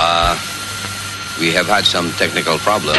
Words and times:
Uh, 0.00 0.38
we 1.40 1.52
have 1.52 1.66
had 1.66 1.84
some 1.84 2.10
technical 2.12 2.58
problems. 2.58 2.98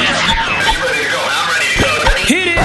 Hit 2.28 2.48
it! 2.58 2.60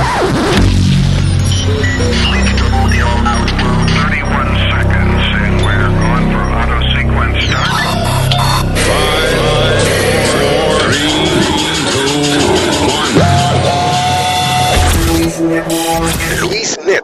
Luis 16.41 16.79
Network. 16.79 17.04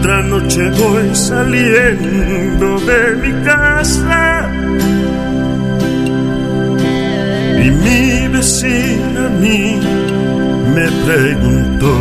Otra 0.00 0.22
noche 0.22 0.70
voy 0.70 1.14
saliendo 1.14 2.80
de 2.80 3.16
mi 3.16 3.44
casa 3.44 4.50
y 7.62 7.70
mi 7.70 8.28
vecina 8.28 9.26
a 9.26 9.28
mí 9.28 9.78
me 10.74 10.86
preguntó. 11.04 11.92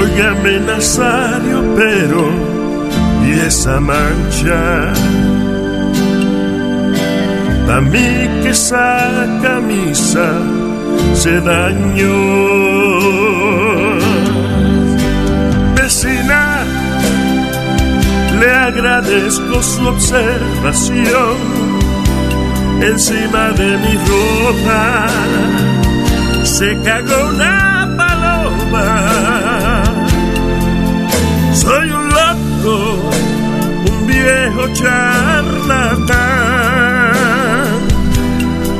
Óigame 0.00 0.60
Nazario, 0.60 1.64
pero 1.74 2.30
¿y 3.26 3.40
esa 3.40 3.80
mancha? 3.80 4.92
A 7.76 7.80
mí 7.80 8.28
que 8.40 8.50
esa 8.50 9.26
camisa 9.42 10.30
se 11.12 11.40
dañó. 11.40 13.25
Le 18.40 18.54
agradezco 18.54 19.62
su 19.62 19.86
observación 19.86 21.36
encima 22.80 23.50
de 23.50 23.78
mi 23.78 23.94
ropa. 24.08 25.06
Se 26.44 26.78
cagó 26.82 27.28
una 27.28 27.94
paloma. 27.96 29.82
Soy 31.52 31.90
un 31.90 32.08
loco, 32.08 33.10
un 33.90 34.06
viejo 34.06 34.68
charlatán 34.74 36.36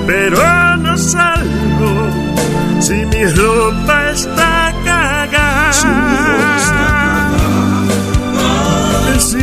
pero 0.07 0.77
no 0.79 0.97
salgo 0.97 2.11
si 2.81 2.95
mi 3.07 3.25
ropa 3.27 4.06
No, 9.35 9.43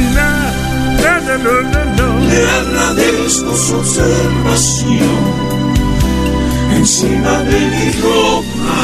no, 1.40 1.62
no, 1.62 1.86
no. 1.98 2.08
Le 2.30 2.50
agradezco 2.50 3.54
su 3.58 3.76
observación 3.76 5.00
encima 6.74 7.40
de 7.40 7.60
mi 7.60 7.92
ropa. 8.02 8.80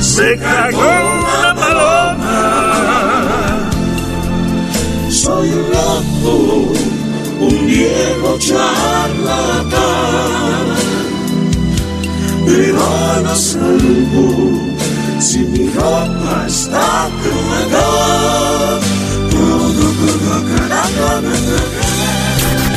Se 0.00 0.38
cagó 0.38 0.80
una 0.80 1.54
paloma. 1.54 2.38
Soy 5.10 5.50
un 5.50 5.70
loco 5.70 6.72
un 7.40 7.66
viejo 7.66 8.38
charlatán, 8.38 9.80
pero 12.46 13.22
no 13.24 13.34
salgo 13.34 14.70
si 15.18 15.38
mi 15.40 15.68
ropa 15.70 16.46
está 16.46 17.08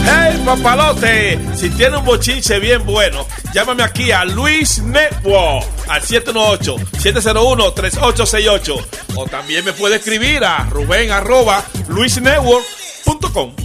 ¡Hey, 0.05 0.41
papalote! 0.45 1.39
Si 1.55 1.69
tiene 1.69 1.95
un 1.97 2.03
bochinche 2.05 2.59
bien 2.59 2.85
bueno, 2.85 3.25
llámame 3.53 3.83
aquí 3.83 4.11
a 4.11 4.25
Luis 4.25 4.81
Network 4.83 5.65
al 5.87 6.01
718-701-3868. 6.01 8.85
O 9.15 9.25
también 9.27 9.63
me 9.63 9.71
puede 9.73 9.97
escribir 9.97 10.43
a 10.43 10.67
Rubén 10.69 11.11
arroba 11.11 11.63
luisnetwork.com. 11.87 13.55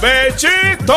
¡Bechito! 0.00 0.94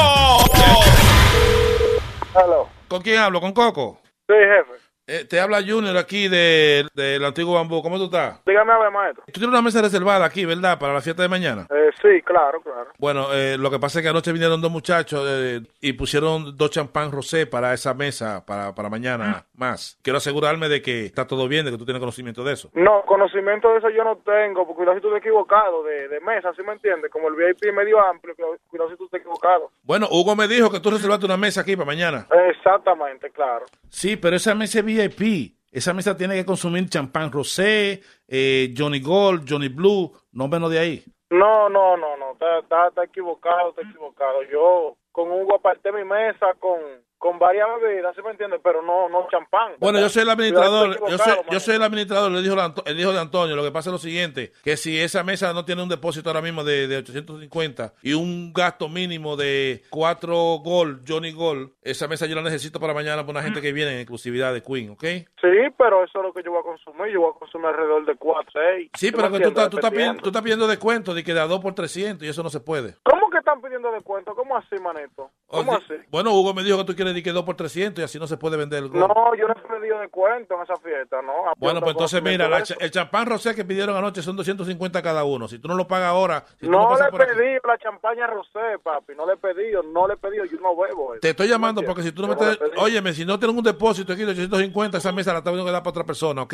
Hello. 2.35 2.69
¿Con 2.87 3.01
quién 3.01 3.17
hablo? 3.17 3.41
¿Con 3.41 3.51
Coco? 3.53 3.99
Sí, 4.27 4.33
jefe. 4.33 4.74
Eh, 5.07 5.23
te 5.25 5.39
habla 5.39 5.61
Junior 5.61 5.95
aquí 5.97 6.27
del 6.27 6.89
de, 6.95 7.19
de 7.19 7.25
antiguo 7.25 7.53
bambú. 7.53 7.81
¿Cómo 7.83 7.97
tú 7.97 8.05
estás? 8.05 8.43
Dígame 8.45 8.73
a 8.73 8.79
ver, 8.79 8.91
maestro. 8.91 9.23
Tú 9.27 9.33
tienes 9.33 9.49
una 9.49 9.61
mesa 9.61 9.81
reservada 9.81 10.25
aquí, 10.25 10.45
¿verdad? 10.45 10.79
Para 10.79 10.93
la 10.93 11.01
fiesta 11.01 11.21
de 11.21 11.29
mañana. 11.29 11.67
Eh, 11.69 11.91
sí, 12.01 12.21
claro, 12.23 12.59
claro. 12.61 12.87
Bueno, 12.97 13.31
eh, 13.31 13.55
lo 13.57 13.69
que 13.69 13.77
pasa 13.77 13.99
es 13.99 14.03
que 14.03 14.09
anoche 14.09 14.31
vinieron 14.31 14.61
dos 14.61 14.71
muchachos 14.71 15.23
eh, 15.27 15.61
y 15.79 15.93
pusieron 15.93 16.57
dos 16.57 16.71
champán 16.71 17.11
rosé 17.11 17.45
para 17.45 17.73
esa 17.73 17.93
mesa, 17.93 18.43
para, 18.45 18.73
para 18.73 18.89
mañana 18.89 19.45
más. 19.55 19.99
Quiero 20.01 20.17
asegurarme 20.17 20.69
de 20.69 20.81
que 20.81 21.05
está 21.05 21.27
todo 21.27 21.47
bien, 21.47 21.65
de 21.65 21.71
que 21.71 21.77
tú 21.77 21.85
tienes 21.85 21.99
conocimiento 21.99 22.43
de 22.43 22.53
eso. 22.53 22.71
No, 22.73 23.03
conocimiento 23.03 23.71
de 23.73 23.77
eso 23.77 23.89
yo 23.91 24.03
no 24.03 24.17
tengo, 24.17 24.65
porque 24.65 24.77
cuidado 24.77 24.95
si 24.95 25.01
tú 25.01 25.09
estás 25.09 25.21
equivocado 25.21 25.83
de, 25.83 26.07
de 26.07 26.19
mesa, 26.21 26.51
¿sí 26.55 26.63
me 26.63 26.73
entiendes? 26.73 27.11
Como 27.11 27.27
el 27.27 27.35
VIP 27.35 27.71
medio 27.73 28.03
amplio, 28.03 28.33
cuidado, 28.35 28.89
si 28.89 28.97
tú 28.97 29.05
estás 29.05 29.19
equivocado. 29.19 29.69
Bueno, 29.83 30.07
Hugo 30.09 30.35
me 30.35 30.47
dijo 30.47 30.71
que 30.71 30.79
tú 30.79 30.89
reservaste 30.89 31.25
una 31.27 31.37
mesa 31.37 31.61
aquí 31.61 31.75
para 31.75 31.85
mañana. 31.85 32.25
Exactamente, 32.49 33.29
claro. 33.29 33.65
Sí, 33.89 34.15
pero 34.17 34.35
esa 34.35 34.55
mesa 34.55 34.79
es 34.79 34.85
VIP. 34.95 35.55
Esa 35.71 35.93
mesa 35.93 36.15
tiene 36.15 36.35
que 36.35 36.45
consumir 36.45 36.87
champán 36.89 37.31
rosé, 37.31 38.01
eh, 38.27 38.73
Johnny 38.77 39.01
Gold, 39.01 39.45
Johnny 39.47 39.67
Blue, 39.67 40.13
no 40.31 40.47
menos 40.47 40.71
de 40.71 40.79
ahí. 40.79 41.03
No, 41.29 41.67
no, 41.69 41.97
no, 41.97 42.15
no, 42.15 42.31
está, 42.31 42.59
está, 42.59 42.87
está 42.87 43.03
equivocado, 43.03 43.69
está 43.69 43.81
equivocado. 43.81 44.43
Yo 44.43 44.95
con 45.15 45.31
Hugo 45.31 45.55
aparté 45.55 45.93
mi 45.93 46.03
mesa 46.03 46.47
con, 46.59 46.77
con 47.17 47.39
varias 47.39 47.65
bebidas, 47.81 48.13
¿sí 48.17 48.21
me 48.21 48.31
entiendes? 48.31 48.59
Pero 48.61 48.81
no, 48.81 49.07
no 49.07 49.29
champán. 49.31 49.75
Bueno, 49.79 49.97
yo 50.01 50.09
soy 50.09 50.23
el 50.23 50.29
administrador, 50.29 50.99
yo 51.09 51.17
soy, 51.17 51.33
yo 51.49 51.59
soy 51.61 51.75
el 51.75 51.83
administrador, 51.83 52.33
le 52.33 52.41
dijo 52.41 52.55
el, 52.85 52.99
hijo 52.99 53.13
de 53.13 53.19
Antonio. 53.19 53.55
Lo 53.55 53.63
que 53.63 53.71
pasa 53.71 53.89
es 53.89 53.93
lo 53.93 53.97
siguiente, 53.97 54.51
que 54.61 54.75
si 54.75 54.99
esa 54.99 55.23
mesa 55.23 55.53
no 55.53 55.63
tiene 55.63 55.81
un 55.83 55.87
depósito 55.87 56.29
ahora 56.29 56.41
mismo 56.41 56.65
de, 56.65 56.89
de 56.89 56.97
850 56.97 57.93
y 58.03 58.11
un 58.11 58.51
gasto 58.51 58.89
mínimo 58.89 59.37
de 59.37 59.83
4 59.89 60.35
Gold, 60.61 61.05
Johnny 61.07 61.31
Gold, 61.31 61.71
esa 61.81 62.09
mesa 62.09 62.25
yo 62.25 62.35
la 62.35 62.41
necesito 62.41 62.81
para 62.81 62.93
mañana 62.93 63.21
para 63.25 63.39
una 63.39 63.41
gente 63.41 63.61
que 63.61 63.71
viene 63.71 63.93
en 63.93 63.99
exclusividad 63.99 64.53
de 64.53 64.61
Queen, 64.61 64.89
¿ok? 64.89 65.03
Sí, 65.39 65.71
pero 65.77 66.03
eso 66.03 66.19
es 66.19 66.25
lo 66.25 66.33
que 66.33 66.43
yo 66.43 66.51
voy 66.51 66.59
a 66.59 66.63
consumir. 66.63 67.13
Yo 67.13 67.21
voy 67.21 67.31
a 67.33 67.39
consumir 67.39 67.67
alrededor 67.67 68.05
de 68.05 68.15
4, 68.17 68.51
6. 68.51 68.91
Sí, 68.95 69.11
pero 69.13 69.31
que 69.31 69.39
tú, 69.39 69.47
estás- 69.47 69.69
tú, 69.69 69.77
estás 69.77 69.91
pidiendo, 69.91 70.21
tú 70.21 70.27
estás 70.27 70.41
pidiendo 70.43 70.67
descuento 70.67 71.13
de 71.13 71.23
que 71.23 71.33
de 71.33 71.39
a 71.39 71.47
2 71.47 71.61
por 71.61 71.73
300 71.73 72.27
y 72.27 72.29
eso 72.29 72.43
no 72.43 72.49
se 72.49 72.59
puede. 72.59 72.95
¿Cómo 73.03 73.24
están 73.45 73.61
pidiendo 73.61 73.91
descuento? 73.91 74.33
¿Cómo 74.35 74.57
así, 74.57 74.75
manito? 74.81 75.29
¿Cómo 75.47 75.73
O- 75.73 75.75
así? 75.75 75.93
Bueno, 76.09 76.33
Hugo 76.33 76.53
me 76.53 76.63
dijo 76.63 76.77
que 76.79 76.83
tú 76.85 76.95
quieres 76.95 77.13
decir 77.13 77.23
que 77.23 77.31
2 77.31 77.43
por 77.43 77.55
300 77.55 78.01
y 78.01 78.03
así 78.03 78.17
no 78.19 78.25
se 78.27 78.37
puede 78.37 78.57
vender 78.57 78.83
el 78.83 78.89
Gold. 78.89 79.07
No, 79.07 79.35
yo 79.35 79.47
no 79.47 79.53
he 79.53 79.79
pedido 79.79 79.99
descuento 79.99 80.55
en 80.55 80.61
esa 80.63 80.75
fiesta, 80.77 81.21
¿no? 81.21 81.33
Bueno, 81.57 81.79
pues 81.81 81.91
entonces 81.91 82.21
mira, 82.23 82.49
la 82.49 82.63
el 82.79 82.91
champán 82.91 83.27
rosé 83.27 83.53
que 83.55 83.63
pidieron 83.63 83.95
anoche 83.95 84.21
son 84.23 84.35
250 84.35 85.01
cada 85.01 85.23
uno. 85.23 85.47
Si 85.47 85.59
tú 85.59 85.67
no 85.67 85.75
lo 85.75 85.87
pagas 85.87 86.09
ahora, 86.09 86.43
si 86.59 86.67
No 86.67 86.95
le 86.95 87.01
he 87.01 87.07
aquí- 87.07 87.17
pedido 87.17 87.61
la 87.67 87.77
champaña 87.77 88.27
rosé, 88.27 88.79
papi. 88.81 89.13
No 89.15 89.25
le 89.27 89.33
he 89.33 89.37
pedido, 89.37 89.83
no 89.83 90.07
le 90.07 90.15
he 90.15 90.17
pedido. 90.17 90.45
Yo 90.45 90.57
no 90.59 90.75
bebo. 90.75 91.13
eso. 91.13 91.21
Te 91.21 91.29
estoy 91.29 91.47
llamando 91.47 91.81
¿Me 91.81 91.87
porque 91.87 92.01
si 92.03 92.11
tú 92.11 92.23
no 92.23 92.29
me 92.29 92.33
no 92.33 92.39
pedido. 92.39 92.57
Óyeme, 92.77 93.13
si 93.13 93.25
no 93.25 93.37
tienes 93.39 93.55
un 93.55 93.63
depósito 93.63 94.13
aquí 94.13 94.23
de 94.23 94.31
850, 94.31 94.97
esa 94.97 95.11
mesa 95.11 95.33
la 95.33 95.43
tengo 95.43 95.63
que 95.63 95.71
dar 95.71 95.81
para 95.83 95.91
otra 95.91 96.03
persona, 96.05 96.41
¿ok? 96.41 96.53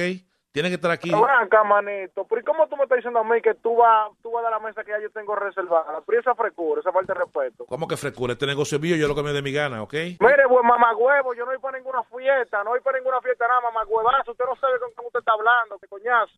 Tiene 0.51 0.67
que 0.67 0.75
estar 0.75 0.91
aquí. 0.91 1.09
Acá, 1.13 1.63
manito. 1.63 2.25
¿Pero 2.27 2.41
cómo 2.43 2.67
tú 2.67 2.75
me 2.75 2.83
estás 2.83 2.97
diciendo 2.97 3.19
a 3.19 3.23
mí 3.23 3.41
que 3.41 3.53
tú 3.55 3.77
vas, 3.77 4.11
tú 4.21 4.31
vas 4.31 4.41
a 4.41 4.49
dar 4.49 4.59
la 4.59 4.67
mesa 4.67 4.83
que 4.83 4.91
ya 4.91 4.99
yo 4.99 5.09
tengo 5.11 5.33
reservada? 5.33 6.01
Pero 6.05 6.19
esa 6.19 6.35
frescura, 6.35 6.81
esa 6.81 6.91
falta 6.91 7.13
de 7.13 7.21
respeto. 7.21 7.65
¿Cómo 7.67 7.87
que 7.87 7.95
frescura? 7.95 8.33
Este 8.33 8.45
negocio 8.45 8.75
es 8.75 8.81
mío, 8.81 8.97
yo 8.97 9.07
lo 9.07 9.15
que 9.15 9.23
me 9.23 9.31
dé 9.31 9.41
mi 9.41 9.53
gana, 9.53 9.81
¿ok? 9.81 9.93
Mire, 10.19 10.45
buen 10.49 10.67
mamagüevo, 10.67 11.33
yo 11.33 11.45
no 11.45 11.51
voy 11.51 11.59
para 11.59 11.77
ninguna 11.77 12.03
fiesta, 12.03 12.63
no 12.65 12.71
voy 12.71 12.81
para 12.81 12.97
ninguna 12.97 13.21
fiesta 13.21 13.47
nada, 13.47 13.61
mamagüevazo. 13.61 14.31
Usted 14.31 14.45
no 14.45 14.55
sabe 14.57 14.77
con 14.79 14.91
quién 14.91 15.05
usted 15.07 15.19
está 15.19 15.31
hablando, 15.31 15.79
qué 15.79 15.87
coñazo. 15.87 16.33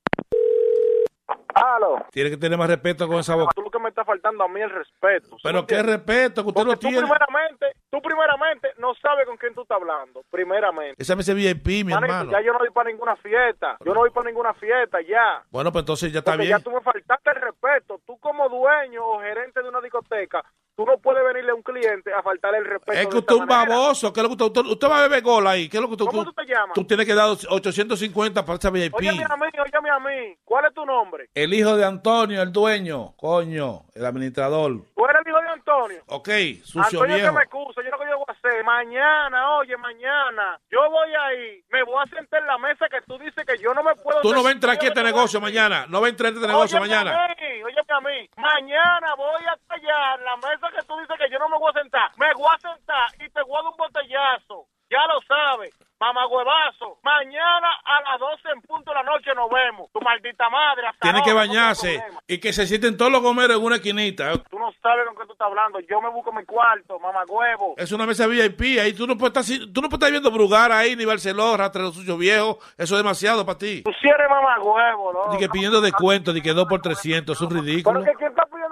Aló. 1.55 2.03
Tiene 2.11 2.31
que 2.31 2.37
tener 2.37 2.57
más 2.57 2.67
respeto 2.67 3.07
con 3.07 3.17
esa 3.19 3.35
boca. 3.35 3.51
Tú 3.55 3.61
lo 3.61 3.69
que 3.69 3.79
me 3.79 3.89
está 3.89 4.03
faltando 4.03 4.43
a 4.43 4.47
mí 4.47 4.59
es 4.59 4.65
el 4.65 4.71
respeto. 4.75 5.27
¿sí 5.27 5.35
me 5.35 5.39
Pero 5.43 5.67
qué 5.67 5.75
entiendes? 5.79 5.95
respeto, 6.07 6.41
que 6.43 6.49
usted 6.49 6.53
Porque 6.61 6.71
lo 6.71 6.73
tú 6.79 6.87
tiene. 6.87 6.97
primeramente, 6.99 7.65
tú 7.91 8.01
primeramente 8.01 8.69
no 8.79 8.93
sabes 8.95 9.25
con 9.27 9.37
quién 9.37 9.53
tú 9.53 9.61
estás 9.61 9.79
hablando, 9.79 10.23
primeramente. 10.31 11.01
Esa 11.01 11.15
mesa 11.15 11.31
es 11.31 11.37
VIP, 11.37 11.85
mi 11.85 11.93
Manito, 11.93 12.05
hermano. 12.13 12.31
ya 12.31 12.41
yo 12.41 12.53
no 12.53 12.59
voy 12.59 12.69
para 12.71 12.89
ninguna 12.89 13.15
fiesta, 13.17 13.77
yo 13.85 13.93
no 13.93 13.99
voy 14.01 14.09
para 14.09 14.27
ninguna 14.29 14.53
fiesta, 14.55 14.99
ya. 15.01 15.43
Bueno, 15.51 15.71
pues 15.71 15.83
entonces 15.83 16.11
ya 16.11 16.19
está 16.19 16.31
Porque 16.31 16.47
bien. 16.47 16.57
ya 16.57 16.63
tú 16.63 16.71
me 16.71 16.81
faltaste 16.81 17.29
el 17.29 17.35
respeto. 17.41 17.99
Tú 18.05 18.17
como 18.19 18.49
dueño 18.49 19.05
o 19.05 19.21
gerente 19.21 19.61
de 19.61 19.69
una 19.69 19.79
discoteca, 19.81 20.43
tú 20.75 20.85
no 20.85 20.97
puedes 20.97 21.23
venirle 21.23 21.51
a 21.51 21.55
un 21.55 21.61
cliente 21.61 22.13
a 22.13 22.21
faltarle 22.21 22.59
el 22.59 22.65
respeto. 22.65 22.99
Es 22.99 23.07
que 23.07 23.17
usted 23.17 23.35
es 23.35 23.41
un 23.41 23.47
manera. 23.47 23.75
baboso. 23.75 24.13
¿Qué 24.13 24.19
es 24.19 24.23
lo 24.23 24.35
que 24.35 24.43
usted, 24.43 24.61
usted, 24.61 24.89
va 24.89 24.99
a 24.99 25.01
beber 25.03 25.21
gol 25.21 25.47
ahí. 25.47 25.69
¿Qué 25.69 25.77
es 25.77 25.81
lo 25.81 25.87
que 25.87 25.93
usted, 25.93 26.05
¿Cómo 26.05 26.25
tú 26.25 26.33
te 26.33 26.45
llamas? 26.45 26.73
Tú 26.73 26.85
tienes 26.85 27.05
que 27.05 27.13
dar 27.13 27.29
850 27.29 28.45
para 28.45 28.57
esa 28.57 28.69
VIP. 28.69 28.93
Óyeme 28.95 29.23
a 29.23 29.35
mí, 29.35 29.47
óyeme 29.59 29.89
a 29.89 29.99
mí. 29.99 30.37
¿Cuál 30.43 30.65
es 30.65 30.73
tu 30.73 30.85
nombre? 30.85 31.29
El 31.33 31.53
hijo 31.53 31.75
de 31.75 31.85
Antonio, 31.85 32.41
el 32.41 32.51
dueño. 32.51 33.13
Coño, 33.17 33.83
el 33.93 34.05
administrador. 34.05 34.81
Tú 34.95 35.05
eres 35.05 35.21
el 35.25 35.31
hijo 35.31 35.41
de 35.41 35.49
Antonio. 35.49 36.03
Ok, 36.07 36.29
sucio 36.63 36.81
Antonio 36.83 37.15
viejo. 37.15 37.29
que 37.29 37.35
me 37.35 37.43
excusa, 37.43 37.81
yo 37.83 37.89
lo 37.89 37.99
que 37.99 38.05
yo 38.09 38.17
voy 38.17 38.25
a 38.27 38.31
hacer, 38.31 38.63
mañana, 38.63 39.57
oye, 39.57 39.77
mañana, 39.77 40.59
yo 40.69 40.79
voy 40.89 41.09
ahí, 41.13 41.63
me 41.71 41.83
voy 41.83 41.95
a 42.03 42.09
sentar 42.09 42.41
en 42.41 42.47
la 42.47 42.57
mesa 42.57 42.87
que 42.89 43.01
tú 43.01 43.17
dices 43.17 43.45
que 43.45 43.57
yo 43.61 43.73
no 43.73 43.83
me 43.83 43.95
puedo... 43.95 44.21
Tú 44.21 44.33
no 44.33 44.43
vas 44.43 44.51
a 44.51 44.55
entrar 44.55 44.75
aquí 44.75 44.85
a 44.87 44.89
este 44.89 45.03
negocio 45.03 45.39
mañana. 45.41 45.85
No 45.87 46.01
vas 46.01 46.07
a 46.07 46.09
entrar 46.09 46.31
a 46.31 46.35
este 46.35 46.47
negocio 46.47 46.79
Óyeme 46.79 46.95
mañana. 46.95 47.25
A 47.25 47.27
mí, 47.27 47.63
óyeme 47.63 47.81
a 47.89 48.01
mí, 48.01 48.29
mañana 48.37 49.15
voy 49.15 49.43
allá, 49.69 50.15
en 50.17 50.25
la 50.25 50.35
mesa 50.37 50.62
que 50.71 50.85
tú 50.87 50.97
dices 50.99 51.15
que 51.17 51.29
yo 51.31 51.39
no 51.39 51.49
me 51.49 51.57
voy 51.57 51.71
a 51.75 51.81
sentar, 51.81 52.11
me 52.17 52.33
voy 52.33 52.47
a 52.53 52.59
sentar 52.59 53.07
y 53.19 53.29
te 53.29 53.41
voy 53.43 53.57
a 53.59 53.63
dar 53.63 53.71
un 53.71 53.77
botellazo, 53.77 54.65
ya 54.89 54.99
lo 55.07 55.19
sabes, 55.27 55.73
mamagüevazo, 55.99 56.99
mañana 57.03 57.67
a 57.85 58.11
las 58.11 58.19
12 58.19 58.49
en 58.55 58.61
punto 58.61 58.91
de 58.91 58.95
la 58.95 59.03
noche 59.03 59.31
nos 59.35 59.49
vemos, 59.49 59.89
tu 59.91 60.01
maldita 60.01 60.49
madre. 60.49 60.87
hasta 60.87 60.99
Tiene 60.99 61.23
que 61.23 61.29
no 61.31 61.35
bañarse 61.37 62.03
y 62.27 62.39
que 62.39 62.53
se 62.53 62.65
sienten 62.67 62.97
todos 62.97 63.11
los 63.11 63.21
gomeros 63.21 63.57
en 63.57 63.63
una 63.63 63.75
esquinita. 63.77 64.33
Tú 64.49 64.59
no 64.59 64.71
sabes 64.81 65.05
con 65.07 65.15
qué 65.15 65.25
tú 65.25 65.33
estás 65.33 65.47
hablando, 65.47 65.79
yo 65.79 66.01
me 66.01 66.09
busco 66.09 66.31
mi 66.33 66.45
cuarto, 66.45 66.99
mamagüevo. 66.99 67.75
Es 67.77 67.91
una 67.91 68.05
mesa 68.05 68.27
VIP. 68.27 68.79
Ahí 68.81 68.93
tú 68.93 69.07
no 69.07 69.17
puedes 69.17 69.49
estar, 69.49 69.67
tú 69.73 69.81
no 69.81 69.89
puedes 69.89 69.93
estar 70.03 70.11
viendo 70.11 70.31
Brugar 70.31 70.71
ahí, 70.71 70.95
ni 70.95 71.05
Barceló, 71.05 71.55
Rastrero 71.57 71.91
Sucio 71.91 72.17
Viejo. 72.17 72.59
Eso 72.77 72.95
es 72.95 73.03
demasiado 73.03 73.45
para 73.45 73.57
ti. 73.57 73.83
Tú 73.83 73.91
sí 74.01 74.07
eres 74.07 74.29
mamagüevo, 74.29 75.13
¿no? 75.13 75.33
Ni 75.33 75.39
que 75.39 75.49
pidiendo 75.49 75.81
descuento, 75.81 76.33
ni 76.33 76.41
que 76.41 76.53
2 76.53 76.67
por 76.67 76.81
300. 76.81 77.35
Es 77.35 77.41
un 77.41 77.49
Pero 77.49 77.61
ridículo. 77.61 78.03
que 78.03 78.11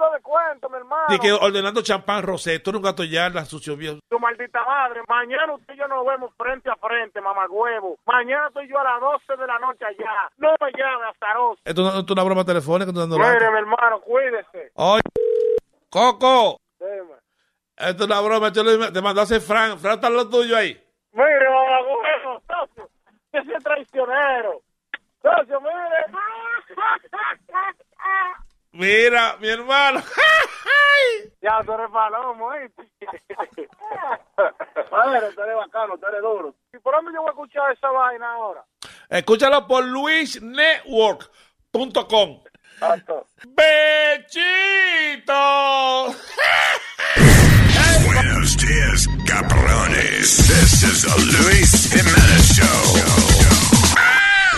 pidiendo 0.02 0.10
descuento, 0.10 0.68
mi 0.68 0.76
hermano. 0.76 1.06
Ni 1.08 1.18
que 1.18 1.32
ordenando 1.32 1.82
champán 1.82 2.22
rosé. 2.22 2.58
Tú 2.58 2.72
gato 2.80 3.04
yarda, 3.04 3.44
sucio 3.44 3.76
viejo. 3.76 3.98
Tu 4.08 4.18
maldita 4.18 4.64
madre. 4.64 5.02
Mañana 5.08 5.54
usted 5.54 5.74
y 5.74 5.78
yo 5.78 5.86
nos 5.88 6.04
vemos 6.06 6.32
frente 6.36 6.70
a 6.70 6.76
frente, 6.76 7.20
mamagüevo. 7.20 7.98
Mañana 8.06 8.48
estoy 8.48 8.68
yo 8.68 8.78
a 8.78 8.84
las 8.84 9.00
12 9.00 9.36
de 9.40 9.46
la 9.46 9.58
noche 9.58 9.84
allá. 9.84 10.30
No 10.38 10.54
me 10.60 10.72
llame, 10.72 11.06
azaroso. 11.10 11.60
Esto 11.64 11.82
no 11.82 12.00
es 12.00 12.10
una 12.10 12.22
broma 12.22 12.44
telefónica. 12.44 12.92
Tú 12.92 12.98
dando 12.98 13.18
Mire, 13.18 13.50
mi 13.50 13.58
hermano, 13.58 14.00
cuídese. 14.00 14.72
Oye, 14.74 15.02
Coco. 15.90 16.58
Dime. 16.78 17.16
Esto 17.76 18.04
es 18.04 18.10
una 18.10 18.20
broma. 18.20 18.50
Yo 18.50 18.62
le, 18.62 18.90
te 18.90 19.20
hacer 19.20 19.40
Fran. 19.40 19.78
Fran 19.78 19.94
está 19.94 20.10
lo 20.10 20.28
tuyo 20.28 20.56
ahí. 20.56 20.78
Mire, 21.12 21.50
mamagüevo, 21.50 22.42
socio. 22.46 22.88
Ese 23.32 23.52
es 23.54 23.64
traicionero. 23.64 24.62
Socio, 25.22 25.60
mire. 25.60 26.12
Mira, 28.72 29.36
mi 29.38 29.48
hermano. 29.48 30.00
ya, 31.42 31.60
tú 31.64 31.72
eres 31.72 31.90
palomo, 31.90 32.46
¿oíste? 32.46 32.82
Madre, 34.90 35.32
tú 35.34 35.42
eres 35.42 35.56
bacano, 35.56 35.98
tú 35.98 36.06
eres 36.06 36.22
duro. 36.22 36.54
¿Y 36.72 36.78
por 36.78 36.94
dónde 36.94 37.12
yo 37.12 37.20
voy 37.20 37.28
a 37.28 37.32
escuchar 37.32 37.70
esa 37.72 37.90
vaina 37.90 38.32
ahora? 38.32 38.64
Escúchalo 39.10 39.66
por 39.66 39.84
luisnetwork.com. 39.84 42.40
¡Bechito! 43.48 45.32
Buenos 48.06 48.56
dias, 48.56 49.06
cabrones. 49.26 50.36
This 50.48 50.82
is 50.82 51.02
the 51.02 51.14
Luis 51.44 51.92
Jimenez 51.92 52.56
Show. 52.56 52.82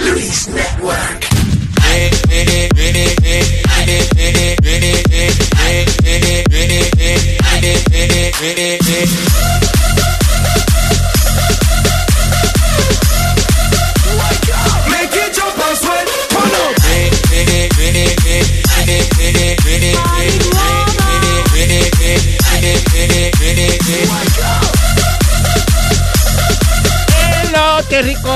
Luis 0.00 0.46
Network. 0.48 1.24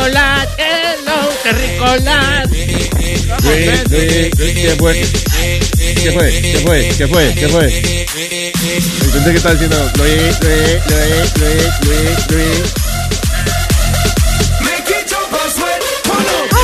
Turn 0.08 0.26
up. 0.26 0.48
Hello, 0.58 1.28
terricolas. 1.42 2.50
Luis, 2.50 3.90
Luis, 4.38 4.54
¿qué 4.54 4.76
fue? 4.78 5.67
¿Qué 6.02 6.12
fue? 6.12 6.30
¿Qué 6.40 6.58
fue? 6.64 6.88
¿Qué 6.96 7.08
fue? 7.08 7.34
¿Qué 7.34 7.48
fue? 7.48 7.64
Entonces, 7.66 9.30
¿qué 9.30 9.36
está 9.36 9.52
diciendo? 9.52 9.90
Luis, 9.98 10.38
Luis, 10.40 10.80
Luis, 10.86 11.36
Luis, 11.38 11.72
Luis, 11.84 12.30
Luis. 12.30 12.72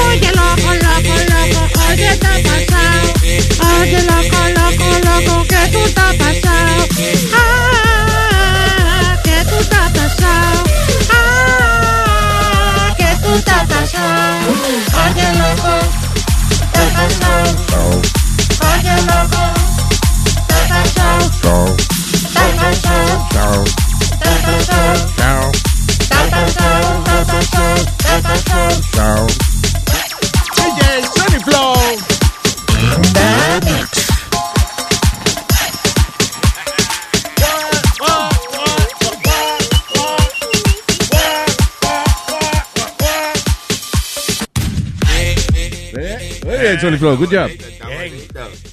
Oye, 0.07 0.31
loco, 0.35 0.71
loco, 0.75 1.15
loco, 1.31 1.61
oye, 1.91 2.09
está 2.09 2.31
pasado. 2.45 3.03
Oye, 3.81 4.01
loco, 4.03 4.39
loco, 4.55 4.87
loco, 5.05 5.35
que 5.49 5.61
tú 5.73 5.79
estás 5.85 6.15
pasado. 6.15 6.75
Ah, 7.35 9.21
que 9.25 9.37
tú 9.51 9.57
estás 9.57 9.89
pasado. 9.93 10.59
Ah, 11.11 12.95
que 12.97 13.11
tú 13.23 13.31
estás 13.35 13.65
pasado. 13.67 14.49
Oye, 15.05 15.27
loco, 15.39 15.73
estás 16.63 16.91
pasado. 16.95 18.14
Oye, 18.61 18.95
loco, 19.03 19.43
estás 20.39 20.65
pasado. 20.69 21.77
Estás 22.13 22.53
pasado. 22.61 23.65
Estás 24.13 24.41
pasado. 24.45 25.53
Estás 26.01 26.29
pasado, 26.31 26.89
estás 27.05 27.27
pasado, 27.27 27.75
estás 27.85 28.43
pasado. 28.43 29.27
DJ 30.57 30.81
Sunny 31.15 31.41
Flow. 31.45 31.75
Eh, 33.17 33.85
bien, 46.65 46.81
Sunny 46.81 46.97
Flow. 46.99 47.17
Good 47.17 47.31
job. 47.31 47.51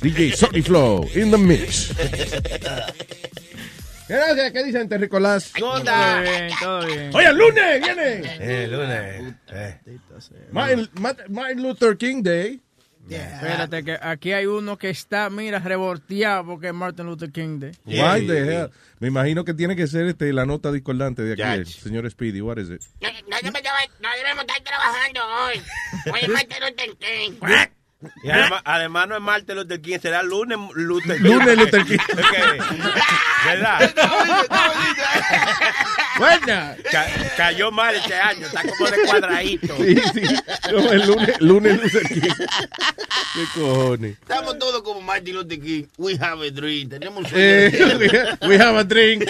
DJ 0.02 0.32
Sunny 0.36 0.62
Flow 0.62 1.06
in 1.16 1.32
the 1.32 1.38
mix. 1.38 1.94
Gracias. 4.08 4.52
¿Qué 4.52 4.64
dicen, 4.64 4.90
Terricolás? 4.90 5.52
Todo 5.58 5.82
bien, 5.82 6.52
todo 6.60 6.86
bien. 6.86 7.16
Oye, 7.16 7.28
el 7.28 7.38
lunes 7.38 7.82
viene. 7.82 8.22
Eh, 8.40 8.68
lunes. 8.70 9.34
Eh. 9.52 9.80
Martin, 10.52 10.90
Martin 11.30 11.64
Luther 11.64 11.98
King 11.98 12.22
Day. 12.24 12.62
Espérate, 13.10 13.84
que 13.84 13.98
aquí 14.02 14.32
hay 14.32 14.46
uno 14.46 14.78
que 14.78 14.90
está, 14.90 15.30
mira, 15.30 15.60
revolteado 15.60 16.46
porque 16.46 16.68
es 16.68 16.74
Martin 16.74 17.08
Luther 17.08 17.32
King 17.32 17.60
Day. 17.60 17.72
Why 17.86 18.26
the 18.28 18.38
hell? 18.40 18.70
Me 19.00 19.08
imagino 19.08 19.44
que 19.44 19.54
tiene 19.54 19.76
que 19.76 19.88
ser 19.88 20.06
este, 20.06 20.32
la 20.32 20.46
nota 20.46 20.72
discordante 20.72 21.22
de 21.24 21.34
aquí, 21.34 21.42
el 21.42 21.66
señor 21.68 22.10
Speedy. 22.10 22.42
What 22.42 22.58
is 22.58 22.70
it? 22.70 22.82
No, 23.02 23.10
no, 23.10 23.38
debemos- 23.42 23.90
no 24.02 24.10
debemos 24.18 24.46
estar 24.46 24.62
trabajando 24.64 25.20
hoy. 25.46 25.62
Hoy 26.14 26.20
es 26.22 26.30
Martin 26.30 26.58
Luther 26.62 26.98
King. 27.00 27.32
Y 28.24 28.30
además, 28.30 28.62
además 28.66 29.08
no 29.08 29.16
es 29.16 29.22
martes 29.22 29.56
Luther 29.56 29.80
King, 29.82 30.00
será 30.02 30.24
lunes 30.24 30.58
Luther 30.76 31.18
King. 31.18 31.24
Lunes 31.30 31.58
Luther 31.58 31.86
King. 31.86 31.98
Ok. 32.12 33.46
¿Verdad? 33.46 33.94
Buena. 36.18 36.76
Ca- 36.92 37.08
cayó 37.38 37.72
mal 37.72 37.96
este 37.96 38.14
año, 38.16 38.46
está 38.46 38.62
como 38.64 38.90
de 38.92 38.98
cuadradito. 39.08 39.76
Sí, 39.78 39.96
sí. 40.14 40.22
No, 40.72 40.92
el 40.92 41.08
lunes, 41.08 41.42
lunes 41.42 41.82
Luther 41.82 42.04
King. 42.08 42.22
¿Qué 43.34 43.44
cojones? 43.56 44.12
Estamos 44.22 44.60
todos 44.60 44.82
como 44.84 45.02
Martin 45.02 45.36
Luther 45.36 45.60
King. 45.60 45.86
We 45.98 46.18
have 46.22 46.46
a 46.48 46.52
dream. 46.52 46.90
Tenemos 46.90 47.24
un 47.24 47.30
sueño. 47.30 47.44
Eh, 47.44 48.38
we 48.48 48.56
have 48.60 48.78
a 48.78 48.84
drink. 48.84 49.24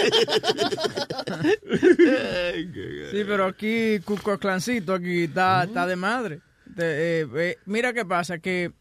Sí, 3.10 3.24
pero 3.26 3.46
aquí 3.46 4.00
Cuco 4.04 4.38
Clancito 4.38 4.94
aquí 4.94 5.24
está, 5.24 5.64
está 5.64 5.86
de 5.86 5.96
madre. 5.96 6.40
De, 6.76 7.20
eh, 7.22 7.26
eh, 7.36 7.56
mira 7.66 7.92
qué 7.92 8.04
pasa, 8.04 8.38
que 8.38 8.72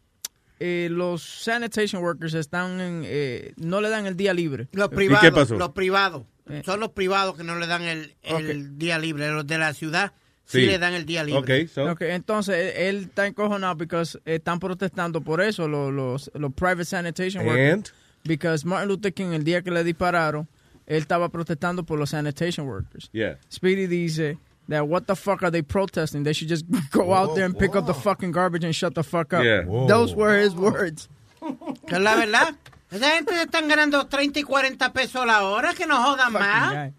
eh, 0.60 0.90
los 0.92 1.24
sanitation 1.24 2.04
workers 2.04 2.34
están 2.34 2.80
en, 2.80 3.02
eh, 3.06 3.54
no 3.58 3.82
le 3.82 3.90
dan 3.90 4.06
el 4.06 4.16
día 4.16 4.34
libre. 4.34 4.68
Los 4.74 4.90
qué 4.90 4.96
privados, 4.96 5.32
pasó? 5.32 5.56
los 5.58 5.72
privados. 5.72 6.24
Eh. 6.50 6.62
Son 6.66 6.80
los 6.80 6.90
privados 6.92 7.36
que 7.38 7.44
no 7.44 7.56
le 7.58 7.68
dan 7.68 7.82
el, 7.84 8.16
el 8.24 8.78
día 8.78 9.00
libre. 9.00 9.30
Los 9.32 9.48
de 9.48 9.58
la 9.58 9.74
ciudad 9.74 10.12
sí, 10.46 10.60
Sí. 10.62 10.66
le 10.66 10.78
dan 10.80 10.94
el 10.94 11.06
día 11.06 11.24
libre. 11.24 11.68
So. 11.68 11.96
Entonces 12.00 12.56
eh, 12.56 12.90
él 12.90 13.04
está 13.10 13.26
encojonado 13.28 13.78
porque 13.78 14.04
están 14.26 14.60
protestando 14.60 15.22
por 15.22 15.42
eso 15.42 15.68
los, 15.68 15.92
los, 15.94 16.32
los 16.34 16.54
private 16.54 16.86
sanitation 16.86 17.46
workers. 17.46 17.74
And? 17.74 17.90
Because 18.24 18.66
Martin 18.68 18.90
Luther 18.90 19.14
King, 19.14 19.34
el 19.34 19.44
día 19.44 19.62
que 19.64 19.72
le 19.72 19.84
dispararon, 19.84 20.48
él 20.86 20.98
estaba 20.98 21.30
protestando 21.30 21.84
por 21.86 21.98
los 21.98 22.12
sanitation 22.12 22.68
workers. 22.68 23.10
Yeah. 23.14 23.40
Speedy 23.52 23.88
dice 23.88 24.38
that 24.72 24.88
what 24.88 25.08
the 25.08 25.16
fuck 25.16 25.44
are 25.44 25.52
they 25.52 25.62
protesting? 25.62 26.24
They 26.24 26.34
should 26.34 26.50
just 26.50 26.66
go 26.92 27.14
out 27.14 27.36
there 27.36 27.46
and 27.46 27.58
pick 27.58 27.76
up 27.76 27.86
the 27.86 27.94
fucking 27.94 28.32
garbage 28.32 28.64
and 28.64 28.76
shut 28.76 28.96
the 28.96 29.04
fuck 29.04 29.34
up. 29.34 29.44
Yeah. 29.44 29.64
Whoa. 29.64 29.88
Those 29.88 30.16
were 30.16 30.38
his 30.38 30.56
words. 30.56 31.08
Que 31.88 32.00
la 32.00 32.16
verdad. 32.16 32.56
Esa 32.92 33.12
gente 33.12 33.34
están 33.42 33.70
ganando 33.70 34.06
30 34.06 34.42
y 34.42 34.44
40 34.44 34.92
pesos 34.92 35.26
la 35.26 35.44
hora, 35.44 35.74
que 35.74 35.86
no 35.86 36.04
jodan 36.04 36.34
más. 36.34 36.92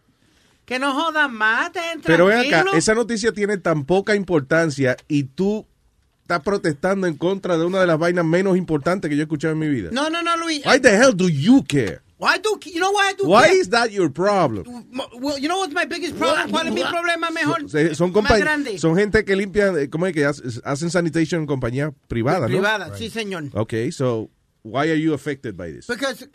Que 0.64 0.78
no 0.78 0.94
jodan 0.94 1.34
más, 1.34 1.70
Pero 2.04 2.26
ven 2.26 2.46
acá, 2.46 2.64
esa 2.74 2.94
noticia 2.94 3.32
tiene 3.32 3.58
tan 3.58 3.84
poca 3.84 4.14
importancia 4.14 4.96
y 5.06 5.24
tú 5.24 5.66
estás 6.22 6.40
protestando 6.40 7.06
en 7.06 7.16
contra 7.16 7.58
de 7.58 7.66
una 7.66 7.80
de 7.80 7.86
las 7.86 7.98
vainas 7.98 8.24
menos 8.24 8.56
importantes 8.56 9.10
que 9.10 9.16
yo 9.16 9.22
he 9.22 9.24
escuchado 9.24 9.52
en 9.52 9.58
mi 9.58 9.68
vida. 9.68 9.90
No, 9.92 10.08
no, 10.08 10.22
no, 10.22 10.36
Luis. 10.38 10.64
Why 10.64 10.80
the 10.80 10.96
hell 10.96 11.14
do 11.14 11.28
you 11.28 11.62
care? 11.64 12.00
Why 12.22 12.38
do, 12.38 12.56
you 12.70 12.78
know 12.78 12.92
why 12.92 13.08
I 13.10 13.14
do 13.14 13.26
Why 13.26 13.48
care? 13.48 13.60
is 13.60 13.68
that 13.70 13.90
your 13.90 14.08
problem? 14.08 14.62
Well, 15.20 15.40
you 15.40 15.48
know 15.48 15.58
what's 15.58 15.74
my 15.74 15.86
biggest 15.86 16.16
problem? 16.16 16.50
¿Cuál 16.52 16.68
es 16.68 16.72
mi 16.72 16.84
problema 16.84 17.30
mejor? 17.32 17.68
Son, 17.96 18.12
más 18.12 18.38
grande. 18.38 18.78
son 18.78 18.94
gente 18.94 19.24
que 19.24 19.34
limpian, 19.34 19.76
eh, 19.76 19.88
¿cómo 19.90 20.06
es 20.06 20.12
que 20.14 20.24
hace- 20.24 20.60
hacen 20.62 20.88
sanitation 20.90 21.40
en 21.40 21.46
compañía 21.48 21.92
privada, 22.06 22.42
¿no? 22.42 22.46
Privada, 22.46 22.96
sí, 22.96 23.10
señor. 23.10 23.46
Okay, 23.54 23.90
so 23.90 24.30
why 24.62 24.88
are 24.88 25.00
you 25.00 25.14
affected 25.14 25.56
by 25.56 25.72
this? 25.72 25.88
Because, 25.88 26.28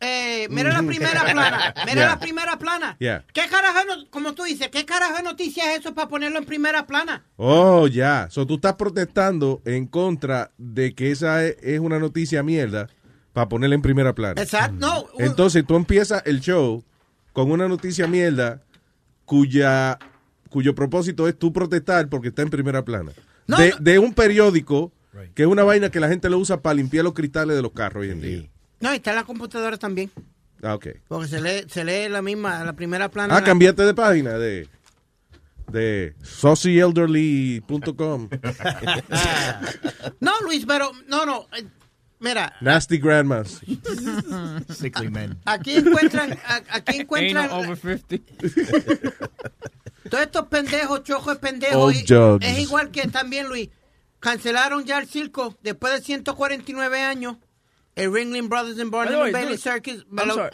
eh, 0.00 0.48
mira 0.50 0.70
la 0.70 0.82
primera 0.82 1.24
plana. 1.32 1.72
Mira 1.86 1.94
Yeah. 1.94 2.08
la 2.10 2.18
primera 2.20 2.58
plana. 2.58 2.96
Yeah. 3.00 3.24
¿Qué 3.32 3.48
carajo, 3.48 3.78
de 3.78 3.84
no- 3.86 4.10
como 4.10 4.34
tú 4.34 4.42
dices, 4.44 4.68
qué 4.68 4.84
carajo 4.84 5.16
de 5.16 5.22
noticia 5.22 5.72
es 5.72 5.80
eso 5.80 5.94
para 5.94 6.08
ponerlo 6.08 6.38
en 6.38 6.44
primera 6.44 6.86
plana? 6.86 7.24
Oh, 7.36 7.86
ya. 7.88 8.28
So 8.30 8.46
tú 8.46 8.56
estás 8.56 8.74
protestando 8.74 9.62
en 9.64 9.86
contra 9.86 10.50
de 10.58 10.94
que 10.94 11.10
esa 11.10 11.42
es, 11.46 11.56
es 11.62 11.80
una 11.80 11.98
noticia 11.98 12.42
mierda 12.42 12.90
para 13.34 13.48
ponerla 13.50 13.74
en 13.74 13.82
primera 13.82 14.14
plana. 14.14 14.40
Exacto. 14.40 14.76
No, 14.78 15.04
Entonces 15.18 15.66
tú 15.66 15.76
empiezas 15.76 16.22
el 16.24 16.40
show 16.40 16.82
con 17.34 17.50
una 17.50 17.68
noticia 17.68 18.06
mierda 18.06 18.62
cuya 19.26 19.98
cuyo 20.48 20.74
propósito 20.74 21.28
es 21.28 21.38
tú 21.38 21.52
protestar 21.52 22.08
porque 22.08 22.28
está 22.28 22.40
en 22.42 22.48
primera 22.50 22.82
plana. 22.84 23.10
de, 23.46 23.74
de 23.80 23.98
un 23.98 24.14
periódico 24.14 24.90
que 25.34 25.42
es 25.42 25.48
una 25.48 25.64
vaina 25.64 25.90
que 25.90 26.00
la 26.00 26.08
gente 26.08 26.30
lo 26.30 26.38
usa 26.38 26.60
para 26.62 26.74
limpiar 26.74 27.04
los 27.04 27.12
cristales 27.12 27.54
de 27.56 27.62
los 27.62 27.72
carros 27.72 28.02
hoy 28.02 28.10
en 28.10 28.20
día. 28.20 28.48
no, 28.80 28.92
y 28.92 28.96
está 28.96 29.10
en 29.10 29.16
la 29.16 29.24
computadora 29.24 29.76
también. 29.76 30.10
Ah, 30.62 30.74
ok. 30.76 30.86
Porque 31.08 31.28
se 31.28 31.40
lee, 31.40 31.64
se 31.68 31.84
lee 31.84 32.08
la 32.08 32.22
misma, 32.22 32.64
la 32.64 32.72
primera 32.72 33.10
plana. 33.10 33.36
Ah, 33.36 33.40
la- 33.40 33.44
cambiaste 33.46 33.82
de 33.84 33.94
página 33.94 34.38
de 34.38 34.68
de 35.70 36.14
socielderly.com. 36.22 38.28
No, 40.20 40.32
Luis, 40.44 40.64
pero, 40.66 40.90
no, 41.08 41.26
no. 41.26 41.46
Mira, 42.20 42.54
Nasty 42.60 42.98
grandmas. 42.98 43.60
Sickly 44.70 45.10
men. 45.10 45.38
aquí 45.44 45.76
encuentran, 45.76 46.38
aquí 46.70 47.00
encuentran 47.00 47.50
over 47.50 47.76
50. 47.76 48.16
todos 50.10 50.24
estos 50.24 50.46
pendejos, 50.48 51.02
chojos 51.02 51.38
pendejos. 51.38 51.76
Old 51.76 51.96
y- 51.96 52.46
es 52.46 52.58
igual 52.58 52.90
que 52.90 53.08
también, 53.08 53.48
Luis, 53.48 53.68
cancelaron 54.20 54.84
ya 54.84 54.98
el 54.98 55.06
circo 55.08 55.56
después 55.62 55.92
de 55.92 56.00
149 56.02 57.00
años. 57.02 57.36
El 57.94 58.12
Ringling 58.12 58.48
Brothers 58.48 58.78
and 58.80 58.90
Barnum 58.90 59.30
Bailey 59.30 59.56
Circus. 59.58 60.04
I'm 60.10 60.30
sorry. 60.30 60.50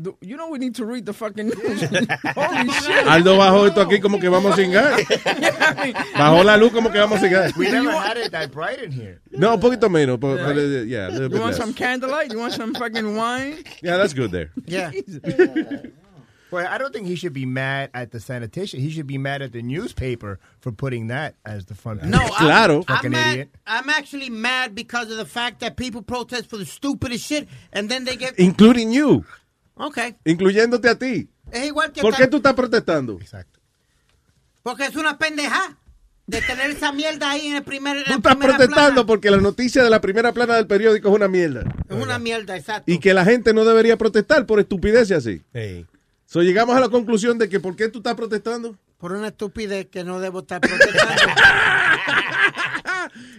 Du- 0.00 0.16
You 0.20 0.36
know 0.36 0.48
we 0.50 0.58
need 0.58 0.74
to 0.76 0.84
read 0.84 1.06
the 1.06 1.12
fucking 1.12 1.46
news. 1.48 1.80
Holy 2.34 2.68
shit. 2.70 3.06
Aldo 3.06 3.36
bajó 3.38 3.66
esto 3.68 3.80
aquí 3.80 4.00
como 4.00 4.18
que 4.18 4.28
vamos 4.28 4.52
a 4.52 4.56
cingar. 4.56 5.00
Bajó 6.18 6.42
la 6.44 6.56
luz 6.56 6.72
como 6.72 6.90
que 6.90 6.98
vamos 6.98 7.18
a 7.18 7.20
cingar. 7.22 7.52
We 7.56 7.70
never 7.70 7.92
had 7.92 8.16
it 8.16 8.32
that 8.32 8.50
bright 8.50 8.80
in 8.82 8.90
here. 8.90 9.20
No, 9.30 9.54
un 9.54 9.60
poquito 9.60 9.88
menos. 9.88 10.18
but- 10.18 10.38
but, 10.38 10.56
uh, 10.56 10.82
yeah, 10.84 11.06
a 11.06 11.10
little 11.10 11.22
You 11.24 11.28
bit 11.30 11.40
want 11.40 11.52
less. 11.52 11.58
some 11.58 11.74
candlelight? 11.74 12.32
You 12.32 12.38
want 12.40 12.54
some 12.54 12.74
fucking 12.74 13.14
wine? 13.14 13.62
Yeah, 13.82 13.96
that's 13.96 14.14
good 14.14 14.30
there. 14.32 14.50
Yeah. 14.66 14.90
Well, 16.50 16.68
I 16.70 16.78
don't 16.78 16.92
think 16.92 17.08
he 17.08 17.16
should 17.16 17.32
be 17.32 17.46
mad 17.46 17.90
at 17.94 18.12
the 18.12 18.20
sanitation. 18.20 18.78
He 18.78 18.88
should 18.90 19.08
be 19.08 19.18
mad 19.18 19.42
at 19.42 19.50
the 19.50 19.60
newspaper 19.60 20.38
for 20.60 20.70
putting 20.70 21.08
that 21.08 21.34
as 21.44 21.64
the 21.64 21.74
front 21.74 22.00
page. 22.02 22.10
No, 22.10 22.18
I'm- 22.18 22.30
Claro. 22.32 22.76
I'm, 22.86 22.94
Fucking 22.96 23.10
mad, 23.10 23.32
idiot. 23.32 23.48
I'm 23.66 23.88
actually 23.90 24.30
mad 24.30 24.72
because 24.72 25.10
of 25.10 25.16
the 25.16 25.24
fact 25.24 25.60
that 25.60 25.76
people 25.76 26.00
protest 26.02 26.48
for 26.48 26.56
the 26.56 26.64
stupidest 26.66 27.26
shit 27.26 27.48
and 27.72 27.88
then 27.88 28.04
they 28.04 28.14
get. 28.14 28.38
Including 28.38 28.92
you. 28.92 29.24
Okay. 29.74 30.16
Incluyéndote 30.24 30.88
a 30.88 30.98
ti. 30.98 31.28
Es 31.50 31.66
igual 31.66 31.92
que. 31.92 32.00
¿Por 32.00 32.14
qué 32.16 32.26
tú 32.26 32.38
estás 32.38 32.54
protestando? 32.54 33.18
Exacto. 33.20 33.60
Porque 34.62 34.86
es 34.86 34.96
una 34.96 35.18
pendeja 35.18 35.76
de 36.26 36.40
tener 36.40 36.70
esa 36.70 36.90
mierda 36.92 37.30
ahí 37.30 37.48
en 37.48 37.56
el 37.56 37.62
primer. 37.64 38.04
Tú 38.04 38.14
estás 38.14 38.36
protestando 38.36 39.04
porque 39.04 39.30
la 39.30 39.36
noticia 39.38 39.82
de 39.82 39.90
la 39.90 40.00
primera 40.00 40.32
plana 40.32 40.54
del 40.54 40.66
periódico 40.66 41.08
es 41.08 41.14
una 41.14 41.28
mierda. 41.28 41.64
Es 41.88 41.96
una 42.02 42.18
mierda, 42.18 42.56
exacto. 42.56 42.90
Y 42.90 42.98
que 42.98 43.12
la 43.12 43.24
gente 43.24 43.52
no 43.52 43.64
debería 43.64 43.98
protestar 43.98 44.46
por 44.46 44.60
estupideces 44.60 45.18
así. 45.18 45.42
Hey. 45.52 45.86
So, 46.26 46.42
llegamos 46.42 46.76
a 46.76 46.80
la 46.80 46.88
conclusión 46.88 47.38
de 47.38 47.48
que 47.48 47.60
¿por 47.60 47.76
qué 47.76 47.88
tú 47.88 47.98
estás 47.98 48.14
protestando? 48.14 48.76
Por 48.98 49.12
una 49.12 49.28
estupidez 49.28 49.86
que 49.86 50.02
no 50.02 50.18
debo 50.20 50.40
estar 50.40 50.60
protestando. 50.60 51.22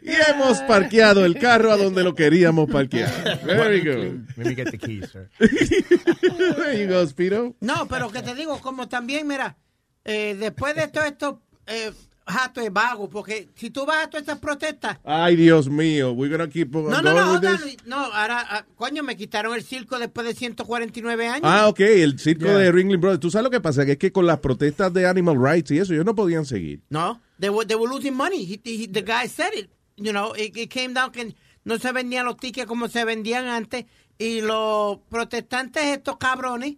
Y 0.02 0.12
hemos 0.32 0.60
parqueado 0.62 1.26
el 1.26 1.38
carro 1.40 1.72
a 1.72 1.78
donde 1.78 2.04
lo 2.04 2.14
queríamos 2.16 2.70
parquear. 2.70 3.12
Very 3.46 3.80
good. 3.82 4.20
Let 4.38 4.46
me 4.46 4.56
get 4.56 4.70
the 4.72 4.78
keys, 4.78 5.10
sir. 5.12 5.30
There 5.40 6.80
you 6.80 6.88
go, 6.88 7.06
Speedo. 7.08 7.56
no, 7.62 7.88
pero 7.88 8.12
que 8.12 8.22
te 8.22 8.36
digo, 8.36 8.60
como 8.62 8.88
también, 8.88 9.28
mira, 9.28 9.58
eh, 10.04 10.36
después 10.40 10.76
de 10.76 10.88
todo 10.88 11.04
esto, 11.06 11.42
eh, 11.68 11.92
jato 12.28 12.62
es 12.62 12.72
vago, 12.74 13.10
porque 13.10 13.50
si 13.56 13.70
tú 13.70 13.86
vas 13.86 14.06
a 14.06 14.10
todas 14.10 14.22
estas 14.24 14.40
protestas. 14.40 14.98
Ay, 15.04 15.36
Dios 15.36 15.70
mío. 15.70 16.12
We're 16.14 16.36
gonna 16.36 16.50
keep 16.50 16.76
on 16.76 16.90
No, 16.90 17.02
no, 17.02 17.12
going 17.14 17.26
no, 17.26 17.34
with 17.34 17.42
this? 17.42 17.62
Luis. 17.62 17.78
no, 17.86 17.98
ahora, 17.98 18.44
ah, 18.50 18.66
coño, 18.76 19.04
me 19.04 19.16
quitaron 19.16 19.54
el 19.56 19.64
circo 19.64 20.00
después 20.00 20.26
de 20.28 20.34
149 20.34 21.28
años. 21.28 21.42
Ah, 21.44 21.68
ok, 21.68 21.80
el 21.82 22.20
circo 22.20 22.46
Yeah. 22.46 22.58
de 22.58 22.72
Ringling 22.72 23.00
Brothers. 23.02 23.20
¿Tú 23.20 23.30
sabes 23.32 23.44
lo 23.46 23.52
que 23.52 23.62
pasa? 23.62 23.86
Que 23.86 23.94
es 23.94 23.98
que 23.98 24.12
con 24.12 24.26
las 24.26 24.40
protestas 24.40 24.92
de 24.94 25.06
animal 25.08 25.38
rights 25.40 25.72
y 25.72 25.78
eso, 25.80 25.94
ellos 25.94 26.06
no 26.06 26.16
podían 26.16 26.46
seguir. 26.46 26.82
No, 26.90 27.22
they 27.40 27.50
were, 27.50 27.66
losing 27.66 28.16
money. 28.16 28.46
He, 28.46 28.60
he- 28.64 28.88
the 28.88 29.02
guy 29.02 29.28
said 29.28 29.54
it. 29.54 29.70
You 29.98 30.12
know, 30.12 30.34
it, 30.34 30.56
it 30.58 30.70
came 30.70 30.94
down 30.94 31.12
que 31.12 31.34
no 31.64 31.78
se 31.78 31.92
vendían 31.92 32.26
los 32.26 32.38
tickets 32.38 32.68
como 32.68 32.88
se 32.88 33.04
vendían 33.06 33.46
antes. 33.48 33.86
Y 34.18 34.42
los 34.42 35.00
protestantes, 35.10 35.84
estos 35.86 36.18
cabrones, 36.18 36.76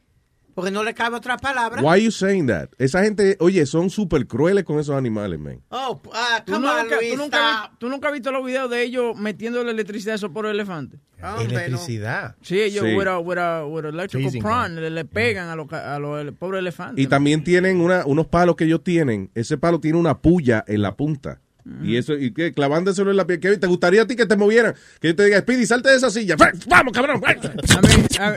porque 0.57 0.71
no 0.71 0.83
le 0.83 0.95
cabe 0.95 1.15
otra 1.17 1.37
palabra. 1.37 1.83
Why 1.83 1.87
are 1.89 2.01
you 2.03 2.09
saying 2.09 2.47
that? 2.47 2.69
Esa 2.79 3.03
gente, 3.03 3.37
oye, 3.39 3.63
son 3.67 3.91
súper 3.91 4.25
crueles 4.25 4.63
con 4.63 4.79
esos 4.79 4.95
animales, 4.95 5.39
man. 5.39 5.61
Oh, 5.69 6.01
ah, 6.15 6.41
¿Tú 6.43 6.53
come 6.53 6.67
on, 6.67 6.81
nunca, 6.81 6.95
Luis, 6.95 7.11
tú, 7.11 7.17
nunca 7.17 7.71
tú 7.77 7.89
nunca 7.89 8.07
has 8.07 8.13
visto 8.15 8.31
los 8.31 8.43
videos 8.43 8.67
de 8.67 8.81
ellos 8.81 9.15
metiendo 9.15 9.63
la 9.63 9.69
electricidad 9.69 10.13
a 10.13 10.15
esos 10.15 10.31
por 10.31 10.47
elefantes? 10.47 10.99
No. 11.21 11.39
Electricidad. 11.41 12.35
Sí, 12.41 12.59
ellos 12.59 12.83
Sí. 12.85 12.95
with 12.95 13.05
a, 13.05 13.19
with 13.19 13.37
a, 13.37 13.65
with 13.67 13.85
a 13.85 13.89
electrical 13.89 14.25
Teasing 14.25 14.41
prawn 14.41 14.75
le, 14.81 14.89
le 14.89 15.05
pegan 15.05 15.49
a 15.49 15.55
los, 15.55 15.71
a 15.71 15.99
los 15.99 16.19
ele- 16.19 16.31
pobres 16.31 16.57
elefantes. 16.57 17.05
Y 17.05 17.07
también 17.07 17.43
tienen 17.43 17.79
una, 17.79 18.03
unos 18.07 18.25
palos 18.25 18.55
que 18.55 18.63
ellos 18.63 18.83
tienen. 18.83 19.29
Ese 19.35 19.59
palo 19.59 19.79
tiene 19.79 19.99
una 19.99 20.17
puya 20.17 20.65
en 20.67 20.81
la 20.81 20.95
punta. 20.95 21.39
Y 21.83 21.97
eso, 21.97 22.13
y 22.13 22.31
que 22.33 22.53
clavándoselo 22.53 23.11
en 23.11 23.17
la 23.17 23.27
piel. 23.27 23.39
¿Qué? 23.39 23.57
¿Te 23.57 23.67
gustaría 23.67 24.03
a 24.03 24.07
ti 24.07 24.15
que 24.15 24.25
te 24.25 24.35
movieran? 24.35 24.75
Que 24.99 25.09
yo 25.09 25.15
te 25.15 25.25
diga, 25.25 25.39
Speedy, 25.39 25.65
salte 25.65 25.89
de 25.89 25.97
esa 25.97 26.09
silla. 26.09 26.35
¡Vamos, 26.67 26.93
cabrón! 26.93 27.21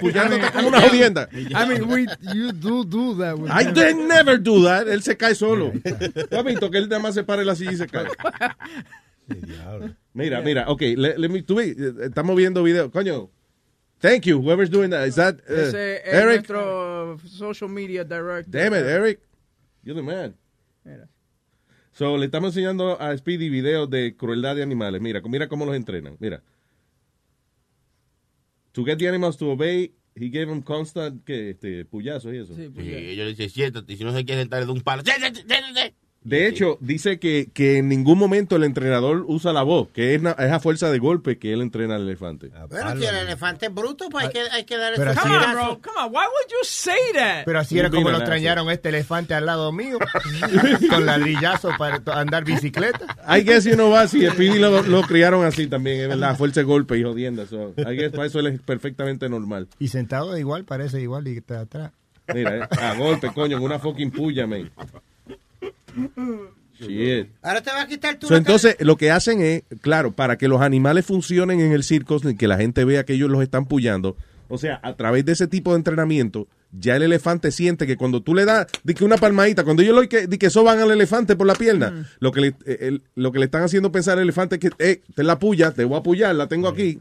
Puyándote 0.00 0.50
como 0.52 0.68
una 0.68 0.80
jodienda. 0.80 1.28
I 1.32 1.66
mean, 1.66 1.84
we, 1.88 2.06
you 2.34 2.52
do 2.52 2.84
do 2.84 3.16
that. 3.18 3.38
With 3.38 3.50
I 3.50 3.64
did 3.64 3.96
never 3.96 4.40
do 4.40 4.64
that. 4.64 4.88
Él 4.88 5.02
se 5.02 5.16
cae 5.16 5.34
solo. 5.34 5.72
¿Tú 6.30 6.36
has 6.36 6.44
visto 6.44 6.70
que 6.70 6.78
él 6.78 6.88
nada 6.88 7.00
más 7.00 7.14
se 7.14 7.22
para 7.22 7.42
en 7.42 7.46
la 7.48 7.54
silla 7.54 7.72
y 7.72 7.76
se 7.76 7.86
cae? 7.86 8.06
Mira, 10.12 10.40
mira, 10.40 10.64
ok, 10.68 10.82
let, 10.96 11.16
let 11.18 11.28
me, 11.28 11.42
tú 11.42 11.54
ve, 11.54 11.76
eh, 11.78 11.92
estamos 12.06 12.34
viendo 12.36 12.64
video, 12.64 12.90
coño. 12.90 13.30
Thank 14.00 14.24
you, 14.24 14.40
whoever's 14.40 14.70
doing 14.70 14.90
that. 14.90 15.06
Is 15.06 15.14
that 15.14 15.36
uh, 15.48 15.52
Ese 15.52 15.98
es 16.04 16.14
Eric? 16.14 16.48
nuestro 16.48 17.18
social 17.28 17.68
media 17.68 18.02
director. 18.02 18.50
Damn 18.50 18.74
it, 18.74 18.84
Eric. 18.86 19.20
You're 19.84 19.94
the 19.94 20.02
man. 20.02 20.34
So, 21.92 22.16
le 22.16 22.26
estamos 22.26 22.50
enseñando 22.56 23.00
a 23.00 23.16
Speedy 23.16 23.48
videos 23.48 23.90
de 23.90 24.16
crueldad 24.16 24.56
de 24.56 24.62
animales. 24.62 25.00
Mira, 25.00 25.20
mira 25.22 25.48
cómo 25.48 25.66
los 25.66 25.74
entrenan. 25.74 26.16
Mira. 26.20 26.42
To 28.72 28.84
get 28.84 28.98
the 28.98 29.08
animals 29.08 29.36
to 29.38 29.50
obey, 29.50 29.92
he 30.14 30.28
gave 30.30 30.46
them 30.46 30.62
constant 30.62 31.24
que, 31.24 31.50
este, 31.50 31.84
puyazos 31.84 32.32
y 32.32 32.38
eso. 32.38 32.54
Sí, 32.54 32.68
pues 32.72 32.86
Sí, 32.86 32.94
ellos 32.94 33.24
le 33.24 33.30
dicen, 33.30 33.50
siéntate, 33.50 33.96
si 33.96 34.04
no 34.04 34.12
se 34.14 34.24
quiere 34.24 34.42
sentar 34.42 34.64
de 34.64 34.70
un 34.72 34.80
palo. 34.82 35.02
"Siéntate, 35.04 35.44
siéntate". 35.46 35.94
De 36.22 36.46
hecho, 36.46 36.76
dice 36.80 37.18
que, 37.18 37.50
que 37.52 37.78
en 37.78 37.88
ningún 37.88 38.18
momento 38.18 38.56
el 38.56 38.64
entrenador 38.64 39.24
usa 39.26 39.54
la 39.54 39.62
voz, 39.62 39.88
que 39.88 40.14
es, 40.14 40.22
es 40.22 40.52
a 40.52 40.60
fuerza 40.60 40.90
de 40.90 40.98
golpe 40.98 41.38
que 41.38 41.54
él 41.54 41.62
entrena 41.62 41.96
al 41.96 42.02
elefante. 42.02 42.50
Bueno, 42.68 42.94
si 42.96 43.06
el 43.06 43.16
elefante 43.16 43.66
es 43.66 43.74
bruto, 43.74 44.10
pues 44.10 44.26
hay 44.26 44.30
que, 44.30 44.40
hay 44.40 44.64
que 44.64 44.76
dar 44.76 44.92
Pero 44.96 45.12
así 45.12 45.20
Come 45.20 45.36
on, 45.36 45.52
bro. 45.52 45.80
Come 45.82 45.98
on. 45.98 46.12
Why 46.12 46.24
would 46.26 46.50
you 46.50 46.58
say 46.62 46.98
that? 47.14 47.44
Pero 47.46 47.58
así 47.58 47.78
era 47.78 47.88
como 47.88 48.10
lo 48.10 48.18
extrañaron 48.18 48.70
este 48.70 48.90
elefante 48.90 49.32
al 49.32 49.46
lado 49.46 49.72
mío, 49.72 49.98
con 50.90 51.06
ladrillazo 51.06 51.70
para 51.78 52.02
andar 52.12 52.44
bicicleta. 52.44 53.16
I 53.26 53.42
guess 53.42 53.64
you 53.64 53.74
know 53.74 53.90
va, 53.90 54.06
si 54.06 54.26
Speedy 54.26 54.58
lo, 54.58 54.82
lo 54.82 55.02
criaron 55.02 55.46
así 55.46 55.68
también, 55.68 56.00
es 56.00 56.08
verdad, 56.08 56.30
a 56.30 56.34
fuerza 56.34 56.60
de 56.60 56.64
golpe 56.64 56.98
y 56.98 57.02
jodienda. 57.02 57.46
So, 57.46 57.72
guess 57.74 58.10
para 58.10 58.26
eso 58.26 58.40
él 58.40 58.48
es 58.48 58.60
perfectamente 58.60 59.26
normal. 59.30 59.68
Y 59.78 59.88
sentado 59.88 60.36
igual, 60.36 60.64
parece 60.66 61.00
igual 61.00 61.26
y 61.28 61.38
está 61.38 61.60
atrás. 61.60 61.92
Mira, 62.34 62.56
eh, 62.58 62.68
a 62.78 62.94
golpe, 62.94 63.32
coño, 63.32 63.56
en 63.56 63.62
una 63.62 63.78
fucking 63.78 64.10
puya, 64.10 64.46
man. 64.46 64.70
Shit. 66.80 67.28
Ahora 67.42 67.60
te 67.62 67.70
va 67.70 67.82
a 67.82 67.86
quitar 67.86 68.18
tu... 68.18 68.26
So, 68.26 68.36
entonces, 68.36 68.76
lo 68.80 68.96
que 68.96 69.10
hacen 69.10 69.42
es, 69.42 69.64
claro, 69.82 70.12
para 70.12 70.38
que 70.38 70.48
los 70.48 70.62
animales 70.62 71.04
funcionen 71.04 71.60
en 71.60 71.72
el 71.72 71.82
circo, 71.82 72.18
y 72.24 72.36
que 72.36 72.48
la 72.48 72.56
gente 72.56 72.84
vea 72.86 73.04
que 73.04 73.12
ellos 73.14 73.28
los 73.30 73.42
están 73.42 73.66
puyando, 73.66 74.16
o 74.48 74.56
sea, 74.56 74.80
a 74.82 74.96
través 74.96 75.24
de 75.26 75.32
ese 75.32 75.46
tipo 75.46 75.72
de 75.72 75.76
entrenamiento, 75.76 76.48
ya 76.72 76.96
el 76.96 77.02
elefante 77.02 77.50
siente 77.50 77.86
que 77.86 77.96
cuando 77.96 78.22
tú 78.22 78.34
le 78.34 78.44
das 78.46 78.66
di 78.84 78.94
que 78.94 79.04
una 79.04 79.16
palmadita, 79.18 79.64
cuando 79.64 79.82
ellos 79.82 79.94
lo 79.94 80.08
que, 80.08 80.26
di 80.26 80.38
que 80.38 80.48
soban 80.50 80.78
al 80.78 80.90
elefante 80.90 81.36
por 81.36 81.46
la 81.46 81.54
pierna, 81.54 82.08
lo, 82.20 82.32
que 82.32 82.40
le, 82.40 82.46
eh, 82.64 82.78
el- 82.80 83.02
lo 83.14 83.30
que 83.32 83.40
le 83.40 83.44
están 83.46 83.62
haciendo 83.64 83.92
pensar 83.92 84.16
al 84.16 84.22
elefante 84.24 84.54
es 84.56 84.60
que, 84.60 84.70
eh, 84.78 85.02
te 85.14 85.22
la 85.24 85.38
puya, 85.38 85.72
te 85.72 85.84
voy 85.84 85.96
a 85.96 85.98
apoyar, 85.98 86.34
la 86.34 86.46
tengo 86.48 86.68
aquí. 86.68 86.98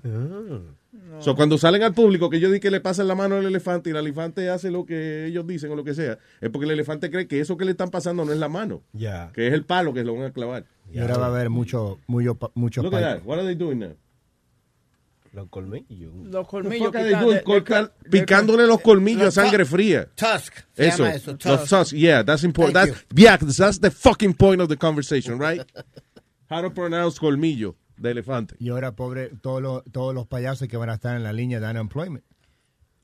So, 1.21 1.35
cuando 1.35 1.57
salen 1.57 1.83
al 1.83 1.93
público, 1.93 2.29
que 2.29 2.39
yo 2.39 2.49
di 2.49 2.59
que 2.59 2.71
le 2.71 2.79
pasan 2.81 3.07
la 3.07 3.15
mano 3.15 3.35
al 3.35 3.45
elefante 3.45 3.89
y 3.89 3.91
el 3.91 3.97
elefante 3.97 4.49
hace 4.49 4.71
lo 4.71 4.85
que 4.85 5.25
ellos 5.25 5.45
dicen 5.45 5.71
o 5.71 5.75
lo 5.75 5.83
que 5.83 5.93
sea, 5.93 6.17
es 6.41 6.49
porque 6.49 6.65
el 6.65 6.71
elefante 6.71 7.11
cree 7.11 7.27
que 7.27 7.39
eso 7.39 7.57
que 7.57 7.65
le 7.65 7.71
están 7.71 7.89
pasando 7.89 8.23
no 8.25 8.31
es 8.31 8.37
la 8.39 8.49
mano, 8.49 8.81
que 9.33 9.47
es 9.47 9.53
el 9.53 9.65
palo 9.65 9.93
que 9.93 10.03
lo 10.03 10.13
van 10.15 10.25
a 10.25 10.31
clavar. 10.31 10.65
Y 10.91 10.99
ahora 10.99 11.17
va 11.17 11.25
a 11.25 11.29
haber 11.29 11.49
mucho, 11.49 11.99
mucho, 12.07 12.37
mucho 12.55 12.81
Look 12.83 12.95
at 12.95 13.01
that. 13.17 13.25
What 13.25 13.37
are 13.39 13.45
they 13.45 13.55
doing 13.55 13.79
now? 13.79 13.95
Los 15.31 15.47
colmillos. 15.49 16.11
Los 16.25 16.47
colmillos. 16.47 16.91
de- 16.91 17.03
de- 17.03 17.43
de- 17.43 17.89
picándole 18.09 18.65
los 18.65 18.81
colmillos 18.81 19.27
a 19.27 19.31
sangre 19.43 19.63
fría. 19.63 20.07
Tusk. 20.15 20.55
Se 20.73 20.87
Eso, 20.87 21.03
llama 21.03 21.15
eso. 21.15 21.31
los 21.31 21.39
Tusk. 21.39 21.69
tusks, 21.69 21.91
yeah, 21.91 22.23
that's 22.25 22.43
important. 22.43 22.73
That's, 22.73 23.05
yeah, 23.15 23.37
that's 23.37 23.79
the 23.79 23.91
fucking 23.91 24.33
point 24.33 24.59
of 24.61 24.69
the 24.69 24.77
conversation, 24.77 25.37
right? 25.39 25.61
How 26.49 26.61
to 26.63 26.71
pronounce 26.73 27.19
colmillo 27.19 27.75
de 27.99 28.11
elefante. 28.11 28.55
Y 28.59 28.69
ahora, 28.69 28.95
pobre, 28.95 29.29
todos 29.41 29.61
los, 29.61 29.83
todos 29.91 30.13
los 30.15 30.25
payasos 30.27 30.67
que 30.67 30.77
van 30.77 30.89
a 30.89 30.95
estar 30.95 31.15
en 31.15 31.23
la 31.23 31.33
línea 31.33 31.59
de 31.59 31.67
unemployment. 31.69 32.23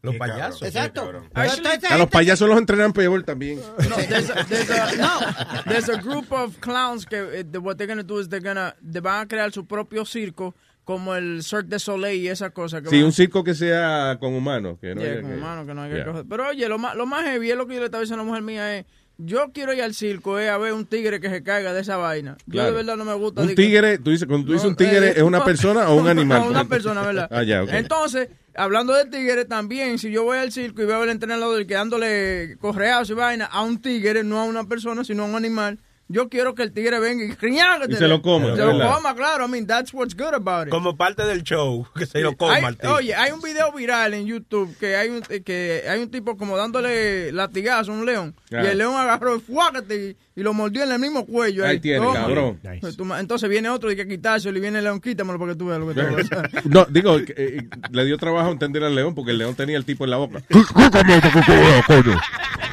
Los 0.01 0.15
payasos. 0.17 0.61
Exacto. 0.61 1.11
A 1.33 1.97
los 1.97 2.09
payasos 2.09 2.47
los 2.47 2.59
entrenan 2.59 2.93
peor 2.93 3.23
también. 3.23 3.59
No, 3.59 3.95
there's 4.07 4.29
a, 4.29 4.45
there's 4.45 4.69
a, 4.69 4.95
no, 4.97 5.63
there's 5.65 5.89
a 5.89 5.97
group 5.99 6.31
of 6.31 6.59
clowns 6.59 7.05
que 7.07 7.43
the- 7.43 7.57
what 7.57 7.77
they're 7.77 7.87
gonna 7.87 8.03
do 8.03 8.19
is 8.19 8.29
they're 8.29 8.39
gonna 8.39 8.75
they 8.83 9.01
van 9.01 9.21
a 9.23 9.27
crear 9.27 9.51
su 9.51 9.65
propio 9.65 10.05
circo 10.05 10.53
como 10.83 11.15
el 11.15 11.41
Cirque 11.41 11.69
de 11.69 11.79
Soleil 11.79 12.21
y 12.21 12.27
esa 12.27 12.51
cosa 12.51 12.83
que 12.83 12.89
Sí, 12.89 12.97
van- 12.97 13.05
un 13.05 13.11
circo 13.13 13.43
que 13.43 13.55
sea 13.55 14.17
con 14.19 14.35
humanos. 14.35 14.77
Que 14.79 14.93
no 14.93 15.01
Yeah, 15.01 15.11
haya 15.13 15.21
con 15.21 15.31
que- 15.31 15.37
humanos, 15.37 15.65
que 15.65 15.73
no 15.73 15.81
hay 15.81 15.89
que 15.89 15.95
Yeah. 15.95 16.05
coger. 16.05 16.25
Pero 16.29 16.47
oye, 16.49 16.69
lo 16.69 16.77
más, 16.77 16.95
lo 16.95 17.07
más 17.07 17.23
heavy 17.25 17.49
es 17.49 17.57
lo 17.57 17.65
que 17.65 17.73
yo 17.73 17.79
le 17.79 17.85
estaba 17.87 18.01
diciendo 18.01 18.21
a 18.21 18.25
la 18.25 18.29
mujer 18.29 18.43
mía 18.43 18.77
es, 18.77 18.85
yo 19.17 19.51
quiero 19.53 19.74
ir 19.74 19.81
al 19.81 19.93
circo 19.93 20.39
es 20.39 20.50
a 20.50 20.57
ver 20.57 20.74
un 20.74 20.86
tigre 20.86 21.19
que 21.19 21.29
se 21.29 21.41
caiga 21.43 21.74
de 21.74 21.81
esa 21.81 21.98
vaina. 21.98 22.38
Yo 22.45 22.51
Claro. 22.53 22.69
de 22.72 22.75
verdad 22.75 22.98
no 22.98 23.05
me 23.05 23.13
gusta. 23.13 23.41
Un 23.41 23.55
tigre, 23.55 23.98
tú 23.98 24.12
dices, 24.12 24.27
cuando 24.27 24.45
tú 24.48 24.53
dices 24.53 24.65
No, 24.65 24.69
un 24.72 24.75
tigre, 24.75 25.07
eh, 25.10 25.13
¿es 25.17 25.22
una 25.24 25.43
persona 25.43 25.89
o 25.89 25.95
un 25.95 26.07
animal? 26.07 26.41
No, 26.41 26.50
una 26.50 26.65
persona, 26.65 27.01
¿verdad? 27.01 27.27
Ah, 27.31 27.43
ya, 27.43 27.63
ok. 27.63 27.69
Entonces, 27.74 28.29
hablando 28.55 28.93
de 28.93 29.05
tigre 29.05 29.45
también, 29.45 29.98
si 30.00 30.12
yo 30.12 30.24
voy 30.24 30.38
al 30.38 30.51
circo 30.51 30.81
y 30.81 30.86
veo 30.86 31.01
al 31.01 31.10
entrenador 31.10 31.65
quedándole 31.65 32.57
correados 32.60 33.10
y 33.10 33.13
vaina 33.13 33.45
a 33.45 33.62
un 33.62 33.81
tigre, 33.81 34.24
no 34.24 34.39
a 34.39 34.43
una 34.43 34.65
persona, 34.67 35.03
sino 35.03 35.24
a 35.24 35.25
un 35.27 35.36
animal, 35.36 35.79
yo 36.07 36.29
quiero 36.29 36.53
que 36.53 36.63
el 36.63 36.71
tigre 36.71 37.00
venga 37.00 37.24
y. 37.25 37.31
Y 37.31 37.95
se 37.95 38.07
lo 38.07 38.21
coma, 38.21 38.55
Se 38.55 38.63
lo 38.63 38.79
coma, 38.79 39.15
claro. 39.15 39.45
I 39.45 39.50
mean, 39.50 39.65
that's 39.65 39.93
what's 39.93 40.15
good 40.15 40.33
about 40.33 40.67
it. 40.67 40.71
Como 40.71 40.95
parte 40.95 41.25
del 41.25 41.43
show, 41.43 41.88
que 41.95 42.05
se 42.05 42.21
lo 42.21 42.29
Hay- 42.29 42.35
coma 42.35 42.67
el 42.69 42.77
tío. 42.77 42.93
oye, 42.93 43.15
hay 43.15 43.31
un 43.31 43.41
video 43.41 43.71
viral 43.71 44.13
en 44.13 44.25
YouTube 44.27 44.75
que 44.77 44.95
hay 44.95 45.09
un, 45.09 45.21
que 45.21 45.83
hay 45.89 46.00
un 46.01 46.12
tipo 46.12 46.38
como 46.38 46.57
dándole 46.57 47.31
latigazo 47.31 47.91
a 47.91 47.95
un 47.95 48.05
león. 48.05 48.35
Y 48.51 48.55
el 48.55 48.77
león 48.77 48.95
agarró 48.95 49.33
el 49.35 49.41
fuácate 49.41 50.17
y, 50.35 50.39
y 50.39 50.43
lo 50.43 50.53
mordió 50.53 50.83
en 50.83 50.91
el 50.91 51.00
mismo 51.00 51.25
cuello. 51.25 51.65
Ahí 51.65 51.79
tiene, 51.79 52.05
Toma. 52.05 52.13
cabrón. 52.21 52.59
Pues 52.81 52.97
Entonces 53.19 53.50
viene 53.50 53.69
otro 53.69 53.91
y 53.91 53.95
que 53.95 54.07
quitárselo 54.07 54.57
y 54.57 54.62
viene 54.62 54.77
el 54.79 54.83
león, 54.85 55.01
quítamelo 55.01 55.39
para 55.39 55.53
que 55.53 55.57
tú 55.57 55.65
veas 55.67 55.79
lo 55.79 55.88
que 55.88 55.93
te 55.95 56.03
va 56.03 56.09
a 56.12 56.15
pasar. 56.15 56.51
No, 56.65 56.85
digo, 56.85 57.17
eh, 57.17 57.25
eh, 57.38 57.67
le 57.91 58.05
dio 58.05 58.17
trabajo 58.17 58.51
entender 58.51 58.83
al 58.83 58.93
león 58.95 59.15
porque 59.15 59.31
el 59.31 59.38
león 59.39 59.55
tenía 59.55 59.77
el 59.77 59.85
tipo 59.85 60.03
en 60.05 60.12
la 60.12 60.17
boca. 60.17 60.41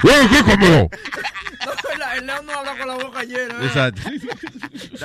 El, 0.05 0.11
el 0.12 1.92
león 2.26 2.47
no 2.47 2.52
habla 2.52 2.76
con 2.76 2.88
la 2.88 2.95
boca 2.95 3.25
llena. 3.25 3.62
¿eh? 3.62 3.67
Exacto. 3.67 4.02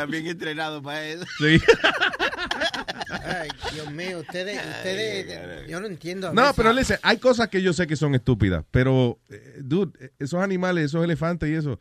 Bien 0.07 0.27
entrenado 0.27 0.81
para 0.81 1.05
eso. 1.05 1.25
Sí. 1.39 1.59
Ay, 3.24 3.50
Dios 3.74 3.91
mío, 3.91 4.19
ustedes, 4.19 4.59
ustedes, 4.65 5.67
yo 5.67 5.79
no 5.79 5.88
entiendo. 5.88 6.33
No, 6.33 6.41
veces. 6.41 6.55
pero 6.55 6.74
listen, 6.74 6.97
hay 7.01 7.17
cosas 7.17 7.50
que 7.50 7.62
yo 7.62 7.74
sé 7.74 7.88
que 7.88 7.95
son 7.95 8.15
estúpidas, 8.15 8.63
pero, 8.71 9.19
eh, 9.29 9.57
dude, 9.59 10.12
esos 10.19 10.41
animales, 10.41 10.86
esos 10.86 11.03
elefantes 11.03 11.50
y 11.50 11.53
eso, 11.53 11.79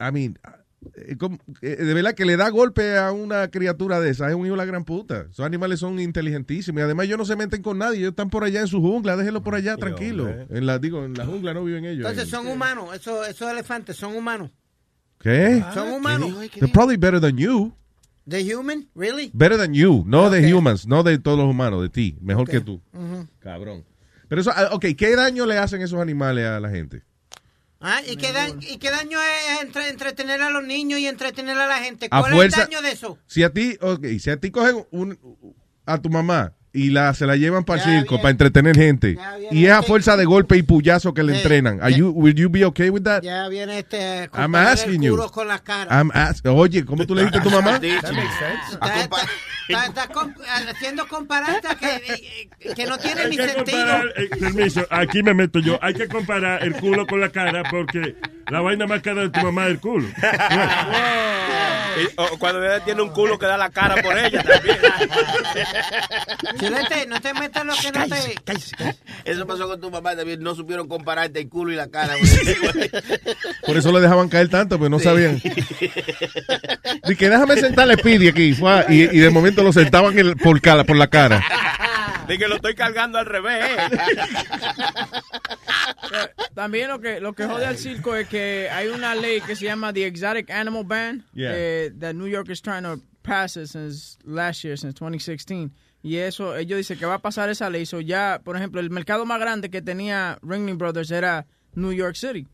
I 0.00 0.12
mean, 0.12 0.38
de 1.60 1.94
verdad 1.94 2.14
que 2.14 2.24
le 2.24 2.36
da 2.36 2.48
golpe 2.48 2.96
a 2.96 3.12
una 3.12 3.48
criatura 3.48 4.00
de 4.00 4.10
esa, 4.10 4.28
es 4.28 4.34
un 4.34 4.46
hijo 4.46 4.54
de 4.54 4.58
la 4.58 4.64
gran 4.64 4.84
puta. 4.84 5.26
Esos 5.30 5.44
animales 5.44 5.80
son 5.80 5.98
inteligentísimos 6.00 6.80
y 6.80 6.82
además 6.82 7.06
ellos 7.06 7.18
no 7.18 7.24
se 7.24 7.36
meten 7.36 7.62
con 7.62 7.78
nadie, 7.78 7.98
ellos 7.98 8.10
están 8.10 8.30
por 8.30 8.44
allá 8.44 8.60
en 8.60 8.66
su 8.66 8.80
jungla, 8.80 9.16
déjenlo 9.16 9.42
por 9.42 9.54
allá 9.54 9.76
tranquilo. 9.76 10.28
En 10.50 10.66
la, 10.66 10.78
digo, 10.78 11.04
en 11.04 11.14
la 11.14 11.26
jungla 11.26 11.54
no 11.54 11.64
viven 11.64 11.84
ellos. 11.84 12.08
Entonces 12.08 12.28
son 12.28 12.46
humanos, 12.46 12.94
esos, 12.94 13.28
esos 13.28 13.50
elefantes 13.50 13.96
son 13.96 14.16
humanos. 14.16 14.50
¿Qué? 15.18 15.64
Son 15.72 15.90
humanos. 15.90 16.34
They're 16.52 16.72
probably 16.72 16.96
better 16.96 17.20
than 17.20 17.36
you. 17.36 17.74
The 18.26 18.40
human, 18.40 18.88
really? 18.94 19.30
Better 19.34 19.58
than 19.58 19.74
you, 19.74 20.02
no 20.06 20.30
de 20.30 20.50
humans, 20.50 20.86
no 20.86 21.02
de 21.02 21.18
todos 21.18 21.38
los 21.38 21.48
humanos, 21.48 21.82
de 21.82 21.90
ti, 21.90 22.16
mejor 22.20 22.48
que 22.48 22.60
tú. 22.60 22.80
Cabrón. 23.40 23.84
Pero 24.28 24.40
eso, 24.40 24.50
ah, 24.54 24.70
ok, 24.72 24.86
¿qué 24.96 25.14
daño 25.14 25.46
le 25.46 25.58
hacen 25.58 25.82
esos 25.82 26.00
animales 26.00 26.46
a 26.46 26.58
la 26.58 26.70
gente? 26.70 27.02
Ah, 27.86 28.00
¿y, 28.06 28.16
qué 28.16 28.32
da- 28.32 28.48
¿Y 28.48 28.78
qué 28.78 28.90
daño 28.90 29.18
es 29.22 29.60
entre- 29.62 29.88
entretener 29.90 30.40
a 30.40 30.48
los 30.48 30.64
niños 30.64 30.98
y 31.00 31.06
entretener 31.06 31.58
a 31.58 31.66
la 31.66 31.76
gente? 31.78 32.08
A 32.10 32.20
¿Cuál 32.20 32.32
fuerza- 32.32 32.62
es 32.62 32.64
el 32.64 32.70
daño 32.70 32.82
de 32.82 32.92
eso? 32.92 33.18
Si 33.26 33.42
a 33.42 33.50
ti, 33.52 33.76
ok, 33.80 34.06
si 34.18 34.30
a 34.30 34.38
ti 34.38 34.50
cogen 34.50 34.86
un, 34.90 35.18
a 35.84 35.98
tu 36.00 36.08
mamá 36.08 36.54
y 36.74 36.90
la, 36.90 37.14
se 37.14 37.24
la 37.24 37.36
llevan 37.36 37.64
para 37.64 37.82
el 37.82 37.88
circo 38.00 38.16
para 38.18 38.30
entretener 38.30 38.74
gente 38.76 39.16
y 39.52 39.64
es 39.66 39.70
a 39.72 39.76
este- 39.76 39.86
fuerza 39.86 40.16
de 40.16 40.24
golpe 40.24 40.56
y 40.56 40.62
puyazo 40.64 41.14
que 41.14 41.22
le 41.22 41.36
entrenan, 41.36 41.80
are 41.80 41.94
you, 41.94 42.10
will 42.10 42.34
you 42.34 42.50
be 42.50 42.64
okay 42.64 42.90
with 42.90 43.02
that? 43.04 43.22
Ya 43.22 43.48
viene 43.48 43.78
este 43.78 44.28
I'm 44.36 44.54
asking 44.56 45.00
you. 45.00 45.16
con 45.30 45.46
la 45.48 45.60
cara. 45.60 45.88
I'm 45.96 46.10
ask- 46.12 46.44
Oye, 46.46 46.84
¿cómo 46.84 47.06
tú 47.06 47.14
le 47.14 47.22
dijiste 47.22 47.38
a 47.38 47.42
tu 47.42 47.50
mamá? 47.50 47.76
Está, 47.82 48.10
está- 48.10 49.22
está- 49.68 49.86
está 49.86 50.08
comp- 50.12 50.34
haciendo 50.68 51.06
comparantes 51.08 51.74
que, 51.76 51.86
eh, 52.66 52.74
que 52.74 52.86
no 52.86 52.98
tiene 52.98 53.28
ni 53.28 53.36
que 53.36 53.48
sentido. 53.48 53.78
comparar, 53.78 54.04
eh, 54.16 54.28
permiso, 54.38 54.86
aquí 54.90 55.22
me 55.22 55.32
meto 55.32 55.58
yo. 55.60 55.78
Hay 55.80 55.94
que 55.94 56.06
comparar 56.08 56.62
el 56.64 56.74
culo 56.74 57.06
con 57.06 57.20
la 57.20 57.30
cara 57.30 57.62
porque 57.70 58.16
la 58.50 58.60
vaina 58.60 58.86
más 58.86 59.00
cara 59.00 59.22
de 59.22 59.30
tu 59.30 59.40
mamá 59.40 59.64
es 59.66 59.70
el 59.70 59.78
culo. 59.80 60.06
Y, 61.96 62.08
o 62.16 62.36
cuando 62.38 62.62
ella 62.62 62.84
tiene 62.84 63.00
un 63.02 63.10
culo 63.10 63.38
que 63.38 63.46
da 63.46 63.56
la 63.56 63.70
cara 63.70 64.02
por 64.02 64.18
ella 64.18 64.42
también. 64.42 64.76
No 66.70 67.20
te 67.20 67.34
metas 67.34 67.64
lo 67.64 67.74
que 67.74 67.90
no 67.98 68.06
te... 68.08 68.34
Eso 69.30 69.46
pasó 69.46 69.68
con 69.68 69.80
tu 69.80 69.90
mamá 69.90 70.14
también. 70.16 70.40
No 70.42 70.54
supieron 70.54 70.88
compararte 70.88 71.40
el 71.40 71.48
culo 71.48 71.72
y 71.72 71.76
la 71.76 71.88
cara. 71.88 72.14
Por 73.66 73.76
eso 73.76 73.92
le 73.92 74.00
dejaban 74.00 74.28
caer 74.28 74.48
tanto, 74.48 74.78
pues 74.78 74.90
no 74.90 74.98
sabían. 74.98 75.40
Dice 75.42 77.16
que 77.18 77.28
déjame 77.30 77.56
sentarle 77.56 77.94
Speedy 77.96 78.28
aquí. 78.28 78.54
y, 78.88 79.02
y 79.02 79.18
de 79.18 79.30
momento 79.30 79.62
lo 79.62 79.72
sentaban 79.72 80.12
en 80.18 80.26
el- 80.28 80.36
por, 80.36 80.60
cara, 80.60 80.84
por 80.84 80.96
la 80.96 81.08
cara. 81.08 81.42
De 82.28 82.38
que 82.38 82.48
lo 82.48 82.56
estoy 82.56 82.74
cargando 82.74 83.18
al 83.18 83.26
revés. 83.26 83.62
eh. 83.62 83.98
También 86.54 86.88
lo 86.88 87.00
que 87.00 87.20
lo 87.20 87.32
que 87.34 87.46
jode 87.46 87.66
al 87.66 87.76
circo 87.76 88.14
es 88.14 88.28
que 88.28 88.68
hay 88.70 88.88
una 88.88 89.14
ley 89.14 89.40
que 89.40 89.56
se 89.56 89.64
llama 89.64 89.92
the 89.92 90.06
Exotic 90.06 90.50
Animal 90.50 90.84
Ban 90.84 91.24
Yeah. 91.34 91.52
eh, 91.54 91.90
that 92.00 92.14
New 92.14 92.26
York 92.28 92.48
is 92.50 92.60
trying 92.62 92.84
to 92.84 92.98
pass 93.22 93.56
it 93.56 93.66
since 93.68 94.18
last 94.24 94.62
year, 94.64 94.76
since 94.78 94.94
2016. 94.94 95.70
Y 96.04 96.18
eso, 96.18 96.54
ellos 96.54 96.76
dicen 96.76 96.98
que 96.98 97.06
va 97.06 97.14
a 97.14 97.22
pasar 97.22 97.48
esa 97.48 97.70
ley. 97.70 97.86
So 97.86 97.98
ya, 97.98 98.42
por 98.44 98.58
ejemplo, 98.58 98.78
el 98.78 98.90
mercado 98.90 99.24
más 99.24 99.40
grande 99.40 99.70
que 99.70 99.80
tenía 99.80 100.38
Ringling 100.42 100.76
Brothers 100.76 101.10
era 101.10 101.46
New 101.74 101.92
York 101.92 102.14
City. 102.14 102.46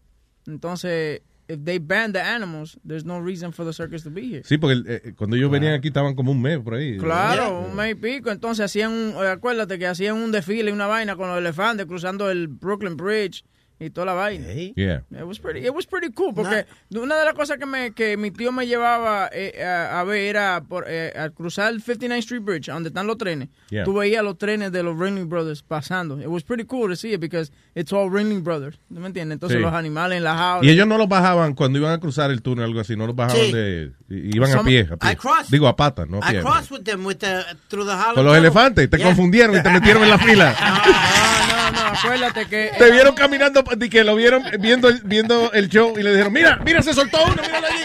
Entonces, 0.47 1.23
if 1.49 1.65
they 1.65 1.81
ban 1.81 2.13
the 2.13 2.21
animals, 2.21 2.79
there's 2.87 3.05
no 3.05 3.19
reason 3.19 3.53
for 3.53 3.67
the 3.67 3.73
circus 3.73 4.05
to 4.05 4.11
be 4.11 4.23
here. 4.23 4.43
Sí, 4.45 4.57
porque 4.57 4.85
eh, 4.87 5.15
cuando 5.17 5.35
ellos 5.35 5.51
venían 5.51 5.75
aquí 5.75 5.89
estaban 5.89 6.15
como 6.15 6.31
un 6.31 6.41
mes 6.41 6.61
por 6.61 6.75
ahí. 6.75 6.97
Claro, 6.99 7.67
un 7.69 7.75
mes 7.75 7.91
y 7.91 7.95
pico. 7.97 8.31
Entonces 8.31 8.67
hacían 8.67 8.93
un, 8.93 9.15
eh, 9.21 9.27
acuérdate 9.27 9.81
que 9.81 9.89
hacían 9.89 10.15
un 10.15 10.31
desfile, 10.31 10.73
una 10.73 10.87
vaina 10.87 11.17
con 11.17 11.29
los 11.29 11.39
elefantes 11.39 11.87
cruzando 11.87 12.31
el 12.31 12.47
Brooklyn 12.47 12.97
Bridge 12.97 13.45
y 13.81 13.91
toda 13.91 14.05
la 14.07 14.13
vaina. 14.13 14.47
Yeah. 14.77 15.03
It 15.11 15.25
was 15.27 15.39
pretty, 15.39 15.61
it 15.67 15.75
was 15.75 15.87
pretty 15.87 16.13
cool 16.13 16.35
porque 16.35 16.67
una 16.95 17.17
de 17.19 17.25
las 17.25 17.35
cosas 17.35 17.57
que 17.59 17.65
me 17.67 17.93
que 17.93 18.17
mi 18.19 18.31
tío 18.31 18.53
me 18.53 18.67
llevaba 18.67 19.29
eh, 19.33 19.65
a, 19.65 19.99
a 20.01 20.05
ver 20.05 20.21
era 20.37 20.63
por, 20.69 20.85
eh, 20.87 21.13
al 21.17 21.33
cruzar 21.33 21.73
el 21.73 21.83
59th 21.83 22.19
Street 22.19 22.43
Bridge, 22.43 22.67
donde 22.67 22.91
están 22.91 23.07
los 23.07 23.17
trenes. 23.17 23.49
Yeah. 23.71 23.85
Tú 23.85 23.95
veías 23.95 24.23
los 24.23 24.37
trenes 24.39 24.71
de 24.71 24.83
los 24.83 24.99
Ringling 24.99 25.29
Brothers 25.29 25.63
pasando. 25.63 26.21
It 26.21 26.27
was 26.29 26.43
pretty 26.45 26.65
cool 26.65 26.89
to 26.91 26.97
see 26.97 27.15
it 27.15 27.21
because 27.21 27.51
it's 27.75 27.93
all 27.93 28.11
Ringling 28.11 28.45
Brothers. 28.45 28.79
¿No 28.91 29.01
me 29.01 29.07
entiendes? 29.07 29.37
Entonces 29.37 29.57
Sí. 29.59 29.63
los 29.63 29.73
animales 29.73 30.19
en 30.19 30.25
la 30.25 30.37
jaula. 30.37 30.67
Y 30.67 30.71
ellos 30.71 30.87
no 30.87 30.99
los 30.99 31.09
bajaban 31.09 31.55
cuando 31.55 31.79
iban 31.79 31.93
a 31.93 31.99
cruzar 31.99 32.31
el 32.31 32.43
túnel 32.43 32.65
o 32.65 32.67
algo 32.69 32.81
así, 32.81 32.97
no 32.97 33.07
los 33.07 33.17
bajaban 33.17 33.41
Sí. 33.47 33.53
de... 33.53 33.93
i- 34.11 34.37
Iban 34.37 34.51
a 34.51 34.53
Some- 34.59 34.69
pie, 34.69 34.89
a 34.93 34.97
pie. 34.99 35.13
I 35.13 35.17
crossed. 35.17 35.51
Digo, 35.51 35.67
a 35.69 35.75
patas, 35.75 36.07
no 36.09 36.19
a 36.23 36.29
I 36.31 36.35
pie. 36.35 36.41
crossed 36.43 36.71
with 36.71 36.83
them 36.85 37.07
with 37.07 37.17
the, 37.19 37.43
through 37.69 37.87
the 37.87 37.95
hollow 37.95 38.15
Con 38.17 38.27
los 38.27 38.37
elefantes, 38.37 38.91
te 38.91 38.97
Yeah. 38.99 39.07
confundieron 39.07 39.57
y 39.57 39.63
te 39.63 39.71
metieron 39.71 40.03
en 40.03 40.11
la 40.11 40.19
fila. 40.27 40.55
No, 40.61 41.47
no, 41.49 41.50
acuérdate 41.93 42.47
que... 42.47 42.73
Te 42.79 42.91
vieron 42.91 43.15
caminando, 43.15 43.63
di 43.77 43.89
que 43.89 44.05
lo 44.05 44.15
vieron 44.17 44.43
viendo, 44.61 44.89
el- 44.89 45.01
viendo 45.05 45.53
el 45.53 45.69
show 45.69 45.99
y 45.99 46.03
le 46.03 46.11
dijeron, 46.11 46.33
mira, 46.33 46.59
mira, 46.65 46.83
se 46.83 46.95
soltó 46.95 47.19
uno, 47.25 47.43
míralo 47.43 47.67
allí. 47.67 47.85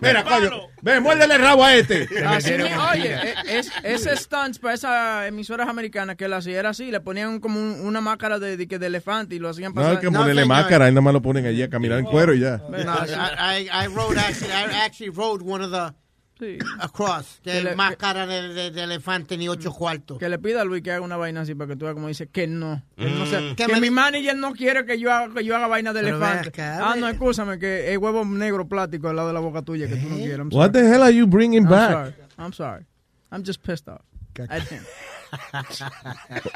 Mira, 0.00 0.24
coño, 0.24 0.50
ve, 0.80 0.98
muérdele 0.98 1.34
el 1.34 1.40
rabo 1.42 1.62
a 1.62 1.74
este. 1.74 2.08
Así 2.26 2.52
oye, 2.54 3.14
eh, 3.14 3.34
es, 3.46 3.70
ese 3.82 4.16
stunts 4.16 4.58
para 4.58 4.74
esas 4.74 5.26
emisoras 5.28 5.68
americanas 5.68 6.16
que 6.16 6.26
la 6.26 6.38
hacía 6.38 6.58
era 6.58 6.70
así, 6.70 6.90
le 6.90 7.00
ponían 7.00 7.38
como 7.38 7.60
un- 7.60 7.80
una 7.86 8.00
máscara 8.00 8.38
de, 8.38 8.56
de, 8.56 8.86
elefante 8.86 9.34
y 9.34 9.38
lo 9.38 9.50
hacían 9.50 9.72
No, 9.72 9.82
pasar. 9.82 9.90
hay 9.92 9.98
que 9.98 10.10
ponerle 10.10 10.44
máscara, 10.46 10.86
ahí 10.86 10.92
nada 10.92 11.02
más 11.02 11.12
lo 11.12 11.20
ponen 11.22 11.44
allí 11.46 11.62
a 11.62 11.68
caminar 11.68 11.98
en 11.98 12.06
cuero 12.06 12.32
y 12.34 12.40
ya. 12.40 12.62
No, 12.68 12.78
I, 12.78 13.64
I, 13.64 13.84
I 13.84 13.86
rode 13.88 14.18
actually, 14.18 14.52
I 14.52 14.84
actually 14.86 15.10
rode 15.10 15.42
one 15.44 15.62
of 15.62 15.70
the 15.70 15.94
Sí. 16.38 16.58
across, 16.80 17.40
Que 17.44 17.52
de 17.52 17.62
le- 17.62 17.76
máscara 17.76 18.26
de, 18.26 18.52
de- 18.52 18.70
de 18.72 18.82
elefante 18.82 19.36
ni 19.36 19.48
ocho 19.48 19.72
cuartos. 19.72 20.18
Que 20.18 20.28
le 20.28 20.38
pida 20.40 20.62
a 20.62 20.64
Luis 20.64 20.82
que 20.82 20.90
haga 20.90 21.00
una 21.00 21.16
vaina 21.16 21.42
así 21.42 21.54
para 21.54 21.68
que 21.68 21.76
tú 21.76 21.84
veas 21.84 21.94
como 21.94 22.08
dice 22.08 22.26
que 22.26 22.46
no. 22.48 22.82
Que, 22.96 23.08
no 23.08 23.24
sea- 23.26 23.40
Mm. 23.40 23.54
que 23.54 23.66
Que 23.66 23.72
me- 23.74 23.80
mi 23.80 23.90
manager 23.90 24.36
no 24.36 24.52
quiere 24.52 24.84
que 24.84 24.98
yo 24.98 25.12
haga, 25.12 25.32
que 25.32 25.44
yo 25.44 25.54
haga 25.56 25.68
vaina 25.68 25.92
de 25.92 26.02
Pero 26.02 26.16
elefante. 26.16 26.48
acá, 26.48 26.90
ah, 26.90 26.96
no, 26.96 27.08
escúchame, 27.08 27.58
que 27.60 27.92
el 27.92 27.98
huevo 27.98 28.24
negro 28.24 28.68
plástico 28.68 29.08
al 29.08 29.16
lado 29.16 29.28
de 29.28 29.34
la 29.34 29.40
boca 29.40 29.62
tuya 29.62 29.86
que 29.86 29.94
tú 29.96 30.08
no 30.08 30.16
quieres. 30.16 30.38
I'm 30.40 30.48
What 30.52 30.72
sorry. 30.72 30.72
the 30.72 30.92
hell 30.92 31.02
are 31.04 31.14
you 31.14 31.26
bringing 31.26 31.62
I'm 31.64 31.70
back? 31.70 31.90
sorry. 31.92 32.14
I'm 32.36 32.52
sorry. 32.52 32.84
I'm 33.30 33.44
just 33.44 33.62
pissed 33.62 33.88
off. 33.88 34.02
at 34.48 34.62
him. 34.72 34.82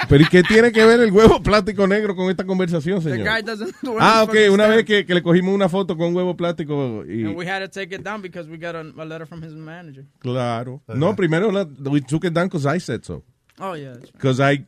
Pero 0.07 0.23
¿y 0.23 0.27
qué 0.27 0.43
tiene 0.43 0.71
que 0.71 0.85
ver 0.85 0.99
el 0.99 1.11
huevo 1.11 1.41
plástico 1.41 1.87
negro 1.87 2.15
con 2.15 2.29
esta 2.29 2.45
conversación, 2.45 3.01
señor? 3.01 3.27
Ah, 3.99 4.23
ok, 4.23 4.35
una 4.51 4.67
vez 4.67 4.85
que, 4.85 5.05
que 5.05 5.13
le 5.13 5.21
cogimos 5.21 5.53
una 5.53 5.69
foto 5.69 5.97
con 5.97 6.07
un 6.07 6.15
huevo 6.15 6.35
plástico 6.35 7.03
y... 7.05 7.25
And 7.25 7.35
we 7.35 7.45
had 7.45 7.59
to 7.59 7.67
take 7.67 7.93
it 7.93 8.03
down 8.03 8.21
because 8.21 8.49
we 8.49 8.57
got 8.57 8.75
a, 8.75 8.81
a 8.81 9.05
letter 9.05 9.25
from 9.25 9.43
his 9.43 9.53
manager. 9.53 10.05
Claro. 10.19 10.81
No, 10.87 11.15
primero 11.15 11.51
la, 11.51 11.65
we 11.89 12.01
took 12.01 12.25
it 12.25 12.33
down 12.33 12.47
because 12.47 12.65
I 12.65 12.79
said 12.79 13.03
so. 13.05 13.23
Oh, 13.59 13.73
yeah. 13.73 13.91
right. 13.91 14.11
Because 14.13 14.39
I... 14.39 14.65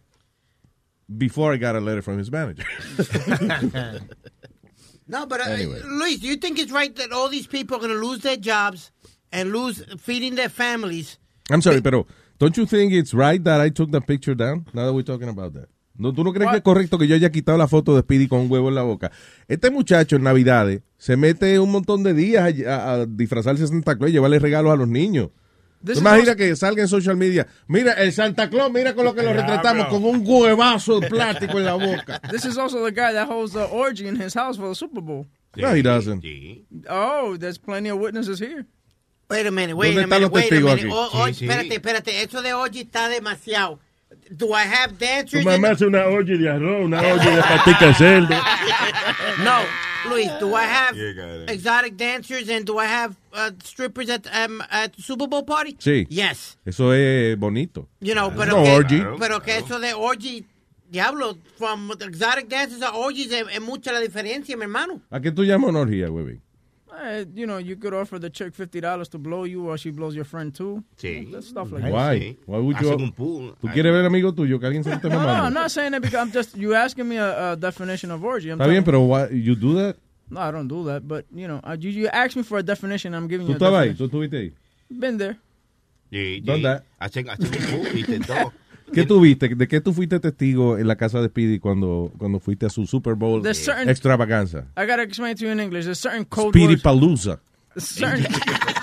Before 1.17 1.53
I 1.53 1.57
got 1.57 1.75
a 1.75 1.81
letter 1.81 2.01
from 2.01 2.17
his 2.17 2.31
manager. 2.31 2.63
No, 5.11 5.25
but 5.25 5.41
uh, 5.41 5.49
Anyway. 5.49 5.81
Luis, 5.83 6.19
do 6.19 6.27
you 6.27 6.37
think 6.37 6.57
it's 6.57 6.71
right 6.71 6.95
that 6.95 7.11
all 7.11 7.27
these 7.27 7.45
people 7.45 7.75
are 7.75 7.79
going 7.79 7.91
to 7.91 7.99
lose 7.99 8.19
their 8.19 8.37
jobs 8.37 8.91
and 9.31 9.51
lose 9.51 9.83
feeding 9.99 10.35
their 10.35 10.47
families? 10.47 11.17
I'm 11.49 11.61
sorry, 11.61 11.81
pero 11.81 12.07
don't 12.45 12.57
you 12.57 12.65
think 12.65 12.91
it's 12.93 13.13
right 13.13 13.43
that 13.43 13.61
I 13.61 13.69
took 13.71 13.91
the 13.91 14.01
picture 14.01 14.35
down? 14.35 14.65
Now 14.73 14.85
that 14.85 14.93
we're 14.93 15.03
talking 15.03 15.29
about 15.29 15.53
that. 15.53 15.67
No, 15.97 16.13
¿Tú 16.13 16.23
no 16.23 16.33
crees 16.33 16.49
que 16.49 16.57
es 16.57 16.63
correcto 16.63 16.97
que 16.97 17.07
yo 17.07 17.15
haya 17.15 17.29
quitado 17.31 17.57
la 17.57 17.67
foto 17.67 17.93
de 17.93 18.01
Speedy 18.01 18.27
con 18.27 18.39
un 18.39 18.51
huevo 18.51 18.69
en 18.69 18.75
la 18.75 18.81
boca? 18.81 19.11
Este 19.47 19.69
muchacho 19.69 20.15
en 20.15 20.23
Navidades 20.23 20.81
se 20.97 21.15
mete 21.15 21.59
un 21.59 21.71
montón 21.71 22.01
de 22.01 22.13
días 22.13 22.51
a, 22.65 22.73
a- 22.75 22.93
a 22.93 23.05
disfrazarse 23.05 23.61
de 23.63 23.67
Santa 23.67 23.95
Claus 23.97 24.09
y 24.09 24.13
llevarle 24.13 24.39
regalos 24.39 24.71
a 24.73 24.75
los 24.77 24.87
niños. 24.87 25.29
This 25.83 25.85
¿Tú 25.85 25.91
is 25.93 25.99
imaginas 26.01 26.27
also- 26.29 26.37
que 26.37 26.55
salga 26.55 26.81
en 26.81 26.87
social 26.87 27.17
media? 27.17 27.45
Mira, 27.67 27.93
el 27.93 28.11
Santa 28.13 28.49
Claus, 28.49 28.71
mira 28.71 28.95
con 28.95 29.05
lo 29.05 29.13
que 29.13 29.21
lo 29.21 29.33
retratamos, 29.33 29.87
con 29.87 30.03
un 30.03 30.23
huevazo 30.25 30.99
de 30.99 31.07
plástico 31.09 31.59
en 31.59 31.65
la 31.65 31.73
boca. 31.73 32.19
This 32.31 32.45
is 32.45 32.57
also 32.57 32.83
the 32.83 32.91
guy 32.91 33.13
that 33.13 33.27
holds 33.27 33.53
the 33.53 33.65
orgy 33.65 34.07
in 34.07 34.15
his 34.19 34.33
house 34.33 34.57
for 34.57 34.69
the 34.69 34.75
Super 34.75 35.01
Bowl. 35.01 35.27
No, 35.57 35.73
he 35.75 35.81
doesn't. 35.83 36.23
Oh, 36.89 37.35
there's 37.37 37.57
plenty 37.59 37.89
of 37.89 37.99
witnesses 37.99 38.39
here. 38.39 38.65
Wait 39.31 39.47
a 39.47 39.51
minute, 39.51 39.73
wait 39.73 39.87
¿Dónde 39.95 40.01
a 40.01 40.03
están 40.03 40.19
minute, 40.19 40.21
los 40.21 40.31
wait 40.31 40.45
a 40.45 40.49
testigos 40.49 40.75
minute. 40.75 40.87
aquí? 40.87 40.93
Oh, 40.93 41.09
oh, 41.21 41.27
Sí, 41.27 41.33
sí. 41.33 41.45
Espérate, 41.45 41.73
espérate, 41.75 42.21
eso 42.23 42.41
de 42.41 42.53
hoy 42.53 42.69
está 42.73 43.09
demasiado. 43.09 43.79
Do 44.29 44.47
I 44.49 44.63
have 44.67 44.93
Tu 44.97 45.05
dancers? 45.05 45.45
mamá 45.45 45.67
in- 45.69 45.73
hace 45.73 45.85
una 45.85 46.05
olla 46.05 46.37
de 46.37 46.49
arroz, 46.49 46.85
una 46.85 46.99
olla 47.01 47.35
de 47.35 47.41
patica 47.41 47.87
de 47.87 47.93
cerdo. 47.93 48.35
No, 49.43 49.59
Luis, 50.09 50.29
do 50.39 50.49
I 50.55 50.63
have 50.65 50.95
Yeah, 50.97 51.45
exotic 51.47 51.95
dancers 51.95 52.49
and 52.49 52.65
do 52.65 52.77
I 52.77 52.85
have 52.87 53.15
uh, 53.33 53.51
strippers 53.63 54.09
at 54.09 54.27
um, 54.27 54.61
at 54.69 54.93
the 54.95 55.01
Super 55.01 55.27
Bowl 55.27 55.43
party? 55.43 55.77
Sí. 55.79 56.05
Yes. 56.09 56.57
Eso 56.65 56.93
es 56.93 57.37
bonito. 57.37 57.87
You 58.01 58.13
know, 58.13 58.31
pero 58.35 58.57
No 58.57 58.63
que, 58.63 58.71
orgy. 58.71 59.03
pero 59.19 59.39
que 59.41 59.57
eso 59.57 59.79
de 59.79 59.93
orgy, 59.93 60.45
diablo, 60.89 61.37
from 61.57 61.91
exotic 62.01 62.49
dancers 62.49 62.81
a 62.81 62.91
orgies 62.93 63.31
es, 63.31 63.45
es 63.53 63.61
mucha 63.61 63.91
la 63.93 63.99
diferencia, 64.01 64.57
mi 64.57 64.63
hermano. 64.63 65.01
¿A 65.09 65.19
qué 65.21 65.31
tú 65.31 65.43
llamas 65.45 65.69
una 65.69 65.79
orgía, 65.79 66.07
güey? 66.09 66.39
Uh, 66.91 67.23
you 67.33 67.47
know, 67.47 67.57
you 67.57 67.77
could 67.77 67.93
offer 67.93 68.19
the 68.19 68.29
chick 68.29 68.53
$50 68.53 69.09
to 69.11 69.17
blow 69.17 69.45
you 69.45 69.69
or 69.69 69.77
she 69.77 69.91
blows 69.91 70.13
your 70.13 70.25
friend 70.25 70.53
too. 70.53 70.83
Sí. 70.97 71.31
That 71.31 71.43
stuff 71.43 71.71
like 71.71 71.83
that. 71.83 71.91
Why? 71.91 72.35
Why 72.45 72.57
would 72.59 72.79
you? 72.81 72.87
Hacen 72.89 73.01
un 73.01 73.11
pool. 73.13 73.55
¿Tú 73.61 73.67
quieres 73.71 73.91
ver 73.93 74.05
amigo 74.05 74.33
tuyo 74.33 74.59
que 74.59 74.67
alguien 74.67 74.83
se 74.83 74.89
lo 74.91 74.99
No, 75.09 75.19
no. 75.23 75.27
I'm 75.45 75.53
not 75.53 75.71
saying 75.71 75.93
that 75.93 76.01
because 76.01 76.19
I'm 76.19 76.31
just, 76.31 76.55
you 76.57 76.75
asking 76.75 77.07
me 77.07 77.17
a, 77.17 77.53
a 77.53 77.55
definition 77.55 78.11
of 78.11 78.23
orgy. 78.23 78.49
I'm 78.49 78.59
Está 78.59 78.67
bien, 78.67 78.83
telling- 78.83 78.85
pero 78.85 79.01
why, 79.07 79.29
you 79.31 79.55
do 79.55 79.73
that? 79.75 79.95
No, 80.29 80.41
I 80.41 80.51
don't 80.51 80.67
do 80.67 80.83
that, 80.85 81.07
but, 81.07 81.25
you 81.33 81.47
know, 81.47 81.59
uh, 81.63 81.75
you, 81.79 81.89
you 81.91 82.07
asked 82.09 82.35
me 82.35 82.43
for 82.43 82.57
a 82.57 82.63
definition, 82.63 83.13
I'm 83.15 83.27
giving 83.27 83.47
¿Tú 83.47 83.51
you 83.51 83.55
a 83.55 83.57
estabas 83.57 83.81
ahí? 83.83 83.87
definition. 83.89 84.09
¿Tú 84.09 84.23
estuviste 84.25 84.37
ahí? 84.37 84.51
Been 84.89 85.17
there. 85.17 85.37
Sí, 86.11 86.35
sí. 86.35 86.41
¿Dónde? 86.41 86.81
Hacen, 86.99 87.29
hacen 87.29 87.47
un 87.47 87.83
pool 87.83 87.97
y 87.97 88.03
te 88.03 88.19
todo. 88.19 88.51
¿Qué 88.93 89.05
tú 89.05 89.21
viste? 89.21 89.49
¿De 89.55 89.67
qué 89.67 89.79
tú 89.81 89.93
fuiste 89.93 90.19
testigo 90.19 90.77
en 90.77 90.87
la 90.87 90.95
casa 90.95 91.21
de 91.21 91.27
Speedy 91.29 91.59
cuando, 91.59 92.11
cuando 92.17 92.39
fuiste 92.39 92.65
a 92.65 92.69
su 92.69 92.85
Super 92.85 93.15
Bowl 93.15 93.41
certain- 93.53 93.89
extravaganza? 93.89 94.65
I 94.77 94.85
gotta 94.85 95.03
explain 95.03 95.35
to 95.35 95.45
you 95.45 95.51
in 95.51 95.59
English. 95.59 95.85
There's 95.85 95.99
certain 95.99 96.25
code 96.25 96.49
Speedy 96.49 96.73
words. 96.73 96.83
Palooza. 96.83 97.39
certain 97.77 98.25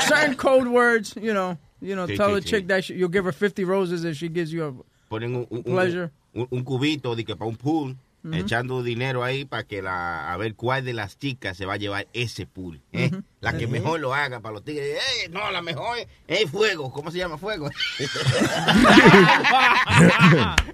certain 0.08 0.34
code 0.34 0.66
words, 0.68 1.14
you 1.16 1.32
know, 1.34 1.58
you 1.82 1.94
know, 1.94 2.06
Sí, 2.06 2.16
tell 2.16 2.30
sí, 2.30 2.34
the 2.36 2.40
sí. 2.42 2.48
chick 2.48 2.66
that 2.68 2.84
she, 2.84 2.94
you'll 2.94 3.10
give 3.12 3.24
her 3.26 3.32
50 3.34 3.64
roses 3.64 4.04
if 4.04 4.16
she 4.16 4.28
gives 4.28 4.50
you 4.50 4.64
a 4.64 4.72
Ponen 5.10 5.34
un, 5.36 5.46
un- 5.50 5.62
pleasure. 5.62 6.10
un- 6.34 6.48
un 6.50 6.64
cubito 6.64 7.14
de 7.14 7.24
que 7.24 7.36
para 7.36 7.48
un 7.50 7.56
pool, 7.56 7.94
Echando 8.33 8.83
dinero 8.83 9.22
ahí 9.24 9.44
para 9.44 9.64
que 9.64 9.81
la, 9.81 10.33
a 10.33 10.37
ver 10.37 10.54
cuál 10.54 10.85
de 10.85 10.92
las 10.92 11.18
chicas 11.18 11.57
se 11.57 11.64
va 11.66 11.74
a 11.74 11.76
llevar 11.78 12.09
ese 12.12 12.46
pool. 12.46 12.81
¿eh? 12.92 13.11
La 13.40 13.52
que 13.52 13.61
Sí. 13.66 13.66
mejor 13.68 14.00
lo 14.00 14.12
haga 14.12 14.40
para 14.40 14.54
los 14.54 14.64
tigres. 14.64 14.98
Eh, 15.24 15.28
no, 15.31 15.50
la 15.50 15.62
mejor 15.62 15.96
es 16.26 16.50
fuego. 16.50 16.92
¿Cómo 16.92 17.11
se 17.11 17.18
llama 17.18 17.38
fuego? 17.38 17.70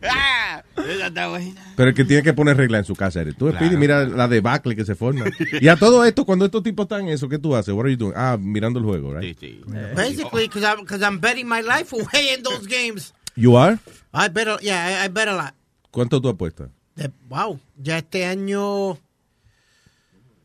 Ah, 0.03 0.63
esa 0.77 1.07
está 1.07 1.29
buena. 1.29 1.73
Pero 1.77 1.89
el 1.91 1.95
que 1.95 2.05
tiene 2.05 2.23
que 2.23 2.33
poner 2.33 2.57
regla 2.57 2.79
en 2.79 2.85
su 2.85 2.95
casa 2.95 3.21
eres 3.21 3.37
tú, 3.37 3.49
Speedy. 3.49 3.69
Claro. 3.71 3.79
Mira 3.79 4.05
la 4.07 4.29
debacle 4.29 4.77
que 4.77 4.85
se 4.85 4.95
forma. 4.95 5.25
y 5.61 5.69
a 5.69 5.77
todo 5.77 6.05
esto, 6.05 6.25
cuando 6.25 6.45
estos 6.45 6.63
tipos 6.63 6.85
están 6.85 7.03
en 7.03 7.09
eso, 7.11 7.29
¿qué 7.29 7.39
tú 7.39 7.55
haces? 7.55 7.75
What 7.75 7.85
are 7.85 7.91
you 7.93 7.97
doing? 7.99 8.15
Ah, 8.17 8.37
mirando 8.39 8.79
el 8.79 8.85
juego, 8.85 9.15
right? 9.15 9.39
Basically, 9.95 10.49
because 10.49 10.65
I'm, 10.65 10.85
cause 10.85 11.03
I'm 11.05 11.21
betting 11.21 11.47
my 11.49 11.63
life 11.63 11.93
away 11.95 12.35
in 12.37 12.43
those 12.43 12.67
games. 12.67 13.15
You 13.37 13.57
are? 13.57 13.79
I 14.13 14.29
bet, 14.29 14.49
a- 14.49 14.59
yeah, 14.63 15.03
I, 15.03 15.07
I 15.07 15.09
bet 15.09 15.29
a 15.29 15.35
lot. 15.37 15.55
¿Cuánto 15.91 16.21
tú 16.21 16.29
apuestas? 16.29 16.69
De- 16.97 17.11
wow, 17.29 17.59
ya 17.83 17.99
este 17.99 18.25
año 18.25 18.99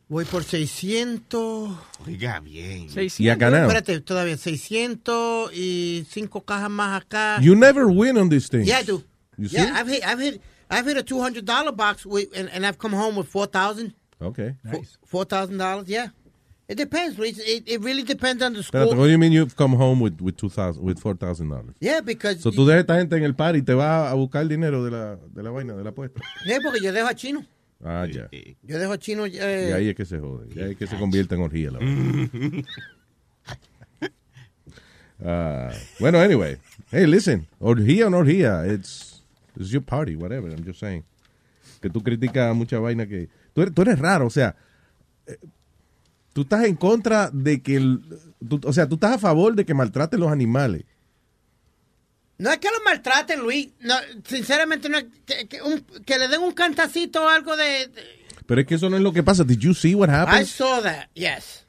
voy 0.07 0.25
por 0.25 0.43
600. 0.43 1.69
Oiga, 2.07 2.39
bien. 2.39 2.87
Y 3.19 3.29
ha 3.29 3.35
ganado. 3.35 3.67
Espérate, 3.67 4.01
todavía 4.01 4.35
600 4.37 5.51
y 5.53 6.05
cinco 6.09 6.41
cajas 6.41 6.69
más 6.69 7.01
acá. 7.01 7.39
You 7.41 7.55
never 7.55 7.85
win 7.85 8.17
on 8.17 8.29
these 8.29 8.49
things. 8.49 8.67
Yeah, 8.67 8.79
I 8.79 8.83
do. 8.83 9.03
You 9.37 9.47
see? 9.47 9.57
yeah, 9.57 9.73
I've 9.79 9.87
hit, 9.87 10.03
I've 10.05 10.19
hit, 10.19 10.41
I've 10.69 10.85
hit 10.85 10.97
a 10.97 11.03
two 11.03 11.21
hundred 11.21 11.45
dollar 11.45 11.71
box 11.71 12.05
with, 12.05 12.27
and, 12.35 12.49
and 12.49 12.65
I've 12.65 12.77
come 12.77 12.93
home 12.93 13.15
with 13.15 13.27
four 13.27 13.45
thousand. 13.45 13.93
Okay. 14.21 14.55
Four 15.05 15.25
thousand 15.25 15.57
dollars. 15.57 15.87
Yeah, 15.87 16.09
it 16.69 16.77
depends. 16.77 17.17
It, 17.19 17.37
it, 17.39 17.63
it 17.67 17.81
really 17.81 18.03
depends 18.03 18.41
on 18.41 18.53
the 18.53 18.63
school. 18.63 18.79
Espérate, 18.81 18.95
what 18.97 19.05
do 19.07 19.11
you 19.11 19.17
mean 19.17 19.31
you've 19.33 19.55
come 19.55 19.73
home 19.75 19.99
with, 19.99 20.21
with, 20.21 20.37
2000, 20.37 20.81
with 20.81 20.99
$4,000? 21.01 21.73
Yeah, 21.81 21.99
because 22.01 22.39
So 22.41 22.51
tú 22.51 22.65
dejas 22.65 22.77
a 22.77 22.79
esta 22.81 22.95
gente 22.99 23.17
en 23.17 23.23
el 23.23 23.33
par 23.33 23.55
y 23.55 23.61
te 23.61 23.73
vas 23.73 24.11
a 24.11 24.13
buscar 24.15 24.43
el 24.43 24.49
dinero 24.49 24.83
de 24.85 24.91
la, 24.91 25.15
de 25.17 25.43
la 25.43 25.49
vaina, 25.51 25.73
de 25.75 25.83
la 25.83 25.89
apuesta. 25.89 26.21
Yeah, 26.45 26.59
porque 26.63 26.79
yo 26.81 26.93
dejo 26.93 27.07
a 27.07 27.15
chino. 27.15 27.43
Ah, 27.83 28.05
ya. 28.05 28.29
Yo 28.63 28.77
dejo 28.79 28.93
a 28.93 28.97
chino. 28.97 29.25
Y 29.25 29.37
Eh, 29.37 29.73
ahí 29.73 29.89
es 29.89 29.95
que 29.95 30.05
se 30.05 30.19
jode. 30.19 30.47
Y 30.55 30.59
ahí 30.61 30.71
es 30.71 30.77
que 30.77 30.85
se 30.87 30.97
convierte 30.97 31.35
en 31.35 31.41
orgía 31.41 31.71
la 31.71 31.79
vaina. 31.79 32.29
Ah, 35.21 35.71
bueno, 35.99 36.19
anyway. 36.19 36.57
Hey, 36.91 37.05
listen. 37.05 37.47
Orgía 37.59 38.07
o 38.07 38.09
no 38.09 38.17
orgía. 38.19 38.65
It's, 38.67 39.21
it's 39.57 39.69
your 39.69 39.81
party, 39.83 40.15
whatever. 40.15 40.49
I'm 40.49 40.63
just 40.63 40.79
saying. 40.79 41.03
Que 41.81 41.89
tú 41.89 42.01
criticas 42.03 42.55
mucha 42.55 42.79
vaina 42.79 43.05
que... 43.07 43.29
Tú 43.53 43.61
eres, 43.61 43.73
tú 43.73 43.81
eres 43.81 43.99
raro, 43.99 44.27
o 44.27 44.29
sea... 44.29 44.55
eh, 45.27 45.37
Tú 46.39 46.43
estás 46.43 46.63
en 46.63 46.77
contra 46.77 47.29
de 47.33 47.61
que... 47.61 47.75
el- 47.75 47.99
tú- 48.47 48.61
o 48.63 48.71
sea, 48.71 48.87
tú 48.87 48.95
estás 48.95 49.15
a 49.15 49.19
favor 49.19 49.55
de 49.55 49.65
que 49.65 49.73
maltraten 49.73 50.21
los 50.21 50.31
animales. 50.31 50.85
no 52.37 52.49
es 52.49 52.59
que 52.59 52.69
los 52.71 52.79
maltraten, 52.85 53.41
Luis. 53.41 53.67
No, 53.81 53.95
sinceramente, 54.23 54.87
no 54.87 54.99
es 54.99 55.05
que, 55.25 55.49
que 55.49 55.61
un- 55.61 55.81
que 56.05 56.17
le 56.17 56.29
den 56.29 56.39
un 56.41 56.53
cantacito 56.53 57.25
o 57.25 57.27
algo 57.27 57.57
de. 57.57 57.87
de- 57.87 58.25
Pero 58.45 58.61
es 58.61 58.67
que 58.67 58.75
eso 58.75 58.89
no 58.89 58.95
es 58.95 59.03
lo 59.03 59.11
que 59.11 59.21
pasa. 59.21 59.43
Did 59.43 59.57
you 59.59 59.73
see 59.73 59.93
what 59.95 60.07
I 60.07 60.13
happened? 60.13 60.47
saw 60.47 60.81
that. 60.81 61.09
Yes. 61.13 61.65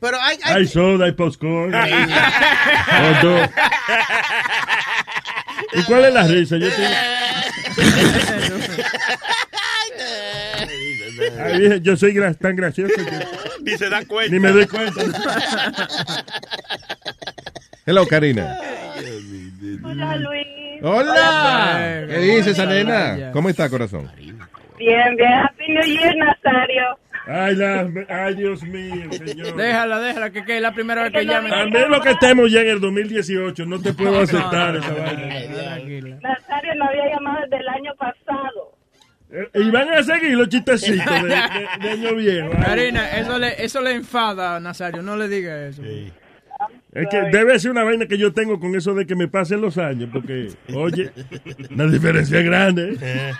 Pero 0.00 0.16
I, 0.16 0.36
I, 0.36 0.38
Hay 0.54 0.66
soda, 0.66 1.04
hay 1.04 1.12
popcorn. 1.12 1.74
¿Y 5.74 5.82
cuál 5.82 6.06
es 6.06 6.14
la 6.14 6.26
risa? 6.26 6.56
Yo 6.56 6.68
tengo- 6.70 6.88
Yo 11.82 11.96
soy 11.96 12.12
gra- 12.14 12.36
tan 12.36 12.56
gracioso 12.56 12.94
que 12.96 13.02
Ni 13.70 13.76
se 13.78 13.88
da 13.88 14.04
cuenta. 14.04 14.32
ni 14.32 14.40
me 14.40 14.50
doy 14.50 14.66
cuenta. 14.66 15.00
Hello, 17.86 18.06
Karina. 18.06 18.58
Hola 19.84 20.16
Luis. 20.16 20.46
Hola. 20.82 22.04
¿Qué 22.08 22.18
dice 22.18 22.50
esa 22.50 22.66
nena? 22.66 23.30
¿Cómo 23.32 23.48
está, 23.48 23.68
corazón? 23.68 24.10
Bien, 24.78 25.16
bien. 25.16 25.32
Happy 25.32 25.68
New 25.68 25.84
Year, 25.84 26.16
Nazario. 26.16 26.98
Ay, 27.24 27.54
la- 27.54 27.88
ay, 28.08 28.34
Dios 28.34 28.62
mío, 28.64 29.12
señor. 29.12 29.54
Déjala, 29.56 30.00
déjala, 30.00 30.30
que, 30.30 30.44
que 30.44 30.56
es 30.56 30.62
la 30.62 30.74
primera 30.74 31.04
vez 31.04 31.12
que 31.12 31.24
llame. 31.24 31.54
A 31.54 31.66
menos 31.66 32.00
que 32.02 32.10
estemos 32.10 32.50
ya 32.50 32.62
en 32.62 32.68
el 32.70 32.80
2018, 32.80 33.64
no 33.64 33.80
te 33.80 33.92
puedo 33.92 34.20
aceptar 34.20 34.74
esa 34.76 34.92
vaina. 34.92 36.18
Nazario 36.20 36.74
no 36.74 36.84
había 36.86 37.10
llamado 37.14 37.38
desde 37.42 37.58
el 37.58 37.68
año 37.68 37.92
pasado. 37.96 38.51
Y 39.54 39.70
van 39.70 39.88
a 39.90 40.02
seguir 40.02 40.36
los 40.36 40.48
chistecitos 40.48 41.22
de, 41.22 41.28
de- 41.28 41.68
de 41.80 41.90
año 41.90 42.14
viejo. 42.16 42.50
Karina, 42.62 43.10
eso 43.18 43.38
le, 43.38 43.64
eso 43.64 43.80
le 43.80 43.92
enfada 43.92 44.56
a 44.56 44.60
Nazario, 44.60 45.02
no 45.02 45.16
le 45.16 45.28
diga 45.28 45.66
eso. 45.66 45.82
Es 46.92 47.08
que 47.08 47.22
debe 47.32 47.58
ser 47.58 47.70
una 47.70 47.82
vaina 47.82 48.06
que 48.06 48.18
yo 48.18 48.32
tengo 48.32 48.60
con 48.60 48.74
eso 48.76 48.94
de 48.94 49.06
que 49.06 49.14
me 49.16 49.26
pasen 49.28 49.60
los 49.62 49.78
años, 49.78 50.10
porque, 50.12 50.48
oye, 50.74 51.10
una 51.70 51.86
diferencia 51.86 52.40
grande. 52.42 52.96
¿eh? 53.00 53.32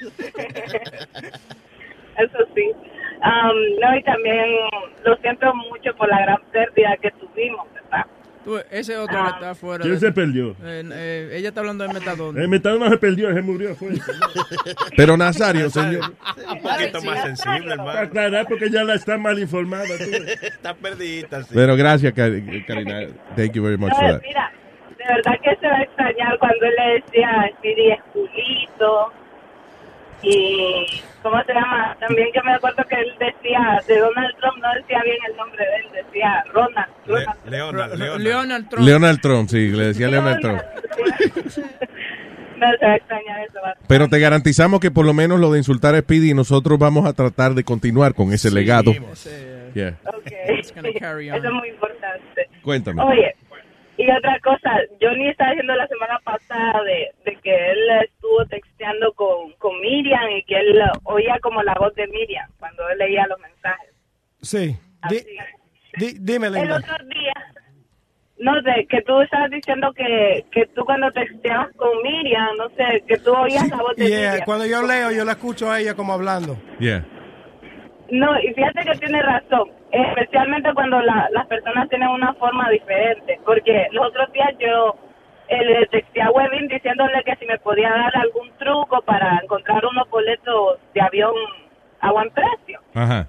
Eso 2.18 2.38
sí. 2.54 2.70
Um, 3.16 3.80
no, 3.80 3.96
y 3.98 4.02
también 4.04 4.44
lo 5.04 5.16
siento 5.16 5.52
mucho 5.54 5.94
por 5.96 6.08
la 6.08 6.20
gran 6.22 6.38
pérdida 6.52 6.96
que 7.00 7.10
tuvimos, 7.12 7.66
¿verdad? 7.74 8.06
Tú, 8.46 8.60
ese 8.70 8.96
otro 8.96 9.20
que 9.24 9.28
está 9.30 9.50
afuera. 9.50 9.82
¿Quién 9.82 9.94
de- 9.94 10.00
se 10.00 10.12
perdió? 10.12 10.50
Eh, 10.62 10.84
eh, 10.92 11.30
ella 11.32 11.48
está 11.48 11.60
hablando 11.62 11.82
de 11.84 11.92
metadona. 11.92 12.40
El 12.40 12.46
metadona 12.48 12.88
se 12.90 12.96
perdió, 12.96 13.34
se 13.34 13.42
murió. 13.42 13.74
Fue. 13.74 13.88
Pero 14.96 15.16
Nazario, 15.16 15.68
señor. 15.68 16.12
Un 16.48 16.62
poquito 16.62 17.02
más 17.02 17.22
sensible, 17.22 17.72
hermano. 17.72 17.98
aclarar, 17.98 18.46
porque 18.48 18.70
ya 18.70 18.84
la 18.84 18.94
está 18.94 19.18
mal 19.18 19.36
informada. 19.40 19.88
tú. 19.98 20.04
Está 20.46 20.74
perdidita, 20.74 21.42
sí. 21.42 21.50
Pero 21.54 21.74
gracias, 21.76 22.12
Karina. 22.12 23.08
Thank 23.34 23.52
you 23.54 23.64
very 23.64 23.76
much 23.76 23.92
for 23.94 24.02
No, 24.04 24.12
that. 24.12 24.22
mira, 24.22 24.52
de 24.96 25.04
verdad 25.14 25.40
que 25.42 25.56
se 25.60 25.66
va 25.66 25.76
a 25.78 25.82
extrañar 25.82 26.38
cuando 26.38 26.66
él 26.66 26.74
le 26.78 26.94
decía 27.02 27.50
Speedy 27.58 27.90
es 27.90 28.00
culito. 28.12 29.12
Y, 30.22 30.86
¿cómo 31.22 31.42
se 31.44 31.52
llama? 31.52 31.96
También 32.00 32.28
que 32.32 32.42
me 32.42 32.54
acuerdo 32.54 32.82
que 32.88 32.96
él 32.96 33.14
decía, 33.18 33.80
de 33.86 33.98
Donald 33.98 34.34
Trump, 34.40 34.56
no 34.62 34.74
decía 34.74 35.00
bien 35.04 35.18
el 35.28 35.36
nombre 35.36 35.64
de 35.64 35.76
él, 35.76 36.04
decía 36.04 36.44
Ronald. 36.52 36.88
Ronald. 37.06 37.38
Leonard, 37.46 37.94
Leonard. 37.94 38.20
Leonard 38.20 38.68
Trump. 38.68 38.86
Leonard 38.86 39.18
Trump, 39.18 39.48
sí, 39.48 39.68
le 39.70 39.84
decía 39.86 40.08
Leonard 40.08 40.40
Trump. 40.40 40.62
No, 42.56 42.66
se 42.78 42.86
va 42.86 42.92
a 42.92 42.96
extrañar 42.96 43.40
eso. 43.46 43.58
va. 43.62 43.74
Pero 43.86 44.08
te 44.08 44.18
garantizamos 44.18 44.80
que 44.80 44.90
por 44.90 45.04
lo 45.04 45.12
menos 45.12 45.38
lo 45.38 45.52
de 45.52 45.58
insultar 45.58 45.94
a 45.94 46.00
Speedy, 46.00 46.32
nosotros 46.32 46.78
vamos 46.78 47.06
a 47.06 47.12
tratar 47.12 47.54
de 47.54 47.64
continuar 47.64 48.14
con 48.14 48.32
ese 48.32 48.50
legado. 48.50 48.92
Yeah. 49.74 49.98
Ok. 50.06 50.98
carry 50.98 51.30
on. 51.30 51.36
Eso 51.38 51.48
es 51.48 51.52
muy 51.52 51.68
importante. 51.68 52.48
Cuéntame. 52.62 53.02
Oye, 53.02 53.36
y 53.98 54.10
otra 54.10 54.38
cosa, 54.40 54.70
Johnny 55.00 55.28
estaba 55.28 55.50
diciendo 55.50 55.74
la 55.74 55.86
semana 55.88 56.18
pasada 56.24 56.82
de, 56.84 57.08
de 57.24 57.36
que 57.40 57.70
él 57.70 57.78
estuvo 58.04 58.44
texteando 58.46 59.12
con, 59.14 59.52
con 59.58 59.80
Miriam 59.80 60.30
y 60.30 60.42
que 60.44 60.56
él 60.58 60.80
oía 61.04 61.38
como 61.40 61.62
la 61.62 61.74
voz 61.74 61.94
de 61.94 62.06
Miriam 62.08 62.48
cuando 62.58 62.88
él 62.90 62.98
leía 62.98 63.26
los 63.26 63.38
mensajes. 63.40 63.90
Sí. 64.42 64.76
Di- 65.08 65.24
di- 65.98 66.18
dime, 66.20 66.48
El 66.48 66.72
otro 66.72 66.94
día, 67.08 67.32
no 68.38 68.52
sé, 68.62 68.86
que 68.88 69.00
tú 69.02 69.20
estabas 69.22 69.50
diciendo 69.50 69.92
que, 69.94 70.44
que 70.52 70.66
tú 70.74 70.84
cuando 70.84 71.10
texteabas 71.12 71.68
con 71.76 71.88
Miriam, 72.02 72.54
no 72.58 72.68
sé, 72.70 73.02
que 73.08 73.16
tú 73.18 73.32
oías 73.32 73.66
la 73.68 73.76
voz 73.76 73.96
de 73.96 74.08
Yeah, 74.08 74.30
Miriam. 74.30 74.44
cuando 74.44 74.66
yo 74.66 74.82
leo, 74.86 75.10
yo 75.12 75.24
la 75.24 75.32
escucho 75.32 75.70
a 75.70 75.80
ella 75.80 75.94
como 75.94 76.12
hablando. 76.12 76.56
Yeah. 76.80 77.04
No, 78.10 78.38
y 78.40 78.52
fíjate 78.54 78.84
que 78.84 78.98
tiene 78.98 79.22
razón, 79.22 79.70
especialmente 79.90 80.72
cuando 80.74 81.00
la- 81.00 81.28
las 81.32 81.46
personas 81.46 81.88
tienen 81.88 82.08
una 82.08 82.34
forma 82.34 82.68
diferente, 82.70 83.38
porque 83.44 83.86
los 83.92 84.06
otros 84.06 84.32
días 84.32 84.50
yo 84.58 84.96
eh, 85.48 85.64
le 85.64 85.86
texté 85.86 86.20
a 86.22 86.30
Webin 86.30 86.66
diciéndole 86.66 87.22
que 87.24 87.36
si 87.36 87.46
me 87.46 87.56
podía 87.58 87.88
dar 87.90 88.16
algún 88.16 88.50
truco 88.58 89.00
para 89.02 89.38
encontrar 89.42 89.84
unos 89.86 90.08
boletos 90.10 90.78
de 90.92 91.00
avión 91.00 91.32
a 92.00 92.10
buen 92.10 92.28
precio. 92.30 92.80
Ajá. 92.94 93.28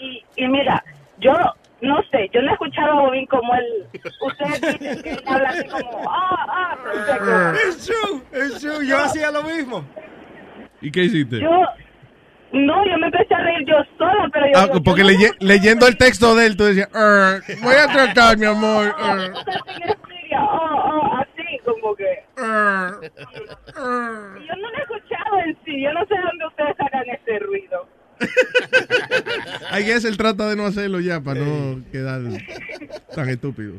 Y, 0.00 0.22
y 0.36 0.46
mira, 0.46 0.84
yo 1.18 1.32
no 1.80 2.00
sé, 2.12 2.28
yo 2.32 2.42
no 2.42 2.50
he 2.50 2.52
escuchado 2.52 2.92
a 2.92 3.00
Bobín 3.02 3.26
como 3.26 3.52
él, 3.56 3.86
ustedes 4.20 4.60
dicen 4.60 5.02
que 5.02 5.10
él 5.10 5.22
habla 5.26 5.48
así 5.48 5.68
como, 5.68 6.00
ah, 6.08 6.46
ah, 6.48 6.78
perfecto. 6.84 7.68
It's 7.68 7.86
true, 7.86 8.22
it's 8.32 8.60
true. 8.60 8.86
Yo 8.86 8.98
hacía 8.98 9.30
lo 9.32 9.42
mismo. 9.42 9.84
¿Y 10.80 10.92
qué 10.92 11.00
hiciste? 11.04 11.40
Yo, 11.40 11.50
no, 12.52 12.86
yo 12.86 12.98
me 12.98 13.06
empecé 13.06 13.34
a 13.34 13.40
reír 13.40 13.66
yo 13.66 13.74
sola, 13.98 14.28
pero 14.32 14.46
yo... 14.46 14.52
Ah, 14.56 14.68
yo 14.74 14.82
porque 14.82 15.02
leye- 15.04 15.36
leyendo 15.40 15.86
el 15.86 15.96
texto 15.96 16.34
de 16.34 16.46
él, 16.46 16.56
tú 16.56 16.64
decías, 16.64 16.88
"Er, 16.94 17.42
voy 17.62 17.74
a 17.74 17.86
tratar, 17.92 18.36
mi 18.38 18.46
amor. 18.46 18.86
er". 18.98 19.32
Oh, 20.40 20.82
oh, 20.84 21.16
así 21.18 21.58
como 21.64 21.94
que. 21.96 22.04
Y 22.04 22.40
yo 24.46 24.54
no 24.56 24.70
lo 24.70 24.78
he 24.78 24.82
escuchado 24.82 25.40
en 25.46 25.56
sí, 25.64 25.82
yo 25.82 25.92
no 25.92 26.00
sé 26.06 26.14
dónde 26.22 26.46
ustedes 26.46 26.76
sacan 26.76 27.02
ese 27.10 27.38
ruido. 27.40 27.88
I 29.72 29.82
guess 29.84 30.04
él 30.04 30.16
trata 30.16 30.48
de 30.48 30.56
no 30.56 30.66
hacerlo 30.66 31.00
ya 31.00 31.20
para 31.20 31.40
no 31.40 31.82
quedar 31.92 32.20
tan 33.14 33.28
estúpido. 33.28 33.74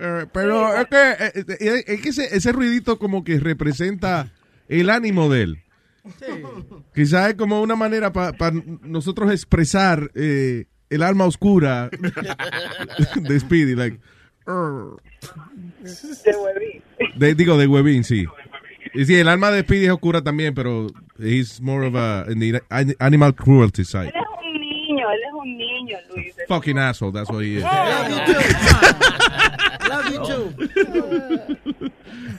Eh, 0.00 0.26
pero 0.32 0.76
es 0.76 0.86
que, 0.86 1.10
eh, 1.10 1.32
eh, 1.60 1.84
es 1.86 2.00
que 2.02 2.08
ese, 2.08 2.36
ese 2.36 2.52
ruidito 2.52 2.98
como 2.98 3.22
que 3.22 3.38
representa 3.38 4.28
el 4.68 4.90
ánimo 4.90 5.28
de 5.28 5.42
él. 5.42 5.63
Quizás 6.94 7.30
es 7.30 7.34
como 7.34 7.60
una 7.62 7.74
manera 7.76 8.12
para 8.12 8.52
nosotros 8.82 9.30
expresar 9.32 10.10
eh, 10.14 10.66
el 10.90 11.02
alma 11.02 11.24
oscura 11.24 11.88
de 13.16 13.40
Speedy. 13.40 13.74
Like. 13.74 13.98
De 14.46 14.52
huevín. 16.36 16.82
De- 17.16 17.34
digo, 17.34 17.56
de 17.56 17.66
Webin, 17.66 18.04
sí. 18.04 18.26
Y 18.92 19.06
sí, 19.06 19.14
el 19.16 19.28
alma 19.28 19.50
de 19.50 19.62
Speedy 19.62 19.86
es 19.86 19.92
oscura 19.92 20.20
también, 20.22 20.54
pero 20.54 20.88
he's 21.18 21.58
more 21.60 21.86
of 21.86 21.94
a 21.96 22.26
in 22.30 22.38
the 22.38 22.60
an- 22.70 22.94
animal 22.98 23.34
cruelty 23.34 23.82
side. 23.84 24.08
Él 24.08 24.12
es 24.14 24.22
un 24.44 24.60
niño, 24.60 25.10
él 25.10 25.20
es 25.26 25.32
un 25.34 25.56
niño, 25.56 25.96
Luis. 26.14 26.34
Fucking 26.48 26.76
asshole, 26.78 27.12
that's 27.12 27.30
what 27.30 27.42
he 27.42 27.56
is. 27.56 27.64
Love 29.88 30.12
you 30.12 30.22
too. 30.26 30.52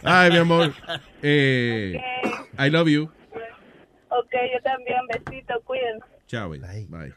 Ay, 0.04 0.30
mi 0.32 0.38
amor. 0.38 0.71
Eh, 1.23 1.99
I 2.60 2.69
love 2.69 2.88
you. 2.88 3.10
Ok, 4.19 4.32
yo 4.54 4.62
también, 4.63 4.97
besito, 5.08 5.54
cuídense. 5.65 6.06
Chao, 6.28 6.49
bye. 6.49 6.60
Bye. 6.89 7.13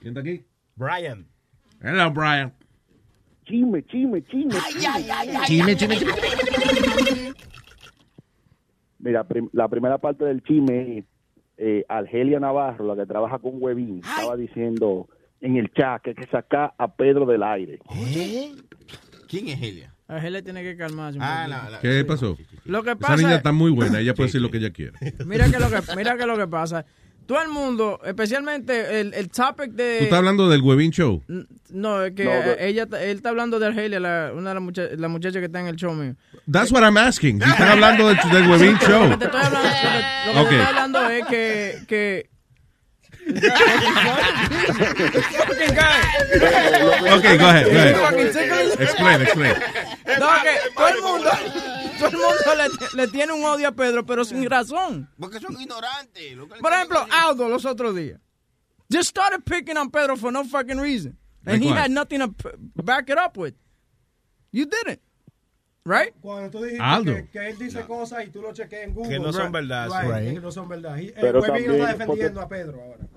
¿Quién 0.00 0.08
está 0.16 0.20
aquí? 0.20 0.44
Brian. 0.76 1.26
Hello, 1.82 2.10
Brian. 2.10 2.52
Chisme, 3.44 3.82
chisme, 3.86 4.22
chisme. 4.24 4.54
Chisme, 5.46 5.76
chisme, 5.76 5.96
chisme. 5.96 6.12
Mira, 8.98 9.24
prim- 9.24 9.48
la 9.52 9.68
primera 9.68 9.98
parte 9.98 10.24
del 10.24 10.42
chisme 10.42 10.98
es 10.98 11.04
eh, 11.56 11.84
Argelia 11.88 12.40
Navarro, 12.40 12.86
la 12.86 12.96
que 13.00 13.06
trabaja 13.06 13.38
con 13.38 13.52
Webin, 13.62 13.98
estaba 14.00 14.36
diciendo 14.36 15.08
en 15.40 15.56
el 15.56 15.72
chat 15.72 16.02
que 16.02 16.10
hay 16.10 16.16
que 16.16 16.26
sacar 16.26 16.74
a 16.78 16.94
Pedro 16.94 17.24
del 17.26 17.42
aire. 17.42 17.78
¿Quién 19.28 19.48
es 19.48 19.62
ella? 19.62 19.94
A 20.08 20.18
él 20.26 20.32
le 20.32 20.42
tiene 20.42 20.62
que 20.62 20.74
calmarse. 20.76 21.18
un 21.18 21.22
Ah, 21.24 21.78
¿Qué 21.82 22.02
pasó? 22.04 22.36
Lo 22.64 22.82
que 22.82 22.90
Esa 22.90 22.98
pasa 22.98 23.16
niña 23.16 23.30
es- 23.32 23.36
está 23.36 23.52
muy 23.52 23.70
buena, 23.70 24.00
ella 24.00 24.14
puede 24.14 24.28
decir 24.28 24.40
lo 24.40 24.50
que 24.50 24.56
ella 24.58 24.70
quiere. 24.70 24.92
Mira 25.26 25.50
que 25.50 25.58
lo 25.58 25.68
que, 25.70 25.80
mira 25.96 26.16
que 26.16 26.24
lo 26.26 26.36
que 26.38 26.46
pasa. 26.46 26.84
Todo 27.26 27.42
el 27.42 27.48
mundo, 27.50 28.00
especialmente 28.06 29.00
el, 29.00 29.12
el 29.12 29.28
topic 29.28 29.72
de... 29.72 29.98
¿Tú 29.98 30.04
estás 30.04 30.18
hablando 30.20 30.48
del 30.48 30.62
Webin 30.62 30.90
Show? 30.92 31.22
No, 31.68 32.02
es 32.02 32.14
que 32.14 32.24
No, 32.24 32.30
ella, 32.58 32.84
él 33.02 33.16
está 33.18 33.28
hablando 33.28 33.58
de 33.58 33.66
Argelia, 33.66 34.00
la, 34.00 34.30
una 34.34 34.48
de 34.48 34.54
las 34.54 34.62
mucha- 34.62 34.88
la 34.96 35.08
muchacha 35.08 35.38
que 35.38 35.44
está 35.44 35.60
en 35.60 35.66
el 35.66 35.76
show 35.76 35.92
mío. 35.92 36.14
That's 36.50 36.72
what 36.72 36.80
I'm 36.82 36.96
asking. 36.96 37.42
Si 37.42 37.50
están 37.50 37.68
hablando 37.68 38.08
del, 38.08 38.16
del 38.32 38.48
Webin 38.48 38.78
Show. 38.78 39.08
Lo 39.10 39.10
que 39.10 39.16
te 39.18 39.24
estoy 39.26 39.40
hablando, 39.42 39.68
lo 39.68 39.74
que- 39.74 40.26
lo 40.26 40.32
que 40.32 40.40
Ok. 40.40 40.48
te 40.48 40.54
estoy 40.56 40.66
hablando 40.68 41.10
es 41.10 41.26
que... 41.26 41.78
que 41.86 42.30
Fucking 44.38 45.74
guy. 45.74 46.00
Okay, 47.18 47.36
go 47.38 47.48
ahead, 47.48 47.66
go 47.66 47.78
ahead. 47.78 48.80
Explain, 48.80 49.22
explain. 49.22 49.54
No, 50.18 50.28
que 50.42 50.70
todo 50.74 50.88
el 50.88 51.02
mundo, 51.02 51.30
todo 51.98 52.08
el 52.08 52.16
mundo 52.16 52.54
le, 52.56 52.68
le 53.02 53.08
tiene 53.08 53.32
un 53.32 53.44
odio 53.44 53.68
a 53.68 53.72
Pedro, 53.72 54.04
pero 54.06 54.24
sin 54.24 54.48
razón. 54.48 55.08
Porque 55.18 55.40
son 55.40 55.60
ignorantes. 55.60 56.36
Por 56.60 56.72
ejemplo, 56.72 57.06
Aldo 57.10 57.48
los 57.48 57.64
otros 57.64 57.94
días. 57.94 58.18
Just 58.90 59.10
started 59.10 59.44
picking 59.44 59.76
on 59.76 59.90
Pedro 59.90 60.16
for 60.16 60.32
no 60.32 60.44
fucking 60.44 60.78
reason. 60.78 61.18
And 61.44 61.54
Like 61.56 61.62
he 61.62 61.68
what? 61.70 61.78
had 61.78 61.90
nothing 61.90 62.20
to 62.20 62.28
back 62.82 63.10
it 63.10 63.18
up 63.18 63.36
with. 63.36 63.54
You 64.50 64.64
didn't. 64.66 65.00
Right? 65.84 66.12
Cuando 66.20 66.50
tú 66.50 66.58
dijiste 66.64 66.82
Aldo. 66.82 67.14
que, 67.14 67.28
que 67.28 67.48
él 67.48 67.56
dice 67.58 67.80
cosas 67.82 68.26
y 68.26 68.30
tú 68.30 68.42
lo 68.42 68.52
chequeas 68.52 68.84
en 68.88 68.94
Google. 68.94 69.08
Que 69.10 69.18
no 69.20 69.32
son 69.32 69.50
verdad. 69.52 69.88
Right, 69.88 70.14
Right. 70.14 70.34
Que 70.34 70.40
no 70.40 70.52
son 70.52 70.68
verdad. 70.68 70.98
He- 70.98 71.14
Pero 71.18 71.26
el 71.28 71.32
no 71.34 71.38
está 71.40 71.52
también 71.54 71.98
defendiendo 71.98 72.40
porque- 72.40 72.40
a 72.40 72.48
Pedro 72.48 72.82
ahora. 72.82 73.08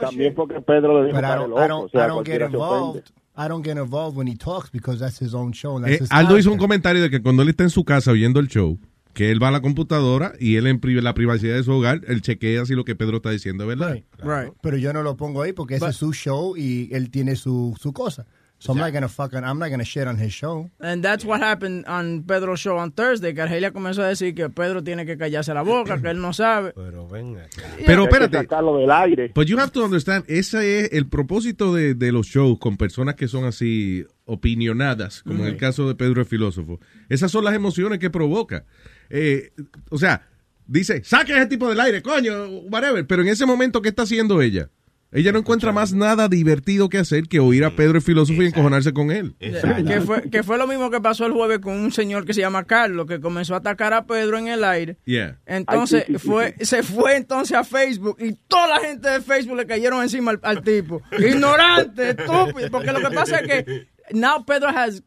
También 0.00 0.34
porque 0.34 0.60
Pedro 0.60 1.00
le 1.02 1.06
dijo 1.08 1.16
But 1.16 1.24
I 1.24 1.28
que 1.32 1.36
don't, 1.36 1.48
loco, 1.50 1.64
I 1.64 1.68
don't, 1.68 1.84
o 1.86 1.88
sea, 1.88 2.04
I 2.04 2.08
don't 2.08 2.26
get 2.26 2.38
cualquiera 2.38 2.50
se 2.50 2.56
ofende. 2.56 2.76
involved. 2.76 3.04
I 3.38 3.48
don't 3.48 3.64
get 3.64 3.76
involved 3.76 4.16
when 4.16 4.28
he 4.28 4.36
talks 4.36 4.70
because 4.70 4.98
that's 4.98 5.20
his 5.20 5.34
own 5.34 5.52
show. 5.52 5.78
That's 5.80 5.92
Eh, 6.00 6.04
his 6.04 6.12
Aldo 6.12 6.38
hizo 6.38 6.50
un 6.52 6.58
comentario 6.58 7.02
de 7.02 7.10
que 7.10 7.20
cuando 7.22 7.42
él 7.42 7.50
está 7.50 7.64
en 7.64 7.70
su 7.70 7.84
casa 7.84 8.10
oyendo 8.10 8.40
el 8.40 8.48
show, 8.48 8.78
que 9.12 9.30
él 9.30 9.42
va 9.42 9.48
a 9.48 9.50
la 9.50 9.60
computadora 9.60 10.32
y 10.38 10.56
él 10.56 10.66
en 10.66 10.80
pri- 10.80 11.00
la 11.00 11.14
privacidad 11.14 11.54
de 11.56 11.62
su 11.62 11.72
hogar, 11.72 12.00
él 12.06 12.20
chequea 12.22 12.64
si 12.66 12.74
lo 12.74 12.84
que 12.84 12.94
Pedro 12.96 13.16
está 13.16 13.30
diciendo 13.30 13.64
es 13.64 13.68
verdad. 13.78 14.02
Right. 14.18 14.52
Pero 14.62 14.76
yo 14.78 14.92
no 14.92 15.02
lo 15.02 15.16
pongo 15.16 15.42
ahí 15.42 15.52
porque 15.52 15.76
ese 15.76 15.88
es 15.88 15.96
su 15.96 16.12
show 16.12 16.56
y 16.56 16.88
él 16.92 17.10
tiene 17.10 17.36
su, 17.36 17.74
su 17.80 17.92
cosa. 17.92 18.26
So 18.66 18.72
I'm 18.72 18.78
not 18.80 18.92
gonna 18.92 19.08
fucking, 19.08 19.44
I'm 19.44 19.58
not 19.58 19.70
gonna 19.70 19.84
shit 19.84 20.06
on 20.08 20.18
his 20.18 20.32
show. 20.32 20.68
And 20.80 21.02
that's 21.02 21.24
what 21.24 21.40
happened 21.40 21.84
on 21.86 22.24
Pedro's 22.24 22.58
show 22.58 22.76
on 22.78 22.90
Thursday, 22.90 23.32
que 23.32 23.40
Argelia 23.42 23.70
comenzó 23.70 24.02
a 24.02 24.08
decir 24.08 24.34
que 24.34 24.50
Pedro 24.50 24.82
tiene 24.82 25.06
que 25.06 25.16
callarse 25.16 25.54
la 25.54 25.62
boca, 25.62 26.00
que 26.02 26.08
él 26.10 26.20
no 26.20 26.32
sabe. 26.32 26.72
Pero 26.74 27.06
venga. 27.06 27.46
Pero 27.86 28.02
Hay 28.02 28.08
que 28.08 28.14
espérate. 28.14 28.36
sacarlo 28.38 28.78
del 28.78 28.90
aire. 28.90 29.30
But 29.34 29.46
you 29.46 29.58
have 29.58 29.70
to 29.70 29.84
understand, 29.84 30.24
ese 30.26 30.80
es 30.80 30.92
el 30.92 31.06
propósito 31.08 31.72
de, 31.72 31.94
de 31.94 32.10
los 32.10 32.26
shows 32.26 32.58
con 32.58 32.76
personas 32.76 33.14
que 33.14 33.28
son 33.28 33.44
así 33.44 34.04
opinionadas, 34.24 35.22
como 35.22 35.44
en 35.44 35.50
el 35.50 35.56
caso 35.56 35.86
de 35.86 35.94
Pedro 35.94 36.20
el 36.20 36.26
filósofo. 36.26 36.80
Esas 37.08 37.30
son 37.30 37.44
las 37.44 37.54
emociones 37.54 37.98
que 38.00 38.10
provoca. 38.10 38.64
Eh, 39.10 39.52
o 39.90 39.98
sea, 39.98 40.26
dice, 40.66 41.04
saque 41.04 41.32
a 41.32 41.38
ese 41.38 41.46
tipo 41.46 41.68
del 41.68 41.78
aire, 41.80 42.02
coño, 42.02 42.48
whatever. 42.70 43.06
Pero 43.06 43.22
en 43.22 43.28
ese 43.28 43.46
momento, 43.46 43.80
¿qué 43.80 43.90
está 43.90 44.02
haciendo 44.02 44.42
ella? 44.42 44.68
Ella 45.16 45.32
no 45.32 45.38
encuentra 45.38 45.72
más 45.72 45.94
nada 45.94 46.28
divertido 46.28 46.90
que 46.90 46.98
hacer 46.98 47.24
que 47.26 47.40
oír 47.40 47.64
a 47.64 47.74
Pedro 47.74 47.96
el 47.96 48.02
filósofo 48.02 48.42
y 48.42 48.46
encojonarse 48.46 48.92
con 48.92 49.10
él. 49.10 49.34
Que 49.40 50.02
fue, 50.02 50.28
que 50.28 50.42
fue 50.42 50.58
lo 50.58 50.66
mismo 50.66 50.90
que 50.90 51.00
pasó 51.00 51.24
el 51.24 51.32
jueves 51.32 51.60
con 51.60 51.72
un 51.74 51.90
señor 51.90 52.26
que 52.26 52.34
se 52.34 52.42
llama 52.42 52.64
Carlos, 52.64 53.06
que 53.06 53.18
comenzó 53.18 53.54
a 53.54 53.58
atacar 53.58 53.94
a 53.94 54.06
Pedro 54.06 54.36
en 54.36 54.48
el 54.48 54.62
aire. 54.62 54.98
Yeah. 55.06 55.38
Entonces 55.46 56.04
Ay, 56.06 56.06
sí, 56.06 56.12
sí, 56.12 56.18
sí, 56.22 56.28
fue, 56.28 56.54
se 56.60 56.82
fue 56.82 57.16
entonces 57.16 57.56
a 57.56 57.64
Facebook 57.64 58.18
y 58.20 58.34
toda 58.46 58.68
la 58.68 58.80
gente 58.80 59.08
de 59.08 59.20
Facebook 59.22 59.56
le 59.56 59.66
cayeron 59.66 60.02
encima 60.02 60.32
al, 60.32 60.40
al 60.42 60.62
tipo. 60.62 61.00
Ignorante, 61.18 62.10
estúpido. 62.10 62.70
Porque 62.70 62.92
lo 62.92 63.00
que 63.00 63.10
pasa 63.14 63.38
es 63.38 63.46
que 63.46 63.88
now 64.12 64.44
Pedro 64.44 64.68
has, 64.68 65.02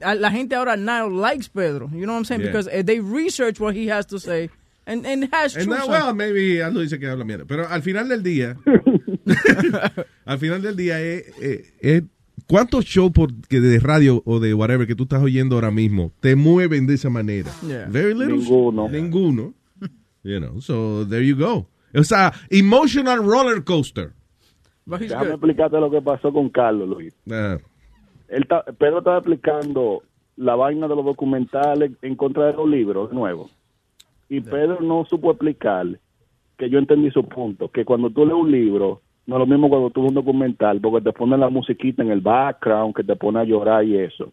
la 0.00 0.30
gente 0.30 0.54
ahora 0.54 0.76
now 0.76 1.08
likes 1.08 1.48
Pedro. 1.48 1.88
You 1.92 2.02
know 2.02 2.12
what 2.12 2.18
I'm 2.18 2.24
saying? 2.26 2.42
Yeah. 2.42 2.50
Because 2.50 2.68
eh, 2.70 2.82
they 2.82 3.00
research 3.00 3.58
what 3.60 3.74
he 3.74 3.90
has 3.90 4.06
to 4.08 4.18
say. 4.18 4.50
And, 4.86 5.06
and 5.06 5.24
it 5.24 5.32
has 5.32 5.56
And 5.56 5.64
truth. 5.64 5.78
now, 5.78 5.88
well, 5.88 6.14
maybe 6.14 6.60
Aldo 6.60 6.80
dice 6.80 6.98
que 6.98 7.08
habla 7.08 7.24
mierda. 7.24 7.46
Pero 7.46 7.66
al 7.66 7.80
final 7.82 8.06
del 8.06 8.22
día, 8.22 8.56
al 10.24 10.38
final 10.38 10.62
del 10.62 10.76
día, 10.76 11.00
es, 11.00 11.28
es- 11.40 11.72
es- 11.80 12.02
¿cuántos 12.46 12.84
shows 12.84 13.12
por, 13.12 13.32
que 13.48 13.60
de 13.60 13.78
radio 13.80 14.22
o 14.26 14.40
de 14.40 14.54
whatever 14.54 14.86
que 14.86 14.94
tú 14.94 15.04
estás 15.04 15.22
oyendo 15.22 15.54
ahora 15.56 15.70
mismo 15.70 16.12
te 16.20 16.36
mueven 16.36 16.86
de 16.86 16.94
esa 16.94 17.10
manera? 17.10 17.50
Yeah. 17.66 17.86
Very 17.88 18.14
little. 18.14 18.36
Ninguno. 18.36 18.88
Ninguno. 18.88 19.54
You 20.22 20.38
know, 20.40 20.60
so 20.60 21.06
there 21.08 21.26
you 21.26 21.36
go. 21.36 21.68
O 21.94 22.02
sea, 22.02 22.32
emotional 22.50 23.18
roller 23.18 23.62
coaster. 23.62 24.12
Déjame 24.86 25.30
explicarte 25.30 25.78
lo 25.78 25.90
que 25.90 26.02
pasó 26.02 26.32
con 26.32 26.48
Carlos, 26.50 26.88
Luis. 26.88 27.14
Ah, 27.30 27.58
Él 28.28 28.46
ta- 28.48 28.64
Pedro 28.78 28.98
estaba 28.98 29.18
explicando 29.18 30.02
la 30.36 30.56
vaina 30.56 30.88
de 30.88 30.96
los 30.96 31.04
documentales 31.04 31.92
en 32.02 32.16
contra 32.16 32.46
de 32.46 32.52
los 32.54 32.68
libros 32.68 33.12
nuevos. 33.12 33.50
Y 34.28 34.40
Pedro 34.40 34.80
no 34.80 35.04
supo 35.08 35.30
explicar 35.30 35.86
que 36.58 36.68
yo 36.70 36.78
entendí 36.78 37.10
su 37.10 37.28
punto, 37.28 37.70
que 37.70 37.84
cuando 37.84 38.10
tú 38.10 38.24
lees 38.26 38.36
un 38.38 38.50
libro, 38.50 39.02
no 39.26 39.36
es 39.36 39.40
lo 39.40 39.46
mismo 39.46 39.68
cuando 39.68 39.90
tú 39.90 40.02
ves 40.02 40.10
un 40.10 40.14
documental, 40.14 40.80
porque 40.80 41.04
te 41.04 41.12
ponen 41.12 41.40
la 41.40 41.48
musiquita 41.48 42.02
en 42.02 42.10
el 42.10 42.20
background, 42.20 42.94
que 42.94 43.04
te 43.04 43.16
pone 43.16 43.40
a 43.40 43.44
llorar 43.44 43.84
y 43.84 43.98
eso. 43.98 44.32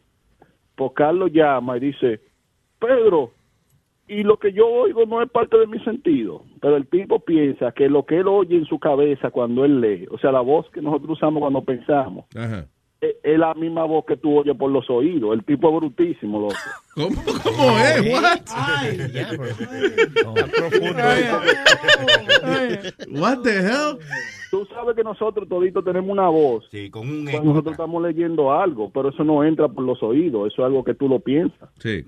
Pues 0.75 0.91
Carlos 0.93 1.31
llama 1.31 1.77
y 1.77 1.81
dice, 1.81 2.19
Pedro, 2.79 3.31
y 4.07 4.23
lo 4.23 4.37
que 4.37 4.51
yo 4.51 4.67
oigo 4.67 5.05
no 5.05 5.21
es 5.21 5.29
parte 5.29 5.57
de 5.57 5.67
mi 5.67 5.79
sentido, 5.79 6.43
pero 6.59 6.75
el 6.75 6.87
tipo 6.87 7.19
piensa 7.19 7.71
que 7.71 7.87
lo 7.87 8.05
que 8.05 8.17
él 8.17 8.27
oye 8.27 8.57
en 8.57 8.65
su 8.65 8.79
cabeza 8.79 9.31
cuando 9.31 9.63
él 9.63 9.79
lee, 9.79 10.07
o 10.11 10.17
sea, 10.17 10.31
la 10.31 10.41
voz 10.41 10.69
que 10.71 10.81
nosotros 10.81 11.11
usamos 11.11 11.39
cuando 11.39 11.61
pensamos, 11.61 12.25
Ajá. 12.35 12.65
Es, 13.01 13.39
la 13.39 13.53
misma 13.55 13.83
voz 13.85 14.05
que 14.05 14.15
tú 14.15 14.37
oyes 14.39 14.55
por 14.55 14.69
los 14.71 14.89
oídos. 14.89 15.33
El 15.33 15.43
tipo 15.43 15.69
es 15.69 15.75
brutísimo, 15.75 16.39
loco. 16.39 16.55
¿Cómo, 16.95 17.23
cómo 17.43 17.77
es? 17.79 18.13
What? 18.13 18.41
What 23.19 23.39
the 23.43 23.57
hell? 23.59 23.97
Tú 24.49 24.65
sabes 24.73 24.95
que 24.95 25.03
nosotros 25.03 25.47
toditos 25.47 25.83
tenemos 25.83 26.09
una 26.09 26.27
voz. 26.27 26.65
Sí, 26.71 26.89
con 26.89 27.07
un 27.09 27.25
Cuando 27.25 27.51
nosotros 27.51 27.71
estamos 27.73 28.03
leyendo 28.03 28.51
algo, 28.51 28.91
pero 28.91 29.09
eso 29.09 29.23
no 29.23 29.43
entra 29.43 29.67
por 29.69 29.83
los 29.85 30.01
oídos, 30.03 30.51
eso 30.51 30.61
es 30.61 30.65
algo 30.65 30.83
que 30.83 30.93
tú 30.93 31.07
lo 31.07 31.19
piensas. 31.19 31.69
Sí. 31.79 32.03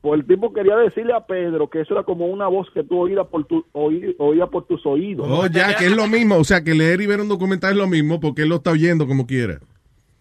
Pues 0.00 0.20
el 0.20 0.26
tipo 0.26 0.52
quería 0.52 0.76
decirle 0.76 1.12
a 1.12 1.26
Pedro 1.26 1.68
que 1.68 1.80
eso 1.82 1.92
era 1.94 2.04
como 2.04 2.26
una 2.26 2.46
voz 2.46 2.68
que 2.72 2.84
tú 2.84 2.98
oías 3.00 3.26
por, 3.26 3.44
tu, 3.46 3.64
oí- 3.72 4.14
oías 4.18 4.48
por 4.48 4.64
tus 4.66 4.84
oídos. 4.86 5.26
Oh, 5.28 5.46
ya, 5.46 5.76
que 5.76 5.86
es 5.86 5.96
lo 5.96 6.06
mismo. 6.06 6.36
O 6.36 6.44
sea, 6.44 6.62
que 6.64 6.72
leer 6.74 7.00
y 7.00 7.06
ver 7.06 7.20
un 7.20 7.28
documental 7.28 7.72
es 7.72 7.76
lo 7.76 7.86
mismo 7.88 8.18
porque 8.20 8.42
él 8.42 8.48
lo 8.48 8.56
está 8.56 8.70
oyendo 8.70 9.06
como 9.06 9.26
quiera. 9.26 9.58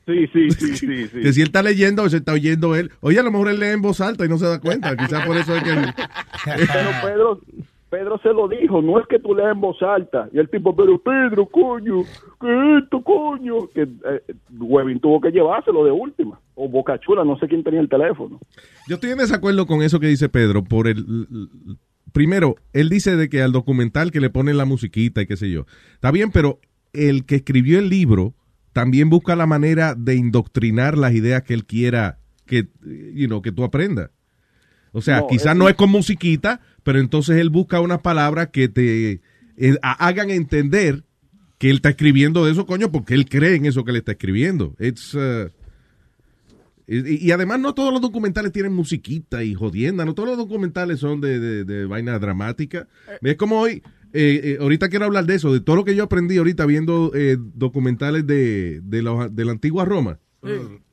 Sí, 0.07 0.25
sí, 0.33 0.49
sí, 0.51 0.67
sí. 0.77 1.07
sí. 1.07 1.19
Que 1.21 1.33
si 1.33 1.41
él 1.41 1.47
está 1.47 1.61
leyendo 1.61 2.01
o 2.03 2.09
se 2.09 2.17
está 2.17 2.33
oyendo 2.33 2.75
él. 2.75 2.91
Oye, 3.01 3.19
a 3.19 3.23
lo 3.23 3.31
mejor 3.31 3.49
él 3.49 3.59
lee 3.59 3.67
en 3.67 3.81
voz 3.81 4.01
alta 4.01 4.25
y 4.25 4.29
no 4.29 4.37
se 4.37 4.45
da 4.45 4.59
cuenta. 4.59 4.95
Quizás 4.97 5.25
por 5.25 5.35
eso 5.37 5.55
es 5.55 5.63
que... 5.63 5.69
él- 5.71 5.93
Pero 6.45 6.89
Pedro, 7.03 7.41
Pedro 7.89 8.19
se 8.23 8.29
lo 8.29 8.47
dijo, 8.47 8.81
no 8.81 8.99
es 8.99 9.07
que 9.07 9.19
tú 9.19 9.35
leas 9.35 9.51
en 9.53 9.61
voz 9.61 9.81
alta. 9.81 10.29
Y 10.33 10.39
el 10.39 10.49
tipo, 10.49 10.75
pero 10.75 10.97
Pedro, 11.01 11.45
coño, 11.45 12.03
¿qué 12.41 12.47
es 12.77 12.83
esto, 12.83 13.01
coño? 13.01 13.67
Que 13.73 13.81
eh, 13.83 14.21
Webin 14.57 14.99
tuvo 14.99 15.21
que 15.21 15.31
llevárselo 15.31 15.83
de 15.85 15.91
última. 15.91 16.39
O 16.55 16.67
Boca 16.69 16.99
Chula, 16.99 17.23
no 17.23 17.37
sé 17.39 17.47
quién 17.47 17.63
tenía 17.63 17.79
el 17.81 17.89
teléfono. 17.89 18.39
Yo 18.87 18.95
estoy 18.95 19.11
en 19.11 19.17
desacuerdo 19.19 19.65
con 19.67 19.81
eso 19.83 19.99
que 19.99 20.07
dice 20.07 20.27
Pedro. 20.29 20.63
Por 20.63 20.87
el... 20.87 21.05
Primero, 22.13 22.55
él 22.73 22.89
dice 22.89 23.15
de 23.15 23.29
que 23.29 23.41
al 23.41 23.51
documental 23.51 24.11
que 24.11 24.21
le 24.21 24.29
ponen 24.29 24.57
la 24.57 24.65
musiquita 24.65 25.21
y 25.21 25.27
qué 25.27 25.35
sé 25.37 25.51
yo. 25.51 25.65
Está 25.93 26.11
bien, 26.11 26.31
pero 26.31 26.59
el 26.93 27.25
que 27.25 27.35
escribió 27.35 27.77
el 27.79 27.89
libro 27.89 28.33
también 28.77 29.09
busca 29.09 29.35
la 29.35 29.47
manera 29.47 29.95
de 29.95 30.13
indoctrinar 30.13 30.99
las 30.99 31.11
ideas 31.15 31.41
que 31.41 31.55
él 31.55 31.65
quiera 31.65 32.19
que, 32.45 32.67
you 33.15 33.25
know, 33.25 33.41
que 33.41 33.51
tú 33.51 33.63
aprendas. 33.63 34.11
O 34.91 35.01
sea, 35.01 35.21
No, 35.21 35.27
quizás 35.27 35.53
es- 35.53 35.57
no 35.57 35.67
es 35.67 35.73
con 35.73 35.89
musiquita, 35.89 36.61
pero 36.83 36.99
entonces 36.99 37.37
él 37.37 37.49
busca 37.49 37.81
unas 37.81 38.01
palabras 38.01 38.49
que 38.53 38.69
te 38.69 39.13
eh, 39.57 39.77
ha- 39.81 40.05
hagan 40.07 40.29
entender 40.29 41.03
que 41.57 41.71
él 41.71 41.77
está 41.77 41.89
escribiendo 41.89 42.45
de 42.45 42.51
eso, 42.51 42.67
coño, 42.67 42.91
porque 42.91 43.15
él 43.15 43.27
cree 43.27 43.55
en 43.55 43.65
eso 43.65 43.83
que 43.83 43.91
le 43.93 43.97
está 43.97 44.11
escribiendo. 44.11 44.75
It's, 44.79 45.15
uh, 45.15 45.49
y, 46.85 47.25
y 47.27 47.31
además 47.31 47.59
no 47.59 47.73
todos 47.73 47.91
los 47.91 47.99
documentales 48.01 48.51
tienen 48.51 48.73
musiquita 48.73 49.43
y 49.43 49.55
jodienda, 49.55 50.05
no 50.05 50.13
todos 50.13 50.29
los 50.29 50.37
documentales 50.37 50.99
son 50.99 51.19
de, 51.19 51.39
de, 51.39 51.63
de 51.65 51.85
vaina 51.87 52.17
dramática. 52.19 52.87
Es 53.23 53.35
como 53.37 53.59
hoy, 53.59 53.81
eh, 54.13 54.41
eh, 54.43 54.57
ahorita 54.59 54.89
quiero 54.89 55.05
hablar 55.05 55.25
de 55.25 55.35
eso, 55.35 55.53
de 55.53 55.59
todo 55.59 55.75
lo 55.75 55.85
que 55.85 55.95
yo 55.95 56.03
aprendí 56.03 56.37
ahorita 56.37 56.65
viendo 56.65 57.11
eh, 57.15 57.37
documentales 57.39 58.25
de, 58.25 58.81
de, 58.83 59.01
la, 59.01 59.29
de 59.29 59.45
la 59.45 59.51
antigua 59.51 59.85
Roma. 59.85 60.19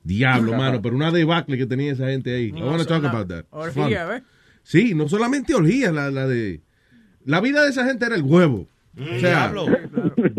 Diablo, 0.03 0.53
mano, 0.53 0.81
pero 0.81 0.95
una 0.95 1.11
debacle 1.11 1.57
que 1.57 1.65
tenía 1.65 1.91
esa 1.93 2.07
gente 2.09 2.35
ahí. 2.35 2.47
I 2.49 2.51
No, 2.51 2.67
want 2.67 2.77
to 2.79 2.83
son 2.83 2.87
talk 2.87 2.99
una 3.03 3.09
about 3.11 3.27
that. 3.29 3.45
orgía. 3.51 4.23
Sí, 4.63 4.93
no 4.93 5.07
solamente 5.07 5.53
orgías, 5.53 5.93
la, 5.93 6.11
la 6.11 6.27
de... 6.27 6.61
La 7.25 7.39
vida 7.41 7.63
de 7.63 7.69
esa 7.69 7.85
gente 7.85 8.05
era 8.05 8.15
el 8.15 8.21
huevo. 8.23 8.67
O 8.97 9.19
sea, 9.19 9.51
Diablo. 9.51 9.65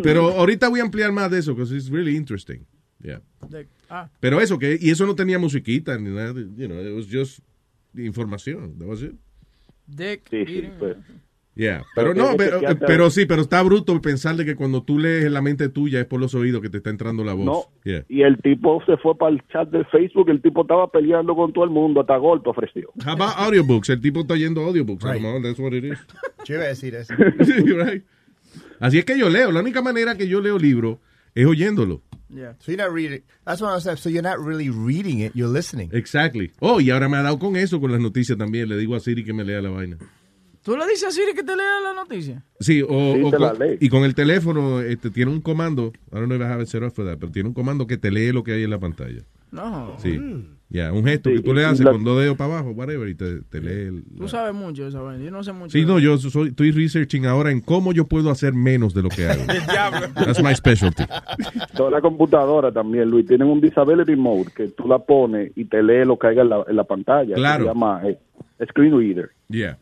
pero 0.02 0.28
ahorita 0.32 0.68
voy 0.68 0.80
a 0.80 0.84
ampliar 0.84 1.12
más 1.12 1.30
de 1.30 1.38
eso, 1.38 1.54
because 1.54 1.74
it's 1.74 1.88
really 1.90 2.16
interesting. 2.16 2.60
Yeah. 3.02 3.20
De- 3.48 3.68
ah, 3.90 4.08
Pero 4.20 4.40
eso, 4.40 4.58
que 4.58 4.78
y 4.80 4.90
eso 4.90 5.04
no 5.06 5.14
tenía 5.14 5.38
musiquita 5.38 5.98
ni 5.98 6.10
nada, 6.10 6.32
you 6.32 6.66
know, 6.66 6.80
it 6.80 6.94
was 6.94 7.06
just 7.10 7.40
información. 7.94 8.78
That 8.78 8.86
was 8.86 9.02
it. 9.02 9.12
dick 9.86 10.22
Sí, 10.30 10.68
pues. 10.78 10.96
Yeah. 11.56 11.84
Pero 11.94 12.12
Pero, 12.12 12.14
no, 12.14 12.36
pero, 12.36 12.60
pero 12.86 13.10
sí, 13.10 13.24
pero 13.24 13.42
está 13.42 13.62
bruto 13.62 13.98
pensar 14.02 14.36
de 14.36 14.44
que 14.44 14.54
cuando 14.54 14.82
tú 14.82 14.98
lees 14.98 15.24
en 15.24 15.32
la 15.32 15.40
mente 15.40 15.70
tuya 15.70 16.00
es 16.00 16.06
por 16.06 16.20
los 16.20 16.34
oídos 16.34 16.60
que 16.60 16.68
te 16.68 16.76
está 16.76 16.90
entrando 16.90 17.24
la 17.24 17.32
voz. 17.32 17.46
No. 17.46 17.64
Yeah. 17.82 18.04
Y 18.08 18.22
el 18.22 18.36
tipo 18.42 18.84
se 18.84 18.98
fue 18.98 19.16
para 19.16 19.32
el 19.32 19.42
chat 19.48 19.70
de 19.70 19.84
Facebook, 19.86 20.28
el 20.28 20.42
tipo 20.42 20.62
estaba 20.62 20.90
peleando 20.90 21.34
con 21.34 21.52
todo 21.54 21.64
el 21.64 21.70
mundo, 21.70 22.02
hasta 22.02 22.16
golpe 22.18 22.50
ofreció. 22.50 22.90
How 23.04 23.12
about 23.12 23.34
audiobooks? 23.38 23.88
El 23.88 24.00
tipo 24.00 24.20
está 24.20 24.34
oyendo 24.34 24.60
audiobooks. 24.60 25.02
Lo 25.02 25.12
mejor 25.14 25.42
that's 25.42 25.58
what 25.58 25.72
it 25.72 25.84
is. 25.84 25.98
Yo 26.44 26.56
iba 26.56 26.64
a 26.64 26.68
decir 26.68 26.94
eso. 26.94 27.14
Right. 27.76 28.04
Así 28.78 28.98
es 28.98 29.04
que 29.04 29.18
yo 29.18 29.28
leo. 29.28 29.50
La 29.50 29.60
única 29.60 29.82
manera 29.82 30.16
que 30.16 30.28
yo 30.28 30.40
leo 30.40 30.58
libros 30.58 30.98
es 31.34 31.46
oyéndolo. 31.46 32.02
So 32.58 32.72
you're 32.72 32.82
not 32.82 32.92
reading. 32.92 33.22
That's 33.44 33.60
what 33.60 33.76
I 33.76 33.80
said. 33.80 33.98
So 33.98 34.08
you're 34.08 34.22
not 34.22 34.38
really 34.38 34.68
reading 34.68 35.20
it. 35.20 35.32
You're 35.34 35.52
listening. 35.52 35.90
Exactly. 35.92 36.50
Oh, 36.60 36.80
y 36.80 36.90
ahora 36.90 37.08
me 37.08 37.16
ha 37.16 37.22
dado 37.22 37.38
con 37.38 37.56
eso, 37.56 37.80
con 37.80 37.92
las 37.92 38.00
noticias 38.00 38.36
también. 38.36 38.68
Le 38.68 38.76
digo 38.76 38.96
a 38.96 39.00
Siri 39.00 39.24
que 39.24 39.32
me 39.32 39.44
lea 39.44 39.60
la 39.60 39.70
vaina. 39.70 39.96
¿Tú 40.66 40.76
le 40.76 40.84
dices 40.86 41.04
a 41.04 41.10
Siri 41.12 41.32
que 41.32 41.42
te 41.44 41.56
lea 41.56 41.80
la 41.82 41.94
noticia? 41.94 42.42
Sí, 42.60 42.82
o, 42.82 42.88
Sí, 43.14 43.22
o 43.24 43.30
te 43.30 43.38
la 43.38 43.52
con- 43.54 43.66
y 43.80 43.88
con 43.88 44.02
el 44.04 44.14
teléfono 44.14 44.80
este, 44.80 45.10
tiene 45.10 45.30
un 45.30 45.40
comando. 45.40 45.92
I 46.12 46.16
don't 46.16 46.26
know 46.26 46.36
if 46.36 46.42
I 46.42 46.46
have 46.52 46.62
it 46.62 46.68
set 46.68 46.82
up 46.82 46.90
for 46.92 47.04
that, 47.06 47.18
pero 47.18 47.30
tiene 47.32 47.48
un 47.48 47.54
comando 47.54 47.86
que 47.86 47.96
te 47.96 48.10
lee 48.10 48.32
lo 48.32 48.42
que 48.42 48.52
hay 48.52 48.64
en 48.64 48.70
la 48.70 48.78
pantalla. 48.78 49.22
No. 49.52 49.94
Sí. 49.98 50.18
Ya, 50.68 50.92
un 50.92 51.04
gesto 51.04 51.30
Sí, 51.30 51.36
que 51.36 51.42
tú 51.42 51.54
le 51.54 51.64
haces 51.64 51.84
la- 51.84 51.92
con 51.92 52.02
dos 52.02 52.20
dedos 52.20 52.36
para 52.36 52.54
abajo, 52.54 52.70
whatever, 52.72 53.08
y 53.08 53.14
te, 53.14 53.40
te 53.42 53.60
lee. 53.60 53.82
el- 53.86 54.04
Tú 54.18 54.26
sabes 54.26 54.52
mucho 54.52 54.82
de 54.82 54.88
esa 54.88 55.00
vaina. 55.00 55.24
Yo 55.24 55.30
no 55.30 55.44
sé 55.44 55.52
mucho. 55.52 55.70
Sí, 55.78 55.84
no, 55.86 56.00
yo 56.00 56.18
soy, 56.18 56.48
estoy 56.48 56.72
researching 56.72 57.24
ahora 57.26 57.52
en 57.52 57.60
cómo 57.60 57.92
yo 57.92 58.06
puedo 58.08 58.30
hacer 58.32 58.52
menos 58.52 58.92
de 58.92 59.02
lo 59.02 59.08
que 59.08 59.28
hago. 59.28 59.44
That's 60.16 60.42
my 60.42 60.52
specialty. 60.56 61.04
Toda 61.76 61.92
la 61.92 62.00
computadora 62.00 62.72
también, 62.72 63.08
Luis, 63.08 63.24
tienen 63.26 63.46
un 63.46 63.60
disability 63.60 64.16
mode 64.16 64.46
que 64.56 64.66
tú 64.68 64.88
la 64.88 64.98
pones 64.98 65.52
y 65.54 65.66
te 65.66 65.80
lee 65.84 66.04
lo 66.04 66.18
que 66.18 66.26
haya 66.26 66.42
en 66.42 66.48
la, 66.48 66.64
en 66.66 66.74
la 66.74 66.84
pantalla. 66.84 67.36
Claro. 67.36 67.62
Se 67.62 67.68
llama 67.68 68.00
eh, 68.04 68.18
screen 68.68 68.98
reader. 68.98 69.30
Yeah. 69.48 69.78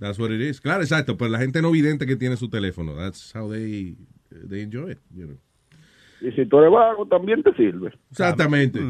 That's 0.00 0.18
what 0.18 0.30
it 0.32 0.40
is. 0.40 0.60
Claro, 0.60 0.82
exacto. 0.82 1.16
Pero 1.16 1.30
la 1.30 1.38
gente 1.38 1.60
no 1.60 1.70
vidente 1.70 2.06
que 2.06 2.16
tiene 2.16 2.36
su 2.36 2.48
teléfono. 2.48 2.96
That's 2.96 3.32
how 3.34 3.48
they, 3.50 3.96
they 4.30 4.62
enjoy 4.62 4.92
it. 4.92 4.98
you 5.14 5.26
know. 5.26 5.38
Y 6.22 6.32
si 6.32 6.46
tú 6.46 6.58
eres 6.58 6.70
vago, 6.70 7.06
también 7.06 7.42
te 7.42 7.52
sirve. 7.54 7.92
Exactamente. 8.10 8.80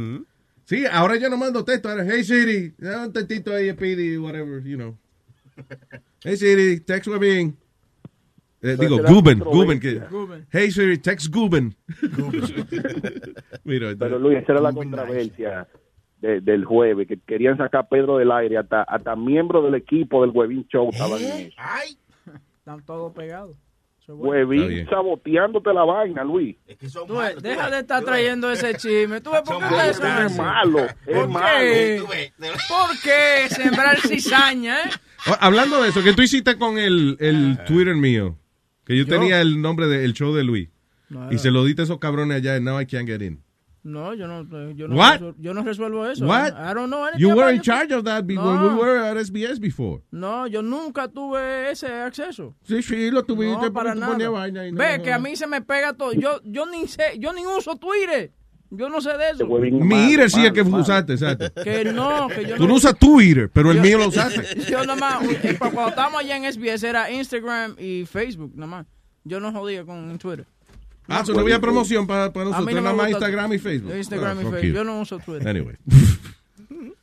Sí, 0.65 0.85
ahora 0.91 1.17
yo 1.17 1.29
no 1.29 1.37
mando 1.37 1.65
texto. 1.65 1.89
Ahora, 1.89 2.05
hey 2.05 2.23
Siri, 2.23 2.75
da 2.79 3.07
un 3.07 3.13
textito 3.13 3.53
ahí, 3.53 3.71
Speedy, 3.71 4.17
whatever, 4.19 4.63
you 4.63 4.77
know. 4.77 4.97
Hey 6.23 6.37
Siri, 6.37 6.81
text 6.81 7.09
Webin. 7.09 7.57
Eh, 8.63 8.77
digo, 8.79 8.99
Guben. 9.03 9.39
Guben. 9.39 9.81
Que, 9.81 10.03
hey 10.53 10.71
Siri, 10.71 10.99
text 10.99 11.29
Guben. 11.33 11.75
Mira, 13.65 13.97
Pero 13.99 14.19
Luis, 14.19 14.39
esa 14.39 14.53
era 14.53 14.61
la 14.61 14.73
controversia 14.73 15.67
de- 16.21 16.41
del 16.41 16.65
jueves, 16.65 17.07
que 17.09 17.19
querían 17.27 17.57
sacar 17.57 17.83
a 17.83 17.89
Pedro 17.89 18.19
del 18.19 18.31
aire, 18.33 18.59
hasta, 18.59 18.83
hasta 18.83 19.17
miembros 19.17 19.65
del 19.65 19.75
equipo 19.75 20.23
del 20.23 20.31
Webin 20.35 20.67
Show 20.69 20.91
estaban 20.93 21.21
en 21.21 21.47
eso. 21.49 21.61
Están 22.59 22.85
todos 22.85 23.13
pegados. 23.13 23.57
Es 24.35 24.49
bien. 24.49 24.89
saboteándote 24.89 25.73
la 25.73 25.85
vaina, 25.85 26.25
Luis. 26.25 26.57
Tú 27.07 27.15
ves, 27.17 27.41
deja 27.41 27.71
de 27.71 27.79
estar 27.79 28.03
trayendo 28.05 28.51
ese 28.51 28.75
chisme. 28.75 29.21
¿Tú 29.21 29.31
ves 29.31 29.43
por 29.43 29.59
qué 29.59 29.95
son 29.95 30.07
Es 30.07 30.21
así? 30.25 30.37
malo, 30.37 30.79
es 30.81 30.95
¿Por 31.17 31.29
malo. 31.29 31.59
qué? 31.61 32.03
¿Por 32.69 33.01
qué 33.05 33.49
sembrar 33.55 34.01
cizaña, 34.01 34.81
eh? 34.81 34.91
Hablando 35.39 35.81
de 35.81 35.91
eso, 35.91 36.03
¿qué 36.03 36.13
tú 36.13 36.23
hiciste 36.23 36.59
con 36.59 36.77
el, 36.77 37.17
el 37.21 37.59
Twitter 37.69 37.95
mío? 37.95 38.37
Que 38.85 38.97
yo, 38.99 39.05
¿Yo? 39.05 39.15
tenía 39.15 39.41
el 39.41 39.63
nombre 39.63 39.87
del 39.87 40.13
show 40.13 40.35
de 40.35 40.43
Luis. 40.43 40.69
No, 41.09 41.31
y 41.33 41.39
se 41.39 41.53
lo 41.53 41.65
diste 41.65 41.83
a 41.83 41.85
esos 41.85 41.99
cabrones 42.01 42.39
allá 42.39 42.57
and 42.57 42.65
now 42.65 42.81
I 42.81 42.87
can't 42.87 43.07
get 43.07 43.21
in. 43.23 43.41
No, 43.83 44.13
yo 44.13 44.27
no, 44.27 44.43
yo 44.73 44.89
no, 44.89 44.95
What? 44.97 45.21
resuel- 45.21 45.35
yo 45.39 45.55
no 45.55 45.63
resuelvo 45.63 46.07
eso. 46.07 46.27
What? 46.27 46.53
I 46.53 46.75
don't 46.75 46.89
know 46.91 47.05
anything 47.07 47.21
You 47.21 47.35
were 47.35 47.51
in 47.55 47.63
charge 47.63 47.93
of 47.95 48.05
that 48.05 48.25
when 48.27 48.37
No. 48.37 48.69
we 48.69 48.75
were 48.75 48.99
at 48.99 49.17
SBS 49.17 49.59
before. 49.59 50.03
No, 50.11 50.47
yo 50.47 50.61
nunca 50.61 51.09
tuve 51.09 51.71
ese 51.71 51.87
acceso. 51.87 52.55
Sí, 52.63 52.83
sí, 52.83 53.11
lo 53.11 53.23
tuviste 53.25 53.67
No, 53.69 53.73
para 53.73 53.95
nada. 53.95 54.29
vaina 54.29 54.67
y 54.67 54.73
no- 54.73 54.79
Ve 54.79 55.01
que 55.03 55.11
a 55.13 55.19
mí 55.19 55.35
se 55.35 55.47
me 55.47 55.63
pega 55.63 55.95
todo. 55.95 56.13
Yo, 56.13 56.41
yo 56.45 56.67
ni 56.67 56.87
sé, 56.89 57.19
yo 57.19 57.33
ni 57.33 57.47
uso 57.47 57.77
Twitter. 57.77 58.33
Yo 58.73 58.89
no 58.89 59.01
sé 59.01 59.17
de 59.17 59.31
eso. 59.31 59.47
Mi 59.47 60.13
eater 60.13 60.31
sí 60.31 60.45
es 60.47 60.53
que 60.53 60.61
usaste, 60.63 61.15
exacto. 61.15 61.47
Que 61.65 61.85
no, 61.87 62.29
que 62.29 62.45
yo 62.47 62.57
Tú 62.57 62.69
no 62.69 62.75
usas 62.75 62.97
tu 62.97 63.19
eater, 63.21 63.51
pero 63.51 63.71
el 63.73 63.79
Yo- 63.79 63.83
mío 63.83 63.99
lo 63.99 64.09
usaste. 64.09 64.61
Yo 64.71 64.85
nada 64.85 64.95
más, 64.95 65.25
eh, 65.25 65.57
pa- 65.59 65.71
cuando 65.71 65.89
estábamos 65.89 66.21
allá 66.21 66.37
en 66.37 66.45
SBS 66.45 66.85
era 66.87 67.11
Instagram 67.11 67.75
y 67.79 68.05
Facebook, 68.05 68.53
nada 68.55 68.67
más. 68.71 68.87
Yo 69.25 69.41
no 69.41 69.51
jodía 69.53 69.85
con 69.85 70.17
Twitter. 70.19 70.47
Ah, 71.11 71.25
so 71.25 71.33
no 71.35 71.41
había 71.41 71.61
promoción 71.61 72.07
para, 72.07 72.33
para 72.33 72.47
nosotros, 72.47 72.75
no 72.75 72.81
nada 72.81 72.95
más 72.95 73.11
Instagram 73.11 73.53
y 73.53 73.59
Facebook. 73.59 73.95
Instagram 73.97 74.39
Ah, 74.39 74.41
y 74.41 74.45
fuck 74.45 74.53
Facebook. 74.55 74.69
you. 74.69 74.75
Yo 74.75 74.85
no 74.85 75.01
uso 75.01 75.19
Twitter. 75.19 75.49
Anyway. 75.49 75.77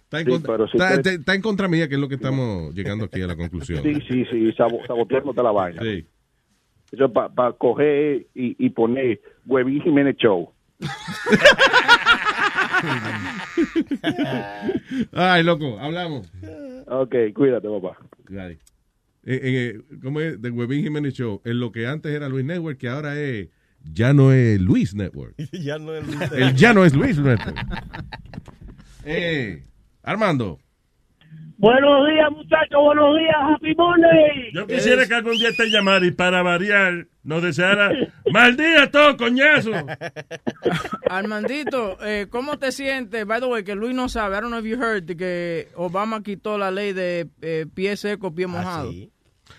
Está 0.07 0.21
en, 0.21 0.25
Sí, 0.25 0.31
contra, 0.31 0.53
pero 0.53 0.67
si 0.69 0.77
está- 0.77 0.87
usted- 0.91 0.99
está- 0.99 1.11
está 1.19 1.35
en 1.35 1.41
contra 1.41 1.67
mía, 1.67 1.89
que 1.89 1.95
es 1.95 1.99
lo 1.99 2.07
que 2.07 2.15
estamos 2.15 2.73
llegando 2.73 3.03
aquí 3.05 3.21
a 3.21 3.27
la 3.27 3.35
conclusión. 3.35 3.83
Sí, 3.83 3.93
sí, 4.07 4.23
sí, 4.31 4.53
sabo- 4.53 4.79
saboteándote 4.87 5.43
la 5.43 5.51
vaina. 5.51 5.81
Sí. 5.81 6.05
Eso 6.93 7.11
para 7.11 7.51
coger 7.53 8.25
y, 8.33 8.55
y 8.65 8.69
poner 8.69 9.19
Huevín 9.45 9.81
Jiménez 9.81 10.15
Show. 10.15 10.49
Ay, 15.11 15.43
loco, 15.43 15.77
hablamos. 15.79 16.31
Ok, 16.87 17.15
cuídate, 17.35 17.67
papá. 17.67 17.97
Eh, 18.29 18.55
eh, 19.25 19.81
¿Cómo 20.01 20.21
es? 20.21 20.41
The 20.41 20.49
Webin 20.51 20.83
Jiménez 20.83 21.13
Show. 21.13 21.41
En 21.43 21.59
lo 21.59 21.71
que 21.71 21.85
antes 21.87 22.13
era 22.13 22.29
Luis 22.29 22.45
Network, 22.45 22.77
que 22.77 22.87
ahora 22.87 23.19
es. 23.19 23.49
Ya 23.83 24.13
no 24.13 24.31
es 24.31 24.59
Luis 24.59 24.93
Network. 24.93 25.35
ya 25.51 25.77
no 25.77 25.93
es 25.93 26.31
El 26.31 26.55
ya 26.55 26.73
no 26.73 26.85
es 26.85 26.93
Luis 26.93 27.17
Network. 27.17 27.57
Eh, 29.05 29.63
Armando. 30.03 30.59
Buenos 31.59 32.07
días, 32.07 32.29
muchachos, 32.29 32.79
buenos 32.83 33.17
días, 33.17 33.35
Happy 33.41 33.73
Monday. 33.73 34.51
Yo 34.53 34.67
quisiera 34.67 35.07
que 35.07 35.15
algún 35.15 35.39
día 35.39 35.49
te 35.57 35.71
llamara 35.71 36.05
y 36.05 36.11
para 36.11 36.43
variar 36.43 37.07
nos 37.23 37.41
deseara 37.41 37.89
mal 38.31 38.55
día 38.55 38.91
todo, 38.91 39.17
coñazo. 39.17 39.71
Armandito, 41.09 41.97
eh, 42.05 42.27
¿cómo 42.29 42.59
te 42.59 42.71
sientes? 42.71 43.25
By 43.25 43.39
the 43.39 43.47
way, 43.47 43.63
que 43.63 43.73
Luis 43.73 43.95
no 43.95 44.07
sabe. 44.07 44.37
I 44.37 44.41
don't 44.41 44.51
know 44.51 44.59
if 44.59 44.65
you 44.65 44.79
heard 44.79 45.07
que 45.17 45.69
Obama 45.75 46.21
quitó 46.21 46.59
la 46.59 46.69
ley 46.69 46.93
de 46.93 47.27
eh, 47.41 47.65
pie 47.73 47.97
seco, 47.97 48.35
pie 48.35 48.45
mojado. 48.45 48.91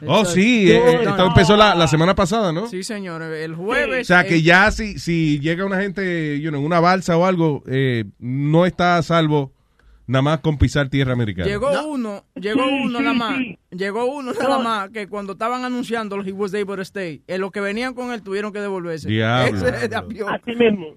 Oh, 0.07 0.24
sí, 0.24 0.70
eh, 0.70 1.03
esto 1.03 1.26
empezó 1.26 1.57
la, 1.57 1.74
la 1.74 1.88
semana 1.88 2.14
pasada, 2.14 2.53
¿no? 2.53 2.68
Sí, 2.68 2.82
señor. 2.82 3.22
El 3.22 3.55
jueves. 3.55 4.03
O 4.03 4.05
sea, 4.07 4.24
que 4.24 4.36
eh, 4.36 4.42
ya 4.42 4.70
si, 4.70 4.99
si 4.99 5.40
llega 5.40 5.64
una 5.64 5.80
gente 5.80 6.40
you 6.40 6.51
know, 6.51 6.61
en 6.61 6.66
una 6.66 6.80
balsa 6.80 7.16
o 7.16 7.24
algo, 7.24 7.62
eh, 7.66 8.05
no 8.18 8.66
está 8.66 8.96
a 8.96 9.03
salvo 9.03 9.53
nada 10.07 10.22
más 10.22 10.40
con 10.40 10.57
pisar 10.57 10.88
tierra 10.88 11.12
americana. 11.12 11.46
Llegó 11.49 11.68
uno, 11.86 12.24
llegó 12.34 12.64
Sí, 12.64 12.70
uno 12.84 12.99
sí, 12.99 13.05
nada 13.05 13.14
más, 13.14 13.36
sí. 13.38 13.59
llegó 13.70 14.05
uno 14.07 14.32
nada 14.32 14.59
más 14.59 14.90
que 14.90 15.07
cuando 15.07 15.32
estaban 15.32 15.64
anunciando 15.64 16.16
he 16.24 16.32
was 16.32 16.55
able 16.55 16.76
to 16.76 16.82
stay, 16.82 17.22
en 17.26 17.40
los 17.40 17.51
que 17.53 17.61
venían 17.61 17.94
con 17.94 18.12
él 18.12 18.22
tuvieron 18.22 18.53
que 18.53 18.61
devolverse. 18.61 19.09
Diablo. 19.09 19.68
Ese 19.68 19.88
de 19.88 19.96
avión. 19.96 20.32
Así 20.32 20.57
mismo. 20.57 20.94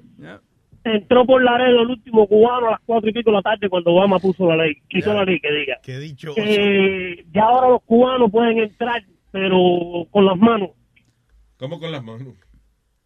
Entró 0.83 1.25
por 1.25 1.43
Laredo 1.43 1.81
el 1.83 1.89
último 1.89 2.27
cubano 2.27 2.67
a 2.67 2.71
las 2.71 2.79
cuatro 2.85 3.09
y 3.09 3.13
pico 3.13 3.29
de 3.29 3.35
la 3.37 3.41
tarde 3.43 3.69
cuando 3.69 3.91
Obama 3.91 4.17
puso 4.19 4.47
la 4.49 4.55
ley, 4.65 4.73
quiso 4.89 5.13
la 5.13 5.23
ley 5.25 5.39
que 5.39 5.51
diga. 5.51 5.77
Qué 5.83 5.99
dicho. 5.99 6.33
Eh, 6.37 7.23
ya 7.31 7.43
ahora 7.43 7.69
los 7.69 7.83
cubanos 7.83 8.31
pueden 8.31 8.57
entrar, 8.57 9.03
pero 9.31 10.07
con 10.09 10.25
las 10.25 10.37
manos. 10.37 10.71
¿Cómo 11.57 11.79
con 11.79 11.91
las 11.91 12.03
manos? 12.03 12.33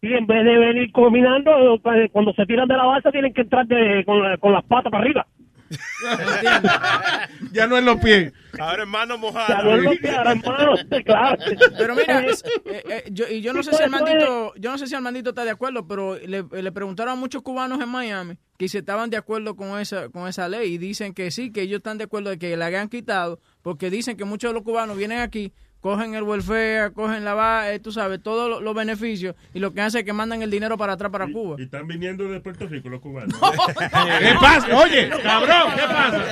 Y 0.00 0.12
en 0.12 0.26
vez 0.26 0.44
de 0.44 0.56
venir 0.58 0.90
caminando, 0.92 1.74
eh, 1.74 2.08
cuando 2.10 2.32
se 2.32 2.46
tiran 2.46 2.68
de 2.68 2.76
la 2.76 2.84
balsa 2.84 3.10
tienen 3.12 3.34
que 3.34 3.42
entrar 3.42 3.66
de- 3.66 4.04
con, 4.04 4.22
la- 4.22 4.36
con 4.38 4.52
las 4.52 4.64
patas 4.64 4.90
para 4.90 5.04
arriba. 5.04 5.26
ya 7.52 7.66
no 7.66 7.78
en 7.78 7.84
los 7.84 7.96
pies. 8.00 8.32
Ahora 8.58 8.82
hermano 8.82 9.14
Ya 9.14 9.20
mojada. 9.20 9.62
no 9.62 9.76
es 9.76 9.82
lo 9.82 9.90
que 9.98 10.10
ahora, 10.10 10.32
hermano, 10.32 10.74
claro. 11.04 11.36
Pero 11.76 11.94
mira, 11.94 12.20
Eh, 12.26 12.32
eh, 12.66 12.82
eh, 12.88 13.04
yo, 13.10 13.28
y 13.28 13.40
yo 13.40 13.52
no 13.52 13.62
sé 13.62 13.72
si 13.72 13.82
el 13.82 13.90
pues, 13.90 14.02
mandito, 14.02 14.54
yo 14.56 14.70
no 14.70 14.78
sé 14.78 14.86
si 14.86 14.94
el 14.94 15.00
mandito 15.02 15.30
está 15.30 15.44
de 15.44 15.50
acuerdo, 15.50 15.86
pero 15.86 16.16
le, 16.16 16.42
le 16.42 16.72
preguntaron 16.72 17.12
a 17.12 17.16
muchos 17.16 17.42
cubanos 17.42 17.80
en 17.80 17.88
Miami 17.88 18.38
que 18.58 18.68
si 18.68 18.78
estaban 18.78 19.10
de 19.10 19.16
acuerdo 19.16 19.56
con 19.56 19.78
esa, 19.78 20.08
con 20.08 20.28
esa 20.28 20.48
ley 20.48 20.74
y 20.74 20.78
dicen 20.78 21.12
que 21.12 21.30
sí, 21.30 21.52
que 21.52 21.62
ellos 21.62 21.78
están 21.78 21.98
de 21.98 22.04
acuerdo 22.04 22.30
de 22.30 22.38
que 22.38 22.56
la 22.56 22.66
hayan 22.66 22.88
quitado, 22.88 23.40
porque 23.62 23.90
dicen 23.90 24.16
que 24.16 24.24
muchos 24.24 24.50
de 24.50 24.54
los 24.54 24.62
cubanos 24.62 24.96
vienen 24.96 25.20
aquí, 25.20 25.52
cogen 25.80 26.14
el 26.14 26.22
welfare, 26.22 26.92
cogen 26.92 27.24
la 27.24 27.34
va, 27.34 27.70
eh, 27.70 27.78
tú 27.78 27.92
sabes, 27.92 28.22
todos 28.22 28.50
los, 28.50 28.62
los 28.62 28.74
beneficios 28.74 29.34
y 29.54 29.58
lo 29.58 29.72
que 29.72 29.80
hacen 29.80 30.00
es 30.00 30.04
que 30.04 30.12
mandan 30.12 30.42
el 30.42 30.50
dinero 30.50 30.76
para 30.76 30.94
atrás 30.94 31.10
para 31.12 31.26
Cuba. 31.26 31.56
Y 31.58 31.64
están 31.64 31.86
viniendo 31.86 32.24
de 32.28 32.40
Puerto 32.40 32.66
Rico 32.66 32.88
los 32.88 33.00
cubanos. 33.00 33.38
¿Qué 34.20 34.34
pasa? 34.40 34.76
Oye, 34.76 35.08
cabrón, 35.08 35.72
¿qué 35.76 35.82
pasa? 35.82 36.24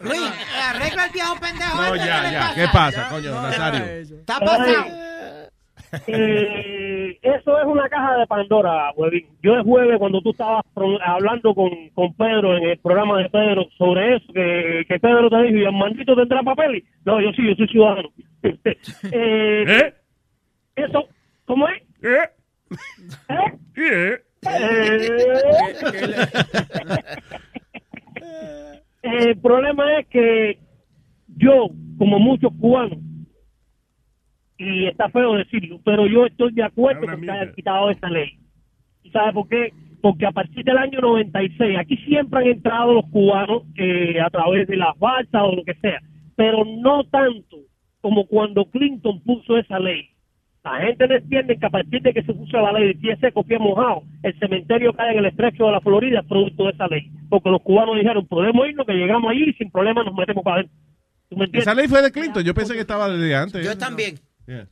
Luis, 0.00 0.32
arregla 0.62 1.04
el 1.06 1.12
viejo 1.12 1.36
pendejo. 1.40 1.76
No, 1.76 1.94
este, 1.94 2.06
ya, 2.06 2.20
¿qué 2.20 2.26
le 2.26 2.32
ya. 2.32 2.54
¿Qué 2.54 2.66
pasa, 2.72 3.08
coño, 3.08 3.42
Nazario? 3.42 3.84
Está 3.84 4.40
pasado. 4.40 4.84
Eh, 6.06 6.77
eso 7.22 7.60
es 7.60 7.66
una 7.66 7.88
caja 7.88 8.16
de 8.18 8.26
Pandora, 8.26 8.92
huevín. 8.96 9.26
Yo 9.42 9.54
el 9.54 9.62
jueves, 9.62 9.98
cuando 9.98 10.20
tú 10.20 10.30
estabas 10.30 10.62
hablando 11.04 11.54
con, 11.54 11.70
con 11.94 12.14
Pedro 12.14 12.56
en 12.56 12.64
el 12.64 12.78
programa 12.78 13.18
de 13.18 13.30
Pedro 13.30 13.66
sobre 13.76 14.16
eso, 14.16 14.32
que, 14.32 14.84
que 14.88 14.98
Pedro 14.98 15.28
te 15.28 15.42
dijo, 15.42 15.56
¿y 15.56 15.64
el 15.64 15.72
maldito 15.72 16.14
tendrá 16.14 16.42
papeles? 16.42 16.84
No, 17.04 17.20
yo 17.20 17.32
sí, 17.32 17.46
yo 17.46 17.54
soy 17.54 17.68
ciudadano. 17.68 18.08
eh, 18.42 18.64
¿Eh? 19.12 19.94
Eso, 20.76 21.08
¿cómo 21.44 21.68
es? 21.68 21.82
¿Eh? 22.02 22.28
¿Eh? 23.28 23.52
¿Eh? 23.76 24.22
Eh, 29.02 29.30
el 29.30 29.38
problema 29.38 29.98
es 29.98 30.06
que 30.08 30.58
yo, 31.36 31.68
como 31.98 32.18
muchos 32.18 32.52
cubanos, 32.60 32.98
y 34.58 34.86
está 34.86 35.08
feo 35.08 35.34
decirlo, 35.34 35.80
pero 35.84 36.06
yo 36.06 36.26
estoy 36.26 36.52
de 36.52 36.64
acuerdo 36.64 37.06
con 37.06 37.20
que 37.20 37.30
hayan 37.30 37.54
quitado 37.54 37.90
esa 37.90 38.10
ley. 38.10 38.38
¿Y 39.04 39.10
¿Sabe 39.10 39.32
por 39.32 39.48
qué? 39.48 39.72
Porque 40.02 40.26
a 40.26 40.32
partir 40.32 40.64
del 40.64 40.76
año 40.76 41.00
96, 41.00 41.78
aquí 41.78 41.96
siempre 41.98 42.40
han 42.40 42.46
entrado 42.48 42.94
los 42.94 43.06
cubanos 43.06 43.62
eh, 43.76 44.20
a 44.20 44.28
través 44.30 44.66
de 44.66 44.76
las 44.76 44.98
balsas 44.98 45.42
o 45.42 45.54
lo 45.54 45.64
que 45.64 45.74
sea, 45.74 46.00
pero 46.36 46.64
no 46.64 47.04
tanto 47.04 47.56
como 48.00 48.26
cuando 48.26 48.64
Clinton 48.66 49.22
puso 49.22 49.56
esa 49.56 49.78
ley. 49.78 50.10
La 50.64 50.80
gente 50.80 51.06
no 51.06 51.14
entiende 51.14 51.56
que 51.56 51.66
a 51.66 51.70
partir 51.70 52.02
de 52.02 52.12
que 52.12 52.22
se 52.22 52.34
puso 52.34 52.60
la 52.60 52.72
ley 52.72 52.88
de 52.88 52.94
pie 52.94 53.16
seco, 53.20 53.44
pie 53.44 53.58
mojado, 53.58 54.02
el 54.22 54.38
cementerio 54.38 54.92
cae 54.92 55.12
en 55.12 55.18
el 55.18 55.26
estrecho 55.26 55.66
de 55.66 55.72
la 55.72 55.80
Florida 55.80 56.20
es 56.20 56.26
producto 56.26 56.64
de 56.64 56.70
esa 56.70 56.86
ley. 56.88 57.10
Porque 57.30 57.48
los 57.48 57.62
cubanos 57.62 57.96
dijeron, 57.96 58.26
podemos 58.26 58.68
irnos, 58.68 58.86
que 58.86 58.92
llegamos 58.92 59.30
allí 59.30 59.50
y 59.50 59.52
sin 59.54 59.70
problema 59.70 60.02
nos 60.02 60.14
metemos 60.14 60.44
para 60.44 60.56
adentro. 60.56 60.76
¿Tú 61.30 61.36
me 61.36 61.44
entiendes? 61.44 61.66
Esa 61.66 61.74
ley 61.74 61.88
fue 61.88 62.02
de 62.02 62.10
Clinton. 62.12 62.44
Yo 62.44 62.54
pensé 62.54 62.74
que 62.74 62.80
estaba 62.80 63.08
desde 63.08 63.34
antes. 63.34 63.64
Yo 63.64 63.78
también. 63.78 64.16
Yeah. 64.48 64.66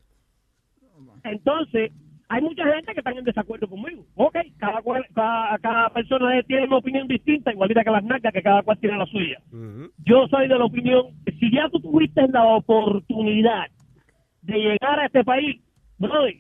Entonces, 1.24 1.93
hay 2.29 2.43
mucha 2.43 2.64
gente 2.74 2.93
que 2.93 3.01
está 3.01 3.11
en 3.12 3.24
desacuerdo 3.24 3.68
conmigo. 3.68 4.05
Ok, 4.16 4.37
cada, 4.59 4.81
cual- 4.83 5.07
cada, 5.14 5.59
cada 5.59 5.91
persona 5.91 6.43
tiene 6.43 6.66
una 6.66 6.79
opinión 6.79 7.07
distinta, 7.07 7.53
igualita 7.53 7.85
que 7.85 7.91
las 7.91 8.03
nalgas, 8.05 8.33
que 8.33 8.43
cada 8.43 8.62
cual 8.62 8.79
tiene 8.79 8.97
la 8.99 9.07
suya. 9.07 9.39
Yo 10.05 10.27
soy 10.29 10.49
de 10.49 10.59
la 10.59 10.64
opinión 10.64 11.07
si 11.39 11.53
ya 11.53 11.68
tú 11.68 11.79
tuviste 11.81 12.27
la 12.29 12.45
oportunidad 12.45 13.66
de 14.43 14.59
llegar 14.59 14.99
a 15.01 15.07
este 15.07 15.22
país, 15.24 15.61
brother, 15.99 16.35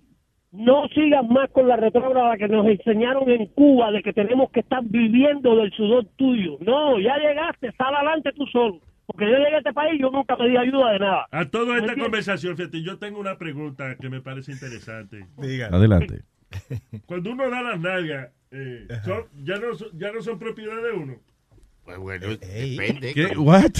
no 0.52 0.88
sigas 0.88 1.28
más 1.28 1.50
con 1.50 1.68
la 1.68 1.76
retrógrada 1.76 2.36
que 2.38 2.48
nos 2.48 2.66
enseñaron 2.66 3.28
en 3.28 3.46
Cuba 3.46 3.90
de 3.92 4.02
que 4.02 4.12
tenemos 4.12 4.50
que 4.50 4.60
estar 4.60 4.82
viviendo 4.84 5.54
del 5.56 5.70
sudor 5.72 6.06
tuyo. 6.16 6.56
No, 6.60 6.98
ya 6.98 7.16
llegaste, 7.18 7.72
sal 7.72 7.94
adelante 7.94 8.32
tú 8.32 8.46
solo. 8.46 8.80
Porque 9.06 9.24
yo 9.24 9.36
llegué 9.36 9.54
a 9.54 9.58
este 9.58 9.72
país 9.72 9.94
y 9.98 10.02
yo 10.02 10.10
nunca 10.10 10.36
pedí 10.36 10.56
ayuda 10.56 10.92
de 10.92 10.98
nada. 10.98 11.26
A 11.30 11.44
toda 11.46 11.64
¿Me 11.66 11.70
esta 11.72 11.78
entiendes? 11.92 12.04
conversación, 12.04 12.56
fíjate, 12.56 12.82
yo 12.82 12.98
tengo 12.98 13.20
una 13.20 13.38
pregunta 13.38 13.96
que 13.96 14.08
me 14.08 14.20
parece 14.20 14.52
interesante. 14.52 15.26
Adelante. 15.70 16.22
Cuando 17.06 17.30
uno 17.32 17.48
da 17.50 17.62
las 17.62 17.80
nalgas, 17.80 18.30
eh, 18.50 18.86
son- 19.04 19.24
ya, 19.44 19.56
no, 19.58 19.74
son- 19.74 19.96
ya 19.98 20.12
no 20.12 20.20
son 20.22 20.38
propiedad 20.38 20.82
de 20.82 20.92
uno. 20.92 21.16
Pues 21.84 21.98
bueno, 21.98 22.26
depende. 22.26 23.14
¿Qué? 23.14 23.36
What? 23.36 23.70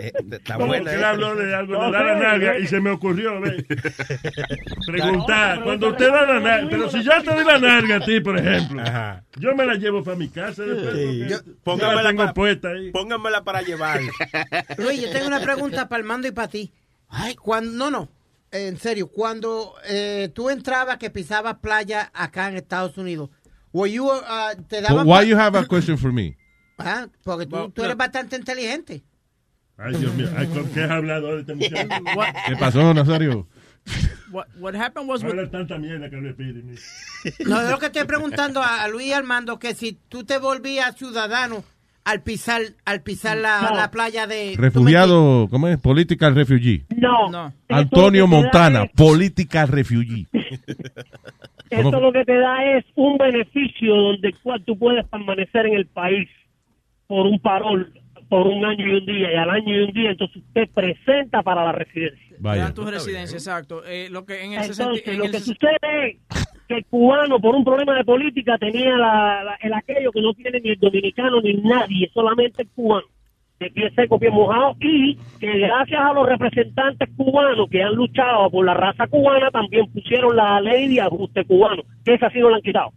Está 0.00 0.54
¿Cómo 0.54 0.66
buena, 0.68 0.90
que 0.90 0.96
eh. 0.96 0.98
él 0.98 1.04
habló 1.04 1.34
de 1.36 1.54
algo 1.54 1.74
No 1.74 1.86
de 1.86 1.92
dar 1.92 2.38
la 2.38 2.56
eh. 2.56 2.60
y 2.62 2.66
se 2.66 2.80
me 2.80 2.90
ocurrió 2.90 3.40
ve, 3.40 3.64
preguntar, 4.86 5.58
No, 5.58 5.64
cuando 5.64 5.86
pero 5.96 6.10
usted 6.10 6.12
da 6.12 6.26
la 6.26 6.34
no, 6.34 6.40
nalga, 6.40 6.62
no, 6.62 6.68
pero 6.70 6.82
no, 6.84 6.90
si 6.90 6.96
no, 6.98 7.02
yo 7.02 7.22
te 7.22 7.34
doy 7.34 7.44
la 7.44 7.58
nalga 7.58 7.96
a 7.96 8.00
ti, 8.00 8.20
por 8.20 8.38
ejemplo, 8.38 8.82
yo 9.36 9.54
me 9.54 9.66
la 9.66 9.74
llevo 9.74 10.02
para 10.02 10.16
mi 10.16 10.28
casa 10.28 10.62
después, 10.62 11.30
la 11.30 11.40
póngamela 11.64 12.08
tengo 12.10 12.22
para- 12.22 12.34
puesta 12.34 12.68
ahí. 12.68 12.90
Pónganmela 12.90 13.44
para 13.44 13.62
llevar. 13.62 14.00
Luis, 14.78 15.00
yo 15.00 15.10
tengo 15.10 15.26
una 15.26 15.40
pregunta 15.40 15.88
para 15.88 16.00
el 16.00 16.06
mando 16.06 16.28
y 16.28 16.32
para 16.32 16.48
ti. 16.48 16.72
Ay, 17.08 17.34
cuando, 17.34 17.72
no, 17.72 17.90
no, 17.90 18.08
en 18.50 18.76
serio, 18.78 19.08
cuando 19.08 19.74
eh, 19.86 20.30
tú 20.34 20.50
entrabas 20.50 20.96
que 20.98 21.10
pisabas 21.10 21.56
playa 21.58 22.10
acá 22.14 22.48
en 22.48 22.56
Estados 22.56 22.96
Unidos, 22.96 23.30
were 23.72 23.90
you, 23.92 24.06
uh, 24.06 24.20
te 24.68 24.80
But 24.80 24.88
daban... 24.90 25.06
why 25.06 25.26
you 25.28 25.36
have 25.36 25.58
a 25.58 25.64
question 25.66 25.98
for 25.98 26.12
me? 26.12 26.36
Ah, 26.78 27.06
porque 27.22 27.46
tú, 27.46 27.70
tú 27.70 27.84
eres 27.84 27.96
bastante 27.96 28.34
inteligente. 28.36 29.02
Ay, 29.78 29.94
Dios 29.96 30.14
mío, 30.14 30.28
ay, 30.36 30.46
¿con 30.48 30.68
qué 30.70 30.80
has 30.82 30.90
hablado 30.90 31.28
ahora 31.28 31.40
este 31.40 31.54
muchacho? 31.54 31.88
¿Qué 32.48 32.56
pasó, 32.56 32.94
Nazario? 32.94 33.46
what, 34.30 34.46
what 34.60 34.74
happened 34.76 35.08
was 35.08 35.22
with, 35.24 35.30
Habla 35.32 35.50
tanta 35.50 35.76
mierda 35.78 36.08
que 36.08 36.16
le 36.16 36.34
pide. 36.34 36.62
mira. 36.62 36.80
No, 37.46 37.62
lo 37.70 37.78
que 37.78 37.86
estoy 37.86 38.04
preguntando 38.04 38.62
a, 38.62 38.82
a 38.84 38.88
Luis 38.88 39.12
Armando 39.12 39.58
que 39.58 39.74
si 39.74 39.98
tú 40.08 40.24
te 40.24 40.38
volvías 40.38 40.96
ciudadano 40.96 41.64
al 42.04 42.22
pisar, 42.22 42.62
al 42.84 43.02
pisar 43.02 43.36
la, 43.38 43.60
No. 43.70 43.76
la 43.76 43.90
playa 43.90 44.26
de... 44.26 44.54
Refugiado, 44.56 45.48
¿cómo 45.50 45.68
es? 45.68 45.78
Political 45.78 46.34
refugee. 46.34 46.84
No. 46.96 47.30
No. 47.30 47.52
Antonio 47.68 48.26
Montana, 48.26 48.84
es- 48.84 48.90
political 48.92 49.68
refugee. 49.68 50.26
Eso 51.70 52.00
lo 52.00 52.12
que 52.12 52.24
te 52.24 52.36
da 52.38 52.62
es 52.76 52.84
un 52.96 53.16
beneficio 53.16 53.94
donde 53.94 54.34
cual 54.42 54.62
tú 54.64 54.78
puedes 54.78 55.06
permanecer 55.08 55.66
en 55.66 55.74
el 55.74 55.86
país 55.86 56.28
por 57.06 57.26
un 57.26 57.38
parol, 57.40 57.92
por 58.32 58.46
un 58.46 58.64
año 58.64 58.86
y 58.86 58.94
un 58.94 59.04
día, 59.04 59.30
y 59.30 59.36
al 59.36 59.50
año 59.50 59.74
y 59.76 59.80
un 59.82 59.92
día, 59.92 60.10
entonces 60.12 60.38
usted 60.38 60.66
presenta 60.72 61.42
para 61.42 61.66
la 61.66 61.72
residencia. 61.72 62.34
Dan 62.40 62.72
tu 62.72 62.86
residencia, 62.86 63.36
exacto. 63.36 63.84
Eh, 63.84 64.08
lo 64.10 64.24
que 64.24 64.42
en 64.42 64.54
ese 64.54 64.70
Entonces, 64.72 65.04
sentido. 65.04 65.26
lo 65.26 65.30
que 65.30 65.38
sucede 65.40 66.06
es 66.06 66.16
que 66.66 66.74
el 66.78 66.84
cubano, 66.86 67.38
por 67.40 67.54
un 67.54 67.62
problema 67.62 67.94
de 67.94 68.04
política, 68.06 68.56
tenía 68.56 68.96
la- 68.96 69.44
la- 69.44 69.58
el 69.60 69.74
aquello 69.74 70.10
que 70.12 70.22
no 70.22 70.32
tiene 70.32 70.60
ni 70.60 70.70
el 70.70 70.78
dominicano 70.80 71.42
ni 71.42 71.52
nadie, 71.56 72.10
solamente 72.14 72.62
el 72.62 72.70
cubano, 72.70 73.06
de 73.60 73.70
pie 73.70 73.90
seco, 73.94 74.18
pie 74.18 74.30
mojado, 74.30 74.76
y 74.80 75.14
que 75.38 75.58
gracias 75.58 76.00
a 76.00 76.14
los 76.14 76.26
representantes 76.26 77.10
cubanos 77.14 77.68
que 77.68 77.82
han 77.82 77.94
luchado 77.94 78.50
por 78.50 78.64
la 78.64 78.72
raza 78.72 79.08
cubana, 79.08 79.50
también 79.50 79.92
pusieron 79.92 80.34
la 80.34 80.58
ley 80.62 80.88
de 80.94 81.02
ajuste 81.02 81.44
cubano, 81.44 81.82
que 82.02 82.14
esa 82.14 82.30
sí 82.30 82.38
no 82.38 82.48
la 82.48 82.56
han 82.56 82.62
quitado. 82.62 82.92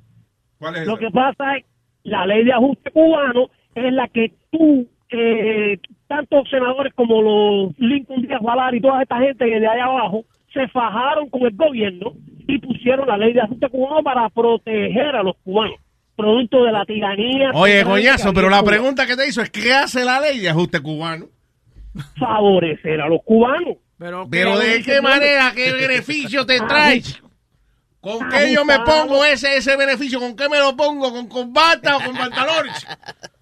Lo 0.85 0.95
que 0.97 1.11
pasa 1.11 1.57
es, 1.57 1.65
la 2.03 2.25
ley 2.25 2.45
de 2.45 2.53
ajuste 2.53 2.89
cubano 2.91 3.49
es 3.75 3.91
la 3.91 4.07
que 4.07 4.31
tú, 4.49 4.87
eh, 5.09 5.79
tantos 6.07 6.49
senadores 6.49 6.93
como 6.93 7.21
los 7.21 7.79
Lincoln 7.79 8.21
Díaz 8.21 8.41
Valar 8.41 8.73
y 8.75 8.81
toda 8.81 9.01
esta 9.01 9.19
gente 9.19 9.45
de 9.45 9.67
allá 9.67 9.85
abajo, 9.85 10.23
se 10.53 10.67
fajaron 10.69 11.29
con 11.29 11.43
el 11.43 11.55
gobierno 11.55 12.13
y 12.47 12.59
pusieron 12.59 13.07
la 13.07 13.17
ley 13.17 13.33
de 13.33 13.41
ajuste 13.41 13.69
cubano 13.69 14.03
para 14.03 14.29
proteger 14.29 15.15
a 15.15 15.23
los 15.23 15.35
cubanos, 15.43 15.77
producto 16.15 16.63
de 16.63 16.71
la 16.71 16.85
tiranía. 16.85 17.51
Oye, 17.53 17.83
que 17.83 17.89
había 17.89 18.15
pero 18.33 18.49
la 18.49 18.63
pregunta 18.63 19.05
que 19.05 19.15
te 19.15 19.27
hizo 19.27 19.41
es 19.41 19.49
¿qué 19.49 19.73
hace 19.73 20.05
la 20.05 20.19
ley 20.19 20.39
de 20.39 20.49
ajuste 20.49 20.81
cubano? 20.81 21.27
Favorecer 22.17 23.01
a 23.01 23.07
los 23.07 23.21
cubanos. 23.23 23.77
Pero, 23.97 24.27
Pero 24.29 24.57
¿de 24.59 24.83
qué 24.83 25.01
manera, 25.01 25.53
qué 25.55 25.71
beneficio 25.71 26.45
te 26.45 26.59
trae? 26.59 27.01
¿Con 28.05 28.29
qué 28.29 28.53
yo 28.53 28.63
me 28.63 28.77
pongo 28.85 29.25
ese 29.25 29.57
ese 29.57 29.75
beneficio? 29.75 30.19
¿Con 30.19 30.35
qué 30.35 30.47
me 30.47 30.59
lo 30.59 30.75
pongo? 30.77 31.11
¿Con 31.11 31.27
corbata 31.27 31.97
o 31.97 32.01
con 32.01 32.15
pantalones? 32.15 32.85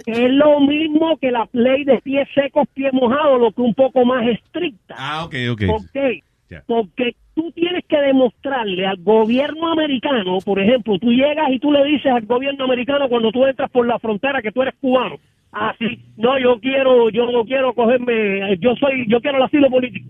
Es 0.06 0.32
lo 0.32 0.62
mismo 0.62 1.18
que 1.18 1.32
la 1.32 1.50
ley 1.52 1.84
de 1.84 2.00
pies 2.02 2.30
secos, 2.34 2.66
pies 2.74 2.94
mojados, 2.94 3.42
lo 3.42 3.52
que 3.52 3.62
un 3.62 3.74
poco 3.74 4.06
más 4.06 4.26
estricta. 4.26 4.96
Ah, 4.98 5.26
ok, 5.26 5.36
ok. 5.52 5.64
¿Por 5.68 5.92
qué? 5.92 6.22
Porque 6.66 7.14
tú 7.36 7.52
tienes 7.52 7.84
que 7.90 7.98
demostrarle 7.98 8.86
al 8.86 9.04
gobierno 9.04 9.74
americano, 9.74 10.38
por 10.46 10.60
ejemplo, 10.62 10.98
tú 10.98 11.12
llegas 11.12 11.50
y 11.50 11.60
tú 11.60 11.72
le 11.72 11.84
dices 11.84 12.14
al 12.14 12.26
gobierno 12.26 12.64
americano 12.64 13.10
cuando 13.10 13.32
tú 13.32 13.46
entras 13.46 13.70
por 13.70 13.86
la 13.86 14.00
frontera 14.00 14.42
que 14.42 14.52
tú 14.54 14.62
eres 14.62 14.76
cubano. 14.80 15.18
Así, 15.52 16.00
no, 16.16 16.40
yo 16.40 16.60
quiero, 16.62 17.10
yo 17.10 17.30
no 17.30 17.44
quiero 17.44 17.74
cogerme, 17.74 18.58
yo 18.60 18.76
soy, 18.76 19.06
yo 19.10 19.20
quiero 19.20 19.40
el 19.40 19.44
asilo 19.44 19.70
político. 19.70 20.10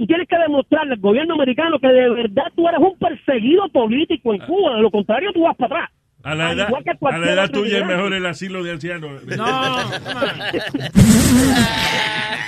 Tú 0.00 0.06
tienes 0.06 0.26
que 0.26 0.38
demostrarle 0.38 0.94
al 0.94 1.00
gobierno 1.00 1.34
americano 1.34 1.78
que 1.78 1.88
de 1.88 2.08
verdad 2.08 2.44
tú 2.56 2.66
eres 2.66 2.80
un 2.80 2.96
perseguido 2.96 3.68
político 3.68 4.32
en 4.32 4.40
Cuba, 4.40 4.76
de 4.76 4.80
lo 4.80 4.90
contrario 4.90 5.30
tú 5.34 5.42
vas 5.42 5.54
para 5.58 5.74
atrás. 5.74 5.90
A 6.22 6.34
la 6.34 6.52
edad, 6.52 6.68
igual 6.68 6.84
que 6.84 6.92
a 6.92 7.18
la 7.18 7.32
edad 7.34 7.50
tuya 7.50 7.80
es 7.80 7.86
mejor 7.86 8.14
el 8.14 8.24
asilo 8.24 8.64
de 8.64 8.70
ancianos. 8.70 9.22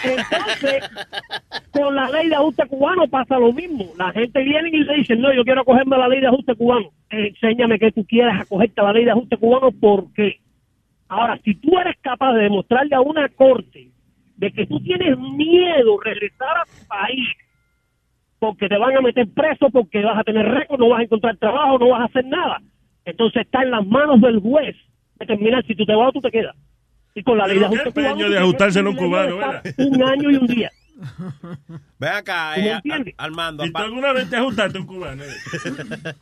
Entonces, 0.03 0.83
con 1.73 1.95
la 1.95 2.09
ley 2.09 2.31
de 2.31 2.37
ajuste 2.37 2.67
cubano 2.69 3.07
pasa 3.09 3.39
lo 3.39 3.53
mismo. 3.53 3.85
La 3.99 4.13
gente 4.13 4.43
viene 4.43 4.71
y 4.71 4.79
le 4.79 4.95
dice, 4.95 5.15
no, 5.15 5.31
yo 5.35 5.45
quiero 5.45 5.63
cogerme 5.67 5.99
la 5.99 6.09
ley 6.09 6.23
de 6.23 6.29
ajuste 6.29 6.55
cubano. 6.55 6.89
Enséñame 7.11 7.79
que 7.79 7.93
tú 7.93 8.07
quieres 8.07 8.41
acogerte 8.41 8.81
a 8.81 8.85
la 8.85 8.95
ley 8.95 9.05
de 9.05 9.11
ajuste 9.11 9.37
cubano, 9.37 9.71
¿por 9.73 10.11
qué? 10.15 10.41
Ahora, 11.07 11.39
si 11.45 11.55
tú 11.57 11.79
eres 11.79 11.97
capaz 12.01 12.33
de 12.33 12.45
demostrarle 12.45 12.97
a 12.97 13.03
una 13.03 13.29
corte 13.29 13.91
de 14.37 14.51
que 14.53 14.67
tú 14.67 14.81
tienes 14.81 15.19
miedo 15.19 16.01
regresar 16.01 16.57
a 16.57 16.65
tu 16.65 16.87
país 16.89 17.29
porque 18.43 18.69
te 18.69 18.77
van 18.77 18.97
a 18.97 19.01
meter 19.01 19.29
preso, 19.33 19.71
porque 19.71 20.03
vas 20.03 20.19
a 20.19 20.25
tener 20.25 20.45
récord, 20.45 20.81
no 20.81 20.89
vas 20.89 20.99
a 20.99 21.03
encontrar 21.05 21.37
trabajo, 21.37 21.79
no 21.79 21.91
vas 21.91 22.01
a 22.01 22.05
hacer 22.07 22.25
nada. 22.25 22.61
Entonces 23.05 23.43
está 23.43 23.63
en 23.63 23.71
las 23.71 23.87
manos 23.87 24.21
del 24.21 24.41
juez 24.41 24.75
determinar 25.17 25.65
si 25.65 25.77
tú 25.77 25.87
te 25.87 25.95
vas 25.95 26.09
o 26.09 26.13
tú 26.13 26.21
te 26.21 26.33
quedas. 26.33 26.57
Y 27.15 27.23
con 27.23 27.39
la 27.39 27.47
ley 27.47 27.61
de 27.61 27.67
ajuste 27.67 27.93
cubano, 27.93 28.15
peño 28.17 28.29
de 28.31 28.37
tú 28.39 28.43
ajustárselo 28.43 28.89
a 28.89 28.91
un 28.91 28.97
cubano, 28.99 29.37
Un 29.79 30.03
año 30.03 30.31
y 30.33 30.35
un 30.39 30.47
día. 30.49 30.71
Ven 32.01 32.13
acá, 32.13 32.55
¿Tú 32.57 32.63
me 32.63 33.11
eh, 33.11 33.15
Armando. 33.17 33.65
¿Y 33.65 33.71
tú 33.71 33.79
apa- 33.79 33.85
alguna 33.87 34.13
vez 34.13 34.29
te 34.29 34.35
ajustaste 34.37 34.79
a 34.79 34.81
un 34.81 34.87
cubano? 34.89 35.23
eh? 35.23 35.29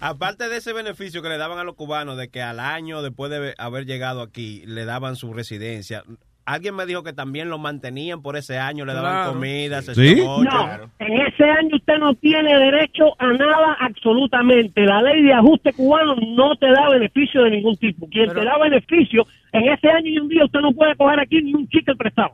Aparte 0.00 0.48
de 0.48 0.58
ese 0.58 0.72
beneficio 0.72 1.22
que 1.22 1.28
le 1.28 1.38
daban 1.38 1.58
a 1.58 1.64
los 1.64 1.74
cubanos 1.74 2.16
de 2.16 2.28
que 2.28 2.40
al 2.40 2.60
año 2.60 3.02
después 3.02 3.32
de 3.32 3.54
haber 3.58 3.84
llegado 3.86 4.22
aquí 4.22 4.62
le 4.66 4.84
daban 4.84 5.16
su 5.16 5.32
residencia, 5.32 6.04
alguien 6.46 6.74
me 6.76 6.84
dijo 6.86 7.02
que 7.02 7.12
también 7.12 7.48
lo 7.48 7.58
mantenían 7.58 8.20
por 8.22 8.36
ese 8.36 8.58
año, 8.58 8.84
le 8.84 8.92
daban 8.94 9.12
Claro. 9.12 9.32
comida, 9.32 9.80
¿Sí? 9.82 9.94
sesión 9.94 10.26
ocho. 10.28 10.44
No, 10.44 10.90
en 10.98 11.12
ese 11.26 11.44
año 11.44 11.76
usted 11.76 11.98
no 11.98 12.14
tiene 12.14 12.54
derecho 12.58 13.14
a 13.18 13.26
nada 13.32 13.76
absolutamente. 13.80 14.82
La 14.82 15.00
ley 15.02 15.22
de 15.22 15.32
ajuste 15.32 15.72
cubano 15.72 16.14
no 16.16 16.54
te 16.56 16.66
da 16.70 16.88
beneficio 16.90 17.42
de 17.44 17.50
ningún 17.50 17.76
tipo. 17.76 18.08
Quien 18.08 18.32
te 18.32 18.44
da 18.44 18.58
beneficio, 18.58 19.26
en 19.52 19.72
ese 19.72 19.88
año 19.88 20.08
y 20.08 20.18
un 20.18 20.28
día 20.28 20.44
usted 20.44 20.60
no 20.60 20.72
puede 20.72 20.94
coger 20.96 21.20
aquí 21.20 21.40
ni 21.42 21.54
un 21.54 21.66
chicle 21.68 21.96
prestado. 21.96 22.32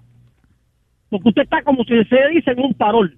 Porque 1.09 1.29
usted 1.29 1.43
está 1.43 1.63
como 1.63 1.83
si 1.85 1.95
se 2.05 2.29
dice 2.33 2.51
en 2.53 2.61
un 2.61 2.75
parol. 2.75 3.17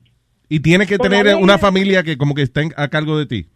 Y 0.48 0.60
tienes 0.60 0.86
que 0.88 0.98
Con 0.98 1.08
tener 1.08 1.34
una 1.36 1.54
de- 1.54 1.58
familia 1.58 2.02
que 2.02 2.16
como 2.18 2.34
que 2.34 2.42
está 2.42 2.60
en- 2.62 2.72
a 2.76 2.88
cargo 2.88 3.18
de 3.18 3.26
ti. 3.26 3.46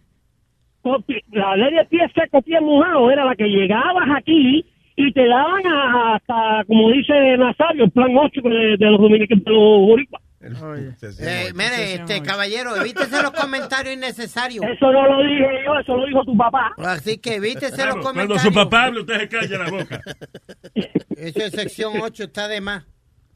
Porque 0.82 1.20
La 1.32 1.56
ley 1.56 1.74
de 1.74 1.84
pie 1.86 2.00
seco, 2.14 2.40
pie 2.42 2.60
mojado 2.60 3.10
era 3.10 3.24
la 3.24 3.34
que 3.34 3.44
llegabas 3.44 4.08
aquí 4.16 4.64
y 4.96 5.12
te 5.12 5.26
daban 5.26 5.66
a- 5.66 6.14
hasta, 6.16 6.64
como 6.66 6.90
dice 6.90 7.12
Nazario, 7.38 7.84
el 7.84 7.90
plan 7.90 8.16
8 8.16 8.40
de, 8.42 8.76
de 8.78 8.90
los 8.90 9.00
dominicanos, 9.00 9.44
de 9.44 9.50
los 9.50 9.60
boricuas. 9.86 10.22
Eh, 11.20 11.50
mire, 11.54 11.94
este 11.94 12.22
caballero, 12.22 12.76
evítese 12.76 13.20
los 13.20 13.32
comentarios 13.32 13.94
innecesarios. 13.94 14.64
Eso 14.64 14.92
no 14.92 15.04
lo 15.06 15.22
dije 15.22 15.44
yo, 15.64 15.78
eso 15.78 15.96
lo 15.96 16.06
dijo 16.06 16.24
tu 16.24 16.36
papá. 16.36 16.72
Así 16.78 17.18
que 17.18 17.34
evítese 17.36 17.74
Claro, 17.74 17.96
los 17.96 18.04
Cuando 18.04 18.22
comentarios. 18.28 18.42
su 18.42 18.52
papá 18.52 18.84
habla, 18.84 19.00
usted 19.00 19.18
se 19.20 19.28
calla 19.28 19.58
la 19.58 19.70
boca. 19.70 20.00
Eso 21.16 21.38
es 21.40 21.50
sección 21.52 21.94
8, 22.00 22.24
está 22.24 22.46
de 22.46 22.60
más. 22.60 22.84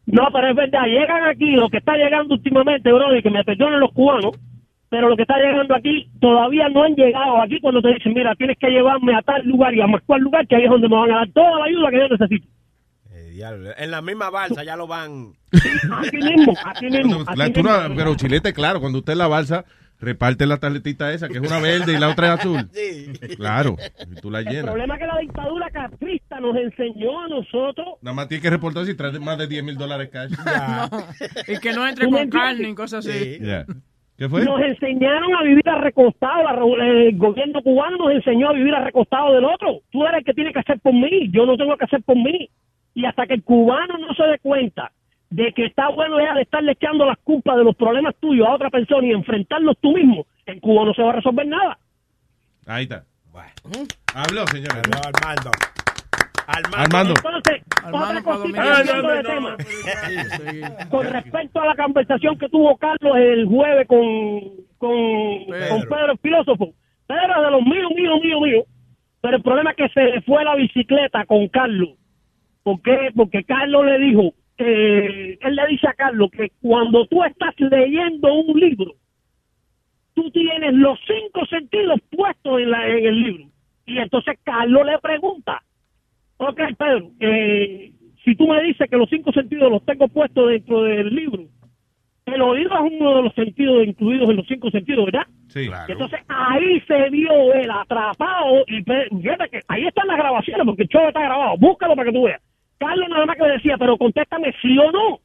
No, 0.07 0.29
pero 0.33 0.51
es 0.51 0.57
verdad, 0.57 0.85
llegan 0.87 1.25
aquí, 1.25 1.53
lo 1.53 1.69
que 1.69 1.79
está 1.79 1.95
llegando 1.97 2.35
últimamente, 2.35 2.93
bro, 2.93 3.17
y 3.17 3.23
que 3.23 3.31
me 3.31 3.43
perdonen 3.45 3.81
los 3.81 3.91
cubanos, 3.93 4.33
pero 4.91 5.09
lo 5.09 5.17
que 5.17 5.23
está 5.23 5.37
llegando 5.39 5.75
aquí 5.75 6.11
todavía 6.21 6.69
no 6.69 6.83
han 6.83 6.95
llegado 6.95 7.41
aquí 7.41 7.59
cuando 7.61 7.81
te 7.81 7.95
dicen, 7.95 8.13
mira, 8.13 8.35
tienes 8.35 8.59
que 8.59 8.69
llevarme 8.69 9.15
a 9.17 9.23
tal 9.23 9.47
lugar 9.47 9.73
y 9.75 9.81
a 9.81 9.87
más 9.87 10.03
cual 10.05 10.21
lugar, 10.21 10.47
que 10.47 10.57
ahí 10.57 10.65
es 10.65 10.71
donde 10.71 10.89
me 10.89 10.97
van 10.97 11.13
a 11.13 11.17
dar 11.19 11.29
toda 11.33 11.59
la 11.61 11.65
ayuda 11.67 11.91
que 11.91 11.97
yo 11.99 12.09
necesito. 12.09 12.47
Eh, 13.13 13.31
diablo, 13.33 13.71
En 13.79 13.91
la 13.91 14.03
misma 14.03 14.31
balsa 14.31 14.63
ya 14.65 14.77
lo 14.77 14.87
van. 14.87 15.33
Así 15.53 16.17
mismo, 16.19 16.55
así 16.65 16.87
mismo. 16.87 17.25
La- 17.37 17.51
pero 17.97 18.15
Chilete, 18.17 18.53
claro, 18.53 18.81
cuando 18.81 18.99
usted 18.99 19.13
en 19.13 19.19
la 19.19 19.29
balsa 19.29 19.65
reparte 20.01 20.47
la 20.47 20.57
tarjetita 20.57 21.13
esa, 21.13 21.29
que 21.29 21.35
es 21.39 21.41
una 21.47 21.61
verde 21.61 21.93
y 21.93 21.99
la 21.99 22.09
otra 22.09 22.29
es 22.35 22.41
azul. 22.41 22.69
Claro, 23.37 23.77
y 24.11 24.15
tú 24.21 24.31
la 24.31 24.39
El 24.41 24.47
llenas. 24.47 24.65
problema 24.65 24.95
es 24.95 25.01
que 25.01 25.07
la 25.07 25.19
dictadura 25.19 25.71
castrista 25.71 26.41
nos 26.41 26.57
enseñó 26.57 27.21
a 27.21 27.29
nosotros 27.29 27.87
Nada 28.03 28.15
más 28.15 28.29
tienes 28.29 28.43
que 28.43 28.51
reportar 28.51 28.87
si 28.87 28.95
traes 28.95 29.21
más 29.21 29.37
de 29.39 29.47
10 29.47 29.63
mil 29.63 29.77
dólares 29.77 30.09
cash. 30.11 30.33
Y 31.49 31.59
que 31.59 31.73
no 31.73 31.87
entre 31.87 32.07
¿Tú 32.07 32.11
me 32.11 32.17
con 32.19 32.23
entiendes? 32.25 32.33
carne 32.57 32.69
y 32.71 32.75
cosas 32.75 33.07
así. 33.07 33.39
Ya. 33.41 33.65
¿Qué 34.21 34.29
fue? 34.29 34.45
Nos 34.45 34.61
enseñaron 34.61 35.35
a 35.35 35.43
vivir 35.45 35.67
revo- 36.53 36.79
El 36.79 37.17
gobierno 37.17 37.63
cubano 37.63 37.97
nos 37.97 38.11
enseñó 38.13 38.51
a 38.51 38.53
vivir 38.53 38.75
arrecostado 38.75 39.33
del 39.33 39.47
otro. 39.47 39.81
Tú 39.91 40.05
eres 40.05 40.19
el 40.19 40.25
que 40.27 40.35
tiene 40.35 40.53
que 40.53 40.59
hacer 40.59 40.79
por 40.81 40.93
mí. 40.93 41.31
Yo 41.33 41.47
no 41.47 41.57
tengo 41.57 41.75
que 41.79 41.87
hacer 41.87 42.03
por 42.03 42.17
mí. 42.17 42.51
Y 42.95 43.07
hasta 43.07 43.27
que 43.27 43.33
el 43.33 43.43
cubano 43.43 43.97
no 43.97 44.13
se 44.13 44.23
dé 44.25 44.39
cuenta 44.41 44.93
de 45.31 45.55
que 45.55 45.65
está 45.65 45.89
bueno 45.89 46.21
ya 46.21 46.35
de 46.35 46.43
estarle 46.43 46.73
echando 46.73 47.07
las 47.07 47.17
culpas 47.25 47.57
de 47.57 47.65
los 47.65 47.75
problemas 47.75 48.15
tuyos 48.21 48.47
a 48.47 48.53
otra 48.53 48.69
persona 48.69 49.07
y 49.07 49.13
enfrentarlos 49.13 49.79
tú 49.81 49.95
mismo, 49.95 50.27
en 50.45 50.61
Cuba 50.61 50.85
no 50.85 50.93
se 50.93 51.01
va 51.03 51.13
a 51.13 51.17
resolver 51.17 51.47
nada. 51.47 51.79
Ahí 52.67 52.83
está. 52.83 53.05
Habló, 54.15 54.47
señora. 54.49 54.83
Armando. 55.03 55.51
Armando. 56.77 57.15
Entonces, 57.17 57.63
Armando 57.85 58.21
otra 58.21 58.23
para 58.23 58.37
cosita 58.37 58.63
dominar. 58.65 58.87
cambiando 58.87 59.09
Ah, 59.09 59.15
de 59.15 59.23
no, 59.23 59.29
no, 59.29 59.57
tema. 60.67 60.89
Con 60.91 61.07
respecto 61.07 61.61
a 61.61 61.67
la 61.67 61.75
conversación 61.77 62.39
que 62.39 62.49
tuvo 62.49 62.77
Carlos 62.77 63.17
el 63.17 63.47
jueves 63.47 63.87
con, 63.87 64.41
con, 64.79 65.45
con 65.69 65.83
Pedro 65.89 66.13
el 66.13 66.19
filósofo. 66.19 66.73
Pedro 67.07 67.37
es 67.37 67.45
de 67.45 67.51
los 67.51 67.63
míos, 67.63 67.91
míos, 67.95 68.21
míos, 68.23 68.41
míos. 68.43 68.65
Pero 69.21 69.37
el 69.37 69.43
problema 69.43 69.71
es 69.73 69.77
que 69.77 69.89
se 69.91 70.03
le 70.03 70.23
fue 70.23 70.45
la 70.45 70.55
bicicleta 70.57 71.25
con 71.27 71.49
Carlos. 71.49 71.91
¿Por 72.63 72.81
qué? 72.83 73.11
Porque 73.15 73.45
Carlos 73.45 73.85
le 73.85 73.99
dijo, 73.99 74.35
eh, 74.59 75.39
él 75.41 75.57
le 75.57 75.67
dice 75.69 75.89
a 75.89 75.95
Carlos 75.95 76.31
que 76.31 76.51
cuando 76.61 77.07
tú 77.07 77.23
estás 77.25 77.55
leyendo 77.59 78.33
un 78.33 78.59
libro, 78.59 78.93
tú 80.15 80.31
tienes 80.31 80.75
los 80.75 80.99
cinco 81.07 81.47
sentidos 81.47 82.01
puestos 82.11 82.61
en, 82.61 82.71
la, 82.71 82.87
en 82.89 83.07
el 83.07 83.23
libro. 83.23 83.45
Y 83.87 83.99
entonces 83.99 84.39
Carlos 84.45 84.87
le 84.87 84.99
pregunta, 84.99 85.63
ok 86.41 86.61
Pedro, 86.79 87.11
eh, 87.21 87.93
si 88.25 88.35
tú 88.35 88.47
me 88.49 88.63
dices 88.63 88.89
que 88.91 88.97
los 88.97 89.09
cinco 89.09 89.33
sentidos 89.33 89.71
los 89.71 89.85
tengo 89.85 90.09
puestos 90.09 90.49
dentro 90.49 90.83
del 90.83 91.15
libro, 91.15 91.45
el 92.27 92.43
oído 92.43 92.71
es 92.75 92.93
uno 92.93 93.17
de 93.17 93.23
los 93.23 93.35
sentidos 93.35 93.87
incluidos 93.87 94.31
en 94.31 94.37
los 94.37 94.47
cinco 94.47 94.71
sentidos, 94.71 95.07
¿verdad? 95.07 95.27
Sí, 95.49 95.69
Y 95.89 95.93
Entonces 95.93 96.21
ahí 96.29 96.81
se 96.87 97.11
vio 97.11 97.53
el 97.55 97.71
atrapado 97.71 98.63
y 98.69 98.83
pe- 98.83 99.09
fíjate 99.11 99.49
que 99.51 99.61
ahí 99.69 99.87
están 99.87 100.07
las 100.07 100.17
grabaciones 100.19 100.65
porque 100.67 100.83
el 100.83 100.89
show 100.89 101.09
está 101.09 101.21
grabado, 101.23 101.57
búscalo 101.59 101.97
para 101.97 102.11
que 102.11 102.17
tú 102.17 102.23
veas. 102.25 102.41
Carlos 102.79 103.09
nada 103.09 103.27
más 103.27 103.37
que 103.37 103.43
le 103.43 103.53
decía, 103.55 103.77
pero 103.79 103.97
contéstame 103.99 104.55
sí 104.63 104.79
o 104.79 104.91
no. 104.93 105.21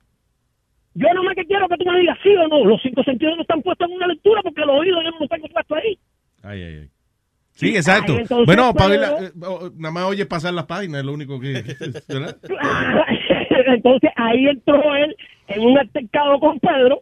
Yo 0.95 1.13
nomás 1.13 1.35
que 1.35 1.45
quiero 1.45 1.67
que 1.67 1.77
tú 1.77 1.85
me 1.85 1.99
digas 1.99 2.17
sí 2.23 2.29
o 2.35 2.47
no. 2.47 2.63
Los 2.65 2.81
cinco 2.81 3.03
sentidos 3.03 3.35
no 3.35 3.41
están 3.41 3.61
puestos 3.61 3.87
en 3.89 3.95
una 3.97 4.07
lectura 4.07 4.41
porque 4.41 4.61
el 4.61 4.69
oído 4.69 5.01
yo 5.03 5.11
no 5.11 5.19
lo 5.19 5.27
tengo 5.27 5.47
puesto 5.49 5.75
ahí. 5.75 5.97
Ay, 6.41 6.63
ay, 6.63 6.73
ay. 6.81 6.89
Sí, 7.55 7.69
exacto. 7.75 8.13
Ay, 8.13 8.19
entonces, 8.21 8.45
bueno, 8.45 8.73
pero- 8.73 8.85
Pavela, 8.85 9.17
eh, 9.19 9.31
nada 9.77 9.91
más 9.93 10.03
oye 10.05 10.25
pasar 10.25 10.53
las 10.53 10.65
páginas, 10.65 10.99
es 10.99 11.05
lo 11.05 11.13
único 11.13 11.39
que... 11.39 11.53
¿verdad? 12.07 12.37
Entonces 13.67 14.11
ahí 14.17 14.47
entró 14.47 14.95
él 14.95 15.15
en 15.47 15.61
un 15.61 15.77
altercado 15.77 16.39
con 16.39 16.59
Pedro 16.59 17.01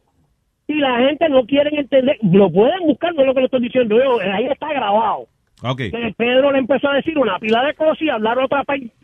y 0.68 0.76
la 0.76 1.00
gente 1.00 1.28
no 1.30 1.46
quiere 1.46 1.78
entender. 1.78 2.18
Lo 2.22 2.52
pueden 2.52 2.82
buscar, 2.82 3.14
no 3.14 3.22
es 3.22 3.28
lo 3.28 3.34
que 3.34 3.40
le 3.42 3.46
estoy 3.48 3.62
diciendo 3.62 3.98
yo. 3.98 4.20
Ahí 4.22 4.46
está 4.46 4.70
grabado. 4.70 5.28
Ok. 5.64 5.78
Que 5.78 6.14
Pedro 6.16 6.52
le 6.52 6.60
empezó 6.60 6.90
a 6.90 6.96
decir 6.96 7.18
una 7.18 7.40
pila 7.40 7.64
de 7.64 7.74
cosas 7.74 8.02
y 8.02 8.10
hablar 8.10 8.38
otra, 8.38 8.64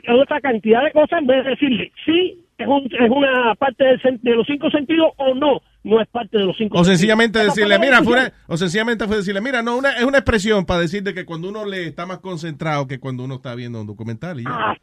otra 0.09 0.41
cantidad 0.41 0.83
de 0.83 0.91
cosas 0.91 1.19
en 1.19 1.27
vez 1.27 1.43
de 1.43 1.51
decirle 1.51 1.91
sí, 2.05 2.45
es, 2.57 2.67
un, 2.67 2.85
es 2.85 3.09
una 3.09 3.55
parte 3.55 3.83
de 3.83 4.35
los 4.35 4.45
cinco 4.45 4.69
sentidos 4.69 5.13
o 5.17 5.33
no, 5.33 5.61
no 5.83 6.01
es 6.01 6.07
parte 6.09 6.37
de 6.37 6.45
los 6.45 6.57
cinco 6.57 6.77
O 6.77 6.83
sencillamente 6.83 7.39
decirle, 7.39 7.79
mira, 7.79 8.03
fue 8.03 8.13
una- 8.13 8.33
o 8.47 8.57
sencillamente 8.57 9.07
fue 9.07 9.17
decirle, 9.17 9.41
mira, 9.41 9.61
no, 9.61 9.77
una, 9.77 9.91
es 9.97 10.03
una 10.03 10.17
expresión 10.17 10.65
para 10.65 10.81
decir 10.81 11.03
de 11.03 11.13
que 11.13 11.25
cuando 11.25 11.49
uno 11.49 11.65
le 11.65 11.87
está 11.87 12.05
más 12.05 12.19
concentrado 12.19 12.87
que 12.87 12.99
cuando 12.99 13.23
uno 13.23 13.35
está 13.35 13.55
viendo 13.55 13.79
un 13.81 13.87
documental. 13.87 14.39
Y 14.39 14.43
ya. 14.43 14.49
Ah. 14.51 14.75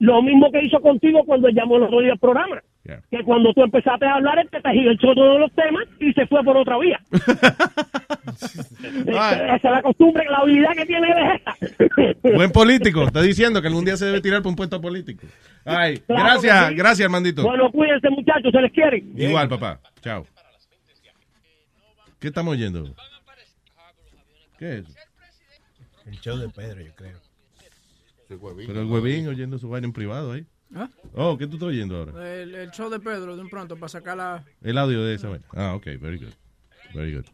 Lo 0.00 0.22
mismo 0.22 0.50
que 0.52 0.62
hizo 0.64 0.78
contigo 0.80 1.24
cuando 1.26 1.48
llamó 1.48 1.74
otro 1.74 2.00
día 2.00 2.12
al 2.12 2.18
programa. 2.20 2.62
Yeah. 2.84 3.02
Que 3.10 3.24
cuando 3.24 3.52
tú 3.52 3.62
empezaste 3.64 4.06
a 4.06 4.14
hablar, 4.14 4.38
él 4.38 4.48
te 4.48 4.60
tergiversó 4.60 5.12
todos 5.12 5.40
los 5.40 5.52
temas 5.52 5.84
y 6.00 6.12
se 6.12 6.24
fue 6.28 6.42
por 6.44 6.56
otra 6.56 6.78
vía. 6.78 7.00
Esa 9.06 9.56
es 9.56 9.62
la 9.64 9.82
costumbre, 9.82 10.24
la 10.30 10.38
habilidad 10.38 10.72
que 10.74 10.86
tiene 10.86 11.08
de 11.08 11.34
esta. 11.34 11.56
Buen 12.36 12.50
político, 12.52 13.02
está 13.04 13.20
diciendo 13.22 13.60
que 13.60 13.66
algún 13.68 13.84
día 13.84 13.96
se 13.96 14.06
debe 14.06 14.20
tirar 14.20 14.40
por 14.42 14.50
un 14.50 14.56
puesto 14.56 14.80
político. 14.80 15.26
Ay, 15.64 15.98
Claro 16.06 16.24
gracias, 16.24 16.68
sí. 16.68 16.74
gracias, 16.74 17.04
Armandito. 17.06 17.42
Bueno, 17.42 17.70
cuídense, 17.72 18.08
muchachos, 18.10 18.52
se 18.52 18.60
les 18.62 18.72
quiere. 18.72 19.02
Igual, 19.16 19.48
papá. 19.48 19.80
Chao. 20.00 20.24
¿Qué 22.18 22.28
estamos 22.28 22.52
oyendo? 22.52 22.94
¿Qué 24.58 24.78
es? 24.78 24.86
El 26.06 26.20
show 26.20 26.36
de 26.36 26.48
Pedro, 26.48 26.80
yo 26.80 26.94
creo. 26.96 27.20
Pero 28.28 28.80
el 28.80 28.86
huevín 28.86 29.28
oyendo 29.28 29.58
su 29.58 29.68
vaina 29.68 29.86
en 29.86 29.92
privado 29.92 30.32
ahí. 30.32 30.44
¿Ah? 30.74 30.88
Oh, 31.14 31.38
¿qué 31.38 31.46
tú 31.46 31.54
estás 31.54 31.68
oyendo 31.68 31.96
ahora? 31.96 32.40
El, 32.42 32.54
el 32.54 32.70
show 32.72 32.90
de 32.90 32.98
Pedro, 33.00 33.36
de 33.36 33.42
un 33.42 33.48
pronto, 33.48 33.76
para 33.76 33.88
sacar 33.88 34.16
la... 34.16 34.44
El 34.62 34.76
audio 34.76 35.02
de 35.04 35.14
esa 35.14 35.28
vaina. 35.28 35.46
Ah, 35.54 35.74
ok, 35.74 35.86
very 36.00 36.18
good. 36.18 36.32
Very 36.92 37.14
good. 37.14 37.24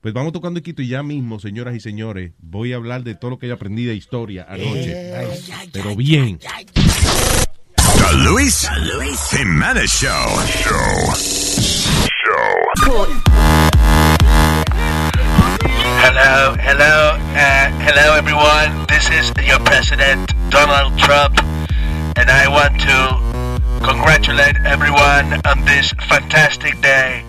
Pues 0.00 0.14
vamos 0.14 0.32
tocando 0.32 0.58
Iquito 0.58 0.80
y 0.80 0.88
ya 0.88 1.02
mismo, 1.02 1.38
señoras 1.38 1.74
y 1.74 1.80
señores, 1.80 2.32
voy 2.38 2.72
a 2.72 2.76
hablar 2.76 3.04
de 3.04 3.14
todo 3.14 3.32
lo 3.32 3.38
que 3.38 3.46
yo 3.46 3.54
aprendí 3.54 3.84
de 3.84 3.94
historia 3.94 4.46
anoche. 4.48 5.12
Pero 5.72 5.94
bien. 5.94 6.38
The 6.38 8.16
Luis, 8.24 8.66
Jimenez 9.30 9.90
Show. 9.90 10.40
Show. 10.46 11.14
Show. 12.86 13.06
Hello, 16.02 16.56
hello, 16.58 17.12
uh, 17.36 17.70
hello 17.84 18.16
everyone. 18.16 18.86
This 18.86 19.10
is 19.10 19.36
your 19.46 19.58
president, 19.60 20.32
Donald 20.48 20.98
Trump, 20.98 21.36
and 22.16 22.30
I 22.30 22.48
want 22.48 22.80
to 22.80 23.84
congratulate 23.84 24.56
everyone 24.64 25.42
on 25.44 25.62
this 25.66 25.92
fantastic 26.08 26.80
day, 26.80 27.22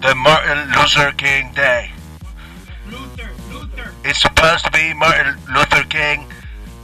the 0.00 0.14
Martin 0.14 0.72
Luther 0.72 1.12
King 1.18 1.52
Day. 1.52 1.90
Luther, 2.90 3.28
Luther. 3.52 3.92
It's 4.06 4.22
supposed 4.22 4.64
to 4.64 4.70
be 4.70 4.94
Martin 4.94 5.36
Luther 5.54 5.84
King, 5.84 6.32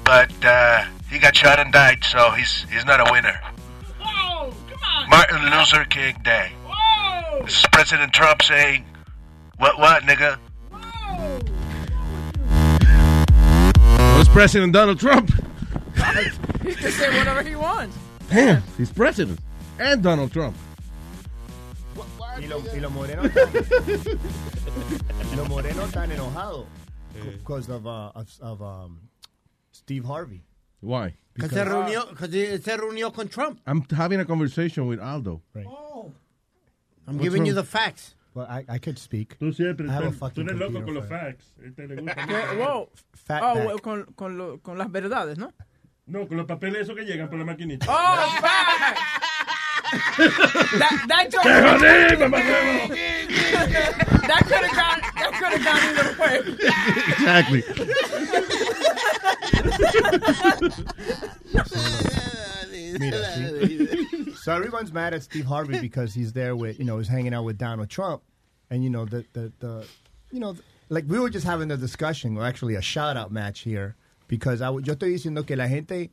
but 0.05 0.31
uh, 0.45 0.85
he 1.11 1.19
got 1.19 1.35
shot 1.35 1.59
and 1.59 1.73
died, 1.73 2.05
so 2.05 2.33
he's 2.33 2.67
he's 2.71 2.85
not 2.85 3.01
a 3.01 3.11
winner. 3.11 3.41
Martin 5.09 5.43
Luther 5.51 5.87
King 5.87 6.17
Day. 6.23 6.53
This 7.47 7.61
is 7.61 7.67
President 7.73 8.13
Trump 8.13 8.43
saying, 8.43 8.85
"What, 9.57 9.79
what, 9.79 10.03
nigga?" 10.03 10.39
What's 14.17 14.29
President 14.29 14.73
Donald 14.73 14.99
Trump? 15.01 15.31
He 16.65 16.75
can 16.75 16.91
say 16.93 17.17
whatever 17.19 17.43
he 17.43 17.57
wants. 17.57 17.97
Damn, 18.31 18.63
he's 18.79 18.91
president. 18.91 19.39
And 19.79 20.03
Donald 20.03 20.33
Trump. 20.33 20.57
Y 22.41 22.47
los 22.47 22.65
y 22.75 22.81
lo 22.81 22.91
morenos 22.91 23.27
están- 23.27 24.19
los 25.37 25.49
morenos 25.49 25.85
están 25.89 26.11
enojados 26.11 26.67
because 27.13 27.69
of, 27.69 27.87
uh, 27.87 28.11
of, 28.15 28.29
of 28.41 28.61
um, 28.63 28.99
Steve 29.73 30.05
Harvey. 30.05 30.43
Why? 30.81 31.15
Que 31.39 31.49
se 31.49 31.65
reunió, 31.65 32.17
que 32.17 32.27
se- 32.29 32.59
se 32.59 32.77
reunió 32.77 33.13
con 33.15 33.29
Trump. 33.29 33.61
I'm 33.67 33.85
having 33.97 34.19
a 34.21 34.25
conversation 34.25 34.87
with 34.89 34.99
Aldo. 35.01 35.43
I'm 35.55 35.65
What's 37.07 37.23
giving 37.23 37.47
you 37.47 37.53
wrong? 37.53 37.63
the 37.65 37.71
facts. 37.71 38.15
Well, 38.35 38.47
I, 38.51 38.65
I 38.69 38.79
could 38.81 38.99
speak. 38.99 39.37
Tú 39.39 39.53
siempre 39.53 39.87
I 39.87 39.91
have 39.93 40.07
a 40.07 40.09
estás- 40.11 40.33
tú 40.33 40.41
fucking 40.43 40.49
eres 40.49 40.59
loco 40.59 40.85
con 40.85 40.95
los 40.95 41.07
facts. 41.09 41.55
Este 41.65 41.87
le 41.87 41.97
gusta. 41.97 42.27
¿Qué? 42.27 42.57
Wow. 42.57 42.89
Fat 43.13 43.43
Oh, 43.43 43.79
con, 43.79 44.05
con, 44.17 44.37
lo- 44.37 44.59
con 44.61 44.77
las 44.77 44.91
verdades, 44.91 45.39
¿no? 45.39 45.53
No, 46.07 46.27
con 46.27 46.37
los 46.37 46.47
papeles 46.47 46.83
esos 46.83 46.97
que 46.97 47.05
llegan 47.05 47.29
por 47.31 47.39
la 47.39 47.45
maquinita. 47.45 47.87
Oh, 47.89 48.37
facts. 48.41 49.01
that, 50.79 51.07
that 51.09 51.31
joke. 51.31 51.43
¡Te 51.45 51.53
jodí, 51.63 52.17
mamá 52.19 52.39
huevo! 52.39 52.89
that 54.27 54.43
could 54.49 54.65
have 54.65 54.75
gone, 54.75 55.01
that 55.15 55.33
could 55.39 55.53
have 55.53 55.65
gone 55.65 55.83
either 55.89 56.11
way. 56.19 56.39
Exactly. 57.13 57.63
Mira, 62.99 64.35
so 64.37 64.55
everyone's 64.55 64.93
mad 64.93 65.15
at 65.15 65.23
Steve 65.23 65.45
Harvey 65.45 65.81
because 65.81 66.15
he's 66.15 66.33
there 66.33 66.57
with, 66.57 66.79
you 66.79 66.85
know, 66.85 66.99
he's 66.99 67.09
hanging 67.09 67.35
out 67.35 67.45
with 67.45 67.59
Donald 67.59 67.91
Trump. 67.91 68.23
And, 68.71 68.83
you 68.83 68.91
know, 68.91 69.05
the, 69.05 69.25
the, 69.33 69.53
the 69.61 69.87
you 70.31 70.41
know, 70.41 70.57
like 70.89 71.05
we 71.07 71.19
were 71.19 71.31
just 71.31 71.47
having 71.47 71.71
a 71.71 71.77
discussion, 71.77 72.37
or 72.37 72.45
actually 72.45 72.75
a 72.75 72.83
shout 72.83 73.17
out 73.17 73.31
match 73.31 73.61
here, 73.61 73.97
because 74.29 74.61
I, 74.63 74.71
yo 74.71 74.95
estoy 74.95 75.13
diciendo 75.13 75.47
que 75.47 75.57
la 75.57 75.67
gente 75.67 76.11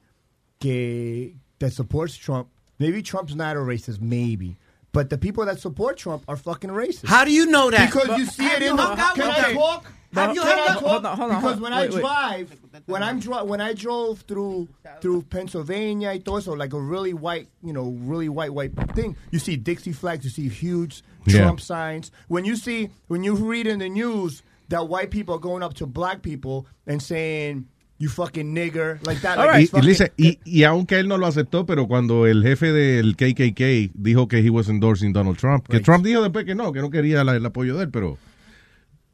que 0.60 1.36
that 1.60 1.74
supports 1.74 2.16
Trump, 2.16 2.50
maybe 2.80 3.02
Trump's 3.02 3.36
not 3.36 3.56
a 3.56 3.60
racist, 3.60 4.02
maybe. 4.02 4.58
But 4.94 5.10
the 5.10 5.18
people 5.18 5.46
that 5.46 5.60
support 5.60 5.98
Trump 5.98 6.24
are 6.28 6.36
fucking 6.36 6.70
racist. 6.70 7.06
How 7.06 7.24
do 7.24 7.32
you 7.32 7.46
know 7.46 7.72
that? 7.72 7.92
Because 7.92 8.08
But 8.10 8.20
you 8.20 8.26
see 8.26 8.46
it 8.46 8.62
in 8.62 8.76
the. 8.76 8.84
Can 9.16 9.30
I 9.30 9.54
talk? 9.54 9.86
Have 10.14 10.36
you 10.36 10.42
on, 10.42 10.48
hold 10.80 11.06
on, 11.06 11.16
because 11.30 11.42
hold 11.42 11.56
on. 11.56 11.62
when 11.62 11.74
I 11.74 11.88
drive, 11.88 12.52
when 12.86 13.02
I'm 13.04 13.20
dri- 13.20 13.44
when 13.46 13.62
I 13.62 13.74
drove 13.74 14.22
through 14.28 14.68
through 15.02 15.24
Pennsylvania, 15.30 16.10
y 16.10 16.20
todo 16.20 16.38
eso, 16.38 16.54
like 16.56 16.74
a 16.74 16.80
really 16.80 17.14
white, 17.14 17.48
you 17.64 17.72
know, 17.74 17.96
really 18.06 18.28
white 18.30 18.54
white 18.54 18.72
thing. 18.94 19.16
You 19.32 19.40
see 19.40 19.56
Dixie 19.58 19.94
flags, 19.94 20.24
you 20.26 20.30
see 20.32 20.50
huge 20.50 21.04
Yeah. 21.26 21.42
Trump 21.44 21.60
signs. 21.62 22.12
When 22.30 22.46
you 22.46 22.56
see 22.56 22.90
when 23.08 23.24
you 23.24 23.36
read 23.36 23.68
in 23.68 23.80
the 23.80 23.90
news 23.90 24.42
that 24.70 24.88
white 24.90 25.12
people 25.12 25.36
are 25.36 25.40
going 25.40 25.62
up 25.64 25.76
to 25.76 25.86
black 25.86 26.22
people 26.24 26.66
and 26.88 27.00
saying 27.02 27.68
you 28.00 28.10
fucking 28.10 28.56
nigger 28.56 28.98
like 29.06 29.22
that. 29.22 29.38
like 29.38 29.54
Y, 29.54 29.62
it's 29.66 29.74
y 29.74 29.82
dice, 29.82 30.08
fucking- 30.08 30.40
y, 30.46 30.60
y 30.62 30.64
aunque 30.64 30.98
él 31.00 31.08
no 31.08 31.18
lo 31.18 31.28
aceptó, 31.28 31.66
pero 31.68 31.88
cuando 31.88 32.26
el 32.26 32.42
jefe 32.42 32.72
del 32.74 33.16
KKK 33.16 33.92
dijo 33.94 34.28
que 34.28 34.40
he 34.40 34.50
was 34.50 34.68
endorsing 34.70 35.14
Donald 35.14 35.38
Trump, 35.38 35.68
que. 35.68 35.80
Trump 35.82 36.04
dijo 36.04 36.22
después 36.24 36.46
que 36.46 36.56
no, 36.56 36.72
que 36.74 36.82
no 36.82 36.90
quería 36.90 37.24
la- 37.24 37.36
el 37.36 37.46
apoyo 37.46 37.78
de 37.78 37.84
él, 37.84 37.92
pero... 37.92 38.18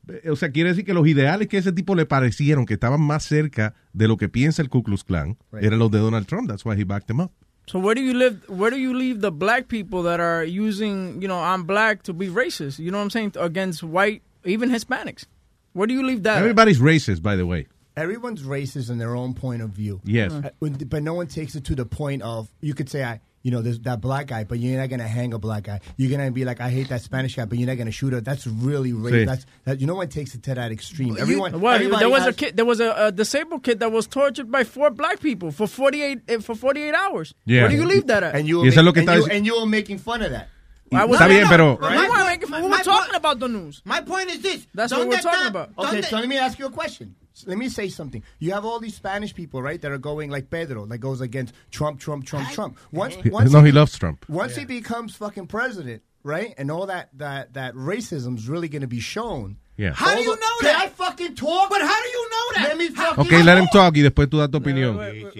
eh, 0.10 0.30
O 0.30 0.36
sea, 0.36 0.51
quiere 0.51 0.70
decir 0.70 0.86
que 0.86 0.93
los 0.93 1.08
ideales 1.08 1.47
que 1.47 1.58
ese 1.58 1.72
tipo 1.72 1.95
le 1.95 2.05
parecieron 2.05 2.66
que 2.66 2.74
estaban 2.76 3.01
más 3.01 3.24
cerca 3.26 3.74
de 3.93 4.08
lo 4.08 4.18
que 4.18 4.30
piensa 4.30 4.62
el 4.62 4.70
Ku 4.70 4.84
Klux 4.84 5.03
Klan 5.03 5.38
Right. 5.51 5.66
eran 5.66 5.80
los 5.80 5.91
de 5.91 5.99
Donald 5.99 6.28
Trump. 6.28 6.47
That's 6.49 6.66
why 6.66 6.76
he 6.76 6.84
backed 6.84 7.10
him 7.10 7.20
up. 7.20 7.32
So 7.68 7.80
where 7.80 7.95
do 7.95 8.01
you 8.01 8.14
live? 8.14 8.39
Where 8.47 8.70
do 8.72 8.78
you 8.78 8.93
leave 8.93 9.20
the 9.22 9.32
black 9.32 9.68
people 9.68 10.01
that 10.03 10.20
are 10.22 10.45
using, 10.45 11.22
you 11.22 11.28
know, 11.28 11.41
I'm 11.41 11.66
black 11.66 12.03
to 12.03 12.14
be 12.14 12.28
racist? 12.30 12.80
You 12.80 12.91
know 12.91 12.97
what 12.99 13.03
I'm 13.03 13.10
saying 13.10 13.34
against 13.38 13.84
white, 13.84 14.22
even 14.45 14.70
Hispanics. 14.70 15.26
Where 15.74 15.86
do 15.86 15.93
you 15.93 16.01
leave 16.05 16.24
that? 16.24 16.38
Everybody's 16.38 16.80
racist, 16.80 17.22
by 17.22 17.36
the 17.36 17.45
way. 17.45 17.68
everyone's 17.97 18.43
racist 18.43 18.89
in 18.91 18.99
their 18.99 19.16
own 19.16 19.34
point 19.34 19.62
of 19.64 19.72
view. 19.72 19.99
Yes. 20.05 20.32
Uh, 20.32 20.51
when- 20.60 20.74
but 20.88 21.01
no 21.01 21.16
one 21.16 21.26
takes 21.28 21.55
it 21.55 21.64
to 21.66 21.76
the 21.76 21.84
point 21.86 22.22
of 22.22 22.47
you 22.62 22.74
could 22.76 22.89
say 22.89 23.03
I. 23.03 23.20
You 23.47 23.51
know, 23.51 23.61
there's 23.61 23.79
that 23.87 24.01
black 24.01 24.27
guy, 24.27 24.43
but 24.43 24.59
you're 24.59 24.77
not 24.77 24.89
gonna 24.89 25.07
hang 25.07 25.33
a 25.33 25.39
black 25.39 25.63
guy. 25.63 25.79
You're 25.95 26.11
gonna 26.11 26.31
be 26.31 26.43
like, 26.43 26.59
I 26.59 26.69
hate 26.69 26.89
that 26.89 26.99
Spanish 27.01 27.37
guy, 27.37 27.45
but 27.45 27.57
you're 27.57 27.65
not 27.69 27.77
gonna 27.77 27.91
shoot 27.91 28.11
her. 28.11 28.19
That's 28.19 28.45
really 28.45 28.91
racist. 28.91 29.21
Sí. 29.23 29.25
That's 29.25 29.45
that. 29.63 29.79
You 29.79 29.87
know, 29.87 29.95
what 29.95 30.11
takes 30.11 30.35
it 30.35 30.43
to 30.43 30.55
that 30.55 30.69
extreme. 30.69 31.15
You- 31.15 31.17
Everyone, 31.17 31.61
Well, 31.61 31.79
there 31.97 32.09
was 32.09 32.23
has- 32.23 32.33
a 32.33 32.33
kid. 32.33 32.57
There 32.57 32.65
was 32.65 32.81
a, 32.81 32.91
a 33.07 33.09
disabled 33.09 33.63
kid 33.63 33.79
that 33.79 33.89
was 33.89 34.05
tortured 34.05 34.51
by 34.51 34.65
four 34.65 34.89
black 34.91 35.21
people 35.21 35.51
for 35.51 35.65
48 35.65 36.19
eh, 36.27 36.39
for 36.39 36.55
48 36.55 36.93
hours. 36.93 37.33
Yeah. 37.45 37.61
Where 37.61 37.69
do 37.69 37.75
you 37.77 37.85
leave 37.85 38.07
that 38.07 38.21
at? 38.21 38.35
And 38.35 38.49
you, 38.49 38.57
were 38.57 38.65
Y 38.65 38.81
lo 38.81 38.91
que 38.91 38.99
and, 39.07 39.09
you, 39.15 39.25
and 39.31 39.45
you 39.45 39.57
were 39.57 39.65
making 39.65 39.99
fun 39.99 40.21
of 40.23 40.31
that. 40.31 40.49
I 40.91 41.05
was- 41.05 41.17
Está 41.17 41.29
bien, 41.29 41.47
pero- 41.47 41.77
We 41.79 41.87
weren't 41.87 42.25
making- 42.27 42.51
we 42.51 42.69
were 42.69 42.83
talking 42.83 43.15
about 43.15 43.39
the 43.39 43.47
news. 43.47 43.81
My 43.85 44.01
point 44.01 44.29
is 44.29 44.41
this. 44.41 44.67
That's 44.73 44.91
what 44.91 45.07
we're 45.07 45.21
talking 45.21 45.47
about. 45.47 45.69
Okay, 45.77 46.01
so 46.01 46.17
let 46.17 46.27
me 46.27 46.37
ask 46.37 46.59
you 46.59 46.65
a 46.65 46.69
question. 46.69 47.15
Let 47.45 47.57
me 47.57 47.69
say 47.69 47.89
something. 47.89 48.23
You 48.39 48.53
have 48.53 48.65
all 48.65 48.79
these 48.79 48.95
Spanish 48.95 49.33
people, 49.35 49.61
right, 49.61 49.81
that 49.81 49.91
are 49.91 49.97
going 49.97 50.29
like 50.31 50.49
Pedro, 50.49 50.85
that 50.88 50.97
goes 50.99 51.21
against 51.21 51.53
Trump, 51.71 51.99
Trump, 51.99 52.25
Trump, 52.25 52.49
Trump. 52.49 52.77
Once, 52.91 53.15
He- 53.15 53.29
once 53.29 53.51
no, 53.51 53.61
he 53.63 53.71
loves 53.71 53.97
Trump. 53.97 54.27
Once 54.29 54.55
he 54.55 54.65
becomes 54.65 55.15
fucking 55.15 55.47
president, 55.47 56.01
right, 56.23 56.53
and 56.57 56.71
all 56.71 56.88
that 56.88 57.09
that 57.17 57.53
that 57.53 57.73
racism's 57.75 58.47
really 58.49 58.69
going 58.69 58.81
to 58.81 58.88
be 58.88 58.99
shown. 58.99 59.57
Yeah. 59.77 59.91
How 59.93 60.15
do 60.15 60.21
you 60.21 60.29
know 60.35 60.57
Can 60.61 60.73
that? 60.73 60.81
I 60.85 60.89
fucking 60.89 61.35
talk? 61.35 61.69
But 61.69 61.81
how 61.81 62.01
do 62.01 62.09
you 62.09 62.29
know 62.31 62.45
that? 62.55 62.63
Let 62.69 62.77
me 62.79 62.89
fucking 62.89 63.25
Ok, 63.27 63.43
let 63.43 63.59
him 63.59 63.67
talk 63.71 63.93
y 63.95 64.01
después 64.01 64.25
tú 64.27 64.39
das 64.39 64.49
tu 64.49 64.57
opinión. 64.59 64.97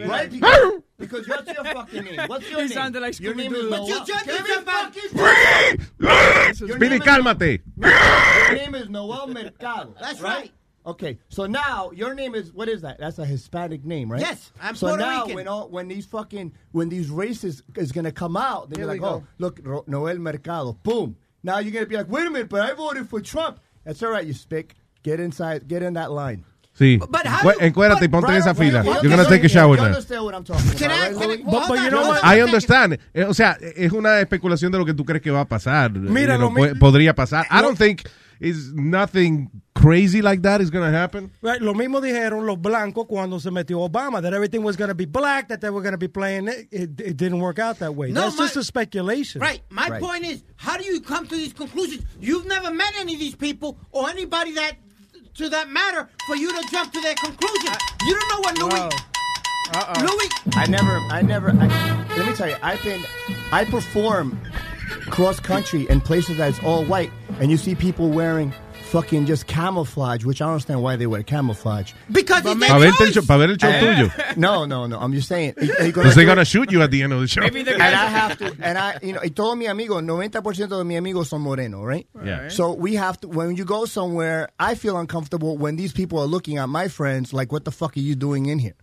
Right? 0.08 0.30
Because, 1.00 1.26
because 1.26 1.28
what's 1.28 1.52
your 1.54 1.64
fucking 1.64 2.04
name? 2.06 2.20
What's 2.28 2.50
your 2.50 2.62
He 2.62 2.66
name? 2.68 2.74
sounded 2.74 3.02
like 3.02 3.20
your 3.20 3.36
name 3.36 3.54
is 3.54 3.62
Scooby-Doo. 3.66 3.70
But 3.70 3.88
you 3.88 4.06
just 4.06 4.26
Can 4.26 4.36
said 4.36 4.44
we 4.44 4.64
fucking 4.66 5.78
Your 6.00 6.54
Speedy, 6.54 6.90
name 6.90 7.02
is- 7.02 7.08
cálmate. 7.08 7.62
Your 7.78 8.56
name 8.56 8.76
is 8.76 8.90
Noel 8.90 9.28
Mercado. 9.28 9.94
That's 10.02 10.22
right. 10.22 10.52
Okay, 10.88 11.20
so 11.28 11.46
now 11.46 11.92
your 11.94 12.14
name 12.16 12.34
is 12.34 12.54
what 12.54 12.70
is 12.70 12.82
that? 12.82 12.98
That's 12.98 13.20
a 13.20 13.26
Hispanic 13.26 13.84
name, 13.84 14.10
right? 14.10 14.22
Yes, 14.22 14.52
I'm 14.62 14.74
so 14.76 14.88
Puerto 14.88 15.04
now 15.04 15.22
Rican. 15.24 15.36
when 15.36 15.48
all 15.48 15.68
when 15.70 15.88
these 15.90 16.06
fucking 16.06 16.54
when 16.72 16.88
these 16.88 17.10
racists 17.10 17.62
is 17.76 17.92
gonna 17.92 18.12
come 18.14 18.38
out, 18.38 18.70
they're 18.70 18.86
like, 18.86 19.04
oh, 19.04 19.24
look, 19.38 19.60
Ro- 19.64 19.84
Noel 19.86 20.18
Mercado, 20.18 20.78
boom. 20.84 21.18
Now 21.44 21.60
you're 21.60 21.74
gonna 21.74 21.86
be 21.88 21.98
like, 21.98 22.10
wait 22.10 22.26
a 22.26 22.30
minute, 22.30 22.48
but 22.50 22.62
I 22.62 22.74
voted 22.74 23.10
for 23.10 23.20
Trump. 23.22 23.60
That's 23.84 24.02
all 24.02 24.12
right, 24.12 24.26
you 24.26 24.34
spick. 24.34 24.76
Get 25.04 25.20
inside, 25.20 25.68
get 25.68 25.84
in 25.84 25.94
that 25.96 26.12
line. 26.12 26.46
Sí. 26.78 26.98
But 27.00 27.26
how 27.26 27.42
do- 27.44 27.60
Encuérdate 27.60 28.04
y 28.04 28.08
ponte 28.08 28.30
en 28.30 28.36
esa 28.38 28.54
fila. 28.54 28.84
You're 28.84 29.10
gonna 29.10 29.26
take 29.26 29.44
a 29.44 29.50
shower 29.50 29.76
now. 29.78 29.84
I- 32.24 32.42
understand. 32.42 32.98
Eh, 33.14 33.24
O 33.26 33.34
sea, 33.34 33.58
es 33.62 33.92
una 33.92 34.20
especulación 34.22 34.72
de 34.72 34.78
lo 34.78 34.86
que 34.86 34.94
tú 34.94 35.04
crees 35.04 35.22
que 35.22 35.32
va 35.32 35.42
a 35.42 35.46
pasar. 35.48 35.92
Mira, 35.92 36.38
po- 36.38 36.80
podría 36.80 37.14
pasar. 37.16 37.46
I 37.52 37.62
don't 37.62 37.78
think 37.78 38.08
is 38.40 38.72
nothing 38.74 39.50
crazy 39.78 40.22
like 40.22 40.42
that 40.42 40.60
is 40.62 40.70
going 40.70 40.92
to 40.92 40.98
happen. 40.98 41.32
Right, 41.42 41.62
lo 41.62 41.74
mismo 41.74 42.02
dijeron 42.02 42.46
los 42.46 42.58
blancos 42.58 43.08
cuando 43.08 43.38
se 43.40 43.50
metió 43.50 43.88
Obama, 43.90 44.22
that 44.22 44.34
everything 44.34 44.64
was 44.64 44.76
going 44.76 44.90
to 44.90 44.96
be 44.96 45.06
black, 45.06 45.50
that 45.50 45.62
they 45.62 45.70
were 45.70 45.82
going 45.82 45.94
to 45.94 45.98
be 45.98 46.08
playing 46.08 46.48
it. 46.48 46.68
It, 46.72 47.00
it 47.00 47.18
didn't 47.18 47.40
work 47.40 47.60
out 47.60 47.80
that 47.80 47.96
way. 47.96 48.12
No, 48.12 48.22
That's 48.22 48.38
my- 48.38 48.46
just 48.46 48.58
a 48.58 48.64
speculation. 48.64 49.42
Right. 49.42 49.62
My 49.70 50.00
point 50.00 50.26
is, 50.26 50.44
how 50.56 50.78
do 50.78 50.84
you 50.86 51.00
come 51.02 51.28
to 51.28 51.36
these 51.36 51.54
conclusions? 51.54 52.04
You've 52.20 52.46
never 52.48 52.72
met 52.74 52.94
any 52.98 53.14
of 53.14 53.20
these 53.20 53.36
people 53.36 53.78
or 53.92 54.10
anybody 54.10 54.54
that, 54.54 54.74
to 55.36 55.50
that 55.50 55.70
matter, 55.70 56.10
for 56.26 56.36
you 56.36 56.52
to 56.52 56.68
jump 56.72 56.92
to 56.94 57.02
their 57.02 57.16
conclusion. 57.16 57.74
You 58.08 58.16
don't 58.16 58.30
know 58.30 58.40
what 58.40 58.58
Louis. 58.58 58.90
Uh-uh. 59.76 60.02
Louis. 60.02 60.30
I 60.56 60.66
never, 60.68 60.98
I 61.12 61.22
never. 61.22 61.50
I, 61.52 62.16
let 62.18 62.26
me 62.26 62.34
tell 62.34 62.50
you, 62.50 62.56
I've 62.64 62.82
been, 62.84 63.04
I 63.52 63.66
perform 63.66 64.40
cross 65.10 65.40
country 65.40 65.88
in 65.90 66.02
places 66.02 66.38
that's 66.38 66.58
all 66.64 66.84
white, 66.86 67.12
and 67.40 67.52
you 67.52 67.58
see 67.58 67.76
people 67.76 68.10
wearing 68.10 68.54
fucking 68.88 69.26
just 69.26 69.46
camouflage, 69.48 70.24
which 70.26 70.42
I 70.42 70.46
don't 70.46 70.54
understand 70.54 70.82
why 70.82 70.96
they 70.96 71.06
wear 71.08 71.24
camouflage. 71.24 71.94
Because 72.12 72.44
Pa' 72.44 72.54
verte 72.56 73.02
el 73.02 73.12
show- 73.12 73.22
pa' 73.22 73.38
ver 73.38 73.50
el 73.52 73.58
show 73.58 73.70
eh, 73.70 73.80
tuyo. 73.82 74.36
No, 74.38 74.66
no, 74.66 74.88
no. 74.88 75.00
I'm 75.00 75.14
just 75.14 75.28
saying. 75.28 75.54
y- 75.62 75.68
y 75.68 75.92
con 75.92 76.04
Because 76.04 76.16
they're 76.16 76.26
going 76.26 76.38
to 76.38 76.46
shoot 76.46 76.72
you 76.72 76.82
at 76.82 76.92
the 76.92 77.04
end 77.04 77.14
of 77.14 77.20
the 77.20 77.28
show. 77.28 77.42
Maybe 77.42 77.60
and 77.62 77.82
I 77.82 77.88
have 78.08 78.38
to, 78.40 78.56
and 78.62 78.78
I, 78.78 78.98
you 79.04 79.14
know, 79.14 79.20
y 79.22 79.30
todos 79.30 79.58
mis 79.58 79.68
amigos, 79.70 80.02
90% 80.02 80.70
de 80.70 80.84
mis 80.86 80.98
amigos 80.98 81.30
son 81.30 81.42
moreno, 81.42 81.84
right? 81.84 82.08
Yeah. 82.24 82.48
So 82.50 82.74
we 82.74 82.96
have 82.96 83.20
to, 83.22 83.28
when 83.28 83.56
you 83.56 83.66
go 83.66 83.86
somewhere, 83.86 84.50
I 84.60 84.76
feel 84.76 84.98
uncomfortable 84.98 85.58
when 85.58 85.76
these 85.76 85.92
people 85.94 86.20
are 86.20 86.28
looking 86.28 86.58
at 86.58 86.68
my 86.70 86.88
friends 86.88 87.34
like, 87.34 87.52
what 87.52 87.66
the 87.66 87.72
fuck 87.72 87.96
are 87.98 88.00
you 88.00 88.16
doing 88.16 88.46
in 88.48 88.60
here? 88.60 88.76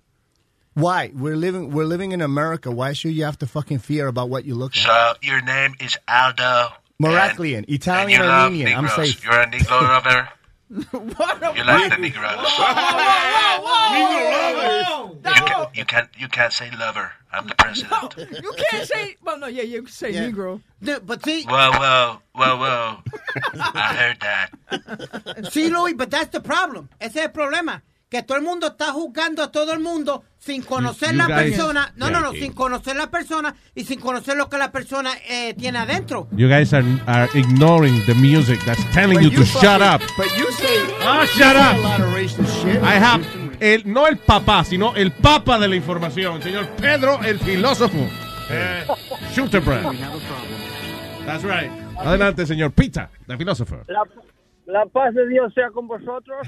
Why? 0.74 1.12
We're 1.14 1.36
living, 1.36 1.70
we're 1.70 1.84
living 1.84 2.10
in 2.12 2.20
America. 2.20 2.68
Why 2.70 2.94
should 2.94 3.12
you 3.12 3.24
have 3.24 3.38
to 3.38 3.46
fucking 3.46 3.78
fear 3.78 4.08
about 4.08 4.28
what 4.28 4.44
you 4.44 4.56
look 4.56 4.74
like? 4.74 4.84
So 4.84 5.14
your 5.22 5.40
name 5.40 5.74
is 5.80 5.96
Aldo. 6.08 6.70
Moroccan, 6.98 7.54
and 7.54 7.68
Italian, 7.68 8.10
you 8.10 8.18
love 8.26 8.44
Armenian. 8.44 8.78
I'm 8.78 8.88
safe. 8.88 9.24
You're 9.24 9.40
a 9.40 9.46
Negro 9.46 9.80
lover. 9.82 10.28
You 10.70 11.62
like 11.64 11.90
the 11.90 11.98
Negroes. 11.98 12.48
You, 15.24 15.42
can, 15.44 15.66
you 15.74 15.84
can't 15.84 16.08
you 16.18 16.28
can't 16.28 16.52
say 16.52 16.70
lover. 16.78 17.12
I'm 17.32 17.46
the 17.46 17.54
president. 17.54 17.92
No, 18.16 18.24
You 18.42 18.52
can't 18.70 18.88
say. 18.88 19.16
Well, 19.22 19.38
no, 19.38 19.46
yeah, 19.46 19.62
you 19.62 19.82
can 19.82 19.92
say 19.92 20.12
Negro. 20.12 20.60
But 20.80 21.24
see, 21.24 21.44
Whoa, 21.44 21.70
whoa, 21.72 22.18
whoa, 22.34 22.56
whoa. 22.56 22.96
I 23.54 23.94
heard 23.94 24.20
that. 24.20 24.50
Sí, 25.52 25.70
Luis, 25.70 25.94
but 25.96 26.10
that's 26.10 26.30
the 26.30 26.40
problem. 26.40 26.88
Ese 27.00 27.16
es 27.16 27.22
el 27.24 27.28
problema. 27.28 27.82
Que 28.14 28.22
todo 28.22 28.38
el 28.38 28.44
mundo 28.44 28.68
está 28.68 28.92
juzgando 28.92 29.42
a 29.42 29.50
todo 29.50 29.72
el 29.72 29.80
mundo 29.80 30.22
sin 30.38 30.62
conocer 30.62 31.10
you 31.10 31.16
la 31.16 31.26
guys- 31.26 31.50
persona. 31.50 31.92
No, 31.96 32.06
Yeah, 32.08 32.20
no, 32.20 32.26
no, 32.26 32.32
sin 32.32 32.52
conocer 32.52 32.94
la 32.94 33.10
persona 33.10 33.56
y 33.74 33.82
sin 33.82 33.98
conocer 33.98 34.36
lo 34.36 34.48
que 34.48 34.56
la 34.56 34.70
persona 34.70 35.10
eh, 35.28 35.52
tiene 35.54 35.78
adentro. 35.80 36.28
You 36.30 36.46
guys 36.48 36.72
are, 36.72 36.86
are 37.08 37.28
ignoring 37.34 38.00
the 38.06 38.14
music 38.14 38.60
that's 38.64 38.84
telling 38.92 39.14
But 39.16 39.24
you 39.24 39.30
to 39.30 39.36
you 39.38 39.44
shut 39.46 39.82
up. 39.82 40.00
But 40.16 40.28
you 40.38 40.46
say, 40.52 40.94
Ah, 41.02 41.22
you 41.22 41.26
shut 41.26 41.56
up. 41.56 41.74
a 41.74 41.78
lot 41.80 42.00
of 42.02 42.14
racist 42.14 42.62
shit. 42.62 42.80
I 42.84 43.00
have 43.00 43.26
el, 43.58 43.82
no 43.84 44.06
el 44.06 44.16
papá, 44.18 44.62
sino 44.62 44.94
el 44.94 45.10
papa 45.10 45.58
de 45.58 45.66
la 45.66 45.74
información, 45.74 46.40
señor 46.40 46.68
Pedro 46.80 47.18
el 47.24 47.40
filósofo. 47.40 47.98
Eh, 48.48 48.86
Shooterbrand. 49.34 49.98
That's 51.26 51.42
right. 51.42 51.68
Adelante, 51.98 52.46
señor 52.46 52.70
Pita, 52.70 53.10
the 53.26 53.36
philosopher. 53.36 53.82
La, 53.88 54.04
la 54.66 54.86
paz 54.86 55.12
de 55.14 55.26
Dios 55.26 55.52
sea 55.52 55.70
con 55.72 55.88
vosotros. 55.88 56.46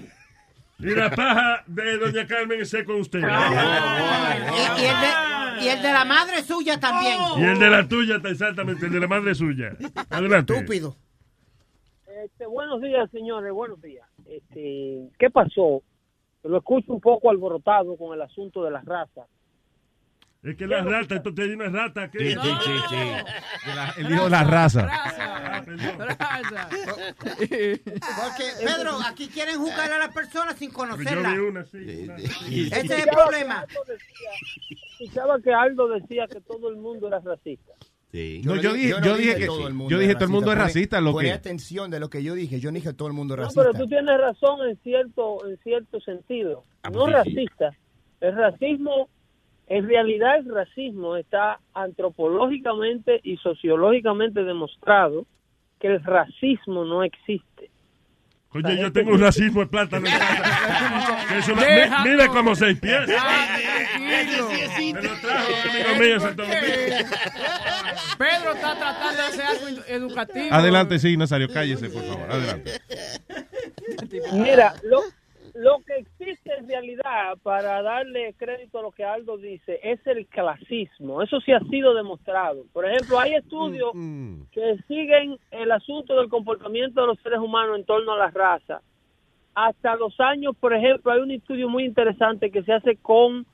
Y 0.79 0.95
la 0.95 1.11
paja 1.11 1.65
de 1.67 1.99
doña 1.99 2.27
Carmen 2.27 2.61
esté 2.61 2.85
con 2.85 2.97
usted. 2.97 3.21
Y, 3.21 3.23
y 3.23 3.27
el 4.85 5.01
de, 5.01 5.65
y 5.65 5.69
el 5.69 5.83
de 5.83 5.93
la 5.93 6.05
madre 6.05 6.43
suya 6.43 6.79
también. 6.79 7.19
Y 7.39 7.45
el 7.45 7.59
de 7.59 7.71
la 7.71 7.89
tuya, 7.89 8.21
exactamente, 8.23 8.87
el 8.87 8.93
de 8.93 9.01
la 9.01 9.09
madre 9.09 9.35
suya. 9.35 9.73
Adelante. 10.11 10.55
Estúpido. 10.55 10.97
Este, 12.25 12.47
buenos 12.47 12.83
días, 12.83 13.11
señores, 13.11 13.53
buenos 13.53 13.81
días. 13.81 14.07
Este, 14.27 15.09
¿Qué 15.19 15.31
pasó? 15.31 15.83
Lo 16.45 16.59
escucho 16.59 16.93
un 16.93 17.01
poco 17.01 17.31
alborotado 17.31 17.97
con 17.97 18.15
el 18.15 18.23
asunto 18.23 18.63
de 18.63 18.71
las 18.71 18.85
razas. 18.85 19.27
Es 20.43 20.57
que 20.57 20.67
la 20.67 20.83
rata, 20.83 21.17
esto 21.17 21.35
tiene 21.35 21.55
una 21.55 21.69
rata 21.69 22.03
aquí. 22.05 22.19
Sí, 22.19 22.35
sí, 22.35 22.51
sí, 22.65 22.73
sí. 22.91 22.97
Él 23.99 24.09
dijo 24.09 24.29
la 24.29 24.45
raza. 24.45 24.89
Porque, 27.39 28.45
Pedro, 28.65 28.99
aquí 29.07 29.29
quieren 29.29 29.59
juzgar 29.59 29.93
a 29.93 29.99
la 29.99 30.11
persona 30.11 30.53
sin 30.55 30.71
Pero 30.71 30.87
yo 30.87 30.97
conocerla. 30.97 31.33
vi 31.33 31.39
una, 31.39 31.65
sí. 31.67 32.05
una. 32.05 32.17
Ese 32.17 32.79
es 32.81 32.91
el 32.91 33.09
problema. 33.09 33.65
Escuchaba 35.01 35.41
que 35.41 35.53
Aldo 35.53 35.89
decía 35.89 36.27
que 36.27 36.41
todo 36.41 36.69
el 36.71 36.77
mundo 36.77 37.09
era 37.09 37.21
racista. 37.21 37.73
No, 38.45 38.57
yo 38.57 38.73
dije, 38.73 38.95
yo 39.05 39.17
dije 39.17 39.35
que 39.35 39.47
yo 39.89 39.99
dije 39.99 40.15
todo 40.15 40.25
el 40.25 40.31
mundo 40.31 40.51
es 40.53 40.57
racista, 40.59 41.01
lo 41.03 41.13
Poné 41.13 41.29
que 41.29 41.35
atención 41.35 41.91
de 41.91 42.01
lo 42.01 42.09
que 42.09 42.23
yo 42.23 42.35
dije. 42.35 42.61
Yo 42.61 42.71
no 42.71 42.77
dije 42.77 42.95
todo 42.95 43.09
el 43.09 43.15
mundo 43.15 43.35
es 43.35 43.39
No, 43.39 43.45
racista. 43.45 43.63
pero 43.63 43.75
tú 43.79 43.87
tienes 43.89 44.19
razón 44.19 44.67
en 44.69 44.77
cierto, 44.79 45.47
en 45.47 45.59
cierto 45.59 46.01
sentido. 46.01 46.63
No 46.93 47.07
racista. 47.09 47.77
El 48.21 48.35
racismo, 48.35 49.11
en 49.67 49.87
realidad 49.87 50.39
el 50.39 50.49
racismo 50.49 51.17
está 51.17 51.61
antropológicamente 51.75 53.21
y 53.23 53.37
sociológicamente 53.37 54.45
demostrado 54.45 55.27
que 55.87 55.93
el 55.95 56.03
racismo 56.05 56.85
no 56.85 57.03
existe. 57.05 57.71
Coño, 58.49 58.73
yo 58.73 58.91
tengo 58.93 59.13
un 59.13 59.21
racismo 59.21 59.61
de 59.61 59.67
plátano. 59.67 60.07
mi- 60.07 60.11
mira 62.11 62.29
cómo. 62.29 62.53
Me 62.55 62.75
lo 65.03 65.15
trajo 65.21 65.53
amigo 65.71 65.95
mío 66.01 66.21
Santo 66.21 66.43
Domingo. 66.43 66.61
Pedro 68.19 68.53
está 68.53 68.77
tratando 68.79 69.17
de 69.17 69.23
hacer 69.29 69.45
algo 69.47 69.67
educativo. 69.89 70.47
Adelante, 70.51 70.99
sí, 70.99 71.17
Nazario, 71.17 71.49
cállese, 71.53 71.89
por 71.91 72.03
favor. 72.05 72.31
Adelante. 72.31 72.81
Mira, 74.33 74.75
lo, 74.85 75.03
lo 75.57 75.79
que 75.87 75.97
existe 75.97 76.53
en 76.59 76.69
realidad, 76.69 77.39
para 77.43 77.81
darle 77.83 78.35
crédito 78.35 78.79
a 78.79 78.83
lo 78.83 78.93
que 78.93 79.05
Aldo 79.05 79.39
dice, 79.39 79.81
es 79.83 80.07
el 80.07 80.27
clasismo. 80.27 81.23
Eso 81.23 81.41
sí 81.41 81.53
ha 81.53 81.61
sido 81.61 81.95
demostrado. 81.95 82.65
Por 82.73 82.87
ejemplo, 82.87 83.19
hay 83.19 83.35
estudios 83.35 83.93
que 84.53 84.77
siguen 84.87 85.39
el 85.51 85.73
asunto 85.73 86.17
del 86.17 86.29
comportamiento 86.29 87.01
de 87.01 87.07
los 87.07 87.19
seres 87.21 87.39
humanos 87.39 87.79
en 87.79 87.85
torno 87.85 88.13
a 88.13 88.19
la 88.19 88.31
raza. 88.31 88.83
Hasta 89.55 89.97
los 89.97 90.21
años, 90.21 90.55
por 90.61 90.75
ejemplo, 90.75 91.11
hay 91.11 91.21
un 91.21 91.31
estudio 91.31 91.71
muy 91.71 91.85
interesante 91.85 92.51
que 92.51 92.63
se 92.63 92.75
hace 92.75 92.97
con 92.97 93.47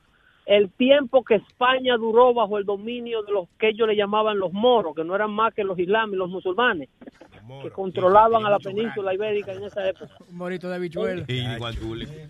el 0.47 0.71
tiempo 0.71 1.23
que 1.25 1.37
España 1.37 1.97
duró 1.97 2.35
bajo 2.35 2.59
el 2.59 2.65
dominio 2.65 3.23
de 3.23 3.33
los 3.33 3.49
que 3.59 3.69
ellos 3.69 3.87
le 3.87 3.97
llamaban 3.97 4.39
los 4.39 4.53
moros, 4.53 4.95
que 4.95 5.05
no 5.05 5.15
eran 5.15 5.31
más 5.31 5.55
que 5.55 5.65
los 5.65 5.79
islámicos, 5.79 6.19
los 6.19 6.31
musulmanes, 6.31 6.89
que 7.63 7.71
controlaban 7.71 8.45
a 8.45 8.51
la 8.51 8.59
península 8.59 9.15
ibérica 9.15 9.53
en 9.53 9.65
esa 9.65 9.89
época. 9.89 10.13
Un 10.29 10.37
morito 10.37 10.69
de 10.69 10.77
habichuela. 10.77 11.25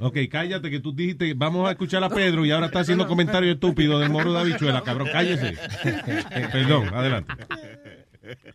Ok, 0.01 0.17
cállate 0.31 0.71
que 0.71 0.81
tú 0.81 0.93
dijiste, 0.93 1.33
vamos 1.35 1.69
a 1.69 1.73
escuchar 1.73 2.05
a 2.05 2.11
Pedro 2.11 2.45
y 2.45 2.51
ahora 2.51 2.67
está 2.67 2.81
haciendo 2.81 3.07
comentarios 3.07 3.55
estúpidos 3.55 4.01
del 4.01 4.11
moro 4.11 4.33
de 4.33 4.41
habichuela, 4.41 4.83
cabrón, 4.83 5.09
cállese. 5.11 5.57
Perdón, 6.53 6.89
adelante. 6.93 7.33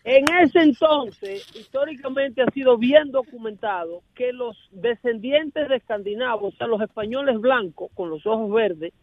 En 0.03 0.23
ese 0.41 0.59
entonces, 0.59 1.45
históricamente 1.55 2.41
ha 2.41 2.49
sido 2.51 2.77
bien 2.77 3.11
documentado 3.11 4.01
que 4.15 4.31
los 4.31 4.55
descendientes 4.71 5.67
de 5.67 5.75
escandinavos, 5.75 6.53
o 6.53 6.57
sea, 6.57 6.67
los 6.67 6.81
españoles 6.81 7.39
blancos 7.41 7.91
con 7.93 8.09
los 8.09 8.25
ojos 8.25 8.49
verdes, 8.51 8.93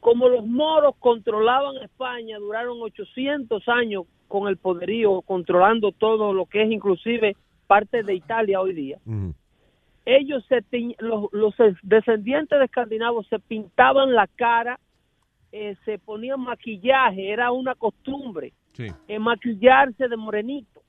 como 0.00 0.28
los 0.28 0.46
moros 0.46 0.94
controlaban 0.98 1.76
España, 1.78 2.38
duraron 2.38 2.80
800 2.80 3.68
años 3.68 4.04
con 4.28 4.48
el 4.48 4.56
poderío, 4.56 5.20
controlando 5.22 5.92
todo 5.92 6.32
lo 6.32 6.46
que 6.46 6.62
es 6.62 6.70
inclusive 6.70 7.36
parte 7.66 8.02
de 8.02 8.14
Italia 8.14 8.60
hoy 8.60 8.72
día. 8.72 8.98
Ellos, 10.06 10.44
se 10.48 10.64
los, 10.98 11.26
los 11.32 11.54
descendientes 11.82 12.58
de 12.58 12.64
escandinavos 12.64 13.26
se 13.28 13.38
pintaban 13.38 14.14
la 14.14 14.26
cara, 14.26 14.80
eh, 15.52 15.76
se 15.84 15.98
ponían 15.98 16.40
maquillaje, 16.40 17.30
era 17.30 17.52
una 17.52 17.74
costumbre 17.74 18.52
Sí. 18.72 18.86
eh, 19.08 19.18
maquillarse 19.18 20.08
de 20.08 20.16
morenito. 20.16 20.80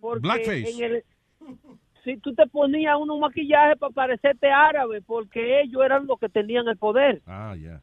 Porque 0.00 0.20
Blackface. 0.20 0.70
en 0.84 0.92
el 0.94 1.04
si 2.04 2.16
tú 2.18 2.34
te 2.34 2.46
ponías 2.48 2.96
uno 3.00 3.14
un 3.14 3.20
maquillaje 3.20 3.76
para 3.76 3.92
parecerte 3.92 4.50
árabe, 4.50 5.02
porque 5.02 5.60
ellos 5.62 5.82
eran 5.84 6.06
los 6.06 6.18
que 6.18 6.28
tenían 6.28 6.66
el 6.68 6.76
poder. 6.76 7.22
Ah, 7.26 7.54
ya. 7.56 7.80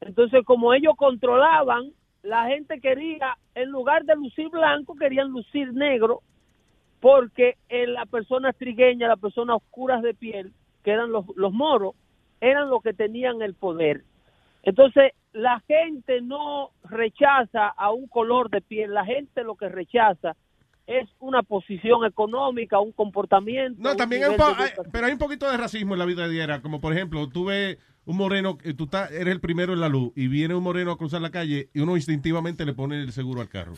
Entonces, 0.00 0.44
como 0.44 0.74
ellos 0.74 0.94
controlaban, 0.96 1.92
la 2.22 2.46
gente 2.46 2.80
quería, 2.80 3.36
en 3.54 3.70
lugar 3.70 4.04
de 4.04 4.16
lucir 4.16 4.48
blanco, 4.48 4.96
querían 4.96 5.28
lucir 5.28 5.72
negro, 5.72 6.22
porque 7.00 7.56
en 7.68 7.92
la 7.92 8.06
persona 8.06 8.52
trigueña, 8.52 9.08
las 9.08 9.20
personas 9.20 9.56
oscuras 9.56 10.02
de 10.02 10.14
piel, 10.14 10.52
que 10.82 10.90
eran 10.90 11.12
los, 11.12 11.24
los 11.36 11.52
moros, 11.52 11.94
eran 12.40 12.70
los 12.70 12.82
que 12.82 12.94
tenían 12.94 13.42
el 13.42 13.54
poder. 13.54 14.02
Entonces, 14.62 15.12
la 15.32 15.60
gente 15.66 16.22
no 16.22 16.70
rechaza 16.84 17.68
a 17.68 17.92
un 17.92 18.06
color 18.06 18.50
de 18.50 18.62
piel, 18.62 18.94
la 18.94 19.04
gente 19.04 19.44
lo 19.44 19.56
que 19.56 19.68
rechaza 19.68 20.34
es 20.86 21.08
una 21.18 21.42
posición 21.42 22.04
económica, 22.04 22.78
un 22.78 22.92
comportamiento. 22.92 23.82
No, 23.82 23.92
un 23.92 23.96
también 23.96 24.24
hay 24.24 24.36
pero 24.92 25.06
hay 25.06 25.12
un 25.12 25.18
poquito 25.18 25.50
de 25.50 25.56
racismo 25.56 25.94
en 25.94 25.98
la 25.98 26.04
vida 26.04 26.28
diaria, 26.28 26.60
como 26.60 26.80
por 26.80 26.92
ejemplo, 26.92 27.28
tú 27.28 27.46
ves 27.46 27.78
un 28.06 28.16
moreno, 28.16 28.58
eh, 28.64 28.74
tú 28.74 28.84
estás- 28.84 29.10
eres 29.12 29.32
el 29.34 29.40
primero 29.40 29.72
en 29.72 29.80
la 29.80 29.88
luz 29.88 30.12
y 30.14 30.28
viene 30.28 30.54
un 30.54 30.62
moreno 30.62 30.92
a 30.92 30.98
cruzar 30.98 31.20
la 31.22 31.30
calle 31.30 31.68
y 31.72 31.80
uno 31.80 31.96
instintivamente 31.96 32.64
le 32.64 32.72
pone 32.74 33.00
el 33.00 33.12
seguro 33.12 33.40
al 33.40 33.48
carro. 33.48 33.74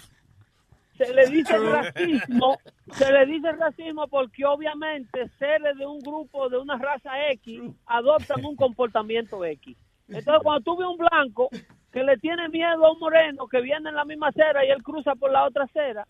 se 0.97 1.13
le 1.13 1.27
dice 1.27 1.59
racismo, 1.59 2.57
se 2.93 3.13
le 3.13 3.27
dice 3.27 3.53
racismo 3.53 4.09
porque 4.09 4.47
obviamente 4.47 5.29
seres 5.39 5.77
de 5.77 5.85
un 5.87 5.99
grupo, 6.01 6.49
de 6.49 6.57
una 6.57 6.79
raza 6.79 7.11
X, 7.33 7.61
adoptan 7.85 8.43
un 8.45 8.57
comportamiento 8.57 9.45
X. 9.45 9.77
Entonces 10.09 10.43
cuando 10.43 10.63
tú 10.63 10.77
ves 10.79 10.89
un 10.89 10.97
blanco 10.97 11.51
que 11.93 12.03
le 12.03 12.17
tiene 12.17 12.49
miedo 12.49 12.87
a 12.87 12.93
un 12.93 12.99
moreno 12.99 13.47
que 13.47 13.61
viene 13.61 13.91
en 13.91 13.95
la 13.95 14.07
misma 14.07 14.29
acera 14.29 14.65
y 14.65 14.71
él 14.71 14.83
cruza 14.83 15.15
por 15.17 15.31
la 15.31 15.45
otra 15.45 15.65
acera, 15.65 16.07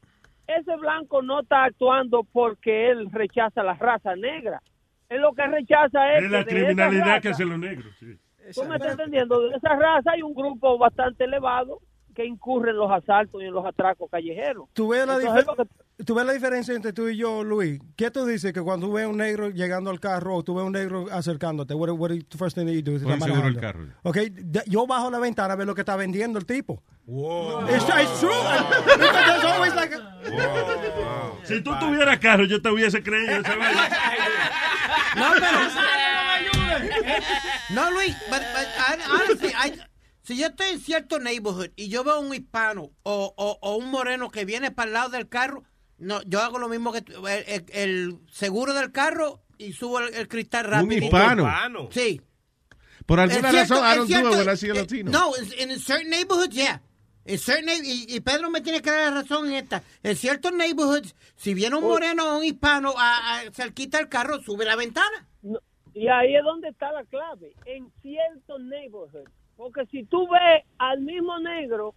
ese 0.46 0.76
blanco 0.76 1.20
no 1.20 1.40
está 1.40 1.64
actuando 1.64 2.22
porque 2.22 2.90
él 2.90 3.08
rechaza 3.10 3.64
la 3.64 3.74
raza 3.74 4.14
negra. 4.14 4.62
Él 5.08 5.20
lo 5.20 5.32
que 5.34 5.46
rechaza 5.46 6.14
es, 6.16 6.24
Es 6.24 6.30
la 6.30 6.44
que 6.44 6.54
de 6.54 6.60
esa 6.60 6.66
criminalidad 6.66 7.06
raza- 7.06 7.20
que 7.20 7.28
hacen 7.28 7.48
los 7.48 7.58
negros. 7.58 7.94
sí. 8.00 8.18
¿Tú 8.54 8.64
me 8.64 8.76
estás 8.76 8.92
entendiendo? 8.92 9.40
De 9.48 9.56
esa 9.56 9.70
raza 9.74 10.12
hay 10.12 10.22
un 10.22 10.32
grupo 10.34 10.78
bastante 10.78 11.24
elevado 11.24 11.80
que 12.14 12.24
incurre 12.24 12.70
en 12.70 12.76
los 12.78 12.90
asaltos 12.90 13.42
y 13.42 13.44
en 13.46 13.52
los 13.52 13.66
atracos 13.66 14.08
callejeros. 14.10 14.68
¿Tú 14.72 14.88
ves, 14.88 15.04
la 15.06 15.16
Entonces, 15.16 15.44
difer- 15.46 15.68
tú 16.06 16.14
ves 16.14 16.24
la 16.24 16.32
diferencia 16.32 16.74
entre 16.74 16.92
tú 16.94 17.08
y 17.08 17.16
yo, 17.18 17.42
Luis? 17.44 17.78
¿Qué 17.96 18.10
tú 18.10 18.24
dices 18.24 18.52
que 18.54 18.62
cuando 18.62 18.86
tú 18.86 18.92
ves 18.94 19.06
un 19.06 19.16
negro 19.18 19.50
llegando 19.50 19.90
al 19.90 19.98
carro 20.00 20.36
o 20.36 20.42
tú 20.44 20.54
ves 20.54 20.64
un 20.64 20.72
negro 20.72 21.06
acercándote, 21.12 21.74
what, 21.74 21.90
what 21.90 22.10
is 22.12 22.26
the 22.28 22.38
first 22.38 22.56
thing 22.56 22.64
that 22.66 22.72
you 22.72 22.82
do? 22.82 22.92
El 22.96 23.60
carro. 23.60 23.80
Ok, 24.04 24.16
de- 24.30 24.62
yo 24.66 24.86
bajo 24.86 25.10
la 25.10 25.18
ventana 25.18 25.52
a 25.54 25.56
ver 25.56 25.66
lo 25.66 25.74
que 25.74 25.82
está 25.82 25.96
vendiendo 25.96 26.38
el 26.38 26.46
tipo. 26.46 26.82
It's, 27.08 27.84
it's 27.84 28.20
true. 28.20 28.30
Because 28.96 29.26
there's 29.26 29.44
always 29.44 29.74
like 29.74 29.92
a- 29.94 31.32
Si 31.44 31.60
tú 31.62 31.72
tuvieras 31.80 32.18
carro, 32.18 32.44
yo 32.44 32.62
te 32.62 32.70
hubiese 32.70 33.02
creído. 33.02 33.42
No, 35.16 35.32
pero. 35.34 35.58
No, 37.70 37.90
Luis, 37.90 38.14
but, 38.30 38.42
but 38.54 38.68
hon- 38.78 39.00
honestly, 39.10 39.52
I- 39.54 39.78
si 40.22 40.36
yo 40.36 40.46
estoy 40.48 40.68
en 40.72 40.80
cierto 40.80 41.18
neighborhood 41.18 41.70
y 41.76 41.88
yo 41.88 42.04
veo 42.04 42.20
un 42.20 42.34
hispano 42.34 42.90
o, 43.02 43.34
o, 43.36 43.58
o 43.60 43.76
un 43.76 43.90
moreno 43.90 44.30
que 44.30 44.44
viene 44.44 44.70
para 44.70 44.86
el 44.88 44.92
lado 44.94 45.08
del 45.10 45.28
carro, 45.28 45.64
no, 45.98 46.22
yo 46.22 46.40
hago 46.42 46.58
lo 46.58 46.68
mismo 46.68 46.92
que 46.92 46.98
el, 46.98 47.44
el- 47.46 47.64
el 47.72 48.18
seguro 48.30 48.74
del 48.74 48.92
carro 48.92 49.42
y 49.58 49.72
subo 49.72 50.00
el, 50.00 50.14
el 50.14 50.28
cristal 50.28 50.66
Un 50.66 50.72
rápido. 50.72 51.04
hispano. 51.04 51.88
Sí. 51.92 52.20
Por 53.06 53.20
alguna 53.20 53.50
cierto, 53.50 53.74
razón, 53.74 53.92
I 53.92 53.96
don't 53.96 54.10
do 54.10 54.18
it 54.40 54.46
when 54.46 54.54
I 54.54 54.56
see 54.56 54.68
a 54.68 54.72
eh, 54.72 54.76
latino. 54.80 55.10
No, 55.12 55.32
in, 55.36 55.70
in 55.70 55.78
certain 55.80 56.10
neighborhoods, 56.10 56.54
yeah. 56.54 56.80
Y, 57.28 58.16
y 58.16 58.20
Pedro 58.20 58.50
me 58.50 58.60
tiene 58.60 58.80
que 58.82 58.90
dar 58.90 59.12
razón 59.12 59.46
en 59.48 59.54
esta. 59.54 59.82
En 60.02 60.16
ciertos 60.16 60.52
neighborhoods, 60.52 61.14
si 61.36 61.54
viene 61.54 61.76
un 61.76 61.84
Oh. 61.84 61.88
moreno 61.88 62.34
o 62.34 62.38
un 62.38 62.44
hispano 62.44 62.94
a, 62.96 63.38
a 63.40 63.50
cerquita 63.52 63.98
del 63.98 64.08
carro, 64.08 64.40
sube 64.42 64.64
la 64.64 64.76
ventana. 64.76 65.26
Y 65.94 66.08
ahí 66.08 66.36
es 66.36 66.42
donde 66.44 66.68
está 66.68 66.92
la 66.92 67.04
clave, 67.04 67.52
en 67.64 67.90
ciertos 68.02 68.60
neighborhoods. 68.60 69.30
Porque 69.56 69.86
si 69.86 70.04
tú 70.04 70.28
ves 70.28 70.64
al 70.78 71.00
mismo 71.00 71.38
negro 71.38 71.94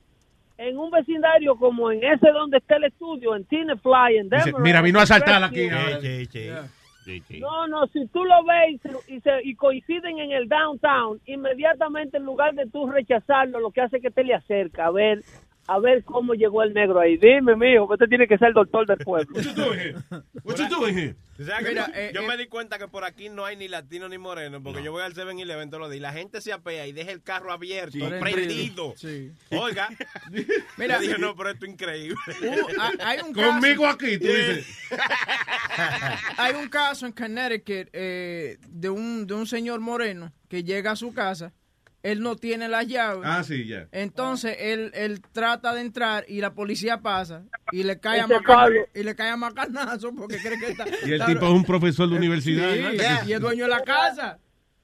en 0.58 0.78
un 0.78 0.90
vecindario 0.92 1.56
como 1.58 1.92
en 1.92 2.04
ese 2.04 2.30
donde 2.32 2.58
está 2.58 2.78
el 2.78 2.86
estudio, 2.86 3.36
en 3.36 3.44
Tinefly, 3.46 4.18
en 4.18 4.30
Denver, 4.30 4.54
mira, 4.62 4.82
vino 4.82 5.00
a 5.00 5.04
asaltar 5.04 5.44
aquí. 5.44 5.68
No, 7.40 7.68
no, 7.68 7.88
si 7.88 8.08
tú 8.08 8.24
lo 8.26 8.44
ves 8.44 8.80
y, 9.08 9.20
se- 9.22 9.42
y 9.44 9.56
coinciden 9.56 10.20
en 10.20 10.32
el 10.32 10.48
downtown, 10.48 11.20
inmediatamente 11.26 12.18
en 12.18 12.24
lugar 12.24 12.54
de 12.56 12.68
tú 12.70 12.88
rechazarlo, 12.90 13.60
lo 13.60 13.72
que 13.72 13.82
hace 13.82 13.98
es 13.98 14.02
que 14.04 14.12
te 14.12 14.24
le 14.24 14.34
acerca 14.36 14.86
a 14.88 14.92
ver 14.92 15.24
a 15.68 15.80
ver 15.80 16.04
cómo 16.04 16.34
llegó 16.34 16.64
el 16.64 16.74
negro 16.74 17.00
ahí. 17.00 17.18
Dime, 17.18 17.56
mijo, 17.56 17.88
que 17.88 17.94
usted 17.94 18.08
tiene 18.08 18.28
que 18.28 18.38
ser 18.38 18.50
el 18.50 18.54
doctor 18.56 18.88
del 18.88 18.98
pueblo. 18.98 19.34
What 20.44 20.56
you 20.58 20.68
doing 20.68 20.98
here? 20.98 21.16
Mira, 21.38 21.88
yo 21.88 21.94
eh, 21.96 22.12
yo 22.14 22.22
eh, 22.22 22.28
me 22.28 22.36
di 22.36 22.48
cuenta 22.48 22.78
que 22.78 22.88
por 22.90 23.06
aquí 23.06 23.30
no 23.30 23.46
hay 23.46 23.56
ni 23.56 23.70
latino 23.70 24.10
ni 24.10 24.18
moreno, 24.18 24.62
porque 24.62 24.84
yo 24.84 24.92
voy 24.92 25.04
al 25.04 25.14
7-Eleven 25.14 25.70
todos 25.70 25.80
los 25.80 25.90
días 25.90 26.00
y 26.00 26.02
la 26.02 26.12
gente 26.12 26.42
se 26.42 26.52
apea 26.52 26.86
y 26.86 26.92
deja 26.92 27.12
el 27.12 27.24
carro 27.24 27.54
abierto, 27.54 27.92
Sí. 27.98 28.04
prendido. 28.20 28.94
Sí. 28.98 29.32
Oiga, 29.52 29.88
Mira, 30.78 30.96
yo 30.96 31.02
dije, 31.02 31.18
no, 31.18 31.36
pero 31.38 31.52
esto 31.52 31.66
es 31.66 31.72
increíble. 31.72 32.18
Uh, 32.42 32.82
hay- 33.02 33.20
Conmigo 33.32 33.86
aquí, 33.88 34.18
tú 34.18 34.26
dices. 34.28 34.68
Hay 36.38 36.56
un 36.56 36.68
caso 36.68 37.06
en 37.06 37.14
Connecticut 37.14 37.90
eh, 37.94 38.58
de, 38.68 38.90
un, 38.90 39.26
de 39.26 39.34
un 39.34 39.46
señor 39.48 39.80
moreno 39.80 40.34
que 40.50 40.64
llega 40.64 40.92
a 40.92 40.96
su 40.96 41.14
casa, 41.14 41.54
él 42.04 42.22
no 42.22 42.36
tiene 42.36 42.68
las 42.70 42.88
llaves. 42.88 43.22
Ah, 43.26 43.44
sí, 43.44 43.68
ya. 43.68 43.88
Entonces 43.92 44.56
él, 44.60 44.92
él 44.94 45.22
trata 45.34 45.74
de 45.74 45.82
entrar 45.82 46.24
y 46.28 46.40
la 46.42 46.54
policía 46.54 47.02
pasa 47.02 47.44
y 47.72 47.84
le 47.84 48.00
cae 48.00 48.22
a 48.22 48.24
Ese 48.26 48.34
macana- 48.36 48.56
Pablo. 48.64 48.80
y 48.96 49.04
le 49.04 49.16
cae 49.16 49.30
a 49.32 49.38
macanazo 49.38 50.12
porque 50.16 50.38
cree 50.38 50.60
que 50.60 50.68
está. 50.72 50.86
Y 51.06 51.08
el 51.10 51.14
está- 51.14 51.26
tipo 51.26 51.46
es 51.46 51.52
un 51.52 51.66
profesor 51.66 52.10
de 52.10 52.16
universidad. 52.16 52.74
Sí, 52.74 52.82
¿no? 52.82 52.94
y 53.30 53.34
es 53.34 53.40
dueño 53.42 53.66
de 53.66 53.70
la 53.70 53.82
casa. 53.82 54.40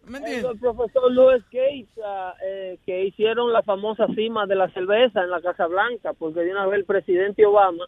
¿Me 0.08 0.20
entiendes? 0.20 0.52
El 0.52 0.60
profesor 0.60 1.12
Louis 1.12 1.44
Gates, 1.52 1.90
ah, 2.06 2.34
eh, 2.46 2.78
que 2.86 3.06
hicieron 3.06 3.52
la 3.52 3.64
famosa 3.64 4.06
cima 4.14 4.46
de 4.46 4.54
la 4.56 4.70
cerveza 4.70 5.24
en 5.24 5.32
la 5.32 5.42
Casa 5.42 5.66
Blanca, 5.66 6.14
porque 6.14 6.42
de 6.42 6.52
una 6.52 6.68
vez 6.68 6.80
el 6.80 6.86
presidente 6.86 7.44
Obama 7.44 7.86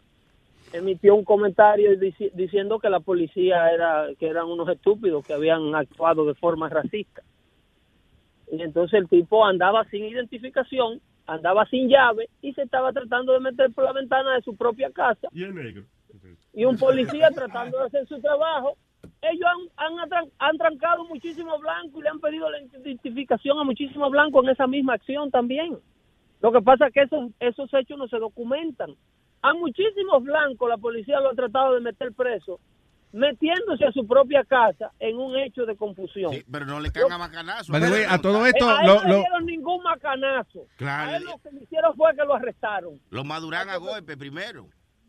emitió 0.72 1.14
un 1.14 1.24
comentario 1.24 1.92
dici- 1.92 2.32
diciendo 2.34 2.78
que 2.80 2.90
la 2.90 3.00
policía 3.00 3.70
era 3.70 4.06
que 4.18 4.26
eran 4.28 4.46
unos 4.46 4.68
estúpidos 4.68 5.24
que 5.24 5.32
habían 5.32 5.74
actuado 5.76 6.26
de 6.26 6.34
forma 6.34 6.68
racista. 6.68 7.22
Y 8.50 8.62
entonces 8.62 9.00
el 9.00 9.08
tipo 9.08 9.44
andaba 9.44 9.84
sin 9.84 10.04
identificación, 10.04 11.00
andaba 11.26 11.66
sin 11.66 11.88
llave 11.88 12.28
y 12.40 12.52
se 12.54 12.62
estaba 12.62 12.92
tratando 12.92 13.32
de 13.32 13.40
meter 13.40 13.72
por 13.72 13.84
la 13.84 13.92
ventana 13.92 14.34
de 14.34 14.42
su 14.42 14.56
propia 14.56 14.90
casa 14.90 15.28
Y 15.32 15.44
el 15.44 15.54
negro. 15.54 15.84
y 16.54 16.64
un 16.64 16.76
policía 16.78 17.30
tratando 17.30 17.78
de 17.78 17.86
hacer 17.86 18.06
su 18.06 18.20
trabajo. 18.20 18.76
Ellos 19.20 19.46
han, 19.76 19.98
han, 19.98 20.30
han 20.38 20.58
trancado 20.58 21.04
muchísimos 21.04 21.60
blancos 21.60 22.00
y 22.00 22.02
le 22.02 22.08
han 22.08 22.20
pedido 22.20 22.48
la 22.50 22.60
identificación 22.60 23.58
a 23.58 23.64
muchísimos 23.64 24.10
blancos 24.10 24.44
en 24.44 24.50
esa 24.50 24.66
misma 24.66 24.94
acción 24.94 25.30
también. 25.30 25.76
Lo 26.40 26.52
que 26.52 26.62
pasa 26.62 26.86
es 26.86 26.94
que 26.94 27.02
esos, 27.02 27.30
esos 27.40 27.72
hechos 27.74 27.98
no 27.98 28.08
se 28.08 28.18
documentan. 28.18 28.94
A 29.42 29.54
muchísimos 29.54 30.22
blancos 30.22 30.68
la 30.68 30.78
policía 30.78 31.20
lo 31.20 31.30
ha 31.30 31.34
tratado 31.34 31.74
de 31.74 31.80
meter 31.80 32.12
preso, 32.12 32.60
metiéndose 33.12 33.84
a 33.86 33.92
su 33.92 34.06
propia 34.06 34.44
casa 34.44 34.92
en 34.98 35.16
un 35.16 35.36
hecho 35.36 35.64
de 35.66 35.76
confusión. 35.76 36.32
Pero 36.50 36.66
no 36.66 36.80
le 36.80 36.90
caen 36.90 37.10
a 37.12 37.18
macanazo. 37.18 37.72
The 37.72 37.90
way, 37.90 38.04
a 38.08 38.18
todo 38.18 38.46
esto, 38.46 38.68
Eh, 38.70 38.74
a 38.76 38.80
él 38.82 38.86
lo- 38.86 38.94
no 38.96 39.02
le 39.02 39.08
lo- 39.08 39.18
dieron 39.20 39.46
ningún 39.46 39.82
macanazo. 39.82 40.66
Claro. 40.76 41.10
A 41.12 41.16
él 41.16 41.24
lo 41.24 41.38
que 41.42 41.50
le 41.56 41.62
hicieron 41.64 41.94
fue 41.96 42.10
que 42.14 42.24
lo 42.24 42.34
arrestaron. 42.34 43.00
Lo 43.10 43.24
maduran 43.24 43.68
a 43.70 43.76
golpe 43.76 44.16
primero. 44.16 44.66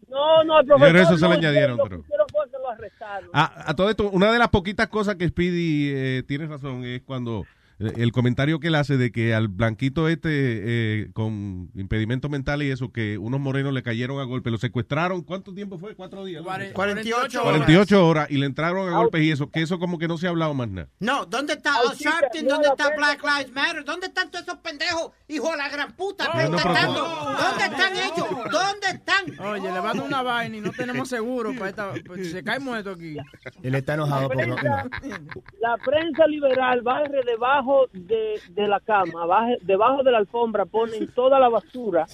No, 0.08 0.43
no, 0.43 0.60
el 0.62 0.66
Pero 0.66 0.78
profesor. 0.80 1.02
eso 1.02 1.18
se 1.18 1.22
le 1.26 1.30
no, 1.30 1.36
añadieron, 1.39 1.78
Lo 1.78 1.84
pero- 1.84 1.97
que 1.97 2.04
hicieron 2.04 2.28
fue 2.32 2.45
que 2.50 2.58
lo 2.58 2.70
arrestaron. 2.70 3.30
A, 3.34 3.70
a 3.70 3.76
todo 3.76 3.89
esto, 3.91 4.10
una 4.10 4.32
de 4.32 4.39
las 4.39 4.47
poquitas 4.50 4.88
cosas 4.88 5.16
que 5.16 5.28
Speedy 5.28 5.91
eh, 5.93 6.24
tiene 6.28 6.47
razón 6.47 6.84
es 6.84 7.02
cuando 7.04 7.45
el 7.80 8.12
comentario 8.12 8.60
que 8.60 8.68
él 8.68 8.76
hace 8.76 8.98
de 8.98 9.12
que 9.12 9.34
al 9.34 9.48
blanquito 9.48 10.10
este 10.10 10.30
eh, 10.32 11.10
con 11.14 11.70
impedimento 11.76 12.28
mental 12.28 12.62
y 12.62 12.72
eso, 12.72 12.92
que 12.92 13.18
unos 13.18 13.40
morenos 13.40 13.74
le 13.74 13.84
cayeron 13.84 14.20
a 14.20 14.24
golpe, 14.24 14.52
lo 14.52 14.58
secuestraron, 14.58 15.24
¿cuánto 15.24 15.54
tiempo 15.54 15.78
fue? 15.78 15.96
¿Cuatro 15.96 16.26
días? 16.26 16.44
¿no? 16.44 16.50
48 16.74 17.42
horas. 17.42 17.58
48 17.58 18.08
horas 18.08 18.32
y 18.32 18.38
le 18.38 18.46
entraron 18.46 18.90
a 18.90 18.98
golpes 18.98 19.22
y 19.22 19.32
eso, 19.32 19.50
que 19.50 19.62
eso 19.62 19.80
como 19.80 19.98
que 19.98 20.08
no 20.08 20.18
se 20.18 20.28
ha 20.28 20.30
hablado 20.30 20.54
más 20.54 20.70
nada. 20.70 20.90
No, 21.00 21.26
¿dónde 21.26 21.54
está 21.54 21.76
Al 21.76 21.96
Sharpton? 21.96 22.48
¿Dónde 22.48 22.68
está 22.68 22.96
Black 22.96 23.24
Lives 23.24 23.54
Matter? 23.54 23.86
¿Dónde 23.86 24.08
están 24.08 24.30
todos 24.30 24.46
esos 24.46 24.60
pendejos? 24.60 25.12
Hijo 25.28 25.52
de 25.52 25.58
la 25.58 25.70
gran 25.70 25.94
puta, 25.94 26.26
No, 26.26 26.50
no, 26.50 26.58
protestando. 26.58 27.04
¿Dónde 27.04 27.64
están 27.64 27.94
ellos? 27.94 28.52
¿Dónde 28.52 28.88
están? 28.88 29.40
Oye, 29.40 29.72
le 29.72 29.80
va 29.80 29.92
a 29.92 29.94
dar 29.94 30.04
una 30.04 30.22
vaina 30.22 30.58
y 30.58 30.62
no 30.62 30.72
tenemos 30.72 31.08
seguro 31.08 31.54
para 31.54 31.70
esta. 31.70 31.94
pues, 32.06 32.32
se 32.32 32.44
cae 32.44 32.60
muerto 32.60 32.92
aquí. 32.92 33.16
Él 33.64 33.76
está 33.76 33.94
enojado 33.94 34.30
por 34.30 34.48
no. 34.48 34.56
La 34.56 35.78
prensa 35.86 36.28
liberal 36.28 36.82
barre 36.82 37.24
debajo 37.70 37.88
de, 37.93 38.39
de 38.49 38.67
la 38.67 38.80
cama, 38.80 39.26
baje- 39.26 39.57
debajo 39.61 40.03
de 40.03 40.11
la 40.11 40.17
alfombra, 40.20 40.65
ponen 40.65 41.07
toda 41.13 41.39
la 41.39 41.49
basura 41.49 42.05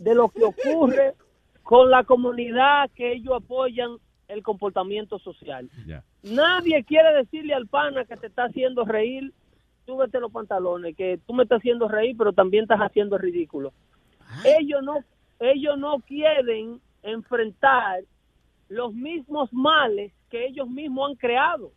de 0.00 0.14
lo 0.14 0.28
que 0.28 0.44
ocurre 0.44 1.14
con 1.62 1.90
la 1.90 2.04
comunidad 2.04 2.90
que 2.94 3.12
ellos 3.12 3.34
apoyan 3.36 3.96
el 4.28 4.42
comportamiento 4.42 5.18
social. 5.18 5.68
Nadie 6.22 6.84
quiere 6.84 7.12
decirle 7.14 7.54
al 7.54 7.66
pana 7.66 8.04
que 8.04 8.16
te 8.16 8.26
está 8.28 8.44
haciendo 8.44 8.84
reír, 8.84 9.32
súbete 9.86 10.20
los 10.20 10.30
pantalones, 10.32 10.96
que 10.96 11.18
tú 11.26 11.34
me 11.34 11.42
estás 11.42 11.58
haciendo 11.58 11.88
reír, 11.88 12.14
pero 12.16 12.32
también 12.32 12.62
estás 12.64 12.80
haciendo 12.80 13.18
ridículo. 13.18 13.72
Ellos 14.44 14.82
no, 14.82 14.98
ellos 15.40 15.78
no 15.78 15.98
quieren 16.06 16.80
enfrentar 17.02 18.02
los 18.68 18.94
mismos 18.94 19.52
males 19.52 20.12
que 20.30 20.46
ellos 20.46 20.68
mismos 20.68 21.10
han 21.10 21.16
creado. 21.16 21.72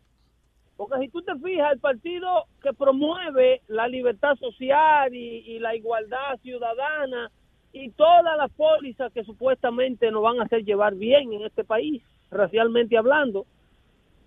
Porque 0.76 0.98
si 1.00 1.08
tú 1.08 1.22
te 1.22 1.34
fijas, 1.36 1.72
el 1.72 1.80
partido 1.80 2.44
que 2.62 2.72
promueve 2.74 3.62
la 3.68 3.88
libertad 3.88 4.36
social 4.36 5.14
y, 5.14 5.38
y 5.46 5.58
la 5.58 5.74
igualdad 5.74 6.36
ciudadana 6.42 7.30
y 7.72 7.90
todas 7.90 8.36
las 8.36 8.50
pólizas 8.52 9.12
que 9.12 9.24
supuestamente 9.24 10.10
nos 10.10 10.22
van 10.22 10.38
a 10.40 10.44
hacer 10.44 10.64
llevar 10.64 10.94
bien 10.94 11.32
en 11.32 11.42
este 11.46 11.64
país, 11.64 12.02
racialmente 12.30 12.96
hablando, 12.98 13.46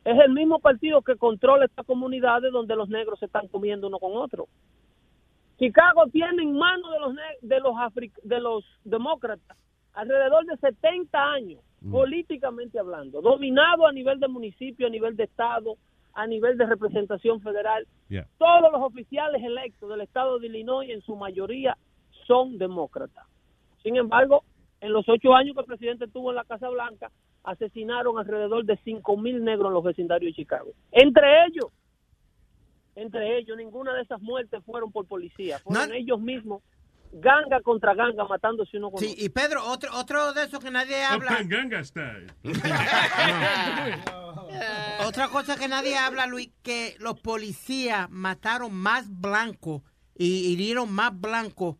es 0.05 0.17
el 0.19 0.31
mismo 0.33 0.59
partido 0.59 1.01
que 1.01 1.17
controla 1.17 1.65
estas 1.65 1.85
comunidades 1.85 2.51
donde 2.51 2.75
los 2.75 2.89
negros 2.89 3.19
se 3.19 3.25
están 3.25 3.47
comiendo 3.47 3.87
uno 3.87 3.99
con 3.99 4.15
otro. 4.17 4.47
Chicago 5.57 6.05
tiene 6.11 6.43
en 6.43 6.53
manos 6.57 6.91
de 6.91 6.99
los 6.99 7.15
de 7.41 7.59
los 7.59 7.73
afri- 7.75 8.13
de 8.23 8.39
los 8.39 8.63
demócratas 8.85 9.57
alrededor 9.93 10.45
de 10.45 10.55
70 10.57 11.31
años 11.31 11.61
políticamente 11.91 12.79
hablando, 12.79 13.21
dominado 13.21 13.85
a 13.87 13.91
nivel 13.91 14.19
de 14.19 14.27
municipio, 14.27 14.87
a 14.87 14.89
nivel 14.89 15.15
de 15.15 15.23
estado, 15.25 15.75
a 16.19 16.27
nivel 16.27 16.57
de 16.57 16.65
representación 16.65 17.41
federal. 17.41 17.87
Yeah. 18.09 18.27
Todos 18.37 18.71
los 18.73 18.81
oficiales 18.81 19.41
electos 19.41 19.89
del 19.89 20.01
estado 20.01 20.37
de 20.37 20.47
Illinois 20.47 20.89
en 20.89 21.01
su 21.01 21.15
mayoría 21.15 21.77
son 22.27 22.57
demócratas. 22.57 23.25
Sin 23.83 23.95
embargo, 23.95 24.43
en 24.81 24.91
los 24.91 25.07
ocho 25.07 25.33
años 25.33 25.55
que 25.55 25.61
el 25.61 25.65
presidente 25.65 26.05
estuvo 26.05 26.29
en 26.31 26.35
la 26.35 26.43
Casa 26.43 26.67
Blanca, 26.67 27.09
asesinaron 27.43 28.19
alrededor 28.19 28.65
de 28.65 28.77
cinco 28.83 29.15
mil 29.15 29.43
negros 29.43 29.67
en 29.67 29.73
los 29.75 29.83
vecindarios 29.83 30.31
de 30.31 30.43
Chicago. 30.43 30.71
Entre 30.91 31.45
ellos, 31.45 31.71
entre 32.95 33.37
ellos, 33.37 33.55
ninguna 33.55 33.93
de 33.93 34.01
esas 34.01 34.21
muertes 34.21 34.61
fueron 34.65 34.91
por 34.91 35.05
policía, 35.07 35.59
fueron 35.59 35.93
ellos 35.93 36.19
mismos, 36.19 36.61
ganga 37.11 37.61
contra 37.61 37.93
ganga, 37.93 38.25
matándose 38.25 38.77
uno 38.77 38.91
con 38.91 38.99
Sí, 38.99 39.15
y 39.17 39.29
Pedro, 39.29 39.65
otro, 39.65 39.91
otro 39.95 40.33
de 40.33 40.43
esos 40.43 40.59
que 40.59 40.71
nadie 40.71 41.03
habla. 41.03 41.33
Open 41.33 41.49
Ganga 41.49 41.83
Style. 41.83 42.27
Otra 45.05 45.29
cosa 45.29 45.55
que 45.55 45.67
nadie 45.67 45.97
habla, 45.97 46.27
Luis, 46.27 46.51
que 46.61 46.95
los 46.99 47.19
policías 47.19 48.09
mataron 48.09 48.73
más 48.73 49.05
blancos 49.09 49.81
y 50.15 50.51
hirieron 50.51 50.91
más 50.91 51.17
blancos 51.19 51.77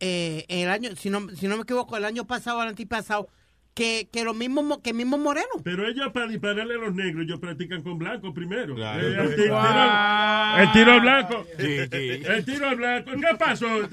eh, 0.00 0.44
el 0.48 0.68
año, 0.68 0.94
si 0.96 1.10
no, 1.10 1.28
si 1.30 1.48
no 1.48 1.56
me 1.56 1.62
equivoco, 1.62 1.96
el 1.96 2.04
año 2.04 2.26
pasado 2.26 2.58
o 2.58 2.62
el 2.62 2.68
antipasado, 2.68 3.28
que, 3.74 4.08
que 4.12 4.24
los 4.24 4.36
mismos 4.36 4.64
mo- 4.64 4.82
que 4.82 4.92
mismos 4.92 5.18
morenos. 5.20 5.62
Pero 5.64 5.86
ellos 5.86 6.08
para 6.12 6.26
dispararle 6.28 6.74
a 6.74 6.78
los 6.78 6.94
negros, 6.94 7.24
ellos 7.24 7.40
practican 7.40 7.82
con 7.82 7.98
blanco 7.98 8.32
primero. 8.32 8.74
Claro. 8.74 9.00
Eh, 9.06 9.16
el, 9.20 9.36
tiro, 9.36 9.54
Wow. 9.54 10.62
el 10.62 10.72
tiro 10.72 10.92
al 10.92 11.00
blanco. 11.00 11.44
Sí, 11.58 11.78
sí. 11.90 12.22
El 12.26 12.44
tiro 12.44 12.68
al 12.68 12.76
blanco. 12.76 13.10
¿Qué 13.12 13.36
pasó? 13.38 13.66
No, 13.68 13.88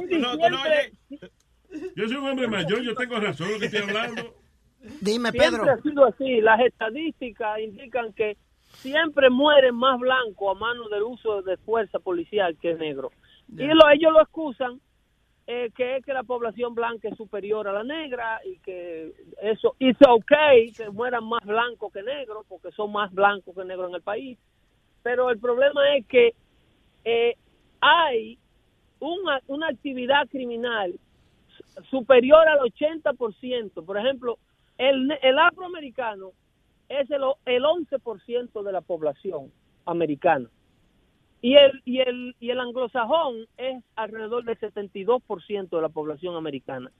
no, 0.00 0.36
no, 0.36 0.48
no, 0.50 0.62
oye, 0.62 0.92
Yo 1.96 2.08
soy 2.08 2.16
un 2.16 2.28
hombre 2.28 2.48
mayor, 2.48 2.80
yo 2.82 2.94
tengo 2.94 3.18
razón 3.20 3.52
lo 3.52 3.58
que 3.58 3.66
estoy 3.66 3.82
hablando. 3.82 4.34
Dime, 5.00 5.30
Siempre 5.32 5.70
ha 5.70 5.76
sido 5.82 6.06
así. 6.06 6.40
Las 6.40 6.60
estadísticas 6.60 7.58
indican 7.60 8.12
que 8.12 8.36
siempre 8.76 9.28
mueren 9.30 9.74
más 9.74 9.98
blancos 9.98 10.56
a 10.56 10.58
mano 10.58 10.88
del 10.88 11.02
uso 11.02 11.42
de 11.42 11.56
fuerza 11.58 11.98
policial 11.98 12.56
que 12.60 12.74
negro. 12.74 13.10
Y 13.56 13.66
lo, 13.66 13.88
ellos 13.90 14.12
lo 14.12 14.22
excusan 14.22 14.80
eh, 15.50 15.70
que 15.74 15.96
es 15.96 16.04
que 16.04 16.12
la 16.12 16.24
población 16.24 16.74
blanca 16.74 17.08
es 17.08 17.16
superior 17.16 17.66
a 17.68 17.72
la 17.72 17.82
negra 17.82 18.40
y 18.44 18.58
que 18.58 19.14
eso 19.42 19.74
es 19.80 19.96
okay 20.06 20.72
que 20.72 20.90
mueran 20.90 21.24
más 21.24 21.42
blancos 21.46 21.90
que 21.90 22.02
negros 22.02 22.44
porque 22.50 22.70
son 22.72 22.92
más 22.92 23.10
blancos 23.14 23.54
que 23.56 23.64
negros 23.64 23.88
en 23.88 23.94
el 23.96 24.02
país. 24.02 24.38
Pero 25.02 25.30
el 25.30 25.38
problema 25.40 25.96
es 25.96 26.06
que 26.06 26.34
eh, 27.04 27.34
hay 27.80 28.38
una, 29.00 29.40
una 29.46 29.68
actividad 29.68 30.28
criminal 30.28 30.94
su- 31.56 31.82
superior 31.84 32.46
al 32.46 32.58
80%. 32.60 33.86
Por 33.86 33.96
ejemplo, 33.96 34.38
el, 34.76 35.10
el 35.22 35.38
afroamericano 35.38 36.32
es 36.90 37.10
el, 37.10 37.22
el 37.46 37.62
11% 37.64 38.62
de 38.62 38.72
la 38.72 38.82
población 38.82 39.50
americana. 39.86 40.50
Y 41.40 41.54
el, 41.54 41.82
y, 41.84 42.00
el, 42.00 42.34
y 42.40 42.50
el 42.50 42.58
anglosajón 42.60 43.46
es 43.56 43.82
alrededor 43.96 44.44
del 44.44 44.58
72% 44.58 45.68
de 45.70 45.82
la 45.82 45.88
población 45.88 46.34
americana. 46.36 46.90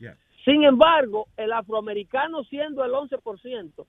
Sin 0.44 0.62
embargo, 0.64 1.26
el 1.36 1.52
afroamericano 1.52 2.44
siendo 2.44 2.84
el 2.84 2.92
11%, 2.92 3.84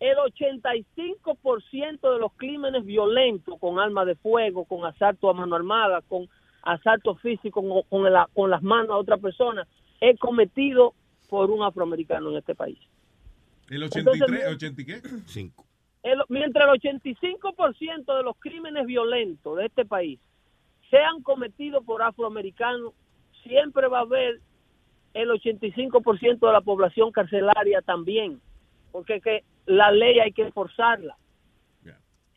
el 0.00 0.16
85% 0.16 2.12
de 2.12 2.18
los 2.18 2.32
crímenes 2.36 2.84
violentos 2.84 3.58
con 3.58 3.78
armas 3.78 4.06
de 4.06 4.14
fuego, 4.16 4.64
con 4.64 4.84
asalto 4.86 5.28
a 5.28 5.34
mano 5.34 5.56
armada, 5.56 6.00
con 6.08 6.28
asalto 6.62 7.14
físico 7.16 7.62
con, 7.62 7.82
con 7.88 8.10
la- 8.12 8.28
con 8.34 8.50
las 8.50 8.62
manos 8.62 8.90
a 8.90 8.96
otra 8.96 9.16
persona, 9.18 9.66
es 10.00 10.18
cometido 10.18 10.94
por 11.28 11.50
un 11.50 11.62
afroamericano 11.62 12.30
en 12.30 12.36
este 12.38 12.54
país. 12.54 12.78
¿El 13.68 13.82
Entonces, 13.84 14.22
83, 14.22 14.54
80 14.54 14.82
y 14.82 14.84
qué? 14.86 15.00
5. 15.26 15.64
El- 16.02 16.22
mientras 16.28 16.64
el 16.66 16.70
85% 16.80 18.16
de 18.16 18.22
los 18.22 18.36
crímenes 18.38 18.86
violentos 18.86 19.56
de 19.58 19.66
este 19.66 19.84
país 19.84 20.18
sean 20.90 21.22
cometidos 21.22 21.84
por 21.84 22.02
afroamericanos, 22.02 22.92
siempre 23.42 23.86
va 23.88 23.98
a 23.98 24.02
haber 24.02 24.40
el 25.14 25.30
85% 25.30 26.46
de 26.46 26.52
la 26.52 26.60
población 26.60 27.10
carcelaria 27.12 27.80
también, 27.82 28.40
porque 28.92 29.20
que 29.20 29.44
la 29.66 29.90
ley 29.90 30.18
hay 30.20 30.32
que 30.32 30.42
enforzarla. 30.42 31.16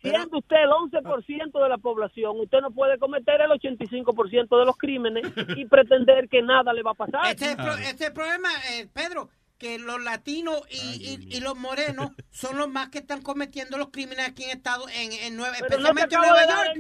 Siendo 0.02 0.40
usted 0.40 0.58
el 0.58 0.70
11% 0.70 1.64
de 1.64 1.70
la 1.70 1.78
población, 1.78 2.38
usted 2.38 2.60
no 2.60 2.72
puede 2.72 2.98
cometer 2.98 3.40
el 3.40 3.52
85% 3.52 4.60
de 4.60 4.66
los 4.66 4.76
crímenes 4.78 5.24
y 5.56 5.64
pretender 5.66 6.28
que 6.28 6.42
nada 6.42 6.74
le 6.74 6.84
va 6.84 6.92
a 6.92 6.96
pasar. 6.96 7.22
Este 7.28 7.46
es 7.46 7.52
el, 7.52 7.56
pro- 7.58 7.74
este 7.76 8.04
es 8.04 8.10
el 8.10 8.14
problema, 8.14 8.50
eh, 8.74 8.88
Pedro, 8.94 9.30
que 9.64 9.80
los 9.80 10.04
latinos 10.04 10.62
y, 10.70 10.76
y- 10.78 11.38
y 11.38 11.40
los 11.40 11.56
morenos 11.56 12.12
son 12.32 12.58
los 12.58 12.68
más 12.70 12.90
que 12.90 12.98
están 13.00 13.22
cometiendo 13.22 13.78
los 13.78 13.92
crímenes 13.92 14.28
aquí 14.28 14.44
en 14.44 14.50
Estados 14.50 14.92
en, 14.94 15.14
en 15.14 15.38
Nueva, 15.38 15.56
Pero 15.62 15.78
no 15.80 15.94
te 15.94 16.02
especialmente 16.02 16.16
en 16.16 16.22
Nueva 16.22 16.42
York. 16.66 16.76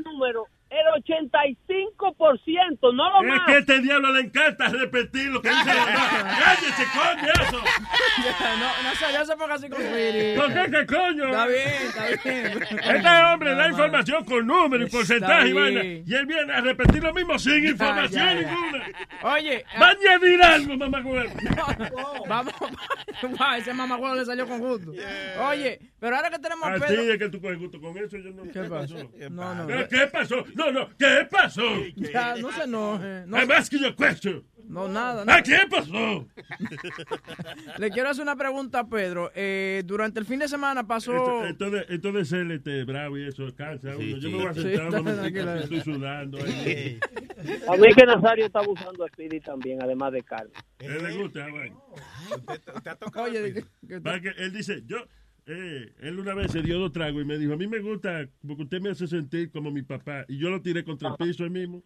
El 0.74 0.86
número. 0.86 0.96
El 0.96 1.58
85%, 1.68 2.94
no 2.94 3.10
lo 3.10 3.22
Es 3.22 3.28
más. 3.28 3.46
que 3.46 3.52
a 3.54 3.58
este 3.60 3.80
diablo 3.82 4.12
le 4.14 4.22
encanta 4.22 4.68
repetir 4.70 5.30
lo 5.30 5.42
que 5.42 5.50
dice 5.50 5.66
la. 5.66 5.86
¡Cállese, 6.44 6.86
coño, 6.94 7.32
eso! 7.34 7.64
no, 8.60 8.84
no 8.84 8.96
se, 8.96 9.18
no 9.18 9.26
se 9.26 9.36
ponga 9.36 9.54
así 9.56 9.70
con. 9.70 9.80
¿Por 9.80 10.54
qué, 10.54 10.72
qué 10.72 10.86
coño? 10.86 11.26
Está 11.26 11.48
bien, 11.48 11.68
está 11.84 12.06
bien. 12.24 12.64
Este 12.96 13.10
hombre 13.34 13.56
da 13.56 13.70
información 13.70 14.26
con 14.26 14.48
números 14.48 14.90
y 14.90 14.92
porcentaje 14.92 15.50
y 15.50 15.54
vaina. 15.54 15.84
Y 15.84 16.14
él 16.14 16.26
viene 16.26 16.54
a 16.54 16.62
repetir 16.62 17.04
lo 17.04 17.14
mismo 17.14 17.38
sin 17.40 17.66
información 17.68 18.26
ya, 18.26 18.34
ya. 18.34 18.42
ninguna. 18.42 18.86
Oye, 19.24 19.66
Va 19.82 19.88
a 19.88 19.92
añadir 19.92 20.44
algo, 20.44 20.78
mamá 20.78 21.02
güey. 21.02 21.28
vamos. 22.28 22.54
Wow, 23.22 23.54
ese 23.58 23.74
mamagüevo 23.74 24.16
le 24.16 24.26
salió 24.26 24.48
con 24.48 24.60
gusto. 24.60 24.92
Oye, 25.50 25.80
pero 26.00 26.16
ahora 26.16 26.30
que 26.30 26.40
tenemos 26.40 26.68
a 26.68 26.74
Pedro. 26.74 27.02
es 27.02 27.18
que 27.18 27.30
tú 27.30 27.42
coges 27.42 27.60
gusto 27.60 27.80
con 27.80 27.98
eso. 27.98 28.18
Yo 28.18 28.32
no, 28.32 28.44
¿Qué 28.52 28.64
pasó? 28.64 28.96
No, 29.30 29.56
no. 29.56 29.68
¿Qué, 29.68 29.88
qué 29.90 30.08
pasó? 30.08 30.44
No, 30.56 30.63
no, 30.72 30.90
¿qué 30.98 31.28
pasó? 31.30 31.62
Ya, 31.96 32.36
no 32.36 32.52
se 32.52 32.64
enoje. 32.64 33.24
No, 33.28 33.38
I'm 33.38 33.52
asking 33.52 33.80
you 33.82 33.88
a 33.88 33.96
question. 33.96 34.44
no 34.68 34.88
nada. 34.88 35.22
¿A 35.24 35.26
nada. 35.26 35.44
qué 35.44 35.58
pasó? 35.70 36.28
Le 37.78 37.90
quiero 37.92 38.10
hacer 38.10 38.24
una 38.24 38.36
pregunta 38.36 38.80
a 38.80 38.88
Pedro. 38.88 39.32
Eh, 39.36 39.84
durante 39.86 40.20
el 40.20 40.26
fin 40.26 40.40
de 40.40 40.48
semana 40.48 40.86
pasó. 40.86 41.46
Esto 41.46 42.12
de 42.12 42.26
ser 42.26 42.50
este, 42.52 42.84
bravo 42.84 43.18
y 43.18 43.28
eso 43.28 43.48
cansa 43.56 43.92
a 43.94 43.98
uno. 43.98 44.18
Yo 44.18 44.30
me 44.30 44.38
voy 44.38 44.46
a 44.48 44.54
Sí, 44.54 44.62
sentar 44.62 45.26
está 45.26 45.58
estoy 45.60 45.82
sudando. 45.82 46.38
ahí. 46.44 47.00
A 47.68 47.76
mí 47.76 47.88
que 47.96 48.06
Nazario 48.06 48.46
está 48.46 48.60
abusando 48.60 49.04
de 49.04 49.10
Speedy 49.10 49.40
también, 49.42 49.82
además 49.82 50.14
de 50.14 50.24
Carlos. 50.24 50.54
A 50.80 50.84
él 50.86 51.04
le 51.04 51.18
gusta, 51.18 51.48
bueno. 51.50 51.84
Oye, 53.16 53.54
que- 53.88 54.02
Para 54.02 54.22
que 54.22 54.30
él 54.38 54.54
dice, 54.54 54.82
yo, 54.86 54.98
eh, 55.46 55.94
él 56.02 56.20
una 56.20 56.34
vez 56.34 56.52
se 56.52 56.62
dio 56.62 56.80
dos 56.80 56.94
tragos 56.94 57.22
y 57.22 57.26
me 57.26 57.38
dijo, 57.38 57.54
a 57.54 57.58
mí 57.58 57.68
me 57.68 57.80
gusta 57.80 58.28
porque 58.48 58.64
usted 58.64 58.80
me 58.80 58.92
hace 58.92 59.08
sentir 59.08 59.52
como 59.52 59.72
mi 59.72 59.82
papá. 59.82 60.26
Y 60.28 60.38
yo 60.38 60.50
lo 60.50 60.62
tiré 60.62 60.84
contra 60.84 61.10
el 61.10 61.16
piso 61.16 61.44
él 61.44 61.52
mismo. 61.52 61.84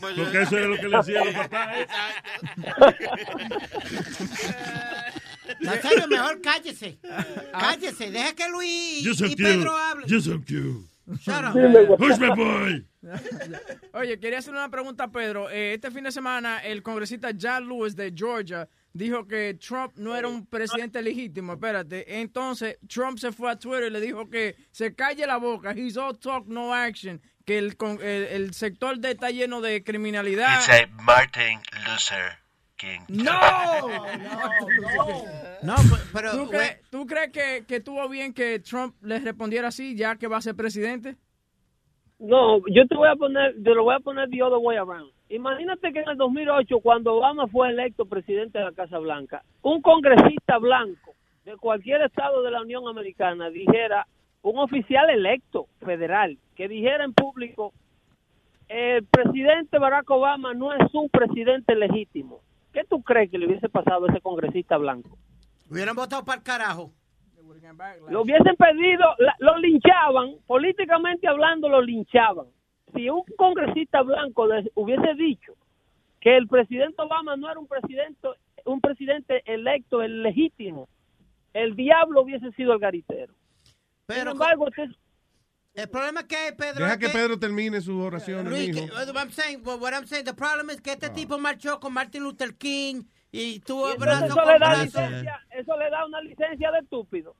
Porque 0.00 0.42
eso 0.42 0.58
era 0.58 0.66
lo 0.66 0.76
que 0.76 0.88
le 0.88 0.96
hacía 0.96 1.22
a 1.22 1.24
los 1.24 1.34
papás. 1.34 1.76
¿eh? 1.76 1.86
Nazario, 5.60 6.08
mejor 6.08 6.40
cállese. 6.40 6.98
Cállese, 7.52 8.10
deja 8.10 8.34
que 8.34 8.48
Luis 8.48 9.16
so 9.16 9.26
y 9.26 9.30
cute. 9.30 9.42
Pedro 9.42 9.76
hablen. 9.76 10.08
You're 10.08 10.22
so 10.22 10.40
cute. 10.40 10.86
Shut 11.20 11.44
up. 11.44 12.00
Who's 12.00 12.18
my 12.18 12.34
boy? 12.34 12.84
Oye, 13.92 14.18
quería 14.18 14.38
hacer 14.38 14.52
una 14.52 14.68
pregunta 14.68 15.04
a 15.04 15.08
Pedro. 15.12 15.48
Eh, 15.48 15.74
este 15.74 15.92
fin 15.92 16.02
de 16.02 16.10
semana, 16.10 16.58
el 16.58 16.82
congresista 16.82 17.30
John 17.40 17.68
Lewis 17.68 17.94
de 17.94 18.12
Georgia 18.14 18.68
dijo 18.96 19.26
que 19.26 19.54
Trump 19.54 19.92
no 19.96 20.16
era 20.16 20.28
un 20.28 20.46
presidente 20.46 21.02
legítimo. 21.02 21.54
Espérate. 21.54 22.20
Entonces, 22.20 22.78
Trump 22.88 23.18
se 23.18 23.32
fue 23.32 23.50
a 23.50 23.58
Twitter 23.58 23.84
y 23.84 23.90
le 23.90 24.00
dijo 24.00 24.28
que 24.28 24.56
se 24.70 24.94
calle 24.94 25.26
la 25.26 25.36
boca. 25.36 25.72
He's 25.72 25.96
all 25.96 26.18
talk, 26.18 26.46
no 26.46 26.74
action. 26.74 27.20
Que 27.44 27.58
el, 27.58 27.76
con- 27.76 28.00
el, 28.02 28.24
el 28.24 28.54
sector 28.54 28.98
de 28.98 29.12
está 29.12 29.30
lleno 29.30 29.60
de 29.60 29.82
criminalidad. 29.84 30.58
It's 30.60 30.68
a 30.68 30.86
Martin 31.02 31.60
Luther 31.86 32.38
King. 32.76 33.00
¡No! 33.08 33.32
No, 35.62 35.74
pero. 36.12 36.32
¿Tú, 36.32 36.50
crees- 36.50 36.80
tú 36.90 37.06
crees 37.06 37.30
que, 37.32 37.64
que 37.66 37.76
estuvo 37.76 38.06
bien 38.08 38.32
que 38.34 38.58
Trump 38.60 38.94
le 39.02 39.18
respondiera 39.20 39.68
así 39.68 39.96
ya 39.96 40.16
que 40.16 40.26
va 40.28 40.36
a 40.36 40.40
ser 40.42 40.54
presidente? 40.54 41.16
No, 42.18 42.58
yo 42.68 42.86
te 42.88 42.94
voy 42.94 43.08
a 43.08 43.14
poner, 43.16 43.54
te 43.62 43.70
lo 43.74 43.84
voy 43.84 43.94
a 43.94 44.00
poner 44.00 44.28
the 44.30 44.42
other 44.42 44.58
way 44.60 44.76
around. 44.76 45.10
Imagínate 45.28 45.92
que 45.92 46.00
en 46.00 46.08
el 46.08 46.16
2008, 46.16 46.78
cuando 46.80 47.14
Obama 47.14 47.46
fue 47.48 47.70
electo 47.70 48.06
presidente 48.06 48.58
de 48.58 48.64
la 48.64 48.72
Casa 48.72 48.98
Blanca, 48.98 49.42
un 49.62 49.82
congresista 49.82 50.58
blanco 50.58 51.14
de 51.44 51.56
cualquier 51.56 52.02
estado 52.02 52.42
de 52.42 52.50
la 52.50 52.62
Unión 52.62 52.86
Americana 52.88 53.50
dijera, 53.50 54.06
un 54.42 54.58
oficial 54.58 55.10
electo 55.10 55.66
federal, 55.84 56.38
que 56.54 56.68
dijera 56.68 57.04
en 57.04 57.12
público, 57.12 57.72
el 58.68 59.04
presidente 59.04 59.78
Barack 59.78 60.08
Obama 60.10 60.54
no 60.54 60.72
es 60.72 60.92
un 60.94 61.08
presidente 61.08 61.74
legítimo. 61.74 62.40
¿Qué 62.72 62.84
tú 62.84 63.02
crees 63.02 63.30
que 63.30 63.38
le 63.38 63.46
hubiese 63.46 63.68
pasado 63.68 64.06
a 64.06 64.10
ese 64.10 64.20
congresista 64.20 64.76
blanco? 64.76 65.16
Hubieran 65.70 65.96
votado 65.96 66.24
para 66.24 66.38
el 66.38 66.44
carajo. 66.44 66.92
Lo 68.10 68.22
hubiesen 68.22 68.54
pedido, 68.56 69.04
lo 69.38 69.58
linchaban, 69.58 70.36
políticamente 70.46 71.26
hablando 71.26 71.68
lo 71.68 71.80
linchaban. 71.80 72.46
Si 72.96 73.08
un 73.10 73.22
congresista 73.36 74.02
blanco 74.02 74.46
les 74.46 74.66
hubiese 74.74 75.14
dicho 75.14 75.52
que 76.20 76.36
el 76.36 76.48
presidente 76.48 77.00
Obama 77.02 77.36
no 77.36 77.50
era 77.50 77.60
un 77.60 77.66
presidente, 77.68 78.28
un 78.64 78.80
presidente 78.80 79.42
electo, 79.44 80.02
el 80.02 80.22
legítimo, 80.22 80.88
el 81.52 81.76
diablo 81.76 82.22
hubiese 82.22 82.50
sido 82.52 82.72
el 82.72 82.78
garitero. 82.78 83.34
Sin 84.08 84.26
embargo, 84.26 84.64
usted- 84.66 84.88
El 85.74 85.90
problema 85.90 86.20
es 86.20 86.26
que 86.26 86.52
Pedro. 86.56 86.84
Deja 86.84 86.92
es 86.94 86.98
que 86.98 87.08
Pedro 87.10 87.38
termine 87.38 87.80
su 87.82 88.00
oración, 88.00 88.48
Luis, 88.48 88.74
que- 88.74 88.88
I'm 89.14 89.30
saying, 89.30 89.60
what 89.64 89.92
I'm 89.92 90.06
saying, 90.06 90.24
the 90.24 90.32
problem 90.32 90.70
is 90.70 90.80
que 90.80 90.92
este 90.92 91.10
tipo 91.10 91.38
marchó 91.38 91.78
con 91.78 91.92
Martin 91.92 92.22
Luther 92.22 92.54
King 92.56 93.02
y 93.30 93.60
tuvo 93.60 93.90
entonces 93.92 94.00
brazo 94.00 94.24
eso 94.26 94.34
con 94.36 94.46
le 94.46 94.52
da 94.52 94.68
brazo. 94.68 94.82
licencia, 94.84 95.40
eso 95.50 95.76
le 95.76 95.90
da 95.90 96.06
una 96.06 96.20
licencia 96.22 96.70
de 96.72 96.78
estúpido. 96.78 97.36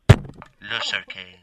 Loser 0.60 1.04
King. 1.06 1.40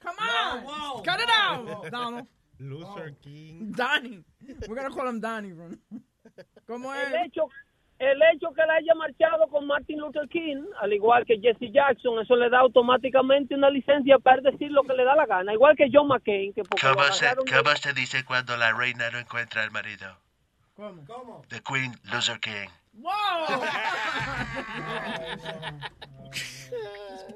Come 0.00 0.18
on, 0.66 1.02
cut 1.02 1.20
it 1.20 1.30
out, 1.42 1.90
Donald. 1.90 2.28
Loser 2.60 3.14
King. 3.22 3.72
Donnie. 3.72 4.22
We're 4.68 4.76
gonna 4.76 4.90
call 4.90 5.08
him 5.08 5.20
Donnie, 5.20 5.52
bro. 5.52 5.70
¿Cómo 6.66 6.94
es? 6.94 7.08
El 7.08 7.26
hecho, 7.26 7.48
el 7.98 8.20
hecho 8.34 8.52
que 8.52 8.62
él 8.62 8.70
haya 8.70 8.94
marchado 8.94 9.48
con 9.48 9.66
Martin 9.66 9.98
Luther 9.98 10.28
King, 10.28 10.64
al 10.80 10.92
igual 10.92 11.24
que 11.24 11.40
Jesse 11.40 11.72
Jackson, 11.72 12.20
eso 12.20 12.36
le 12.36 12.50
da 12.50 12.60
automáticamente 12.60 13.54
una 13.54 13.70
licencia 13.70 14.18
para 14.18 14.42
decir 14.42 14.70
lo 14.70 14.82
que 14.82 14.92
le 14.92 15.04
da 15.04 15.16
la 15.16 15.24
gana, 15.26 15.54
igual 15.54 15.74
que 15.74 15.88
John 15.90 16.08
McCain, 16.08 16.52
que 16.52 16.62
porque 16.62 16.86
¿Cómo 16.86 17.02
se, 17.12 17.34
¿Cómo 17.34 17.76
se 17.76 17.92
dice 17.94 18.24
cuando 18.24 18.56
la 18.58 18.72
reina 18.72 19.10
no 19.10 19.18
encuentra 19.18 19.62
al 19.62 19.70
marido? 19.70 20.18
¿Cómo? 20.74 21.04
¿Cómo? 21.06 21.42
The 21.48 21.60
Queen, 21.62 21.94
Loser 22.12 22.38
King. 22.40 22.68
Wow. 22.92 23.12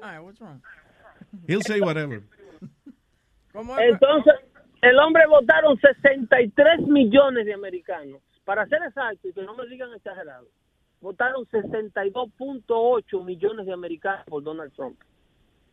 Alright, 0.03 0.23
what's 0.23 0.39
wrong? 0.39 0.61
He'll 1.47 1.61
say 1.61 1.81
whatever. 1.81 2.21
¿Cómo 3.53 3.77
es? 3.77 3.93
Entonces, 3.93 4.33
el 4.85 4.99
hombre 4.99 5.25
votaron 5.27 5.79
63 5.79 6.81
millones 6.87 7.45
de 7.45 7.53
americanos. 7.53 8.21
Para 8.43 8.65
ser 8.67 8.83
exacto, 8.83 9.27
y 9.27 9.33
que 9.33 9.41
no 9.41 9.55
me 9.55 9.65
digan 9.67 9.91
exagerado, 9.93 10.45
votaron 11.01 11.45
62.8 11.45 13.23
millones 13.25 13.65
de 13.65 13.73
americanos 13.73 14.25
por 14.27 14.43
Donald 14.43 14.71
Trump. 14.73 14.99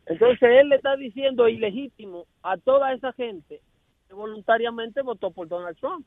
Entonces, 0.07 0.41
él 0.41 0.69
le 0.69 0.77
está 0.77 0.95
diciendo 0.95 1.47
ilegítimo 1.47 2.25
a 2.41 2.57
toda 2.57 2.93
esa 2.93 3.13
gente 3.13 3.61
que 4.07 4.13
voluntariamente 4.13 5.01
votó 5.01 5.31
por 5.31 5.47
Donald 5.47 5.77
Trump. 5.77 6.05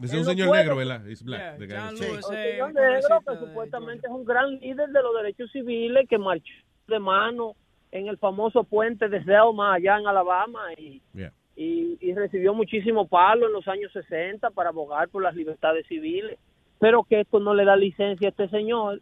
Es 0.00 0.14
un 0.14 0.24
señor 0.24 0.50
negro, 0.56 0.76
¿verdad? 0.76 1.06
He's 1.06 1.22
black. 1.22 1.58
Yeah, 1.58 1.90
Sí. 1.90 2.04
Lewis, 2.04 2.26
Un 2.26 2.34
señor 2.34 2.74
negro 2.74 3.20
que 3.26 3.36
supuestamente 3.38 4.06
es 4.06 4.12
un 4.12 4.24
gran 4.24 4.58
líder 4.58 4.88
de 4.88 5.02
los 5.02 5.14
derechos 5.16 5.50
civiles 5.52 6.08
que 6.08 6.18
marchó 6.18 6.52
de 6.88 6.98
mano 6.98 7.54
en 7.92 8.08
el 8.08 8.18
famoso 8.18 8.64
puente 8.64 9.08
de 9.08 9.22
Selma 9.24 9.74
allá 9.74 9.98
en 9.98 10.06
Alabama 10.06 10.72
y, 10.76 11.02
Yeah. 11.14 11.32
Y, 11.56 11.98
y 12.00 12.14
recibió 12.14 12.54
muchísimo 12.54 13.06
palo 13.06 13.46
en 13.46 13.52
los 13.52 13.68
años 13.68 13.92
60 13.92 14.50
para 14.50 14.70
abogar 14.70 15.08
por 15.08 15.22
las 15.22 15.34
libertades 15.34 15.86
civiles, 15.86 16.38
pero 16.78 17.04
que 17.04 17.20
esto 17.20 17.40
no 17.40 17.54
le 17.54 17.64
da 17.64 17.76
licencia 17.76 18.28
a 18.28 18.30
este 18.30 18.48
señor 18.48 19.00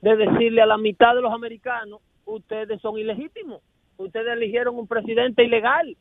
de 0.00 0.16
decirle 0.16 0.62
a 0.62 0.66
la 0.66 0.78
mitad 0.78 1.14
de 1.14 1.22
los 1.22 1.32
americanos, 1.32 2.00
ustedes 2.24 2.80
son 2.80 2.98
ilegítimos, 2.98 3.62
ustedes 3.96 4.28
eligieron 4.28 4.76
un 4.76 4.86
presidente 4.86 5.44
ilegal. 5.44 5.96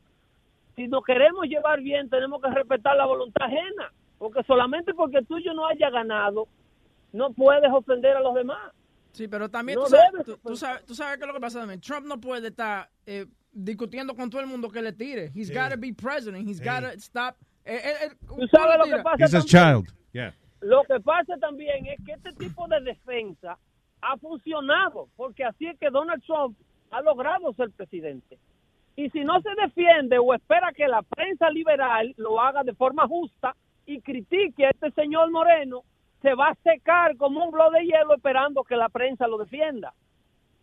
Si 0.76 0.88
nos 0.88 1.04
queremos 1.04 1.46
llevar 1.46 1.82
bien, 1.82 2.10
tenemos 2.10 2.42
que 2.42 2.52
respetar 2.52 2.96
la 2.96 3.06
voluntad 3.06 3.48
ajena, 3.48 3.92
porque 4.20 4.44
solamente 4.44 4.94
porque 4.94 5.24
tú 5.24 5.38
y 5.38 5.44
yo 5.44 5.54
no 5.54 5.66
haya 5.66 5.90
ganado, 5.90 6.48
no 7.14 7.32
puedes 7.32 7.72
ofender 7.72 8.16
a 8.16 8.22
los 8.22 8.36
demás. 8.36 8.74
Sí, 9.18 9.28
pero 9.28 9.50
también 9.50 9.80
No 9.80 9.86
tú, 9.86 9.90
sabes, 9.90 10.26
tú, 10.26 10.38
tú 10.38 10.56
sabes, 10.56 10.86
tú 10.86 10.94
sabes 10.94 11.18
qué 11.18 11.24
es 11.24 11.28
lo 11.28 11.34
que 11.34 11.40
pasa 11.40 11.60
también. 11.60 11.82
Trump 11.82 12.06
no 12.06 12.20
puede 12.22 12.50
estar 12.50 12.88
eh, 13.08 13.26
discutiendo 13.52 14.14
con 14.16 14.30
todo 14.30 14.42
el 14.42 14.48
mundo 14.48 14.70
que 14.70 14.80
le 14.82 14.94
tire. 14.94 15.32
He's 15.34 15.48
Sí. 15.48 15.54
got 15.56 15.72
to 15.72 15.78
be 15.78 15.92
president. 15.92 16.48
He's 16.48 16.60
Sí. 16.60 16.64
got 16.64 16.82
to 16.82 17.00
stop. 17.00 17.36
eh, 17.66 17.82
eh, 17.84 17.94
eh, 18.06 18.10
Tú 18.28 18.48
sabes 18.48 18.78
lo 18.78 18.86
que 18.86 19.04
pasa 19.04 19.26
He's 19.26 19.34
a 19.34 19.40
también? 19.40 19.84
child. 19.86 19.98
Yeah. 20.14 20.34
Lo 20.62 20.84
que 20.84 21.00
pasa 21.00 21.36
también 21.40 21.86
es 21.88 21.98
que 22.06 22.12
este 22.14 22.32
tipo 22.34 22.68
de 22.68 22.80
defensa 22.82 23.58
ha 24.02 24.18
funcionado, 24.18 25.10
porque 25.16 25.44
así 25.44 25.66
es 25.68 25.78
que 25.80 25.90
Donald 25.90 26.24
Trump 26.24 26.56
ha 26.92 27.02
logrado 27.02 27.52
ser 27.56 27.72
presidente. 27.72 28.38
Y 28.96 29.10
si 29.10 29.22
no 29.24 29.42
se 29.42 29.50
defiende 29.62 30.18
o 30.20 30.34
espera 30.34 30.72
que 30.74 30.88
la 30.88 31.02
prensa 31.02 31.50
liberal 31.50 32.14
lo 32.18 32.40
haga 32.40 32.64
de 32.64 32.74
forma 32.76 33.08
justa 33.08 33.56
y 33.88 34.00
critique 34.02 34.66
a 34.66 34.70
este 34.70 34.92
señor 34.92 35.30
Moreno, 35.32 35.84
se 36.28 36.36
va 36.36 36.50
a 36.50 36.56
secar 36.56 37.16
como 37.16 37.46
un 37.46 37.52
globo 37.52 37.72
de 37.72 37.86
hielo 37.86 38.14
esperando 38.14 38.66
que 38.66 38.76
la 38.76 38.90
prensa 38.90 39.30
lo 39.30 39.38
defienda. 39.38 39.94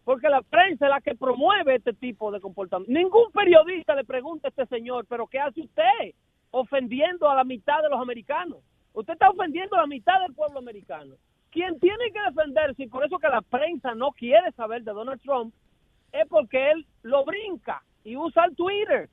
Porque 0.04 0.28
la 0.28 0.42
prensa 0.42 0.84
es 0.84 0.90
la 0.90 1.00
que 1.00 1.14
promueve 1.14 1.76
este 1.76 1.94
tipo 1.94 2.30
de 2.30 2.38
comportamiento. 2.38 2.92
Ningún 2.92 3.32
periodista 3.32 3.94
le 3.94 4.04
pregunta 4.04 4.48
a 4.48 4.50
este 4.50 4.66
señor, 4.66 5.06
pero 5.08 5.26
¿qué 5.26 5.40
hace 5.40 5.62
usted 5.62 6.12
ofendiendo 6.50 7.30
a 7.30 7.34
la 7.34 7.44
mitad 7.44 7.80
de 7.80 7.88
los 7.88 7.98
americanos? 7.98 8.58
Usted 8.92 9.14
está 9.14 9.30
ofendiendo 9.30 9.74
a 9.76 9.80
la 9.80 9.86
mitad 9.86 10.20
del 10.20 10.34
pueblo 10.34 10.58
americano. 10.58 11.14
Quien 11.50 11.80
tiene 11.80 12.12
que 12.12 12.20
defenderse, 12.20 12.82
y 12.82 12.86
por 12.88 13.02
eso 13.02 13.18
que 13.18 13.28
la 13.28 13.40
prensa 13.40 13.94
no 13.94 14.10
quiere 14.10 14.52
saber 14.52 14.82
de 14.82 14.92
Donald 14.92 15.22
Trump, 15.22 15.54
es 16.12 16.28
porque 16.28 16.72
él 16.72 16.86
lo 17.04 17.24
brinca 17.24 17.82
y 18.04 18.18
usa 18.18 18.44
el 18.44 18.54
Twitter 18.54 19.08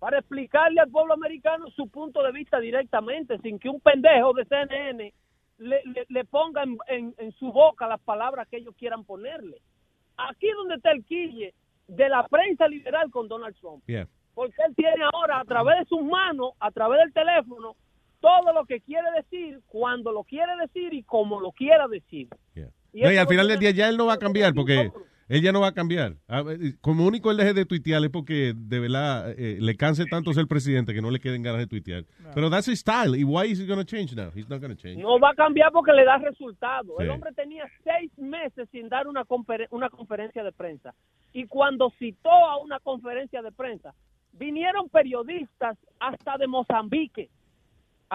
para 0.00 0.18
explicarle 0.18 0.82
al 0.82 0.90
pueblo 0.90 1.14
americano 1.14 1.70
su 1.70 1.88
punto 1.88 2.22
de 2.22 2.32
vista 2.32 2.60
directamente, 2.60 3.38
sin 3.38 3.58
que 3.58 3.70
un 3.70 3.80
pendejo 3.80 4.34
de 4.34 4.44
CNN 4.44 5.14
le, 5.58 5.80
le- 5.84 6.06
le 6.08 6.24
ponga 6.24 6.64
en, 6.88 7.14
su 7.38 7.52
boca 7.52 7.86
las 7.86 8.00
palabras 8.00 8.46
que 8.48 8.56
ellos 8.58 8.74
quieran 8.78 9.04
ponerle. 9.04 9.60
Aquí 10.16 10.48
es 10.48 10.54
donde 10.56 10.76
está 10.76 10.90
el 10.92 11.04
quille 11.04 11.54
de 11.88 12.08
la 12.08 12.26
prensa 12.28 12.66
liberal 12.68 13.10
con 13.10 13.28
Donald 13.28 13.56
Trump. 13.60 13.82
Yeah. 13.86 14.06
Porque 14.34 14.54
él 14.66 14.74
tiene 14.74 15.04
ahora, 15.12 15.40
a 15.40 15.44
través 15.44 15.78
de 15.80 15.84
sus 15.86 16.02
manos, 16.02 16.52
a 16.60 16.70
través 16.70 16.98
del 17.00 17.12
teléfono, 17.12 17.76
todo 18.20 18.52
lo 18.52 18.64
que 18.64 18.80
quiere 18.80 19.08
decir, 19.16 19.60
cuando 19.66 20.10
lo 20.12 20.24
quiere 20.24 20.52
decir 20.60 20.94
y 20.94 21.02
como 21.02 21.40
lo 21.40 21.52
quiera 21.52 21.86
decir. 21.88 22.28
Y 22.92 23.02
No, 23.02 23.10
y 23.12 23.16
al 23.16 23.26
final 23.28 23.48
del 23.48 23.58
día 23.58 23.70
ya 23.72 23.88
él 23.88 23.96
no 23.96 24.06
va 24.06 24.14
a 24.14 24.18
cambiar 24.18 24.54
porque 24.54 24.90
él 25.28 25.42
ya 25.42 25.52
no 25.52 25.60
va 25.60 25.68
a 25.68 25.72
cambiar. 25.72 26.16
A 26.28 26.42
ver, 26.42 26.58
Como 26.80 27.06
único 27.06 27.30
él 27.30 27.36
deje 27.36 27.54
de 27.54 27.64
tuitear 27.64 28.02
es 28.04 28.10
porque 28.10 28.52
de 28.54 28.78
verdad 28.80 29.32
eh, 29.38 29.58
le 29.60 29.76
canse 29.76 30.04
tanto 30.06 30.32
ser 30.32 30.46
presidente 30.46 30.92
que 30.92 31.00
no 31.00 31.10
le 31.10 31.20
queden 31.20 31.42
ganas 31.42 31.60
de 31.60 31.66
tuitear. 31.66 32.04
Pero 32.34 32.50
that's 32.50 32.68
his 32.68 32.80
style. 32.80 33.16
¿Y 33.16 33.24
why 33.24 33.50
is 33.50 33.60
he 33.60 33.66
going 33.66 33.78
to 33.78 33.84
change 33.84 34.14
now? 34.14 34.30
He's 34.34 34.48
not 34.48 34.60
going 34.60 34.74
to 34.74 34.80
change. 34.80 35.00
No 35.00 35.18
va 35.18 35.30
a 35.30 35.34
cambiar 35.34 35.72
porque 35.72 35.92
le 35.92 36.04
da 36.04 36.18
resultados. 36.18 36.94
Sí. 36.96 37.04
El 37.04 37.10
hombre 37.10 37.32
tenía 37.32 37.64
seis 37.82 38.10
meses 38.18 38.68
sin 38.70 38.88
dar 38.88 39.06
una, 39.06 39.24
una 39.70 39.88
conferencia 39.88 40.42
de 40.42 40.52
prensa. 40.52 40.94
Y 41.32 41.46
cuando 41.46 41.90
citó 41.98 42.30
a 42.30 42.58
una 42.58 42.78
conferencia 42.80 43.42
de 43.42 43.50
prensa, 43.50 43.94
vinieron 44.32 44.88
periodistas 44.88 45.76
hasta 45.98 46.36
de 46.38 46.46
Mozambique 46.46 47.30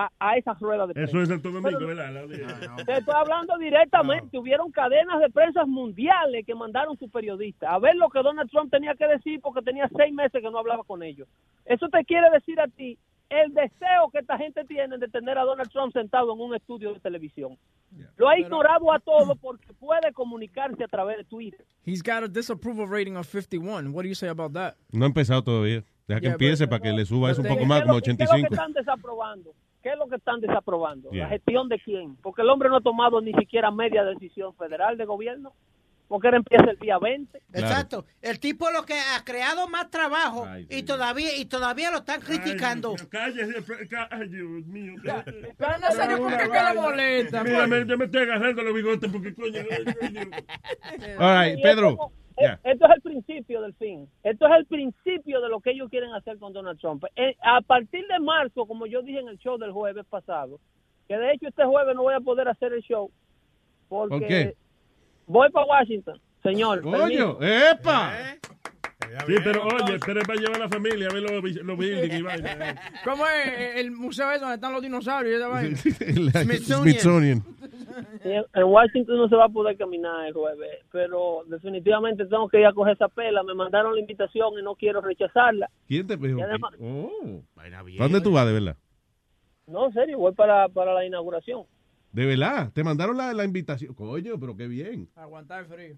a, 0.06 0.12
a 0.20 0.38
esa 0.38 0.54
rueda 0.54 0.88
de 0.88 0.94
prensa. 0.94 1.10
Eso 1.12 1.22
es 1.22 1.30
Santo 1.30 1.50
Domingo, 1.52 1.78
Pero- 1.80 1.88
¿verdad? 1.88 2.14
La 2.14 2.28
de- 2.28 2.84
Te 2.86 2.94
estoy 2.98 3.14
hablando 3.16 3.58
directamente. 3.58 4.38
Hubieron 4.38 4.72
cadenas 4.72 5.20
de 5.20 5.30
prensa 5.30 5.66
mundiales 5.66 6.46
que 6.46 6.56
mandaron 6.56 6.98
sus 6.98 7.10
periodistas 7.12 7.70
a 7.72 7.80
ver 7.80 7.96
lo 7.96 8.10
que 8.10 8.22
Donald 8.22 8.50
Trump 8.50 8.72
tenía 8.72 8.96
que 8.96 9.08
decir 9.08 9.40
porque 9.42 9.62
tenía 9.62 9.90
seis 9.96 10.14
meses 10.14 10.42
que 10.42 10.50
no 10.52 10.60
hablaba 10.60 10.84
con 10.84 11.04
ellos. 11.04 11.28
Eso 11.66 11.88
te 11.90 12.04
quiere 12.06 12.30
decir 12.32 12.60
a 12.60 12.68
ti 12.68 12.98
el 13.30 13.54
deseo 13.54 14.10
que 14.12 14.20
esta 14.20 14.38
gente 14.40 14.64
tiene 14.66 14.98
de 14.98 15.08
tener 15.08 15.38
a 15.38 15.44
Donald 15.44 15.70
Trump 15.70 15.94
sentado 15.94 16.34
en 16.34 16.40
un 16.42 16.56
estudio 16.56 16.94
de 16.94 17.00
televisión. 17.00 17.58
Lo 18.18 18.28
ha 18.30 18.40
ignorado 18.40 18.92
a 18.92 19.00
todo 19.00 19.36
porque 19.36 19.72
puede 19.74 20.12
comunicarse 20.14 20.84
a 20.84 20.88
través 20.88 21.18
de 21.18 21.24
Twitter. 21.26 21.64
He's 21.86 22.02
got 22.02 22.24
a 22.24 22.28
disapproval 22.28 22.88
rating 22.90 23.16
of 23.18 23.28
51. 23.28 23.92
What 23.92 24.04
do 24.04 24.10
you 24.10 24.16
say 24.16 24.30
about 24.30 24.54
that? 24.54 24.76
No 24.92 25.06
ha 25.06 25.08
empezado 25.08 25.44
todavía. 25.44 25.84
Deja 26.08 26.22
que 26.22 26.26
Yeah, 26.28 26.34
empiece 26.34 26.64
but- 26.66 26.70
para 26.72 26.82
que 26.82 26.92
le 26.92 27.06
suba 27.06 27.30
eso 27.30 27.42
un 27.42 27.48
¿Qué 27.48 27.54
poco 27.54 27.66
más, 27.68 27.82
como 27.84 28.00
¿Qué 28.02 28.12
es 28.12 28.18
lo 28.18 28.18
que 28.18 28.22
85. 28.32 28.48
están 28.56 28.74
desaprobando? 28.74 29.54
¿Qué 29.82 29.90
es 29.90 29.98
lo 29.98 30.08
que 30.08 30.18
están 30.18 30.42
desaprobando? 30.42 31.10
Yeah. 31.10 31.24
¿La 31.24 31.30
gestión 31.30 31.70
de 31.70 31.80
quién? 31.80 32.16
Porque 32.18 32.42
el 32.42 32.50
hombre 32.50 32.70
no 32.70 32.78
ha 32.78 32.82
tomado 32.82 33.22
ni 33.22 33.34
siquiera 33.34 33.72
media 33.72 34.04
decisión 34.04 34.54
federal 34.56 34.98
de 34.98 35.06
gobierno. 35.06 35.54
Porque 36.10 36.28
él 36.30 36.34
empieza 36.34 36.72
el 36.72 36.80
día 36.80 36.98
20. 36.98 37.38
Exacto. 37.54 38.04
El 38.20 38.40
tipo 38.40 38.72
lo 38.72 38.84
que 38.84 38.96
ha 38.96 39.24
creado 39.24 39.68
más 39.70 39.92
trabajo 39.92 40.48
y 40.68 40.82
todavía 40.82 41.38
y 41.38 41.46
todavía 41.46 41.92
lo 41.92 41.98
están 41.98 42.20
criticando. 42.20 42.96
Cállese, 43.12 43.64
ay, 44.10 44.28
Dios 44.28 44.66
mío. 44.66 44.96
Pero 45.04 45.78
no 45.78 45.92
sé 45.92 46.18
por 46.18 46.32
qué 46.36 46.50
que 46.50 46.64
le 46.64 46.82
molesta. 46.82 47.44
Mira, 47.44 47.58
pues. 47.60 47.70
me, 47.70 47.86
yo 47.86 47.98
me 48.00 48.06
estoy 48.06 48.24
agarrando 48.24 48.64
los 48.64 48.74
bigotes 48.74 49.12
porque 49.12 49.36
coño. 49.36 49.60
All 51.20 51.46
right, 51.46 51.62
Pedro. 51.62 52.12
Esto- 52.40 52.60
Yeah. 52.64 52.72
Esto 52.72 52.86
es 52.86 52.92
el 52.96 53.02
principio 53.02 53.62
del 53.62 53.74
fin. 53.76 54.08
Esto 54.24 54.46
es 54.48 54.52
el 54.58 54.66
principio 54.66 55.42
de 55.42 55.50
lo 55.50 55.60
que 55.60 55.72
ellos 55.72 55.90
quieren 55.90 56.14
hacer 56.14 56.38
con 56.40 56.54
Donald 56.54 56.80
Trump. 56.80 57.04
Eh, 57.16 57.36
a 57.42 57.62
partir 57.62 58.06
de 58.08 58.20
marzo, 58.20 58.66
como 58.66 58.86
yo 58.86 59.02
dije 59.02 59.20
en 59.20 59.28
el 59.30 59.38
show 59.38 59.58
del 59.58 59.72
jueves 59.72 60.06
pasado, 60.10 60.60
que 61.08 61.18
de 61.18 61.34
hecho 61.34 61.48
este 61.48 61.66
jueves 61.66 61.96
no 61.96 62.04
voy 62.04 62.14
a 62.14 62.20
poder 62.20 62.48
hacer 62.48 62.74
el 62.74 62.82
show 62.82 63.10
porque 63.88 64.18
¿Por 64.20 64.28
qué? 64.28 64.56
voy 65.26 65.50
para 65.52 65.66
Washington, 65.66 66.20
señor. 66.44 66.82
Coño, 66.82 67.38
permiso. 67.38 67.40
¡epa! 67.42 68.14
Sí, 69.28 69.34
pero 69.44 69.64
oye, 69.64 69.98
pero 70.06 70.22
es 70.22 70.28
para 70.28 70.40
llevar 70.40 70.56
a 70.56 70.60
la 70.66 70.70
familia 70.70 71.08
a 71.10 71.14
ver 71.14 71.24
los, 71.24 71.32
los 71.64 71.78
buildings 71.78 72.14
y 72.20 72.22
vaina. 72.22 72.76
¿Cómo 73.04 73.24
es 73.28 73.76
el 73.78 73.92
museo 73.92 74.30
ese 74.32 74.40
donde 74.42 74.56
están 74.56 74.74
los 74.74 74.82
dinosaurios 74.82 75.34
y 75.34 75.38
esa 75.38 75.48
vaina? 75.48 75.78
El 76.00 76.32
Smithsonian. 76.32 77.44
En 78.54 78.64
Washington 78.64 79.18
no 79.18 79.28
se 79.30 79.36
va 79.36 79.46
a 79.46 79.50
poder 79.50 79.78
caminar 79.78 80.28
el 80.28 80.34
jueves, 80.34 80.70
pero 80.92 81.44
definitivamente 81.48 82.26
tengo 82.26 82.48
que 82.50 82.60
ir 82.60 82.66
a 82.66 82.74
coger 82.74 82.94
esa 82.94 83.08
pela. 83.08 83.44
Me 83.44 83.54
mandaron 83.54 83.94
la 83.94 84.00
invitación 84.00 84.54
y 84.60 84.64
no 84.64 84.76
quiero 84.76 85.02
rechazarla. 85.02 85.70
¿Quién 85.88 86.08
te 86.08 86.14
además- 86.14 86.74
Oh. 86.80 87.44
¿Para 87.56 87.82
dónde 87.84 88.22
tú 88.22 88.32
vas, 88.32 88.46
de 88.48 88.54
verdad? 88.54 88.78
No, 89.68 89.88
en 89.88 89.94
serio, 89.94 90.18
voy 90.18 90.34
para, 90.34 90.68
para 90.70 90.94
la 90.94 91.06
inauguración. 91.06 91.64
De 92.12 92.26
verdad, 92.26 92.72
te 92.74 92.84
mandaron 92.84 93.18
la, 93.18 93.34
la 93.34 93.44
invitación. 93.44 93.94
Coño, 93.94 94.40
pero 94.40 94.56
qué 94.56 94.68
bien. 94.68 95.10
Aguantar 95.16 95.60
el 95.62 95.66
frío. 95.68 95.96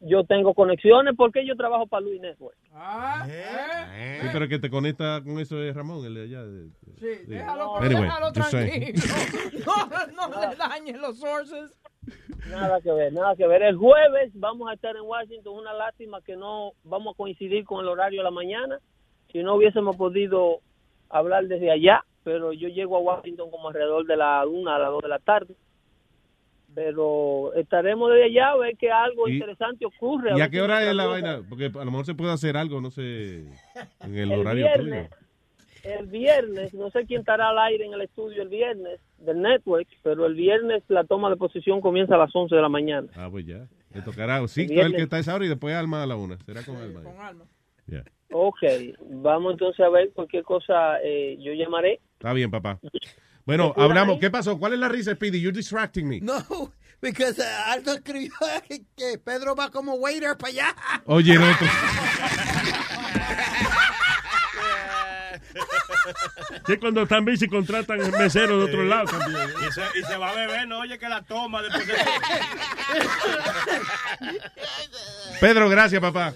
Yo 0.00 0.22
tengo 0.24 0.54
conexiones 0.54 1.14
porque 1.16 1.44
yo 1.46 1.56
trabajo 1.56 1.86
para 1.86 2.02
Luis 2.02 2.20
Network. 2.20 2.56
Ah, 2.72 3.26
Sí, 3.26 4.28
pero 4.32 4.46
que 4.48 4.58
te 4.58 4.70
conecta 4.70 5.20
con 5.24 5.38
eso 5.40 5.60
es 5.62 5.74
Ramón, 5.74 6.04
el 6.06 6.14
de 6.14 6.22
allá. 6.22 6.44
de- 6.44 6.68
Sí, 6.98 7.24
déjalo, 7.26 7.76
Anyway, 7.78 8.02
déjalo 8.02 8.32
tranquilo. 8.32 9.02
No, 10.16 10.28
no 10.28 10.50
le 10.50 10.56
dañen 10.56 11.00
los 11.00 11.18
sources. 11.18 11.74
Nada 12.50 12.80
que 12.82 12.92
ver, 12.92 13.12
nada 13.12 13.34
que 13.34 13.46
ver. 13.46 13.62
El 13.62 13.76
jueves 13.76 14.30
vamos 14.34 14.68
a 14.70 14.74
estar 14.74 14.94
en 14.94 15.02
Washington. 15.02 15.56
Una 15.58 15.72
lástima 15.72 16.20
que 16.20 16.36
no 16.36 16.72
vamos 16.84 17.14
a 17.14 17.16
coincidir 17.16 17.64
con 17.64 17.80
el 17.80 17.88
horario 17.88 18.20
de 18.20 18.24
la 18.24 18.30
mañana. 18.30 18.78
Si 19.32 19.42
no 19.42 19.54
hubiésemos 19.56 19.96
podido 19.96 20.60
hablar 21.08 21.46
desde 21.46 21.70
allá, 21.70 22.04
pero 22.22 22.52
yo 22.52 22.68
llego 22.68 22.96
a 22.96 23.00
Washington 23.00 23.50
como 23.50 23.68
alrededor 23.68 24.06
de 24.06 24.16
la 24.16 24.46
una 24.46 24.76
a 24.76 24.78
las 24.78 24.90
dos 24.90 25.02
de 25.02 25.08
la 25.08 25.18
tarde. 25.18 25.54
Pero 26.74 27.52
estaremos 27.54 28.10
desde 28.10 28.24
allá 28.24 28.50
a 28.50 28.56
ver 28.56 28.76
que 28.76 28.90
algo 28.90 29.28
Y- 29.28 29.34
interesante 29.34 29.86
ocurre. 29.86 30.32
¿Y 30.36 30.40
a 30.40 30.48
qué 30.50 30.60
hora 30.60 30.82
es 30.82 30.94
la 30.94 31.04
cosa- 31.04 31.12
vaina? 31.12 31.42
Porque 31.48 31.66
a 31.66 31.84
lo 31.84 31.90
mejor 31.90 32.04
se 32.06 32.14
puede 32.14 32.32
hacer 32.32 32.56
algo, 32.56 32.80
no 32.80 32.90
sé, 32.90 33.44
en 34.00 34.16
el, 34.16 34.32
El 34.32 34.40
horario 34.40 34.66
viernes. 34.66 35.10
tuyo. 35.10 35.24
El 35.84 36.06
viernes, 36.06 36.72
no 36.72 36.90
sé 36.90 37.04
quién 37.04 37.20
estará 37.20 37.50
al 37.50 37.58
aire 37.58 37.84
en 37.84 37.92
el 37.92 38.00
estudio 38.00 38.42
el 38.42 38.48
viernes 38.48 39.00
del 39.18 39.42
network, 39.42 39.86
pero 40.02 40.24
el 40.24 40.34
viernes 40.34 40.82
la 40.88 41.04
toma 41.04 41.28
de 41.28 41.36
posición 41.36 41.82
comienza 41.82 42.14
a 42.14 42.18
las 42.18 42.34
11 42.34 42.54
de 42.56 42.62
la 42.62 42.70
mañana. 42.70 43.06
Ah, 43.14 43.28
pues 43.30 43.44
ya. 43.46 43.66
Le 43.92 44.00
tocará 44.02 44.38
Sixto 44.48 44.72
viernes. 44.72 44.92
el 44.92 44.96
que 44.96 45.02
está 45.02 45.18
esa 45.18 45.34
hora 45.34 45.44
y 45.44 45.48
después 45.48 45.74
Alma 45.74 46.02
a 46.02 46.06
la 46.06 46.16
una. 46.16 46.38
Será 46.38 46.62
con 46.64 46.76
Alma. 46.76 47.02
Ya. 47.86 48.02
Ok, 48.32 48.62
vamos 49.10 49.52
entonces 49.52 49.84
a 49.84 49.90
ver 49.90 50.10
cualquier 50.14 50.42
cosa, 50.42 51.00
eh, 51.04 51.36
yo 51.38 51.52
llamaré. 51.52 52.00
Está 52.14 52.32
bien, 52.32 52.50
papá. 52.50 52.80
Bueno, 53.46 53.68
¿Te 53.68 53.74
cuidas 53.74 53.90
hablamos. 53.90 54.18
¿Qué 54.20 54.30
pasó? 54.30 54.58
¿Cuál 54.58 54.72
es 54.74 54.78
la 54.78 54.88
risa, 54.88 55.14
Speedy? 55.14 55.40
You're 55.40 55.54
distracting 55.56 56.08
me. 56.08 56.20
No, 56.20 56.34
because 57.02 57.38
uh, 57.40 57.70
Aldo 57.72 57.92
escribió 57.94 58.32
que, 58.68 58.82
que 58.96 59.18
Pedro 59.18 59.54
va 59.54 59.70
como 59.70 59.94
waiter 59.94 60.36
para 60.36 60.50
allá. 60.50 60.76
Oye, 61.06 61.34
no. 61.38 61.46
tú- 61.58 61.64
Que 66.66 66.78
cuando 66.78 67.02
están 67.02 67.24
bici 67.24 67.48
contratan 67.48 68.00
el 68.00 68.12
mesero 68.12 68.58
de 68.58 68.64
otro 68.64 68.84
lado 68.84 69.06
también. 69.06 69.48
Y 69.68 69.72
se, 69.72 69.82
y 69.98 70.02
se 70.04 70.16
va 70.16 70.30
a 70.30 70.34
beber, 70.34 70.66
no 70.68 70.80
oye 70.80 70.98
que 70.98 71.08
la 71.08 71.22
toma 71.22 71.62
después 71.62 71.86
de... 71.86 71.94
Pedro, 75.40 75.68
gracias, 75.68 76.00
papá. 76.00 76.32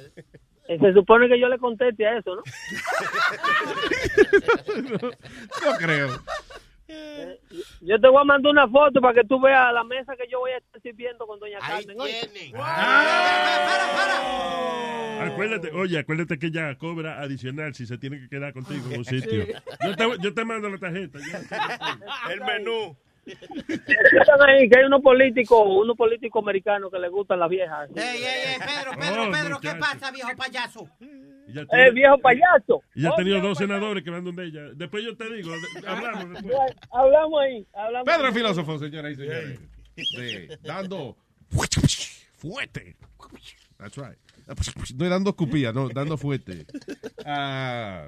Se 0.66 0.92
supone 0.92 1.28
que 1.28 1.40
yo 1.40 1.48
le 1.48 1.58
conteste 1.58 2.06
a 2.06 2.18
eso, 2.18 2.34
¿no? 2.36 2.42
No 5.64 5.76
creo. 5.78 6.20
Yo 7.80 8.00
te 8.00 8.08
voy 8.08 8.20
a 8.20 8.24
mandar 8.24 8.50
una 8.50 8.68
foto 8.68 9.00
para 9.00 9.14
que 9.14 9.26
tú 9.26 9.40
veas 9.40 9.72
la 9.72 9.84
mesa 9.84 10.16
que 10.16 10.26
yo 10.30 10.40
voy 10.40 10.52
a 10.52 10.58
estar 10.58 10.80
sirviendo 10.80 11.26
con 11.26 11.38
Doña 11.38 11.58
Carmen. 11.58 12.00
oye. 12.00 12.28
Acuérdate, 15.20 15.70
oye, 15.72 15.98
acuérdate 15.98 16.38
que 16.38 16.46
ella 16.46 16.76
cobra 16.78 17.20
adicional 17.20 17.74
si 17.74 17.86
se 17.86 17.98
tiene 17.98 18.20
que 18.20 18.28
quedar 18.28 18.52
contigo 18.52 18.90
en 18.90 18.98
un 18.98 19.04
sitio. 19.04 19.44
Yo 19.84 19.96
te, 19.96 20.22
yo 20.22 20.34
te 20.34 20.44
mando 20.44 20.68
la 20.70 20.78
tarjeta. 20.78 21.18
ya. 21.18 22.32
El 22.32 22.40
menú. 22.40 22.96
Están 23.28 24.42
ahí, 24.48 24.68
que 24.68 24.78
hay 24.78 24.84
unos 24.86 25.02
políticos, 25.02 25.62
unos 25.66 25.96
políticos 25.96 26.42
americanos 26.42 26.90
que 26.90 26.98
les 26.98 27.10
gustan 27.10 27.38
las 27.40 27.48
viejas. 27.48 27.88
Ey, 27.94 28.02
ey, 28.02 28.24
ey, 28.24 28.58
Pedro, 28.58 28.92
Pedro, 28.98 29.28
Oh, 29.28 29.30
Pedro, 29.32 29.60
¿qué 29.60 29.74
pasa, 29.78 30.10
viejo 30.10 30.30
payaso? 30.36 30.88
Eh, 31.00 31.66
tiene- 31.70 31.90
viejo 31.92 32.18
payaso. 32.18 32.82
y 32.94 33.02
ya 33.02 33.08
ha 33.08 33.12
Oh, 33.12 33.16
tenido 33.16 33.36
dos 33.40 33.56
payaso. 33.58 33.60
senadores 33.74 34.04
que 34.04 34.10
van 34.10 34.24
donde 34.24 34.44
ella. 34.44 34.62
Después 34.74 35.04
yo 35.04 35.16
te 35.16 35.32
digo, 35.34 35.50
de- 35.50 35.88
hablamos 35.88 36.30
después. 36.30 36.56
Hablamos 36.90 37.40
ahí, 37.40 37.66
hablamos. 37.74 38.04
Pedro 38.06 38.20
el 38.20 38.26
ahí. 38.26 38.32
filósofo, 38.34 38.78
señoras 38.78 39.12
y 39.12 39.16
señores. 39.16 39.60
Sí, 39.96 40.48
dando 40.62 41.16
fuerte. 42.38 42.96
That's 43.78 43.96
right. 43.96 44.18
No 44.96 45.08
dando 45.08 45.30
escupilla, 45.30 45.72
no, 45.72 45.88
dando 45.88 46.16
fuerte. 46.16 46.64
Ah, 47.26 48.06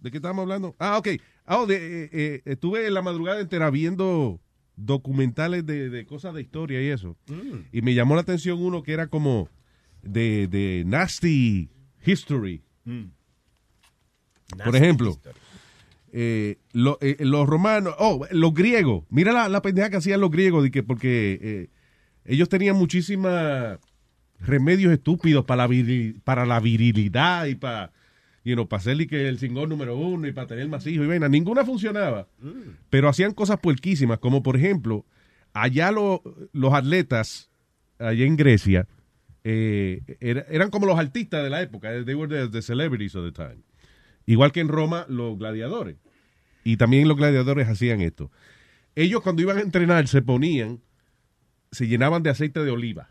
¿De 0.00 0.10
qué 0.10 0.18
estábamos 0.18 0.42
hablando? 0.42 0.76
Ah, 0.78 0.98
ok. 0.98 1.08
Ah, 1.50 1.60
oh, 1.60 1.66
de, 1.66 2.04
eh, 2.04 2.08
eh, 2.12 2.42
estuve 2.44 2.86
en 2.86 2.92
la 2.94 3.00
madrugada 3.02 3.40
entera 3.40 3.70
viendo 3.70 4.38
documentales 4.76 5.64
de, 5.64 5.88
de 5.88 6.04
cosas 6.06 6.34
de 6.34 6.42
historia 6.42 6.80
y 6.82 6.88
eso. 6.88 7.16
Y 7.72 7.80
me 7.82 7.94
llamó 7.94 8.14
la 8.14 8.20
atención 8.20 8.60
uno 8.62 8.82
que 8.82 8.92
era 8.92 9.06
como 9.08 9.48
de, 10.02 10.46
de 10.46 10.84
nasty 10.86 11.70
history. 12.04 12.62
Por 14.64 14.76
ejemplo, 14.76 15.18
eh, 16.12 16.58
lo- 16.72 16.98
eh, 17.00 17.16
los 17.20 17.46
romanos, 17.46 17.94
oh, 17.98 18.26
los 18.30 18.54
griegos, 18.54 19.04
mira 19.10 19.32
la, 19.32 19.48
la 19.48 19.62
pendeja 19.62 19.90
que 19.90 19.96
hacían 19.96 20.20
los 20.20 20.30
griegos, 20.30 20.62
de 20.62 20.70
que 20.70 20.82
porque 20.82 21.38
eh, 21.42 21.68
ellos 22.24 22.48
tenían 22.48 22.76
muchísimos 22.76 23.32
remedios 24.40 24.92
estúpidos 24.92 25.44
para 25.44 25.66
la, 25.66 25.68
viril- 25.74 26.20
para 26.24 26.46
la 26.46 26.60
virilidad 26.60 27.46
y 27.46 27.54
para, 27.56 27.92
you 28.48 28.54
know, 28.54 28.66
para 28.68 28.92
y 28.92 29.06
que 29.06 29.28
el 29.28 29.38
singón 29.38 29.68
número 29.68 29.96
uno 29.96 30.26
y 30.26 30.32
para 30.32 30.46
tener 30.46 30.68
más 30.68 30.86
hijos 30.86 31.04
y 31.04 31.08
vaina. 31.08 31.28
Ninguna 31.28 31.64
funcionaba, 31.64 32.26
pero 32.90 33.08
hacían 33.08 33.34
cosas 33.34 33.58
puerquísimas, 33.60 34.18
como 34.18 34.42
por 34.42 34.56
ejemplo, 34.56 35.04
allá 35.52 35.90
lo- 35.92 36.22
los 36.52 36.72
atletas, 36.72 37.50
allá 37.98 38.24
en 38.24 38.36
Grecia, 38.36 38.86
eh, 39.44 40.00
era- 40.20 40.46
eran 40.50 40.70
como 40.70 40.86
los 40.86 40.98
artistas 40.98 41.42
de 41.44 41.50
la 41.50 41.62
época, 41.62 41.90
they 42.04 42.14
were 42.14 42.28
the, 42.34 42.48
the 42.48 42.62
celebrities 42.62 43.14
of 43.14 43.24
the 43.24 43.32
time. 43.32 43.62
Igual 44.26 44.52
que 44.52 44.60
en 44.60 44.68
Roma, 44.68 45.06
los 45.08 45.38
gladiadores. 45.38 45.96
Y 46.64 46.76
también 46.76 47.08
los 47.08 47.16
gladiadores 47.16 47.68
hacían 47.68 48.00
esto. 48.00 48.30
Ellos 48.94 49.20
cuando 49.22 49.42
iban 49.42 49.58
a 49.58 49.60
entrenar 49.62 50.06
se 50.08 50.22
ponían, 50.22 50.80
se 51.70 51.86
llenaban 51.86 52.22
de 52.22 52.30
aceite 52.30 52.62
de 52.64 52.70
oliva. 52.70 53.10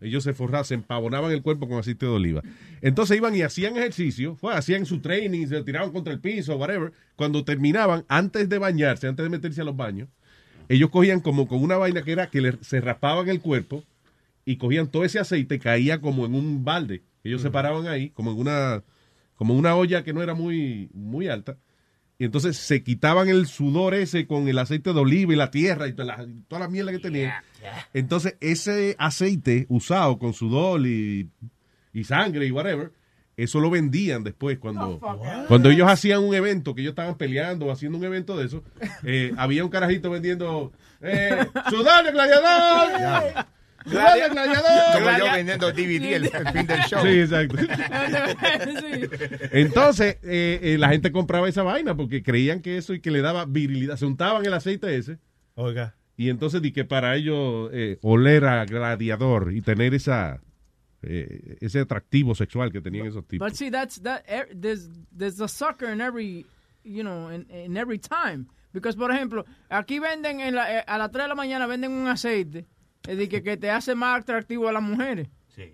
Ellos 0.00 0.24
se 0.24 0.32
forraban, 0.32 0.64
se 0.64 0.74
empavonaban 0.74 1.30
el 1.32 1.42
cuerpo 1.42 1.68
con 1.68 1.78
aceite 1.78 2.06
de 2.06 2.12
oliva. 2.12 2.42
Entonces 2.80 3.16
iban 3.16 3.34
y 3.36 3.42
hacían 3.42 3.76
ejercicio, 3.76 4.34
fue, 4.36 4.54
hacían 4.54 4.86
su 4.86 4.98
training, 5.00 5.46
se 5.46 5.62
tiraban 5.62 5.92
contra 5.92 6.12
el 6.12 6.20
piso, 6.20 6.56
whatever. 6.56 6.92
Cuando 7.16 7.44
terminaban, 7.44 8.04
antes 8.08 8.48
de 8.48 8.58
bañarse, 8.58 9.06
antes 9.06 9.22
de 9.22 9.30
meterse 9.30 9.60
a 9.60 9.64
los 9.64 9.76
baños, 9.76 10.08
ellos 10.68 10.90
cogían 10.90 11.20
como 11.20 11.46
con 11.46 11.62
una 11.62 11.76
vaina 11.76 12.02
que 12.02 12.12
era 12.12 12.28
que 12.30 12.40
le- 12.40 12.58
se 12.60 12.80
raspaban 12.80 13.28
el 13.28 13.40
cuerpo 13.40 13.84
y 14.44 14.56
cogían 14.56 14.88
todo 14.88 15.04
ese 15.04 15.18
aceite, 15.20 15.58
caía 15.58 16.00
como 16.00 16.26
en 16.26 16.34
un 16.34 16.64
balde. 16.64 17.02
Ellos 17.24 17.40
se 17.42 17.50
paraban 17.52 17.86
ahí, 17.86 18.10
como 18.10 18.32
en 18.32 18.38
una, 18.38 18.82
como 19.36 19.54
una 19.54 19.76
olla 19.76 20.02
que 20.02 20.12
no 20.12 20.22
era 20.22 20.34
muy, 20.34 20.88
muy 20.92 21.28
alta. 21.28 21.56
Y 22.22 22.26
entonces 22.26 22.56
se 22.56 22.84
quitaban 22.84 23.28
el 23.28 23.48
sudor 23.48 23.94
ese 23.94 24.28
con 24.28 24.46
el 24.46 24.56
aceite 24.56 24.92
de 24.92 25.00
oliva 25.00 25.32
y 25.32 25.36
la 25.36 25.50
tierra 25.50 25.88
y 25.88 25.92
toda 25.92 26.04
la, 26.18 26.26
toda 26.46 26.60
la 26.60 26.68
mierda 26.68 26.92
que 26.92 27.00
tenían. 27.00 27.32
Entonces 27.92 28.36
ese 28.38 28.94
aceite 28.96 29.66
usado 29.68 30.20
con 30.20 30.32
sudor 30.32 30.86
y, 30.86 31.28
y 31.92 32.04
sangre 32.04 32.46
y 32.46 32.52
whatever, 32.52 32.92
eso 33.36 33.58
lo 33.58 33.70
vendían 33.70 34.22
después 34.22 34.60
cuando, 34.60 35.00
cuando 35.48 35.68
ellos 35.68 35.88
hacían 35.88 36.22
un 36.22 36.32
evento, 36.32 36.76
que 36.76 36.82
ellos 36.82 36.92
estaban 36.92 37.16
peleando 37.16 37.66
o 37.66 37.72
haciendo 37.72 37.98
un 37.98 38.04
evento 38.04 38.36
de 38.36 38.46
eso, 38.46 38.62
eh, 39.02 39.32
había 39.36 39.64
un 39.64 39.70
carajito 39.70 40.08
vendiendo 40.08 40.70
eh, 41.00 41.44
sudor 41.70 42.04
de 42.04 42.12
gladiador. 42.12 42.92
¡Sudor 43.32 43.46
gladiador! 43.84 45.02
Como 45.04 45.18
yo 45.18 45.32
vendiendo 45.32 45.72
DVD 45.72 46.14
el, 46.14 46.24
el 46.26 46.48
fin 46.52 46.66
del 46.66 46.80
show. 46.82 47.02
Sí, 47.04 47.20
exacto. 47.20 47.56
Entonces, 49.52 50.18
eh, 50.22 50.60
eh, 50.62 50.78
la 50.78 50.88
gente 50.90 51.12
compraba 51.12 51.48
esa 51.48 51.62
vaina 51.62 51.96
porque 51.96 52.22
creían 52.22 52.60
que 52.60 52.76
eso 52.78 52.94
y 52.94 53.00
que 53.00 53.10
le 53.10 53.20
daba 53.22 53.44
virilidad. 53.44 53.96
Se 53.96 54.06
untaban 54.06 54.44
el 54.46 54.54
aceite 54.54 54.96
ese. 54.96 55.18
Oiga. 55.54 55.94
Y 56.16 56.28
entonces 56.28 56.60
di 56.62 56.72
que 56.72 56.84
para 56.84 57.16
ellos 57.16 57.70
eh, 57.72 57.98
oler 58.02 58.44
a 58.44 58.64
gladiador 58.64 59.52
y 59.52 59.60
tener 59.62 59.94
esa 59.94 60.40
eh, 61.02 61.56
ese 61.60 61.80
atractivo 61.80 62.34
sexual 62.34 62.70
que 62.70 62.80
tenían 62.80 63.06
esos 63.06 63.26
tipos. 63.26 63.48
But 63.48 63.56
see, 63.56 63.70
that's 63.70 64.00
that. 64.02 64.22
er- 64.28 64.48
There's 64.54 64.88
there's 65.16 65.40
a 65.40 65.48
sucker 65.48 65.90
in 65.92 66.00
every, 66.00 66.46
you 66.84 67.02
know, 67.02 67.30
in, 67.32 67.46
in 67.50 67.76
every 67.76 67.98
time. 67.98 68.46
Because 68.72 68.96
por 68.96 69.10
ejemplo, 69.10 69.44
aquí 69.68 69.98
venden 69.98 70.40
en 70.40 70.54
la- 70.54 70.78
eh, 70.80 70.84
a 70.86 70.96
las 70.98 71.10
3 71.10 71.24
de 71.24 71.28
la 71.28 71.34
mañana 71.34 71.66
venden 71.66 71.90
un 71.92 72.06
aceite 72.08 72.66
eh, 73.06 73.14
de 73.16 73.28
que, 73.28 73.42
que 73.42 73.56
te 73.56 73.70
hace 73.70 73.94
más 73.94 74.20
atractivo 74.20 74.68
a 74.68 74.72
las 74.72 74.82
mujeres. 74.82 75.28
Sí. 75.54 75.72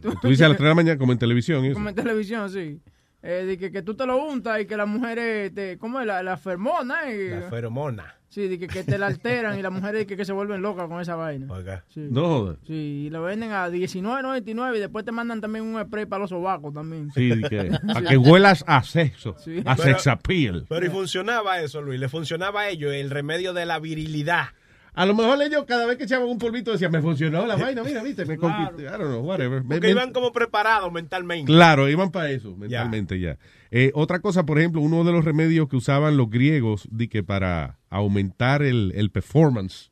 Tú 0.00 0.28
dices 0.28 0.42
a 0.44 0.48
las 0.48 0.56
3 0.56 0.64
de 0.64 0.68
la 0.68 0.74
mañana 0.74 0.98
como 0.98 1.12
en 1.12 1.18
televisión. 1.18 1.64
eso. 1.64 1.74
Como 1.74 1.88
en 1.88 1.94
televisión, 1.94 2.50
sí. 2.50 2.80
Eh, 3.22 3.44
de 3.46 3.58
que, 3.58 3.70
que 3.70 3.82
tú 3.82 3.94
te 3.94 4.06
lo 4.06 4.16
untas 4.24 4.60
y 4.62 4.66
que 4.66 4.76
las 4.76 4.88
mujeres 4.88 5.54
te, 5.54 5.76
¿cómo 5.78 6.00
es? 6.00 6.06
La, 6.06 6.22
la 6.22 6.36
fermona. 6.38 7.10
y- 7.12 7.28
La 7.28 7.42
feromona. 7.50 8.14
Sí, 8.30 8.46
de 8.46 8.60
que, 8.60 8.68
que 8.68 8.84
te 8.84 8.96
la 8.96 9.08
alteran 9.08 9.58
y 9.58 9.62
las 9.62 9.72
mujeres 9.72 10.06
que, 10.06 10.16
que 10.16 10.24
se 10.24 10.32
vuelven 10.32 10.62
locas 10.62 10.86
con 10.88 11.00
esa 11.00 11.16
vaina. 11.16 11.52
Oiga. 11.52 11.84
Sí. 11.88 12.06
No 12.10 12.26
jodas. 12.28 12.58
Sí, 12.64 13.06
y 13.06 13.10
lo 13.10 13.22
venden 13.24 13.50
a 13.50 13.68
19.99 13.68 14.76
y 14.76 14.78
después 14.78 15.04
te 15.04 15.10
mandan 15.12 15.40
también 15.40 15.64
un 15.64 15.82
spray 15.82 16.06
para 16.06 16.20
los 16.20 16.30
sobacos 16.30 16.72
también. 16.72 17.10
Sí, 17.12 17.28
di 17.34 17.42
que, 17.42 17.70
para 17.92 18.08
que 18.08 18.16
huelas 18.16 18.64
a 18.68 18.82
sexo, 18.84 19.34
Sí. 19.38 19.60
a 19.66 19.74
Pero- 19.76 19.88
sex 19.88 20.06
appeal. 20.06 20.64
Pero 20.68 20.86
y 20.86 20.88
funcionaba 20.90 21.60
eso, 21.60 21.82
Luis. 21.82 21.98
Le 22.00 22.08
funcionaba 22.08 22.62
a 22.62 22.68
ellos 22.68 22.92
el 22.94 23.10
remedio 23.10 23.52
de 23.52 23.66
la 23.66 23.80
virilidad. 23.80 24.46
A 24.94 25.06
lo 25.06 25.14
mejor 25.14 25.40
ellos 25.42 25.64
cada 25.66 25.86
vez 25.86 25.96
que 25.96 26.04
echaban 26.04 26.28
un 26.28 26.38
polvito 26.38 26.72
decían, 26.72 26.90
me 26.92 27.00
funcionó 27.00 27.46
la 27.46 27.56
vaina, 27.74 27.82
mira, 27.84 28.02
viste, 28.02 28.24
me 28.24 28.36
Claro. 28.36 28.78
I 28.80 28.84
don't 28.84 28.98
know, 29.04 29.20
whatever. 29.20 29.62
Porque 29.62 29.80
me- 29.86 29.90
iban 29.90 30.12
como 30.12 30.32
preparados 30.32 30.92
mentalmente. 30.92 31.46
Claro, 31.46 31.88
iban 31.88 32.10
para 32.10 32.30
eso, 32.30 32.56
mentalmente 32.56 33.18
ya. 33.20 33.38
Eh, 33.70 33.92
otra 33.94 34.18
cosa, 34.20 34.44
por 34.44 34.58
ejemplo, 34.58 34.80
uno 34.80 35.04
de 35.04 35.12
los 35.12 35.24
remedios 35.24 35.68
que 35.68 35.76
usaban 35.76 36.16
los 36.16 36.28
griegos 36.28 36.88
di 36.90 37.08
que 37.08 37.22
para 37.22 37.78
aumentar 37.88 38.62
el, 38.62 38.92
el 38.96 39.10
performance 39.10 39.90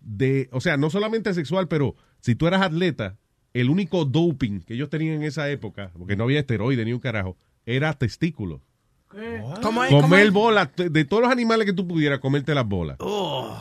de, 0.00 0.48
o 0.52 0.60
sea, 0.60 0.76
no 0.76 0.90
solamente 0.90 1.32
sexual, 1.34 1.68
pero 1.68 1.94
si 2.20 2.34
tú 2.34 2.46
eras 2.46 2.62
atleta, 2.62 3.16
el 3.52 3.70
único 3.70 4.04
doping 4.04 4.60
que 4.60 4.74
ellos 4.74 4.90
tenían 4.90 5.14
en 5.16 5.22
esa 5.22 5.48
época, 5.48 5.92
porque 5.96 6.16
no 6.16 6.24
había 6.24 6.40
esteroide 6.40 6.84
ni 6.84 6.92
un 6.92 6.98
carajo, 7.00 7.36
era 7.66 7.92
testículos. 7.94 8.60
¿Cómo 9.62 9.84
es? 9.84 9.90
¿Cómo 9.90 10.02
Comer 10.02 10.26
es? 10.26 10.32
bolas, 10.32 10.68
de 10.76 11.04
todos 11.04 11.22
los 11.22 11.30
animales 11.32 11.66
que 11.66 11.72
tú 11.72 11.86
pudieras, 11.86 12.18
comerte 12.18 12.54
las 12.54 12.66
bolas. 12.66 12.96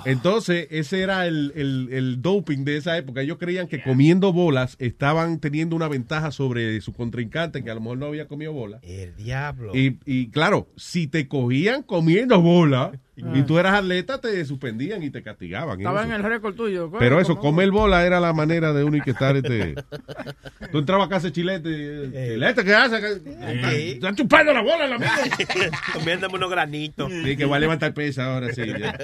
Entonces, 0.05 0.67
ese 0.71 1.01
era 1.01 1.27
el, 1.27 1.51
el- 1.55 1.89
el 1.91 2.21
doping 2.21 2.63
de 2.65 2.77
esa 2.77 2.97
época. 2.97 3.21
Ellos 3.21 3.37
creían 3.39 3.67
que 3.67 3.81
comiendo 3.81 4.33
bolas 4.33 4.75
estaban 4.79 5.39
teniendo 5.39 5.75
una 5.75 5.87
ventaja 5.87 6.31
sobre 6.31 6.79
su 6.81 6.93
contrincante, 6.93 7.63
que 7.63 7.71
a 7.71 7.75
lo 7.75 7.81
mejor 7.81 7.97
no 7.97 8.05
había 8.07 8.27
comido 8.27 8.53
bolas. 8.53 8.81
El 8.83 9.15
diablo. 9.15 9.75
Y, 9.75 9.99
y 10.05 10.29
claro, 10.29 10.67
si 10.75 11.07
te 11.07 11.27
cogían 11.27 11.83
comiendo 11.83 12.41
bola 12.41 12.91
y 13.15 13.23
Ah. 13.23 13.45
tú 13.45 13.59
eras 13.59 13.75
atleta, 13.75 14.19
te 14.19 14.43
suspendían 14.43 15.03
y 15.03 15.09
te 15.11 15.21
castigaban. 15.21 15.79
Estaba 15.79 16.03
en 16.03 16.11
el 16.13 16.23
récord 16.23 16.55
tuyo. 16.55 16.91
Pero 16.97 17.19
eso, 17.19 17.37
comer 17.37 17.69
bola 17.69 18.05
era 18.05 18.19
la 18.19 18.33
manera 18.33 18.73
de 18.73 18.83
uno 18.83 18.97
y 18.97 19.01
que 19.01 19.11
estar 19.11 19.35
este. 19.35 19.75
Tú 20.71 20.79
entrabas 20.79 21.05
a 21.05 21.09
casa 21.09 21.27
de 21.27 21.33
chilete. 21.33 22.09
Chilete, 22.11 22.63
¿qué 22.63 22.73
haces? 22.73 23.21
Están 23.25 24.15
chupando 24.15 24.51
la 24.53 24.61
bola, 24.61 24.87
la 24.87 24.97
mía. 24.97 25.11
Comiéndome 25.93 26.35
unos 26.35 26.49
granitos. 26.49 27.11
Sí, 27.11 27.37
que 27.37 27.45
va 27.45 27.57
a 27.57 27.59
levantar 27.59 27.93
pesa 27.93 28.33
ahora 28.33 28.51
sí. 28.51 28.63
ya. 28.65 28.97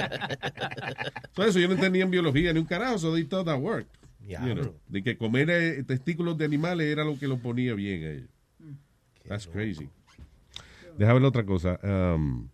Todo 1.34 1.46
eso 1.46 1.60
yo 1.60 1.68
no 1.68 1.76
entendía 1.76 2.04
en 2.04 2.12
biología 2.12 2.52
ni 2.52 2.60
un 2.60 2.66
carajo, 2.66 2.98
so 2.98 3.14
they 3.14 3.24
thought 3.26 3.46
that 3.46 3.60
worked. 3.60 3.92
You 4.28 4.54
know, 4.56 4.76
de 4.88 5.02
que 5.04 5.18
comer 5.18 5.50
eh, 5.50 5.84
testículos 5.84 6.38
de 6.38 6.46
animales 6.46 6.88
era 6.88 7.04
lo 7.04 7.18
que 7.18 7.28
lo 7.28 7.38
ponía 7.40 7.74
bien 7.74 8.04
a 8.04 8.10
ellos. 8.12 8.30
That's 9.28 9.48
crazy. 9.48 9.90
Déjame 10.98 11.20
ver 11.20 11.28
otra 11.28 11.44
cosa. 11.46 11.80
Um, 11.84 12.48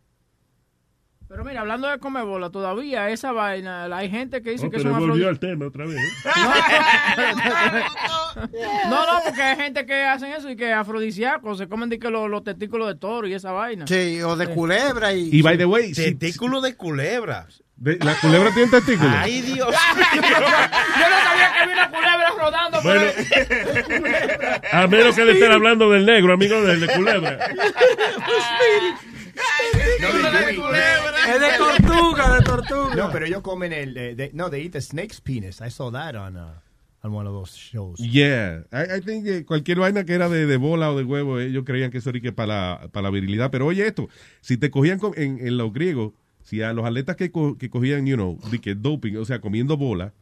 Pero 1.28 1.44
mira, 1.44 1.62
hablando 1.62 1.88
de 1.90 1.98
comer 1.98 2.24
bola, 2.24 2.52
todavía 2.52 3.10
esa 3.10 3.32
vaina, 3.32 3.86
hay 3.96 4.10
gente 4.12 4.44
que 4.44 4.52
dice 4.52 4.68
Oh, 4.68 4.70
que 4.70 4.78
pero 4.78 4.92
son 4.92 5.08
volvió 5.08 5.28
al 5.28 5.40
tema 5.40 5.66
otra 5.68 5.86
vez. 5.86 5.98
¿eh? 5.98 6.02
No, 8.90 9.06
no, 9.06 9.22
porque 9.24 9.42
hay 9.42 9.56
gente 9.56 9.86
que 9.86 10.04
hacen 10.04 10.34
eso 10.34 10.50
y 10.50 10.56
que 10.58 10.74
afrodisíacos, 10.74 11.58
se 11.58 11.68
comen 11.70 11.88
de 11.90 11.98
que 12.00 12.10
los, 12.10 12.30
los 12.30 12.44
testículos 12.44 12.88
de 12.90 12.96
toro 12.96 13.26
y 13.28 13.34
esa 13.34 13.52
vaina. 13.54 13.88
Sí, 13.88 14.22
o 14.22 14.36
de 14.36 14.48
culebra 14.48 15.14
y... 15.14 15.30
y 15.32 15.42
by 15.42 15.58
the 15.58 15.66
way, 15.66 15.94
si- 15.96 16.14
Testículo 16.16 16.60
de 16.62 16.76
culebra. 16.76 17.48
de- 17.78 17.98
¿la 17.98 18.14
culebra 18.20 18.52
tiene 18.54 18.70
testículos? 18.70 19.14
Ay, 19.18 19.42
Dios. 19.42 19.68
Yo 20.14 20.22
no 20.22 21.18
sabía 21.24 21.54
que 21.54 21.60
había 21.60 21.74
una 21.76 21.90
culebra 21.90 22.30
rodando 22.38 22.82
por 22.82 22.94
Bueno. 22.94 23.12
A 24.74 24.88
menos 24.88 25.16
que 25.16 25.24
le 25.26 25.32
estén 25.32 25.52
hablando 25.54 25.90
del 25.90 26.06
negro, 26.06 26.34
amigo 26.34 26.62
del 26.62 26.82
de 26.82 26.88
culebra. 26.94 27.40
Es 31.28 31.40
de 31.40 31.58
tortuga, 31.58 32.36
de 32.38 32.42
tortuga. 32.44 32.96
No, 32.96 33.12
pero 33.12 33.26
ellos 33.26 33.42
comen 33.42 33.74
el. 33.74 33.98
eh, 33.98 34.16
they- 34.16 34.32
no, 34.34 34.50
they 34.50 34.64
eat 34.66 34.72
the 34.74 34.82
snake's 34.82 35.20
penis. 35.22 35.62
I 35.62 35.70
saw 35.70 35.92
that 35.92 36.16
on, 36.16 36.38
uh, 36.38 36.54
on 37.04 37.14
one 37.14 37.28
of 37.28 37.34
those 37.34 37.56
shows. 37.58 38.00
Yeah, 38.00 38.64
I, 38.72 38.98
I 38.98 39.02
think 39.02 39.26
que 39.26 39.46
cualquier 39.46 39.80
vaina 39.80 40.06
que 40.06 40.14
era 40.14 40.30
de, 40.30 40.46
de 40.46 40.58
bola 40.58 40.92
o 40.92 40.98
de 40.98 41.04
huevo, 41.04 41.40
ellos 41.40 41.64
creían 41.66 41.92
que 41.92 41.98
eso 42.00 42.10
era 42.12 42.20
que 42.20 42.32
para 42.32 42.48
la, 42.82 42.88
para 42.92 43.04
la 43.04 43.10
virilidad. 43.10 43.52
Pero 43.52 43.66
oye 43.68 43.86
esto, 43.88 44.08
si 44.42 44.58
te 44.58 44.70
cogían 44.70 45.00
con- 45.00 45.14
en, 45.18 45.40
en 45.46 45.58
los 45.58 45.74
griegos, 45.74 46.14
si 46.44 46.62
a 46.62 46.74
los 46.74 46.86
atletas 46.86 47.16
que, 47.16 47.32
co- 47.32 47.58
que 47.58 47.70
cogían, 47.70 48.06
you 48.06 48.16
know, 48.16 48.40
de 48.52 48.60
que 48.60 48.76
doping, 48.76 49.16
o 49.18 49.26
sea, 49.26 49.42
comiendo 49.42 49.78
bola, 49.78 50.14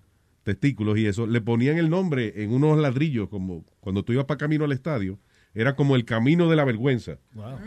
testículos 0.43 0.97
y 0.97 1.05
eso, 1.05 1.27
le 1.27 1.41
ponían 1.41 1.77
el 1.77 1.89
nombre 1.89 2.33
en 2.43 2.53
unos 2.53 2.77
ladrillos, 2.77 3.29
como 3.29 3.65
cuando 3.79 4.03
tú 4.03 4.13
ibas 4.13 4.25
para 4.25 4.37
camino 4.37 4.65
al 4.65 4.71
estadio, 4.71 5.19
era 5.55 5.75
como 5.75 5.95
el 5.95 6.03
camino 6.05 6.49
de 6.49 6.55
la 6.55 6.65
vergüenza. 6.65 7.17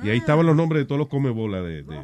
Y 0.03 0.11
ahí 0.11 0.19
estaban 0.19 0.45
los 0.47 0.57
nombres 0.57 0.83
de 0.83 0.87
todos 0.87 0.99
los 0.99 1.09
come 1.09 1.31
bola 1.31 1.63
de, 1.63 1.83
de- 1.85 2.01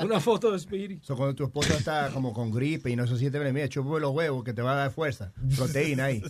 Una 0.04 0.20
foto 0.20 0.52
de 0.52 0.58
Speedy. 0.58 0.98
So, 1.02 1.16
cuando 1.16 1.34
tu 1.34 1.44
esposa 1.44 1.74
está 1.76 2.10
como 2.12 2.32
con 2.32 2.50
gripe 2.52 2.90
y 2.90 2.96
no 2.96 3.06
se 3.06 3.16
siente 3.18 3.38
bien, 3.38 3.52
mira, 3.54 3.68
chúpame 3.68 4.00
los 4.00 4.12
huevos 4.12 4.44
que 4.44 4.52
te 4.52 4.62
va 4.62 4.72
a 4.72 4.76
dar 4.76 4.90
fuerza. 4.90 5.32
Proteína 5.56 6.04
ahí. 6.06 6.22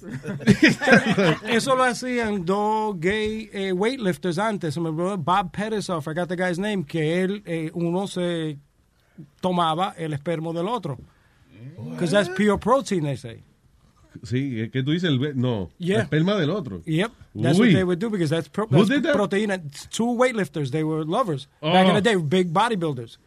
Eso 1.48 1.74
lo 1.76 1.84
hacían 1.84 2.44
dos 2.44 2.98
gay 2.98 3.50
eh, 3.52 3.72
weightlifters 3.72 4.38
antes. 4.38 4.76
My 4.78 4.90
brother 4.90 5.18
Bob 5.18 5.50
Pettis, 5.52 5.88
I 5.88 6.00
forgot 6.00 6.28
the 6.28 6.36
guy's 6.36 6.58
name, 6.58 6.84
que 6.84 7.22
él, 7.22 7.42
eh, 7.44 7.70
uno 7.74 8.06
se 8.06 8.58
tomaba 9.40 9.94
el 9.98 10.12
espermo 10.12 10.52
del 10.52 10.68
otro. 10.68 10.98
Because 11.90 12.10
that's 12.10 12.28
pure 12.28 12.58
protein, 12.58 13.04
they 13.04 13.16
say. 13.16 13.42
Sí, 14.22 14.68
que 14.70 14.82
tú 14.82 14.92
dices 14.92 15.10
el... 15.10 15.36
No, 15.40 15.70
Yeah. 15.78 15.98
la 15.98 16.02
esperma 16.04 16.36
del 16.36 16.50
otro. 16.50 16.82
Yep, 16.86 17.10
that's 17.42 17.58
Uy. 17.58 17.66
what 17.66 17.72
they 17.74 17.84
would 17.84 17.98
do 17.98 18.08
because 18.10 18.30
that's, 18.30 18.48
pro- 18.48 18.66
that's 18.66 18.88
that? 18.88 19.12
protein. 19.14 19.50
Two 19.90 20.14
weightlifters, 20.16 20.70
they 20.70 20.84
were 20.84 21.04
lovers 21.04 21.48
back 21.60 21.86
in 21.86 21.90
Oh. 21.90 21.94
the 21.94 22.00
day, 22.02 22.16
big 22.16 22.52
bodybuilders. 22.52 23.18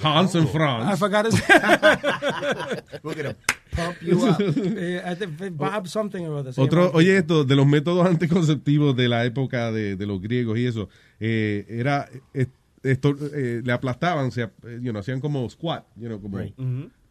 Hans 0.00 0.34
and 0.36 0.46
I 0.48 0.52
Franz. 0.52 0.98
forgot 1.00 1.24
his. 1.26 1.34
We're 3.02 3.14
gonna 3.14 3.36
pump 3.72 3.96
you 4.00 4.24
up. 4.26 4.40
I 5.04 5.14
think 5.16 5.56
Bob 5.56 5.88
something 5.88 6.24
or 6.24 6.36
other. 6.38 6.52
Otro, 6.56 6.92
oye, 6.94 7.16
esto, 7.18 7.44
de 7.44 7.56
los 7.56 7.66
métodos 7.66 8.06
anticonceptivos 8.06 8.94
de 8.94 9.08
la 9.08 9.24
época 9.24 9.72
de, 9.72 9.96
de 9.96 10.06
los 10.06 10.20
griegos 10.20 10.56
y 10.58 10.66
eso, 10.66 10.88
eh, 11.18 11.66
era, 11.68 12.08
eh, 12.32 12.46
esto, 12.84 13.14
eh, 13.34 13.60
le 13.64 13.72
aplastaban, 13.72 14.30
se, 14.30 14.42
eh, 14.42 14.48
you 14.80 14.92
know, 14.92 15.00
hacían 15.00 15.20
como 15.20 15.48
squat, 15.50 15.84
you 15.96 16.06
know, 16.06 16.20
como, 16.20 16.38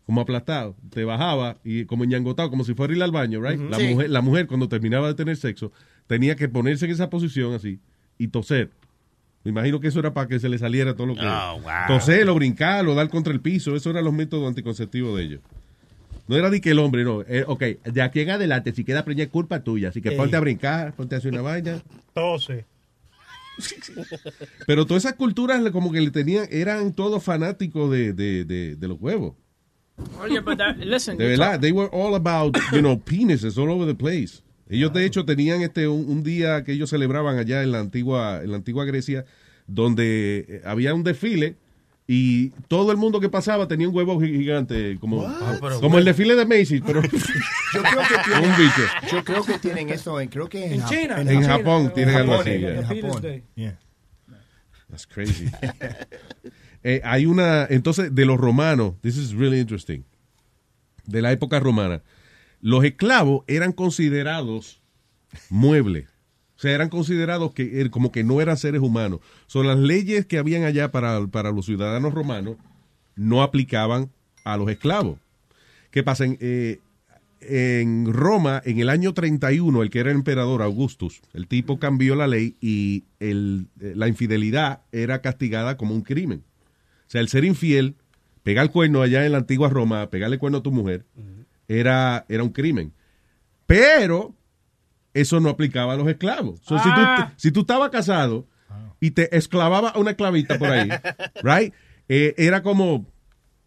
como 0.08 0.22
aplastado. 0.22 0.76
Te 0.90 1.04
bajaba 1.04 1.58
y 1.64 1.86
como 1.86 2.04
ñangotado, 2.06 2.50
como 2.50 2.64
si 2.64 2.74
fuera 2.74 2.96
ir 2.96 3.04
al 3.04 3.12
baño, 3.12 3.40
right? 3.42 3.60
La, 3.60 3.78
Sí. 3.78 3.90
mujer, 3.90 4.10
la 4.10 4.22
mujer, 4.22 4.48
cuando 4.48 4.68
terminaba 4.68 5.08
de 5.10 5.14
tener 5.14 5.38
sexo, 5.38 5.72
tenía 6.08 6.36
que 6.36 6.50
ponerse 6.50 6.86
en 6.86 6.92
esa 6.92 7.10
posición 7.12 7.54
así 7.54 7.80
y 8.18 8.30
toser. 8.30 8.72
Me 9.44 9.52
imagino 9.52 9.80
que 9.80 9.88
eso 9.90 10.00
era 10.00 10.14
para 10.14 10.28
que 10.28 10.40
se 10.40 10.50
le 10.50 10.58
saliera 10.58 10.96
todo 10.96 11.08
lo 11.08 11.16
que... 11.16 11.22
Oh, 11.26 11.60
wow. 11.62 11.72
Toser 11.88 12.28
o 12.30 12.36
brincar 12.36 12.88
o 12.88 12.96
dar 12.96 13.08
contra 13.10 13.32
el 13.32 13.40
piso, 13.42 13.76
eso 13.76 13.90
eran 13.92 14.04
los 14.06 14.14
métodos 14.14 14.48
anticonceptivos 14.48 15.16
de 15.18 15.24
ellos. 15.24 15.42
No 16.28 16.36
era 16.36 16.50
de 16.50 16.60
que 16.60 16.72
el 16.72 16.80
hombre, 16.80 17.04
no. 17.06 17.22
Eh, 17.22 17.44
ok, 17.48 17.64
de 17.86 18.02
aquí 18.02 18.20
en 18.22 18.32
adelante, 18.32 18.74
si 18.74 18.84
queda 18.84 19.06
preñada, 19.06 19.26
es 19.26 19.30
culpa 19.30 19.62
tuya. 19.62 19.90
Así 19.90 20.02
que 20.02 20.10
Ey. 20.10 20.18
ponte 20.18 20.36
a 20.36 20.40
brincar, 20.42 20.94
ponte 20.94 21.16
a 21.16 21.20
hacer 21.20 21.32
una 21.32 21.42
vaina. 21.42 21.82
Tose. 22.14 22.66
Pero 24.66 24.86
todas 24.86 25.04
esas 25.06 25.16
culturas 25.18 25.62
como 25.72 25.92
que 25.92 26.02
le 26.02 26.12
tenían, 26.12 26.48
eran 26.52 26.94
todos 26.94 27.24
fanáticos 27.24 27.90
de, 27.92 28.14
de, 28.14 28.46
de, 28.46 28.76
de 28.76 28.88
los 28.88 29.00
huevos. 29.00 29.34
Oye, 30.22 30.40
but 30.42 30.58
that- 30.58 30.78
listen. 30.78 31.18
De 31.18 31.26
verdad, 31.28 31.54
talk- 31.54 31.62
they 31.62 31.72
were 31.72 31.90
all 31.92 32.16
about, 32.16 32.56
you 32.72 32.80
know, 32.82 32.98
penises 33.06 33.58
all 33.58 33.70
over 33.72 33.86
the 33.86 33.96
place. 33.96 34.42
Ellos 34.70 34.92
de 34.92 35.06
hecho 35.06 35.24
tenían 35.26 35.62
este 35.62 35.88
un, 35.88 36.10
un 36.10 36.24
día 36.24 36.64
que 36.66 36.74
ellos 36.74 36.90
celebraban 36.90 37.38
allá 37.38 37.64
en 37.64 37.72
la 37.72 37.80
antigua 37.80 38.42
en 38.44 38.52
la 38.52 38.58
antigua 38.58 38.84
Grecia 38.84 39.26
donde 39.66 40.46
eh, 40.48 40.62
había 40.66 40.94
un 40.94 41.04
desfile 41.04 41.56
y 42.06 42.50
todo 42.68 42.92
el 42.92 42.98
mundo 42.98 43.20
que 43.22 43.30
pasaba 43.30 43.68
tenía 43.68 43.88
un 43.88 43.96
huevo 43.96 44.20
gi- 44.20 44.38
gigante 44.40 44.98
como 45.00 45.26
como 45.80 45.98
el 45.98 46.04
desfile 46.06 46.36
de 46.36 46.46
Macy's, 46.46 46.82
pero 46.86 47.02
Yo 47.74 47.82
creo 47.82 48.02
que 48.08 48.18
tienen, 48.26 48.44
un 48.52 48.58
bicho. 48.58 48.82
Yo 49.12 49.24
creo 49.24 49.44
que 49.46 49.60
tienen 49.60 49.90
eso 49.90 50.20
en, 50.20 50.28
creo 50.30 50.50
que 50.50 50.66
en, 50.66 50.74
En 50.74 50.82
Jap- 50.82 50.90
China. 50.90 51.22
En 51.22 51.44
Japón 51.44 51.92
tienen 51.96 52.14
en 52.16 52.22
algo 52.22 52.34
así, 52.36 52.50
en- 52.50 52.60
yeah. 52.62 52.76
en 52.80 52.84
Japón. 52.84 53.44
Yeah. 53.56 53.80
That's 54.90 55.06
crazy. 55.08 55.50
Eh, 56.90 57.02
hay 57.04 57.26
una, 57.26 57.66
entonces, 57.70 58.16
de 58.16 58.26
los 58.26 58.38
romanos, 58.40 58.94
this 59.02 59.18
is 59.18 59.34
really 59.34 59.60
interesting, 59.60 60.04
de 61.06 61.22
la 61.22 61.34
época 61.34 61.60
romana, 61.60 62.02
los 62.62 62.86
esclavos 62.86 63.44
eran 63.48 63.74
considerados 63.74 64.82
muebles. 65.50 66.08
O 66.56 66.60
sea, 66.62 66.72
eran 66.72 66.88
considerados 66.88 67.52
que 67.54 67.82
er- 67.82 67.90
como 67.90 68.14
que 68.14 68.24
no 68.24 68.40
eran 68.40 68.56
seres 68.56 68.80
humanos. 68.82 69.20
Son 69.48 69.68
las 69.68 69.78
leyes 69.78 70.26
que 70.26 70.38
habían 70.38 70.64
allá 70.64 70.90
para, 70.90 71.28
para 71.28 71.52
los 71.52 71.66
ciudadanos 71.66 72.14
romanos 72.14 72.56
no 73.18 73.44
aplicaban 73.44 74.10
a 74.46 74.56
los 74.56 74.70
esclavos. 74.70 75.20
¿Qué 75.92 76.04
pasa? 76.04 76.24
En, 76.24 76.38
eh, 76.40 76.80
en 77.42 78.12
Roma, 78.14 78.62
en 78.64 78.80
el 78.80 78.90
año 78.90 79.14
31, 79.14 79.84
el 79.84 79.90
que 79.90 80.00
era 80.00 80.12
emperador 80.12 80.62
Augustus, 80.62 81.20
el 81.34 81.48
tipo 81.48 81.80
cambió 81.80 82.16
la 82.16 82.28
ley 82.28 82.56
y 82.62 83.04
el- 83.20 83.68
eh, 83.82 83.92
la 83.96 84.08
infidelidad 84.08 84.84
era 84.94 85.22
castigada 85.22 85.76
como 85.76 85.94
un 85.94 86.02
crimen. 86.02 86.44
O 87.08 87.10
sea, 87.10 87.22
el 87.22 87.30
ser 87.30 87.46
infiel, 87.46 87.96
pegar 88.44 88.66
el 88.66 88.72
cuerno 88.72 89.02
allá 89.02 89.26
en 89.26 89.32
la 89.32 89.38
antigua 89.40 89.70
Roma, 89.70 90.10
pegarle 90.10 90.36
el 90.36 90.40
cuerno 90.40 90.60
a 90.60 90.64
tu 90.64 90.72
mujer, 90.72 91.06
era, 91.68 92.26
era 92.30 92.44
un 92.44 92.50
crimen. 92.50 92.94
Pero 93.66 94.34
eso 95.14 95.40
no 95.40 95.50
aplicaba 95.50 95.94
a 95.94 95.96
los 95.98 96.08
esclavos. 96.08 96.60
So, 96.64 96.78
si, 96.78 96.84
tú, 96.84 96.90
Ah. 96.96 97.34
si 97.38 97.52
tú 97.52 97.62
estabas 97.62 97.90
casado 97.90 98.46
y 99.00 99.12
te 99.12 99.36
esclavaba 99.36 99.90
a 99.90 100.00
una 100.00 100.12
esclavita 100.12 100.58
por 100.58 100.70
ahí, 100.70 100.90
right? 101.44 101.74
Eh, 102.10 102.34
era 102.38 102.62
como 102.62 103.06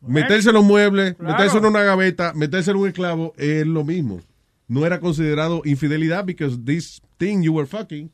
meterse 0.00 0.48
en 0.50 0.54
los 0.54 0.64
muebles, 0.64 1.14
Claro. 1.14 1.34
meterse 1.34 1.58
en 1.58 1.64
una 1.66 1.82
gaveta, 1.82 2.32
meterse 2.34 2.70
en 2.70 2.76
un 2.78 2.88
esclavo, 2.88 3.34
es 3.36 3.66
lo 3.66 3.84
mismo. 3.84 4.20
No 4.68 4.86
era 4.86 5.00
considerado 5.00 5.62
infidelidad 5.64 6.24
because 6.24 6.56
this 6.64 7.02
thing 7.18 7.42
you 7.42 7.52
were 7.54 7.66
fucking 7.66 8.10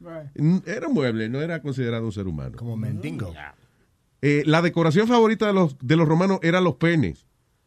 Right. 0.00 0.66
era 0.66 0.86
un 0.88 0.94
mueble, 0.94 1.28
no 1.28 1.40
era 1.40 1.60
considerado 1.60 2.04
un 2.06 2.12
ser 2.12 2.26
humano. 2.26 2.56
Como 2.56 2.76
mendigo. 2.76 3.34
Eh, 4.22 4.42
la 4.46 4.62
decoración 4.62 5.06
favorita 5.06 5.46
de 5.46 5.52
los, 5.52 5.76
de 5.80 5.96
los 5.96 6.08
romanos 6.08 6.40
eran 6.42 6.64
los 6.64 6.74
penes. 6.76 7.26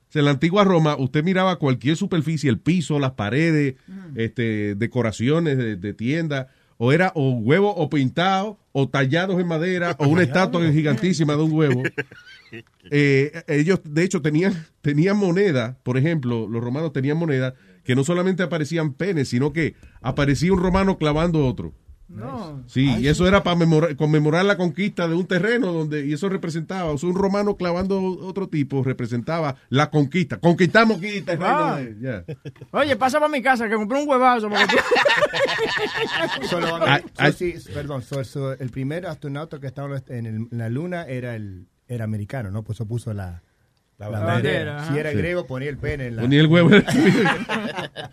O 0.09 0.11
sea, 0.11 0.19
en 0.19 0.25
la 0.25 0.31
antigua 0.31 0.63
Roma, 0.65 0.97
usted 0.97 1.23
miraba 1.23 1.57
cualquier 1.57 1.95
superficie, 1.95 2.49
el 2.49 2.59
piso, 2.59 2.99
las 2.99 3.11
paredes, 3.11 3.75
este, 4.15 4.75
decoraciones 4.75 5.57
de, 5.57 5.77
de 5.77 5.93
tienda, 5.93 6.49
o 6.83 6.91
era 6.91 7.11
o 7.15 7.29
huevo 7.31 7.73
o 7.75 7.89
pintado, 7.89 8.57
o 8.71 8.89
tallados 8.89 9.39
en 9.39 9.47
madera, 9.47 9.95
o 9.99 10.07
una 10.07 10.23
estatua 10.23 10.69
gigantísima 10.71 11.35
de 11.35 11.43
un 11.43 11.51
huevo. 11.51 11.83
Eh, 12.89 13.43
ellos, 13.47 13.79
de 13.85 14.03
hecho, 14.03 14.21
tenían, 14.21 14.65
tenían 14.81 15.15
moneda, 15.15 15.77
por 15.83 15.97
ejemplo, 15.97 16.49
los 16.49 16.61
romanos 16.61 16.91
tenían 16.91 17.15
moneda 17.15 17.53
que 17.85 17.95
no 17.95 18.03
solamente 18.03 18.43
aparecían 18.43 18.91
penes, 18.91 19.29
sino 19.29 19.53
que 19.53 19.75
aparecía 20.01 20.51
un 20.51 20.59
romano 20.59 20.97
clavando 20.97 21.47
otro. 21.47 21.73
No. 22.13 22.63
Sí, 22.67 22.93
y 22.99 23.07
eso 23.07 23.27
era 23.27 23.41
para 23.43 23.57
conmemorar 23.97 24.43
la 24.45 24.57
conquista 24.57 25.07
de 25.07 25.15
un 25.15 25.25
terreno 25.25 25.71
donde, 25.71 26.05
y 26.05 26.13
eso 26.13 26.27
representaba, 26.29 26.91
o 26.91 26.97
sea, 26.97 27.09
un 27.09 27.15
romano 27.15 27.55
clavando 27.55 28.01
otro 28.01 28.47
tipo 28.49 28.83
representaba 28.83 29.55
la 29.69 29.89
conquista. 29.89 30.37
Conquistamos 30.39 30.97
aquí 30.97 31.07
el 31.17 31.25
terreno. 31.25 31.45
Ah. 31.49 31.79
Oye, 32.71 32.95
pasa 32.97 33.19
para 33.19 33.31
mi 33.31 33.41
casa 33.41 33.69
que 33.69 33.75
compré 33.75 34.01
un 34.01 34.09
huevazo. 34.09 34.49
porque 34.49 34.65
tú- 34.67 34.77
Solo, 36.49 36.67
so, 37.17 37.31
sí, 37.31 37.53
perdón, 37.73 38.01
so- 38.01 38.23
so, 38.23 38.53
el 38.53 38.69
primer 38.69 39.05
astronauta 39.05 39.59
que 39.59 39.67
estaba 39.67 40.01
en, 40.09 40.25
el- 40.25 40.35
en 40.51 40.57
la 40.57 40.69
luna 40.69 41.03
era 41.05 41.35
el 41.35 41.67
era 41.87 42.05
americano, 42.05 42.51
¿no? 42.51 42.63
Pues 42.63 42.77
eso 42.77 42.85
puso 42.85 43.13
la, 43.13 43.41
la 44.09 44.19
bandera, 44.19 44.33
bandera. 44.33 44.81
ajá. 44.83 44.93
Si 44.93 44.99
era 44.99 45.11
Sí. 45.11 45.17
griego, 45.17 45.45
ponía 45.47 45.69
el 45.69 45.77
pene 45.77 46.07
en 46.07 46.15
la... 46.15 46.21
Ponía 46.23 46.39
el 46.41 46.47
huevo. 46.47 46.69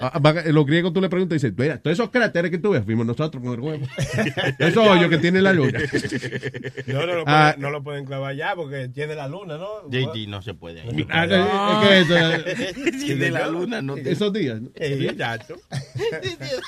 Ah, 0.00 0.18
va- 0.24 0.32
Los 0.46 0.66
griegos 0.66 0.92
tú 0.92 1.00
le 1.00 1.08
preguntas 1.08 1.34
y 1.34 1.46
dices, 1.46 1.54
mira, 1.58 1.78
todos 1.78 1.94
esos 1.94 2.10
cráteres 2.10 2.50
que 2.50 2.58
tú 2.58 2.70
ves, 2.70 2.84
fuimos 2.84 3.06
nosotros 3.06 3.42
con 3.42 3.52
el 3.54 3.60
huevo. 3.60 3.86
Esos 4.58 4.86
hoyos 4.86 5.08
que 5.08 5.18
tiene 5.18 5.40
la 5.42 5.52
luna. 5.52 5.78
No, 6.86 7.06
no 7.06 7.14
lo, 7.14 7.24
Ah. 7.26 7.50
pueden, 7.52 7.60
no 7.62 7.70
lo 7.70 7.82
pueden 7.82 8.04
clavar 8.04 8.34
ya 8.34 8.54
porque 8.54 8.88
tiene 8.88 9.14
la 9.14 9.28
luna, 9.28 9.56
¿no? 9.58 9.88
JD 9.90 10.26
no 10.28 10.42
se 10.42 10.54
puede. 10.54 10.80
ahí. 10.82 11.06
Ah, 11.10 11.80
¿qué 11.86 12.00
es 12.00 12.10
eso? 12.10 13.16
De 13.16 13.30
la 13.30 13.46
luna 13.48 13.82
no 13.82 13.96
Esos 13.96 14.32
días. 14.32 14.60
¿no? 14.60 14.70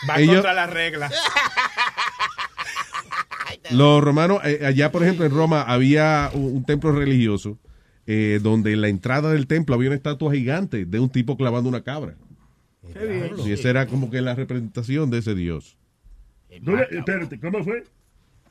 Va 0.09 0.17
Ellos- 0.19 0.35
contra 0.37 0.55
las 0.55 0.71
reglas. 0.71 1.13
Los 3.71 4.03
romanos, 4.03 4.41
eh, 4.45 4.61
allá 4.67 4.91
por 4.91 5.03
ejemplo 5.03 5.25
en 5.25 5.33
Roma 5.33 5.63
había 5.63 6.31
un, 6.33 6.45
un 6.57 6.65
templo 6.65 6.93
religioso 6.93 7.59
eh, 8.13 8.41
donde 8.43 8.73
en 8.73 8.81
la 8.81 8.89
entrada 8.89 9.31
del 9.31 9.47
templo 9.47 9.77
había 9.77 9.89
una 9.91 9.95
estatua 9.97 10.35
gigante 10.35 10.85
de 10.85 10.99
un 10.99 11.09
tipo 11.11 11.37
clavando 11.37 11.69
una 11.69 11.83
cabra. 11.83 12.17
Qué 12.93 13.07
bien. 13.07 13.31
Y 13.47 13.53
esa 13.53 13.71
era 13.71 13.87
como 13.87 14.11
que 14.11 14.21
la 14.21 14.35
representación 14.35 15.11
de 15.11 15.19
ese 15.19 15.37
dios. 15.37 15.77
No 16.63 16.75
le- 16.75 16.89
espérate, 16.91 17.39
¿cómo 17.39 17.63
fue? 17.63 17.85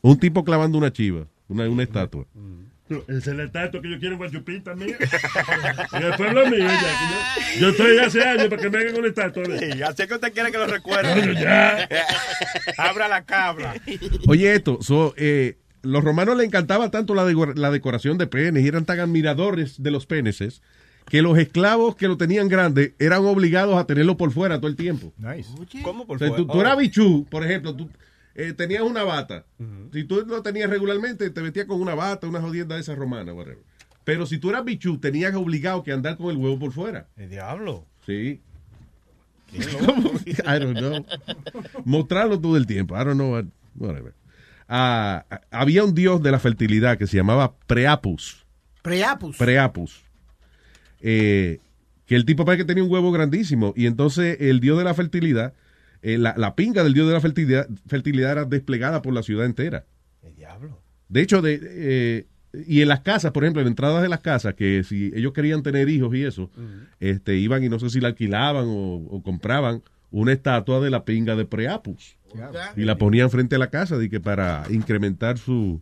Un 0.02 0.18
tipo 0.18 0.45
clavando 0.45 0.77
una 0.77 0.94
chiva, 0.94 1.27
una, 1.49 1.68
una 1.68 1.84
estatua. 1.84 2.26
Tú, 2.88 3.03
Ese 3.10 3.18
es 3.18 3.27
el 3.27 3.41
estatua 3.41 3.81
que 3.81 3.91
yo 3.91 3.99
quiero 3.99 4.14
en 4.14 4.19
Guachupín 4.19 4.64
también. 4.64 4.95
y 5.91 6.03
el 6.03 6.14
pueblo 6.15 6.48
mío, 6.49 6.60
ya. 6.60 6.94
Yo, 7.56 7.60
yo 7.60 7.69
estoy 7.72 7.98
hace 7.98 8.23
años 8.23 8.48
para 8.48 8.61
que 8.61 8.69
me 8.69 8.77
hagan 8.77 8.95
una 8.98 9.07
estatua. 9.10 9.44
Sí, 9.60 9.81
así 9.84 10.07
que 10.07 10.14
usted 10.14 10.34
quiere 10.34 10.52
que 10.53 10.57
lo 10.57 10.68
recuerde. 10.68 11.14
Bueno, 11.15 11.34
ya. 11.34 11.88
Abra 12.77 13.10
la 13.10 13.26
cabra. 13.26 13.73
Oye, 14.27 14.53
esto, 14.56 14.80
so, 14.81 15.14
eh, 15.18 15.57
los 15.82 16.04
romanos 16.04 16.38
le 16.38 16.44
encantaba 16.46 16.92
tanto 16.92 17.14
la, 17.16 17.26
decor- 17.26 17.58
la 17.58 17.72
decoración 17.72 18.18
de 18.18 18.28
penes 18.28 18.64
y 18.64 18.68
eran 18.68 18.86
tan 18.86 19.00
admiradores 19.00 19.82
de 19.82 19.92
los 19.92 20.06
peneses 20.06 20.62
que 21.06 21.22
los 21.22 21.38
esclavos 21.38 21.96
que 21.96 22.08
lo 22.08 22.18
tenían 22.18 22.48
grande 22.50 22.94
eran 23.00 23.26
obligados 23.26 23.76
a 23.78 23.86
tenerlo 23.86 24.16
por 24.18 24.32
fuera 24.32 24.58
todo 24.60 24.68
el 24.70 24.76
tiempo. 24.76 25.12
Nice. 25.18 25.50
¿Cómo 25.84 26.06
por 26.06 26.18
O 26.18 26.20
sea, 26.20 26.28
fuera? 26.30 26.44
tú, 26.44 26.48
tú 26.52 26.62
eras 26.62 26.78
bichú, 26.78 27.26
por 27.30 27.44
ejemplo, 27.44 27.76
tú 27.76 27.90
eh, 28.36 28.54
tenías 28.54 28.84
una 28.84 29.04
bata. 29.04 29.46
Si 29.92 30.04
tú 30.04 30.24
lo 30.28 30.42
tenías 30.44 30.70
regularmente, 30.70 31.30
te 31.32 31.42
metías 31.42 31.66
con 31.66 31.82
una 31.82 31.96
bata, 31.96 32.28
una 32.28 32.40
jodienda 32.42 32.76
de 32.76 32.82
esas 32.82 32.98
romanas, 32.98 33.34
whatever. 33.36 33.58
Pero 34.04 34.26
si 34.26 34.38
tú 34.38 34.50
eras 34.50 34.64
bichú, 34.66 34.98
tenías 35.00 35.34
obligado 35.36 35.84
que 35.84 35.92
andar 35.92 36.16
con 36.18 36.30
el 36.30 36.38
huevo 36.38 36.60
por 36.60 36.72
fuera. 36.72 37.08
El 37.18 37.30
diablo. 37.30 37.86
Sí. 38.06 38.40
¿Cómo? 39.86 40.12
I 40.28 40.60
don't 40.60 40.78
know. 40.78 41.06
Mostrarlo 41.86 42.40
todo 42.40 42.56
el 42.56 42.68
tiempo. 42.68 42.96
I 42.96 43.04
don't 43.04 43.16
know. 43.16 43.32
what- 43.34 43.46
Whatever. 43.76 44.14
Había 44.70 45.84
un 45.84 45.96
dios 45.96 46.22
de 46.22 46.32
la 46.32 46.40
fertilidad 46.40 46.98
que 46.98 47.08
se 47.08 47.18
llamaba 47.18 47.56
Preapus. 47.66 48.46
Preapus. 48.84 49.38
Preapus. 49.38 50.04
Eh, 51.02 51.60
que 52.06 52.16
el 52.16 52.26
tipo 52.26 52.46
parece 52.46 52.64
que 52.64 52.68
tenía 52.68 52.84
un 52.84 52.91
huevo 52.91 53.12
grandísimo. 53.12 53.74
Y 53.76 53.88
entonces 53.88 54.38
el 54.40 54.60
dios 54.60 54.78
de 54.78 54.84
la 54.84 54.94
fertilidad, 54.94 55.54
eh, 56.02 56.18
la, 56.18 56.36
la 56.38 56.56
pinga 56.56 56.84
del 56.84 56.94
dios 56.94 57.08
de 57.08 57.14
la 57.14 57.22
fertilidad, 57.22 57.68
fertilidad 57.88 58.32
era 58.32 58.46
desplegada 58.46 59.02
por 59.02 59.14
la 59.14 59.24
ciudad 59.24 59.46
entera. 59.46 59.86
El 60.22 60.36
diablo. 60.36 60.80
De 61.08 61.22
hecho, 61.22 61.41
de, 61.41 61.60
eh, 61.64 62.28
y 62.68 62.82
en 62.82 62.90
las 62.90 63.00
casas, 63.00 63.32
por 63.32 63.44
ejemplo, 63.44 63.62
en 63.62 63.68
entradas 63.68 64.04
de 64.04 64.10
las 64.10 64.20
casas, 64.20 64.54
que 64.54 64.84
si 64.84 65.12
ellos 65.16 65.34
querían 65.34 65.64
tener 65.64 65.90
hijos 65.90 66.14
y 66.16 66.24
eso, 66.24 66.52
este, 67.00 67.38
iban 67.38 67.64
y 67.64 67.70
no 67.70 67.80
sé 67.80 67.90
si 67.90 68.00
la 68.00 68.10
alquilaban 68.10 68.66
o, 68.68 68.96
o 69.10 69.24
compraban 69.24 69.82
una 70.12 70.32
estatua 70.32 70.80
de 70.80 70.90
la 70.90 71.06
pinga 71.06 71.36
de 71.36 71.46
Preapus. 71.46 72.18
Y 72.76 72.84
la 72.84 72.98
ponían 72.98 73.30
frente 73.30 73.56
a 73.56 73.60
la 73.60 73.70
casa 73.70 73.98
de 73.98 74.10
que 74.10 74.20
para 74.20 74.64
incrementar 74.70 75.38
su, 75.38 75.82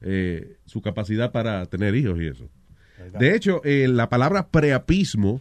eh, 0.00 0.56
su 0.66 0.82
capacidad 0.82 1.32
para 1.32 1.66
tener 1.66 1.94
hijos 1.94 2.20
y 2.20 2.26
eso. 2.26 2.48
De 3.18 3.34
hecho, 3.34 3.60
eh, 3.64 3.86
la 3.88 4.08
palabra 4.08 4.48
preapismo, 4.48 5.40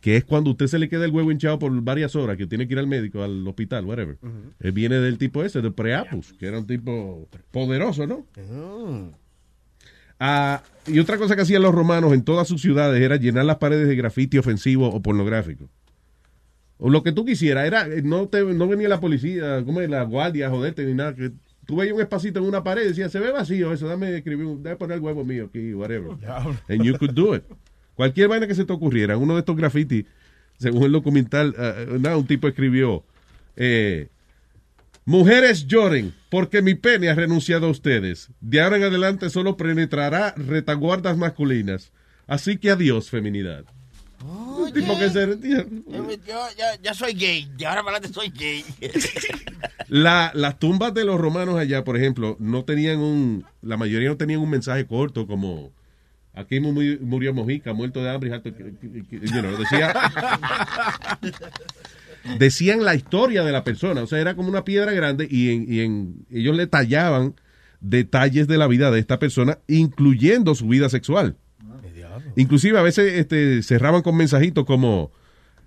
que 0.00 0.16
es 0.16 0.24
cuando 0.24 0.50
usted 0.50 0.66
se 0.66 0.78
le 0.78 0.88
queda 0.88 1.04
el 1.04 1.10
huevo 1.10 1.32
hinchado 1.32 1.58
por 1.58 1.72
varias 1.82 2.14
horas, 2.14 2.36
que 2.36 2.46
tiene 2.46 2.66
que 2.66 2.74
ir 2.74 2.78
al 2.78 2.86
médico, 2.86 3.22
al 3.22 3.46
hospital, 3.48 3.84
whatever, 3.84 4.18
eh, 4.60 4.70
viene 4.70 4.96
del 4.96 5.18
tipo 5.18 5.42
ese, 5.42 5.62
de 5.62 5.70
preapus, 5.70 6.32
que 6.34 6.46
era 6.46 6.58
un 6.58 6.66
tipo 6.66 7.28
poderoso, 7.50 8.06
¿no? 8.06 8.26
Ah, 10.18 10.62
y 10.86 10.98
otra 10.98 11.18
cosa 11.18 11.36
que 11.36 11.42
hacían 11.42 11.62
los 11.62 11.74
romanos 11.74 12.14
en 12.14 12.22
todas 12.22 12.48
sus 12.48 12.62
ciudades 12.62 13.02
era 13.02 13.16
llenar 13.16 13.44
las 13.44 13.56
paredes 13.56 13.88
de 13.88 13.96
grafiti 13.96 14.38
ofensivo 14.38 14.88
o 14.88 15.02
pornográfico. 15.02 15.68
O 16.78 16.90
lo 16.90 17.02
que 17.02 17.12
tú 17.12 17.24
quisieras, 17.24 17.66
era, 17.66 17.86
eh, 17.86 18.02
no 18.02 18.28
te, 18.28 18.42
no 18.42 18.68
venía 18.68 18.88
la 18.88 19.00
policía, 19.00 19.62
como 19.64 19.80
la 19.80 20.02
guardia 20.02 20.50
joderte 20.50 20.84
ni 20.84 20.94
nada, 20.94 21.14
que 21.14 21.32
tú 21.64 21.76
veías 21.76 21.94
un 21.94 22.00
espacito 22.00 22.38
en 22.38 22.44
una 22.44 22.62
pared 22.62 22.84
y 22.84 22.88
decías, 22.88 23.10
se 23.10 23.18
ve 23.18 23.30
vacío 23.30 23.72
eso, 23.72 23.88
dame 23.88 24.16
escribir, 24.16 24.46
dame 24.60 24.76
poner 24.76 24.98
el 24.98 25.02
huevo 25.02 25.24
mío 25.24 25.46
aquí, 25.46 25.74
whatever. 25.74 26.12
And 26.68 26.82
you 26.82 26.96
could 26.98 27.12
do 27.12 27.34
it. 27.34 27.44
Cualquier 27.94 28.28
vaina 28.28 28.46
que 28.46 28.54
se 28.54 28.64
te 28.64 28.72
ocurriera, 28.72 29.16
uno 29.16 29.34
de 29.34 29.40
estos 29.40 29.56
graffiti, 29.56 30.06
según 30.58 30.84
el 30.84 30.92
documental, 30.92 31.54
eh, 31.58 31.98
nada, 31.98 32.16
un 32.18 32.26
tipo 32.26 32.46
escribió, 32.46 33.04
eh, 33.56 34.08
mujeres 35.06 35.66
lloren 35.66 36.12
porque 36.30 36.60
mi 36.60 36.74
pene 36.74 37.08
ha 37.08 37.14
renunciado 37.14 37.66
a 37.66 37.70
ustedes. 37.70 38.30
De 38.40 38.60
ahora 38.60 38.76
en 38.76 38.84
adelante 38.84 39.30
solo 39.30 39.56
penetrará 39.56 40.34
retaguardas 40.36 41.16
masculinas. 41.16 41.90
Así 42.26 42.58
que 42.58 42.70
adiós, 42.70 43.08
feminidad. 43.08 43.64
Un 44.24 44.72
tipo 44.72 44.98
que 44.98 45.10
se 45.10 45.26
retira. 45.26 45.64
Yo, 45.88 46.10
yo- 46.10 46.16
ya, 46.56 46.80
ya 46.82 46.94
soy 46.94 47.12
gay. 47.14 47.48
De 47.56 47.66
ahora 47.66 47.82
para 47.84 47.98
adelante 47.98 48.14
soy 48.18 48.30
gay. 48.30 48.64
La- 49.88 50.32
las 50.34 50.58
tumbas 50.58 50.92
de 50.94 51.04
los 51.04 51.20
romanos 51.20 51.56
allá, 51.58 51.84
por 51.84 51.96
ejemplo, 51.96 52.36
no 52.40 52.64
tenían 52.64 52.98
un, 52.98 53.44
la 53.62 53.76
mayoría 53.76 54.08
no 54.08 54.16
tenían 54.16 54.40
un 54.40 54.50
mensaje 54.50 54.84
corto 54.86 55.26
como 55.28 55.70
aquí 56.34 56.58
mu- 56.60 56.72
mu- 56.72 56.98
murió 57.02 57.32
Mojica, 57.32 57.72
muerto 57.72 58.02
de 58.02 58.10
hambre, 58.10 58.30
you 58.30 59.40
know, 59.40 59.56
decía, 59.56 59.94
decían 62.38 62.84
la 62.84 62.94
historia 62.94 63.44
de 63.44 63.52
la 63.52 63.64
persona, 63.64 64.02
o 64.02 64.06
sea, 64.06 64.18
era 64.20 64.34
como 64.34 64.48
una 64.48 64.64
piedra 64.64 64.92
grande 64.92 65.26
y, 65.30 65.50
en, 65.50 65.72
y 65.72 65.80
en- 65.80 66.26
ellos 66.30 66.56
le 66.56 66.66
tallaban 66.66 67.34
detalles 67.80 68.48
de 68.48 68.58
la 68.58 68.66
vida 68.66 68.90
de 68.90 68.98
esta 68.98 69.18
persona, 69.18 69.58
incluyendo 69.68 70.54
su 70.54 70.66
vida 70.68 70.88
sexual. 70.88 71.36
Inclusive 72.36 72.78
a 72.78 72.82
veces 72.82 73.14
este, 73.14 73.62
cerraban 73.62 74.02
con 74.02 74.16
mensajitos 74.16 74.64
como 74.64 75.10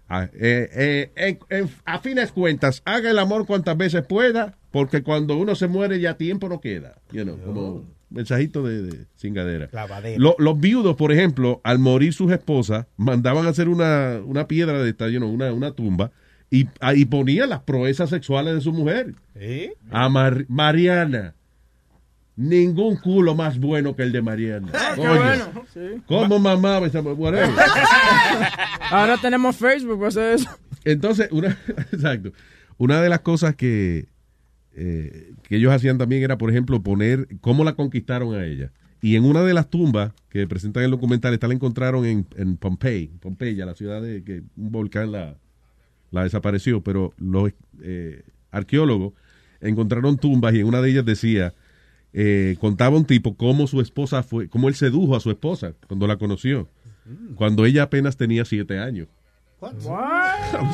ah, 0.08 0.28
eh, 0.34 0.70
eh, 0.74 1.12
en- 1.16 1.40
en- 1.50 1.70
a 1.86 2.00
fines 2.00 2.32
cuentas, 2.32 2.82
haga 2.86 3.12
el 3.12 3.20
amor 3.20 3.46
cuantas 3.46 3.78
veces 3.78 4.04
pueda, 4.06 4.58
porque 4.72 5.04
cuando 5.04 5.38
uno 5.38 5.56
se 5.56 5.68
muere 5.68 6.00
ya 6.00 6.16
tiempo 6.18 6.50
no 6.50 6.60
queda. 6.62 6.96
You 7.12 7.24
know, 7.24 7.38
como 7.46 7.86
mensajito 8.10 8.64
de, 8.64 8.82
de 8.82 9.06
cingadera. 9.18 9.68
Lo- 10.18 10.36
los 10.40 10.60
viudos, 10.60 10.96
por 10.96 11.12
ejemplo, 11.12 11.62
al 11.64 11.78
morir 11.80 12.14
sus 12.14 12.32
esposas, 12.32 12.88
mandaban 12.98 13.46
a 13.46 13.50
hacer 13.50 13.70
una, 13.70 14.20
una 14.26 14.48
piedra 14.48 14.82
de 14.82 14.90
esta, 14.90 15.10
you 15.10 15.20
know, 15.20 15.30
una, 15.32 15.54
una 15.54 15.72
tumba, 15.74 16.12
y 16.50 16.68
ahí 16.80 17.06
ponían 17.06 17.50
las 17.50 17.60
proezas 17.62 18.10
sexuales 18.10 18.56
de 18.56 18.62
su 18.62 18.74
mujer. 18.74 19.14
¿Sí? 19.40 19.72
A 19.92 20.10
Mar- 20.10 20.46
Mariana. 20.48 21.36
Ningún 22.40 22.96
culo 22.96 23.36
más 23.36 23.60
bueno 23.60 23.98
que 23.98 24.04
el 24.04 24.14
de 24.14 24.22
Mariana. 24.22 24.72
Ah, 24.74 24.96
Oye, 24.98 25.10
bueno. 25.10 25.66
Sí. 25.74 26.02
¿Cómo 26.08 26.40
mamaba 26.40 26.88
esa 26.88 27.02
whatever? 27.02 27.50
Ahora 28.92 29.18
tenemos 29.18 29.58
Facebook 29.58 29.98
para 29.98 30.08
hacer 30.08 30.36
eso. 30.36 30.50
Entonces, 30.86 31.28
una, 31.34 31.50
exacto. 31.92 32.32
Una 32.78 33.02
de 33.02 33.10
las 33.10 33.20
cosas 33.20 33.56
que, 33.56 34.08
eh, 34.74 35.34
que 35.44 35.58
ellos 35.58 35.74
hacían 35.74 35.98
también 35.98 36.24
era, 36.24 36.38
por 36.38 36.50
ejemplo, 36.50 36.82
poner 36.82 37.28
cómo 37.42 37.66
la 37.66 37.74
conquistaron 37.74 38.34
a 38.34 38.46
ella. 38.46 38.72
Y 39.02 39.18
en 39.18 39.26
una 39.26 39.44
de 39.44 39.54
las 39.54 39.70
tumbas 39.70 40.14
que 40.30 40.48
presentan 40.48 40.84
el 40.84 40.92
documental, 40.92 41.34
esta 41.34 41.50
la 41.50 41.56
encontraron 41.56 42.06
en, 42.06 42.26
en 42.38 42.56
Pompey, 42.56 43.08
Pompeya, 43.20 43.66
la 43.66 43.76
ciudad 43.76 44.02
de 44.02 44.24
que 44.24 44.44
un 44.56 44.72
volcán 44.72 45.12
la, 45.12 45.36
la 46.10 46.24
desapareció, 46.24 46.82
pero 46.86 47.14
los 47.18 47.52
eh, 47.82 48.24
arqueólogos 48.50 49.12
encontraron 49.60 50.18
tumbas 50.18 50.54
y 50.54 50.62
en 50.62 50.68
una 50.68 50.82
de 50.82 50.92
ellas 50.92 51.04
decía, 51.04 51.54
eh, 52.14 52.58
contaba 52.60 52.98
un 52.98 53.06
tipo 53.06 53.36
cómo 53.36 53.68
su 53.68 53.82
esposa 53.82 54.24
fue, 54.24 54.50
cómo 54.50 54.68
él 54.68 54.76
sedujo 54.76 55.16
a 55.16 55.20
su 55.20 55.30
esposa 55.30 55.74
cuando 55.88 56.08
la 56.08 56.18
conoció. 56.18 56.68
cuando 57.36 57.66
ella 57.66 57.84
apenas 57.84 58.18
tenía 58.18 58.46
siete 58.46 58.80
años. 58.80 59.08
What? 59.62 59.74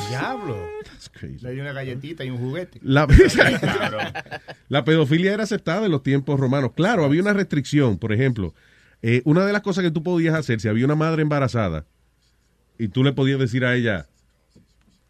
Diablo. 0.08 0.56
Le 1.40 1.52
dio 1.52 1.62
una 1.62 1.72
galletita 1.72 2.24
y 2.24 2.30
un 2.30 2.38
juguete. 2.38 2.78
La, 2.82 3.06
la 4.68 4.84
pedofilia 4.84 5.32
era 5.34 5.42
aceptada 5.42 5.86
en 5.86 5.92
los 5.92 6.02
tiempos 6.02 6.38
romanos. 6.38 6.72
Claro, 6.76 7.04
había 7.04 7.20
una 7.20 7.32
restricción. 7.32 7.98
Por 7.98 8.12
ejemplo, 8.12 8.54
eh, 9.02 9.22
una 9.24 9.44
de 9.44 9.52
las 9.52 9.62
cosas 9.62 9.82
que 9.82 9.90
tú 9.90 10.02
podías 10.02 10.34
hacer, 10.34 10.60
si 10.60 10.68
había 10.68 10.84
una 10.84 10.94
madre 10.94 11.22
embarazada, 11.22 11.84
y 12.78 12.88
tú 12.88 13.02
le 13.02 13.12
podías 13.12 13.40
decir 13.40 13.64
a 13.64 13.74
ella, 13.74 14.06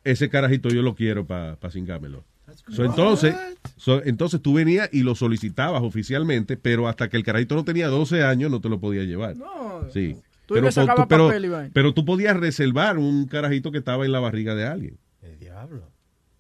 ese 0.04 0.30
carajito 0.30 0.68
yo 0.70 0.82
lo 0.82 0.94
quiero 0.94 1.26
para 1.26 1.56
pa 1.56 1.70
cingármelo. 1.70 2.24
So, 2.70 2.84
entonces, 2.84 3.34
so, 3.76 4.02
entonces 4.04 4.40
tú 4.42 4.54
venías 4.54 4.88
y 4.92 5.02
lo 5.02 5.14
solicitabas 5.14 5.82
oficialmente, 5.82 6.56
pero 6.56 6.88
hasta 6.88 7.08
que 7.08 7.16
el 7.16 7.22
carajito 7.24 7.54
no 7.54 7.64
tenía 7.64 7.88
12 7.88 8.22
años 8.24 8.50
no 8.50 8.60
te 8.60 8.68
lo 8.68 8.80
podía 8.80 9.04
llevar. 9.04 9.36
No. 9.36 9.88
Sí. 9.92 10.16
Tú 10.46 10.54
Pero, 10.54 10.68
tú- 10.68 10.74
pero- 11.08 11.26
papel 11.26 11.50
vaina. 11.50 11.70
pero 11.72 11.92
tú 11.94 12.04
podías 12.04 12.36
reservar 12.36 12.98
un 12.98 13.26
carajito 13.26 13.72
que 13.72 13.78
estaba 13.78 14.04
en 14.04 14.12
la 14.12 14.20
barriga 14.20 14.54
de 14.54 14.64
alguien. 14.66 14.96
El 15.22 15.38
diablo. 15.38 15.82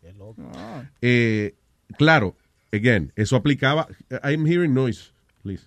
Qué 0.00 0.12
loco. 0.12 0.42
Eh, 1.02 1.54
claro, 1.98 2.36
again, 2.72 3.12
eso 3.16 3.34
aplicaba. 3.36 3.88
I'm 4.22 4.46
hearing 4.46 4.72
noise, 4.74 5.10
please. 5.42 5.64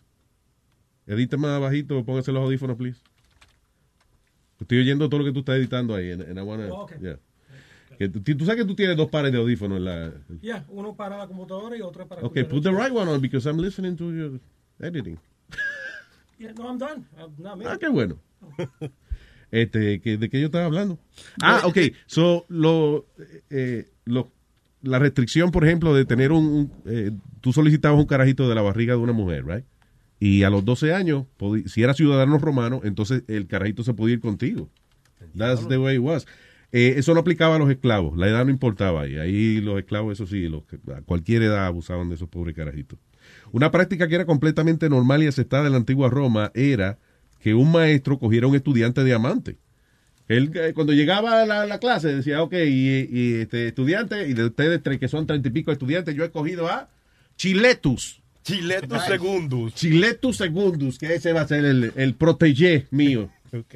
Edita 1.05 1.35
más 1.37 1.59
bajito, 1.59 2.03
póngase 2.05 2.31
los 2.31 2.43
audífonos, 2.43 2.77
please. 2.77 2.99
Estoy 4.61 4.79
oyendo 4.79 5.09
todo 5.09 5.19
lo 5.19 5.25
que 5.25 5.31
tú 5.33 5.39
estás 5.39 5.55
editando 5.57 5.95
ahí. 5.95 6.11
and- 6.11 6.21
and 6.23 6.37
I 6.37 6.41
wanna- 6.41 6.67
Oh, 6.71 6.83
okay. 6.83 6.97
yeah. 7.01 7.17
Que 7.99 8.07
tú, 8.07 8.21
tú 8.21 8.45
sabes 8.45 8.61
que 8.61 8.65
tú 8.67 8.75
tienes 8.75 8.95
dos 8.97 9.09
pares 9.09 9.31
de 9.31 9.37
audífonos 9.37 9.77
en 9.77 9.83
la. 9.85 10.13
Yeah, 10.41 10.65
uno 10.69 10.95
para 10.95 11.17
la 11.17 11.27
computadora 11.27 11.75
y 11.77 11.81
otro 11.81 12.07
para 12.07 12.21
Okay, 12.23 12.45
put 12.45 12.63
the 12.63 12.71
right 12.71 12.91
one 12.91 13.09
on 13.11 13.19
because 13.21 13.45
I'm 13.47 13.57
listening 13.59 13.95
to 13.97 14.11
your 14.11 14.39
editing. 14.79 15.19
Yeah, 16.39 16.53
no, 16.53 16.69
I'm 16.69 16.77
done. 16.77 17.05
I'm 17.17 17.33
not 17.37 17.57
me. 17.57 17.65
Ah, 17.67 17.77
qué 17.77 17.89
bueno. 17.89 18.17
Este, 19.51 19.99
que- 19.99 20.17
¿de 20.17 20.29
qué 20.29 20.39
yo 20.39 20.45
estaba 20.45 20.65
hablando? 20.65 20.99
Ah, 21.41 21.63
ok. 21.65 21.77
So, 22.05 22.45
lo, 22.49 23.07
eh, 23.49 23.89
lo- 24.05 24.31
la 24.83 24.99
restricción, 24.99 25.51
por 25.51 25.65
ejemplo, 25.65 25.93
de 25.95 26.05
tener 26.05 26.31
un... 26.31 26.45
un, 26.45 26.71
eh, 26.85 27.11
tú 27.41 27.51
solicitabas 27.51 27.99
un 27.99 28.05
carajito 28.05 28.47
de 28.47 28.53
la 28.55 28.61
barriga 28.61 28.93
de 28.93 28.99
una 28.99 29.11
mujer, 29.11 29.45
right? 29.45 29.65
Y 30.19 30.43
a 30.43 30.49
los 30.49 30.63
12 30.63 30.93
años, 30.93 31.25
si 31.65 31.81
eras 31.81 31.97
ciudadano 31.97 32.37
romano, 32.37 32.81
entonces 32.83 33.23
el 33.27 33.47
carajito 33.47 33.83
se 33.83 33.93
podía 33.93 34.13
ir 34.15 34.19
contigo. 34.21 34.69
That's 35.35 35.67
the 35.67 35.77
way 35.77 35.95
it 35.95 36.01
was. 36.01 36.25
Eh, 36.71 36.95
eso 36.97 37.13
no 37.13 37.21
aplicaba 37.21 37.55
a 37.55 37.59
los 37.59 37.69
esclavos. 37.69 38.17
La 38.17 38.27
edad 38.27 38.45
no 38.45 38.51
importaba. 38.51 39.07
Y 39.07 39.17
ahí 39.17 39.61
los 39.61 39.79
esclavos, 39.79 40.13
eso 40.13 40.27
sí, 40.27 40.47
los, 40.47 40.63
a 40.95 41.01
cualquier 41.01 41.43
edad 41.43 41.65
abusaban 41.65 42.09
de 42.09 42.15
esos 42.15 42.29
pobres 42.29 42.55
carajitos. 42.55 42.99
Una 43.51 43.71
práctica 43.71 44.07
que 44.07 44.15
era 44.15 44.25
completamente 44.25 44.89
normal 44.89 45.23
y 45.23 45.27
aceptada 45.27 45.65
en 45.65 45.71
la 45.71 45.77
antigua 45.77 46.09
Roma 46.09 46.51
era 46.53 46.99
que 47.39 47.53
un 47.53 47.71
maestro 47.71 48.19
cogiera 48.19 48.45
a 48.45 48.49
un 48.49 48.55
estudiante 48.55 49.03
diamante. 49.03 49.57
Él, 50.27 50.51
eh, 50.53 50.73
cuando 50.75 50.93
llegaba 50.93 51.41
a 51.41 51.45
la, 51.45 51.65
la 51.65 51.79
clase, 51.79 52.13
decía, 52.13 52.43
ok, 52.43 52.53
y, 52.53 53.07
y, 53.11 53.33
este 53.41 53.67
estudiante, 53.67 54.27
y 54.27 54.33
de 54.33 54.45
ustedes 54.45 54.83
tres 54.83 54.99
que 54.99 55.07
son 55.07 55.25
treinta 55.25 55.47
y 55.47 55.51
pico 55.51 55.71
estudiantes, 55.71 56.13
yo 56.15 56.23
he 56.23 56.29
cogido 56.29 56.67
a 56.67 56.89
Chiletus. 57.35 58.21
Chiletus 58.43 59.03
Secundus. 59.05 59.73
Chiletus 59.73 60.37
Secundus, 60.37 60.99
que 60.99 61.15
ese 61.15 61.33
va 61.33 61.41
a 61.41 61.47
ser 61.47 61.65
el, 61.65 61.93
el 61.95 62.13
protégé 62.13 62.85
mío. 62.91 63.31
Ok. 63.51 63.75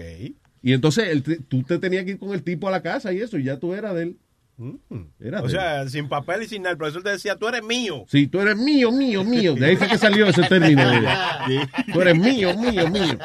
Y 0.63 0.73
entonces 0.73 1.09
el- 1.09 1.43
tú 1.45 1.61
te 1.63 1.77
tenías 1.77 2.05
que 2.05 2.11
ir 2.11 2.17
con 2.19 2.33
el 2.33 2.41
tipo 2.41 2.67
a 2.67 2.71
la 2.71 2.81
casa 2.81 3.13
y 3.13 3.19
eso, 3.19 3.37
y 3.37 3.43
ya 3.43 3.59
tú 3.59 3.73
eras 3.75 3.93
de 3.93 4.03
él. 4.03 4.17
Era 5.19 5.41
O 5.41 5.45
él. 5.45 5.51
sea, 5.51 5.89
sin 5.89 6.07
papel 6.07 6.43
y 6.43 6.47
sin 6.47 6.61
nada. 6.61 6.71
El 6.73 6.77
profesor 6.77 7.01
te 7.03 7.09
decía, 7.09 7.35
tú 7.35 7.47
eres 7.47 7.63
mío. 7.63 8.05
Sí, 8.07 8.27
tú 8.27 8.39
eres 8.39 8.55
mío, 8.55 8.91
mío, 8.91 9.23
mío. 9.23 9.55
De 9.55 9.65
ahí 9.65 9.75
fue 9.75 9.87
que 9.89 9.97
salió 9.97 10.27
ese 10.27 10.43
término. 10.43 10.81
Tú 11.91 12.01
eres 12.01 12.17
mío, 12.17 12.55
mío, 12.57 12.87
mío. 12.89 13.17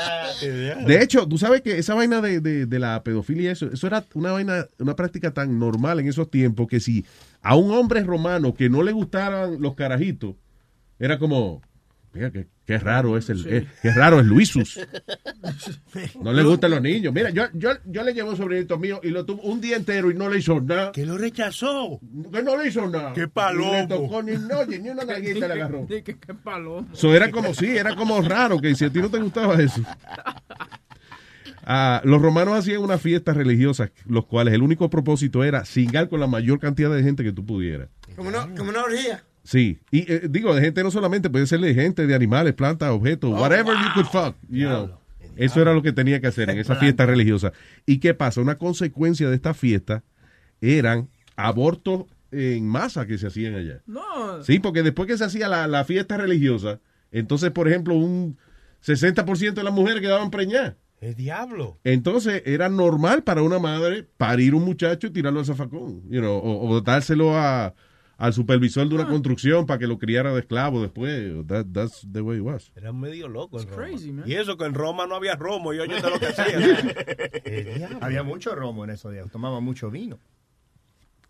De 0.86 1.02
hecho, 1.02 1.28
tú 1.28 1.36
sabes 1.39 1.60
que 1.60 1.78
esa 1.78 1.94
vaina 1.94 2.20
de, 2.23 2.40
de- 2.40 2.66
de 2.66 2.78
la 2.78 3.02
pedofilia, 3.05 3.52
eso, 3.52 3.70
eso 3.70 3.86
era 3.86 4.05
una 4.15 4.32
vaina, 4.32 4.66
una 4.78 4.97
práctica 4.97 5.31
tan 5.32 5.59
normal 5.59 6.01
en 6.01 6.09
esos 6.09 6.31
tiempos 6.31 6.66
que 6.66 6.81
si 6.81 7.05
a 7.43 7.55
un 7.56 7.70
hombre 7.73 8.02
romano 8.02 8.55
que 8.55 8.69
no 8.70 8.82
le 8.82 8.93
gustaran 8.93 9.60
los 9.60 9.74
carajitos, 9.74 10.35
era 10.98 11.19
como, 11.19 11.60
mira, 12.13 12.31
qué, 12.31 12.47
qué 12.67 12.79
raro 12.79 13.17
es 13.17 13.31
el, 13.31 13.47
eh, 13.47 13.67
qué 13.83 13.93
raro 13.93 14.21
es 14.21 14.27
Luisus. 14.27 14.81
No 16.23 16.33
le 16.33 16.43
gustan 16.43 16.73
los 16.73 16.83
niños. 16.83 17.13
Mira, 17.13 17.31
yo, 17.31 17.45
yo, 17.55 17.71
yo 17.85 18.03
le 18.03 18.13
llevo 18.13 18.31
un 18.31 18.37
sobrinito 18.37 18.79
mío 18.79 19.01
y 19.03 19.09
lo 19.09 19.25
tuvo 19.25 19.43
un 19.43 19.61
día 19.61 19.77
entero 19.77 20.11
y 20.11 20.15
no 20.15 20.29
le 20.29 20.39
hizo 20.39 20.61
nada. 20.61 20.93
Que 20.93 21.07
lo 21.07 21.17
rechazó. 21.17 22.01
Que 22.33 22.43
no 22.43 22.57
le 22.57 22.69
hizo 22.69 22.87
nada. 22.89 23.13
Qué 23.13 23.29
palomo. 23.29 23.73
Ni 23.73 23.79
le 23.79 23.87
tocó 23.87 24.23
ni, 24.23 24.33
no, 24.33 24.65
ni 24.67 24.89
una 24.91 25.05
nalguita 25.05 25.49
le 25.49 25.55
agarró. 25.55 25.87
Qué 25.89 26.17
palomo. 26.43 26.89
So, 26.93 27.15
era 27.15 27.31
como 27.31 27.55
sí, 27.55 27.77
era 27.77 27.97
como 27.97 28.21
raro 28.21 28.59
que 28.59 28.75
si 28.75 28.85
a 28.85 28.91
ti 28.91 29.01
no 29.01 29.11
te 29.11 29.19
gustaba 29.19 29.55
eso. 29.61 29.83
Ah, 31.71 32.01
los 32.03 32.23
romanos 32.23 32.55
hacían 32.55 32.81
unas 32.81 32.99
fiestas 32.99 33.37
religiosas, 33.37 33.91
los 34.07 34.25
cuales 34.25 34.55
el 34.55 34.63
único 34.63 34.89
propósito 34.89 35.45
era 35.45 35.67
cingar 35.67 36.09
con 36.09 36.19
la 36.19 36.27
mayor 36.27 36.59
cantidad 36.61 36.91
de 36.91 37.03
gente 37.03 37.23
que 37.23 37.31
tú 37.31 37.45
pudieras. 37.45 37.91
Como 38.17 38.31
una, 38.31 38.49
como 38.55 38.71
una 38.71 38.85
orgía. 38.85 39.23
Sí, 39.49 39.79
y 39.91 40.01
eh, 40.12 40.29
digo, 40.29 40.55
de 40.55 40.61
gente 40.61 40.83
no 40.83 40.91
solamente, 40.91 41.31
puede 41.31 41.47
ser 41.47 41.61
de 41.61 41.73
gente, 41.73 42.07
de 42.07 42.15
animales, 42.15 42.53
plantas, 42.53 42.91
objetos, 42.91 43.31
whatever 43.31 43.75
you 43.79 43.95
could 43.95 44.05
fuck, 44.05 44.37
you 44.51 44.69
know. 44.69 44.91
Eso 45.37 45.62
era 45.62 45.73
lo 45.73 45.81
que 45.81 45.91
tenía 45.91 46.20
que 46.20 46.27
hacer 46.27 46.51
en 46.51 46.59
esa 46.59 46.77
fiesta 46.77 47.07
religiosa. 47.07 47.55
¿Y 47.87 47.97
qué 47.97 48.12
pasa? 48.12 48.43
Una 48.43 48.59
consecuencia 48.59 49.27
de 49.31 49.35
esta 49.35 49.55
fiesta 49.55 50.05
eran 50.61 51.09
abortos 51.35 52.05
en 52.31 52.69
masa 52.69 53.07
que 53.07 53.16
se 53.16 53.29
hacían 53.29 53.55
allá. 53.55 53.81
No. 53.87 54.43
Sí, 54.43 54.59
porque 54.59 54.83
después 54.83 55.09
que 55.09 55.16
se 55.16 55.25
hacía 55.25 55.49
la, 55.49 55.66
la 55.66 55.87
fiesta 55.87 56.19
religiosa, 56.19 56.81
entonces, 57.11 57.51
por 57.51 57.69
ejemplo, 57.69 57.95
un 57.95 58.37
60% 58.85 59.55
de 59.55 59.65
las 59.65 59.73
mujeres 59.73 60.03
quedaban 60.03 60.31
preñadas. 60.31 60.75
El 61.01 61.15
diablo. 61.15 61.79
Entonces, 61.85 62.43
era 62.45 62.69
normal 62.69 63.23
para 63.23 63.41
una 63.41 63.59
madre 63.59 64.07
parir 64.19 64.55
un 64.55 64.66
muchacho 64.66 65.07
y 65.07 65.11
tirarlo 65.11 65.41
al 65.41 65.47
zafacón, 65.47 66.03
you 66.11 66.20
know, 66.20 66.37
o, 66.37 66.69
o 66.69 66.81
dárselo 66.83 67.35
a, 67.35 67.73
al 68.19 68.32
supervisor 68.35 68.86
de 68.89 68.95
una 68.97 69.07
construcción 69.09 69.65
para 69.65 69.78
que 69.78 69.86
lo 69.86 69.97
criara 69.99 70.32
de 70.35 70.40
esclavo 70.40 70.82
después. 70.82 71.47
That- 71.47 71.66
that's 71.73 72.07
the 72.12 72.20
way 72.20 72.39
it 72.39 72.43
was. 72.45 72.70
Era 72.77 72.93
medio 72.93 73.28
loco 73.28 73.59
en 73.61 73.69
Roma. 73.69 73.77
crazy, 73.86 74.12
man. 74.12 74.24
Y 74.28 74.35
eso 74.35 74.59
que 74.59 74.65
en 74.66 74.74
Roma 74.74 75.07
no 75.07 75.15
había 75.15 75.36
romo. 75.36 75.73
Y 75.73 75.78
oye, 75.78 75.95
de 75.95 76.11
lo 76.11 76.19
que 76.19 76.27
hacía. 77.86 77.89
Había 78.01 78.23
mucho 78.24 78.55
romo 78.55 78.85
en 78.85 78.90
esos 78.90 79.12
días. 79.12 79.31
Tomaba 79.31 79.61
mucho 79.61 79.90
vino. 79.90 80.19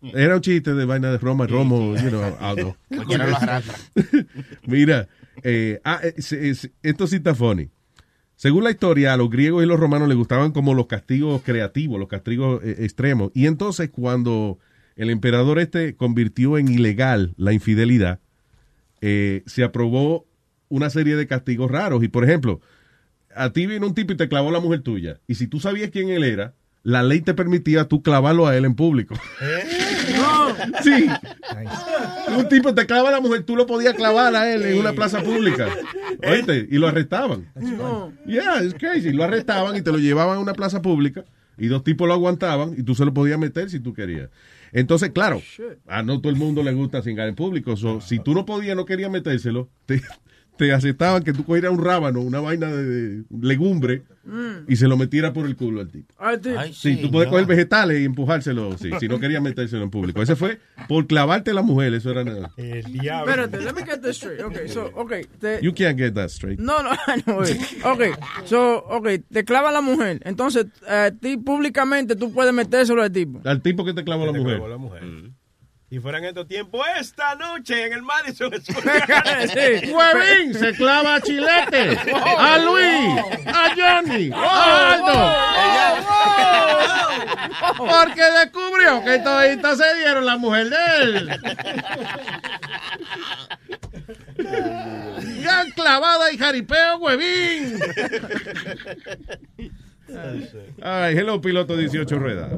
Era 0.01 0.35
un 0.35 0.41
chiste 0.41 0.73
de 0.73 0.85
vaina 0.85 1.11
de 1.11 1.17
Roma, 1.17 1.45
Romo, 1.45 1.93
you 1.97 2.09
know, 2.09 2.23
algo. 2.39 2.75
Mira, 4.65 5.07
eh, 5.43 5.79
ah, 5.83 5.99
eh, 6.03 6.13
esto 6.83 7.07
sí 7.07 7.17
está 7.17 7.35
funny. 7.35 7.69
Según 8.35 8.63
la 8.63 8.71
historia, 8.71 9.13
a 9.13 9.17
los 9.17 9.29
griegos 9.29 9.61
y 9.63 9.67
los 9.67 9.77
romanos 9.79 10.07
les 10.07 10.17
gustaban 10.17 10.53
como 10.53 10.73
los 10.73 10.87
castigos 10.87 11.41
creativos, 11.43 11.99
los 11.99 12.07
castigos 12.07 12.63
eh, 12.63 12.77
extremos. 12.79 13.31
Y 13.33 13.47
entonces 13.47 13.89
cuando 13.89 14.57
el 14.99 15.09
emperador 15.09 15.59
este 15.59 15.95
convirtió 15.95 16.57
en 16.57 16.67
ilegal 16.67 17.33
la 17.37 17.53
infidelidad, 17.53 18.19
eh, 18.99 19.43
se 19.45 19.63
aprobó 19.63 20.27
una 20.67 20.89
serie 20.89 21.15
de 21.15 21.25
castigos 21.25 21.71
raros. 21.71 22.03
Y 22.03 22.09
por 22.09 22.25
ejemplo, 22.25 22.59
a 23.33 23.53
ti 23.53 23.65
vino 23.65 23.87
un 23.87 23.93
tipo 23.93 24.11
y 24.11 24.17
te 24.17 24.27
clavó 24.27 24.51
la 24.51 24.59
mujer 24.59 24.81
tuya. 24.81 25.21
Y 25.25 25.35
si 25.35 25.47
tú 25.47 25.61
sabías 25.61 25.89
quién 25.89 26.09
él 26.09 26.25
era, 26.25 26.53
la 26.83 27.01
ley 27.01 27.21
te 27.21 27.33
permitía 27.33 27.87
tú 27.87 28.03
clavarlo 28.03 28.45
a 28.45 28.57
él 28.57 28.65
en 28.65 28.75
público. 28.75 29.15
Sí. 30.83 31.07
Un 32.35 32.49
tipo 32.49 32.73
te 32.73 32.85
clava 32.85 33.09
a 33.09 33.11
la 33.13 33.21
mujer, 33.21 33.43
tú 33.43 33.55
lo 33.55 33.65
podías 33.65 33.93
clavar 33.93 34.35
a 34.35 34.51
él 34.51 34.63
en 34.63 34.79
una 34.79 34.91
plaza 34.91 35.21
pública. 35.21 35.67
Oíste, 36.27 36.67
y 36.69 36.77
lo 36.77 36.87
arrestaban. 36.87 37.49
No. 37.55 38.11
Yeah, 38.25 38.61
it's 38.63 38.73
crazy. 38.73 39.11
Lo 39.11 39.23
arrestaban 39.23 39.75
y 39.77 39.81
te 39.81 39.91
lo 39.91 39.97
llevaban 39.97 40.37
a 40.37 40.41
una 40.41 40.53
plaza 40.53 40.81
pública 40.81 41.23
y 41.57 41.67
dos 41.67 41.83
tipos 41.83 42.07
lo 42.07 42.13
aguantaban 42.13 42.73
y 42.77 42.83
tú 42.83 42.95
se 42.95 43.05
lo 43.05 43.13
podías 43.13 43.39
meter 43.39 43.69
si 43.69 43.79
tú 43.79 43.93
querías. 43.93 44.29
Entonces, 44.71 45.11
claro, 45.11 45.41
a 45.87 46.03
no 46.03 46.21
todo 46.21 46.31
el 46.31 46.37
mundo 46.37 46.63
le 46.63 46.73
gusta 46.73 47.01
cingar 47.01 47.27
en 47.27 47.35
público. 47.35 47.75
So, 47.75 48.01
si 48.01 48.19
tú 48.19 48.33
no 48.33 48.45
podías, 48.45 48.75
no 48.75 48.85
querías 48.85 49.11
metérselo, 49.11 49.69
te, 49.85 50.01
te 50.59 50.73
aceptaban 50.73 51.23
que 51.23 51.31
tú 51.33 51.45
cogieras 51.45 51.71
un 51.71 51.81
rábano, 51.83 52.19
una 52.19 52.41
vaina 52.41 52.67
de, 52.67 52.83
de 52.83 53.23
legumbre 53.41 54.03
Mm. 54.25 54.65
y 54.67 54.75
se 54.75 54.87
lo 54.87 54.95
metiera 54.95 55.33
por 55.33 55.47
el 55.47 55.55
culo 55.55 55.79
al 55.81 55.89
tipo. 55.89 56.13
Ay, 56.19 56.71
Sí, 56.73 56.97
tú 57.01 57.09
puedes 57.09 57.29
coger 57.29 57.47
vegetales 57.47 57.99
y 57.99 58.05
empujárselo, 58.05 58.77
sí, 58.77 58.91
si 58.99 59.07
no 59.07 59.19
querías 59.19 59.41
metérselo 59.41 59.81
en 59.81 59.89
público. 59.89 60.21
Ese 60.21 60.35
fue 60.35 60.59
por 60.87 61.07
clavarte 61.07 61.49
a 61.49 61.53
la 61.55 61.63
mujer, 61.63 61.95
eso 61.95 62.11
era 62.11 62.23
nada. 62.23 62.51
El 62.57 62.83
diablo. 62.83 63.31
Espérate, 63.31 63.59
let 63.63 63.73
me 63.73 63.83
get 63.83 64.01
this 64.01 64.17
straight. 64.17 64.41
Okay, 64.41 64.67
so, 64.67 64.91
okay. 64.95 65.23
Te, 65.39 65.57
You 65.63 65.73
can't 65.73 65.97
get 65.97 66.13
that 66.13 66.29
straight. 66.29 66.59
no, 66.59 66.83
no, 66.83 66.91
no. 67.25 67.39
Okay, 67.91 68.11
so, 68.45 68.83
okay, 68.89 69.17
te 69.17 69.43
clava 69.43 69.71
la 69.71 69.81
mujer. 69.81 70.19
Entonces, 70.23 70.67
a 70.87 71.09
ti 71.09 71.37
públicamente 71.37 72.15
tú 72.15 72.31
puedes 72.31 72.53
metérselo 72.53 73.01
al 73.01 73.11
tipo. 73.11 73.41
Al 73.45 73.63
tipo 73.63 73.83
que 73.83 73.93
te 73.95 74.03
clavó 74.03 74.27
la 74.27 74.33
Te 74.33 74.39
mujer. 74.39 74.59
la 74.59 74.77
mujer. 74.77 75.01
Y 75.03 75.33
fuera 75.97 76.19
en 76.19 76.25
estos 76.25 76.47
tiempos, 76.47 76.85
esta 76.99 77.33
noche 77.33 77.85
en 77.87 77.93
el 77.93 78.03
Madison 78.03 78.53
Square 78.61 79.05
Garden. 79.07 79.49
Sí. 79.49 79.91
Huevín 79.91 80.53
se 80.53 80.73
clava 80.73 81.15
a 81.15 81.21
Chilete, 81.21 81.97
a 82.37 82.57
Luis, 82.59 83.19
a 83.47 83.73
Johnny, 83.75 84.29
a 84.31 84.93
Aldo. 84.93 85.35
Porque 87.77 88.21
descubrió 88.21 89.03
que 89.03 89.17
toditos 89.19 89.77
se 89.79 89.95
dieron 89.95 90.25
la 90.27 90.37
mujer 90.37 90.69
de 90.69 90.77
él. 91.01 91.29
Gran 95.41 95.71
clavada 95.71 96.31
y 96.31 96.37
jaripeo, 96.37 96.97
huevín. 96.97 97.79
Ay, 100.81 101.15
hello, 101.17 101.39
piloto 101.41 101.75
18 101.77 102.19
ruedas. 102.19 102.51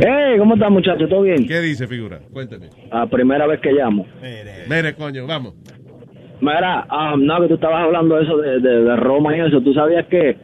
Hey, 0.00 0.36
¿cómo 0.38 0.54
están 0.54 0.72
muchachos? 0.72 1.08
¿Todo 1.08 1.22
bien? 1.22 1.46
¿Qué 1.46 1.60
dice, 1.60 1.86
figura? 1.86 2.20
Cuéntame. 2.32 2.68
La 2.90 3.06
primera 3.06 3.46
vez 3.46 3.60
que 3.60 3.72
llamo. 3.72 4.06
Mire, 4.68 4.94
coño, 4.94 5.26
vamos. 5.26 5.54
Mira, 6.40 6.86
ah, 6.88 7.14
no, 7.18 7.40
que 7.42 7.48
tú 7.48 7.54
estabas 7.54 7.84
hablando 7.84 8.16
de 8.16 8.24
eso 8.24 8.36
de, 8.38 8.60
de- 8.60 8.84
de 8.84 8.96
Roma 8.96 9.36
y 9.36 9.40
eso. 9.40 9.60
¿Tú 9.62 9.72
sabías 9.72 10.06
que, 10.06 10.36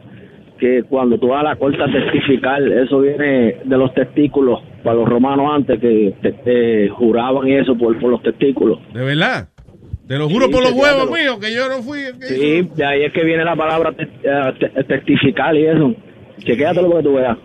que 0.59 0.83
cuando 0.83 1.17
tú 1.19 1.27
vas 1.27 1.41
a 1.41 1.49
la 1.49 1.55
corte 1.57 1.81
a 1.81 1.91
testificar, 1.91 2.61
eso 2.63 3.01
viene 3.01 3.57
de 3.65 3.77
los 3.77 3.93
testículos? 3.93 4.59
Para 4.83 4.95
los 4.95 5.07
romanos 5.07 5.47
antes 5.53 5.79
que 5.79 6.15
te- 6.43 6.89
juraban 6.89 7.47
y 7.47 7.53
eso 7.55 7.77
por, 7.77 7.99
por 7.99 8.09
los 8.09 8.23
testículos. 8.23 8.79
¿De 8.93 9.03
verdad? 9.03 9.49
Te 10.07 10.17
lo 10.17 10.27
juro 10.27 10.47
Sí, 10.47 10.51
por 10.51 10.63
los 10.63 10.71
huevos 10.73 11.09
míos 11.11 11.37
que 11.39 11.53
yo 11.53 11.69
no 11.69 11.83
fui. 11.83 11.99
el 11.99 12.17
que 12.19 12.25
Sí, 12.25 12.69
de 12.75 12.85
ahí 12.85 13.03
es 13.03 13.13
que 13.13 13.23
viene 13.23 13.45
la 13.45 13.55
palabra 13.55 13.91
te- 13.93 14.03
eh, 14.23 14.53
te- 14.59 14.83
testificar 14.85 15.55
y 15.55 15.65
eso. 15.67 15.93
Chequéatelo 16.45 16.87
lo 16.89 16.97
que 16.97 17.03
tú 17.03 17.13
veas. 17.13 17.37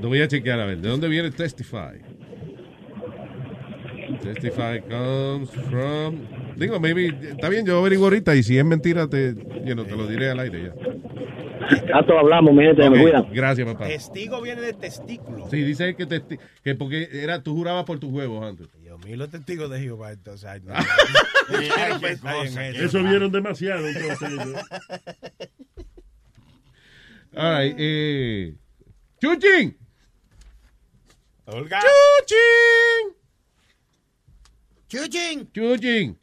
Lo 0.00 0.08
voy 0.08 0.20
a 0.20 0.28
chequear 0.28 0.60
a 0.60 0.66
ver. 0.66 0.78
¿De 0.78 0.88
dónde 0.88 1.08
viene 1.08 1.30
Testify? 1.30 2.00
Testify 4.22 4.80
comes 4.88 5.50
from. 5.70 6.16
Digo, 6.56 6.78
maybe. 6.80 7.06
Está 7.30 7.48
bien, 7.48 7.66
yo 7.66 7.78
averiguo 7.78 8.04
ahorita 8.06 8.34
y 8.34 8.42
si 8.42 8.56
es 8.58 8.64
mentira, 8.64 9.08
te, 9.08 9.34
you 9.64 9.74
know, 9.74 9.84
te 9.84 9.96
lo 9.96 10.06
diré 10.06 10.30
al 10.30 10.40
aire 10.40 10.62
ya. 10.64 10.74
Ya 11.88 12.02
todos 12.06 12.20
hablamos, 12.20 12.52
mi 12.54 12.62
gente, 12.64 12.88
me 12.90 13.00
cuidan. 13.00 13.26
Gracias, 13.32 13.66
papá. 13.66 13.86
Testigo 13.86 14.40
viene 14.42 14.60
de 14.60 14.72
testículo. 14.74 15.48
Sí, 15.50 15.62
dice 15.62 15.94
que, 15.96 16.06
testi- 16.06 16.38
que 16.62 16.74
porque 16.74 17.08
era 17.12 17.42
tú 17.42 17.54
jurabas 17.56 17.84
por 17.84 17.98
tus 17.98 18.10
huevos 18.12 18.44
antes. 18.44 18.68
Dios 18.82 19.02
mío, 19.04 19.16
los 19.16 19.30
testigos 19.30 19.70
de 19.70 19.80
Jehová, 19.80 20.12
entonces. 20.12 20.44
Ay, 20.48 20.60
no. 20.64 20.74
Ay. 22.24 22.48
Eso 22.76 23.02
vieron 23.02 23.32
demasiado, 23.32 23.86
entonces. 23.88 24.28
All 27.36 27.58
right, 27.58 27.74
eh. 27.78 28.54
¡Chuchín! 29.20 29.76
Olga. 31.46 31.80
¡Chuchín! 31.80 33.16
Chuchín. 34.88 35.52
¡Chuchín! 35.52 36.18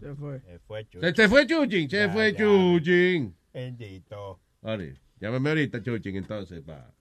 Se 0.00 0.14
fue. 0.14 0.40
Se 0.40 0.58
fue, 0.60 0.86
Se, 1.00 1.14
se 1.14 1.28
fue 1.28 1.46
Chuchín, 1.46 1.88
se 1.88 1.96
Ya, 1.96 2.10
fue 2.10 2.32
ya. 2.32 2.38
Chuchín. 2.38 3.34
Bendito. 3.52 4.40
Vale, 4.60 5.00
llámame 5.20 5.50
ahorita, 5.50 5.82
Chuchín, 5.82 6.16
entonces, 6.16 6.62
para 6.62 6.92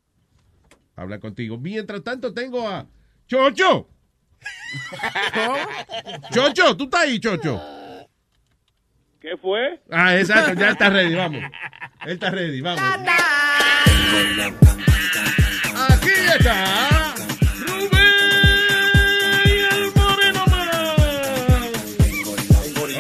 hablar 0.96 1.20
contigo. 1.20 1.58
Mientras 1.58 2.04
tanto, 2.04 2.34
tengo 2.34 2.68
a 2.68 2.88
Chocho. 3.28 3.90
Chocho, 6.32 6.76
¿tú 6.78 6.86
estás 6.86 7.02
ahí, 7.02 7.20
Chocho? 7.20 7.62
¿Qué 9.20 9.38
fue? 9.38 9.82
Ah, 9.90 10.18
exacto, 10.18 10.54
ya 10.60 10.72
está 10.72 10.90
ready, 10.90 11.16
vamos. 11.16 11.44
Él 12.06 12.14
está 12.14 12.30
ready, 12.32 12.62
vamos. 12.62 12.82
Aquí 15.90 16.10
está 16.38 17.14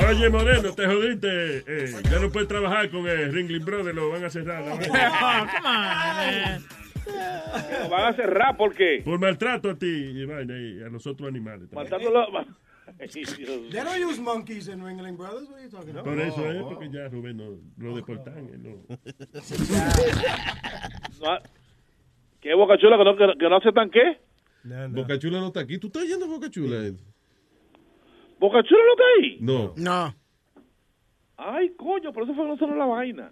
Oye, 0.09 0.29
Moreno, 0.29 0.73
te 0.73 0.85
jodiste. 0.85 1.63
Eh, 1.67 2.01
ya 2.09 2.19
no 2.19 2.29
puedes 2.29 2.47
trabajar 2.47 2.89
con 2.91 3.07
el 3.07 3.33
Ringling 3.33 3.65
Brothers, 3.65 3.95
lo 3.95 4.09
van 4.09 4.23
a 4.23 4.29
cerrar. 4.29 4.63
vaina. 4.63 6.61
Lo 7.83 7.89
van 7.89 8.05
a 8.05 8.13
cerrar, 8.13 8.57
¿por 8.57 8.73
qué? 8.73 9.01
Por 9.03 9.19
maltrato 9.19 9.69
a 9.69 9.75
ti 9.75 9.85
y, 9.85 10.23
a 10.23 10.89
los 10.89 11.05
otros 11.05 11.27
animales. 11.27 11.69
también. 11.69 11.91
They 12.99 13.83
don't 13.83 13.99
use 13.99 14.19
monkeys 14.19 14.67
in 14.67 14.81
Ringling 14.81 15.17
Brothers. 15.17 15.47
What 15.49 15.59
are 15.59 15.63
you 15.63 15.69
talking 15.69 15.89
about? 15.91 16.05
Por 16.05 16.19
eso 16.19 16.45
es, 16.49 16.61
porque 16.63 16.89
ya 16.91 17.09
Rubén 17.09 17.37
no, 17.37 17.57
lo 17.77 17.95
deportan. 17.95 18.47
eh, 18.49 18.57
no. 18.57 18.85
No, 21.21 21.37
¿Qué 22.41 22.53
boca 22.55 22.77
chula 22.77 22.97
que 22.97 23.03
no, 23.03 23.15
que, 23.15 23.37
que 23.39 23.49
no 23.49 23.55
aceptan 23.57 23.89
qué? 23.89 24.19
Boca 24.89 25.17
Chula 25.19 25.39
no 25.39 25.47
está 25.47 25.59
aquí. 25.61 25.77
¿Tú 25.77 25.87
estás 25.87 26.07
yendo 26.07 26.25
a 26.25 26.27
Boca 26.29 26.49
Chula? 26.49 26.91
¿Boca 28.39 28.63
chula 28.63 28.81
no 28.85 28.93
está 28.93 29.03
ahí? 29.17 29.37
No. 29.41 29.73
No. 29.77 30.15
Ay, 31.37 31.69
coño, 31.75 32.13
por 32.13 32.23
eso 32.23 32.33
fue 32.33 32.43
que 32.45 32.49
no 32.49 32.57
sonó 32.57 32.75
la 32.75 32.85
vaina. 32.85 33.31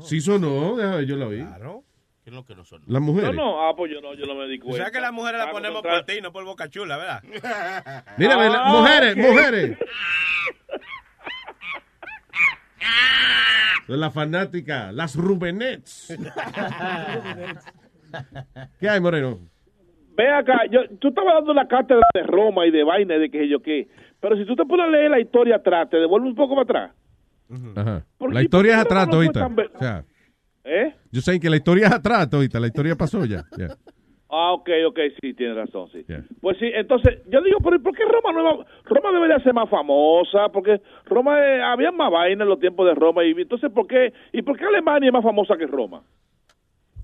Sí 0.00 0.20
sonó, 0.20 0.76
déjame 0.76 0.96
ver, 0.96 1.06
yo 1.06 1.16
la 1.16 1.28
vi. 1.28 1.38
Claro. 1.38 1.84
¿Qué 2.24 2.30
es 2.30 2.34
lo 2.36 2.44
que 2.44 2.54
no 2.54 2.64
son? 2.64 2.82
Las 2.86 3.02
mujeres. 3.02 3.34
No, 3.34 3.42
no, 3.44 3.68
ah, 3.68 3.74
pues 3.76 3.90
yo 3.92 4.00
no, 4.00 4.14
yo 4.14 4.26
no 4.26 4.34
me 4.36 4.46
di 4.46 4.58
O 4.58 4.62
cuenta. 4.66 4.84
sea 4.84 4.92
que 4.92 5.00
las 5.00 5.12
mujeres 5.12 5.38
las 5.40 5.48
Ah, 5.48 5.52
ponemos 5.52 5.82
contra- 5.82 5.92
por 5.98 6.04
ti, 6.04 6.20
no 6.20 6.32
por 6.32 6.44
Boca 6.44 6.68
Chula, 6.68 6.96
¿verdad? 6.96 7.20
Mira, 8.18 8.36
la- 8.36 8.62
Ah, 8.64 8.72
mujeres, 8.72 9.12
ok. 9.16 9.18
mujeres. 9.30 9.78
Son 13.86 13.98
las 14.00 14.14
fanáticas, 14.14 14.94
las 14.94 15.16
Rubenets. 15.16 16.16
¿Qué 18.78 18.88
hay, 18.88 19.00
Moreno? 19.00 19.38
Ve 20.16 20.30
acá, 20.30 20.60
yo, 20.70 20.80
tú 21.00 21.08
estabas 21.08 21.34
dando 21.34 21.54
la 21.54 21.66
cátedra 21.66 22.06
de 22.14 22.22
Roma 22.22 22.66
y 22.66 22.70
de 22.70 22.84
vaina 22.84 23.16
y 23.16 23.18
de 23.20 23.30
que 23.30 23.48
yo 23.48 23.60
qué. 23.60 23.88
Pero 24.20 24.36
si 24.36 24.44
tú 24.44 24.54
te 24.54 24.64
pones 24.64 24.86
a 24.86 24.90
leer 24.90 25.10
la 25.10 25.18
historia 25.20 25.56
atrás, 25.56 25.88
te 25.90 25.96
devuelve 25.96 26.28
un 26.28 26.34
poco 26.34 26.54
para 26.54 26.84
atrás. 26.84 26.96
Ajá. 27.76 28.04
¿Por 28.18 28.32
La 28.32 28.40
qué- 28.40 28.44
historia 28.44 28.72
es 28.72 28.76
qué 28.76 28.82
atrás, 28.82 29.08
ahorita. 29.12 29.46
O 29.74 29.78
sea, 29.78 30.04
¿Eh? 30.64 30.94
yo 31.10 31.20
sé 31.20 31.40
que 31.40 31.50
la 31.50 31.56
historia 31.56 31.86
es 31.88 31.92
atrás, 31.92 32.28
ahorita. 32.32 32.60
La 32.60 32.68
historia 32.68 32.94
pasó 32.96 33.24
ya. 33.26 33.44
Ah, 34.34 34.52
ok, 34.52 34.68
ok, 34.88 34.98
sí, 35.20 35.34
tienes 35.34 35.56
razón, 35.56 35.88
sí. 35.92 36.04
Yeah. 36.08 36.24
Pues 36.40 36.56
sí, 36.58 36.66
entonces, 36.74 37.18
yo 37.28 37.42
digo, 37.42 37.58
pero 37.62 37.82
¿por 37.82 37.94
qué 37.94 38.02
Roma 38.04 38.32
no 38.32 38.40
iba- 38.40 38.66
Roma 38.84 39.12
debería 39.12 39.38
ser 39.40 39.52
más 39.52 39.68
famosa? 39.68 40.48
Porque 40.52 40.80
Roma, 41.04 41.38
eh, 41.38 41.62
había 41.62 41.92
más 41.92 42.10
vaina 42.10 42.44
en 42.44 42.48
los 42.48 42.58
tiempos 42.58 42.86
de 42.86 42.94
Roma. 42.94 43.24
Y 43.24 43.32
entonces, 43.32 43.70
¿por 43.72 43.86
qué? 43.86 44.12
¿Y 44.32 44.40
por 44.40 44.56
qué 44.56 44.64
Alemania 44.64 45.08
es 45.08 45.12
más 45.12 45.22
famosa 45.22 45.54
que 45.58 45.66
Roma? 45.66 46.02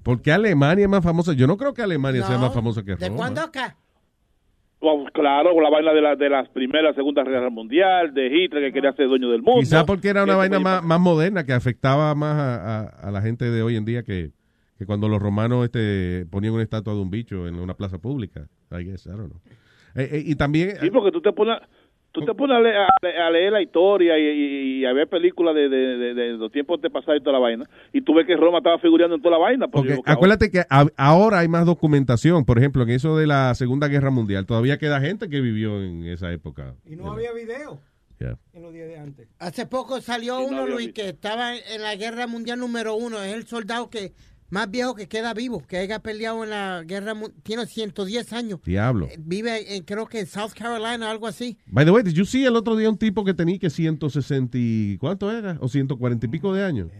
¿Por 0.02 0.22
qué 0.22 0.32
Alemania 0.32 0.84
es 0.84 0.88
más 0.90 1.04
famosa? 1.04 1.34
Yo 1.34 1.46
no 1.46 1.58
creo 1.58 1.74
que 1.74 1.82
Alemania 1.82 2.22
sea 2.22 2.38
más 2.38 2.54
famosa 2.54 2.82
que 2.82 2.96
¿De 2.96 3.06
Roma. 3.08 3.16
cuándo 3.18 3.42
acá? 3.42 3.76
Claro, 5.12 5.54
con 5.54 5.62
la 5.64 5.70
vaina 5.70 5.92
de, 5.92 6.00
la, 6.00 6.14
de 6.14 6.30
las 6.30 6.48
primeras, 6.50 6.94
segunda 6.94 7.24
guerra 7.24 7.50
mundial, 7.50 8.14
de 8.14 8.26
Hitler 8.28 8.62
que 8.66 8.72
quería 8.72 8.92
ser 8.92 9.08
dueño 9.08 9.28
del 9.30 9.42
mundo. 9.42 9.60
Quizá 9.60 9.84
porque 9.84 10.08
era 10.08 10.22
una 10.22 10.32
Eso 10.34 10.38
vaina 10.38 10.60
más, 10.60 10.84
más 10.84 11.00
moderna 11.00 11.44
que 11.44 11.52
afectaba 11.52 12.14
más 12.14 12.36
a, 12.36 12.80
a- 12.82 13.08
a 13.08 13.10
la 13.10 13.20
gente 13.20 13.50
de 13.50 13.62
hoy 13.62 13.74
en 13.76 13.84
día 13.84 14.04
que, 14.04 14.30
que 14.78 14.86
cuando 14.86 15.08
los 15.08 15.20
romanos 15.20 15.64
este, 15.64 16.26
ponían 16.30 16.52
una 16.54 16.62
estatua 16.62 16.94
de 16.94 17.00
un 17.00 17.10
bicho 17.10 17.48
en 17.48 17.56
una 17.56 17.74
plaza 17.74 17.98
pública. 17.98 18.46
I 18.70 18.84
guess, 18.84 19.06
I 19.06 19.10
don't 19.10 19.30
know. 19.30 19.40
Eh, 19.96 20.08
eh, 20.12 20.22
y 20.24 20.36
también... 20.36 20.76
Sí, 20.80 20.90
porque 20.90 21.10
tú 21.10 21.20
te 21.20 21.32
pones, 21.32 21.58
tú 22.20 22.26
te 22.26 22.34
pones 22.34 22.56
a, 22.56 22.60
leer, 22.60 22.76
a 22.76 22.86
le- 23.02 23.18
a 23.18 23.30
leer 23.30 23.52
la 23.52 23.62
historia 23.62 24.18
y, 24.18 24.22
y- 24.22 24.80
y 24.80 24.84
a 24.84 24.92
ver 24.92 25.08
películas 25.08 25.54
de, 25.54 25.68
de- 25.68 25.96
de- 25.98 26.14
de 26.14 26.28
los 26.32 26.50
tiempos 26.52 26.80
de 26.80 26.90
pasado 26.90 27.16
y 27.16 27.20
toda 27.20 27.32
la 27.34 27.38
vaina, 27.38 27.64
y 27.92 28.00
tú 28.00 28.14
ves 28.14 28.26
que 28.26 28.36
Roma 28.36 28.58
estaba 28.58 28.78
figurando 28.78 29.16
en 29.16 29.22
toda 29.22 29.32
la 29.38 29.42
vaina. 29.42 29.68
pues, 29.68 29.84
digo, 29.84 30.02
acuérdate 30.06 30.50
que 30.50 30.60
a- 30.68 30.86
ahora 30.96 31.38
hay 31.40 31.48
más 31.48 31.66
documentación. 31.66 32.44
Por 32.44 32.58
ejemplo, 32.58 32.82
en 32.82 32.90
eso 32.90 33.16
de 33.16 33.26
la 33.26 33.54
Segunda 33.54 33.88
Guerra 33.88 34.10
Mundial, 34.10 34.46
todavía 34.46 34.78
queda 34.78 35.00
gente 35.00 35.28
que 35.28 35.40
vivió 35.40 35.82
en 35.82 36.04
esa 36.06 36.32
época. 36.32 36.74
Y 36.86 36.96
no 36.96 37.12
había 37.12 37.32
video 37.32 37.80
Yeah. 38.20 38.36
en 38.52 38.62
los 38.62 38.72
días 38.72 38.88
de 38.88 38.98
antes. 38.98 39.28
Hace 39.38 39.66
poco 39.66 40.00
salió 40.00 40.40
no 40.40 40.46
uno, 40.46 40.66
Luis, 40.66 40.86
visto. 40.88 41.02
que 41.02 41.08
estaba 41.10 41.54
en 41.56 41.82
la 41.82 41.94
guerra 41.94 42.26
mundial 42.26 42.58
número 42.58 42.96
uno. 42.96 43.22
Es 43.22 43.32
el 43.32 43.44
soldado 43.46 43.88
que 43.90 44.12
más 44.50 44.70
viejo 44.70 44.94
que 44.94 45.08
queda 45.08 45.34
vivo, 45.34 45.62
que 45.66 45.78
haya 45.78 46.00
peleado 46.00 46.44
en 46.44 46.50
la 46.50 46.82
guerra 46.84 47.14
mundial. 47.14 47.42
Tiene 47.42 47.66
110 47.66 48.32
años. 48.32 48.60
Diablo. 48.64 49.06
Eh, 49.06 49.16
Vive, 49.18 49.76
en, 49.76 49.84
creo 49.84 50.06
que 50.06 50.20
en 50.20 50.26
South 50.26 50.52
Carolina, 50.56 51.10
algo 51.10 51.26
así. 51.26 51.58
By 51.66 51.84
the 51.84 51.90
way, 51.90 52.02
did 52.02 52.12
you 52.12 52.24
see 52.24 52.44
el 52.44 52.56
otro 52.56 52.76
día 52.76 52.88
un 52.88 52.98
tipo 52.98 53.24
que 53.24 53.34
tenía 53.34 53.58
que 53.58 53.70
160 53.70 54.56
y... 54.58 54.96
¿Cuánto 54.98 55.30
era? 55.30 55.58
O 55.60 55.68
140 55.68 56.26
y 56.26 56.28
pico 56.28 56.54
de 56.54 56.64
años. 56.64 56.90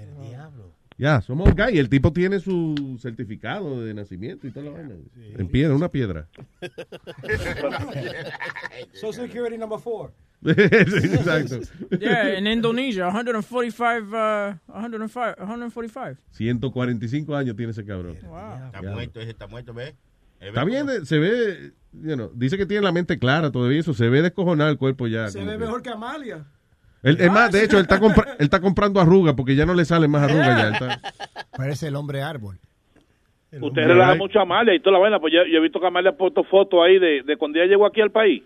Ya, 0.99 1.23
somos 1.23 1.55
gay. 1.55 1.79
El 1.79 1.89
tipo 1.89 2.13
tiene 2.13 2.41
su 2.41 2.99
certificado 3.01 3.85
de 3.85 3.95
nacimiento 3.95 4.49
y 4.49 4.51
toda 4.51 4.67
la 4.67 4.73
vaina. 4.73 4.97
En 5.17 5.47
piedra, 5.47 5.77
una 5.77 5.89
piedra. 5.89 6.29
Social 8.95 9.29
Security 9.29 9.57
number 9.57 9.79
four. 9.79 10.13
Exacto. 10.45 11.61
Yeah, 12.01 12.39
in 12.39 12.47
Indonesia, 12.47 13.11
145, 13.11 14.07
uh, 14.13 14.55
105, 14.81 15.35
145. 15.47 16.17
145 16.31 17.37
años 17.37 17.57
tiene 17.57 17.73
ese 17.73 17.85
cabrón. 17.85 18.13
Está 18.17 18.81
Ya. 18.83 18.91
muerto, 18.93 19.21
ese 19.21 19.31
está 19.31 19.47
muerto, 19.47 19.75
¿ves? 19.75 19.95
Está 20.41 20.65
bien, 20.65 20.87
se 21.05 21.19
ve, 21.19 21.73
you 21.93 22.15
know, 22.15 22.31
dice 22.35 22.57
que 22.57 22.65
tiene 22.67 22.85
la 22.85 22.93
mente 22.93 23.19
clara 23.19 23.51
todavía, 23.51 23.81
eso 23.81 23.93
se 23.95 24.09
ve 24.09 24.23
descojonado 24.23 24.71
el 24.71 24.79
cuerpo 24.79 25.09
ya. 25.09 25.29
Se 25.29 25.43
ve 25.45 25.53
que- 25.53 25.59
mejor 25.59 25.83
que 25.83 25.91
Amalia. 25.91 26.45
Él- 27.03 27.17
es 27.21 27.31
más, 27.33 27.51
de 27.51 27.65
hecho, 27.65 27.77
él 27.77 27.83
está, 27.83 27.99
compra- 28.01 28.33
él 28.39 28.45
está 28.45 28.61
comprando 28.61 29.01
arrugas 29.01 29.35
porque 29.35 29.57
ya 29.57 29.67
no 29.67 29.75
le 29.75 29.85
salen 29.85 30.11
más 30.11 30.23
arrugas 30.23 30.47
ya. 30.47 30.69
él 30.69 30.73
está- 30.75 31.01
Parece 31.57 31.89
el 31.89 31.97
hombre 31.97 32.23
árbol. 32.23 32.57
Usted 33.51 33.83
relaja 33.87 34.15
mucho 34.15 34.39
a 34.39 34.43
Amalia 34.43 34.75
y 34.75 34.81
toda 34.81 34.93
la 34.93 34.99
vaina, 34.99 35.19
pues 35.19 35.33
yo, 35.33 35.41
yo 35.51 35.59
he 35.59 35.61
visto 35.61 35.81
que 35.81 35.87
Amalia 35.87 36.11
ha 36.11 36.17
puesto 36.17 36.45
fotos 36.45 36.81
ahí 36.85 36.99
de, 37.01 37.23
de 37.25 37.37
cuando 37.37 37.59
ella 37.59 37.67
llegó 37.71 37.87
aquí 37.87 38.01
al 38.01 38.11
país. 38.13 38.43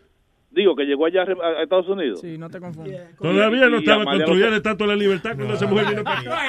Digo, 0.54 0.76
que 0.76 0.84
llegó 0.84 1.06
allá 1.06 1.22
a, 1.22 1.62
Estados 1.62 1.88
Unidos. 1.88 2.20
Sí, 2.20 2.36
no 2.36 2.50
te 2.50 2.60
confundas. 2.60 3.16
Todavía 3.16 3.68
no 3.68 3.78
estaba 3.78 4.04
construida 4.04 4.50
la 4.50 4.56
estatua 4.56 4.86
de 4.86 4.92
la 4.92 4.98
libertad 4.98 5.34
cuando 5.34 5.54
esa 5.54 5.66
mujer 5.66 5.86
vino 5.88 6.04
para 6.04 6.20
acá. 6.20 6.46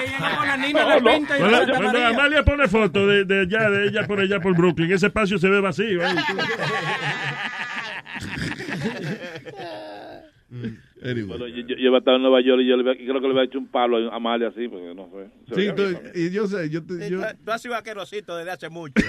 No, 0.74 0.90
de 0.90 1.02
no. 1.02 1.02
20 1.02 1.34
y 1.34 1.40
Cuando, 1.40 1.58
Santa 1.58 1.74
cuando 1.74 1.94
María. 1.94 2.08
Amalia 2.10 2.44
pone 2.44 2.68
foto 2.68 3.08
de, 3.08 3.24
de 3.24 3.42
allá, 3.42 3.70
de 3.70 3.88
ella 3.88 4.06
por 4.06 4.20
allá 4.20 4.42
por 4.42 4.58
Brooklyn, 4.58 4.92
ese 4.92 5.08
espacio 5.08 5.38
se 5.38 5.50
ve 5.50 5.62
vacío. 5.62 6.02
Bueno, 11.28 11.48
yo, 11.48 11.62
yo, 11.68 11.76
iba 11.78 11.98
a 11.98 12.00
estar 12.00 12.16
en 12.16 12.22
Nueva 12.22 12.42
York 12.42 12.62
y 12.62 12.68
yo 12.68 12.78
le 12.78 12.84
creo 12.98 13.22
que 13.22 13.28
le 13.28 13.34
había 13.34 13.44
hecho 13.44 13.60
un 13.60 13.68
palo 13.68 14.12
a 14.12 14.16
Amalia 14.16 14.48
así, 14.48 14.68
porque 14.68 14.94
no 14.96 15.10
sé. 15.12 15.30
Sí, 15.56 15.70
tú- 15.76 16.00
y 16.16 16.32
yo 16.32 16.48
sé, 16.48 16.70
yo, 16.70 16.86
te- 16.86 17.10
yo- 17.10 17.20
Tú 17.44 17.52
has 17.52 17.62
sido 17.62 17.74
vaquerosito 17.74 18.36
desde 18.38 18.52
hace 18.52 18.70
mucho. 18.70 18.94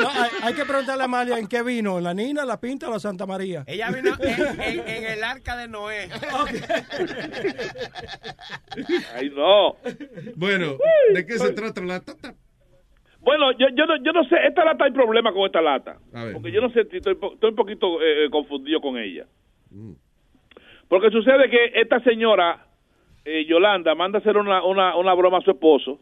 No, 0.00 0.08
hay, 0.08 0.30
hay 0.42 0.54
que 0.54 0.64
preguntarle 0.64 1.02
a 1.02 1.04
Amalia 1.04 1.38
en 1.38 1.46
qué 1.46 1.62
vino, 1.62 1.98
en 1.98 2.04
la 2.04 2.14
Nina, 2.14 2.44
la 2.46 2.58
Pinta 2.58 2.88
o 2.88 2.92
la 2.92 2.98
Santa 2.98 3.26
María. 3.26 3.64
Ella 3.66 3.90
vino 3.90 4.14
en, 4.18 4.60
en- 4.62 4.88
en 4.88 5.04
el 5.12 5.22
arca 5.22 5.56
de 5.58 5.68
Noé. 5.68 6.08
Ay, 9.14 9.30
no. 9.30 9.76
Bueno, 10.36 10.76
¿de 11.14 11.26
qué 11.26 11.38
se 11.38 11.52
trata 11.52 11.82
la 11.82 12.00
tata? 12.00 12.34
Bueno, 13.20 13.52
yo, 13.52 13.66
yo, 13.76 13.84
no, 13.84 14.02
yo 14.02 14.12
no 14.12 14.24
sé, 14.24 14.36
esta 14.48 14.64
lata 14.64 14.86
hay 14.86 14.92
problema 14.92 15.32
con 15.32 15.44
esta 15.44 15.60
lata. 15.60 15.98
A 16.14 16.24
ver. 16.24 16.32
Porque 16.32 16.50
yo 16.50 16.62
no 16.62 16.70
sé, 16.72 16.80
estoy, 16.80 16.98
estoy 17.12 17.50
un 17.50 17.56
poquito 17.56 18.00
eh, 18.00 18.24
eh, 18.26 18.30
confundido 18.30 18.80
con 18.80 18.96
ella. 18.96 19.26
Porque 20.90 21.10
sucede 21.10 21.48
que 21.48 21.70
esta 21.80 22.00
señora, 22.00 22.66
eh, 23.24 23.44
Yolanda, 23.46 23.94
manda 23.94 24.18
a 24.18 24.20
hacer 24.20 24.36
una, 24.36 24.62
una, 24.64 24.96
una 24.96 25.14
broma 25.14 25.38
a 25.38 25.40
su 25.40 25.52
esposo, 25.52 26.00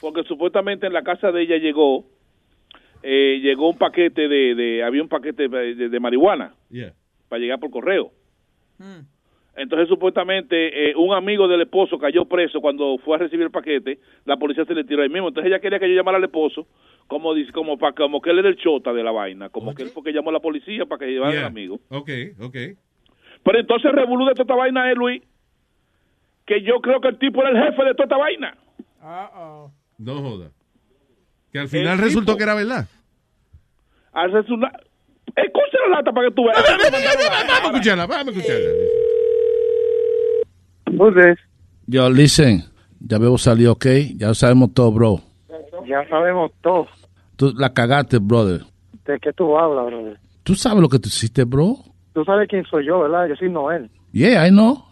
porque 0.00 0.22
supuestamente 0.22 0.86
en 0.86 0.92
la 0.92 1.02
casa 1.02 1.32
de 1.32 1.42
ella 1.42 1.56
llegó, 1.58 2.06
eh, 3.02 3.40
llegó 3.42 3.68
un 3.68 3.76
paquete 3.76 4.28
de, 4.28 4.54
de 4.54 4.84
había 4.84 5.02
un 5.02 5.08
paquete 5.08 5.48
de, 5.48 5.74
de- 5.74 5.88
de 5.88 6.00
marihuana 6.00 6.54
Yeah. 6.70 6.92
para 7.28 7.40
llegar 7.40 7.58
por 7.58 7.70
correo. 7.70 8.12
Entonces, 9.56 9.88
supuestamente, 9.88 10.90
eh, 10.90 10.94
un 10.96 11.14
amigo 11.14 11.48
del 11.48 11.62
esposo 11.62 11.98
cayó 11.98 12.26
preso 12.26 12.60
cuando 12.60 12.98
fue 12.98 13.16
a 13.16 13.20
recibir 13.20 13.46
el 13.46 13.50
paquete. 13.50 13.98
La 14.26 14.36
policía 14.36 14.64
se 14.66 14.74
le 14.74 14.84
tiró 14.84 15.02
ahí 15.02 15.08
mismo. 15.08 15.28
Entonces, 15.28 15.50
ella 15.50 15.60
quería 15.60 15.78
que 15.80 15.88
yo 15.88 15.94
llamara 15.96 16.18
al 16.18 16.24
esposo 16.24 16.66
como 17.08 17.34
dice, 17.34 17.52
como, 17.52 17.78
para, 17.78 17.92
como 17.94 18.20
que 18.20 18.30
él 18.30 18.38
era 18.40 18.48
el 18.48 18.56
chota 18.56 18.92
de 18.92 19.02
la 19.02 19.12
vaina. 19.12 19.48
Como 19.48 19.74
que 19.74 19.84
él 19.84 19.88
fue 19.90 20.02
que 20.02 20.12
llamó 20.12 20.30
a 20.30 20.34
la 20.34 20.40
policía 20.40 20.84
para 20.86 21.06
que 21.06 21.10
llevara 21.12 21.32
Yeah. 21.32 21.40
al 21.42 21.46
amigo. 21.46 21.80
Ok, 21.88 22.10
ok. 22.40 22.56
Pero 23.44 23.58
entonces, 23.60 23.92
revolú 23.92 24.24
de 24.26 24.32
toda 24.34 24.42
esta 24.44 24.54
vaina 24.54 24.90
es, 24.90 24.96
Luis, 24.98 25.22
que 26.46 26.62
yo 26.62 26.80
creo 26.80 27.00
que 27.00 27.08
el 27.08 27.18
tipo 27.18 27.40
era 27.42 27.50
el 27.50 27.56
jefe 27.70 27.84
de 27.84 27.94
toda 27.94 28.04
esta 28.04 28.16
vaina. 28.16 28.56
No 29.98 30.20
joda. 30.20 30.50
Que 31.52 31.60
al 31.60 31.68
final 31.68 31.94
El 31.94 31.98
resultó 32.04 32.32
tipo- 32.32 32.38
que 32.38 32.42
era 32.44 32.54
verdad. 32.54 32.86
Al 34.12 34.32
resulta- 34.32 34.72
Escucha 35.36 35.78
la 35.90 35.96
lata 35.98 36.12
para 36.12 36.28
que 36.28 36.34
tú 36.34 36.44
veas. 36.44 36.56
Vamos 36.62 37.62
a 37.62 37.66
escucharla, 37.66 38.06
vamos 38.06 38.28
a 38.28 38.30
escucharla. 38.38 38.70
Entonces, 40.86 41.38
Yo, 41.86 42.10
listen, 42.10 42.64
ya 43.00 43.18
veo 43.18 43.36
salir, 43.38 43.68
ok. 43.68 43.86
Ya 44.16 44.34
sabemos 44.34 44.72
todo, 44.74 44.90
bro. 44.92 45.20
ya 45.86 46.06
sabemos 46.08 46.50
todo. 46.62 46.86
Tú 47.36 47.52
la 47.56 47.72
cagaste, 47.72 48.18
brother. 48.18 48.62
¿De 49.04 49.18
qué 49.20 49.32
tú 49.32 49.56
hablas, 49.58 49.86
brother? 49.86 50.18
¿Tú 50.42 50.54
sabes 50.54 50.80
lo 50.80 50.88
que 50.88 50.98
tú 50.98 51.08
hiciste, 51.08 51.44
bro? 51.44 51.76
Tú 52.16 52.24
sabes 52.24 52.48
quién 52.48 52.64
soy 52.64 52.86
yo, 52.86 53.00
¿verdad? 53.00 53.26
Yo 53.28 53.36
soy 53.36 53.50
Noel. 53.50 53.90
Yeah, 54.10 54.46
I 54.46 54.50
know. 54.50 54.82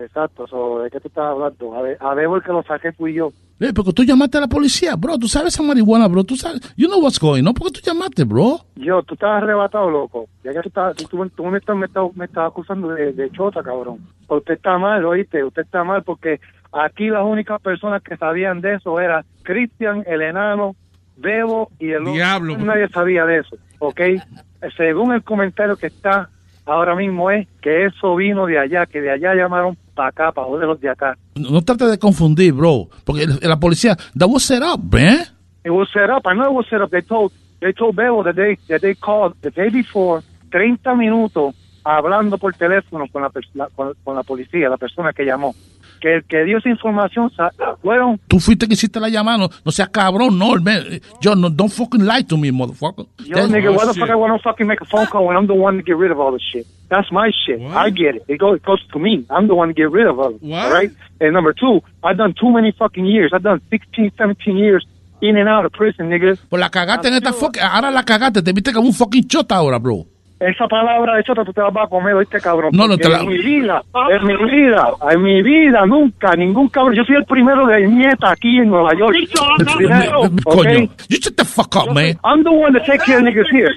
Exacto. 0.00 0.48
So, 0.48 0.80
¿De 0.80 0.90
qué 0.90 0.98
tú 0.98 1.06
estás 1.06 1.26
hablando? 1.26 1.76
A 1.76 1.82
ver, 1.82 1.96
a 2.00 2.12
ver, 2.12 2.24
el 2.26 2.42
que 2.42 2.50
lo 2.50 2.64
saqué 2.64 2.90
fui 2.90 3.14
yo. 3.14 3.32
Eh, 3.60 3.70
porque 3.72 3.92
tú 3.92 4.02
llamaste 4.02 4.38
a 4.38 4.40
la 4.40 4.48
policía, 4.48 4.96
bro. 4.96 5.16
Tú 5.16 5.28
sabes 5.28 5.54
esa 5.54 5.62
marihuana, 5.62 6.08
bro. 6.08 6.24
Tú 6.24 6.34
sabes. 6.34 6.60
You 6.76 6.88
know 6.88 6.98
what's 7.00 7.20
going 7.20 7.44
on. 7.46 7.54
¿Por 7.54 7.68
qué 7.70 7.78
tú 7.78 7.80
llamaste, 7.88 8.24
bro? 8.24 8.58
Yo, 8.74 9.00
tú 9.04 9.14
estás 9.14 9.40
arrebatado, 9.40 9.88
loco. 9.90 10.26
Ya 10.42 10.50
que 10.52 10.60
tú, 10.62 10.68
estás, 10.70 10.96
tú, 10.96 11.04
tú- 11.06 11.30
tú 11.36 11.44
me, 11.46 11.58
estás, 11.58 11.76
me, 11.76 11.86
estás, 11.86 12.16
me 12.16 12.24
estás 12.24 12.48
acusando 12.48 12.88
de, 12.88 13.12
de 13.12 13.30
chota, 13.30 13.62
cabrón. 13.62 13.98
Usted 14.26 14.54
está 14.54 14.76
mal, 14.76 15.04
oíste. 15.04 15.44
Usted 15.44 15.62
está 15.62 15.84
mal 15.84 16.02
porque 16.02 16.40
aquí 16.72 17.10
las 17.10 17.22
únicas 17.24 17.62
personas 17.62 18.02
que 18.02 18.16
sabían 18.16 18.60
de 18.60 18.74
eso 18.74 18.98
era 18.98 19.24
Cristian, 19.44 20.02
el 20.08 20.22
enano, 20.22 20.74
Bebo 21.16 21.70
y 21.78 21.90
el 21.90 22.00
otro. 22.02 22.12
Diablo. 22.14 22.56
Nadie 22.58 22.88
sabía 22.88 23.24
de 23.24 23.38
eso, 23.38 23.56
¿ok? 23.78 24.00
Según 24.76 25.12
el 25.12 25.22
comentario 25.22 25.76
que 25.76 25.86
está 25.86 26.28
ahora 26.66 26.94
mismo 26.94 27.30
es 27.30 27.46
que 27.60 27.86
eso 27.86 28.16
vino 28.16 28.46
de 28.46 28.58
allá, 28.58 28.86
que 28.86 29.00
de 29.00 29.10
allá 29.10 29.34
llamaron 29.34 29.76
para 29.94 30.08
acá, 30.08 30.32
para 30.32 30.46
joderlos 30.46 30.80
de 30.80 30.88
acá. 30.90 31.16
No, 31.34 31.50
no 31.50 31.62
trates 31.62 31.90
de 31.90 31.98
confundir, 31.98 32.52
bro. 32.52 32.88
Porque 33.04 33.26
la 33.42 33.58
policía, 33.58 33.96
that 34.18 34.28
was 34.28 34.42
set 34.44 34.62
up, 34.62 34.80
man. 34.92 35.20
It 35.64 35.70
was 35.70 35.88
set 35.92 36.10
up. 36.10 36.26
I 36.26 36.34
know 36.34 36.46
it 36.50 36.54
was 36.54 36.66
set 36.68 36.80
up. 36.80 36.90
They 36.90 37.02
told 37.02 37.32
they 37.60 37.72
told 37.72 37.94
Bebo 37.94 38.24
that 38.24 38.34
they 38.34 38.56
that 38.68 38.80
they 38.80 38.94
called 38.94 39.34
the 39.42 39.50
day 39.50 39.70
before 39.70 40.22
30 40.50 40.94
minutos 40.96 41.54
hablando 41.84 42.36
por 42.38 42.52
teléfono 42.54 43.06
con 43.12 43.22
la- 43.22 43.68
con, 43.74 43.92
con 44.04 44.16
la 44.16 44.22
policía, 44.22 44.68
la 44.68 44.76
persona 44.76 45.12
que 45.12 45.24
llamó. 45.24 45.54
Que 46.02 46.16
el 46.16 46.24
que 46.24 46.42
dio 46.44 46.58
esa 46.58 46.68
información 46.68 47.30
fueron 47.80 48.18
Tú 48.26 48.40
fuiste 48.40 48.66
que 48.66 48.74
hiciste 48.74 48.98
la 48.98 49.08
llamada. 49.08 49.38
No, 49.38 49.50
no 49.64 49.70
seas 49.70 49.88
cabrón, 49.88 50.36
no, 50.36 50.56
man. 50.60 51.00
Yo, 51.20 51.36
no, 51.36 51.48
don't 51.48 51.70
fucking 51.70 52.04
lie 52.04 52.24
to 52.24 52.36
me, 52.36 52.50
motherfucker. 52.50 53.06
Yo, 53.24 53.36
That's- 53.36 53.50
nigga, 53.50 53.70
why 53.70 53.86
the 53.86 53.94
fuck 53.94 54.10
I 54.10 54.16
want 54.16 54.36
to 54.36 54.42
fucking 54.42 54.66
make 54.66 54.80
a 54.80 54.84
phone 54.84 55.06
call 55.06 55.26
when 55.26 55.36
I'm 55.36 55.46
the 55.46 55.54
one 55.54 55.76
to 55.76 55.82
get 55.84 55.96
rid 55.96 56.10
of 56.10 56.18
all 56.18 56.32
this 56.32 56.42
shit? 56.42 56.66
That's 56.90 57.06
my 57.12 57.30
shit. 57.46 57.60
I 57.60 57.90
get 57.90 58.16
it. 58.16 58.24
It 58.26 58.38
goes, 58.38 58.56
it 58.56 58.64
goes 58.64 58.84
to 58.92 58.98
me. 58.98 59.24
I'm 59.30 59.46
the 59.46 59.54
one 59.54 59.68
to 59.68 59.74
get 59.74 59.92
rid 59.92 60.08
of. 60.08 60.18
All 60.18 60.38
right? 60.42 60.90
And 61.20 61.32
number 61.32 61.54
two, 61.54 61.80
I've 62.02 62.16
done 62.18 62.34
too 62.34 62.50
many 62.52 62.72
fucking 62.72 63.06
years. 63.06 63.30
I've 63.32 63.44
done 63.44 63.62
16, 63.70 64.12
17 64.18 64.56
years 64.56 64.84
in 65.20 65.36
and 65.36 65.48
out 65.48 65.64
of 65.64 65.72
prison, 65.72 66.10
nigga. 66.10 66.36
Pues 66.48 66.60
la 66.60 66.68
cagaste 66.68 67.06
en 67.08 67.14
esta 67.14 67.32
fucking. 67.32 67.62
Ahora 67.62 67.92
la 67.92 68.02
cagaste. 68.04 68.42
Te 68.42 68.52
viste 68.52 68.72
como 68.72 68.88
un 68.88 68.92
fucking 68.92 69.28
chota 69.28 69.54
ahora, 69.54 69.78
bro. 69.78 70.04
Esa 70.50 70.66
palabra 70.66 71.16
de 71.16 71.22
chota 71.24 71.44
tú 71.44 71.52
te 71.52 71.60
la 71.60 71.70
vas 71.70 71.86
a 71.86 71.88
comer, 71.88 72.14
oíste, 72.14 72.40
cabrón. 72.40 72.70
No, 72.72 72.84
no 72.88 72.94
Porque 72.94 73.02
te 73.04 73.08
la- 73.08 73.20
En 73.20 73.28
mi 73.28 73.38
vida, 73.38 73.82
en 74.10 74.26
mi 74.26 74.36
vida, 74.50 74.88
en 75.10 75.22
mi 75.22 75.42
vida, 75.42 75.86
nunca, 75.86 76.34
ningún 76.36 76.68
cabrón. 76.68 76.94
Yo 76.94 77.04
soy 77.04 77.16
el 77.16 77.24
primero 77.24 77.66
de 77.66 77.86
nieta 77.86 78.30
aquí 78.32 78.58
en 78.58 78.68
Nueva 78.68 78.90
York. 78.98 79.14
El 79.14 79.66
primero, 79.76 80.20
Coño. 80.44 80.84
¿ok? 80.84 80.90
You 81.08 81.18
shut 81.18 81.36
the 81.36 81.44
fuck 81.44 81.76
up, 81.76 81.92
man. 81.94 82.16
I'm 82.24 82.42
the 82.42 82.50
one 82.50 82.72
that 82.72 82.84
take 82.86 83.04
care 83.04 83.18
of 83.18 83.22
niggas 83.24 83.46
here. 83.52 83.70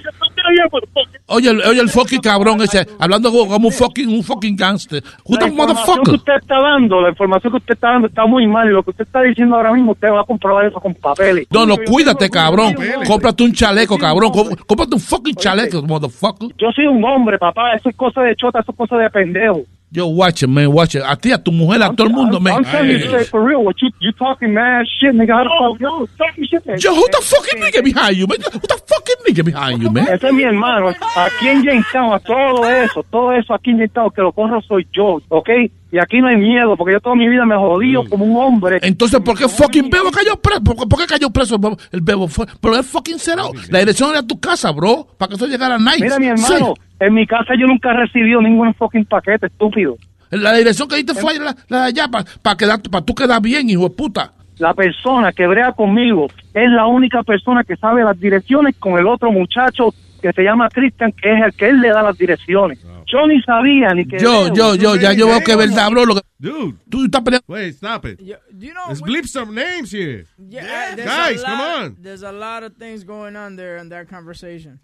Oye, 1.28 1.50
oye 1.50 1.80
el 1.80 1.88
fucking 1.88 2.20
cabrón 2.20 2.60
ese, 2.62 2.86
hablando 2.98 3.30
como 3.32 3.66
un 3.68 3.72
fucking, 3.72 4.08
un 4.08 4.22
fucking 4.22 4.56
gangster. 4.56 5.02
Who 5.24 5.36
the 5.38 5.46
información 5.48 5.74
que 6.04 6.10
motherfucker? 6.10 6.14
usted 6.14 6.32
está 6.40 6.60
dando, 6.60 7.00
la 7.00 7.08
información 7.10 7.52
que 7.52 7.56
usted 7.58 7.74
está 7.74 7.88
dando 7.90 8.08
está 8.08 8.26
muy 8.26 8.46
mal 8.46 8.68
y 8.68 8.72
lo 8.72 8.82
que 8.82 8.90
usted 8.90 9.04
está 9.04 9.22
diciendo 9.22 9.56
ahora 9.56 9.72
mismo, 9.72 9.92
usted 9.92 10.08
va 10.08 10.20
a 10.20 10.24
comprobar 10.24 10.66
eso 10.66 10.80
con 10.80 10.94
papeles. 10.94 11.46
No, 11.50 11.66
no, 11.66 11.76
cuídate, 11.78 12.30
cabrón. 12.30 12.74
Cómprate 13.06 13.42
un 13.42 13.52
chaleco, 13.52 13.98
cabrón. 13.98 14.30
Có- 14.32 14.48
Cómprate 14.66 14.94
un 14.94 15.00
fucking 15.00 15.34
chaleco, 15.34 15.82
motherfucker. 15.82 16.48
Yo 16.58 16.70
soy 16.74 16.86
un 16.86 17.04
hombre, 17.04 17.38
papá, 17.38 17.74
eso 17.74 17.88
es 17.88 17.96
cosa 17.96 18.22
de 18.22 18.36
chota, 18.36 18.60
eso 18.60 18.70
es 18.70 18.76
cosa 18.76 18.96
de 18.96 19.10
pendejo. 19.10 19.62
Yo, 19.92 20.08
watch 20.08 20.42
it, 20.42 20.48
man, 20.48 20.72
watch 20.72 20.96
it. 20.96 21.02
A 21.06 21.14
ti, 21.16 21.30
a 21.32 21.38
tu 21.38 21.52
mujer, 21.52 21.80
a 21.82 21.94
todo 21.94 22.08
el 22.08 22.12
mundo, 22.12 22.40
man. 22.40 22.54
I'm 22.56 22.64
telling 22.64 22.90
you 22.90 22.98
straight 23.06 23.28
for 23.28 23.42
real, 23.44 23.62
what 23.64 23.76
you, 23.80 23.88
you 24.00 24.10
talking 24.12 24.52
mad 24.52 24.84
shit, 24.98 25.14
nigga, 25.14 25.32
how 25.32 25.44
the 25.44 25.50
fuck, 25.58 25.80
yo, 25.80 26.06
talking 26.18 26.44
shit. 26.44 26.62
Yo, 26.82 26.92
who 26.92 27.06
the 27.12 27.22
fucking 27.22 27.62
nigga 27.62 27.84
behind 27.84 28.16
you, 28.16 28.26
man? 28.26 28.38
Who 28.52 28.58
the 28.58 28.80
fucking 28.84 29.14
nigga 29.28 29.44
behind 29.44 29.80
you, 29.82 29.90
man? 29.90 30.08
Ese 30.08 30.26
es 30.26 30.32
mi 30.34 30.42
hermano. 30.42 30.88
Aquí 30.88 31.48
en 31.48 31.62
Jamestown, 31.64 32.12
a 32.12 32.18
todo 32.18 32.68
eso, 32.68 33.04
todo 33.10 33.32
eso 33.32 33.54
aquí 33.54 33.70
en 33.70 33.76
Jamestown, 33.78 34.10
que 34.10 34.22
lo 34.22 34.32
corro 34.32 34.60
soy 34.62 34.86
yo, 34.92 35.20
¿ok? 35.28 35.48
Y 35.92 35.98
aquí 35.98 36.20
no 36.20 36.26
hay 36.26 36.36
miedo, 36.36 36.76
porque 36.76 36.92
yo 36.94 37.00
toda 37.00 37.14
mi 37.14 37.28
vida 37.28 37.46
me 37.46 37.54
he 37.54 37.58
jodido 37.58 38.04
como 38.08 38.24
un 38.24 38.36
hombre. 38.44 38.80
Entonces, 38.82 39.20
¿por 39.20 39.38
qué 39.38 39.48
fucking 39.48 39.88
Bebo 39.88 40.10
cayó 40.10 40.34
preso? 40.36 40.60
¿Por, 40.64 40.76
qué- 40.76 40.86
por 40.88 40.98
qué 40.98 41.06
cayó 41.06 41.30
preso 41.30 41.54
el 41.54 41.60
Bebo? 41.60 41.76
El 41.92 42.00
Bebo 42.00 42.26
fue, 42.28 42.44
pero 42.60 42.76
es 42.76 42.84
fucking 42.86 43.20
cerrado. 43.20 43.52
La 43.70 43.78
dirección 43.78 44.10
era 44.10 44.22
tu 44.26 44.38
casa, 44.40 44.72
bro, 44.72 45.06
para 45.16 45.28
que 45.30 45.36
eso 45.36 45.46
llegara 45.46 45.76
a 45.76 45.78
night. 45.78 46.02
Mira, 46.02 46.18
mi 46.18 46.26
hermano, 46.26 46.74
Sí. 46.74 46.82
En 47.00 47.14
mi 47.14 47.26
casa 47.26 47.54
yo 47.58 47.66
nunca 47.66 47.90
he 47.90 47.96
recibido 47.96 48.40
ningún 48.40 48.74
fucking 48.74 49.04
paquete, 49.04 49.46
estúpido. 49.46 49.96
La 50.30 50.52
dirección 50.54 50.88
que 50.88 50.96
diste 50.96 51.14
fue 51.14 51.38
la, 51.38 51.54
la 51.68 51.82
de 51.82 51.86
allá, 51.88 52.08
para 52.08 52.56
quedar, 52.56 52.82
para 52.82 53.04
tú 53.04 53.14
quedar 53.14 53.40
bien, 53.40 53.70
hijo 53.70 53.88
de 53.88 53.94
puta. 53.94 54.32
La 54.58 54.74
persona 54.74 55.32
que 55.32 55.46
brea 55.46 55.72
conmigo 55.72 56.28
es 56.54 56.70
la 56.70 56.86
única 56.86 57.22
persona 57.22 57.62
que 57.62 57.76
sabe 57.76 58.02
las 58.02 58.18
direcciones 58.18 58.74
con 58.78 58.98
el 58.98 59.06
otro 59.06 59.30
muchacho 59.30 59.94
que 60.22 60.32
se 60.32 60.42
llama 60.42 60.68
Christian, 60.70 61.12
que 61.12 61.32
es 61.32 61.44
el 61.44 61.52
que 61.54 61.68
él 61.68 61.80
le 61.80 61.90
da 61.90 62.02
las 62.02 62.16
direcciones. 62.16 62.82
Yo 63.06 63.26
ni 63.28 63.40
sabía 63.42 63.94
ni 63.94 64.04
que... 64.06 64.18
Yo, 64.18 64.52
yo, 64.52 64.74
yo, 64.74 64.96
ya 64.96 65.12
yo 65.12 65.28
veo 65.28 65.40
que 65.40 65.52
es 65.52 65.58
verdad, 65.58 65.90
bro. 65.90 66.06
Lo 66.06 66.14
que, 66.16 66.22
Dude. 66.38 66.74
tú 66.90 67.04
estás 67.04 67.22
peleando. 67.22 67.44
Wait, 67.46 67.74
stop 67.74 68.04
it. 68.06 68.18
you 68.20 68.72
know, 68.72 68.88
Let's 68.88 69.00
bleep 69.00 69.26
some 69.26 69.54
names 69.54 69.92
here. 69.92 70.26
Yeah, 70.38 70.96
there's 70.96 71.08
Guys, 71.08 71.42
a 71.42 71.46
come 71.46 71.58
lot, 71.58 71.84
on. 71.84 71.96
There's 72.00 72.22
a 72.24 72.32
lot 72.32 72.64
of 72.64 72.76
things 72.76 73.04
going 73.04 73.36
on 73.36 73.54
there 73.56 73.76
in 73.76 73.90
that 73.90 74.08
conversation. 74.08 74.80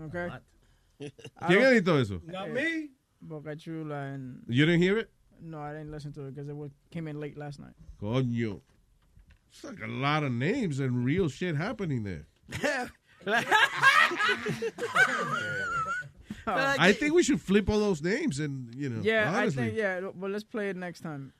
Okay. 0.00 0.28
I 1.00 1.10
¿Quién 1.46 1.60
don't- 1.60 1.72
editó 1.72 2.00
eso? 2.00 2.20
Not 2.26 2.50
me. 2.50 2.90
Boca 3.20 3.56
Chula 3.56 4.12
and 4.14 4.42
You 4.48 4.64
didn't 4.66 4.82
hear 4.82 4.98
it? 4.98 5.10
no, 5.40 5.60
I 5.60 5.72
didn't 5.72 5.90
listen 5.90 6.12
to 6.14 6.26
it 6.26 6.34
because 6.34 6.48
it 6.48 6.56
came 6.90 7.08
in 7.08 7.18
late 7.20 7.36
last 7.36 7.58
night. 7.60 7.74
Coño. 8.00 8.60
It's 9.50 9.62
like 9.64 9.80
a 9.82 9.86
lot 9.86 10.22
of 10.24 10.32
names 10.32 10.80
and 10.80 11.04
real 11.04 11.28
shit 11.28 11.54
happening 11.56 12.02
there. 12.04 12.26
I 16.46 16.92
think 16.92 17.14
we 17.14 17.22
should 17.22 17.40
flip 17.40 17.68
all 17.70 17.78
those 17.78 18.02
names 18.02 18.38
and, 18.40 18.74
you 18.74 18.88
know, 18.90 19.00
yeah, 19.02 19.32
honestly. 19.34 19.62
I 19.62 19.66
think 19.66 19.78
yeah. 19.78 20.00
Well, 20.14 20.30
let's 20.30 20.44
play 20.44 20.68
it 20.70 20.76
next 20.76 21.00
time. 21.00 21.32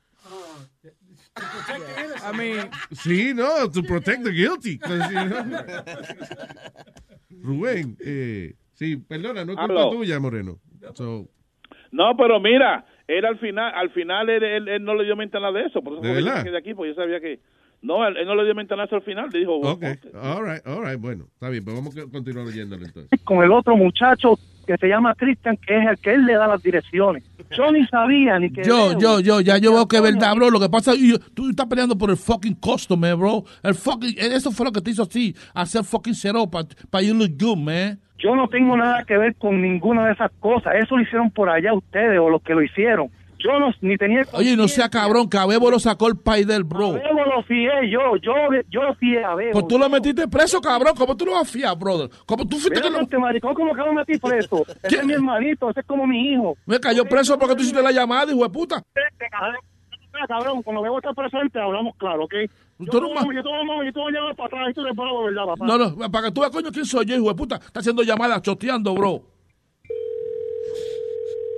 Yeah, 1.36 2.18
I 2.22 2.32
mean, 2.32 2.70
Sí, 2.94 3.34
no, 3.34 3.68
to 3.68 3.82
protect 3.82 4.24
the 4.24 4.32
guilty. 4.32 4.78
'cause, 4.78 5.08
you 5.10 5.14
know. 5.14 5.84
Rubén, 7.44 7.96
eh, 8.04 8.52
sí, 8.74 8.96
perdona, 8.96 9.44
no 9.44 9.52
es 9.52 9.58
culpa 9.58 9.90
tuya, 9.90 10.20
Moreno. 10.20 10.58
So, 10.94 11.28
No, 11.90 12.16
pero 12.16 12.38
mira, 12.40 12.84
él 13.06 13.24
al 13.24 13.38
final, 13.38 13.72
al 13.74 13.90
final 13.90 14.28
él, 14.28 14.42
él- 14.42 14.68
él 14.68 14.84
no 14.84 14.94
le 14.94 15.04
dio 15.04 15.16
mente 15.16 15.36
a 15.36 15.40
nada 15.40 15.52
de 15.58 15.66
eso, 15.66 15.82
por 15.82 15.94
eso 15.94 16.02
¿De 16.02 16.22
yo 16.22 16.56
aquí, 16.56 16.74
porque 16.74 16.90
yo 16.90 16.94
sabía 16.94 17.20
que 17.20 17.40
no, 17.82 18.06
él, 18.06 18.16
él 18.16 18.26
no 18.26 18.34
le 18.34 18.44
dio 18.44 18.54
mente 18.54 18.74
a 18.74 18.76
nada 18.76 18.86
eso 18.86 18.96
al 18.96 19.02
final, 19.02 19.28
le 19.32 19.38
dijo, 19.40 19.54
ok, 19.54 19.82
all 20.14 20.44
right, 20.44 20.66
all 20.66 20.84
right, 20.84 21.00
bueno, 21.00 21.24
está 21.32 21.48
bien, 21.50 21.64
pues 21.64 21.76
vamos 21.76 21.96
a 21.96 22.10
continuar 22.10 22.46
oyéndolo 22.46 22.84
entonces. 22.84 23.20
con 23.24 23.42
el 23.44 23.52
otro 23.52 23.76
muchacho 23.76 24.38
que 24.64 24.76
se 24.76 24.88
llama 24.88 25.14
Christian, 25.14 25.56
que 25.56 25.78
es 25.78 25.86
el 25.86 25.98
que 25.98 26.14
él 26.14 26.24
le 26.24 26.34
da 26.34 26.46
las 26.46 26.62
direcciones. 26.62 27.22
Yo 27.50 27.70
ni 27.70 27.86
sabía 27.86 28.38
ni 28.38 28.50
que. 28.50 28.62
Yo, 28.64 28.98
yo, 28.98 29.20
yo, 29.20 29.40
ya 29.40 29.58
yo 29.58 29.72
veo 29.72 29.86
que 29.86 29.96
es 29.96 30.02
verdad, 30.02 30.34
bro. 30.34 30.50
Lo 30.50 30.60
que 30.60 30.68
pasa 30.68 30.92
es 30.92 30.98
que 30.98 31.18
tú 31.34 31.48
estás 31.50 31.66
peleando 31.66 31.96
por 31.96 32.10
el 32.10 32.16
fucking 32.16 32.54
customer, 32.54 33.14
bro. 33.16 33.44
El 33.62 33.74
fucking, 33.74 34.14
eso 34.18 34.50
fue 34.50 34.66
lo 34.66 34.72
que 34.72 34.80
te 34.80 34.90
hizo 34.90 35.02
así, 35.02 35.34
hacer 35.54 35.84
fucking 35.84 36.14
cero 36.14 36.48
para 36.50 36.66
pa 36.90 37.00
you 37.02 37.14
look 37.14 37.32
good, 37.38 37.58
man. 37.58 38.00
Yo 38.18 38.34
no 38.34 38.48
tengo 38.48 38.76
nada 38.76 39.04
que 39.04 39.18
ver 39.18 39.34
con 39.36 39.60
ninguna 39.60 40.06
de 40.06 40.12
esas 40.12 40.30
cosas. 40.40 40.74
Eso 40.76 40.96
lo 40.96 41.02
hicieron 41.02 41.30
por 41.30 41.50
allá 41.50 41.74
ustedes 41.74 42.18
o 42.18 42.30
los 42.30 42.42
que 42.42 42.54
lo 42.54 42.62
hicieron. 42.62 43.10
Yo 43.44 43.60
no, 43.60 43.70
ni 43.82 43.96
tenía. 43.98 44.22
Oye, 44.32 44.56
no 44.56 44.66
sea 44.68 44.88
cabrón, 44.88 45.28
que 45.28 45.36
a 45.36 45.44
Bebo 45.44 45.70
lo 45.70 45.78
sacó 45.78 46.08
el 46.08 46.16
país 46.16 46.46
del 46.46 46.64
bro. 46.64 46.92
A 46.92 46.92
Bebo 46.92 47.24
lo 47.26 47.42
fié 47.42 47.68
yo, 47.90 48.16
yo, 48.22 48.32
yo 48.70 48.82
lo 48.82 48.94
fié 48.94 49.22
a 49.22 49.34
Bebo. 49.34 49.52
Pues 49.52 49.68
tú 49.68 49.78
lo 49.78 49.86
metiste 49.90 50.26
preso, 50.28 50.62
cabrón. 50.62 50.94
¿Cómo 50.96 51.14
tú 51.14 51.26
lo 51.26 51.32
vas 51.32 51.42
a 51.42 51.52
fiar, 51.52 51.76
brother? 51.78 52.08
¿Cómo 52.24 52.46
tú 52.48 52.56
fuiste 52.56 52.80
que 52.80 52.88
lo... 52.88 53.00
este 53.00 53.18
maricón, 53.18 53.52
¿cómo 53.54 53.74
que 53.74 53.80
lo 53.82 53.92
metí 53.92 54.18
preso? 54.18 54.64
Ese 54.82 54.96
es 54.96 55.04
mi 55.04 55.12
hermanito, 55.12 55.68
ese 55.68 55.80
es 55.80 55.86
como 55.86 56.06
mi 56.06 56.32
hijo. 56.32 56.56
Me 56.64 56.80
cayó 56.80 57.04
preso 57.04 57.38
porque 57.38 57.54
tú 57.54 57.60
hiciste 57.62 57.82
la 57.82 57.92
llamada, 57.92 58.32
hijo 58.32 58.42
de 58.44 58.48
puta. 58.50 58.82
Cabrón, 60.28 60.62
cuando 60.62 60.80
Bebo 60.80 60.98
está 60.98 61.12
presente 61.12 61.60
hablamos 61.60 61.94
claro, 61.96 62.24
¿ok? 62.24 62.34
Yo 62.78 62.98
un 62.98 63.14
voy- 63.14 63.34
yo 63.36 63.42
voy- 63.42 63.92
yo 63.92 64.08
llevar 64.08 64.34
para 64.36 64.46
atrás 64.46 64.68
y 64.70 64.74
tú 64.74 64.82
le 64.82 64.94
pago, 64.94 65.24
¿verdad, 65.24 65.44
papá? 65.44 65.66
No, 65.66 65.76
no, 65.76 66.10
para 66.10 66.26
que 66.28 66.32
tú 66.32 66.40
veas, 66.40 66.52
coño, 66.52 66.70
quién 66.72 66.84
soy 66.86 67.04
yo, 67.04 67.16
hijo 67.16 67.28
de 67.28 67.34
puta. 67.34 67.56
Está 67.56 67.80
haciendo 67.80 68.02
llamadas, 68.02 68.40
choteando, 68.42 68.94
bro. 68.94 69.22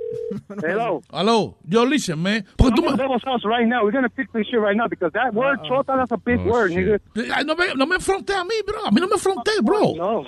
Hello. 0.63 1.01
Aló, 1.11 1.55
yo 1.63 1.85
listen, 1.85 2.21
man. 2.21 2.45
Porque 2.55 2.75
tú 2.75 2.81
me... 2.83 2.91
Right 2.91 3.67
now. 3.67 3.83
We're 3.83 3.91
gonna 3.91 4.09
fix 4.09 4.31
this 4.33 4.47
shit 4.47 4.59
right 4.59 4.75
now 4.75 4.87
because 4.87 5.11
that 5.13 5.33
word 5.33 5.59
chota, 5.67 5.95
that's 5.97 6.11
a 6.11 6.17
big 6.17 6.39
Oh, 6.39 6.51
word, 6.51 6.71
nigga. 6.71 6.99
No, 7.45 7.55
me, 7.55 7.73
no 7.75 7.85
me 7.85 7.95
enfrenté 7.95 8.33
a 8.33 8.43
mí, 8.43 8.55
bro. 8.65 8.85
A 8.85 8.91
mí 8.91 8.99
no 9.01 9.07
me 9.07 9.13
enfrenté, 9.15 9.51
bro. 9.61 9.93
No. 9.95 10.23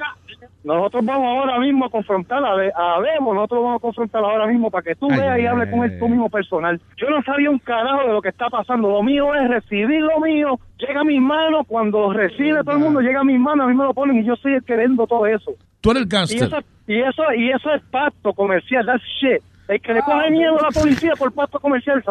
Nosotros 0.64 1.06
vamos 1.06 1.26
ahora 1.26 1.60
mismo 1.60 1.86
a 1.86 1.90
confrontar 1.90 2.44
a, 2.44 2.52
a 2.54 3.00
nosotros 3.22 3.64
vamos 3.64 3.78
a 3.78 3.80
confrontar 3.80 4.24
ahora 4.24 4.46
mismo 4.48 4.70
para 4.70 4.84
que 4.84 4.96
tú 4.96 5.08
Ay, 5.10 5.18
veas 5.18 5.36
ay, 5.36 5.44
y 5.44 5.46
hables 5.46 5.70
con 5.70 5.84
él 5.84 5.98
tú 6.00 6.10
mismo 6.10 6.30
personal. 6.30 6.80
Yo 6.98 7.10
no 7.10 7.22
sabía 7.24 7.50
un 7.50 7.60
carajo 7.60 8.08
de 8.08 8.14
lo 8.14 8.22
que 8.22 8.30
está 8.30 8.50
pasando. 8.50 8.90
Lo 8.90 9.02
mío 9.02 9.34
es 9.36 9.48
recibir 9.50 10.02
lo 10.02 10.20
mío, 10.20 10.60
llega 10.78 11.02
a 11.02 11.04
mis 11.06 11.22
manos, 11.22 11.66
cuando 11.68 12.12
recibe 12.12 12.62
todo 12.64 12.74
el 12.74 12.80
mundo, 12.80 13.00
llega 13.02 13.22
a 13.22 13.24
mis 13.24 13.40
manos, 13.40 13.66
a 13.66 13.70
mí 13.70 13.76
me 13.76 13.86
lo 13.86 13.94
ponen 13.94 14.20
y 14.20 14.26
yo 14.26 14.36
soy 14.36 14.56
el 14.56 14.64
que 14.64 14.76
vendo 14.76 15.08
todo 15.08 15.26
eso. 15.26 15.54
Tú 15.82 15.92
eres 15.92 16.04
el 16.04 16.08
Y 16.08 16.12
gangster. 16.12 16.44
eso, 16.44 16.58
y 16.88 17.00
eso, 17.02 17.24
y 17.38 17.50
eso 17.52 17.74
es 17.74 17.82
pacto 17.90 18.34
comercial, 18.34 18.86
that's 18.86 19.04
shit. 19.22 19.42
El 19.70 19.80
que 19.82 19.94
le 19.94 20.02
coge 20.02 20.32
miedo 20.32 20.60
a 20.60 20.64
la 20.64 20.72
policía 20.72 21.14
por 21.16 21.32
pacto 21.32 21.60
comercial, 21.60 22.04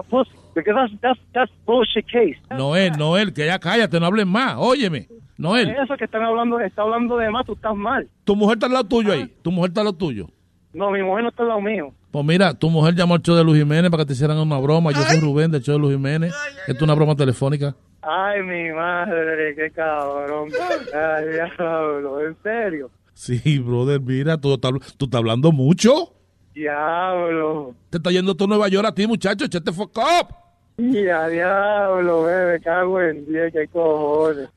because 0.54 0.74
that's, 0.76 1.00
that's, 1.00 1.20
that's 1.32 1.52
bullshit 1.66 2.06
case. 2.06 2.38
Noel, 2.50 2.96
Noel, 2.96 3.32
que 3.32 3.46
ya 3.46 3.58
cállate, 3.58 3.98
no 3.98 4.06
hables 4.06 4.26
más. 4.26 4.54
Óyeme, 4.58 5.08
Noel, 5.36 5.70
Eso 5.70 5.96
que 5.96 6.04
están 6.04 6.22
hablando, 6.22 6.60
está 6.60 6.82
hablando 6.82 7.16
de 7.16 7.28
más, 7.30 7.44
tú 7.44 7.54
estás 7.54 7.74
mal. 7.74 8.08
tu 8.22 8.36
mujer 8.36 8.58
está 8.58 8.66
al 8.66 8.74
lado 8.74 8.84
tuyo 8.84 9.12
ahí. 9.12 9.26
Tu 9.42 9.50
mujer 9.50 9.70
está 9.70 9.80
al 9.80 9.86
lado 9.86 9.96
tuyo. 9.96 10.28
No, 10.72 10.92
mi 10.92 11.02
mujer 11.02 11.24
no 11.24 11.30
está 11.30 11.42
al 11.42 11.48
lado 11.48 11.60
mío. 11.60 11.92
Pues 12.12 12.24
mira, 12.24 12.54
tu 12.54 12.70
mujer 12.70 12.94
llamó 12.94 13.14
al 13.14 13.22
show 13.22 13.34
de 13.34 13.42
Luis 13.42 13.58
Jiménez 13.58 13.90
para 13.90 14.04
que 14.04 14.08
te 14.08 14.12
hicieran 14.12 14.38
una 14.38 14.58
broma. 14.58 14.92
Yo 14.92 15.02
soy 15.02 15.18
Rubén 15.18 15.50
del 15.50 15.60
show 15.60 15.74
de 15.74 15.80
Luis 15.80 15.96
Jiménez. 15.96 16.32
Esto 16.60 16.72
es 16.76 16.82
una 16.82 16.94
broma 16.94 17.16
telefónica. 17.16 17.74
Ay, 18.02 18.40
mi 18.42 18.70
madre, 18.70 19.56
qué 19.56 19.72
cabrón. 19.72 20.48
Ay, 20.94 21.24
diablo, 21.26 22.24
en 22.24 22.36
serio. 22.40 22.90
Sí, 23.14 23.58
brother, 23.58 24.00
mira, 24.00 24.38
tú 24.38 24.54
estás, 24.54 24.70
tú 24.96 25.06
estás 25.06 25.18
hablando 25.18 25.50
mucho. 25.50 26.12
Diablo. 26.54 27.74
Te 27.90 27.98
está 27.98 28.10
yendo 28.10 28.34
tú 28.34 28.44
a 28.44 28.48
Nueva 28.48 28.68
York 28.68 28.88
a 28.88 28.94
ti, 28.94 29.06
muchacho. 29.06 29.44
Echate 29.44 29.72
fuck 29.72 29.96
up. 29.98 30.34
Ya, 30.78 31.26
diablo, 31.26 32.22
bebé, 32.22 32.60
cago 32.60 33.00
en 33.00 33.26
diez, 33.26 33.52
qué 33.52 33.66
cojones. 33.66 34.48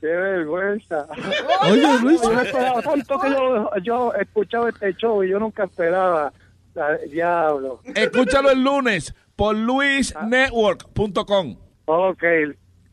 Qué 0.00 0.06
vergüenza. 0.06 1.06
Oye, 1.70 2.00
Luis. 2.00 2.22
Yo 2.22 2.32
no 2.32 2.40
esperaba 2.40 2.80
tanto 2.80 3.20
que 3.20 3.28
yo, 3.82 4.14
escuchado 4.14 4.68
este 4.68 4.94
show 4.94 5.22
y 5.22 5.28
yo 5.28 5.38
nunca 5.38 5.64
esperaba. 5.64 6.32
Diablo. 7.10 7.80
Escúchalo 7.94 8.50
el 8.50 8.62
lunes 8.62 9.14
por 9.34 9.54
luisnetwork.com. 9.54 11.56
Ok, 11.86 12.22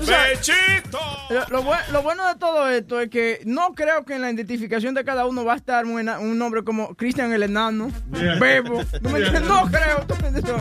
¡Bechito! 0.00 0.98
Lo, 1.30 1.40
lo 1.48 1.62
bue- 1.64 1.88
lo 1.92 2.02
bueno 2.02 2.26
de 2.28 2.34
todo 2.36 2.68
esto 2.70 3.00
es 3.00 3.08
que 3.10 3.40
no 3.44 3.74
creo 3.74 4.04
que 4.04 4.14
en 4.14 4.22
la 4.22 4.30
identificación 4.30 4.94
de 4.94 5.04
cada 5.04 5.26
uno 5.26 5.44
va 5.44 5.54
a 5.54 5.56
estar 5.56 5.84
un, 5.84 6.08
un 6.08 6.38
nombre 6.38 6.62
como 6.64 6.94
Cristian 6.94 7.32
el 7.32 7.42
Enano, 7.42 7.90
Yeah. 8.12 8.38
Bebo. 8.38 8.82
¿Tú 9.02 9.08
me 9.10 9.18
entiendes? 9.18 9.42
No 9.42 9.66
creo. 9.70 10.06
¿tú 10.06 10.14
me 10.22 10.28
entiendes? 10.28 10.54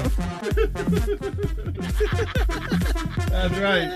That's 3.32 3.58
right. 3.58 3.92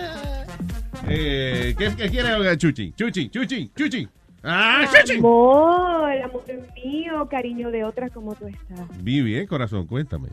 Eh, 1.07 1.76
¿qué, 1.77 1.95
¿Qué 1.95 2.09
quiere 2.09 2.34
oiga, 2.35 2.55
Chuchi? 2.57 2.93
Chuchi, 2.93 3.30
Chuchi, 3.30 3.72
Chuchi. 3.76 4.07
¡Ah, 4.43 4.85
Chuchi! 4.91 5.18
Amor, 5.19 6.11
amor 6.23 6.43
mío, 6.84 7.27
cariño 7.30 7.69
de 7.72 7.84
otras, 7.84 8.11
¿cómo 8.11 8.34
tú 8.35 8.47
estás? 8.47 8.80
Vi 9.03 9.22
bien, 9.22 9.45
corazón, 9.47 9.85
cuéntame. 9.88 10.30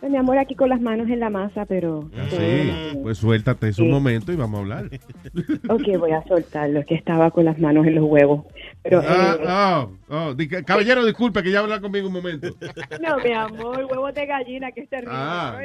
Pues, 0.00 0.12
mi 0.12 0.18
amor, 0.18 0.38
aquí 0.38 0.54
con 0.54 0.68
las 0.68 0.80
manos 0.80 1.08
en 1.08 1.20
la 1.20 1.30
masa, 1.30 1.66
pero... 1.66 2.08
Ah, 2.16 2.26
Sí, 2.30 2.98
pues 3.02 3.18
suéltate 3.18 3.68
es 3.68 3.78
un 3.78 3.90
momento 3.90 4.32
y 4.32 4.36
vamos 4.36 4.58
a 4.58 4.62
hablar. 4.62 4.84
Ok, 5.68 5.98
voy 5.98 6.12
a 6.12 6.22
soltarlo, 6.24 6.80
es 6.80 6.86
que 6.86 6.94
estaba 6.94 7.30
con 7.30 7.44
las 7.44 7.58
manos 7.58 7.86
en 7.86 7.96
los 7.96 8.04
huevos. 8.04 8.44
Pero, 8.82 9.02
Ah, 9.04 9.36
eh, 9.38 9.96
oh, 10.10 10.32
oh, 10.32 10.64
caballero, 10.64 11.04
disculpe 11.04 11.42
que 11.42 11.50
ya 11.50 11.60
habla 11.60 11.80
conmigo 11.80 12.06
un 12.06 12.12
momento. 12.12 12.48
no, 13.00 13.18
mi 13.18 13.32
amor, 13.32 13.86
huevos 13.90 14.14
de 14.14 14.26
gallina, 14.26 14.72
que 14.72 14.82
es 14.82 14.88
terrible. 14.88 15.12
Ah. 15.14 15.58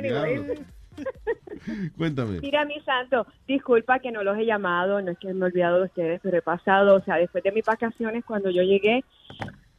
Cuéntame. 1.97 2.39
Mira, 2.39 2.65
mi 2.65 2.80
santo, 2.81 3.26
disculpa 3.47 3.99
que 3.99 4.11
no 4.11 4.23
los 4.23 4.38
he 4.38 4.45
llamado, 4.45 5.01
no 5.01 5.11
es 5.11 5.18
que 5.18 5.34
me 5.34 5.41
he 5.41 5.49
olvidado 5.49 5.80
de 5.80 5.85
ustedes, 5.85 6.19
pero 6.22 6.38
he 6.38 6.41
pasado, 6.41 6.95
o 6.95 7.01
sea, 7.01 7.15
después 7.15 7.43
de 7.43 7.51
mis 7.51 7.65
vacaciones, 7.65 8.23
cuando 8.26 8.49
yo 8.49 8.61
llegué, 8.64 9.03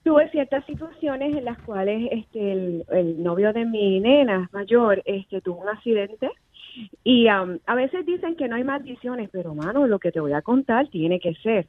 tuve 0.04 0.30
ciertas 0.30 0.64
situaciones 0.66 1.34
en 1.34 1.44
las 1.44 1.58
cuales 1.62 2.08
este 2.12 2.52
el, 2.52 2.84
el 2.92 3.22
novio 3.22 3.52
de 3.52 3.64
mi 3.64 3.98
nena 4.00 4.48
mayor 4.52 5.02
este 5.06 5.40
tuvo 5.40 5.62
un 5.62 5.68
accidente 5.68 6.30
y 7.02 7.28
um, 7.28 7.58
a 7.66 7.74
veces 7.74 8.04
dicen 8.04 8.36
que 8.36 8.48
no 8.48 8.56
hay 8.56 8.64
maldiciones, 8.64 9.30
pero 9.30 9.54
mano, 9.54 9.86
lo 9.86 9.98
que 9.98 10.12
te 10.12 10.20
voy 10.20 10.32
a 10.32 10.42
contar 10.42 10.88
tiene 10.88 11.20
que 11.20 11.34
ser. 11.36 11.66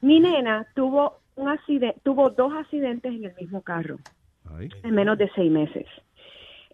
Mi 0.00 0.20
nena 0.20 0.66
tuvo 0.74 1.20
un 1.36 1.48
accidente, 1.48 1.98
tuvo 2.02 2.30
dos 2.30 2.52
accidentes 2.52 3.12
en 3.12 3.24
el 3.24 3.34
mismo 3.40 3.62
carro 3.62 3.98
Ay. 4.52 4.68
en 4.82 4.94
menos 4.94 5.18
de 5.18 5.30
seis 5.34 5.50
meses. 5.50 5.86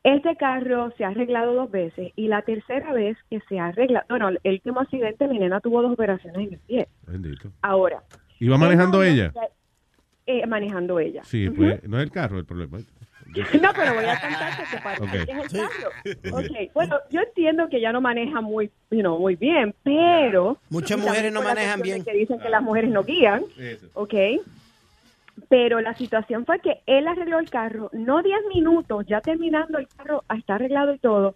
Este 0.03 0.37
carro 0.37 0.93
se 0.97 1.05
ha 1.05 1.09
arreglado 1.09 1.53
dos 1.53 1.71
veces 1.71 2.13
y 2.17 2.29
la 2.29 2.43
tercera 2.43 2.93
vez 2.93 3.17
que 3.29 3.41
se 3.49 3.59
arregla, 3.59 4.07
bueno, 4.09 4.29
el 4.29 4.53
último 4.53 4.81
accidente 4.81 5.27
mi 5.29 5.39
nena 5.39 5.61
tuvo 5.61 5.83
dos 5.83 5.93
operaciones 5.93 6.47
en 6.47 6.55
el 6.55 6.61
pie. 6.61 6.89
Bendito. 7.07 7.51
Ahora. 7.63 8.03
¿Iba 8.39 8.57
manejando 8.57 9.03
ella? 9.03 9.33
Eh, 10.27 10.45
manejando 10.47 10.99
ella. 10.99 11.23
Sí, 11.25 11.49
pues 11.51 11.83
no 11.89 11.99
es 11.99 12.03
el 12.05 12.11
carro 12.11 12.39
el 12.39 12.45
problema. 12.45 12.79
No, 13.61 13.71
pero 13.75 13.93
voy 13.95 14.05
a 14.05 14.19
contarte 14.21 14.63
que 14.71 14.79
para 14.79 14.99
Ok. 15.05 15.11
que 15.11 15.19
es 15.33 15.55
el 15.55 15.61
carro. 15.61 16.39
Ok, 16.39 16.73
bueno, 16.73 16.97
yo 17.11 17.21
entiendo 17.21 17.69
que 17.69 17.77
ella 17.79 17.93
no 17.93 18.01
maneja 18.01 18.41
muy, 18.41 18.71
you 18.91 19.01
know, 19.01 19.19
muy 19.19 19.37
bien, 19.37 19.75
pero... 19.83 20.59
Muchas 20.71 20.99
mujeres 20.99 21.33
no 21.33 21.43
manejan 21.43 21.83
bien. 21.83 22.05
Que 22.05 22.13
dicen 22.15 22.39
que 22.39 22.49
las 22.49 22.63
mujeres 22.63 22.89
no 22.91 23.03
guían, 23.03 23.45
Eso. 23.59 23.89
ok. 23.95 24.15
Pero 25.49 25.81
la 25.81 25.95
situación 25.95 26.47
fue 26.47 26.61
que 26.61 26.81
él 26.87 27.07
arregló 27.07 27.39
el 27.39 27.51
carro, 27.51 27.91
no 27.93 28.23
10 28.23 28.39
minutos, 28.55 29.05
ya 29.07 29.21
terminando 29.21 29.79
el 29.79 29.87
carro, 29.89 30.25
está 30.35 30.55
arreglado 30.55 30.95
y 30.95 30.99
todo. 30.99 31.35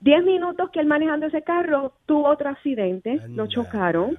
10 0.00 0.24
minutos 0.24 0.70
que 0.70 0.80
él 0.80 0.86
manejando 0.86 1.26
ese 1.26 1.42
carro 1.42 1.92
tuvo 2.06 2.28
otro 2.28 2.48
accidente, 2.48 3.20
lo 3.28 3.46
chocaron 3.46 4.16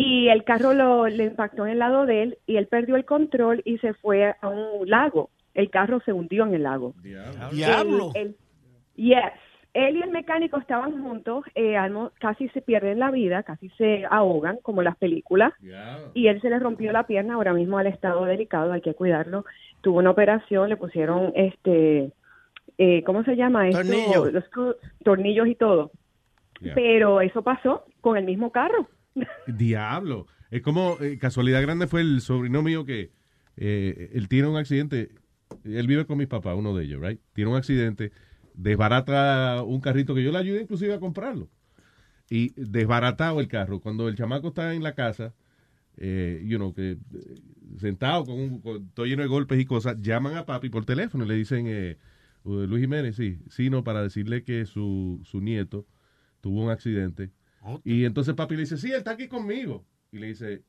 y 0.00 0.28
el 0.28 0.44
carro 0.44 0.74
lo, 0.74 1.08
le 1.08 1.24
impactó 1.24 1.66
en 1.66 1.72
el 1.72 1.78
lado 1.80 2.06
de 2.06 2.22
él 2.22 2.38
y 2.46 2.56
él 2.56 2.68
perdió 2.68 2.94
el 2.94 3.04
control 3.04 3.62
y 3.64 3.78
se 3.78 3.94
fue 3.94 4.32
a 4.40 4.48
un 4.48 4.88
lago. 4.88 5.28
El 5.54 5.70
carro 5.70 6.00
se 6.04 6.12
hundió 6.12 6.44
en 6.46 6.54
el 6.54 6.62
lago. 6.62 6.94
Diablo. 7.02 8.12
El- 8.14 8.20
el- 8.28 8.36
yes. 8.94 9.32
Él 9.74 9.96
y 9.96 10.02
el 10.02 10.10
mecánico 10.10 10.58
estaban 10.58 11.02
juntos, 11.02 11.44
eh, 11.54 11.76
almo- 11.76 12.10
casi 12.20 12.48
se 12.50 12.62
pierden 12.62 12.98
la 13.00 13.10
vida, 13.10 13.42
casi 13.42 13.68
se 13.70 14.04
ahogan, 14.10 14.58
como 14.62 14.82
las 14.82 14.96
películas. 14.96 15.52
Y 16.14 16.28
él 16.28 16.40
se 16.40 16.48
le 16.48 16.58
rompió 16.58 16.90
la 16.92 17.06
pierna, 17.06 17.34
ahora 17.34 17.52
mismo 17.52 17.76
al 17.78 17.86
estado 17.88 18.24
delicado, 18.24 18.72
hay 18.72 18.80
que 18.80 18.94
cuidarlo. 18.94 19.44
Tuvo 19.80 19.98
una 19.98 20.10
operación, 20.10 20.68
le 20.68 20.76
pusieron, 20.76 21.32
este, 21.34 22.12
eh, 22.78 23.02
¿cómo 23.04 23.24
se 23.24 23.34
llama 23.36 23.68
esto? 23.68 23.82
Tornillo. 23.82 24.30
Los 24.30 24.44
tornillos 25.04 25.48
y 25.48 25.54
todo. 25.54 25.90
Yeah. 26.60 26.74
Pero 26.74 27.20
eso 27.20 27.42
pasó 27.42 27.84
con 28.00 28.16
el 28.16 28.24
mismo 28.24 28.50
carro. 28.52 28.88
Diablo. 29.46 30.26
Es 30.50 30.62
como, 30.62 30.96
eh, 31.00 31.18
casualidad 31.18 31.62
grande 31.62 31.86
fue 31.86 32.00
el 32.00 32.20
sobrino 32.20 32.62
mío 32.62 32.84
que 32.84 33.12
eh, 33.56 34.10
él 34.14 34.28
tiene 34.28 34.48
un 34.48 34.56
accidente. 34.56 35.10
Él 35.64 35.86
vive 35.86 36.06
con 36.06 36.18
mis 36.18 36.28
papás, 36.28 36.56
uno 36.56 36.76
de 36.76 36.84
ellos, 36.84 37.00
right? 37.02 37.20
Tiene 37.32 37.50
un 37.50 37.56
accidente, 37.56 38.12
desbarata 38.54 39.62
un 39.62 39.80
carrito 39.80 40.14
que 40.14 40.22
yo 40.22 40.32
le 40.32 40.38
ayudé 40.38 40.62
inclusive 40.62 40.94
a 40.94 41.00
comprarlo. 41.00 41.48
Y 42.30 42.52
desbaratado 42.60 43.40
el 43.40 43.48
carro. 43.48 43.80
Cuando 43.80 44.08
el 44.08 44.16
chamaco 44.16 44.48
está 44.48 44.74
en 44.74 44.82
la 44.82 44.94
casa, 44.94 45.34
eh, 46.00 46.42
you 46.44 46.58
know, 46.58 46.72
que 46.72 46.92
eh, 46.92 46.98
sentado 47.78 48.24
con, 48.24 48.38
un, 48.38 48.90
todo 48.94 49.06
lleno 49.06 49.22
de 49.22 49.28
golpes 49.28 49.58
y 49.60 49.64
cosas, 49.64 49.96
llaman 50.00 50.36
a 50.36 50.46
papi 50.46 50.68
por 50.70 50.84
teléfono 50.84 51.24
y 51.24 51.28
le 51.28 51.34
dicen, 51.34 51.66
eh, 51.68 51.96
Luis 52.44 52.80
Jiménez, 52.80 53.16
sí, 53.16 53.38
sí, 53.50 53.68
no, 53.68 53.82
para 53.84 54.02
decirle 54.02 54.44
que 54.44 54.64
su, 54.64 55.20
su 55.24 55.40
nieto 55.40 55.86
tuvo 56.40 56.64
un 56.64 56.70
accidente. 56.70 57.30
Y 57.84 58.04
entonces 58.04 58.34
papi 58.34 58.54
le 58.54 58.62
dice, 58.62 58.76
sí, 58.76 58.90
él 58.90 58.98
está 58.98 59.12
aquí 59.12 59.28
conmigo. 59.28 59.84
Y 60.10 60.18
le 60.18 60.28
dice, 60.28 60.62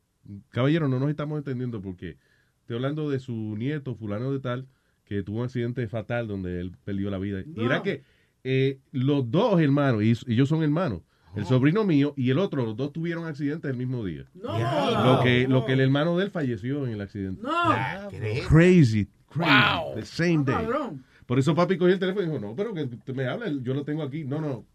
caballero, 0.49 0.87
no 0.87 0.99
nos 0.99 1.09
estamos 1.09 1.37
entendiendo 1.37 1.81
porque 1.81 2.17
estoy 2.61 2.75
hablando 2.75 3.09
de 3.09 3.19
su 3.19 3.55
nieto, 3.57 3.95
fulano 3.95 4.31
de 4.31 4.39
tal, 4.39 4.67
que 5.05 5.23
tuvo 5.23 5.39
un 5.39 5.45
accidente 5.45 5.87
fatal 5.87 6.27
donde 6.27 6.59
él 6.59 6.75
perdió 6.83 7.09
la 7.09 7.17
vida. 7.17 7.41
Y 7.55 7.63
era 7.63 7.81
que 7.81 8.03
eh, 8.43 8.79
los 8.91 9.29
dos 9.29 9.59
hermanos, 9.61 10.03
y 10.03 10.13
ellos 10.31 10.49
son 10.49 10.63
hermanos, 10.63 11.01
el 11.35 11.45
sobrino 11.45 11.83
mío 11.85 12.13
y 12.17 12.31
el 12.31 12.39
otro, 12.39 12.65
los 12.65 12.75
dos 12.75 12.91
tuvieron 12.91 13.25
accidentes 13.25 13.69
el 13.69 13.77
mismo 13.77 14.03
día. 14.03 14.25
Lo 14.33 15.21
que, 15.23 15.47
lo 15.47 15.65
que 15.65 15.73
el 15.73 15.79
hermano 15.79 16.17
de 16.17 16.25
él 16.25 16.31
falleció 16.31 16.85
en 16.85 16.93
el 16.93 17.01
accidente. 17.01 17.41
Crazy, 18.47 19.07
crazy. 19.29 19.95
The 19.95 20.05
same 20.05 20.43
day. 20.43 20.67
Por 21.25 21.37
eso 21.37 21.53
papi 21.53 21.77
cogió 21.77 21.93
el 21.93 21.99
teléfono 21.99 22.25
y 22.25 22.29
dijo, 22.29 22.39
no, 22.39 22.55
pero 22.55 22.73
que 22.73 23.13
me 23.13 23.27
habla, 23.27 23.47
yo 23.61 23.73
lo 23.73 23.83
tengo 23.83 24.01
aquí. 24.01 24.23
No, 24.23 24.41
no, 24.41 24.65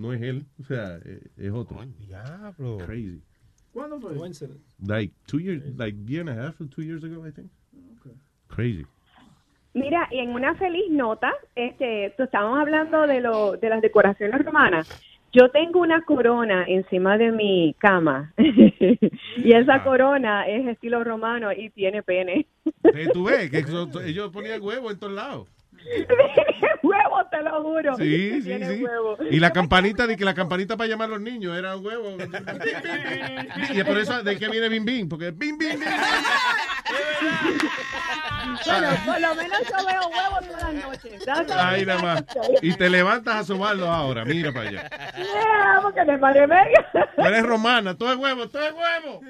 no 0.00 0.12
es 0.12 0.22
él, 0.22 0.46
o 0.60 0.64
sea, 0.64 0.98
eh, 1.04 1.20
es 1.36 1.52
otro. 1.52 1.78
Diablo. 1.98 2.78
Crazy. 2.78 3.22
¿Cuándo 3.72 4.00
fue? 4.00 4.16
Like 4.84 5.14
two 5.26 5.38
years, 5.38 5.62
like 5.76 5.96
year 6.06 6.20
and 6.20 6.30
a 6.30 6.46
half 6.46 6.60
or 6.60 6.68
two 6.68 6.82
years 6.82 7.04
ago, 7.04 7.26
I 7.26 7.30
think. 7.30 7.50
Crazy. 8.48 8.84
Mira, 9.74 10.08
y 10.10 10.18
en 10.18 10.30
una 10.30 10.56
feliz 10.56 10.90
nota, 10.90 11.32
este, 11.54 12.12
tú 12.16 12.24
estábamos 12.24 12.58
hablando 12.58 13.06
de, 13.06 13.20
lo, 13.20 13.52
de 13.56 13.68
las 13.68 13.80
decoraciones 13.80 14.44
romanas. 14.44 14.88
Yo 15.32 15.48
tengo 15.50 15.80
una 15.80 16.02
corona 16.02 16.64
encima 16.66 17.16
de 17.16 17.30
mi 17.30 17.76
cama 17.78 18.34
y 18.36 19.52
esa 19.52 19.84
corona 19.84 20.48
es 20.48 20.66
estilo 20.66 21.04
romano 21.04 21.52
y 21.52 21.70
tiene 21.70 22.02
pene. 22.02 22.46
Tú 23.12 23.24
ves 23.24 23.48
que 23.48 23.64
ellos 24.06 24.32
ponían 24.32 24.60
huevo 24.62 24.90
en 24.90 24.98
todos 24.98 25.12
lados. 25.12 25.48
huevo, 26.82 27.26
te 27.30 27.42
lo 27.42 27.62
juro. 27.62 27.96
Sí, 27.96 28.40
sí, 28.40 28.42
Tiene 28.42 28.76
sí. 28.76 28.84
huevo. 28.84 29.16
Y 29.30 29.40
la 29.40 29.52
campanita, 29.52 30.06
de 30.06 30.16
que 30.16 30.24
la 30.24 30.34
campanita 30.34 30.76
para 30.76 30.88
llamar 30.88 31.08
a 31.08 31.12
los 31.12 31.20
niños 31.20 31.56
era 31.56 31.76
huevo. 31.76 32.16
Y 33.72 33.84
por 33.84 33.98
eso, 33.98 34.22
¿de 34.22 34.38
qué 34.38 34.48
viene 34.48 34.68
Bim 34.68 34.84
Bim? 34.84 35.08
Porque 35.08 35.30
Bim 35.30 35.56
Bim 35.58 35.78
Bim. 35.78 35.80
Bueno, 38.64 38.88
por 39.04 39.20
lo 39.20 39.34
menos 39.34 39.60
yo 39.60 39.86
veo 39.86 40.00
huevos 40.08 40.46
todas 40.46 40.74
las 40.74 40.84
noches. 40.84 41.24
That's 41.24 41.52
all. 41.52 41.58
Ahí 41.58 41.86
nada 41.86 42.02
más. 42.02 42.24
Y 42.62 42.72
te 42.74 42.90
levantas 42.90 43.36
a 43.36 43.44
sumarlo 43.44 43.86
ahora, 43.86 44.24
mira 44.24 44.52
para 44.52 44.68
allá. 44.68 44.90
Yeah, 45.16 45.80
porque 45.82 46.04
me 46.04 46.18
madre. 46.18 46.46
Tú 47.16 47.22
eres 47.22 47.42
romana, 47.44 47.94
tú 47.96 48.06
eres 48.06 48.16
huevo, 48.16 48.48
tú 48.48 48.58
eres 48.58 48.72
huevo. 48.72 49.20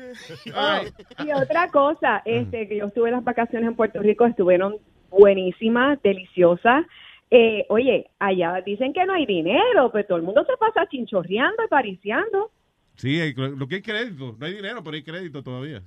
Ay. 0.55 0.93
Y 1.25 1.33
otra 1.33 1.69
cosa, 1.69 2.23
este, 2.25 2.69
que 2.69 2.79
yo 2.79 2.87
estuve 2.87 3.09
en 3.09 3.17
las 3.17 3.25
vacaciones 3.25 3.69
en 3.69 3.77
Puerto 3.77 4.01
Rico, 4.01 4.27
estuvieron 4.27 4.77
buenísimas, 5.11 6.01
deliciosas. 6.03 6.87
Eh, 7.31 7.65
oye, 7.69 8.11
allá 8.19 8.61
dicen 8.65 8.93
que 8.93 9.05
no 9.05 9.13
hay 9.13 9.27
dinero, 9.27 9.91
pero 9.93 10.07
todo 10.07 10.19
el 10.19 10.25
mundo 10.25 10.45
se 10.45 10.57
pasa 10.57 10.89
chinchorreando 10.89 11.65
y 11.65 11.69
pariciando. 11.69 12.51
Sí, 12.97 13.21
hay- 13.21 13.33
lo 13.35 13.67
que 13.69 13.77
hay 13.77 13.83
crédito. 13.83 14.37
No 14.39 14.47
hay 14.47 14.55
dinero, 14.55 14.83
pero 14.83 14.95
hay 14.97 15.03
crédito 15.03 15.43
todavía. 15.43 15.83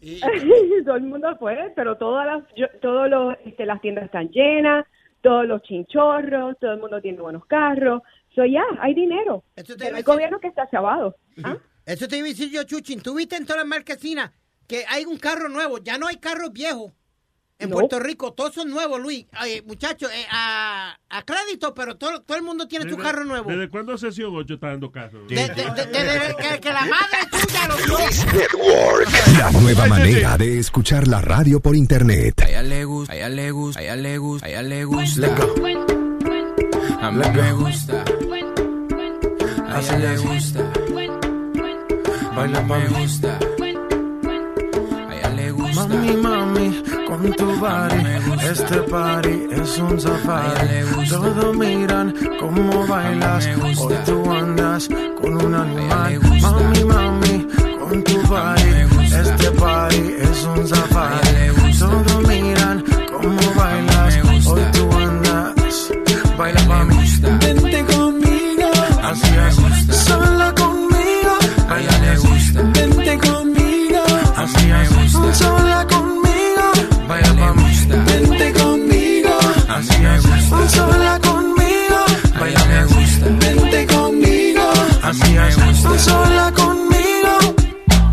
sí. 0.00 0.20
todo 0.84 0.96
el 0.96 1.02
mundo 1.02 1.36
fue, 1.38 1.72
pero 1.76 1.96
todas 1.96 2.26
las, 2.26 2.44
yo- 2.56 2.68
todos 2.80 3.08
los, 3.10 3.34
este, 3.44 3.66
las 3.66 3.80
tiendas 3.80 4.04
están 4.04 4.28
llenas, 4.30 4.86
todos 5.20 5.46
los 5.46 5.62
chinchorros, 5.62 6.56
todo 6.60 6.72
el 6.74 6.80
mundo 6.80 7.00
tiene 7.00 7.20
buenos 7.20 7.44
carros. 7.46 8.02
So 8.34 8.44
ya, 8.44 8.64
hay 8.80 8.94
dinero. 8.94 9.44
Pero 9.54 9.96
hay 9.96 10.02
gobierno 10.02 10.38
que 10.40 10.48
está 10.48 10.68
chavado. 10.70 11.16
¿ah? 11.42 11.56
Eso 11.86 12.08
te 12.08 12.16
iba 12.16 12.26
a 12.26 12.28
decir 12.30 12.50
yo, 12.50 12.62
Chuchin. 12.64 13.00
Tú 13.02 13.14
viste 13.14 13.36
en 13.36 13.44
todas 13.44 13.58
las 13.62 13.66
marquesinas 13.68 14.30
que 14.66 14.84
hay 14.88 15.04
un 15.04 15.18
carro 15.18 15.48
nuevo. 15.48 15.78
Ya 15.78 15.98
no 15.98 16.06
hay 16.06 16.16
carros 16.16 16.52
viejos. 16.52 16.92
En 17.56 17.70
No. 17.70 17.76
Puerto 17.76 18.00
Rico, 18.00 18.32
todos 18.32 18.52
son 18.54 18.68
nuevos, 18.68 19.00
Luis. 19.00 19.26
Muchachos, 19.64 20.10
eh, 20.12 20.26
a, 20.30 20.98
a 21.08 21.22
crédito, 21.22 21.72
pero 21.72 21.96
todo, 21.96 22.20
todo 22.22 22.36
el 22.36 22.42
mundo 22.42 22.66
tiene 22.66 22.84
su 22.84 22.96
¿Desde- 22.96 23.02
carro 23.02 23.24
nuevo. 23.24 23.48
¿Desde 23.48 23.68
cuándo 23.70 23.96
sesión 23.96 24.34
8 24.34 24.54
está 24.54 24.66
dando 24.68 24.90
carro? 24.90 25.24
De- 25.26 25.34
de- 25.36 25.48
de- 25.48 25.86
Desde 25.86 26.36
que, 26.36 26.60
que 26.60 26.72
la 26.72 26.80
madre 26.84 27.18
tuya 27.30 27.68
lo 27.68 27.76
Luis 27.96 28.26
Network. 28.26 29.38
La 29.38 29.50
nueva 29.52 29.86
manera 29.86 30.36
de 30.36 30.58
escuchar 30.58 31.06
la 31.06 31.20
radio 31.20 31.60
por 31.60 31.76
internet. 31.76 32.40
A 32.42 32.48
ella 32.48 32.62
le 32.64 32.84
gusta, 32.84 33.12
a 33.12 33.16
ella 33.16 33.28
le 33.28 33.50
gusta, 33.52 33.78
a 33.80 33.82
ella 33.84 33.96
le 33.96 34.18
gusta, 34.18 34.46
a 34.46 34.50
ella 34.50 34.62
le 34.62 34.84
gusta. 34.84 35.26
A 37.02 37.10
mí 37.12 37.24
me 37.34 37.52
gusta. 37.52 38.04
A 39.68 39.80
ella 39.80 39.98
le 39.98 40.16
gusta. 40.18 40.72
Baila 42.34 42.62
me 42.62 42.88
gusta. 42.88 43.38
Mami, 45.74 46.16
mami, 46.16 46.82
con 47.08 47.32
tu 47.32 47.46
body, 47.58 48.00
este 48.50 48.78
party 48.90 49.46
es 49.50 49.78
un 49.78 50.00
safari. 50.00 51.08
Todos 51.08 51.56
miran 51.56 52.14
cómo 52.38 52.86
bailas, 52.86 53.48
hoy 53.78 53.94
tú 54.06 54.30
andas 54.30 54.88
con 55.20 55.44
un 55.44 55.54
animal. 55.54 56.20
Mami, 56.42 56.84
mami, 56.84 57.46
con 57.80 58.04
tu 58.04 58.20
body, 58.28 58.70
este 59.20 59.50
party 59.52 60.14
es 60.18 60.44
un 60.44 60.68
safari. 60.68 61.78
Todos 61.78 62.28
miran 62.28 62.84
cómo 63.12 63.54
bailas, 63.56 64.46
hoy 64.46 64.62
tú 64.72 64.92
andas. 64.92 65.92
Baila 66.38 66.60
pa' 66.68 66.84
mí, 66.84 66.96
vente 67.40 67.84
conmigo, 67.84 68.70
así 69.02 69.32
es, 69.48 69.96
sola 70.06 70.52
conmigo. 70.54 70.84
Vente 72.74 73.18
conmigo, 73.18 74.02
así 74.36 74.70
es, 74.70 75.63
es, 80.52 80.72
sola 80.72 81.18
conmigo. 81.20 81.98
Baila 82.38 82.64
me 82.64 82.84
gusta, 82.84 83.26
vente 83.40 83.86
conmigo, 83.86 84.62
así 85.02 85.36
es, 85.36 86.02
sola 86.02 86.52
conmigo. 86.52 87.54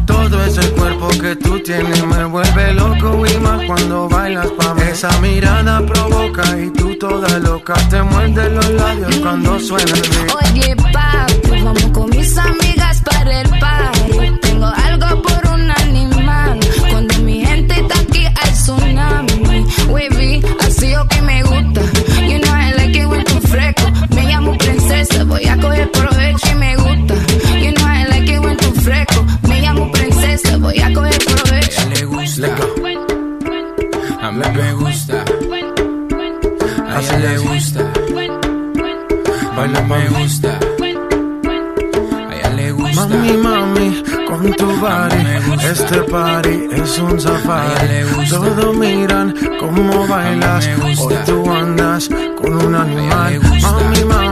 Todo 0.05 0.45
ese 0.45 0.69
cuerpo 0.71 1.07
que 1.09 1.35
tú 1.35 1.59
tienes 1.59 2.03
me 2.05 2.25
vuelve 2.25 2.73
loco 2.73 3.23
y 3.25 3.37
más 3.39 3.65
cuando 3.65 4.09
bailas 4.09 4.47
pa' 4.51 4.73
mí. 4.75 4.81
Esa 4.91 5.09
mirada 5.19 5.85
provoca 5.85 6.43
y 6.57 6.69
tú 6.71 6.95
toda 6.97 7.39
loca 7.39 7.73
te 7.89 8.01
muerdes 8.03 8.51
los 8.51 8.69
labios 8.71 9.15
cuando 9.17 9.59
suena 9.59 9.91
el 9.91 10.01
beat. 10.01 10.35
Oye, 10.35 10.75
papi, 10.75 11.63
vamos 11.63 11.85
con 11.93 12.09
mis 12.09 12.37
amigas 12.37 13.01
para 13.01 13.41
el 13.41 13.49
party. 13.59 14.39
Tengo 14.41 14.65
algo 14.65 15.21
por 15.21 15.51
un 15.53 15.71
animal. 15.71 16.59
Cuando 16.91 17.17
mi 17.19 17.45
gente 17.45 17.79
está 17.79 17.99
aquí, 17.99 18.25
hay 18.25 18.51
tsunami. 18.51 19.65
Wavy, 19.89 20.41
así 20.61 20.95
o 20.95 21.07
que 21.07 21.21
me 21.21 21.43
gusta. 21.43 21.81
Me 24.41 24.47
llamo 24.47 24.57
princesa, 24.57 25.23
voy 25.23 25.45
a 25.45 25.55
coger 25.57 25.91
provecho 25.91 26.47
y 26.51 26.55
me 26.55 26.75
gusta. 26.75 27.13
You 27.61 27.71
know 27.73 27.85
I 27.85 28.05
like 28.09 28.27
it 28.33 28.39
when 28.39 28.57
tú 28.57 28.71
fresco. 28.81 29.23
Me 29.47 29.61
llamo 29.61 29.91
princesa, 29.91 30.57
voy 30.57 30.79
a 30.79 30.91
coger 30.93 31.19
provecho. 31.25 31.89
Le 31.93 32.05
gusta. 32.05 32.47
A 34.19 34.31
mí 34.31 34.43
me 34.55 34.73
gusta. 34.73 35.23
A 36.89 36.99
ella 36.99 37.17
le 37.19 37.37
gusta. 37.37 37.93
Baila 39.55 39.81
me 39.83 40.09
gusta. 40.09 40.59
A 42.29 42.35
ella 42.35 42.49
le 42.55 42.71
gusta. 42.71 43.07
Mami, 43.07 43.37
mami, 43.37 44.03
con 44.27 44.53
tu 44.53 44.65
body, 44.65 45.21
este 45.71 46.01
party 46.03 46.67
es 46.71 46.97
un 46.97 47.19
safari. 47.19 48.05
Todos 48.27 48.75
miran 48.75 49.35
cómo 49.59 50.07
bailas, 50.07 50.67
hoy 50.99 51.15
tú 51.25 51.51
andas 51.51 52.09
con 52.41 52.53
un 52.53 52.75
animal. 52.75 53.39
Mami, 53.61 54.03
mami, 54.05 54.30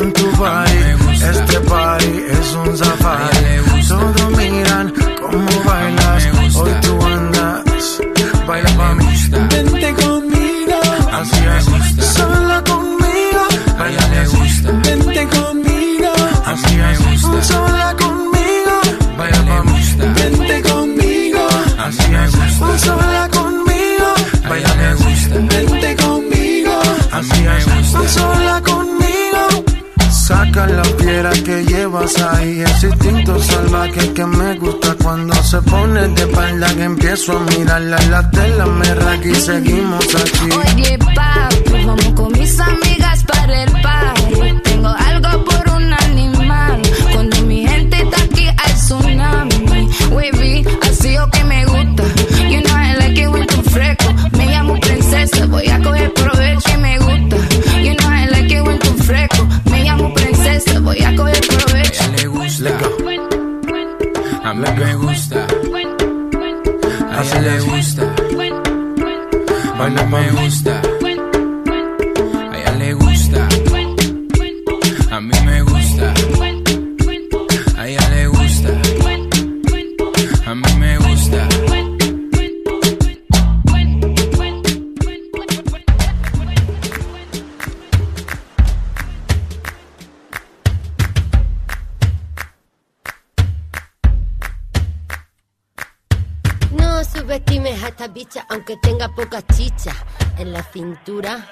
con 0.00 0.12
tu 0.14 0.30
body, 0.36 0.82
este 1.30 1.60
party 1.60 2.12
es 2.30 2.52
un 2.54 2.78
safari. 2.78 3.86
Todos 3.86 4.30
miran 4.38 4.94
cómo 5.20 5.64
bailas, 5.66 6.24
hoy 6.56 6.72
tú 6.80 6.92
andas. 7.04 8.00
Baila 8.46 8.70
pa' 8.78 8.94
mí, 8.94 9.06
vente 9.50 9.94
conmigo, 10.02 10.78
así 11.12 11.40
es, 11.54 11.64
sola 12.14 12.64
conmigo. 12.64 13.42
Baila 13.78 14.04
le 14.14 14.26
gusta, 14.26 14.70
vente 14.86 15.22
conmigo, 15.36 16.12
así 16.46 16.74
es, 16.88 17.46
sola 17.46 17.94
conmigo. 18.02 18.76
Baila 19.18 19.42
pa' 19.48 19.62
mí, 19.64 19.80
vente 20.18 20.62
conmigo, 20.62 21.46
así 21.86 22.08
es, 22.22 22.82
sola 22.84 23.28
conmigo. 23.36 24.08
Baila 24.48 24.74
me 24.80 24.94
gusta, 24.94 25.36
vente 25.54 25.96
conmigo, 25.96 26.74
así 27.12 27.40
es, 27.54 28.12
sola 28.12 28.60
conmigo. 28.62 28.69
Saca 30.30 30.64
la 30.68 30.82
piedra 30.96 31.30
que 31.44 31.64
llevas 31.64 32.16
ahí, 32.22 32.60
ese 32.60 32.86
instinto 32.86 33.36
salvaje 33.42 34.12
que 34.12 34.24
me 34.24 34.54
gusta 34.58 34.94
cuando 35.02 35.34
se 35.42 35.60
pone 35.62 36.06
de 36.06 36.22
espalda 36.22 36.72
que 36.76 36.84
empiezo 36.84 37.36
a 37.36 37.40
mirarla, 37.40 37.98
la 38.08 38.30
tela 38.30 38.64
me 38.64 38.94
raca 38.94 39.26
y 39.26 39.34
seguimos 39.34 40.06
aquí. 40.14 40.48
Oye 40.54 40.98
papi, 40.98 41.84
vamos 41.84 42.12
con 42.14 42.32
mis 42.38 42.60
amigas 42.60 43.24
para 43.24 43.64
el 43.64 43.72
party, 43.82 44.60
tengo 44.62 44.88
algo 44.88 45.44
por 45.46 45.68
un 45.74 45.92
animal, 45.92 46.80
cuando 47.12 47.42
mi 47.42 47.66
gente 47.66 47.96
está 48.00 48.22
aquí 48.22 48.46
al 48.46 48.74
tsunami, 48.74 49.90
wavy, 50.12 50.64
así 50.88 51.18
o 51.18 51.28
que 51.28 51.42
me 51.42 51.66
gusta, 51.66 52.04
you 52.48 52.62
know 52.62 52.76
I 52.76 52.94
like 53.00 53.20
it 53.20 53.28
when 53.28 53.46
tu 53.48 53.60
fresco, 53.68 54.14
me 54.38 54.46
llamo 54.46 54.78
princesa, 54.78 55.44
voy 55.46 55.68
a 55.68 55.82
coger 55.82 56.14
provecho 56.14 56.70
que 56.70 56.76
me 56.78 56.98
gusta. 57.00 57.29
voy 60.90 61.04
a 61.04 61.14
coger 61.14 61.40
provecho. 61.40 62.02
le 62.16 62.26
gusta. 62.26 62.70
A 64.42 64.54
mí 64.54 64.64
me 64.76 64.94
gusta. 64.96 65.46
A 67.12 67.22
ella 67.22 67.40
le 67.40 67.60
gusta. 67.60 68.14
A 69.78 69.88
mí 69.88 70.02
me 70.10 70.30
gusta. 70.32 70.99
Subestimes 97.30 97.80
a 97.84 97.88
esta 97.90 98.08
bicha 98.08 98.44
aunque 98.48 98.76
tenga 98.78 99.08
poca 99.14 99.40
chicha 99.54 99.92
en 100.36 100.52
la 100.52 100.64
cintura. 100.64 101.46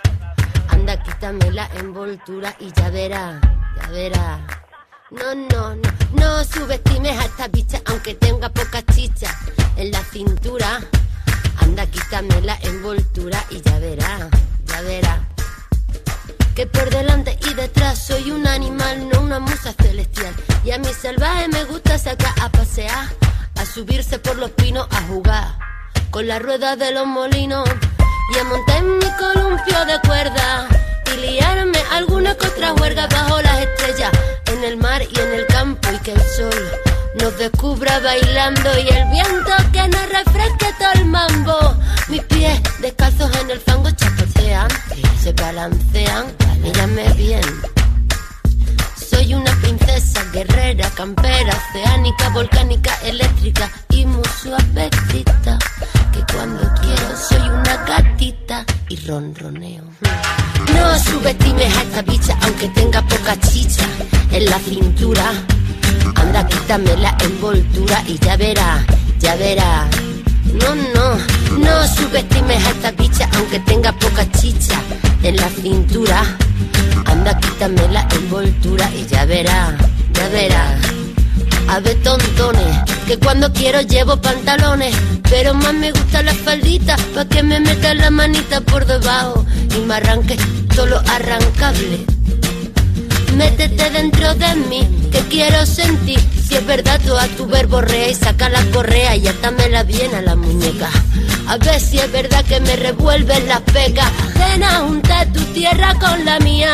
Anda, 0.71 1.01
quítame 1.01 1.53
la 1.53 1.71
envoltura 1.79 2.53
y 2.59 2.73
ya 2.73 2.91
verá, 2.91 3.41
ya 3.77 3.89
verá. 3.91 4.47
No, 5.13 5.37
no, 5.37 5.77
no, 5.77 5.91
no 6.15 6.43
subestimes 6.43 7.17
a 7.17 7.27
esta 7.27 7.47
bicha 7.47 7.81
aunque 7.87 8.15
tenga 8.15 8.49
poca 8.49 8.83
chicha 8.93 9.33
en 9.77 9.93
la 9.93 10.03
cintura. 10.03 10.81
Anda, 11.59 11.87
quítame 11.87 12.41
la 12.41 12.59
envoltura 12.63 13.39
y 13.49 13.61
ya 13.61 13.79
verá, 13.79 14.29
ya 14.65 14.81
verá. 14.81 15.29
Que 16.57 16.67
por 16.67 16.91
delante 16.91 17.39
y 17.49 17.55
detrás 17.55 18.05
soy 18.05 18.33
un 18.33 18.49
animal, 18.49 19.09
no 19.11 19.21
una 19.21 19.39
musa 19.39 19.73
celestial. 19.81 20.35
Y 20.65 20.73
a 20.73 20.79
mi 20.79 20.93
salvaje 20.93 21.47
me 21.47 21.63
gusta 21.67 21.97
sacar 21.99 22.35
a 22.43 22.49
pasear, 22.49 23.07
a 23.55 23.65
subirse 23.65 24.19
por 24.19 24.39
los 24.39 24.51
pinos 24.51 24.89
a 24.91 25.03
jugar 25.03 25.68
con 26.11 26.27
la 26.27 26.39
rueda 26.39 26.77
de 26.77 26.93
los 26.93 27.07
molinos 27.07 27.69
y 28.35 28.39
a 28.39 28.45
montar 28.45 28.83
mi 28.83 29.11
columpio 29.19 29.85
de 29.87 30.01
cuerda 30.07 30.69
y 31.13 31.21
liarme 31.21 31.79
alguna 31.93 32.35
que 32.35 32.47
otra 32.47 32.71
juerga 32.71 33.07
bajo 33.07 33.41
las 33.43 33.61
estrellas, 33.61 34.11
en 34.53 34.65
el 34.65 34.77
mar 34.77 35.03
y 35.03 35.21
en 35.21 35.33
el 35.35 35.47
campo 35.47 35.89
y 35.93 35.99
que 35.99 36.13
el 36.13 36.21
sol 36.21 36.71
nos 37.21 37.39
descubra 37.39 37.99
bailando 38.01 38.71
y 38.79 38.89
el 38.89 39.09
viento 39.09 39.53
que 39.73 39.89
nos 39.89 40.09
refresque 40.09 40.75
todo 40.79 40.93
el 40.95 41.05
mambo. 41.07 41.75
Mis 42.09 42.23
pies 42.25 42.61
descalzos 42.81 43.35
en 43.41 43.51
el 43.51 43.61
fango 43.61 43.91
chapotean, 43.91 44.69
se 45.23 45.33
balancean, 45.33 46.27
mírame 46.63 47.13
bien. 47.15 47.43
Soy 49.29 49.35
una 49.35 49.55
princesa 49.61 50.25
guerrera, 50.33 50.89
campera, 50.97 51.53
oceánica, 51.53 52.31
volcánica, 52.31 52.95
eléctrica 53.05 53.71
y 53.91 54.07
muy 54.07 54.25
suavecita. 54.43 55.59
Que 56.15 56.33
cuando 56.33 56.63
quiero 56.81 57.15
soy 57.15 57.47
una 57.47 57.77
gatita 57.85 58.65
y 58.89 58.97
ronroneo. 59.07 59.85
No 60.73 60.99
subestimes 60.99 61.77
a 61.77 61.83
esta 61.83 62.01
bicha 62.01 62.39
aunque 62.41 62.69
tenga 62.69 63.03
poca 63.03 63.39
chicha 63.41 63.85
en 64.33 64.47
la 64.47 64.59
cintura. 64.61 65.31
Anda, 66.15 66.47
quítame 66.47 66.97
la 66.97 67.15
envoltura 67.21 68.03
y 68.07 68.19
ya 68.21 68.35
verá, 68.39 68.83
ya 69.19 69.37
verá. 69.37 69.91
No, 70.55 70.75
no, 70.75 71.59
no 71.59 71.87
subestimes 71.87 72.65
a 72.65 72.71
esta 72.71 72.93
bicha 72.93 73.29
aunque 73.35 73.61
tenga 73.61 73.93
poca 73.93 74.27
chicha 74.33 74.81
en 75.23 75.37
la 75.37 75.49
cintura. 75.49 76.23
Anda, 77.07 77.39
quítame 77.39 77.89
la 77.89 78.07
envoltura 78.11 78.91
y 78.95 79.07
ya 79.07 79.25
verá, 79.25 79.77
ya 80.15 80.29
verá. 80.29 80.79
A 81.69 81.81
ver, 81.81 81.97
tontones, 82.03 82.79
que 83.07 83.19
cuando 83.19 83.53
quiero 83.53 83.81
llevo 83.83 84.17
pantalones, 84.21 84.95
pero 85.29 85.55
más 85.55 85.75
me 85.75 85.93
gusta 85.93 86.23
la 86.23 86.35
faldita, 86.35 86.97
pa' 87.15 87.27
que 87.27 87.43
me 87.43 87.61
meta 87.61 87.95
la 87.95 88.11
manita 88.11 88.61
por 88.61 88.87
debajo 88.87 89.45
y 89.77 89.81
me 89.81 89.95
arranque 89.95 90.37
todo 90.75 90.87
lo 90.87 90.99
arrancable. 91.01 92.07
Métete 93.37 93.91
dentro 93.91 94.35
de 94.35 94.55
mí, 94.69 94.89
que 95.13 95.21
quiero 95.29 95.65
sentir. 95.67 96.38
Si 96.49 96.55
es 96.55 96.65
verdad, 96.65 96.99
tú 97.05 97.15
a 97.15 97.27
tu 97.29 97.45
verborrea 97.45 98.09
y 98.09 98.15
saca 98.15 98.49
la 98.49 98.65
correa 98.71 99.15
y 99.17 99.29
atámela 99.29 99.83
bien 99.83 100.15
a 100.15 100.23
la 100.23 100.35
muñeca. 100.35 100.89
A 101.47 101.59
ver 101.59 101.79
si 101.79 101.99
es 101.99 102.11
verdad 102.11 102.43
que 102.47 102.59
me 102.61 102.75
revuelves 102.75 103.45
las 103.45 103.61
pecas. 103.61 104.11
Ven 104.35 104.63
a 104.63 104.81
juntar 104.81 105.31
tu 105.31 105.41
tierra 105.53 105.95
con 106.01 106.25
la 106.25 106.39
mía 106.41 106.73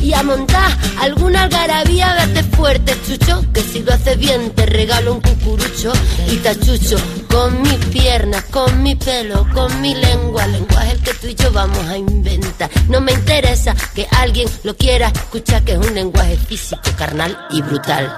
y 0.00 0.14
a 0.14 0.22
montar 0.22 0.74
alguna 1.02 1.42
algarabía. 1.42 2.14
Verte 2.14 2.44
fuerte, 2.56 2.96
chucho, 3.06 3.44
que 3.52 3.60
si 3.60 3.82
lo 3.82 3.92
haces 3.92 4.18
bien 4.18 4.52
te 4.52 4.64
regalo 4.64 5.12
un 5.12 5.20
cucurucho 5.20 5.92
y 6.30 6.36
tachucho. 6.36 6.96
Con 7.28 7.60
mis 7.60 7.76
piernas, 7.92 8.44
con 8.44 8.82
mi 8.82 8.94
pelo, 8.94 9.46
con 9.52 9.82
mi 9.82 9.94
lengua, 9.96 10.46
lenguaje 10.46 10.92
el 10.92 11.00
que 11.02 11.12
tú 11.12 11.26
y 11.26 11.34
yo 11.34 11.52
vamos 11.52 11.84
a 11.86 11.98
inventar. 11.98 12.70
No 12.88 13.02
me 13.02 13.12
interesa 13.12 13.76
que 13.94 14.08
alguien 14.12 14.48
lo 14.64 14.74
quiera 14.76 15.08
escuchar, 15.08 15.62
que 15.62 15.72
es 15.72 15.78
un 15.78 15.94
lenguaje 15.94 16.38
físico, 16.38 16.80
carnal 16.96 17.36
y 17.50 17.60
brutal. 17.60 18.16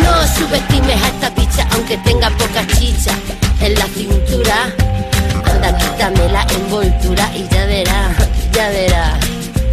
No 0.00 0.21
subestimes 0.26 1.02
a 1.02 1.08
esta 1.08 1.30
bicha 1.30 1.66
aunque 1.72 1.96
tenga 1.98 2.30
poca 2.30 2.66
chicha 2.66 3.12
en 3.60 3.74
la 3.74 3.86
cintura. 3.86 4.72
Anda, 5.44 5.76
quítame 5.78 6.28
la 6.28 6.42
envoltura 6.42 7.30
y 7.36 7.48
ya 7.48 7.66
verá, 7.66 8.14
ya 8.52 8.68
verá. 8.70 9.18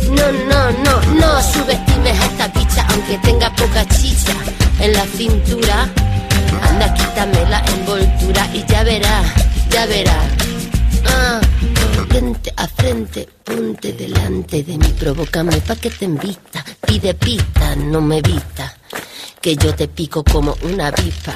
No, 0.10 0.32
no, 0.50 0.72
no, 0.84 1.14
no 1.14 1.42
subestimes 1.42 2.20
a 2.20 2.26
esta 2.26 2.48
bicha 2.50 2.86
aunque 2.90 3.18
tenga 3.20 3.50
poca 3.56 3.86
chicha 3.90 4.34
en 4.80 4.94
la 4.94 5.06
cintura. 5.06 5.88
Anda, 6.70 6.94
quítame 6.94 7.46
la 7.50 7.60
envoltura 7.66 8.48
y 8.54 8.66
ya 8.66 8.84
verá, 8.84 9.24
ya 9.70 9.86
verá. 9.86 10.20
Ah, 11.06 11.40
frente 12.10 12.54
a 12.56 12.68
frente, 12.68 13.28
ponte 13.44 13.94
delante 13.94 14.64
de 14.64 14.78
mí, 14.78 14.88
provócame 15.00 15.58
pa' 15.62 15.76
que 15.76 15.90
te 15.90 16.06
invita. 16.06 16.64
Pide 16.86 17.14
pista, 17.14 17.76
no 17.76 18.02
me 18.02 18.18
evita, 18.18 18.74
que 19.42 19.56
yo 19.56 19.74
te 19.76 19.88
pico 19.88 20.24
como 20.24 20.56
una 20.64 20.88
avispa. 20.88 21.34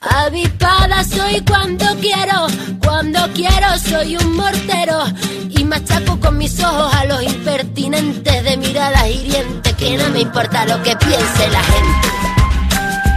Avispada 0.00 1.02
soy 1.04 1.42
cuando 1.48 1.86
quiero, 2.00 2.46
cuando 2.82 3.18
quiero 3.34 3.78
soy 3.78 4.16
un 4.16 4.36
mortero 4.36 5.04
y 5.50 5.64
machaco 5.64 6.20
con 6.20 6.38
mis 6.38 6.62
ojos 6.62 6.94
a 6.94 7.04
los 7.06 7.22
impertinentes 7.22 8.44
de 8.44 8.56
miradas 8.56 9.08
hirientes 9.08 9.74
que 9.74 9.96
no 9.96 10.08
me 10.10 10.20
importa 10.20 10.64
lo 10.66 10.82
que 10.82 10.96
piense 10.96 11.50
la 11.50 11.62
gente, 11.62 12.08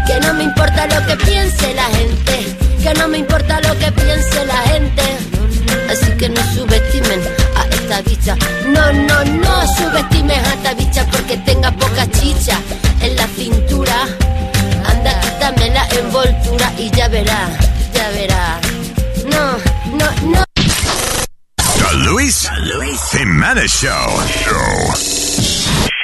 que 0.08 0.20
no 0.22 0.34
me 0.34 0.44
importa 0.44 0.88
lo 0.88 1.08
que 1.08 1.26
piense 1.26 1.74
la 1.74 1.86
gente, 1.86 2.58
que 2.82 2.94
no 2.96 3.08
me 3.08 3.18
importa 3.18 3.62
lo 3.62 3.78
que 3.78 3.92
piense 3.92 4.46
la 4.46 4.58
gente, 4.58 5.04
así 5.90 6.12
que 6.18 6.30
no 6.30 6.42
subestimen 6.54 7.39
no, 7.90 8.94
no, 8.94 9.26
no 9.26 9.68
subestimen 9.76 10.46
a 10.46 10.54
esta 10.54 10.74
bicha 10.76 11.06
porque 11.12 11.38
tenga 11.38 11.72
poca 11.72 12.06
chicha 12.12 12.60
en 13.02 13.16
la 13.16 13.28
cintura. 13.28 14.08
Anda, 14.86 15.20
quítame 15.20 15.70
la 15.72 15.88
envoltura 15.90 16.72
y 16.78 16.92
ya 16.92 17.08
verá, 17.08 17.50
ya 17.94 18.10
verá. 18.10 18.60
No, 19.26 19.58
no, 19.98 20.38
no. 20.38 20.44
The 20.56 21.96
Luis, 22.06 22.48
Luis 22.76 23.02
Jimenez 23.12 23.72
Show. 23.72 24.08
Show. 24.28 24.94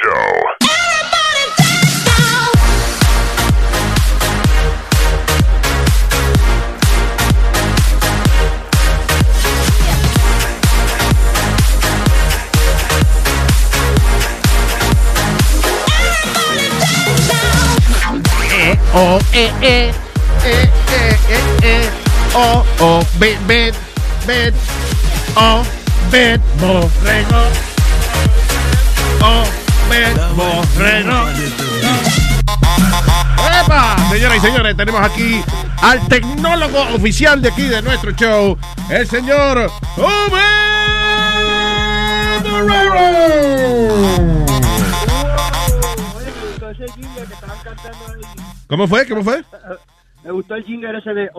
Show. 0.02 0.65
Oh, 18.98 19.18
eh, 19.34 19.52
eh. 19.60 19.92
Eh, 20.42 20.46
eh, 20.46 20.70
eh, 21.28 21.40
eh. 21.62 21.90
Oh, 22.34 22.64
oh, 22.80 23.02
bet, 23.18 23.36
bet, 23.46 23.74
bet. 24.26 24.54
Oh, 25.36 25.62
bet, 26.10 26.40
borrego. 26.58 27.42
Oh, 29.20 29.44
bet, 29.90 30.16
borrego. 30.34 31.28
¡Epa! 33.60 33.96
Señoras 34.10 34.38
y 34.38 34.40
señores, 34.40 34.74
tenemos 34.74 35.02
aquí 35.04 35.44
al 35.82 36.08
tecnólogo 36.08 36.80
oficial 36.94 37.42
de 37.42 37.50
aquí 37.50 37.64
de 37.64 37.82
nuestro 37.82 38.12
show, 38.12 38.56
el 38.88 39.06
señor 39.06 39.70
Ube 39.98 40.40
Guerrero. 42.42 44.45
¿Cómo 48.66 48.86
fue? 48.86 49.06
¿Cómo 49.06 49.22
fue? 49.22 49.42
Me 50.24 50.30
gustó 50.32 50.54
el 50.56 50.64
jingle 50.64 50.98
ese 50.98 51.14
de 51.14 51.30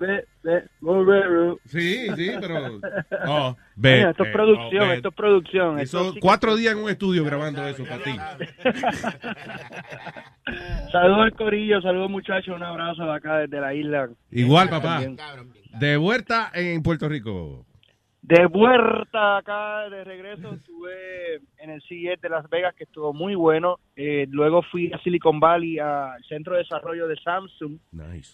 Ve, 0.00 0.24
ve, 0.44 0.62
Burberry. 0.80 1.56
Sí, 1.66 2.06
sí, 2.14 2.30
pero... 2.40 2.80
Oh, 3.26 3.56
esto 3.82 4.22
es 4.22 4.28
eh, 4.28 4.32
producción, 4.32 4.88
oh, 4.88 4.92
esto 4.92 5.08
es 5.08 5.14
producción. 5.14 5.78
Esto 5.80 6.08
sí 6.08 6.14
que- 6.14 6.20
cuatro 6.20 6.54
días 6.54 6.74
en 6.74 6.78
un 6.84 6.90
estudio 6.90 7.24
grabando 7.24 7.66
eso 7.66 7.84
para 7.84 8.02
ti. 8.04 8.16
Saludos 10.92 11.20
al 11.20 11.32
corillo, 11.32 11.80
saludos 11.80 12.10
muchachos, 12.10 12.54
un 12.54 12.62
abrazo 12.62 13.04
de 13.04 13.12
acá 13.12 13.38
desde 13.38 13.60
la 13.60 13.74
isla. 13.74 14.08
Igual, 14.30 14.68
papá. 14.68 15.02
De 15.80 15.96
vuelta 15.96 16.50
en 16.54 16.82
Puerto 16.82 17.08
Rico. 17.08 17.66
De 18.28 18.44
vuelta 18.44 19.38
acá, 19.38 19.88
de 19.88 20.04
regreso, 20.04 20.52
estuve 20.52 21.36
en 21.56 21.70
el 21.70 21.80
CES 21.80 22.20
de 22.20 22.28
Las 22.28 22.46
Vegas, 22.50 22.74
que 22.74 22.84
estuvo 22.84 23.14
muy 23.14 23.34
bueno. 23.34 23.78
Eh, 23.96 24.26
luego 24.28 24.60
fui 24.70 24.92
a 24.92 24.98
Silicon 24.98 25.40
Valley, 25.40 25.78
al 25.78 26.22
centro 26.24 26.52
de 26.52 26.58
desarrollo 26.58 27.08
de 27.08 27.16
Samsung. 27.16 27.78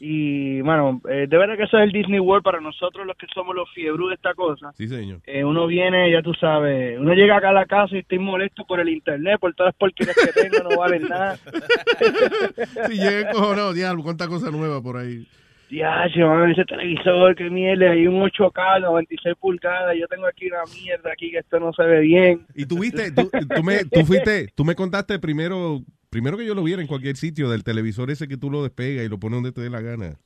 Y, 0.00 0.60
bueno, 0.62 1.00
eh, 1.08 1.28
de 1.28 1.38
verdad 1.38 1.56
que 1.56 1.62
eso 1.62 1.78
es 1.78 1.84
el 1.84 1.92
Disney 1.92 2.18
World 2.18 2.42
para 2.42 2.60
nosotros, 2.60 3.06
los 3.06 3.16
que 3.16 3.28
somos 3.32 3.54
los 3.54 3.70
fiebros 3.72 4.08
de 4.08 4.16
esta 4.16 4.34
cosa. 4.34 4.72
Sí, 4.72 4.88
señor. 4.88 5.20
Eh, 5.26 5.44
uno 5.44 5.68
viene, 5.68 6.10
ya 6.10 6.22
tú 6.22 6.34
sabes, 6.34 6.98
uno 6.98 7.14
llega 7.14 7.36
acá 7.36 7.50
a 7.50 7.52
la 7.52 7.66
casa 7.66 7.94
y 7.94 8.00
estoy 8.00 8.18
molesto 8.18 8.64
por 8.66 8.80
el 8.80 8.88
internet, 8.88 9.38
por 9.38 9.54
todas 9.54 9.74
las 9.74 9.78
porquerías 9.78 10.16
que 10.16 10.42
tengo, 10.42 10.70
no 10.70 10.76
valen 10.76 11.02
nada. 11.02 11.38
Si 12.88 12.98
llegué 12.98 13.30
cojonado, 13.32 13.72
diablo, 13.72 14.02
cuánta 14.02 14.26
cosa 14.26 14.50
nueva 14.50 14.82
por 14.82 14.96
ahí. 14.96 15.24
Ya, 15.70 16.06
man, 16.18 16.50
ese 16.50 16.64
televisor, 16.64 17.34
qué 17.34 17.48
mierda, 17.50 17.90
hay 17.90 18.06
un 18.06 18.20
8K, 18.22 18.80
96 18.82 19.34
pulgadas, 19.40 19.96
yo 19.98 20.06
tengo 20.08 20.26
aquí 20.26 20.46
una 20.46 20.66
mierda 20.66 21.10
aquí 21.12 21.30
que 21.30 21.38
esto 21.38 21.58
no 21.58 21.72
se 21.72 21.82
ve 21.84 22.00
bien. 22.00 22.46
Y 22.54 22.66
tú 22.66 22.78
viste, 22.80 23.10
tú, 23.10 23.30
tú 23.32 23.62
me, 23.62 23.84
tú 23.84 24.04
fuiste, 24.04 24.48
tú 24.54 24.64
me 24.64 24.74
contaste 24.74 25.18
primero, 25.18 25.80
primero 26.10 26.36
que 26.36 26.46
yo 26.46 26.54
lo 26.54 26.62
viera 26.62 26.82
en 26.82 26.86
cualquier 26.88 27.16
sitio 27.16 27.48
del 27.50 27.64
televisor 27.64 28.10
ese 28.10 28.28
que 28.28 28.36
tú 28.36 28.50
lo 28.50 28.62
despegas 28.62 29.04
y 29.04 29.08
lo 29.08 29.18
pones 29.18 29.38
donde 29.38 29.52
te 29.52 29.62
dé 29.62 29.70
la 29.70 29.80
gana. 29.80 30.16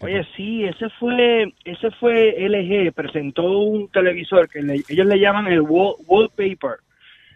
Oye, 0.00 0.26
sí, 0.36 0.62
ese 0.64 0.88
fue, 1.00 1.52
ese 1.64 1.90
fue 1.92 2.36
LG, 2.46 2.92
presentó 2.92 3.42
un 3.58 3.88
televisor 3.90 4.48
que 4.48 4.62
le- 4.62 4.82
ellos 4.88 5.06
le 5.06 5.18
llaman 5.18 5.46
el 5.48 5.62
wall- 5.62 5.96
wallpaper. 6.06 6.76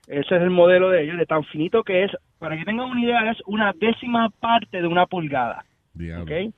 Ese 0.06 0.36
es 0.36 0.42
el 0.42 0.50
modelo 0.50 0.90
de 0.90 1.04
ellos, 1.04 1.18
de 1.18 1.26
tan 1.26 1.42
finito 1.44 1.82
que 1.82 2.04
es, 2.04 2.10
para 2.38 2.56
que 2.58 2.64
tengan 2.64 2.90
una 2.90 3.00
idea, 3.02 3.30
es 3.30 3.38
una 3.46 3.72
décima 3.78 4.28
parte 4.40 4.80
de 4.80 4.86
una 4.86 5.06
pulgada. 5.06 5.64
¿ok? 6.22 6.54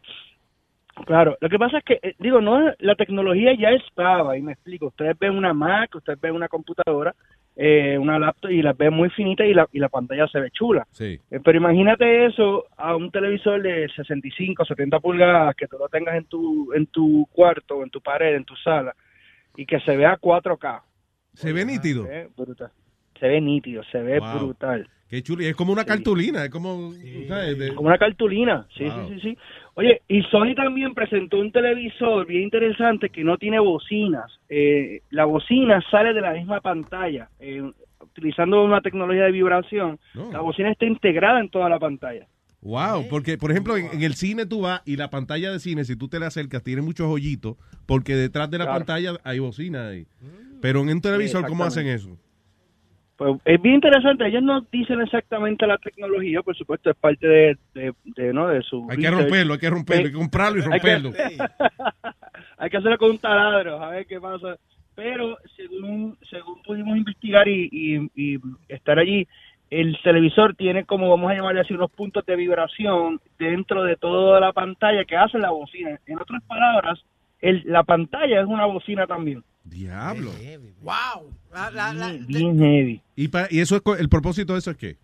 Claro, 1.07 1.37
lo 1.41 1.49
que 1.49 1.59
pasa 1.59 1.79
es 1.79 1.85
que, 1.85 1.99
eh, 2.03 2.15
digo, 2.19 2.41
no, 2.41 2.73
la 2.79 2.95
tecnología 2.95 3.53
ya 3.59 3.71
estaba, 3.71 4.37
y 4.37 4.43
me 4.43 4.53
explico, 4.53 4.87
ustedes 4.87 5.19
ven 5.19 5.37
una 5.37 5.53
Mac, 5.53 5.95
ustedes 5.95 6.21
ven 6.21 6.35
una 6.35 6.49
computadora, 6.49 7.15
eh, 7.57 7.99
una 7.99 8.19
laptop 8.19 8.51
y 8.51 8.63
las 8.63 8.77
ven 8.77 8.95
muy 8.95 9.11
finitas 9.11 9.47
y 9.47 9.53
la, 9.53 9.69
y 9.73 9.79
la 9.79 9.89
pantalla 9.89 10.27
se 10.29 10.41
ve 10.41 10.51
chula. 10.53 10.87
Sí. 10.93 11.19
Eh, 11.31 11.41
pero 11.45 11.59
imagínate 11.59 12.27
eso 12.27 12.65
a 12.77 12.95
un 12.97 13.11
televisor 13.11 13.61
de 13.63 13.89
65, 13.95 14.65
70 14.65 15.01
pulgadas 15.01 15.55
que 15.57 15.67
tú 15.67 15.77
lo 15.79 15.89
tengas 15.89 16.15
en 16.15 16.25
tu, 16.25 16.73
en 16.73 16.87
tu 16.87 17.27
cuarto, 17.33 17.83
en 17.83 17.91
tu 17.91 18.01
pared, 18.01 18.37
en 18.37 18.45
tu 18.45 18.55
sala, 18.57 18.95
y 19.57 19.67
que 19.67 19.81
se 19.81 19.97
vea 19.97 20.17
4K. 20.19 20.83
Se 21.35 21.53
ve 21.53 21.65
nítido. 21.65 22.05
Se 22.05 22.11
ve 22.11 22.29
brutal. 22.37 22.71
Se 23.19 23.29
ve 23.29 23.41
nítido, 23.41 23.83
se 23.85 23.99
ve 24.03 24.19
Wow. 24.21 24.39
brutal. 24.39 24.89
Qué 25.09 25.23
chulo. 25.23 25.43
Es 25.45 25.55
como 25.55 25.73
una 25.75 25.85
cartulina, 25.85 26.45
es 26.45 26.51
como, 26.51 26.93
¿sabes? 27.29 27.59
De- 27.59 27.75
Como 27.75 27.89
una 27.89 27.99
cartulina, 27.99 28.67
sí, 28.77 28.85
Wow. 28.85 29.09
sí, 29.09 29.15
sí, 29.15 29.21
sí. 29.21 29.39
Oye, 29.75 30.03
y 30.07 30.23
Sony 30.25 30.55
también 30.55 30.93
presentó 30.95 31.39
un 31.39 31.51
televisor 31.51 32.27
bien 32.27 32.43
interesante 32.43 33.09
que 33.09 33.25
no 33.25 33.39
tiene 33.39 33.59
bocinas. 33.59 34.31
Eh, 34.49 35.01
la 35.11 35.25
bocina 35.25 35.83
sale 35.91 36.13
de 36.13 36.21
la 36.21 36.33
misma 36.35 36.61
pantalla. 36.61 37.29
Eh, 37.41 37.63
utilizando 38.03 38.63
una 38.65 38.83
tecnología 38.83 39.25
de 39.25 39.33
vibración, 39.33 39.99
la 40.31 40.41
bocina 40.41 40.71
está 40.71 40.85
integrada 40.85 41.41
en 41.41 41.49
toda 41.49 41.69
la 41.71 41.79
pantalla. 41.79 42.27
Wow, 42.61 43.09
porque 43.09 43.39
por 43.39 43.51
ejemplo 43.51 43.77
en, 43.77 43.87
en 43.93 44.03
el 44.03 44.15
cine 44.15 44.45
tú 44.47 44.61
vas 44.61 44.83
y 44.85 44.97
la 44.97 45.09
pantalla 45.11 45.51
de 45.51 45.59
cine, 45.59 45.85
si 45.85 45.97
tú 45.97 46.09
te 46.09 46.21
le 46.21 46.27
acercas, 46.27 46.63
tiene 46.63 46.83
muchos 46.83 47.09
hoyitos, 47.09 47.57
porque 47.87 48.15
detrás 48.15 48.51
de 48.51 48.59
la 48.59 48.65
Claro. 48.67 48.79
pantalla 48.81 49.13
hay 49.25 49.39
bocina 49.39 49.89
ahí. 49.89 50.07
Pero 50.61 50.81
en 50.83 50.91
un 50.91 51.01
televisor, 51.01 51.47
¿cómo 51.49 51.65
hacen 51.65 51.87
eso? 51.89 52.17
Pues 53.17 53.41
es 53.45 53.61
bien 53.63 53.77
interesante. 53.77 54.27
Ellos 54.27 54.43
no 54.43 54.63
dicen 54.73 55.01
exactamente 55.01 55.67
la 55.67 55.79
tecnología, 55.79 56.43
por 56.43 56.57
supuesto, 56.57 56.91
es 56.91 56.97
parte 56.97 57.27
de, 57.29 57.57
de, 57.75 57.93
de, 58.05 58.33
¿no? 58.33 58.49
de 58.49 58.63
su. 58.63 58.87
Hay 58.91 58.97
que 58.97 59.03
research. 59.03 59.21
romperlo, 59.23 59.53
hay 59.55 59.59
que 59.61 59.71
romperlo, 59.71 60.05
hay 60.07 60.11
que 60.13 60.19
comprarlo 60.19 60.59
y 60.59 60.63
hay 60.73 60.81
que- 60.81 60.99
romperlo. 60.99 61.45
hay 62.59 62.71
que 62.71 62.77
hacerlo 62.77 62.99
con 62.99 63.11
un 63.11 63.19
taladro, 63.19 63.83
a 63.83 63.91
ver 63.91 64.07
qué 64.07 64.21
pasa. 64.21 64.57
Pero 64.95 65.39
según 65.57 66.19
según 66.31 66.63
pudimos 66.63 66.97
investigar 66.97 67.49
y, 67.49 67.69
y- 67.73 68.11
y 68.35 68.39
estar 68.69 68.99
allí, 68.99 69.27
el 69.71 69.97
televisor 70.03 70.55
tiene 70.55 70.85
como, 70.85 71.09
vamos 71.09 71.31
a 71.31 71.35
llamarle 71.35 71.61
así, 71.63 71.73
unos 71.73 71.91
puntos 71.91 72.27
de 72.27 72.37
vibración 72.37 73.21
dentro 73.39 73.85
de 73.85 73.97
toda 73.97 74.39
la 74.39 74.53
pantalla 74.53 75.05
que 75.07 75.17
hace 75.17 75.39
la 75.39 75.51
bocina. 75.51 75.99
En 76.07 76.21
otras 76.21 76.43
palabras, 76.45 77.03
el, 77.41 77.63
la 77.65 77.83
pantalla 77.83 78.41
es 78.41 78.47
una 78.47 78.67
bocina 78.67 79.07
también. 79.07 79.43
Diablo. 79.65 80.31
Wow. 80.83 81.31
La- 81.53 81.71
la- 81.71 81.95
la- 81.95 82.13
Bien 82.27 82.59
heavy. 82.59 83.01
Y, 83.17 83.29
pa- 83.29 83.47
y 83.51 83.61
eso 83.61 83.77
es 83.77 83.83
co- 83.83 83.97
el 83.97 84.09
propósito 84.09 84.53
de 84.55 84.59
eso 84.59 84.71
es 84.73 84.77
qué? 84.77 84.97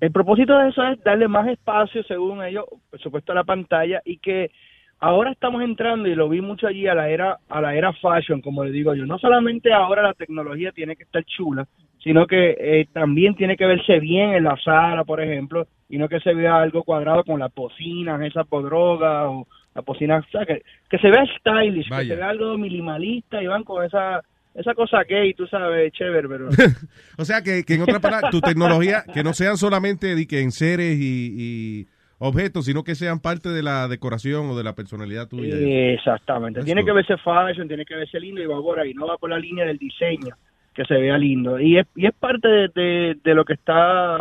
El 0.00 0.12
propósito 0.12 0.56
de 0.58 0.68
eso 0.70 0.82
es 0.84 1.02
darle 1.04 1.28
más 1.28 1.46
espacio, 1.48 2.02
según 2.04 2.42
ellos, 2.42 2.64
por 2.90 3.00
supuesto, 3.00 3.32
a 3.32 3.34
la 3.34 3.44
pantalla 3.44 4.00
y 4.04 4.16
que 4.18 4.50
ahora 4.98 5.30
estamos 5.32 5.62
entrando 5.62 6.08
y 6.08 6.14
lo 6.14 6.28
vi 6.28 6.40
mucho 6.40 6.66
allí 6.66 6.86
a 6.86 6.94
la 6.94 7.08
era 7.10 7.38
a 7.48 7.60
la 7.60 7.74
era 7.74 7.92
fashion, 7.92 8.40
como 8.40 8.64
le 8.64 8.70
digo 8.70 8.94
yo. 8.94 9.04
No 9.04 9.18
solamente 9.18 9.72
ahora 9.72 10.02
la 10.02 10.14
tecnología 10.14 10.72
tiene 10.72 10.96
que 10.96 11.02
estar 11.02 11.22
chula, 11.24 11.66
sino 12.02 12.26
que 12.26 12.56
eh, 12.58 12.88
también 12.94 13.34
tiene 13.34 13.56
que 13.58 13.66
verse 13.66 14.00
bien 14.00 14.30
en 14.30 14.44
la 14.44 14.56
sala, 14.64 15.04
por 15.04 15.20
ejemplo, 15.20 15.66
y 15.88 15.98
no 15.98 16.08
que 16.08 16.20
se 16.20 16.32
vea 16.32 16.60
algo 16.62 16.82
cuadrado 16.82 17.24
con 17.24 17.38
las 17.40 17.54
bocinas, 17.54 18.20
esas 18.22 18.46
podrogas 18.46 19.26
o 19.28 19.46
bocinas, 19.84 20.24
o 20.26 20.30
sea, 20.30 20.46
que, 20.46 20.62
que 20.88 20.98
se 20.98 21.10
vea 21.10 21.24
stylish, 21.38 21.84
que 21.88 21.90
Vaya. 21.94 22.08
se 22.14 22.16
vea 22.16 22.28
algo 22.30 22.56
minimalista 22.58 23.42
y 23.42 23.46
van 23.46 23.64
con 23.64 23.84
esa 23.84 24.20
esa 24.52 24.74
cosa 24.74 25.04
gay, 25.08 25.32
tú 25.34 25.46
sabes, 25.46 25.92
chévere, 25.92 26.28
pero 26.28 26.48
O 27.18 27.24
sea, 27.24 27.40
que, 27.42 27.62
que 27.64 27.74
en 27.74 27.82
otras 27.82 28.00
palabras, 28.00 28.32
tu 28.32 28.40
tecnología, 28.40 29.04
que 29.14 29.22
no 29.22 29.32
sean 29.32 29.56
solamente 29.56 30.14
de 30.16 30.26
que 30.26 30.40
en 30.40 30.50
seres 30.50 30.98
y, 30.98 31.34
y 31.38 31.86
objetos, 32.18 32.64
sino 32.66 32.82
que 32.82 32.96
sean 32.96 33.20
parte 33.20 33.48
de 33.50 33.62
la 33.62 33.86
decoración 33.86 34.50
o 34.50 34.56
de 34.58 34.64
la 34.64 34.74
personalidad 34.74 35.28
tuya. 35.28 35.54
Exactamente. 35.92 36.58
That's 36.58 36.66
tiene 36.66 36.82
cool. 36.82 36.90
que 36.90 36.94
verse 36.94 37.16
fashion, 37.18 37.68
tiene 37.68 37.84
que 37.84 37.94
verse 37.94 38.18
lindo 38.18 38.42
y 38.42 38.46
va 38.46 38.60
por 38.60 38.78
ahí, 38.80 38.92
no 38.92 39.06
va 39.06 39.16
por 39.18 39.30
la 39.30 39.38
línea 39.38 39.64
del 39.64 39.78
diseño, 39.78 40.34
que 40.74 40.84
se 40.84 40.94
vea 40.94 41.16
lindo. 41.16 41.60
Y 41.60 41.78
es, 41.78 41.86
y 41.94 42.06
es 42.06 42.12
parte 42.14 42.48
de, 42.48 42.68
de- 42.74 43.16
de 43.22 43.34
lo 43.34 43.44
que 43.44 43.52
está, 43.52 44.18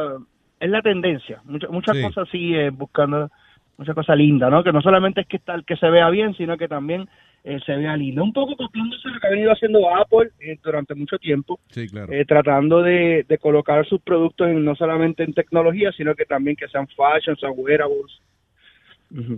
es 0.59 0.69
la 0.69 0.81
tendencia. 0.83 1.41
Muchas 1.45 1.71
muchas 1.71 1.97
Sí. 1.97 2.03
cosas 2.03 2.27
así, 2.29 2.53
eh, 2.55 2.69
buscando 2.69 3.31
muchas 3.79 3.95
cosas 3.95 4.17
lindas, 4.17 4.51
¿no? 4.51 4.63
Que 4.63 4.71
no 4.73 4.81
solamente 4.81 5.21
es 5.21 5.27
que, 5.27 5.39
tal, 5.39 5.63
que 5.65 5.77
se 5.77 5.89
vea 5.89 6.09
bien, 6.09 6.35
sino 6.35 6.57
que 6.57 6.67
también 6.67 7.07
eh, 7.45 7.59
se 7.65 7.75
vea 7.77 7.95
lindo. 7.95 8.21
Un 8.23 8.33
poco 8.33 8.55
copiándose 8.57 9.07
lo 9.07 9.19
que 9.19 9.27
ha 9.27 9.29
venido 9.31 9.51
haciendo 9.51 9.79
Apple 9.95 10.29
eh, 10.41 10.59
durante 10.61 10.93
mucho 10.95 11.17
tiempo. 11.17 11.59
Sí, 11.69 11.87
claro. 11.87 12.11
eh, 12.11 12.25
tratando 12.25 12.81
de, 12.83 13.25
de 13.27 13.37
colocar 13.37 13.87
sus 13.87 14.01
productos 14.01 14.47
en- 14.49 14.65
no 14.65 14.75
solamente 14.75 15.23
en 15.23 15.33
tecnología, 15.33 15.91
sino 15.93 16.13
que 16.13 16.25
también 16.25 16.57
que 16.57 16.67
sean 16.67 16.87
fashion, 16.89 17.37
sean 17.37 17.53
wearables. 17.55 18.19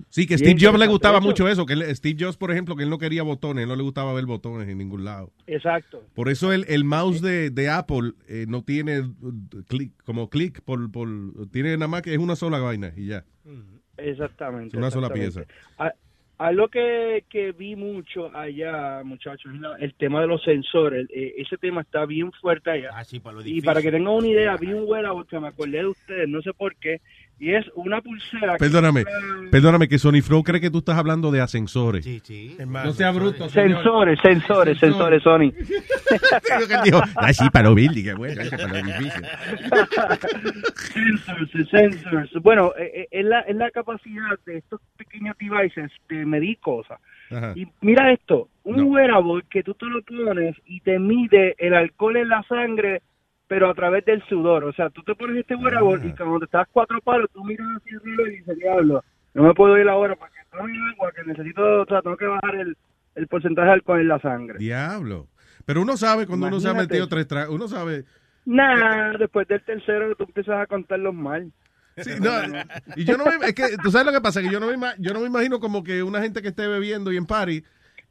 Sí, 0.10 0.28
que 0.28 0.38
Steve 0.38 0.58
Jobs 0.60 0.78
le 0.80 0.88
gustaba 0.88 1.22
mucho 1.22 1.48
eso, 1.48 1.66
que 1.66 1.74
él- 1.74 1.96
Steve 1.96 2.18
Jobs, 2.20 2.36
por 2.36 2.52
ejemplo, 2.52 2.76
que 2.76 2.84
él 2.84 2.90
no 2.90 2.98
quería 2.98 3.24
botones, 3.24 3.66
no 3.68 3.76
le 3.78 3.84
gustaba 3.84 4.12
ver 4.14 4.26
botones 4.26 4.68
en 4.68 4.78
ningún 4.80 5.06
lado. 5.06 5.32
Exacto. 5.48 6.04
Por 6.14 6.28
eso 6.28 6.52
el, 6.52 6.66
el 6.68 6.84
mouse 6.84 7.22
de, 7.22 7.52
de 7.52 7.70
Apple 7.70 8.12
eh, 8.28 8.46
no 8.50 8.64
tiene 8.64 9.00
uh, 9.00 9.64
clic, 9.70 9.94
como 10.04 10.30
clic 10.30 10.62
por, 10.64 10.92
por, 10.92 11.08
tiene 11.54 11.72
nada 11.78 11.88
más 11.88 12.02
que 12.02 12.12
es 12.12 12.20
una 12.20 12.36
sola 12.36 12.60
vaina 12.60 12.92
y 12.98 13.06
ya. 13.06 13.24
Exactamente. 13.98 14.70
Es 14.70 14.74
una 14.76 14.92
sola 14.92 15.08
exactamente. 15.08 15.54
A- 15.78 15.94
Algo 16.38 16.70
que, 16.70 17.24
que 17.30 17.52
vi 17.52 17.76
mucho 17.76 18.36
allá, 18.36 19.04
muchachos, 19.04 19.52
el 19.80 19.94
tema 19.94 20.22
de 20.22 20.28
los 20.28 20.42
sensores. 20.42 21.06
Eh, 21.14 21.36
ese 21.38 21.56
tema 21.60 21.82
está 21.82 22.04
bien 22.08 22.32
fuerte 22.32 22.72
allá. 22.72 22.90
Ah, 22.94 23.04
para 23.22 23.36
lo 23.38 23.46
y 23.46 23.62
para 23.62 23.80
que 23.80 23.92
tengan 23.92 24.14
una 24.14 24.28
idea, 24.28 24.58
vi 24.58 24.74
un 24.74 24.86
wearable 24.90 25.26
que 25.30 25.40
me 25.40 25.50
acordé 25.50 25.78
de 25.78 25.86
ustedes, 25.86 26.28
no 26.28 26.42
sé 26.42 26.52
por 26.54 26.76
qué, 26.78 27.00
y 27.42 27.56
es 27.56 27.66
una 27.74 28.02
pulsera. 28.02 28.54
que- 28.54 28.60
Perdóname, 28.60 29.04
perdóname 29.50 29.88
que 29.88 29.98
Sony 29.98 30.22
Flow 30.22 30.44
cree 30.44 30.62
que 30.62 30.70
tú 30.70 30.78
estás 30.78 30.98
hablando 30.98 31.32
de 31.32 31.42
ascensores. 31.42 32.06
Sí, 32.06 32.22
sí. 32.24 32.56
No 32.68 32.94
sea 32.94 33.10
bruto. 33.12 33.50
Sensores, 33.50 34.20
sensores, 34.22 34.78
sensores, 34.78 35.24
Sony. 35.24 35.52
Dijo, 36.86 37.02
ah, 37.16 37.34
sí, 37.34 37.50
para 37.50 37.70
lo 37.70 37.76
building, 37.76 38.04
qué 38.04 38.14
bueno, 38.14 38.42
para 38.52 38.68
lo 38.68 38.88
difícil. 38.88 39.26
sensors, 40.94 41.70
sensors. 41.70 42.34
Bueno, 42.44 42.74
eh, 42.78 42.92
eh, 42.94 43.08
es, 43.12 43.26
la, 43.26 43.40
es 43.42 43.56
la 43.56 43.72
capacidad 43.72 44.38
de 44.46 44.58
estos 44.58 44.80
pequeños 44.98 45.36
devices 45.40 45.92
de 46.10 46.26
medir 46.26 46.60
cosas. 46.60 47.00
Ajá. 47.32 47.54
Y 47.56 47.68
mira 47.82 48.12
esto, 48.12 48.50
un 48.64 48.82
wearable 48.84 49.44
que 49.50 49.64
tú 49.64 49.74
te 49.74 49.86
lo 49.86 50.02
pones 50.04 50.56
y 50.66 50.82
te 50.82 51.00
mide 51.00 51.56
el 51.58 51.74
alcohol 51.74 52.18
en 52.18 52.30
la 52.30 52.44
sangre, 52.44 53.02
pero 53.52 53.70
a 53.70 53.74
través 53.74 54.06
del 54.06 54.24
sudor. 54.30 54.64
O 54.64 54.72
sea, 54.72 54.90
tú 54.90 55.04
te 55.04 55.14
pones 55.14 55.36
este 55.36 55.56
wearable 55.58 56.08
y 56.08 56.14
cuando 56.16 56.40
te 56.40 56.46
estás 56.46 56.68
cuatro 56.72 57.02
palos, 57.02 57.30
tú 57.34 57.44
miras 57.44 57.68
hacia 57.76 57.96
el 57.98 58.00
reloj 58.02 58.28
y 58.28 58.38
dices, 58.38 58.58
diablo, 58.58 59.04
no 59.34 59.44
me 59.44 59.54
puedo 59.54 59.78
ir 59.78 59.90
ahora 59.90 60.16
porque 60.16 60.40
estoy 60.40 60.72
en 60.72 60.82
agua, 60.94 61.12
que 61.14 61.24
necesito, 61.26 61.82
o 61.82 61.86
sea, 61.86 62.02
tengo 62.02 62.16
que 62.16 62.28
bajar 62.28 62.56
el, 62.56 62.78
el 63.16 63.28
porcentaje 63.28 63.68
de 63.68 63.74
alcohol 63.74 64.00
en 64.00 64.08
la 64.08 64.20
sangre. 64.22 64.58
Diablo. 64.58 65.28
Pero 65.66 65.82
uno 65.82 65.98
sabe 65.98 66.28
cuando 66.28 66.48
uno 66.48 66.62
se 66.62 66.70
ha 66.70 66.74
metido 66.74 67.10
tres 67.10 67.28
tragos, 67.28 67.54
uno 67.54 67.68
sabe. 67.68 68.06
Nah, 68.46 69.18
después 69.18 69.46
del 69.50 69.62
tercero 69.66 70.16
tú 70.16 70.24
empiezas 70.24 70.62
a 70.62 70.66
contarlos 70.66 71.14
mal. 71.14 71.52
Sí, 71.98 72.10
no, 72.22 72.32
y 72.96 73.04
yo 73.04 73.18
no 73.18 73.26
me, 73.26 73.48
es 73.48 73.54
que, 73.54 73.76
tú 73.84 73.92
sabes 73.92 74.06
lo 74.08 74.14
que 74.14 74.22
pasa, 74.22 74.42
que 74.42 74.50
yo 74.50 74.62
no 74.62 74.68
me, 74.68 74.78
yo 74.98 75.14
no 75.14 75.20
me 75.20 75.28
imagino 75.28 75.60
como 75.60 75.84
que 75.84 76.04
una 76.04 76.22
gente 76.22 76.42
que 76.42 76.48
esté 76.48 76.68
bebiendo 76.68 77.12
y 77.12 77.18
en 77.18 77.26
party 77.26 77.64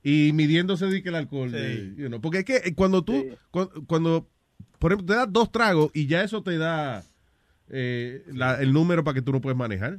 y 0.03 0.33
midiéndose 0.35 0.85
de 0.87 1.03
que 1.03 1.09
el 1.09 1.15
alcohol, 1.15 1.51
de- 1.51 1.95
you 1.97 2.09
know, 2.09 2.21
porque 2.21 2.41
es 2.41 2.45
que 2.45 2.57
eh, 2.57 2.75
cuando 2.75 3.03
tú, 3.03 3.39
cu- 3.51 3.71
cuando, 3.87 4.29
por 4.81 4.91
ejemplo, 4.93 5.15
te 5.15 5.19
das 5.21 5.33
dos 5.33 5.53
tragos 5.53 5.91
y 5.95 6.09
ya 6.09 6.23
eso 6.25 6.43
te 6.43 6.59
da 6.59 7.03
eh, 7.73 8.23
la- 8.27 8.61
el 8.61 8.73
número 8.73 9.05
para 9.05 9.15
que 9.15 9.23
tú 9.23 9.31
no 9.31 9.41
puedes 9.41 9.57
manejar. 9.57 9.99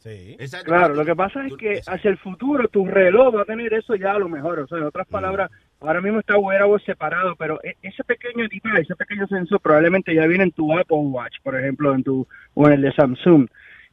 Sí. 0.00 0.36
Claro, 0.64 0.94
lo 0.94 1.04
que 1.04 1.14
pasa 1.16 1.46
es 1.46 1.52
que 1.56 1.80
hacia 1.86 2.10
el 2.10 2.16
futuro 2.18 2.68
tu 2.68 2.86
reloj 2.86 3.34
va 3.36 3.42
a 3.42 3.44
tener 3.46 3.72
eso 3.74 3.94
ya 3.94 4.12
a 4.12 4.18
lo 4.18 4.28
mejor. 4.28 4.58
O 4.60 4.66
sea, 4.66 4.78
en 4.78 4.84
otras 4.84 5.06
palabras, 5.06 5.50
ahora 5.80 6.00
mismo 6.00 6.20
está 6.20 6.36
wearable 6.38 6.82
separado, 6.84 7.36
pero 7.36 7.58
e- 7.62 7.76
ese 7.82 8.02
pequeño 8.04 8.48
device, 8.48 8.80
ese 8.82 8.96
pequeño 8.96 9.26
sensor 9.28 9.60
probablemente 9.60 10.14
ya 10.14 10.26
viene 10.26 10.44
en 10.44 10.52
tu 10.52 10.72
Apple 10.76 10.96
Watch, 10.98 11.36
por 11.42 11.58
ejemplo, 11.58 11.94
en 11.94 12.02
tu 12.02 12.26
o 12.54 12.66
en 12.66 12.72
el 12.74 12.82
de 12.82 12.92
Samsung. 12.92 13.48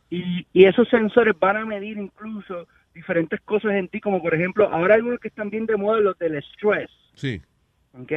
Y, 0.09 0.47
y 0.53 0.63
esos 0.65 0.87
sensores 0.89 1.35
van 1.39 1.57
a 1.57 1.65
medir 1.65 1.97
incluso 1.97 2.67
diferentes 2.93 3.39
cosas 3.41 3.73
en 3.73 3.89
ti, 3.89 3.99
como 3.99 4.21
por 4.21 4.33
ejemplo, 4.33 4.69
ahora 4.69 4.95
hay 4.95 5.01
unos 5.01 5.19
que 5.19 5.27
están 5.27 5.49
bien 5.49 5.65
de 5.65 5.75
moda, 5.75 5.99
los 5.99 6.17
del 6.17 6.35
stress. 6.41 6.89
Sí. 7.15 7.41
¿ok? 7.99 8.11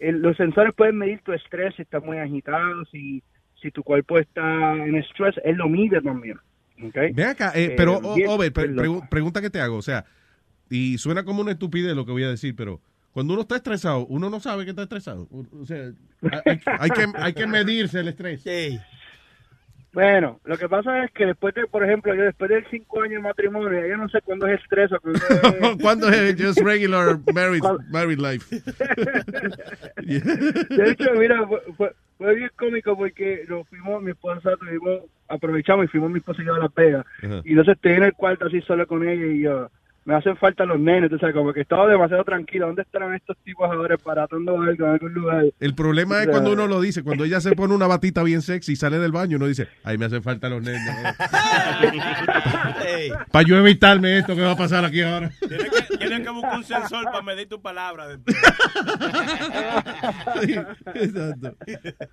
El- 0.00 0.20
los 0.22 0.36
sensores 0.36 0.74
pueden 0.74 0.96
medir 0.98 1.20
tu 1.22 1.32
estrés 1.32 1.74
si 1.76 1.82
estás 1.82 2.02
muy 2.02 2.18
agitado, 2.18 2.84
si, 2.86 3.22
si 3.60 3.70
tu 3.70 3.82
cuerpo 3.82 4.18
está 4.18 4.74
en 4.74 4.96
estrés, 4.96 5.34
él 5.44 5.56
lo 5.56 5.68
mide 5.68 6.00
también. 6.00 6.38
¿ok? 6.82 6.96
Ve 7.14 7.24
acá, 7.24 7.52
eh, 7.54 7.64
Eh, 7.66 7.74
pero, 7.76 8.00
bien- 8.14 8.28
Over, 8.28 8.52
pre- 8.52 8.70
pregu- 8.70 9.08
pregunta 9.08 9.40
que 9.42 9.50
te 9.50 9.60
hago, 9.60 9.76
o 9.76 9.82
sea, 9.82 10.04
y 10.70 10.96
suena 10.98 11.24
como 11.24 11.42
una 11.42 11.52
estupidez 11.52 11.94
lo 11.94 12.06
que 12.06 12.12
voy 12.12 12.22
a 12.24 12.30
decir, 12.30 12.56
pero 12.56 12.80
cuando 13.12 13.34
uno 13.34 13.42
está 13.42 13.56
estresado, 13.56 14.06
uno 14.06 14.30
no 14.30 14.40
sabe 14.40 14.64
que 14.64 14.70
está 14.70 14.84
estresado. 14.84 15.28
O 15.30 15.64
sea, 15.66 15.90
hay, 16.46 16.60
hay 16.78 16.90
que, 16.90 17.06
hay 17.16 17.32
que 17.34 17.46
medirse 17.46 18.00
el 18.00 18.08
estrés. 18.08 18.42
Bueno, 19.92 20.38
lo 20.44 20.56
que 20.56 20.68
pasa 20.68 21.04
es 21.04 21.10
que 21.10 21.26
después 21.26 21.52
de, 21.54 21.66
por 21.66 21.82
ejemplo, 21.82 22.14
yo 22.14 22.22
después 22.22 22.48
de 22.48 22.64
cinco 22.70 23.02
años 23.02 23.14
de 23.22 23.28
matrimonio, 23.28 23.86
yo 23.86 23.96
no 23.96 24.08
sé 24.08 24.20
cuándo 24.22 24.46
es 24.46 24.60
estrés 24.60 24.90
o 24.92 25.00
cuándo 25.00 25.18
es... 25.18 25.76
¿Cuándo 25.82 26.08
es 26.08 26.36
just 26.40 26.60
regular 26.60 27.18
married, 27.34 27.62
married 27.90 28.18
life? 28.20 28.46
De 30.02 30.90
hecho, 30.90 31.12
mira, 31.18 31.46
fue, 31.76 31.92
fue- 32.18 32.34
bien 32.34 32.50
cómico 32.56 32.96
porque 32.96 33.44
nos 33.48 33.66
fuimos, 33.68 34.02
mi 34.02 34.10
esposa, 34.12 34.50
tuvimos, 34.58 35.00
aprovechamos 35.28 35.86
y 35.86 35.88
fuimos 35.88 36.10
mi 36.10 36.18
esposa 36.18 36.42
y 36.42 36.46
yo 36.46 36.54
a 36.54 36.58
Las 36.58 36.74
Vegas. 36.74 37.04
Ajá. 37.22 37.40
Y 37.44 37.50
entonces 37.50 37.74
estoy 37.76 37.92
en 37.92 38.02
el 38.04 38.12
cuarto 38.12 38.46
así 38.46 38.60
solo 38.62 38.86
con 38.86 39.08
ella 39.08 39.26
y 39.26 39.40
yo, 39.40 39.70
me 40.04 40.14
hacen 40.14 40.36
falta 40.36 40.64
los 40.64 40.80
nenes, 40.80 41.10
tú 41.10 41.18
sabes, 41.18 41.34
como 41.34 41.52
que 41.52 41.60
estaba 41.60 41.86
demasiado 41.86 42.24
tranquilo. 42.24 42.66
¿Dónde 42.66 42.82
estarán 42.82 43.14
estos 43.14 43.36
tipos 43.44 43.70
ahora 43.70 43.96
paratando 43.98 44.60
algo 44.60 44.86
en 44.86 44.90
algún 44.92 45.12
lugar? 45.12 45.44
El 45.60 45.74
problema 45.74 46.16
es 46.16 46.22
O 46.22 46.24
sea, 46.24 46.32
cuando 46.32 46.52
uno 46.52 46.66
lo 46.66 46.80
dice, 46.80 47.02
cuando 47.02 47.24
ella 47.24 47.40
se 47.40 47.52
pone 47.52 47.74
una 47.74 47.86
batita 47.86 48.22
bien 48.22 48.40
sexy 48.42 48.72
y 48.72 48.76
sale 48.76 48.98
del 48.98 49.12
baño, 49.12 49.36
uno 49.36 49.46
dice, 49.46 49.68
ay, 49.84 49.98
me 49.98 50.06
hacen 50.06 50.22
falta 50.22 50.48
los 50.48 50.62
nenes. 50.62 50.80
Para 53.30 53.46
yo 53.46 53.58
evitarme 53.58 54.18
esto 54.18 54.34
que 54.34 54.42
va 54.42 54.52
a 54.52 54.56
pasar 54.56 54.84
aquí 54.84 55.02
ahora. 55.02 55.30
Tienes 55.38 55.70
que, 55.70 55.89
que 56.30 56.34
buscar 56.40 56.58
un 56.58 56.64
sensor 56.64 57.04
para 57.04 57.22
medir 57.22 57.48
tu 57.48 57.60
palabra. 57.60 58.08
después. 58.08 58.36
Sí, 60.42 60.54
exacto. 60.94 61.56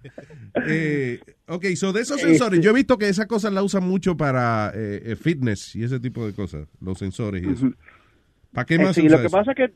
Eh, 0.70 1.20
ok, 1.48 1.66
so 1.76 1.94
de 1.94 2.02
esos 2.02 2.18
Este- 2.18 2.30
sensores, 2.30 2.60
yo 2.62 2.72
he 2.72 2.74
visto 2.74 2.98
que 2.98 3.08
esas 3.08 3.28
cosas 3.28 3.54
la 3.54 3.64
usan 3.64 3.84
mucho 3.88 4.18
para 4.18 4.72
eh, 4.74 5.02
eh, 5.06 5.16
fitness 5.16 5.76
y 5.76 5.84
ese 5.84 6.00
tipo 6.00 6.26
de 6.26 6.34
cosas, 6.34 6.68
los 6.82 6.98
sensores 6.98 7.44
y 7.44 7.50
eso. 7.52 7.70
¿Para 8.52 8.66
qué 8.66 8.76
Eh, 8.76 8.80
más 8.80 8.96
sí, 8.96 9.04
se 9.04 9.10
lo 9.10 9.20
que 9.20 9.28
eso? 9.28 9.38
pasa 9.38 9.54
que, 9.54 9.72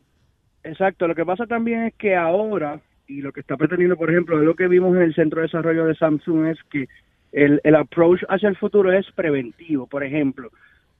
exacto, 0.63 1.07
lo 1.07 1.15
que 1.15 1.25
pasa 1.25 1.45
también 1.45 1.83
es 1.83 1.93
que 1.95 2.15
ahora, 2.15 2.81
y 3.07 3.21
lo 3.21 3.31
que 3.31 3.41
está 3.41 3.55
pretendiendo, 3.57 3.95
por 3.95 4.09
ejemplo, 4.09 4.37
lo 4.37 4.55
que 4.55 4.67
vimos 4.67 4.95
en 4.95 5.03
el 5.03 5.13
centro 5.15 5.39
de 5.41 5.47
desarrollo 5.47 5.85
de 5.85 5.95
Samsung 5.95 6.47
es 6.47 6.57
que 6.69 6.87
el, 7.31 7.61
el 7.63 7.75
approach 7.75 8.21
hacia 8.27 8.49
el 8.49 8.57
futuro 8.57 8.91
es 8.91 9.05
preventivo. 9.15 9.87
Por 9.87 10.03
ejemplo, 10.03 10.49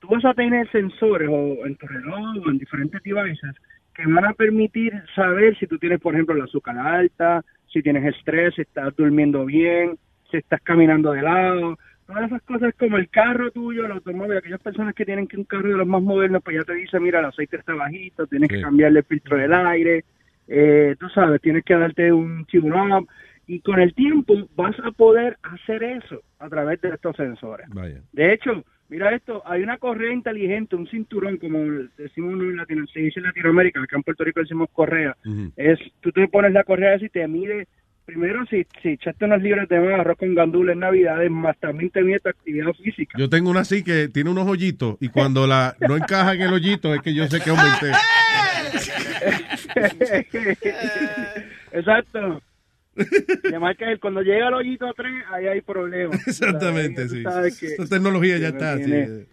tú 0.02 0.08
vas 0.08 0.24
a 0.24 0.34
tener 0.34 0.68
sensores 0.72 1.28
o 1.30 1.64
en 1.64 1.76
tu 1.76 1.86
reloj 1.86 2.44
o 2.44 2.50
en 2.50 2.58
diferentes 2.58 3.00
devices 3.04 3.54
que 3.94 4.04
van 4.04 4.24
a 4.24 4.32
permitir 4.32 4.92
saber 5.14 5.56
si 5.58 5.66
tú 5.68 5.78
tienes, 5.78 6.00
por 6.00 6.14
ejemplo, 6.14 6.34
la 6.34 6.44
azúcar 6.44 6.76
alta, 6.76 7.44
si 7.72 7.82
tienes 7.82 8.04
estrés, 8.04 8.54
si 8.56 8.62
estás 8.62 8.94
durmiendo 8.96 9.44
bien, 9.44 9.96
si 10.30 10.38
estás 10.38 10.60
caminando 10.62 11.12
de 11.12 11.22
lado. 11.22 11.78
Todas 12.06 12.24
esas 12.24 12.42
cosas 12.42 12.74
como 12.76 12.96
el 12.96 13.08
carro 13.10 13.52
tuyo, 13.52 13.86
el 13.86 13.92
automóvil, 13.92 14.38
aquellas 14.38 14.60
personas 14.60 14.94
que 14.94 15.04
tienen 15.04 15.28
que 15.28 15.36
un 15.36 15.44
carro 15.44 15.68
de 15.68 15.76
los 15.76 15.86
más 15.86 16.02
modernos, 16.02 16.42
pues 16.42 16.56
ya 16.56 16.64
te 16.64 16.74
dice, 16.74 16.98
mira, 16.98 17.20
el 17.20 17.26
aceite 17.26 17.58
está 17.58 17.74
bajito, 17.74 18.26
tienes 18.26 18.48
que 18.48 18.60
cambiarle 18.60 19.00
el 19.00 19.04
filtro 19.04 19.36
del 19.36 19.52
aire, 19.52 20.04
eh, 20.48 20.96
tú 20.98 21.08
sabes, 21.10 21.40
tienes 21.40 21.64
que 21.64 21.76
darte 21.76 22.12
un 22.12 22.44
up. 22.72 23.08
Y 23.46 23.60
con 23.60 23.80
el 23.80 23.94
tiempo 23.94 24.34
vas 24.54 24.76
a 24.84 24.92
poder 24.92 25.38
hacer 25.42 25.82
eso 25.82 26.22
a 26.38 26.48
través 26.48 26.80
de 26.80 26.90
estos 26.90 27.16
sensores. 27.16 27.68
Vaya. 27.70 28.00
De 28.12 28.32
hecho, 28.32 28.64
mira 28.92 29.14
esto, 29.14 29.42
hay 29.46 29.62
una 29.62 29.78
correa 29.78 30.12
inteligente, 30.12 30.76
un 30.76 30.86
cinturón, 30.86 31.38
como 31.38 31.58
decimos 31.96 32.34
en, 32.34 32.56
Latino, 32.56 32.86
se 32.86 33.00
dice 33.00 33.20
en 33.20 33.26
Latinoamérica, 33.26 33.82
acá 33.82 33.96
en 33.96 34.02
Puerto 34.02 34.22
Rico 34.22 34.40
decimos 34.40 34.68
correa. 34.72 35.16
Es, 35.56 35.78
tú 36.00 36.12
te 36.12 36.28
pones 36.28 36.52
la 36.52 36.62
correa 36.62 36.96
y 37.00 37.08
te 37.08 37.26
mide, 37.26 37.66
primero 38.04 38.44
si, 38.46 38.66
si 38.82 38.90
echaste 38.90 39.24
unos 39.24 39.42
libros 39.42 39.66
de 39.68 39.80
más 39.80 40.00
arroz 40.00 40.18
con 40.18 40.34
gandula 40.34 40.72
en 40.72 40.80
Navidades, 40.80 41.30
más 41.30 41.58
también 41.58 41.90
te 41.90 42.02
mide 42.02 42.20
tu 42.20 42.28
actividad 42.28 42.72
física. 42.74 43.16
Yo 43.18 43.30
tengo 43.30 43.50
una 43.50 43.60
así 43.60 43.82
que 43.82 44.08
tiene 44.08 44.28
unos 44.28 44.46
hoyitos 44.46 44.98
y 45.00 45.08
cuando 45.08 45.46
la 45.46 45.74
no 45.80 45.96
encaja 45.96 46.34
en 46.34 46.42
el 46.42 46.52
hoyito 46.52 46.94
es 46.94 47.00
que 47.00 47.14
yo 47.14 47.26
sé 47.28 47.40
que 47.40 47.50
aumenté. 47.50 47.92
Exacto. 51.72 52.42
Además 53.44 53.76
que 53.78 53.98
cuando 53.98 54.20
llega 54.22 54.48
el 54.48 54.54
hoyito 54.54 54.86
3, 54.96 55.12
ahí 55.32 55.46
hay 55.46 55.60
problemas. 55.62 56.26
Exactamente, 56.26 57.08
sí. 57.08 57.22
Esa 57.24 57.86
tecnología 57.88 58.38
ya 58.38 58.48
está. 58.48 58.76
sí. 58.78 59.26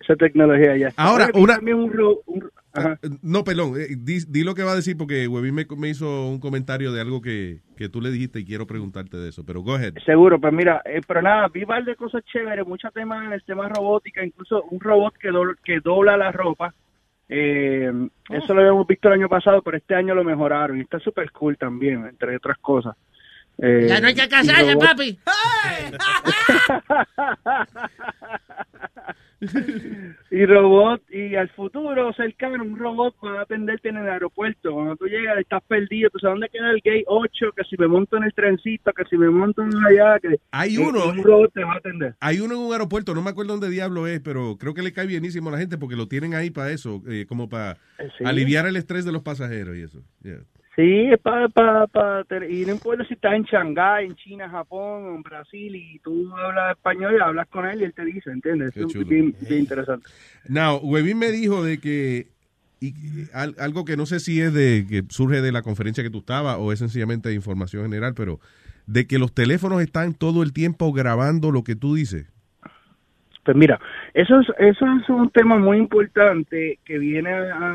Esa 0.00 0.14
tecnología 0.16 0.76
ya 0.76 0.88
está. 0.88 1.02
Ahora, 1.02 1.30
una- 1.34 1.56
también 1.56 1.78
un 1.78 1.90
ro- 1.90 2.20
un- 2.26 2.50
ajá. 2.74 2.98
No, 3.22 3.44
perdón, 3.44 3.80
eh, 3.80 3.86
di, 3.96 4.18
di 4.28 4.44
lo 4.44 4.54
que 4.54 4.62
va 4.62 4.72
a 4.72 4.76
decir 4.76 4.94
porque 4.98 5.26
Webin 5.26 5.54
me, 5.54 5.66
me 5.78 5.88
hizo 5.88 6.28
un 6.28 6.38
comentario 6.38 6.92
de 6.92 7.00
algo 7.00 7.22
que, 7.22 7.60
que 7.74 7.88
tú 7.88 8.02
le 8.02 8.10
dijiste 8.10 8.40
y 8.40 8.44
quiero 8.44 8.66
preguntarte 8.66 9.16
de 9.16 9.30
eso, 9.30 9.42
pero 9.46 9.62
go 9.62 9.76
ahead. 9.76 9.94
Seguro, 10.04 10.38
pues 10.38 10.52
mira, 10.52 10.82
eh, 10.84 11.00
pero 11.08 11.22
nada, 11.22 11.48
vi 11.48 11.64
par 11.64 11.82
de 11.82 11.96
cosas 11.96 12.22
chéveres, 12.30 12.66
muchos 12.66 12.92
temas 12.92 13.24
en 13.24 13.32
el 13.32 13.42
tema 13.44 13.66
robótica, 13.70 14.22
incluso 14.22 14.62
un 14.64 14.78
robot 14.80 15.14
que, 15.16 15.28
do- 15.28 15.54
que 15.64 15.80
dobla 15.82 16.18
la 16.18 16.30
ropa. 16.30 16.74
Eh, 17.28 17.90
Eso 18.30 18.54
lo 18.54 18.60
habíamos 18.60 18.86
visto 18.86 19.08
el 19.08 19.14
año 19.14 19.28
pasado, 19.28 19.62
pero 19.62 19.76
este 19.76 19.94
año 19.94 20.14
lo 20.14 20.24
mejoraron 20.24 20.78
y 20.78 20.82
está 20.82 20.98
súper 20.98 21.30
cool 21.32 21.56
también, 21.56 22.06
entre 22.06 22.36
otras 22.36 22.58
cosas. 22.58 22.96
Eh, 23.58 23.86
Ya 23.88 24.00
no 24.00 24.08
hay 24.08 24.14
que 24.14 24.28
casarse, 24.28 24.74
robot- 24.74 24.86
papi. 24.86 25.18
y 30.30 30.46
robot, 30.46 31.02
y 31.10 31.34
al 31.36 31.48
futuro 31.50 32.12
cercano, 32.14 32.64
un 32.64 32.78
robot 32.78 33.14
va 33.24 33.40
a 33.40 33.42
atenderte 33.42 33.88
en 33.90 33.96
el 33.98 34.08
aeropuerto. 34.08 34.72
Cuando 34.72 34.96
tú 34.96 35.06
llegas, 35.06 35.38
estás 35.38 35.62
perdido, 35.68 36.10
tú 36.10 36.18
sabes 36.18 36.34
dónde 36.34 36.48
queda 36.48 36.70
el 36.70 36.80
gate 36.84 37.04
8, 37.06 37.46
que 37.56 37.64
si 37.64 37.76
me 37.78 37.86
monto 37.86 38.16
en 38.16 38.24
el 38.24 38.34
trencito, 38.34 38.92
que 38.92 39.04
si 39.04 39.16
me 39.16 39.28
monto 39.30 39.62
en 39.62 39.70
allá, 39.86 40.18
que 40.20 40.36
Hay 40.50 40.76
uno- 40.78 41.06
y 41.14 41.18
un 41.18 41.24
robot 41.24 41.52
te 41.52 41.64
va 41.64 41.74
a 41.74 41.76
atender. 41.76 42.14
Hay 42.20 42.40
uno 42.40 42.54
en 42.54 42.60
un 42.60 42.72
aeropuerto, 42.72 43.14
no 43.14 43.22
me 43.22 43.30
acuerdo 43.30 43.52
dónde 43.52 43.70
diablo 43.70 44.06
es, 44.06 44.20
pero 44.20 44.56
creo 44.58 44.74
que 44.74 44.82
le 44.82 44.92
cae 44.92 45.06
bienísimo 45.06 45.50
a 45.50 45.52
la 45.52 45.58
gente 45.58 45.78
porque 45.78 45.96
lo 45.96 46.08
tienen 46.08 46.34
ahí 46.34 46.50
para 46.50 46.70
eso, 46.70 47.02
eh, 47.08 47.26
como 47.28 47.48
para 47.48 47.74
Sí. 48.18 48.24
aliviar 48.24 48.66
el 48.66 48.76
estrés 48.76 49.04
de 49.04 49.12
los 49.12 49.22
pasajeros 49.22 49.76
y 49.76 49.82
eso. 49.82 50.02
Yeah. 50.22 50.40
Sí, 50.76 51.06
es 51.12 51.20
para, 51.20 51.48
para, 51.48 51.86
para, 51.86 52.24
y 52.48 52.64
no 52.64 52.72
importa 52.72 53.04
si 53.06 53.14
estás 53.14 53.34
en 53.34 53.44
Shanghái, 53.44 54.06
en 54.06 54.16
China, 54.16 54.48
Japón, 54.50 55.14
en 55.14 55.22
Brasil, 55.22 55.74
y 55.76 56.00
tú 56.00 56.34
hablas 56.36 56.76
español 56.76 57.14
y 57.16 57.22
hablas 57.22 57.46
con 57.48 57.64
él 57.66 57.80
y 57.80 57.84
él 57.84 57.94
te 57.94 58.04
dice, 58.04 58.30
¿entiendes? 58.30 58.74
Qué 58.74 58.80
Es 58.80 59.08
bien, 59.08 59.36
bien 59.40 59.60
interesante. 59.60 60.08
Now, 60.48 60.78
Webin 60.82 61.18
me 61.18 61.30
dijo 61.30 61.62
de 61.62 61.78
que 61.78 62.26
y, 62.80 62.88
y, 62.88 63.28
al- 63.32 63.54
algo 63.58 63.84
que 63.84 63.96
no 63.96 64.04
sé 64.04 64.18
si 64.18 64.40
es 64.40 64.52
de 64.52 64.84
que 64.88 65.04
surge 65.10 65.40
de 65.40 65.52
la 65.52 65.62
conferencia 65.62 66.02
que 66.02 66.10
tú 66.10 66.18
estabas 66.18 66.56
o 66.58 66.72
es 66.72 66.80
sencillamente 66.80 67.28
de 67.28 67.36
información 67.36 67.84
general, 67.84 68.14
pero 68.14 68.40
de 68.86 69.06
que 69.06 69.18
los 69.20 69.32
teléfonos 69.32 69.80
están 69.80 70.12
todo 70.12 70.42
el 70.42 70.52
tiempo 70.52 70.92
grabando 70.92 71.52
lo 71.52 71.62
que 71.62 71.76
tú 71.76 71.94
dices. 71.94 72.26
Pues 73.44 73.56
mira, 73.56 73.78
eso 74.14 74.40
es, 74.40 74.48
eso 74.58 74.86
es 75.00 75.08
un 75.08 75.28
tema 75.30 75.58
muy 75.58 75.76
importante 75.76 76.78
que 76.84 76.98
viene 76.98 77.30
a, 77.30 77.72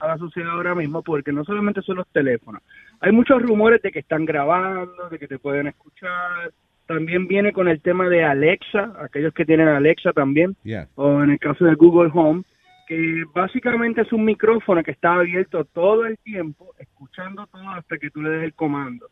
a- 0.00 0.06
la 0.06 0.18
sociedad 0.18 0.50
ahora 0.50 0.74
mismo 0.74 1.02
porque 1.02 1.32
no 1.32 1.44
solamente 1.44 1.80
son 1.82 1.96
los 1.96 2.08
teléfonos. 2.08 2.60
Hay 3.00 3.12
muchos 3.12 3.40
rumores 3.40 3.80
de 3.82 3.90
que 3.92 4.00
están 4.00 4.24
grabando, 4.24 5.08
de 5.10 5.18
que 5.18 5.28
te 5.28 5.38
pueden 5.38 5.68
escuchar. 5.68 6.50
También 6.86 7.26
viene 7.26 7.52
con 7.52 7.68
el 7.68 7.80
tema 7.80 8.08
de 8.08 8.24
Alexa, 8.24 8.92
aquellos 9.00 9.32
que 9.32 9.44
tienen 9.44 9.68
Alexa 9.68 10.12
también, 10.12 10.54
Yeah. 10.64 10.88
o 10.96 11.22
en 11.22 11.30
el 11.30 11.38
caso 11.38 11.64
de 11.64 11.74
Google 11.74 12.10
Home, 12.14 12.42
que 12.86 13.24
básicamente 13.34 14.02
es 14.02 14.12
un 14.12 14.24
micrófono 14.24 14.82
que 14.84 14.92
está 14.92 15.14
abierto 15.14 15.64
todo 15.64 16.06
el 16.06 16.16
tiempo, 16.18 16.72
escuchando 16.78 17.46
todo 17.48 17.68
hasta 17.70 17.98
que 17.98 18.10
tú 18.10 18.22
le 18.22 18.30
des 18.30 18.44
el 18.44 18.54
comando. 18.54 19.06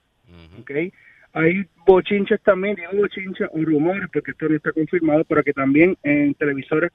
¿ok? 0.61 0.71
Hay 1.35 1.67
bochinches 1.85 2.41
también, 2.43 2.77
digo 2.77 2.91
bochinches 2.95 3.49
o 3.53 3.59
rumores, 3.59 4.09
porque 4.13 4.31
esto 4.31 4.49
no 4.49 4.55
está 4.55 4.73
confirmado, 4.73 5.25
pero 5.25 5.43
que 5.43 5.53
también 5.53 5.97
en 6.05 6.33
televisores 6.35 6.93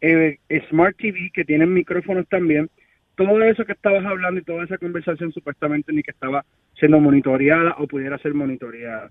eh, 0.00 0.38
Smart 0.68 0.96
TV 0.96 1.30
que 1.34 1.44
tienen 1.44 1.74
micrófonos 1.74 2.26
también, 2.28 2.70
todo 3.16 3.42
eso 3.42 3.64
que 3.64 3.72
estabas 3.72 4.04
hablando 4.06 4.40
y 4.40 4.44
toda 4.44 4.64
esa 4.64 4.78
conversación 4.78 5.32
supuestamente 5.32 5.92
ni 5.92 6.02
que 6.02 6.12
estaba 6.12 6.44
siendo 6.78 7.00
monitoreada 7.00 7.74
o 7.78 7.86
pudiera 7.86 8.16
ser 8.18 8.32
monitoreada. 8.32 9.08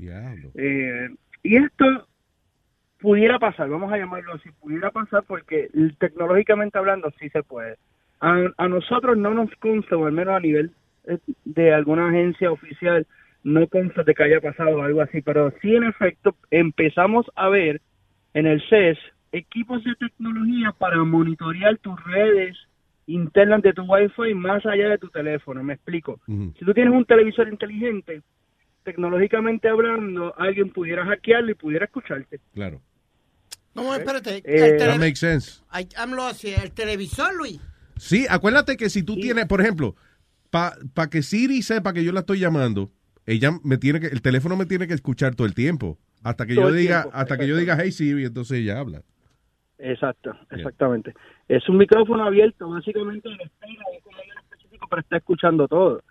Eh, 0.56 1.10
y 1.44 1.58
esto 1.58 2.08
pudiera 3.00 3.38
pasar, 3.38 3.70
vamos 3.70 3.92
a 3.92 3.98
llamarlo 3.98 4.34
así, 4.34 4.50
pudiera 4.62 4.92
pasar 4.92 5.24
porque 5.28 5.70
tecnológicamente 6.00 6.78
hablando 6.78 7.12
sí 7.20 7.30
se 7.30 7.44
puede. 7.44 7.76
A, 8.22 8.46
a 8.58 8.68
nosotros 8.68 9.18
no 9.18 9.34
nos 9.34 9.54
consta, 9.56 9.98
o 9.98 10.06
al 10.06 10.14
menos 10.14 10.36
a 10.36 10.40
nivel 10.40 10.72
eh, 11.06 11.18
de 11.44 11.74
alguna 11.74 12.10
agencia 12.10 12.52
oficial, 12.52 13.06
no 13.44 13.68
consta 13.68 14.04
de 14.04 14.14
que 14.14 14.24
haya 14.24 14.42
pasado 14.42 14.82
algo 14.82 15.02
así, 15.02 15.22
pero 15.22 15.54
sí 15.62 15.76
en 15.76 15.84
efecto 15.84 16.36
empezamos 16.52 17.26
a 17.36 17.50
ver 17.50 17.82
en 18.34 18.46
el 18.46 18.62
CES 18.70 18.98
equipos 19.32 19.84
de 19.84 19.96
tecnología 19.96 20.74
para 20.78 21.04
monitorear 21.04 21.78
tus 21.78 22.02
redes 22.04 22.58
internas 23.06 23.62
de 23.62 23.74
tu 23.74 23.84
Wi-Fi 23.84 24.34
más 24.36 24.66
allá 24.66 24.90
de 24.90 24.98
tu 24.98 25.10
teléfono. 25.10 25.64
Me 25.64 25.74
explico. 25.74 26.20
Si 26.28 26.66
tú 26.66 26.74
tienes 26.74 26.94
un 26.94 27.06
televisor 27.06 27.48
inteligente, 27.48 28.22
tecnológicamente 28.84 29.68
hablando, 29.68 30.34
alguien 30.38 30.72
pudiera 30.72 31.06
hackearlo 31.06 31.52
y 31.52 31.56
pudiera 31.56 31.86
escucharte. 31.86 32.40
Claro. 32.54 32.82
No, 33.74 33.94
espérate. 33.94 34.42
Eh, 34.44 34.78
That 34.78 34.98
makes 34.98 35.18
sense. 35.20 35.62
El 35.74 36.72
televisor, 36.72 37.36
Luis. 37.36 37.60
Sí, 37.98 38.26
acuérdate 38.30 38.78
que 38.78 38.90
si 38.90 39.04
tú 39.04 39.16
tienes, 39.16 39.46
por 39.46 39.62
ejemplo, 39.62 39.96
para 40.50 41.10
que 41.10 41.22
Siri 41.22 41.62
sepa 41.62 41.94
que 41.94 42.04
yo 42.04 42.12
la 42.12 42.22
estoy 42.22 42.40
llamando, 42.40 42.92
ella 43.30 43.52
me 43.64 43.78
tiene 43.78 44.00
que, 44.00 44.08
el 44.08 44.24
teléfono 44.24 44.58
me 44.58 44.66
tiene 44.66 44.88
que 44.88 44.96
escuchar 44.96 45.36
todo 45.36 45.46
el 45.46 45.54
tiempo. 45.54 46.00
Hasta 46.24 46.48
que 46.48 46.56
Todo 46.56 46.70
yo 46.70 46.74
diga, 46.74 47.04
tiempo, 47.04 47.18
hasta 47.18 47.38
que 47.38 47.48
yo 47.48 47.56
diga 47.56 47.78
hey 47.80 47.92
Siri, 47.92 48.26
entonces 48.26 48.58
ella 48.60 48.80
habla. 48.80 49.04
Exacto, 49.78 50.36
exactamente. 50.50 51.14
Es 51.48 51.70
un 51.70 51.78
micrófono 51.78 52.24
abierto, 52.24 52.68
básicamente 52.68 53.30
en 53.30 53.40
espera 53.40 53.84
comando 54.04 54.34
específico 54.42 54.88
para 54.88 55.02
estar 55.02 55.20
escuchando 55.20 55.68
todo. 55.68 56.02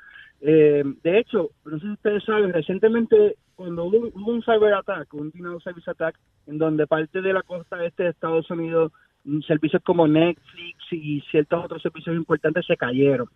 Eh, 0.41 0.85
de 1.03 1.19
hecho, 1.19 1.51
no 1.65 1.79
sé 1.79 1.87
si 1.87 1.93
ustedes 1.93 2.23
saben, 2.23 2.53
recientemente 2.53 3.35
cuando 3.57 3.87
hubo, 3.87 4.07
hubo 4.15 4.33
un 4.33 4.43
cyber 4.43 4.75
attack, 4.75 5.13
un 5.13 5.31
denial 5.33 5.61
service 5.61 5.91
attack, 5.91 6.17
en 6.47 6.59
donde 6.59 6.87
parte 6.87 7.21
de 7.21 7.33
la 7.33 7.43
costa 7.43 7.85
este 7.85 8.05
de 8.05 8.11
Estados 8.11 8.49
Unidos, 8.49 8.93
mm, 9.25 9.41
servicios 9.41 9.83
como 9.85 10.07
Netflix 10.07 10.93
y 10.93 11.21
ciertos 11.33 11.65
otros 11.65 11.83
servicios 11.83 12.15
importantes 12.15 12.65
se 12.65 12.77
cayeron. 12.77 13.29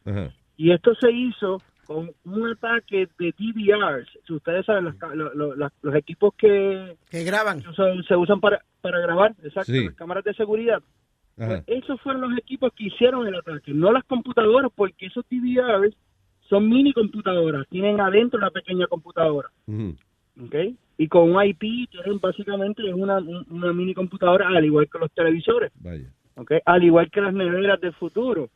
Y 0.56 0.70
esto 0.70 0.94
se 0.94 1.10
hizo 1.10 1.58
con 1.92 2.10
un 2.24 2.50
ataque 2.50 3.08
de 3.18 3.34
DVRs. 3.38 4.08
Si 4.26 4.32
ustedes 4.32 4.64
saben, 4.66 4.94
los, 5.14 5.94
equipos 5.94 6.34
que, 6.36 6.96
que 7.10 7.24
graban 7.24 7.62
se 8.06 8.16
usan 8.16 8.40
para, 8.40 8.60
para 8.80 9.00
grabar, 9.00 9.32
exacto, 9.42 9.72
Sí. 9.72 9.84
las 9.86 9.94
cámaras 9.94 10.24
de 10.24 10.34
seguridad. 10.34 10.82
Ajá. 11.38 11.62
Esos 11.66 12.00
fueron 12.02 12.22
los 12.30 12.38
equipos 12.38 12.72
que 12.74 12.84
hicieron 12.84 13.26
el 13.26 13.34
ataque, 13.34 13.72
no 13.72 13.90
las 13.92 14.04
computadoras, 14.04 14.70
porque 14.74 15.06
esos 15.06 15.24
DVRs 15.30 15.94
son 16.48 16.68
mini 16.68 16.92
computadoras, 16.92 17.66
tienen 17.68 18.00
adentro 18.00 18.38
una 18.38 18.50
pequeña 18.50 18.86
computadora. 18.86 19.48
¿ok? 19.66 20.54
Y 20.98 21.08
con 21.08 21.34
un 21.34 21.42
IP 21.44 21.88
tienen 21.90 22.20
básicamente 22.20 22.86
es 22.86 22.94
una, 22.94 23.16
un- 23.18 23.46
una 23.50 23.72
mini 23.72 23.94
computadora 23.94 24.48
al 24.48 24.64
igual 24.64 24.88
que 24.92 24.98
los 24.98 25.10
televisores, 25.12 25.72
Vaya. 25.80 26.08
¿ok? 26.36 26.52
Al 26.66 26.84
igual 26.84 27.10
que 27.10 27.20
las 27.22 27.32
neveras 27.34 27.80
del 27.80 27.94
futuro. 27.94 28.50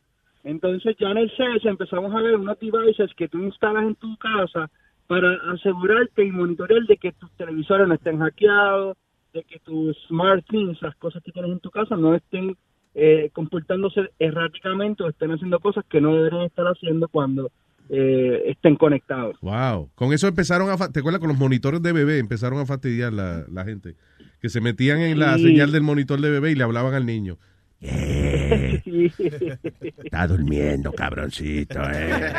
Entonces 0.47 0.95
ya 1.01 1.11
en 1.11 1.19
el 1.19 1.31
CES 1.37 1.65
empezamos 1.65 2.15
a 2.15 2.23
ver 2.23 2.37
unos 2.37 2.57
devices 2.61 3.11
que 3.17 3.27
tú 3.29 3.39
instalas 3.43 3.83
en 3.85 3.97
tu 3.97 4.17
casa 4.17 4.71
para 5.09 5.35
asegurarte 5.53 6.25
y 6.25 6.31
monitorear 6.31 6.83
de 6.87 6.97
que 6.97 7.11
tus 7.13 7.31
televisores 7.33 7.89
no 7.89 7.95
estén 7.95 8.21
hackeados, 8.21 8.97
de 9.35 9.43
que 9.43 9.59
tus 9.59 9.97
smart 10.07 10.45
things, 10.49 10.81
las 10.83 10.95
cosas 10.97 11.21
que 11.25 11.33
tienes 11.33 11.51
en 11.51 11.59
tu 11.59 11.71
casa, 11.71 11.97
no 11.97 12.15
estén 12.15 12.57
eh, 12.95 13.29
comportándose 13.33 14.09
erráticamente 14.21 15.03
o 15.03 15.09
estén 15.09 15.33
haciendo 15.33 15.59
cosas 15.59 15.85
que 15.91 16.01
no 16.01 16.15
deberían 16.15 16.43
estar 16.45 16.65
haciendo 16.67 17.09
cuando 17.09 17.51
eh, 17.89 18.43
estén 18.47 18.77
conectados. 18.77 19.37
Wow. 19.43 19.91
Con 19.97 20.13
eso 20.13 20.29
empezaron 20.29 20.71
a, 20.71 20.77
¿te 20.93 21.01
acuerdas? 21.01 21.19
Con 21.21 21.29
los 21.29 21.39
monitores 21.39 21.83
de 21.83 21.93
bebé 21.93 22.19
empezaron 22.21 22.61
a 22.61 22.67
fastidiar 22.67 23.13
la, 23.13 23.45
la 23.53 23.65
gente. 23.65 23.97
Que 24.41 24.49
se 24.49 24.61
metían 24.61 25.01
en 25.01 25.19
la 25.19 25.37
Sí. 25.39 25.43
señal 25.45 25.73
del 25.73 25.83
monitor 25.83 26.21
de 26.21 26.31
bebé 26.31 26.53
y 26.53 26.55
le 26.55 26.63
hablaban 26.65 26.95
al 26.95 27.05
niño. 27.05 27.37
Está 30.05 30.27
durmiendo, 30.27 30.93
cabroncito, 30.93 31.81
eh. 31.93 32.33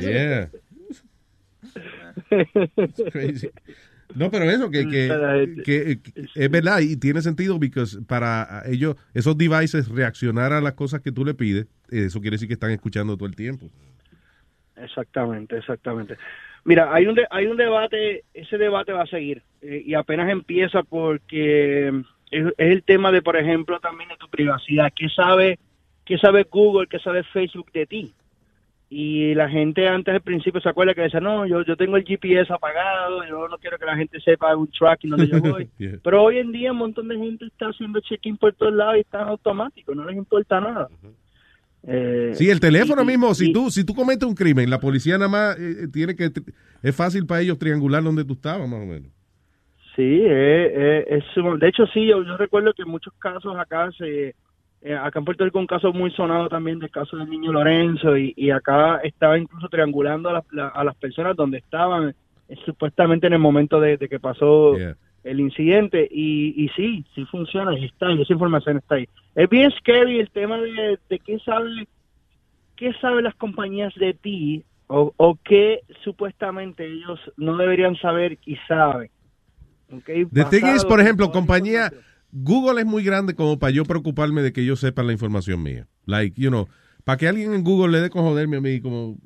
Yeah. 0.00 0.48
It's 2.76 3.02
crazy. 3.12 3.50
No, 4.14 4.30
pero 4.30 4.44
eso, 4.50 4.70
que, 4.70 4.86
que, 4.86 5.08
que- 5.64 6.00
que 6.00 6.12
es 6.34 6.50
verdad 6.50 6.80
y 6.80 6.96
tiene 6.96 7.20
sentido 7.22 7.54
porque 7.54 7.98
para 8.06 8.62
ellos, 8.66 8.96
esos 9.14 9.36
devices 9.36 9.88
reaccionar 9.88 10.52
a 10.52 10.60
las 10.60 10.74
cosas 10.74 11.00
que 11.00 11.12
tú 11.12 11.24
le 11.24 11.34
pides, 11.34 11.66
eso 11.90 12.20
quiere 12.20 12.36
decir 12.36 12.48
que 12.48 12.54
están 12.54 12.70
escuchando 12.70 13.16
todo 13.16 13.28
el 13.28 13.34
tiempo. 13.36 13.68
Exactamente, 14.76 15.58
exactamente. 15.58 16.16
Mira, 16.64 16.92
hay 16.94 17.06
un 17.06 17.14
de- 17.14 17.26
hay 17.30 17.46
un 17.46 17.56
debate, 17.56 18.24
ese 18.32 18.58
debate 18.58 18.92
va 18.92 19.02
a 19.02 19.06
seguir 19.06 19.42
eh, 19.60 19.82
y 19.84 19.94
apenas 19.94 20.30
empieza 20.30 20.82
porque 20.82 21.92
es, 22.30 22.46
es 22.46 22.72
el 22.72 22.82
tema 22.82 23.12
de, 23.12 23.22
por 23.22 23.36
ejemplo, 23.36 23.78
también 23.80 24.08
de 24.08 24.16
tu 24.16 24.28
privacidad. 24.28 24.92
¿Qué 24.94 25.08
sabe, 25.08 25.58
qué 26.04 26.18
sabe 26.18 26.46
Google, 26.50 26.86
qué 26.88 26.98
sabe 26.98 27.22
Facebook 27.24 27.70
de 27.72 27.86
ti? 27.86 28.12
Y 28.88 29.34
la 29.34 29.48
gente 29.48 29.88
antes 29.88 30.14
al 30.14 30.20
principio 30.20 30.60
se 30.60 30.68
acuerda 30.68 30.94
que 30.94 31.00
decía, 31.00 31.18
no, 31.18 31.44
yo, 31.44 31.64
yo 31.64 31.76
tengo 31.76 31.96
el 31.96 32.04
GPS 32.04 32.52
apagado, 32.52 33.24
yo 33.28 33.48
no 33.48 33.58
quiero 33.58 33.78
que 33.78 33.84
la 33.84 33.96
gente 33.96 34.20
sepa 34.20 34.54
un 34.56 34.68
tracking 34.70 35.10
donde 35.10 35.26
yo 35.26 35.40
voy. 35.40 35.68
Yeah. 35.78 35.98
Pero 36.04 36.22
hoy 36.22 36.38
en 36.38 36.52
día 36.52 36.70
un 36.70 36.78
montón 36.78 37.08
de 37.08 37.16
gente 37.16 37.46
está 37.46 37.66
haciendo 37.66 37.98
check-in 38.00 38.36
por 38.36 38.52
todos 38.54 38.72
lados 38.72 38.96
y 38.98 39.00
está 39.00 39.22
en 39.22 39.28
automático, 39.28 39.92
no 39.92 40.04
les 40.04 40.16
importa 40.16 40.60
nada. 40.60 40.88
Eh, 41.82 42.32
Sí, 42.34 42.48
el 42.48 42.60
teléfono 42.60 43.02
y- 43.02 43.06
mismo, 43.06 43.34
si 43.34 43.50
y- 43.50 43.52
tú 43.52 43.70
si 43.70 43.84
tú 43.84 43.94
cometes 43.94 44.28
un 44.28 44.34
crimen, 44.34 44.68
la 44.70 44.78
policía 44.80 45.18
nada 45.18 45.28
más 45.28 45.58
eh, 45.58 45.84
eh, 45.84 45.88
tiene 45.92 46.14
que 46.16 46.30
es 46.82 46.94
fácil 46.96 47.26
para 47.26 47.40
ellos 47.42 47.58
triangular 47.58 48.02
donde 48.02 48.24
tú 48.24 48.34
estabas, 48.34 48.68
más 48.68 48.80
o 48.80 48.86
menos. 48.86 49.10
Sí, 49.96 50.02
eh, 50.24 50.72
eh, 50.74 51.04
es 51.08 51.24
de 51.60 51.68
hecho 51.68 51.86
sí, 51.86 52.06
yo, 52.06 52.22
yo 52.22 52.36
recuerdo 52.36 52.74
que 52.74 52.82
en 52.82 52.88
muchos 52.90 53.14
casos 53.18 53.56
acá 53.56 53.90
se, 53.96 54.34
eh, 54.82 54.94
acá 54.94 55.18
en 55.20 55.24
Puerto 55.24 55.44
Rico 55.44 55.58
un 55.58 55.66
caso 55.66 55.92
muy 55.92 56.10
sonado 56.10 56.48
también 56.50 56.78
del 56.78 56.90
caso 56.90 57.16
del 57.16 57.30
niño 57.30 57.50
Lorenzo 57.52 58.16
y, 58.16 58.34
y 58.36 58.50
acá 58.50 58.98
estaba 59.02 59.38
incluso 59.38 59.68
triangulando 59.68 60.28
a 60.28 60.34
las, 60.34 60.44
la- 60.52 60.68
a 60.68 60.84
las 60.84 60.94
personas 60.96 61.34
donde 61.34 61.58
estaban 61.58 62.14
eh, 62.48 62.56
supuestamente 62.66 63.26
en 63.26 63.32
el 63.32 63.38
momento 63.38 63.80
de, 63.80 63.96
de 63.96 64.08
que 64.08 64.20
pasó 64.20 64.76
el 65.24 65.40
incidente 65.40 66.06
y, 66.10 66.64
y 66.64 66.68
sí, 66.76 67.04
sí 67.14 67.24
funciona 67.24 67.76
y 67.78 67.86
está 67.86 68.08
ahí, 68.08 68.20
esa 68.20 68.34
información 68.34 68.76
está 68.76 68.96
ahí. 68.96 69.06
Es 69.34 69.48
bien 69.48 69.70
scary 69.72 70.20
el 70.20 70.30
tema 70.30 70.58
de, 70.60 70.98
de 71.08 71.18
qué 71.20 71.38
sabe 71.40 71.86
qué 72.76 72.92
saben 73.00 73.24
las 73.24 73.34
compañías 73.36 73.94
de 73.94 74.12
ti 74.14 74.62
o, 74.88 75.12
o 75.16 75.38
qué 75.42 75.80
supuestamente 76.04 76.84
ellos 76.86 77.18
no 77.38 77.56
deberían 77.56 77.96
saber 77.96 78.38
y 78.44 78.56
saben. 78.68 79.08
Okay, 79.92 80.24
The 80.24 80.44
thing 80.44 80.66
is, 80.66 80.84
por 80.84 81.00
ejemplo, 81.00 81.30
compañía, 81.30 81.92
Google 82.32 82.80
es 82.80 82.86
muy 82.86 83.04
grande 83.04 83.34
como 83.34 83.58
para 83.58 83.70
yo 83.70 83.84
preocuparme 83.84 84.42
de 84.42 84.52
que 84.52 84.60
ellos 84.62 84.80
sepan 84.80 85.06
la 85.06 85.12
información 85.12 85.62
mía. 85.62 85.86
Like, 86.06 86.40
you 86.40 86.50
know, 86.50 86.68
para 87.04 87.16
que 87.18 87.28
alguien 87.28 87.54
en 87.54 87.62
Google 87.62 87.92
le 87.92 88.00
dé 88.00 88.10
con 88.10 88.22
joderme 88.24 88.56
a 88.56 88.60
mí, 88.60 88.80
como, 88.80 89.16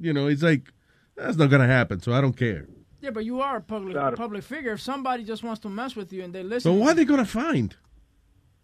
you 0.00 0.12
know, 0.12 0.28
it's 0.28 0.42
like, 0.42 0.72
that's 1.14 1.36
not 1.36 1.50
gonna 1.50 1.68
happen, 1.68 2.00
so 2.00 2.12
I 2.12 2.20
don't 2.20 2.36
care. 2.36 2.66
Yeah, 3.00 3.10
but 3.12 3.24
you 3.24 3.40
are 3.40 3.58
a 3.58 3.60
public 3.60 3.96
public 4.16 4.42
figure. 4.42 4.72
If 4.72 4.80
somebody 4.80 5.22
just 5.24 5.44
wants 5.44 5.60
to 5.60 5.68
mess 5.68 5.94
with 5.94 6.12
you 6.12 6.24
and 6.24 6.32
they 6.34 6.42
listen, 6.42 6.62
So 6.62 6.72
what 6.72 6.90
are 6.92 6.94
they 6.94 7.04
gonna 7.04 7.24
find? 7.24 7.76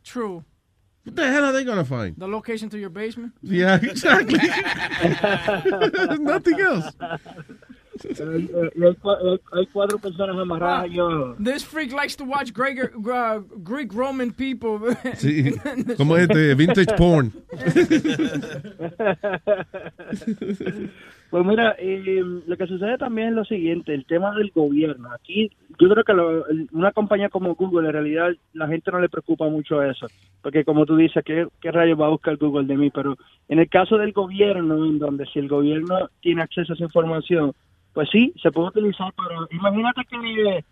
True. 0.02 0.44
What 1.04 1.16
the 1.16 1.26
hell 1.30 1.44
are 1.44 1.52
they 1.52 1.64
gonna 1.64 1.84
find? 1.84 2.16
The 2.16 2.26
location 2.26 2.68
to 2.70 2.78
your 2.78 2.90
basement. 2.90 3.32
Yeah, 3.42 3.76
exactly. 3.82 4.38
Nothing 6.18 6.60
else. 6.60 6.92
Hay, 8.04 8.94
cua- 9.02 9.18
hay- 9.22 9.40
hay 9.60 9.66
cuatro 9.72 9.98
personas 9.98 10.36
amarradas 10.36 10.84
allí 10.84 10.98
abajo. 10.98 11.36
This 11.42 11.64
freak 11.64 11.92
likes 11.92 12.16
to 12.16 12.24
watch 12.24 12.52
Greek, 12.52 12.78
uh, 12.96 13.40
Greek 13.62 13.92
Roman 13.92 14.32
people. 14.32 14.94
Sí, 15.16 15.52
como 15.96 16.16
este 16.16 16.54
vintage 16.54 16.94
porn. 16.96 17.32
Pues 21.30 21.46
mira, 21.46 21.74
eh, 21.78 22.22
lo 22.46 22.56
que 22.58 22.66
sucede 22.66 22.98
también 22.98 23.28
es 23.28 23.34
lo 23.34 23.44
siguiente, 23.46 23.94
el 23.94 24.04
tema 24.04 24.34
del 24.34 24.50
gobierno. 24.54 25.10
Aquí 25.14 25.50
yo 25.80 25.88
creo 25.88 26.04
que 26.04 26.12
lo- 26.12 26.44
una 26.72 26.92
compañía 26.92 27.30
como 27.30 27.54
Google, 27.54 27.86
en 27.88 27.94
realidad 27.94 28.28
la 28.52 28.68
gente 28.68 28.90
no 28.92 29.00
le 29.00 29.08
preocupa 29.08 29.48
mucho 29.48 29.82
eso, 29.82 30.06
porque 30.42 30.62
como 30.62 30.84
tú 30.84 30.94
dices, 30.94 31.24
¿qué, 31.24 31.46
qué 31.62 31.70
rayos 31.72 31.98
va 31.98 32.06
a 32.06 32.10
buscar 32.10 32.36
Google 32.36 32.66
de 32.66 32.76
mí? 32.76 32.90
Pero 32.90 33.16
en 33.48 33.60
el 33.60 33.68
caso 33.70 33.96
del 33.96 34.12
gobierno, 34.12 34.84
en 34.84 34.98
donde 34.98 35.24
si 35.32 35.38
el 35.38 35.48
gobierno 35.48 36.10
tiene 36.20 36.42
acceso 36.42 36.72
a 36.72 36.76
esa 36.76 36.84
información, 36.84 37.52
pues 37.92 38.08
sí, 38.10 38.32
se 38.42 38.50
puede 38.50 38.68
utilizar 38.68 39.12
para... 39.14 39.36
Imagínate 39.50 40.02
que, 40.10 40.64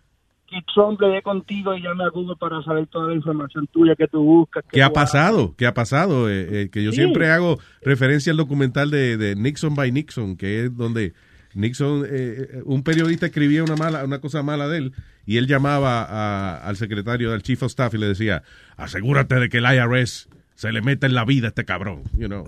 que 0.47 0.57
Trump 0.73 0.99
le 1.01 1.07
dé 1.09 1.21
contigo 1.21 1.75
y 1.75 1.81
llame 1.81 2.03
a 2.03 2.09
Google 2.09 2.35
para 2.39 2.61
saber 2.63 2.87
toda 2.87 3.09
la 3.09 3.15
información 3.15 3.67
tuya 3.67 3.95
que 3.95 4.07
tú 4.07 4.23
buscas. 4.23 4.63
que 4.63 4.77
¿Qué 4.77 4.83
ha 4.83 4.87
tú 4.89 4.93
pasado? 4.93 5.55
¿Qué 5.57 5.65
ha 5.67 5.73
pasado? 5.73 6.29
Eh, 6.29 6.63
eh, 6.63 6.69
que 6.71 6.83
yo 6.83 6.91
Sí. 6.91 6.97
siempre 6.97 7.29
hago 7.29 7.59
referencia 7.83 8.31
al 8.31 8.37
documental 8.37 8.89
de, 8.91 9.17
de 9.17 9.35
Nixon 9.35 9.75
by 9.75 9.91
Nixon, 9.91 10.35
que 10.35 10.65
es 10.65 10.75
donde 10.75 11.13
Nixon, 11.53 12.05
eh, 12.05 12.07
eh, 12.09 12.61
un 12.65 12.81
periodista 12.83 13.25
escribía 13.27 13.63
una 13.63 13.75
mala, 13.75 14.03
una 14.05 14.19
cosa 14.19 14.41
mala 14.41 14.67
de 14.67 14.77
él, 14.77 14.93
y 15.25 15.37
él 15.37 15.47
llamaba 15.47 16.03
a- 16.03 16.57
al 16.67 16.75
secretario 16.77 17.31
del 17.31 17.43
Chief 17.43 17.61
of 17.61 17.69
Staff 17.69 17.93
y 17.93 17.97
le 17.97 18.07
decía, 18.07 18.41
asegúrate 18.77 19.35
de 19.35 19.49
que 19.49 19.57
el 19.59 19.65
IRS 19.65 20.27
se 20.55 20.71
le 20.71 20.81
meta 20.81 21.07
en 21.07 21.13
la 21.13 21.25
vida 21.25 21.47
a 21.47 21.49
este 21.49 21.65
cabrón. 21.65 22.03
You 22.17 22.27
know, 22.27 22.47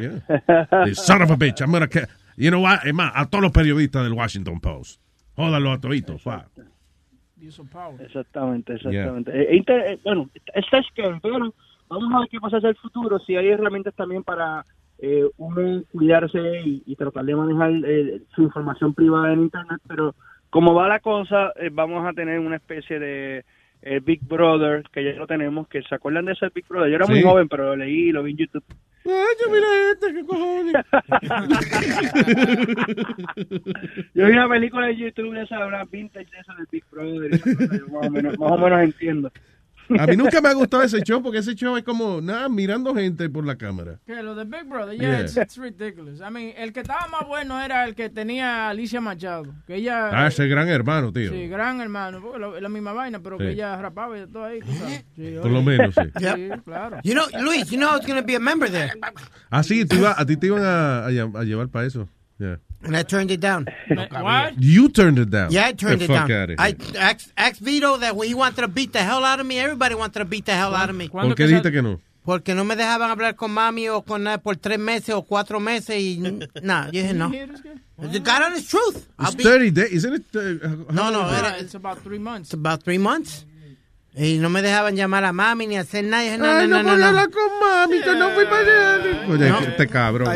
Yeah. 0.00 0.84
The 0.84 0.94
son 0.94 1.22
of 1.22 1.30
a 1.30 1.36
bitch, 1.36 1.60
I'm 1.60 1.72
gonna 1.72 1.88
You 2.40 2.50
know 2.50 2.62
what? 2.62 2.86
Es 2.86 2.94
más, 2.94 3.12
a 3.14 3.28
todos 3.28 3.42
los 3.42 3.52
periodistas 3.52 4.02
del 4.02 4.14
Washington 4.14 4.60
Post. 4.60 5.00
Jódalo 5.36 5.72
a 5.72 5.78
toditos. 5.80 6.22
Exactamente, 8.02 8.74
exactamente. 8.74 9.30
Eh, 9.32 9.56
inter- 9.56 9.84
eh, 9.92 9.98
bueno, 10.04 10.28
está 10.54 10.82
scary, 10.82 11.18
pero 11.22 11.54
vamos 11.88 12.12
a 12.14 12.20
ver 12.20 12.28
qué 12.30 12.40
pasa 12.40 12.56
hacia 12.58 12.70
el 12.70 12.76
futuro. 12.76 13.18
Si 13.20 13.36
hay 13.36 13.48
herramientas 13.48 13.94
también 13.94 14.22
para 14.22 14.64
eh, 14.98 15.24
uno 15.38 15.82
cuidarse 15.92 16.38
y, 16.64 16.82
y 16.86 16.96
tratar 16.96 17.24
de 17.24 17.34
manejar 17.36 17.72
eh, 17.86 18.22
su 18.34 18.42
información 18.42 18.94
privada 18.94 19.32
en 19.32 19.40
Internet, 19.42 19.80
pero 19.86 20.14
como 20.50 20.74
va 20.74 20.88
la 20.88 21.00
cosa, 21.00 21.52
eh, 21.56 21.70
vamos 21.72 22.06
a 22.06 22.12
tener 22.12 22.38
una 22.40 22.56
especie 22.56 22.98
de 22.98 23.44
eh, 23.82 24.00
Big 24.04 24.20
Brother, 24.26 24.82
que 24.92 25.04
ya 25.04 25.12
lo 25.12 25.26
tenemos, 25.26 25.68
que 25.68 25.82
se 25.82 25.94
acuerdan 25.94 26.24
de 26.26 26.32
ese 26.32 26.48
Big 26.54 26.66
Brother. 26.68 26.90
Yo 26.90 26.96
era 26.96 27.06
muy 27.06 27.20
joven, 27.30 27.48
pero 27.48 27.64
lo 27.66 27.76
leí, 27.76 28.12
lo 28.12 28.22
vi 28.22 28.32
en 28.32 28.36
YouTube. 28.38 28.64
Yo 29.04 29.12
mira 29.50 29.66
este, 29.92 30.14
qué 30.14 30.24
cojones. 30.26 30.74
Yo 34.14 34.26
vi 34.26 34.32
una 34.32 34.48
película 34.48 34.86
de 34.88 34.96
YouTube 34.96 35.34
de 35.34 35.42
esa 35.42 35.84
vintage 35.84 36.30
de 36.30 36.38
esa 36.38 36.54
del 36.54 36.66
Big 36.70 36.84
Brother. 36.90 37.30
más, 37.90 38.06
o 38.06 38.10
menos, 38.10 38.38
más 38.38 38.52
o 38.52 38.58
menos 38.58 38.80
entiendo. 38.82 39.32
A 39.98 40.06
mí 40.06 40.16
nunca 40.16 40.40
me 40.40 40.48
ha 40.48 40.52
gustado 40.54 40.82
ese 40.82 41.00
show 41.02 41.22
porque 41.22 41.38
ese 41.38 41.54
show 41.54 41.76
es 41.76 41.82
como, 41.84 42.20
nada, 42.20 42.48
mirando 42.48 42.94
gente 42.94 43.28
por 43.28 43.44
la 43.44 43.56
cámara. 43.56 43.98
Que 44.06 44.22
lo 44.22 44.34
de 44.34 44.44
Big 44.44 44.64
Brother, 44.68 44.96
yeah, 44.96 45.10
Yeah. 45.10 45.20
It's, 45.22 45.36
it's 45.36 45.56
ridiculous. 45.56 46.20
I 46.20 46.30
mean, 46.30 46.52
el 46.56 46.72
que 46.72 46.80
estaba 46.80 47.06
más 47.08 47.26
bueno 47.26 47.60
era 47.60 47.84
el 47.84 47.94
que 47.94 48.08
tenía 48.10 48.68
Alicia 48.68 49.00
Machado. 49.00 49.52
Que 49.66 49.76
ella. 49.76 50.10
Ah, 50.12 50.28
ese 50.28 50.46
gran 50.46 50.68
hermano, 50.68 51.12
tío. 51.12 51.30
Sí, 51.32 51.48
gran 51.48 51.80
hermano. 51.80 52.20
es 52.56 52.62
la 52.62 52.68
misma 52.68 52.92
vaina, 52.92 53.20
pero 53.20 53.36
Sí. 53.38 53.44
que 53.44 53.50
ella 53.52 53.76
rapaba 53.80 54.18
y 54.18 54.26
todo 54.26 54.44
ahí. 54.44 54.60
sabes. 54.60 55.04
Sí, 55.16 55.34
Por 55.40 55.50
lo 55.50 55.62
menos, 55.62 55.94
sí. 55.94 56.02
Sí, 56.18 56.48
claro. 56.64 56.98
You 57.02 57.14
know, 57.14 57.26
Luis, 57.42 57.68
you 57.70 57.76
know 57.78 57.88
I 57.90 57.96
was 57.96 58.06
going 58.06 58.20
to 58.20 58.26
be 58.26 58.36
a 58.36 58.40
member 58.40 58.70
there. 58.70 58.92
Ah, 59.50 59.62
sí, 59.62 59.84
tú 59.84 59.96
iba- 59.96 60.14
a 60.16 60.24
ti 60.24 60.36
te 60.36 60.46
iban 60.46 60.62
a, 60.64 61.06
a 61.06 61.08
a 61.08 61.44
llevar 61.44 61.68
para 61.68 61.86
eso. 61.86 62.08
Yeah. 62.38 62.58
And 62.82 62.96
I 62.96 63.02
turned 63.02 63.30
it 63.30 63.40
down. 63.40 63.66
What? 64.10 64.60
You 64.62 64.88
turned 64.88 65.18
it 65.18 65.30
down. 65.30 65.52
Yeah, 65.52 65.66
I 65.66 65.72
turned 65.72 66.00
The 66.00 66.04
it 66.04 66.08
fuck 66.08 66.28
down. 66.28 66.42
outta 66.42 66.54
I 66.58 66.68
here. 66.68 66.98
asked, 66.98 67.32
asked 67.36 67.60
Vito 67.60 67.98
that 67.98 68.16
when 68.16 68.28
he 68.28 68.34
wanted 68.34 68.62
to 68.62 68.68
beat 68.68 68.92
the 68.92 69.02
hell 69.02 69.22
out 69.24 69.38
of 69.40 69.46
me, 69.46 69.58
everybody 69.58 69.94
wanted 69.94 70.18
to 70.20 70.24
beat 70.24 70.46
the 70.46 70.54
hell 70.54 70.74
out 70.74 70.88
of 70.88 70.96
me. 70.96 71.08
¿Por 71.08 71.34
qué 71.34 71.46
dijiste 71.46 71.70
que 71.70 71.82
no? 71.82 72.00
Porque 72.24 72.54
no 72.54 72.64
me 72.64 72.76
dejaban 72.76 73.10
hablar 73.10 73.34
con 73.36 73.50
mami 73.50 73.88
o 73.88 74.02
con 74.02 74.22
nada 74.24 74.38
por 74.38 74.54
tres 74.56 74.78
meses 74.78 75.14
o 75.14 75.22
cuatro 75.22 75.58
meses 75.60 75.96
y 75.96 76.16
nada, 76.62 76.90
yo 76.92 77.02
dije 77.02 77.14
no. 77.14 77.30
The 77.30 78.18
God 78.20 78.42
honest 78.42 78.70
truth. 78.70 79.06
I'll 79.18 79.26
It's 79.28 79.34
be- 79.36 79.42
30 79.44 79.70
days, 79.72 79.92
isn't 79.92 80.14
it? 80.14 80.36
uh, 80.36 80.68
how 80.68 80.92
No, 80.92 81.02
long 81.10 81.12
no, 81.12 81.26
is 81.28 81.32
it? 81.38 81.44
era- 81.44 81.56
It's 81.60 81.74
about 81.74 81.98
three 82.02 82.18
months. 82.18 82.48
It's 82.48 82.54
about 82.54 82.82
three 82.82 82.98
months. 82.98 83.44
Y 84.16 84.38
no 84.38 84.50
me 84.50 84.60
dejaban 84.60 84.96
llamar 84.96 85.24
a 85.24 85.32
mami 85.32 85.66
ni 85.68 85.76
hacer 85.76 86.04
nada. 86.04 86.22
Y 86.24 86.26
dije, 86.26 86.38
no, 86.38 86.46
Ay, 86.46 86.66
no, 86.68 86.78
no 86.78 86.82
no, 86.82 86.90
no, 86.92 86.98
no. 86.98 87.06
hablar 87.06 87.30
con 87.30 87.42
mami, 87.60 88.00
que 88.02 88.14
no 88.16 88.30
fui 88.30 88.44
para 88.44 88.58
allá. 88.58 89.26
Oye, 89.28 89.68
este 89.68 89.86
cabrón. 89.86 90.28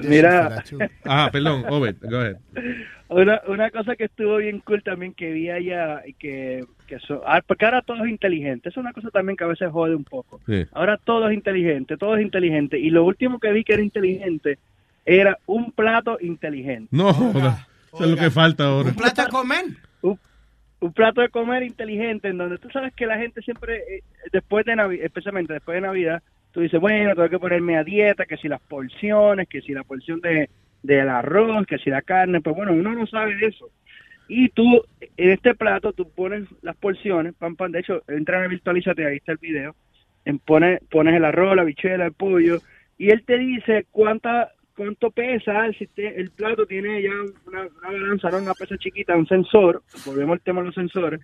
Mira, 0.00 0.64
Ah, 1.04 1.28
perdón, 1.30 1.64
Obed, 1.68 1.96
go 2.02 2.18
ahead. 2.18 2.36
una, 3.08 3.40
una 3.46 3.70
cosa 3.70 3.94
que 3.94 4.04
estuvo 4.04 4.38
bien 4.38 4.60
cool 4.60 4.82
también 4.82 5.12
que 5.12 5.30
vi 5.32 5.50
allá 5.50 6.02
que, 6.18 6.64
que 6.86 6.98
so- 7.00 7.22
ah, 7.26 7.42
porque 7.46 7.66
ahora 7.66 7.82
todo 7.82 8.04
es 8.04 8.10
inteligente. 8.10 8.70
Es 8.70 8.76
una 8.78 8.92
cosa 8.94 9.10
también 9.10 9.36
que 9.36 9.44
a 9.44 9.48
veces 9.48 9.70
jode 9.70 9.94
un 9.94 10.04
poco. 10.04 10.40
Sí. 10.46 10.64
Ahora 10.72 10.96
todo 10.96 11.28
es 11.28 11.34
inteligente, 11.34 11.96
todo 11.98 12.16
es 12.16 12.22
inteligente. 12.22 12.78
Y 12.78 12.88
lo 12.90 13.04
último 13.04 13.38
que 13.38 13.52
vi 13.52 13.64
que 13.64 13.74
era 13.74 13.82
inteligente 13.82 14.58
era 15.04 15.36
un 15.46 15.72
plato 15.72 16.16
inteligente. 16.20 16.88
No, 16.90 17.12
joda. 17.12 17.68
Eso 17.92 18.04
es 18.04 18.10
lo 18.10 18.16
que 18.16 18.30
falta 18.30 18.64
ahora. 18.64 18.88
¿Un 18.88 18.94
plato 18.96 19.20
a 19.22 19.26
comer? 19.28 19.64
Un, 20.82 20.92
plato 20.92 21.20
de 21.20 21.28
comer 21.28 21.62
inteligente 21.62 22.28
en 22.28 22.38
donde 22.38 22.58
tú 22.58 22.68
sabes 22.70 22.92
que 22.94 23.06
la 23.06 23.18
gente 23.18 23.40
siempre, 23.42 23.76
eh, 23.76 24.02
después 24.32 24.64
de 24.66 24.76
Navidad, 24.76 25.04
especialmente 25.04 25.52
después 25.52 25.76
de 25.76 25.80
Navidad, 25.80 26.22
tú 26.52 26.60
dices, 26.60 26.80
bueno, 26.80 27.14
tengo 27.14 27.28
que 27.28 27.38
ponerme 27.38 27.76
a 27.76 27.84
dieta, 27.84 28.26
que 28.26 28.36
si 28.36 28.48
las 28.48 28.60
porciones, 28.60 29.48
que 29.48 29.62
si 29.62 29.72
la 29.72 29.84
porción 29.84 30.20
de 30.20 30.48
del 30.82 31.08
arroz, 31.08 31.66
que 31.66 31.78
si 31.78 31.90
la 31.90 32.02
carne, 32.02 32.40
pues 32.40 32.56
bueno, 32.56 32.72
uno 32.72 32.92
no 32.94 33.06
sabe 33.06 33.36
eso. 33.46 33.70
Y 34.28 34.48
tú, 34.48 34.82
en 35.16 35.30
este 35.30 35.54
plato, 35.54 35.92
tú 35.92 36.10
pones 36.10 36.48
las 36.62 36.76
porciones, 36.76 37.34
pam, 37.34 37.56
pam, 37.56 37.72
de 37.72 37.80
hecho, 37.80 38.02
entra 38.08 38.42
en 38.42 38.50
Virtualízate, 38.50 39.06
ahí 39.06 39.16
está 39.16 39.32
el 39.32 39.38
video, 39.38 39.74
en 40.24 40.38
pone, 40.38 40.78
pones 40.90 41.14
el 41.14 41.24
arroz, 41.24 41.56
la 41.56 41.64
bichuela, 41.64 42.06
el 42.06 42.12
pollo, 42.12 42.58
y 42.98 43.10
él 43.10 43.24
te 43.24 43.38
dice 43.38 43.86
cuánta 43.90 44.52
cuánto 44.76 45.10
pesa, 45.10 45.66
te- 45.94 46.20
el 46.20 46.30
plato 46.30 46.66
tiene 46.66 47.02
ya 47.02 47.10
una, 47.46 47.62
una 47.62 47.90
balanza, 47.90 48.30
no 48.30 48.38
una 48.38 48.54
pesa 48.54 48.76
chiquita, 48.78 49.16
un 49.16 49.26
sensor, 49.26 49.82
volvemos 50.06 50.34
al 50.34 50.40
tema 50.40 50.60
de 50.60 50.66
los 50.66 50.74
sensores, 50.74 51.20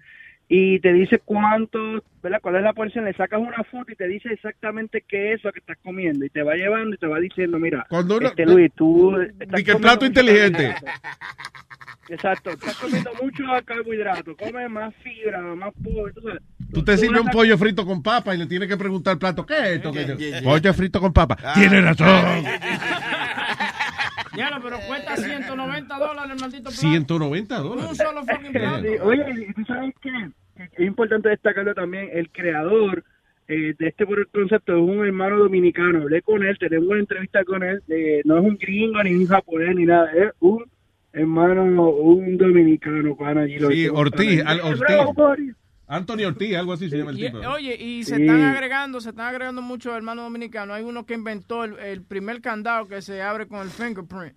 y 0.48 0.80
te 0.80 0.92
dice 0.92 1.18
cuánto, 1.24 2.02
¿verdad? 2.22 2.38
¿Cuál 2.40 2.56
es 2.56 2.62
la 2.62 2.72
porción? 2.72 3.04
Le 3.04 3.12
sacas 3.12 3.38
una 3.40 3.62
foto 3.70 3.92
y 3.92 3.96
te 3.96 4.08
dice 4.08 4.30
exactamente 4.32 5.04
qué 5.06 5.34
es 5.34 5.44
lo 5.44 5.52
que 5.52 5.58
estás 5.60 5.76
comiendo, 5.82 6.24
y 6.24 6.30
te 6.30 6.42
va 6.42 6.54
llevando 6.54 6.94
y 6.94 6.98
te 6.98 7.06
va 7.06 7.18
diciendo, 7.20 7.58
mira, 7.58 7.86
Cuando 7.88 8.16
uno- 8.16 8.28
este 8.28 8.46
Luis, 8.46 8.72
tú... 8.74 9.14
estás 9.20 9.60
Y 9.60 9.64
que 9.64 9.72
el 9.72 9.78
plato 9.78 10.06
inteligente. 10.06 10.74
Exacto, 12.10 12.50
estás 12.50 12.74
comiendo 12.76 13.10
mucho 13.22 13.44
carbohidrato, 13.66 14.34
come 14.36 14.66
más 14.70 14.94
fibra, 15.02 15.42
más 15.42 15.74
pollo, 15.84 16.08
entonces... 16.08 16.42
Tú 16.72 16.82
te 16.82 16.96
sirves 16.96 17.20
un 17.20 17.28
pollo 17.28 17.56
frito 17.58 17.84
con 17.84 18.02
papa 18.02 18.34
y 18.34 18.38
le 18.38 18.46
tienes 18.46 18.68
que 18.68 18.76
preguntar 18.76 19.12
al 19.12 19.18
plato, 19.18 19.44
¿qué 19.44 19.54
es 19.54 19.64
esto? 19.76 19.92
Yeah, 19.92 20.06
yeah, 20.06 20.16
yeah. 20.16 20.42
Pollo 20.42 20.74
frito 20.74 21.00
con 21.00 21.12
papa. 21.12 21.36
Ah. 21.42 21.52
Tienes 21.54 21.84
razón. 21.84 22.44
Ya, 24.38 24.60
pero 24.62 24.78
cuesta 24.86 25.16
190 25.16 25.98
dólares 25.98 26.32
el 26.32 26.40
maldito 26.40 26.70
plato. 26.70 26.80
190 26.80 27.62
Un 27.62 27.68
dólares. 27.68 27.96
solo 27.96 28.24
fucking 28.24 29.00
oye, 29.02 29.46
¿y 29.48 29.52
¿tú 29.52 29.64
sabes 29.64 29.94
qué? 30.00 30.30
Es 30.72 30.86
importante 30.86 31.28
destacarlo 31.28 31.74
también, 31.74 32.08
el 32.12 32.30
creador 32.30 33.04
eh, 33.48 33.74
de 33.78 33.88
este 33.88 34.04
concepto 34.32 34.76
es 34.76 34.82
un 34.82 35.04
hermano 35.06 35.38
dominicano. 35.38 36.02
Hablé 36.02 36.20
con 36.22 36.42
él, 36.42 36.58
tenemos 36.58 36.88
una 36.88 37.00
entrevista 37.00 37.44
con 37.44 37.62
él. 37.62 37.82
eh, 37.88 38.20
no 38.24 38.38
es 38.38 38.44
un 38.44 38.56
gringo, 38.58 39.02
ni 39.02 39.14
un 39.14 39.26
japonés, 39.26 39.74
ni 39.74 39.84
nada. 39.86 40.10
Es 40.12 40.32
un 40.40 40.64
hermano, 41.12 41.88
un 41.90 42.36
dominicano, 42.36 43.16
pana. 43.16 43.42
allí 43.42 43.58
Sí, 43.58 43.88
Ortiz, 43.88 44.42
al-. 44.44 44.60
Ortiz. 44.60 45.54
Anthony 45.88 46.24
Ortiz, 46.26 46.54
algo 46.54 46.74
así 46.74 46.88
se 46.90 46.98
llama 46.98 47.10
el 47.12 47.18
Y, 47.18 47.22
tipo. 47.26 47.38
oye, 47.48 47.74
y 47.76 48.04
se 48.04 48.16
Sí. 48.16 48.22
están 48.22 48.42
agregando, 48.42 49.00
se 49.00 49.08
están 49.10 49.26
agregando 49.26 49.62
muchos 49.62 49.94
hermanos 49.96 50.24
dominicanos. 50.24 50.76
Hay 50.76 50.84
uno 50.84 51.06
que 51.06 51.14
inventó 51.14 51.64
el, 51.64 51.78
el 51.78 52.02
primer 52.02 52.40
candado 52.42 52.86
que 52.86 53.00
se 53.02 53.22
abre 53.22 53.46
con 53.48 53.60
el 53.60 53.70
fingerprint. 53.70 54.34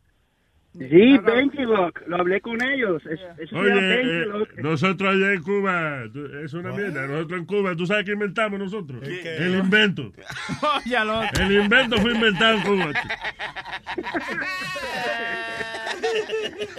Sí, 0.74 1.18
Benji 1.18 1.64
Lock, 1.64 2.00
lo 2.08 2.16
hablé 2.22 2.40
con 2.40 2.64
ellos. 2.64 3.04
Es- 3.06 3.20
llama 3.38 3.52
Oye, 3.52 4.02
eh, 4.02 4.26
Lock. 4.26 4.58
nosotros 4.60 5.14
allá 5.14 5.34
en 5.34 5.42
Cuba, 5.44 6.04
es 6.46 6.54
una 6.54 6.72
mierda. 6.72 7.08
Nosotros 7.08 7.40
en 7.42 7.46
Cuba, 7.46 7.76
¿tú 7.76 7.86
sabes 7.86 8.06
qué 8.06 8.14
inventamos 8.14 8.58
nosotros? 8.58 9.04
El 9.06 9.56
invento. 9.56 10.14
Lo- 11.04 11.24
El 11.42 11.52
invento 11.52 11.98
fue 11.98 12.14
inventado 12.14 12.56
en 12.58 12.64
Cuba. 12.64 12.94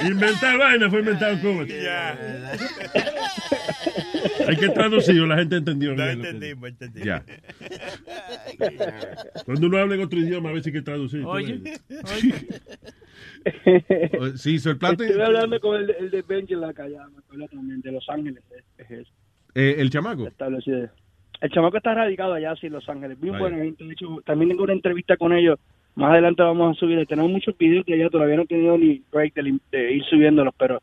Inventar 0.00 0.58
vaina 0.58 0.88
fue 0.90 1.00
inventado 1.00 1.32
en 1.32 1.38
Cuba. 1.40 1.64
Hay 4.48 4.56
que 4.56 4.68
traducirlo, 4.70 5.26
la 5.26 5.38
gente 5.38 5.56
entendió. 5.56 5.94
bien 5.94 6.18
lo 6.18 6.24
que- 6.24 7.04
Ya. 7.04 7.24
Cuando 9.44 9.66
uno 9.66 9.78
habla 9.78 9.94
en 9.96 10.02
otro 10.02 10.18
idioma, 10.18 10.50
a 10.50 10.52
veces 10.52 10.68
hay 10.68 10.72
que 10.72 10.82
traducir. 10.82 11.24
Oye, 11.24 11.60
Sí, 14.36 14.54
hizo 14.54 14.70
el 14.70 14.78
plato. 14.78 15.02
Estuve 15.02 15.22
hablando 15.24 15.58
con 15.60 15.80
el, 15.80 15.90
el 15.98 16.10
de 16.10 16.22
Benji 16.22 16.54
Lock 16.54 16.78
allá, 16.80 17.06
me 17.08 17.18
acuerdo 17.18 17.48
también, 17.48 17.80
de 17.80 17.92
Los 17.92 18.08
Ángeles. 18.08 18.42
es- 18.50 18.64
es 18.86 18.90
eso. 19.00 19.12
Eh, 19.54 19.76
el 19.78 19.90
chamaco. 19.90 20.26
establecido. 20.28 20.88
El 21.40 21.50
chamaco 21.50 21.76
está 21.76 21.94
radicado 21.94 22.34
allá, 22.34 22.54
sí, 22.56 22.68
en 22.68 22.74
Los 22.74 22.88
Ángeles. 22.88 23.20
Bien 23.20 23.38
buena 23.38 23.58
gente. 23.58 23.84
De 23.84 23.92
hecho, 23.92 24.20
también 24.24 24.50
tengo 24.50 24.64
una 24.64 24.72
entrevista 24.72 25.16
con 25.16 25.32
ellos. 25.32 25.58
Más 25.94 26.12
adelante 26.12 26.42
vamos 26.42 26.76
a 26.76 26.80
subir. 26.80 27.04
Tenemos 27.06 27.30
muchos 27.30 27.56
videos 27.58 27.84
de 27.84 27.94
allá. 27.94 28.08
Todavía 28.08 28.36
no 28.36 28.42
he 28.42 28.46
tenido 28.46 28.78
ni 28.78 29.02
break 29.12 29.34
de, 29.34 29.58
de 29.72 29.92
ir 29.92 30.04
subiéndolos, 30.04 30.54
pero 30.58 30.80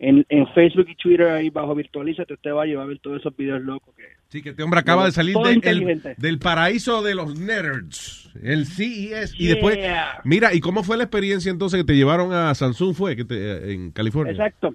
en, 0.00 0.24
en 0.28 0.46
Facebook 0.54 0.86
y 0.88 0.96
Twitter, 0.96 1.28
ahí 1.28 1.50
bajo 1.50 1.74
Virtualízate, 1.74 2.34
usted 2.34 2.52
va 2.52 2.62
a 2.62 2.66
llevar 2.66 2.86
a 2.86 2.88
ver 2.88 2.98
todos 2.98 3.20
esos 3.20 3.36
videos 3.36 3.60
locos. 3.60 3.94
Que... 3.94 4.04
Sí, 4.28 4.42
que 4.42 4.50
este 4.50 4.62
hombre 4.62 4.80
acaba 4.80 5.04
de 5.04 5.12
salir 5.12 5.36
de- 5.36 5.60
el- 5.70 6.02
del 6.16 6.38
paraíso 6.38 7.02
de 7.02 7.14
los 7.14 7.38
nerds, 7.38 8.32
el 8.42 8.66
CES. 8.66 9.34
Y 9.38 9.44
Yeah. 9.44 9.54
después, 9.54 9.78
mira, 10.24 10.54
¿y 10.54 10.60
cómo 10.60 10.82
fue 10.82 10.96
la 10.96 11.04
experiencia 11.04 11.50
entonces 11.52 11.80
que 11.80 11.86
te 11.86 11.96
llevaron 11.96 12.32
a 12.32 12.54
Samsung? 12.54 12.94
¿Fue 12.94 13.14
que 13.14 13.24
te- 13.24 13.72
en 13.74 13.90
California? 13.92 14.32
Exacto. 14.32 14.74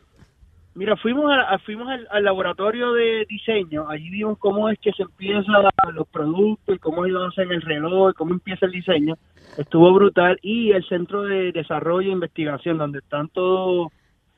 Mira, 0.76 0.98
fuimos 0.98 1.32
a- 1.32 1.58
fuimos 1.60 1.88
al, 1.90 2.06
al 2.12 2.24
laboratorio 2.26 2.92
de 2.94 3.26
diseño, 3.30 3.90
allí 3.90 4.10
vimos 4.10 4.38
cómo 4.38 4.70
es 4.70 4.78
que 4.80 4.92
se 4.92 5.04
empiezan 5.04 5.46
los 5.94 6.08
productos, 6.10 6.76
y 6.76 6.80
cómo 6.80 7.06
ellos 7.06 7.22
hacen 7.32 7.50
el 7.52 7.62
reloj, 7.62 8.12
y 8.12 8.14
cómo 8.14 8.34
empieza 8.34 8.66
el 8.66 8.74
diseño. 8.74 9.16
Estuvo 9.58 9.94
brutal. 9.94 10.38
Y 10.42 10.72
el 10.72 10.84
centro 10.86 11.24
de 11.24 11.54
desarrollo 11.54 12.10
e 12.10 12.14
investigación, 12.14 12.78
donde 12.78 13.00
están 13.00 13.30
todos, 13.30 13.88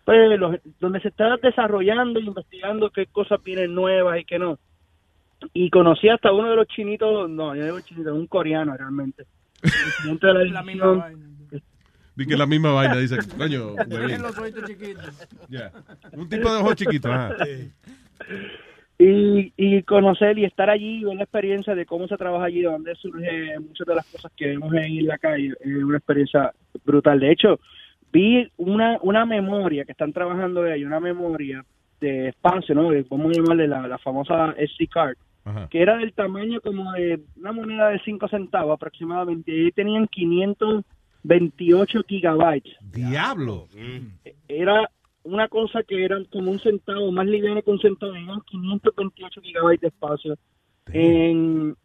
pues, 0.08 0.40
los- 0.40 0.56
donde 0.80 1.02
se 1.02 1.10
está 1.10 1.36
desarrollando 1.36 2.18
e 2.18 2.24
investigando 2.24 2.90
qué 2.92 3.08
cosas 3.08 3.44
vienen 3.44 3.76
nuevas 3.76 4.18
y 4.22 4.24
qué 4.24 4.40
no. 4.40 4.58
Y 5.54 5.70
conocí 5.70 6.08
hasta 6.08 6.32
uno 6.32 6.50
de 6.50 6.56
los 6.56 6.68
chinitos, 6.68 7.30
no, 7.30 7.54
yo 7.54 7.66
digo 7.66 7.82
chinito, 7.82 8.16
un 8.16 8.26
coreano 8.26 8.78
realmente. 8.78 9.26
El 9.62 10.18
de 10.18 10.34
la 10.34 10.44
La 10.54 10.64
misma 10.64 10.92
vaina. 10.94 11.26
Vi 12.16 12.26
que 12.26 12.38
la 12.38 12.46
misma 12.46 12.72
vaina, 12.72 12.96
dice, 12.96 13.18
coño, 13.38 13.76
los 13.76 14.38
ojitos 14.40 14.64
chiquitos. 14.64 15.28
Un 16.14 16.30
tipo 16.30 16.54
de 16.54 16.62
ojos 16.62 16.76
chiquitos, 16.78 17.12
ajá. 17.12 17.36
y, 18.98 19.52
y 19.58 19.84
conocer 19.84 20.40
y 20.40 20.46
estar 20.46 20.70
allí, 20.70 21.04
ver 21.04 21.18
la 21.18 21.24
experiencia 21.24 21.76
de 21.76 21.86
cómo 21.86 22.08
se 22.08 22.16
trabaja 22.16 22.46
allí, 22.46 22.62
de 22.62 22.68
dónde 22.70 22.96
surgen 22.96 23.68
muchas 23.68 23.86
de 23.86 23.94
las 23.96 24.06
cosas 24.10 24.32
que 24.38 24.48
vemos 24.48 24.74
en 24.74 25.06
la 25.06 25.18
calle, 25.18 25.54
es 25.60 25.84
una 25.84 25.98
experiencia 25.98 26.54
brutal. 26.86 27.20
De 27.20 27.30
hecho, 27.34 27.60
vi 28.18 28.52
una, 28.58 28.98
una 29.04 29.26
memoria 29.28 29.86
que 29.86 29.92
están 29.92 30.12
trabajando 30.12 30.64
de 30.64 30.74
ahí, 30.74 30.84
una 30.84 31.00
memoria 31.00 31.64
de 32.02 32.30
espacio, 32.30 32.74
¿no? 32.74 32.90
Vamos 33.10 33.32
a 33.32 33.34
llamarle 33.40 33.68
la, 33.68 33.88
la 33.88 34.00
famosa 34.00 34.56
SD 34.58 34.88
card, 34.90 35.16
Ajá. 35.46 35.68
que 35.70 35.82
era 35.82 35.98
del 35.98 36.14
tamaño 36.14 36.60
como 36.62 36.92
de 36.94 37.20
una 37.36 37.52
moneda 37.52 37.90
de 37.90 38.00
5 38.00 38.28
centavos 38.28 38.74
aproximadamente. 38.74 39.52
Y 39.52 39.66
ahí 39.66 39.72
tenían 39.72 40.08
528 40.08 42.04
gigabytes. 42.08 42.76
Diablo. 42.92 43.68
Era 44.48 44.90
una 45.24 45.48
cosa 45.48 45.84
que 45.84 46.04
era 46.04 46.18
como 46.32 46.50
un 46.50 46.60
centavo, 46.60 47.12
más 47.12 47.28
liviano 47.28 47.62
que 47.62 47.70
un 47.70 47.80
centavo, 47.80 48.16
eran 48.16 48.42
528 48.42 49.42
gigabytes 49.42 49.82
de 49.82 49.88
espacio. 49.90 50.36
En, 50.92 51.76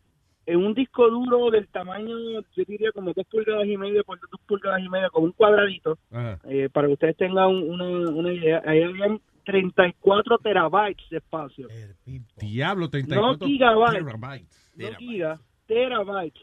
en 0.47 0.57
un 0.59 0.75
disco 0.75 1.09
duro 1.09 1.51
del 1.51 1.69
tamaño, 1.69 2.17
yo 2.55 2.65
diría 2.67 2.91
como 2.93 3.13
2 3.13 3.27
pulgadas 3.31 3.67
y 3.67 3.77
media 3.77 4.03
por 4.03 4.19
2 4.21 4.41
pulgadas 4.47 4.81
y 4.83 4.89
media, 4.89 5.09
como 5.11 5.27
un 5.27 5.33
cuadradito, 5.33 5.99
eh, 6.49 6.69
para 6.73 6.89
que 6.89 6.95
ustedes 6.95 7.17
tengan 7.17 7.49
un- 7.49 7.71
una, 7.71 7.85
una 8.11 8.33
idea, 8.33 8.63
ahí 8.67 8.83
habían 8.83 9.21
34 9.45 10.39
terabytes 10.39 11.09
de 11.11 11.19
espacio. 11.19 11.69
Diablo, 12.39 12.85
No 12.87 12.91
34 12.91 13.47
gigabytes, 13.47 14.05
terabytes. 14.05 14.73
no 14.77 14.95
gigas, 14.99 15.41
terabytes. 15.67 16.43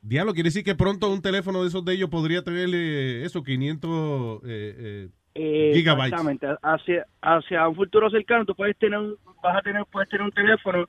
Diablo, 0.00 0.32
quiere 0.32 0.46
decir 0.48 0.64
que 0.64 0.74
pronto 0.74 1.10
un 1.10 1.20
teléfono 1.20 1.62
de 1.62 1.68
esos 1.68 1.84
de 1.84 1.94
ellos 1.94 2.08
podría 2.08 2.42
tener 2.42 2.68
eh, 2.72 3.24
eso, 3.24 3.42
500 3.42 4.42
eh, 4.44 4.74
eh, 4.78 5.08
Eh, 5.34 5.72
gigabytes. 5.74 6.12
Exactamente. 6.12 6.46
Hacia, 6.62 7.06
hacia 7.20 7.68
un 7.68 7.74
futuro 7.76 8.08
cercano, 8.10 8.44
tú 8.44 8.54
puedes 8.54 8.76
tener, 8.78 8.98
un, 8.98 9.16
vas 9.42 9.56
a 9.56 9.62
tener, 9.62 9.84
puedes 9.90 10.08
tener 10.08 10.24
un 10.24 10.32
teléfono 10.32 10.86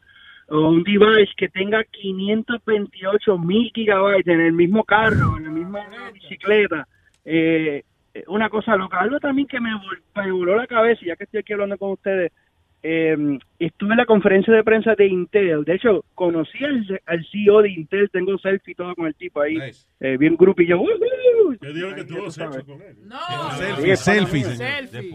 un 0.51 0.83
device 0.83 1.31
que 1.37 1.49
tenga 1.49 1.83
528 1.83 3.37
mil 3.37 3.71
gigabytes 3.73 4.27
en 4.27 4.41
el 4.41 4.53
mismo 4.53 4.83
carro, 4.83 5.37
en 5.37 5.43
la 5.43 5.49
misma 5.49 5.79
bicicleta. 6.13 6.87
Eh, 7.23 7.83
eh, 8.13 8.23
una 8.27 8.49
cosa 8.49 8.75
loca. 8.75 8.99
Algo 8.99 9.19
también 9.19 9.47
que 9.47 9.59
me, 9.59 9.71
me 10.15 10.31
voló 10.31 10.55
la 10.55 10.67
cabeza, 10.67 11.01
ya 11.05 11.15
que 11.15 11.25
estoy 11.25 11.41
aquí 11.41 11.53
hablando 11.53 11.77
con 11.77 11.91
ustedes. 11.91 12.31
Eh, 12.81 13.39
estuve 13.59 13.91
en 13.91 13.97
la 13.97 14.05
conferencia 14.05 14.53
de 14.53 14.63
prensa 14.63 14.95
de 14.95 15.05
Intel. 15.07 15.63
De 15.65 15.75
hecho, 15.75 16.03
conocí 16.15 16.63
al, 16.63 17.01
al 17.05 17.25
CEO 17.31 17.61
de 17.61 17.69
Intel. 17.71 18.09
Tengo 18.09 18.37
selfie 18.37 18.71
y 18.71 18.75
todo 18.75 18.95
con 18.95 19.07
el 19.07 19.15
tipo 19.15 19.41
ahí. 19.41 19.57
eh, 19.99 20.17
bien 20.17 20.35
grupo 20.37 20.61
y 20.61 20.67
yo. 20.67 20.79
"Woohoo". 20.79 21.57
Me 21.61 21.73
dijo 21.73 21.93
que 21.95 22.03
tuvo 22.05 22.25
tú 22.25 22.31
sexo 22.31 22.65
con 22.65 22.81
él. 22.81 22.95
No. 23.05 23.17
Selfie, 23.57 23.95
selfie, 23.97 24.43
señor. 24.43 24.87
Selfie. 24.87 25.11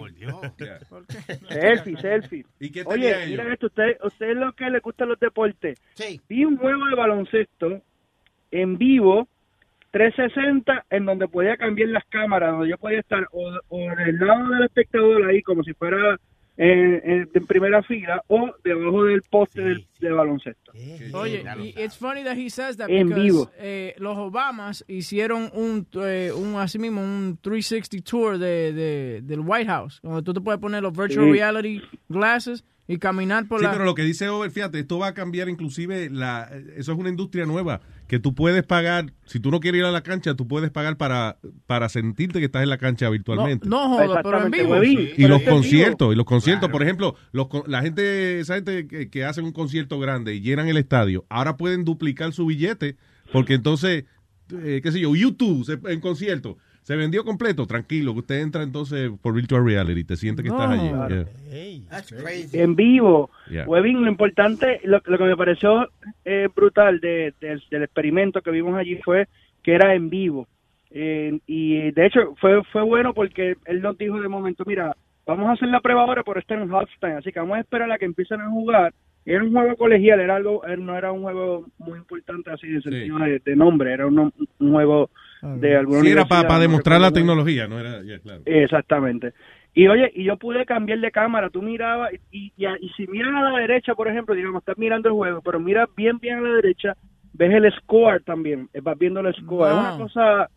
Selfie, 1.48 1.96
selfie. 1.96 2.44
¿Y 2.60 2.70
qué 2.70 2.82
Oye, 2.86 3.14
mira 3.28 3.52
esto, 3.52 3.66
usted, 3.66 3.96
usted 4.02 4.34
lo 4.36 4.52
que 4.52 4.68
le 4.70 4.80
gustan 4.80 5.08
los 5.08 5.18
deportes. 5.20 5.80
Vi 6.28 6.44
un 6.44 6.56
juego 6.56 6.84
de 6.86 6.94
baloncesto 6.96 7.80
en 8.50 8.78
vivo, 8.78 9.28
360, 9.92 10.84
en 10.90 11.04
donde 11.06 11.28
podía 11.28 11.56
cambiar 11.56 11.88
las 11.90 12.04
cámaras, 12.06 12.52
donde 12.52 12.70
yo 12.70 12.78
podía 12.78 13.00
estar 13.00 13.26
o, 13.32 13.52
o 13.68 13.80
en 13.92 13.98
el 14.00 14.18
lado 14.18 14.48
del 14.50 14.64
espectador 14.64 15.24
ahí, 15.28 15.40
como 15.42 15.62
si 15.62 15.72
fuera 15.74 16.18
en, 16.56 17.00
en- 17.04 17.30
en 17.34 17.46
primera 17.46 17.82
fila, 17.82 18.22
o 18.28 18.50
debajo 18.62 19.04
del 19.04 19.22
poste 19.22 19.60
del, 19.62 19.86
de 20.00 20.10
baloncesto. 20.10 20.72
Oye, 21.12 21.44
y 21.60 21.68
it's 21.80 21.96
funny 21.96 22.22
that 22.24 22.36
he 22.36 22.48
says 22.50 22.76
that 22.76 22.88
En 22.90 23.08
because 23.08 23.22
vivo. 23.24 23.50
eh, 23.58 23.94
los 23.98 24.16
Obamas 24.16 24.84
hicieron 24.88 25.50
un, 25.54 25.86
eh, 26.02 26.32
un 26.36 26.56
así 26.56 26.78
mismo 26.78 27.00
un 27.00 27.38
360 27.40 28.02
tour 28.08 28.38
de, 28.38 28.72
de- 28.72 29.20
del 29.22 29.40
White 29.40 29.66
House, 29.66 30.00
donde 30.02 30.22
tú 30.22 30.32
te 30.32 30.40
puedes 30.40 30.60
poner 30.60 30.82
los 30.82 30.92
virtual 30.96 31.26
Sí. 31.26 31.32
reality 31.32 31.82
glasses 32.08 32.64
y 32.86 32.98
caminar 32.98 33.48
por 33.48 33.60
Sí, 33.60 33.64
la 33.64 33.72
pero 33.72 33.84
lo 33.84 33.94
que 33.94 34.02
dice 34.02 34.28
Over, 34.28 34.50
fíjate, 34.50 34.78
esto 34.80 34.98
va 34.98 35.08
a 35.08 35.14
cambiar 35.14 35.48
inclusive, 35.48 36.10
la, 36.10 36.50
eso 36.76 36.92
es 36.92 36.98
una 36.98 37.08
industria 37.08 37.46
nueva, 37.46 37.80
que 38.06 38.18
tú 38.18 38.34
puedes 38.34 38.62
pagar, 38.64 39.12
si 39.24 39.40
tú 39.40 39.50
no 39.50 39.60
quieres 39.60 39.78
ir 39.78 39.84
a 39.86 39.90
la 39.90 40.02
cancha, 40.02 40.34
tú 40.34 40.46
puedes 40.46 40.70
pagar 40.70 40.96
para, 40.98 41.38
para 41.66 41.88
sentirte 41.88 42.38
que 42.38 42.44
estás 42.46 42.62
en 42.62 42.68
la 42.68 42.76
cancha 42.78 43.08
virtualmente. 43.08 43.68
No, 43.68 43.88
no 43.88 43.96
joda, 44.08 44.22
pero 44.22 44.36
en 44.46 44.50
vivo. 44.50 44.74
Y 45.16 45.26
los 45.28 45.42
conciertos, 45.50 46.12
y 46.12 46.16
los 46.16 46.26
conciertos, 46.26 46.68
por 46.70 46.82
ejemplo, 46.82 47.14
los, 47.32 47.48
con- 47.48 47.62
la 47.66 47.80
gente, 47.82 48.40
esa 48.40 48.56
gente 48.56 48.86
que, 48.86 49.08
que 49.08 49.24
hacen 49.24 49.44
un 49.44 49.52
concierto 49.52 49.98
grande 49.98 50.34
y 50.34 50.40
llenan 50.42 50.68
el 50.68 50.76
estadio, 50.76 51.24
ahora 51.30 51.56
pueden 51.56 51.84
duplicar 51.84 52.32
su 52.32 52.44
billete, 52.46 52.96
porque 53.32 53.54
entonces, 53.54 54.04
eh, 54.52 54.80
qué 54.82 54.92
sé 54.92 55.00
yo, 55.00 55.14
YouTube 55.16 55.64
se- 55.64 55.80
en 55.90 56.00
concierto, 56.00 56.58
se 56.84 56.96
vendió 56.96 57.24
completo, 57.24 57.66
tranquilo, 57.66 58.12
que 58.12 58.20
usted 58.20 58.40
entra 58.42 58.62
entonces 58.62 59.10
por 59.20 59.34
virtual 59.34 59.64
reality, 59.64 60.04
te 60.04 60.16
sientes 60.16 60.42
que 60.44 60.50
estás 60.50 60.70
allí. 60.70 60.88
Claro. 60.90 61.24
Yeah. 61.50 62.62
en 62.62 62.76
vivo. 62.76 63.30
Yeah. 63.50 63.64
Webin, 63.66 64.02
lo 64.04 64.08
importante, 64.10 64.80
lo, 64.84 65.00
lo 65.04 65.18
que 65.18 65.24
me 65.24 65.36
pareció 65.36 65.88
eh, 66.24 66.48
brutal 66.54 67.00
de- 67.00 67.32
del- 67.40 67.62
del 67.70 67.82
experimento 67.84 68.40
que 68.42 68.50
vimos 68.50 68.76
allí 68.78 68.96
fue 69.02 69.26
que 69.62 69.72
era 69.74 69.94
en 69.94 70.08
vivo. 70.10 70.46
Eh, 70.90 71.38
y 71.46 71.90
de 71.90 72.06
hecho 72.06 72.34
fue 72.40 72.62
fue 72.70 72.82
bueno 72.82 73.14
porque 73.14 73.56
él 73.64 73.82
nos 73.82 73.98
dijo 73.98 74.20
de 74.20 74.28
momento, 74.28 74.62
mira, 74.66 74.94
vamos 75.26 75.48
a 75.48 75.52
hacer 75.52 75.68
la 75.68 75.80
prueba 75.80 76.02
ahora, 76.02 76.22
pero 76.22 76.38
está 76.38 76.54
en 76.54 76.70
halftime, 76.72 77.14
así 77.14 77.32
que 77.32 77.40
vamos 77.40 77.56
a 77.56 77.60
esperar 77.60 77.90
a 77.90 77.98
que 77.98 78.04
empiecen 78.04 78.40
a 78.40 78.48
jugar. 78.50 78.92
Era 79.26 79.42
un 79.42 79.52
juego 79.52 79.74
colegial, 79.76 80.20
era 80.20 80.36
algo, 80.36 80.64
eh, 80.66 80.76
no 80.76 80.94
era 80.98 81.10
un 81.10 81.22
juego 81.22 81.66
muy 81.78 81.98
importante 81.98 82.50
así 82.50 82.66
en 82.66 82.82
sentido 82.82 83.18
de, 83.20 83.38
de 83.42 83.56
nombre, 83.56 83.90
era 83.92 84.06
un, 84.06 84.18
un 84.58 84.70
juego 84.72 85.08
de 85.44 85.76
alguna 85.76 86.00
Sí, 86.00 86.08
era 86.10 86.24
para 86.26 86.42
no 86.54 86.60
demostrar 86.60 87.00
la 87.00 87.08
muy 87.10 87.14
bien. 87.14 87.26
tecnología, 87.26 87.68
no 87.68 87.78
era, 87.78 88.02
yeah, 88.02 88.18
claro. 88.20 88.42
Exactamente. 88.46 89.32
Y 89.74 89.88
oye, 89.88 90.10
y 90.14 90.24
yo 90.24 90.36
pude 90.36 90.64
cambiar 90.66 91.00
de 91.00 91.10
cámara, 91.10 91.50
tú 91.50 91.60
mirabas, 91.62 92.12
y, 92.30 92.52
y, 92.56 92.66
y 92.66 92.88
si 92.96 93.06
miras 93.08 93.34
a 93.34 93.50
la 93.50 93.58
derecha, 93.58 93.94
por 93.94 94.08
ejemplo, 94.08 94.34
digamos, 94.34 94.60
estás 94.60 94.78
mirando 94.78 95.08
el 95.08 95.14
juego, 95.14 95.42
pero 95.42 95.58
miras 95.58 95.88
bien, 95.96 96.18
bien 96.18 96.38
a 96.38 96.40
la 96.42 96.54
derecha, 96.56 96.94
ves 97.32 97.52
el 97.52 97.72
score 97.80 98.22
también, 98.22 98.68
eh, 98.72 98.80
vas 98.80 98.96
viendo 98.98 99.20
el 99.20 99.34
score. 99.34 99.72
Es 99.72 99.78
una 99.78 99.90
Wow. 99.90 99.98
cosa, 100.06 100.50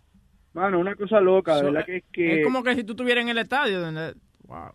mano, 0.54 0.80
una 0.80 0.96
cosa 0.96 1.20
loca, 1.20 1.56
de 1.56 1.62
So, 1.62 1.66
verdad 1.72 1.86
que 1.86 1.98
es 1.98 2.04
que... 2.12 2.34
Es 2.36 2.44
como 2.44 2.64
que 2.64 2.76
si 2.76 2.84
tú 2.84 2.94
estuvieras 2.94 3.24
en 3.24 3.30
el 3.30 3.38
estadio. 3.40 3.80
donde- 3.80 4.14
Wow, 4.48 4.72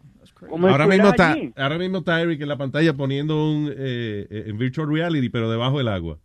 Ahora 0.69 0.87
mismo, 0.87 1.09
está, 1.09 1.33
allí. 1.33 1.53
ahora 1.57 1.79
mismo 1.79 1.99
está 1.99 2.21
Eric 2.21 2.41
en 2.43 2.49
la 2.49 2.59
pantalla 2.59 2.93
poniendo 2.95 3.51
un 3.51 3.69
eh, 3.71 4.27
eh, 4.31 4.45
en 4.49 4.59
virtual 4.59 4.89
reality, 4.89 5.29
pero 5.31 5.51
debajo 5.51 5.79
del 5.79 5.89
agua. 5.89 6.19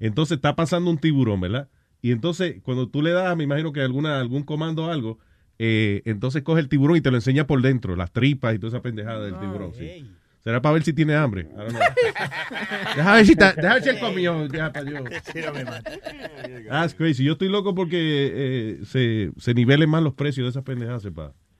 Entonces 0.00 0.36
está 0.36 0.56
pasando 0.56 0.90
un 0.90 0.98
tiburón, 0.98 1.40
¿verdad? 1.40 1.68
Y 2.04 2.12
entonces 2.12 2.56
cuando 2.62 2.86
tú 2.90 3.00
le 3.00 3.12
das, 3.12 3.34
me 3.34 3.44
imagino 3.44 3.72
que 3.72 3.80
alguna 3.80 4.20
algún 4.20 4.42
comando 4.42 4.84
o 4.84 4.90
algo, 4.90 5.18
eh, 5.58 6.02
entonces 6.04 6.42
coge 6.42 6.60
el 6.60 6.68
tiburón 6.68 6.98
y 6.98 7.00
te 7.00 7.10
lo 7.10 7.16
enseña 7.16 7.46
por 7.46 7.62
dentro, 7.62 7.96
las 7.96 8.12
tripas 8.12 8.54
y 8.54 8.58
toda 8.58 8.68
esa 8.68 8.82
pendejada 8.82 9.24
del 9.24 9.38
tiburón. 9.38 9.72
sí. 9.72 10.06
Será 10.40 10.60
para 10.60 10.74
ver 10.74 10.82
si 10.82 10.92
tiene 10.92 11.14
hambre. 11.14 11.48
I 11.52 11.56
don't 11.56 11.70
know. 11.70 11.80
Deja 12.96 13.14
ver 13.14 13.24
si, 13.24 13.32
está- 13.32 13.54
deja 13.54 13.72
ver 13.72 13.82
si 13.82 13.88
él 13.88 13.98
comió. 13.98 14.46
Ya, 14.48 14.70
pa' 14.70 14.82
Dios. 14.84 15.02
That's 16.68 16.92
crazy. 16.94 17.24
Yo 17.24 17.32
estoy 17.32 17.48
loco 17.48 17.74
porque 17.74 17.96
eh, 18.34 18.80
se, 18.84 19.30
se 19.38 19.54
nivelen 19.54 19.88
más 19.88 20.02
los 20.02 20.12
precios 20.12 20.44
de 20.44 20.50
esas 20.50 20.62
pendejadas. 20.62 21.08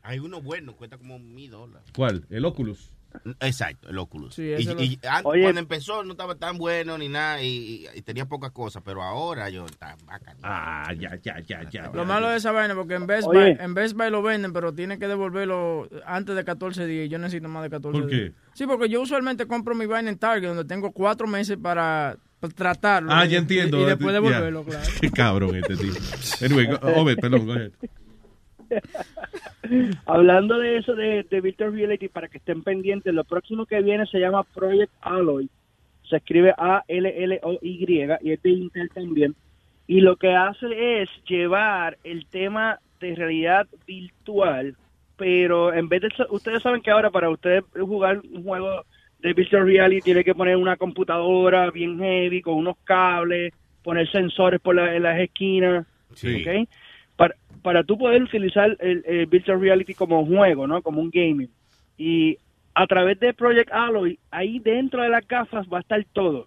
Hay 0.02 0.18
uno 0.18 0.42
bueno, 0.42 0.76
cuesta 0.76 0.98
como 0.98 1.18
mil 1.18 1.50
dólares. 1.50 1.88
¿Cuál? 1.96 2.26
El 2.28 2.44
Oculus. 2.44 2.93
Exacto, 3.40 3.88
el 3.88 3.98
Oculus. 3.98 4.34
Sí, 4.34 4.42
y, 4.42 4.64
lo- 4.64 4.82
y 4.82 4.98
an- 5.08 5.22
Oye. 5.24 5.42
cuando 5.42 5.60
empezó 5.60 6.02
no 6.04 6.12
estaba 6.12 6.34
tan 6.34 6.58
bueno 6.58 6.98
ni 6.98 7.08
nada 7.08 7.40
y, 7.42 7.46
y- 7.46 7.86
y 7.98 8.02
tenía 8.02 8.26
pocas 8.26 8.50
cosas, 8.50 8.82
pero 8.84 9.02
ahora 9.02 9.48
yo 9.50 9.64
está 9.66 9.96
bacán. 10.06 10.36
Ah, 10.42 10.92
ya, 10.98 11.18
ya, 11.22 11.40
ya, 11.40 11.68
ya. 11.70 11.90
Lo 11.92 12.04
malo 12.04 12.28
de 12.28 12.36
esa 12.36 12.52
vaina, 12.52 12.74
porque 12.74 12.94
en 12.94 13.06
Best, 13.06 13.26
Oye. 13.28 13.54
Buy, 13.54 13.56
en 13.64 13.74
Best 13.74 13.96
Buy 13.96 14.10
lo 14.10 14.22
venden, 14.22 14.52
pero 14.52 14.72
tiene 14.74 14.98
que 14.98 15.06
devolverlo 15.08 15.88
antes 16.06 16.34
de 16.36 16.44
14 16.44 16.86
días. 16.86 17.06
y 17.06 17.08
Yo 17.08 17.18
necesito 17.18 17.48
más 17.48 17.62
de 17.62 17.70
14 17.70 18.00
¿Por 18.00 18.10
qué? 18.10 18.16
días. 18.16 18.32
Sí, 18.54 18.66
porque 18.66 18.88
yo 18.88 19.00
usualmente 19.00 19.46
compro 19.46 19.74
mi 19.74 19.86
vaina 19.86 20.10
en 20.10 20.18
Target, 20.18 20.48
donde 20.48 20.64
tengo 20.64 20.92
cuatro 20.92 21.26
meses 21.26 21.56
para, 21.60 22.16
tratarlo. 22.56 23.10
Ah, 23.12 23.24
y- 23.24 23.30
ya 23.30 23.38
entiendo. 23.38 23.78
Y, 23.78 23.82
y 23.82 23.86
después 23.86 24.12
devolverlo, 24.12 24.64
claro. 24.64 24.84
Qué 25.00 25.10
cabrón 25.10 25.56
este 25.56 25.76
tipo. 25.76 25.96
Anyway, 26.44 26.68
Obed, 26.82 27.16
perdón, 27.18 27.46
go 27.46 27.52
ahead. 27.54 27.72
Hablando 30.06 30.58
de 30.58 30.76
eso 30.78 30.94
de, 30.94 31.22
de 31.24 31.40
Virtual 31.40 31.72
Reality, 31.72 32.08
para 32.08 32.28
que 32.28 32.38
estén 32.38 32.62
pendientes, 32.62 33.12
lo 33.14 33.24
próximo 33.24 33.66
que 33.66 33.80
viene 33.82 34.06
se 34.06 34.18
llama 34.18 34.42
Project 34.44 34.92
Alloy. 35.00 35.48
Se 36.08 36.16
escribe 36.16 36.52
A-L-L-O-Y 36.56 37.86
y 38.20 38.30
es 38.32 38.42
de 38.42 38.50
Intel 38.50 38.90
también. 38.90 39.34
Y 39.86 40.00
lo 40.00 40.16
que 40.16 40.34
hace 40.34 41.02
es 41.02 41.08
llevar 41.28 41.98
el 42.04 42.26
tema 42.26 42.78
de 43.00 43.14
realidad 43.14 43.66
virtual, 43.86 44.74
pero 45.16 45.72
en 45.72 45.88
vez 45.88 46.02
de... 46.02 46.08
Ustedes 46.30 46.62
saben 46.62 46.82
que 46.82 46.90
ahora 46.90 47.10
para 47.10 47.30
ustedes 47.30 47.64
jugar 47.78 48.20
un 48.32 48.42
juego 48.42 48.84
de 49.20 49.32
Virtual 49.32 49.64
Reality 49.66 50.00
tiene 50.02 50.24
que 50.24 50.34
poner 50.34 50.56
una 50.56 50.76
computadora 50.76 51.70
bien 51.70 51.98
heavy, 51.98 52.42
con 52.42 52.54
unos 52.54 52.76
cables, 52.84 53.52
poner 53.82 54.10
sensores 54.10 54.60
por 54.60 54.74
la- 54.74 54.94
en 54.94 55.02
las 55.02 55.18
esquinas. 55.18 55.86
Sí. 56.14 56.42
¿ok? 56.46 56.68
Para, 57.64 57.82
tú 57.82 57.98
poder 57.98 58.22
utilizar 58.22 58.76
el, 58.78 59.02
el 59.06 59.26
Virtual 59.26 59.60
Reality 59.60 59.94
como 59.94 60.24
juego, 60.24 60.66
¿no? 60.68 60.82
Como 60.82 61.00
un 61.00 61.10
gaming. 61.10 61.48
Y 61.98 62.36
a 62.74 62.86
través 62.86 63.18
de 63.18 63.32
Project 63.34 63.72
Alloy, 63.72 64.18
ahí 64.30 64.58
dentro 64.60 65.02
de 65.02 65.08
las 65.08 65.26
gafas 65.26 65.66
va 65.72 65.78
a 65.78 65.80
estar 65.80 66.04
todo. 66.12 66.46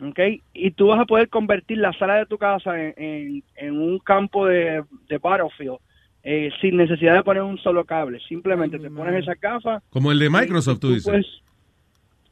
¿Ok? 0.00 0.18
Y 0.52 0.72
tú 0.72 0.88
vas 0.88 1.00
a 1.00 1.04
poder 1.06 1.28
convertir 1.28 1.78
la 1.78 1.92
sala 1.94 2.16
de 2.16 2.26
tu 2.26 2.36
casa 2.36 2.78
en, 2.80 2.94
en- 2.96 3.42
en 3.56 3.80
un 3.80 3.98
campo 4.00 4.46
de, 4.46 4.82
de 5.08 5.18
Battlefield 5.18 5.78
eh, 6.24 6.50
sin 6.60 6.76
necesidad 6.76 7.14
de 7.14 7.22
poner 7.24 7.42
un 7.42 7.58
solo 7.58 7.84
cable. 7.84 8.20
Simplemente 8.28 8.78
te 8.78 8.90
pones 8.90 9.22
esa 9.22 9.34
gafas 9.40 9.82
Como 9.90 10.12
el 10.12 10.18
de 10.18 10.28
Microsoft, 10.30 10.78
tú 10.80 10.88
dices. 10.92 11.04
pues, 11.10 11.26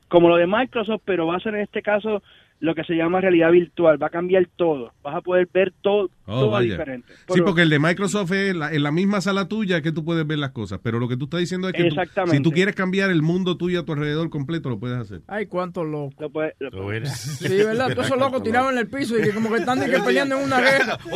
como 0.09 0.29
lo 0.29 0.37
de 0.37 0.47
Microsoft, 0.47 1.03
pero 1.05 1.27
va 1.27 1.37
a 1.37 1.41
ser 1.41 1.55
en 1.55 1.61
este 1.63 1.83
caso 1.83 2.23
lo 2.59 2.75
que 2.75 2.85
se 2.85 2.95
llama 2.95 3.21
realidad 3.21 3.53
virtual. 3.53 4.03
Va 4.03 4.09
a 4.09 4.11
cambiar 4.11 4.47
todo. 4.57 4.93
Vas 5.03 5.15
a 5.15 5.21
poder 5.21 5.49
ver 5.53 5.73
todo, 5.81 6.11
Oh, 6.31 6.41
todo 6.41 6.51
vaya. 6.51 6.71
diferente. 6.73 7.13
Sí, 7.13 7.23
Pero- 7.29 7.45
porque 7.45 7.63
el 7.63 7.71
de 7.71 7.79
Microsoft 7.79 8.33
es 8.33 8.55
la- 8.55 8.73
en 8.73 8.83
la 8.83 8.91
misma 8.93 9.21
sala 9.21 9.49
tuya 9.49 9.83
que 9.83 9.93
tú 9.93 10.05
puedes 10.05 10.27
ver 10.27 10.39
las 10.39 10.51
cosas, 10.53 10.81
pero 10.83 10.99
lo 11.01 11.09
que 11.09 11.17
tú 11.17 11.25
estás 11.25 11.41
diciendo 11.41 11.69
es 11.69 11.75
que 11.75 11.89
tú- 11.91 11.97
si 12.31 12.41
tú 12.41 12.51
quieres 12.53 12.75
cambiar 12.75 13.11
el 13.11 13.23
mundo 13.23 13.57
tuyo 13.57 13.81
a 13.81 13.85
tu 13.85 13.93
alrededor 13.93 14.31
completo, 14.31 14.69
lo 14.69 14.79
puedes 14.79 14.99
hacer. 14.99 15.23
Ay, 15.27 15.47
cuánto 15.47 15.85
loco. 15.85 16.15
Lo 16.19 16.31
puede- 16.31 16.55
lo- 16.61 16.71
Sí, 17.07 17.49
¿verdad? 17.49 17.91
Todos 17.93 18.07
esos 18.07 18.19
locos 18.19 18.43
tirados 18.43 18.73
en 18.73 18.79
el 18.79 18.87
piso 18.89 19.19
y 19.19 19.23
que 19.23 19.33
como 19.33 19.51
que 19.51 19.59
están 19.59 19.81
que 19.81 19.99
peleando 19.99 20.39
en 20.39 20.45
una 20.45 20.61
guerra. 20.61 20.99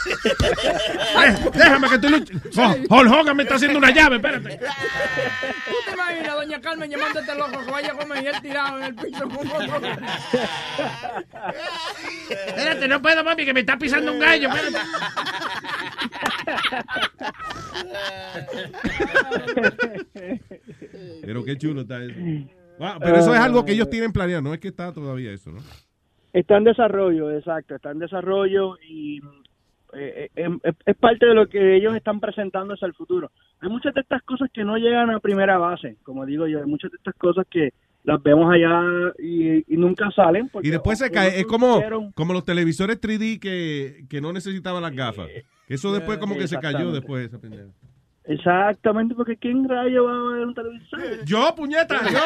Eh, 0.00 1.36
déjame 1.52 1.88
que 1.88 1.94
estoy 1.96 2.10
luchando. 2.10 2.86
Hulk 2.88 3.12
Hogan 3.12 3.36
me 3.36 3.42
está 3.42 3.56
haciendo 3.56 3.78
una 3.78 3.90
llave, 3.90 4.16
espérate. 4.16 4.56
¿Tú 4.58 5.74
te 5.86 5.92
imaginas, 5.92 6.34
doña 6.36 6.60
Carmen, 6.60 6.90
llamando 6.90 7.18
a 7.18 7.22
este 7.22 7.34
loco 7.36 7.64
que 7.66 7.70
vaya 7.70 7.92
a 7.92 7.96
comer 7.96 8.24
y 8.24 8.26
él 8.28 8.34
tirado 8.40 8.78
en 8.78 8.84
el 8.84 8.94
piso 8.94 9.28
con 9.28 9.46
otro? 9.46 9.80
Espérate, 12.30 12.88
no 12.88 13.02
puedo, 13.02 13.24
mami, 13.24 13.44
que 13.44 13.52
me 13.52 13.60
está 13.60 13.76
pisando 13.80 14.12
un 14.12 14.20
gallo. 14.20 14.48
Espérate. 14.48 14.78
Pero 21.22 21.44
qué 21.44 21.56
chulo 21.56 21.80
está 21.82 22.02
eso. 22.02 22.14
Wow, 22.78 22.98
pero 23.00 23.16
eso 23.16 23.34
es 23.34 23.40
algo 23.40 23.64
que 23.64 23.72
ellos 23.72 23.90
tienen 23.90 24.12
planeado, 24.12 24.42
no 24.42 24.54
es 24.54 24.60
que 24.60 24.68
está 24.68 24.92
todavía 24.92 25.32
eso, 25.32 25.50
¿no? 25.50 25.60
Está 26.32 26.56
en 26.56 26.64
desarrollo, 26.64 27.30
exacto, 27.30 27.74
está 27.74 27.90
en 27.90 27.98
desarrollo 27.98 28.78
y 28.88 29.18
eh, 29.92 30.30
eh, 30.34 30.48
es, 30.62 30.74
es 30.86 30.96
parte 30.96 31.26
de 31.26 31.34
lo 31.34 31.48
que 31.48 31.76
ellos 31.76 31.94
están 31.94 32.20
presentando 32.20 32.74
hacia 32.74 32.86
el 32.86 32.94
futuro. 32.94 33.30
Hay 33.60 33.68
muchas 33.68 33.92
de 33.94 34.00
estas 34.00 34.22
cosas 34.22 34.48
que 34.52 34.64
no 34.64 34.76
llegan 34.76 35.10
a 35.10 35.20
primera 35.20 35.58
base, 35.58 35.96
como 36.04 36.24
digo 36.24 36.46
yo, 36.46 36.60
hay 36.60 36.66
muchas 36.66 36.90
de 36.92 36.96
estas 36.98 37.14
cosas 37.16 37.46
que 37.50 37.72
las 38.04 38.22
vemos 38.22 38.52
allá 38.52 38.82
y, 39.18 39.58
y 39.72 39.76
nunca 39.76 40.10
salen. 40.10 40.48
porque 40.48 40.68
Y 40.68 40.70
después 40.70 40.98
se 40.98 41.10
cae, 41.10 41.40
es 41.40 41.46
como, 41.46 41.82
como 42.14 42.32
los 42.32 42.44
televisores 42.44 43.00
3D 43.00 43.38
que, 43.38 44.04
que 44.08 44.20
no 44.20 44.32
necesitaban 44.32 44.82
las 44.82 44.94
gafas. 44.94 45.28
Eso 45.68 45.92
después 45.92 46.18
como 46.18 46.36
que 46.36 46.48
se 46.48 46.58
cayó 46.58 46.92
después 46.92 47.26
esa 47.26 47.38
pendeja. 47.38 47.70
Exactamente, 48.24 49.14
porque 49.14 49.36
¿quién 49.36 49.68
rayo 49.68 50.04
va 50.04 50.12
a 50.12 50.34
ver 50.34 50.46
un 50.46 50.54
televisor? 50.54 51.24
Yo, 51.24 51.54
puñeta, 51.56 52.00
yo. 52.10 52.18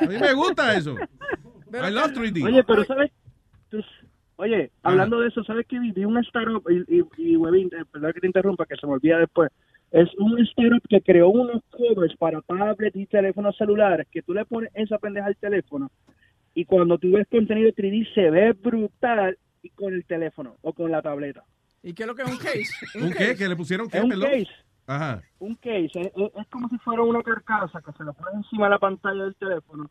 A 0.00 0.08
mí 0.08 0.18
me 0.18 0.32
gusta 0.32 0.74
eso. 0.76 0.96
I 0.96 1.90
love 1.92 2.12
3D. 2.12 2.44
Oye, 2.44 2.64
pero 2.64 2.84
¿sabes? 2.84 3.10
Oye, 4.36 4.70
hablando 4.82 5.20
de 5.20 5.28
eso, 5.28 5.44
¿sabes 5.44 5.66
qué? 5.68 5.78
Vi 5.78 5.92
Vi 5.92 6.04
un 6.04 6.18
startup, 6.18 6.64
y, 6.68 6.98
y, 6.98 7.04
y 7.16 7.36
Webin, 7.36 7.68
eh, 7.68 7.84
perdón 7.92 8.12
que 8.12 8.20
te 8.20 8.26
interrumpa, 8.26 8.66
que 8.66 8.76
se 8.76 8.86
me 8.86 8.94
olvida 8.94 9.18
después. 9.18 9.50
Es 9.92 10.08
un 10.18 10.38
startup 10.40 10.82
que 10.88 11.00
creó 11.02 11.28
unos 11.28 11.62
covers 11.70 12.16
para 12.16 12.40
tablets 12.42 12.96
y 12.96 13.06
teléfonos 13.06 13.56
celulares 13.56 14.06
que 14.10 14.22
tú 14.22 14.32
le 14.34 14.44
pones 14.46 14.70
esa 14.74 14.98
pendeja 14.98 15.26
al 15.26 15.36
teléfono 15.36 15.90
y 16.54 16.64
cuando 16.64 16.98
tú 16.98 17.12
ves 17.12 17.26
contenido 17.30 17.70
3D 17.72 18.12
se 18.14 18.30
ve 18.30 18.52
brutal 18.52 19.38
y 19.62 19.68
con 19.70 19.92
el 19.94 20.04
teléfono 20.06 20.56
o 20.62 20.72
con 20.72 20.90
la 20.90 21.02
tableta. 21.02 21.44
¿Y 21.82 21.92
qué 21.94 22.04
es 22.04 22.06
lo 22.06 22.14
que 22.14 22.22
es 22.22 22.30
un 22.30 22.36
case? 22.38 22.98
¿Un 22.98 23.10
qué? 23.12 23.36
¿Que 23.36 23.48
le 23.48 23.56
pusieron 23.56 23.88
qué? 23.88 23.98
Es 23.98 24.04
un 24.04 24.10
case. 24.20 24.48
Ajá. 24.86 25.22
Un 25.38 25.54
case. 25.56 25.90
Es, 25.94 26.06
es- 26.16 26.32
es 26.40 26.46
como 26.48 26.68
si 26.68 26.78
fuera 26.78 27.02
una 27.02 27.22
carcasa 27.22 27.80
que 27.82 27.92
se 27.92 28.02
lo 28.04 28.12
pones 28.14 28.34
encima 28.34 28.64
de 28.66 28.70
la 28.70 28.78
pantalla 28.78 29.24
del 29.24 29.34
teléfono 29.36 29.90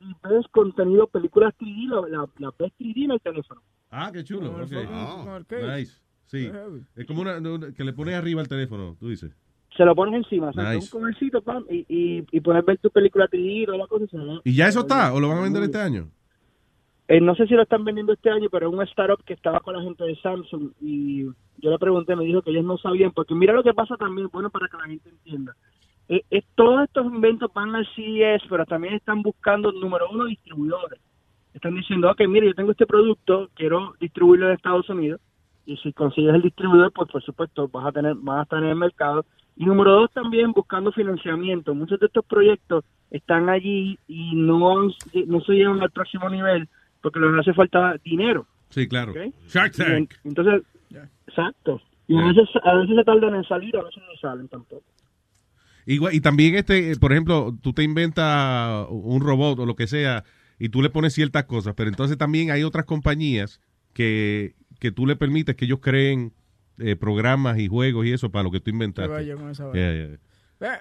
y 0.00 0.06
ves 0.28 0.46
contenido, 0.50 1.06
películas 1.08 1.52
3D, 1.58 1.88
la, 1.88 2.08
la, 2.18 2.26
la 2.38 2.50
ves 2.58 2.72
3D 2.78 3.04
en 3.04 3.10
el 3.12 3.20
teléfono. 3.20 3.60
Ah, 3.90 4.10
qué 4.12 4.22
chulo. 4.24 4.52
Con 4.52 4.60
el 4.60 4.66
ok. 4.66 4.72
fucking- 4.72 5.24
con 5.24 5.34
el 5.34 5.46
case. 5.46 5.78
Nice. 5.78 6.01
Sí. 6.32 6.50
Es 6.96 7.06
como 7.06 7.20
una, 7.22 7.36
una- 7.38 7.72
que 7.72 7.84
le 7.84 7.92
pones 7.92 8.14
arriba 8.14 8.40
al 8.40 8.48
teléfono, 8.48 8.96
tú 8.98 9.08
dices. 9.08 9.30
Se 9.76 9.84
lo 9.84 9.94
pones 9.94 10.14
encima, 10.24 10.48
o 10.48 10.52
sea, 10.52 10.72
Nice. 10.74 10.84
un 10.94 11.00
comercito, 11.00 11.40
pam, 11.42 11.64
y, 11.70 11.84
y, 11.88 12.26
y 12.30 12.40
puedes 12.40 12.64
ver 12.64 12.78
tu 12.78 12.90
película 12.90 13.26
3D, 13.28 13.66
toda 13.66 13.78
la 13.78 13.86
cosa. 13.86 14.04
y 14.04 14.08
se 14.08 14.16
ve- 14.18 14.40
¿Y 14.44 14.54
ya 14.56 14.66
eso 14.68 14.80
está? 14.80 15.12
¿O 15.14 15.20
lo 15.20 15.28
van 15.28 15.38
a 15.38 15.42
vender 15.42 15.62
este 15.62 15.78
año? 15.78 16.08
Eh, 17.08 17.20
no 17.20 17.34
sé 17.34 17.46
si 17.46 17.54
lo 17.54 17.62
están 17.62 17.84
vendiendo 17.84 18.12
este 18.14 18.30
año, 18.30 18.48
pero 18.50 18.68
es 18.68 18.74
un 18.74 18.82
startup 18.82 19.22
que 19.24 19.34
estaba 19.34 19.60
con 19.60 19.74
la 19.76 19.82
gente 19.82 20.04
de 20.04 20.16
Samsung 20.16 20.70
y 20.80 21.24
yo 21.24 21.70
le 21.70 21.78
pregunté, 21.78 22.16
me 22.16 22.24
dijo 22.24 22.42
que 22.42 22.50
ellos 22.50 22.64
no 22.64 22.78
sabían, 22.78 23.12
porque 23.12 23.34
mira 23.34 23.52
lo 23.52 23.62
que 23.62 23.74
pasa 23.74 23.96
también, 23.96 24.28
bueno, 24.32 24.50
para 24.50 24.68
que 24.68 24.76
la 24.78 24.84
gente 24.84 25.10
entienda. 25.10 25.54
Eh, 26.08 26.22
eh, 26.30 26.42
todos 26.54 26.84
estos 26.84 27.06
inventos 27.12 27.50
van 27.54 27.74
al 27.74 27.86
CES, 27.94 28.42
pero 28.48 28.64
también 28.66 28.94
están 28.94 29.22
buscando, 29.22 29.72
número 29.72 30.08
uno, 30.10 30.24
distribuidores. 30.26 31.00
Están 31.54 31.74
diciendo, 31.74 32.10
ok, 32.10 32.20
mire, 32.28 32.46
yo 32.46 32.54
tengo 32.54 32.70
este 32.72 32.86
producto, 32.86 33.50
quiero 33.54 33.94
distribuirlo 34.00 34.46
en 34.48 34.54
Estados 34.54 34.88
Unidos, 34.88 35.20
y 35.66 35.76
si 35.78 35.92
consigues 35.92 36.34
el 36.34 36.42
distribuidor, 36.42 36.92
pues 36.92 37.10
por 37.10 37.22
supuesto 37.22 37.68
vas 37.68 37.86
a 37.86 37.92
tener, 37.92 38.14
vas 38.16 38.40
a 38.40 38.42
estar 38.42 38.58
en 38.62 38.70
el 38.70 38.76
mercado. 38.76 39.24
Y 39.56 39.64
número 39.66 39.92
dos, 39.92 40.10
también 40.12 40.52
buscando 40.52 40.92
financiamiento. 40.92 41.74
Muchos 41.74 42.00
de 42.00 42.06
estos 42.06 42.24
proyectos 42.24 42.84
están 43.10 43.48
allí 43.48 43.98
y 44.08 44.34
no, 44.34 44.82
no 45.26 45.40
se 45.42 45.52
llevan 45.52 45.80
al 45.82 45.90
próximo 45.90 46.28
nivel 46.30 46.68
porque 47.02 47.20
les 47.20 47.38
hace 47.40 47.52
falta 47.52 47.96
dinero. 48.04 48.46
Sí, 48.70 48.88
claro. 48.88 49.12
Shark 49.48 49.74
Tank. 49.74 49.88
en- 49.88 50.08
Entonces, 50.24 50.62
exacto. 51.26 51.80
Y 52.08 52.16
a 52.18 52.26
veces, 52.26 52.48
a 52.64 52.74
veces 52.76 52.96
se 52.96 53.04
tardan 53.04 53.34
en 53.34 53.44
salir, 53.44 53.76
a 53.76 53.82
veces 53.82 54.02
no 54.02 54.16
salen 54.20 54.48
tampoco. 54.48 54.82
Igual- 55.86 56.14
y 56.14 56.20
también, 56.20 56.54
este, 56.54 56.92
eh, 56.92 56.96
por 57.00 57.12
ejemplo, 57.12 57.54
tú 57.62 57.72
te 57.72 57.82
inventas 57.82 58.86
un 58.88 59.20
robot 59.20 59.58
o 59.60 59.66
lo 59.66 59.74
que 59.76 59.86
sea 59.86 60.24
y 60.58 60.68
tú 60.68 60.80
le 60.80 60.90
pones 60.90 61.12
ciertas 61.12 61.44
cosas, 61.44 61.74
pero 61.76 61.88
entonces 61.90 62.16
también 62.16 62.50
hay 62.50 62.62
otras 62.62 62.84
compañías 62.86 63.60
que, 63.92 64.54
que 64.82 64.90
tú 64.90 65.06
le 65.06 65.14
permites 65.14 65.54
que 65.54 65.64
ellos 65.66 65.78
creen 65.80 66.32
eh, 66.78 66.96
programas 66.96 67.56
y 67.60 67.68
juegos 67.68 68.04
y 68.04 68.12
eso 68.12 68.32
para 68.32 68.42
lo 68.42 68.50
que 68.50 68.58
tú 68.58 68.70
inventaste. 68.70 69.12
vaya 69.12 69.36
con 69.36 69.48
esa 69.50 69.66
vaina. 69.66 69.78
Yeah, 69.80 70.06
yeah. 70.08 70.18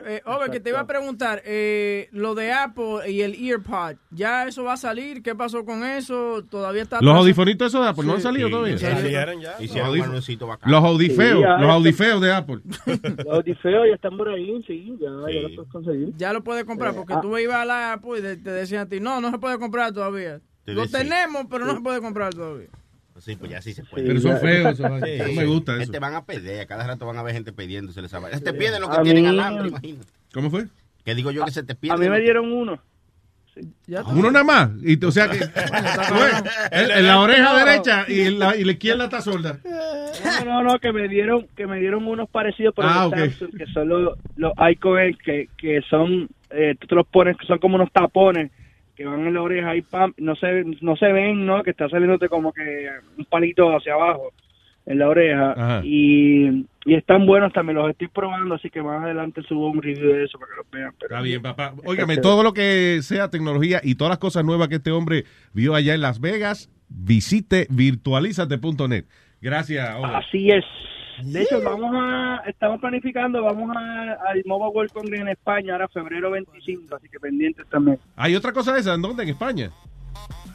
Eh, 0.08 0.22
eh, 0.26 0.52
que 0.52 0.60
te 0.60 0.72
iba 0.72 0.80
a 0.80 0.88
preguntar, 0.88 1.44
eh, 1.46 2.10
lo 2.12 2.34
de 2.34 2.52
Apple 2.52 3.12
y 3.12 3.22
el 3.22 3.36
EarPod, 3.36 3.98
¿ya 4.10 4.48
eso 4.48 4.64
va 4.64 4.74
a 4.74 4.78
salir? 4.78 5.22
¿Qué 5.22 5.36
pasó 5.36 5.64
con 5.64 5.84
eso? 5.84 6.44
¿Todavía 6.50 6.82
está... 6.82 7.00
Los 7.00 7.16
audifonitos 7.16 7.68
esos 7.68 7.84
de 7.84 7.90
Apple 7.90 8.06
no 8.06 8.14
han 8.14 8.22
salido 8.22 8.48
Sí, 8.48 8.52
todavía. 8.54 8.76
ya 8.76 8.96
salieron 8.96 9.40
ya. 9.40 9.56
Los 9.60 10.84
audifeos, 10.84 11.40
Sí, 11.46 11.62
los 11.62 11.70
audifeos 11.70 12.22
de 12.22 12.34
Apple. 12.34 12.60
Los 13.26 13.36
audifeos 13.38 13.88
ya 13.88 13.96
están 13.96 14.18
por 14.18 14.30
ahí, 14.30 14.64
sí, 14.66 14.98
ya, 15.00 15.10
ya 15.32 15.42
los 15.42 15.52
puedes 15.56 15.72
conseguir. 15.72 16.14
Ya 16.18 16.34
lo 16.34 16.44
puedes 16.44 16.64
comprar, 16.66 16.92
Eh, 16.94 16.98
porque 16.98 17.14
ah. 17.14 17.22
tú 17.22 17.38
ibas 17.38 17.58
a 17.58 17.66
la 17.66 17.94
Apple 17.94 18.18
y 18.18 18.22
te- 18.24 18.38
te 18.38 18.50
decían 18.52 18.82
a 18.82 18.90
ti, 18.90 19.00
no, 19.00 19.22
no 19.22 19.30
se 19.30 19.38
puede 19.38 19.60
comprar 19.60 19.94
todavía. 19.94 20.42
Te 20.66 20.74
Lo 20.74 20.88
tenemos, 20.88 21.46
pero 21.50 21.66
no 21.66 21.76
se 21.76 21.82
puede 21.82 22.02
comprar 22.02 22.34
todavía. 22.34 22.68
Sí, 23.22 23.36
pues 23.36 23.52
ya 23.52 23.62
sí 23.62 23.74
se 23.74 23.84
puede. 23.84 24.08
Pero 24.08 24.20
son 24.20 24.40
feos 24.40 24.74
esos, 24.74 24.90
no 24.90 24.98
me 24.98 25.46
gusta 25.46 25.74
eso. 25.74 25.84
Este 25.84 26.00
van 26.00 26.16
a 26.16 26.26
pedir, 26.26 26.60
a 26.60 26.66
cada 26.66 26.88
rato 26.88 27.06
van 27.06 27.18
a 27.18 27.24
ver 27.24 27.34
gente 27.36 27.54
pidiéndose 27.54 28.02
esa 28.02 28.20
vaina. 28.20 28.38
Se 28.38 28.44
te 28.44 28.54
pierden 28.54 28.82
los 28.82 28.90
que 28.90 28.98
A 28.98 29.04
tienen 29.04 29.24
mí- 29.24 29.30
alambre, 29.30 29.68
imagínate. 29.70 30.08
¿Cómo 30.34 30.50
fue? 30.50 30.66
Que 31.06 31.14
digo 31.16 31.30
yo 31.32 31.46
que 31.46 31.52
se 31.52 31.64
te 31.64 31.74
A 31.74 31.76
pierden. 31.76 32.00
mí 32.02 32.10
me 32.10 32.20
dieron 32.22 32.52
uno. 32.52 32.80
Uno 34.14 34.32
nada 34.32 34.46
más. 34.46 34.70
Y, 34.82 35.04
o 35.06 35.12
sea 35.12 35.28
que 35.30 35.38
en, 36.72 36.92
en 36.92 37.06
la 37.08 37.20
oreja 37.20 37.66
derecha 37.66 38.06
y, 38.08 38.22
en 38.22 38.40
la, 38.40 38.56
y 38.56 38.64
la 38.64 38.72
izquierda 38.72 39.04
está 39.06 39.22
sorda. 39.22 39.60
No, 39.64 40.46
no, 40.46 40.64
no, 40.64 40.80
que 40.80 40.92
me 40.94 41.08
dieron, 41.08 41.48
que 41.56 41.68
me 41.68 41.80
dieron 41.80 42.08
unos 42.08 42.30
parecidos 42.30 42.74
por 42.74 42.86
Ah. 42.86 43.10
Samsung, 43.12 43.58
que 43.58 43.66
son 43.68 43.90
los, 43.90 44.18
los 44.38 44.54
Icon 44.72 45.18
que, 45.24 45.50
que 45.58 45.82
son, 45.90 46.30
eh, 46.50 46.76
tú 46.80 46.88
te 46.88 46.96
los 46.96 47.06
pones, 47.08 47.38
que 47.38 47.46
son 47.46 47.60
como 47.60 47.76
unos 47.76 47.92
tapones 47.92 48.52
que 49.02 49.08
van 49.08 49.26
en 49.28 49.34
la 49.34 49.42
oreja 49.42 49.76
y 49.76 49.82
pam, 49.82 50.14
no 50.18 50.36
se, 50.36 50.64
no 50.82 50.96
se 50.96 51.12
ven, 51.12 51.46
¿no? 51.46 51.64
Que 51.64 51.72
está 51.72 51.90
saliéndote 51.90 52.30
como 52.30 52.54
que 52.54 52.90
un 53.18 53.26
palito 53.26 53.76
hacia 53.76 53.94
abajo 53.94 54.32
en 54.86 55.00
la 55.00 55.10
oreja 55.10 55.52
Ajá. 55.52 55.82
y, 55.84 56.66
y 56.86 56.96
están 56.96 57.26
buenos 57.26 57.54
también, 57.54 57.78
los 57.78 57.90
estoy 57.90 58.08
probando, 58.08 58.56
así 58.56 58.70
que 58.70 58.82
más 58.82 59.04
adelante 59.04 59.42
subo 59.44 59.70
un 59.70 59.82
review 59.82 60.14
de 60.14 60.26
eso 60.26 60.40
para 60.40 60.52
que 60.52 60.58
los 60.58 60.72
vean. 60.72 60.94
Pero 61.00 61.16
Está 61.16 61.22
bien, 61.22 61.42
papá. 61.42 61.74
Óigame, 61.86 62.18
todo 62.18 62.44
lo 62.44 62.54
que 62.54 63.00
sea 63.02 63.30
tecnología 63.30 63.80
y 63.84 63.96
todas 63.96 64.10
las 64.10 64.20
cosas 64.20 64.44
nuevas 64.44 64.68
que 64.68 64.76
este 64.76 64.92
hombre 64.92 65.26
vio 65.54 65.76
allá 65.76 65.94
en 65.94 66.02
Las 66.02 66.20
Vegas, 66.20 66.70
visite 66.90 67.68
virtualízate.net. 67.70 69.06
Gracias. 69.42 69.90
Así 70.04 70.50
es. 70.50 70.66
De 71.24 71.44
hecho, 71.44 71.62
vamos 71.62 71.92
a, 71.94 72.44
estamos 72.48 72.80
planificando, 72.80 73.44
vamos 73.44 73.76
a, 73.76 74.14
al 74.30 74.44
Mobile 74.46 74.72
World 74.74 74.92
Congress 74.92 75.22
en 75.22 75.28
España 75.30 75.74
ahora 75.74 75.88
febrero 75.88 76.32
25, 76.32 76.96
así 76.96 77.08
que 77.10 77.20
pendientes 77.20 77.68
también. 77.70 78.00
Hay 78.16 78.36
otra 78.36 78.52
cosa 78.52 78.74
de 78.74 78.80
esa, 78.80 78.94
¿en 78.94 79.02
dónde? 79.02 79.24
En 79.24 79.30
España. 79.30 79.72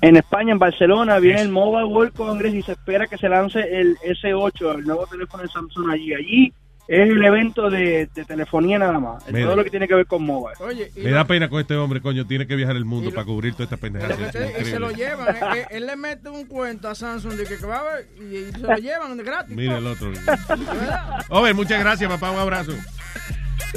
En 0.03 0.17
España, 0.17 0.53
en 0.53 0.59
Barcelona, 0.59 1.19
viene 1.19 1.41
el 1.41 1.49
Mobile 1.49 1.85
World 1.85 2.13
Congress 2.15 2.55
y 2.55 2.63
se 2.63 2.73
espera 2.73 3.07
que 3.07 3.17
se 3.17 3.29
lance 3.29 3.61
el 3.61 3.97
S8, 3.99 4.79
el 4.79 4.85
nuevo 4.85 5.07
teléfono 5.07 5.43
de 5.43 5.49
Samsung 5.49 5.91
allí. 5.91 6.15
Allí 6.15 6.53
es 6.89 7.11
el 7.11 7.25
evento 7.25 7.69
de, 7.71 8.09
de 8.15 8.25
telefonía 8.25 8.79
nada 8.79 8.99
más, 9.01 9.25
Mira. 9.29 9.47
todo 9.47 9.57
lo 9.57 9.65
que 9.65 9.71
tiene 9.71 9.89
que 9.89 9.95
ver 9.95 10.07
con 10.07 10.23
mobile. 10.25 10.55
Oye, 10.61 10.91
Me 10.95 11.11
lo- 11.11 11.17
da 11.17 11.25
pena 11.27 11.49
con 11.49 11.61
este 11.61 11.75
hombre, 11.77 12.01
coño. 12.01 12.27
Tiene 12.27 12.47
que 12.47 12.55
viajar 12.57 12.77
el 12.77 12.85
mundo 12.85 13.11
para 13.11 13.25
cubrir 13.25 13.53
toda 13.55 13.65
esta 13.65 13.77
pendejada. 13.77 14.15
lo 14.17 14.27
que 14.31 14.39
te- 14.39 14.63
y 14.63 14.65
se 14.65 14.79
lo 14.79 14.91
llevan. 14.93 15.35
eh, 15.37 15.41
eh, 15.57 15.67
él 15.71 15.87
le 15.87 15.97
mete 15.97 16.29
un 16.29 16.47
cuento 16.47 16.89
a 16.89 16.95
Samsung 16.95 17.33
de 17.35 17.45
que, 17.45 17.57
va 17.67 17.79
a 17.79 17.83
ver 17.83 18.09
y, 18.21 18.37
y 18.49 18.53
se 18.53 18.59
lo 18.59 18.77
llevan 18.77 19.17
gratis. 19.19 19.57
Mira 19.57 19.79
el 19.79 19.87
otro. 19.87 20.13
Owen, 21.31 21.57
muchas 21.57 21.81
gracias, 21.81 22.11
papá. 22.11 22.31
Un 22.31 22.39
abrazo. 22.39 22.73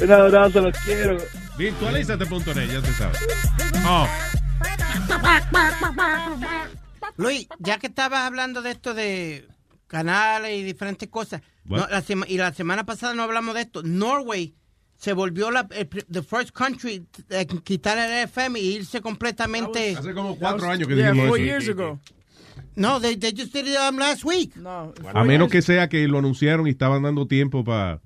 Un 0.02 0.12
abrazo, 0.12 0.60
los 0.60 0.76
quiero. 0.78 1.16
Virtualízate.net, 1.58 2.68
ya 2.70 2.80
se 2.80 2.92
sabe. 2.94 3.18
Oh, 3.86 4.06
Luis, 7.16 7.48
ya 7.58 7.78
que 7.78 7.88
estabas 7.88 8.20
hablando 8.20 8.62
de 8.62 8.70
esto 8.70 8.94
de 8.94 9.46
canales 9.86 10.52
y 10.52 10.62
diferentes 10.62 11.08
cosas? 11.08 11.42
No, 11.64 11.86
la 11.88 12.02
sema- 12.02 12.26
y 12.28 12.36
la 12.38 12.52
semana 12.52 12.84
pasada 12.84 13.14
no 13.14 13.22
hablamos 13.22 13.54
de 13.54 13.62
esto, 13.62 13.82
Norway 13.82 14.54
se 14.96 15.12
volvió 15.14 15.50
la 15.50 15.66
el 15.70 15.88
the 15.88 16.22
first 16.22 16.50
country 16.50 17.06
en 17.30 17.46
quitar 17.60 17.96
el 17.98 18.24
FM 18.28 18.58
y 18.60 18.74
irse 18.76 19.00
completamente. 19.00 19.96
Hace 19.96 20.12
como 20.12 20.36
cuatro 20.36 20.68
años 20.68 20.86
que 20.88 20.94
Yeah, 20.96 21.12
dijimos 21.12 21.28
four 21.28 21.38
eso. 21.38 21.46
years 21.46 21.68
ago. 21.70 22.00
No, 22.76 23.00
they, 23.00 23.16
they 23.16 23.32
just 23.36 23.52
did 23.54 23.66
it 23.66 23.76
um, 23.88 23.96
last 23.98 24.24
week. 24.24 24.54
No, 24.56 24.92
A 25.14 25.24
menos 25.24 25.50
que 25.50 25.62
sea 25.62 25.88
que 25.88 26.06
lo 26.06 26.18
anunciaron 26.18 26.66
y 26.66 26.70
estaban 26.70 27.02
dando 27.02 27.26
tiempo 27.26 27.64
para 27.64 28.00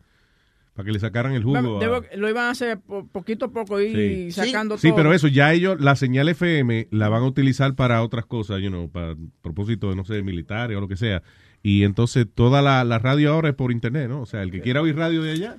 que 0.84 0.90
le 0.92 0.98
sacaran 1.00 1.32
el 1.34 1.42
jugo. 1.44 1.80
a- 1.80 2.16
lo 2.16 2.28
iban 2.28 2.46
a 2.46 2.50
hacer 2.50 2.80
po- 2.80 3.06
poquito 3.06 3.46
a 3.46 3.50
poco 3.52 3.80
y 3.80 4.30
Sí. 4.30 4.32
sacando 4.32 4.78
Sí, 4.78 4.88
todo. 4.88 4.96
pero 4.96 5.12
eso, 5.14 5.28
ya 5.28 5.52
ellos, 5.52 5.80
la 5.80 5.96
señal 5.96 6.28
FM 6.28 6.88
la 6.92 7.08
van 7.08 7.22
a 7.22 7.26
utilizar 7.26 7.74
para 7.74 8.02
otras 8.02 8.24
cosas, 8.26 8.60
you 8.62 8.68
know, 8.70 8.88
para 8.90 9.14
propósito 9.42 9.90
de, 9.90 9.96
no 9.96 10.04
sé, 10.04 10.22
militares 10.22 10.76
o 10.76 10.80
lo 10.80 10.88
que 10.88 10.96
sea. 10.96 11.22
Y 11.64 11.82
entonces 11.82 12.26
toda 12.32 12.62
la, 12.62 12.84
la 12.84 13.00
radio 13.00 13.32
ahora 13.32 13.48
es 13.48 13.54
por 13.56 13.72
internet, 13.72 14.08
¿no? 14.08 14.20
O 14.20 14.26
sea, 14.26 14.42
el 14.42 14.52
que 14.52 14.60
quiera 14.60 14.82
oír 14.82 14.94
radio 14.96 15.22
de 15.22 15.32
allá. 15.32 15.56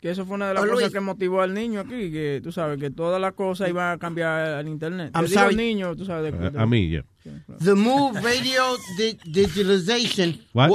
Que 0.00 0.10
eso 0.10 0.24
fue 0.24 0.36
una 0.36 0.48
de 0.48 0.54
las 0.54 0.62
Oh, 0.62 0.66
cosas 0.66 0.80
Luis. 0.84 0.92
que 0.92 1.00
motivó 1.00 1.42
al 1.42 1.52
niño 1.52 1.80
aquí, 1.80 2.10
que 2.10 2.40
tú 2.42 2.50
sabes 2.52 2.78
que 2.80 2.90
todas 2.90 3.20
las 3.20 3.34
cosas 3.34 3.68
iban 3.68 3.92
a 3.92 3.98
cambiar 3.98 4.48
al 4.54 4.66
internet. 4.68 5.10
I'm 5.14 5.28
sorry. 5.28 5.50
al 5.50 5.56
niño, 5.56 5.94
tú 5.96 6.04
sabes. 6.04 6.32
de- 6.32 6.58
A, 6.58 6.62
a 6.62 6.66
mí, 6.66 6.90
ya. 6.90 7.04
The 7.62 7.74
move 7.74 8.20
radio 8.20 8.62
di- 8.98 9.18
digitalization. 9.30 10.40
What? 10.54 10.70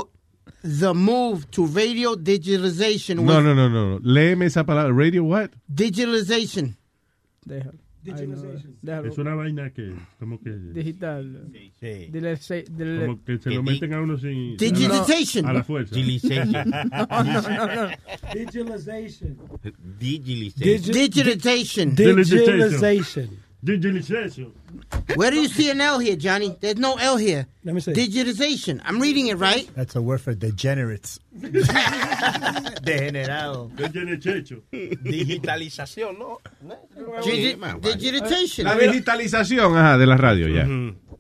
The 0.64 0.94
move 0.94 1.46
to 1.52 1.68
radio 1.68 2.16
digitalization. 2.16 3.24
No, 3.26 3.42
no, 3.42 3.54
no, 3.56 3.70
no. 3.70 4.00
Léeme 4.00 4.46
esa 4.46 4.66
palabra. 4.66 4.94
Radio 4.94 5.24
what? 5.24 5.50
Digitalization. 5.68 6.78
Déjalo. 7.46 7.80
Es 9.08 9.18
una 9.18 9.36
vaina 9.36 9.69
que, 9.72 9.94
como 10.19 10.40
que, 10.40 10.50
Digital. 10.52 11.50
Como 13.06 13.24
que 13.24 13.38
se 13.38 13.50
lo 13.52 13.64
meten 13.64 13.94
a 13.94 14.02
uno 14.02 14.18
sin. 14.18 14.58
A 15.45 15.53
la 15.53 15.64
fuerza. 15.64 15.95
Digitization. 15.95 16.69
No, 17.08 17.24
no, 17.24 17.42
no, 17.42 17.76
no. 17.76 17.90
Digitalization. 18.34 19.38
Digitalization. 20.00 21.95
Digitalization. 21.95 23.47
Where 25.16 25.32
do 25.32 25.38
you 25.42 25.48
see 25.48 25.70
an 25.70 25.82
L 25.82 26.00
here, 26.00 26.16
Johnny? 26.16 26.56
There's 26.60 26.78
no 26.78 26.96
L 26.96 27.18
here. 27.18 27.48
Let 27.64 27.76
me 27.76 27.82
see. 27.82 27.94
Digitization. 27.94 28.82
I'm 28.86 29.00
reading 29.00 29.28
it 29.28 29.36
right. 29.38 29.70
That's 29.76 29.96
a 29.96 30.02
word 30.02 30.22
for 30.22 30.34
degenerates. 30.34 31.20
Degenerado. 32.82 33.70
Digitalization. 33.76 34.62
Digitalización, 34.72 36.18
¿no? 36.20 36.40
Digi- 37.24 37.58
digitization. 37.82 38.66
La 38.66 38.76
digitalización, 38.76 39.76
ajá, 39.78 39.98
de 39.98 40.06
la 40.06 40.18
radio, 40.18 40.48
ya. 40.48 40.64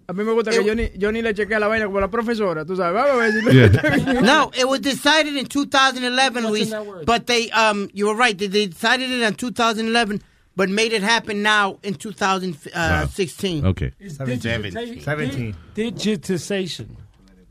A 0.09 0.13
mí 0.13 0.23
me 0.23 0.31
gusta 0.31 0.51
que 0.51 0.75
ni 1.11 1.21
le 1.21 1.33
chequea 1.33 1.59
la 1.59 1.67
vaina 1.67 1.85
como 1.85 1.99
la 1.99 2.09
profesora, 2.09 2.63
tú 2.65 2.77
sabes. 2.77 2.93
Vamos 2.93 3.11
a 3.11 3.15
ver 3.17 3.33
si 3.33 3.41
Yeah. 3.57 4.21
no, 4.21 4.51
it 4.57 4.65
was 4.65 4.79
decided 4.79 5.35
in 5.35 5.45
2011, 5.47 6.33
What's 6.43 6.49
Luis. 6.49 6.73
But 7.05 7.27
they, 7.27 7.49
um, 7.51 7.89
you 7.93 8.07
were 8.07 8.15
right. 8.15 8.37
They 8.37 8.47
decided 8.47 9.09
it 9.11 9.21
in 9.21 9.33
2011, 9.35 10.21
but 10.57 10.69
made 10.69 10.91
it 10.91 11.03
happen 11.03 11.43
now 11.43 11.77
in 11.83 11.93
2016. 11.93 13.65
Ok. 13.65 13.91
It's 13.99 14.17
Seventeen. 14.17 14.63
digitization. 14.63 15.03
Seventeen. 15.03 15.55
Digitization. 15.75 16.87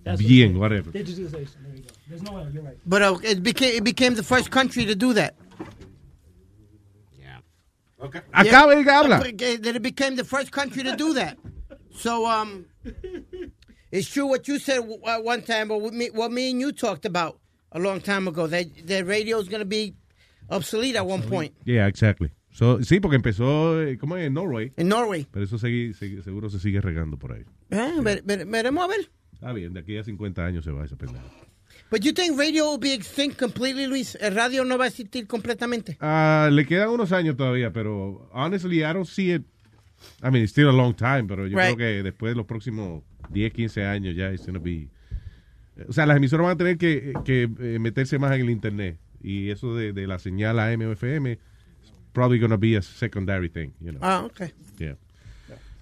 That's 0.03 0.21
what 0.21 0.29
Bien, 0.29 0.51
it 0.51 0.53
is. 0.53 0.59
whatever. 0.59 0.91
Digitization. 0.91 1.31
There 1.65 1.77
you 1.77 1.83
go. 1.83 1.89
There's 2.09 2.23
no 2.23 2.37
L. 2.37 2.51
You're 2.53 2.63
right. 2.65 2.77
But 2.85 3.03
uh, 3.03 3.19
it 3.23 3.43
became 3.43 3.75
it 3.77 3.85
became 3.85 4.15
the 4.17 4.23
first 4.25 4.51
country 4.51 4.85
to 4.85 4.95
do 4.95 5.13
that. 5.15 5.35
Acá, 7.99 8.69
venga, 8.69 8.93
habla. 8.93 9.25
Yeah, 9.27 9.57
That 9.57 9.77
it 9.77 9.83
became 9.83 10.17
the 10.17 10.25
first 10.25 10.51
country 10.53 10.83
to 10.83 10.95
do 10.97 11.15
that. 11.15 11.39
So 11.97 12.27
um, 12.27 12.67
it's 13.91 14.09
true 14.11 14.27
what 14.27 14.47
you 14.49 14.59
said 14.59 14.81
uh, 14.81 15.19
one 15.21 15.43
time, 15.43 15.69
but 15.69 15.81
what 15.81 15.95
me, 15.95 16.11
what 16.11 16.31
me 16.31 16.51
and 16.51 16.61
you 16.61 16.73
talked 16.73 17.07
about 17.07 17.39
a 17.73 17.79
long 17.79 18.01
time 18.01 18.29
ago 18.29 18.47
that 18.49 18.67
that 18.87 19.07
radio 19.07 19.39
is 19.39 19.49
going 19.49 19.61
to 19.61 19.65
be 19.65 19.95
obsolete 20.51 20.95
at 20.95 21.07
one 21.07 21.23
point 21.23 21.55
Yeah, 21.65 21.87
exactly. 21.87 22.31
So, 22.57 22.83
sí, 22.83 23.01
porque 23.01 23.17
empezó, 23.17 23.83
eh, 23.83 23.99
¿cómo 23.99 24.17
es? 24.17 24.27
En 24.27 24.33
Norway. 24.33 24.73
in 24.79 24.89
Norway. 24.89 25.27
Pero 25.31 25.45
eso 25.45 25.57
segui- 25.59 25.93
segui- 25.93 26.23
seguro 26.23 26.49
se 26.49 26.59
sigue 26.59 26.81
regando 26.81 27.19
por 27.19 27.33
ahí. 27.33 27.43
Eh, 27.71 27.93
ver- 28.03 28.23
ver- 28.25 28.47
veremos 28.47 28.83
a 28.83 28.89
ver. 28.89 29.11
Está 29.35 29.53
bien, 29.53 29.75
de 29.75 29.81
aquí 29.81 29.99
a 29.99 30.03
50 30.05 30.43
años 30.47 30.65
se 30.65 30.71
va 30.71 30.83
esa 30.87 30.97
pendeja. 30.97 31.23
But 31.91 32.01
you 32.01 32.15
think 32.15 32.39
radio 32.39 32.71
will 32.71 32.81
be 32.81 32.95
extinct 32.95 33.39
completely, 33.39 33.87
Luis? 33.87 34.17
El 34.23 34.35
radio 34.35 34.65
no 34.65 34.79
va 34.79 34.85
a 34.85 34.89
existir 34.89 35.27
completamente. 35.27 35.99
Ah, 36.01 36.49
le 36.51 36.65
quedan 36.65 36.89
unos 36.89 37.13
años 37.13 37.37
todavía, 37.37 37.75
pero 37.75 38.27
honestly, 38.33 38.79
I 38.79 38.93
don't 38.95 39.05
see 39.07 39.35
it. 39.35 39.43
I 40.23 40.31
mean, 40.31 40.37
it's 40.43 40.53
still 40.53 40.69
a 40.69 40.73
long 40.73 40.95
time, 40.97 41.25
pero 41.29 41.47
yo 41.47 41.59
Right. 41.59 41.75
creo 41.75 41.77
que 41.77 42.03
después 42.03 42.33
de 42.33 42.37
los 42.37 42.47
próximos 42.47 43.03
10, 43.29 43.53
15 43.53 43.85
años 43.85 44.17
ya 44.17 44.33
it's 44.33 44.47
gonna 44.47 44.59
be... 44.61 44.89
O 45.87 45.93
sea, 45.93 46.07
las 46.07 46.17
emisoras 46.17 46.45
van 46.47 46.55
a 46.55 46.57
tener 46.57 46.79
que, 46.79 47.13
que, 47.27 47.43
eh, 47.61 47.79
meterse 47.79 48.19
más 48.19 48.33
en 48.35 48.41
el 48.41 48.51
internet. 48.51 48.97
Y 49.23 49.51
eso 49.51 49.75
de, 49.77 49.93
de 49.93 50.07
la 50.07 50.19
señal 50.19 50.59
AM 50.59 50.81
o 50.87 50.93
FM 50.93 51.39
probably 52.17 52.39
gonna 52.39 52.57
be 52.57 52.75
a 52.79 52.81
secondary 52.83 53.51
thing, 53.51 53.73
you 53.79 53.93
know. 53.93 54.01
Ah, 54.03 54.25
okay. 54.25 54.51
Yeah. 54.79 54.95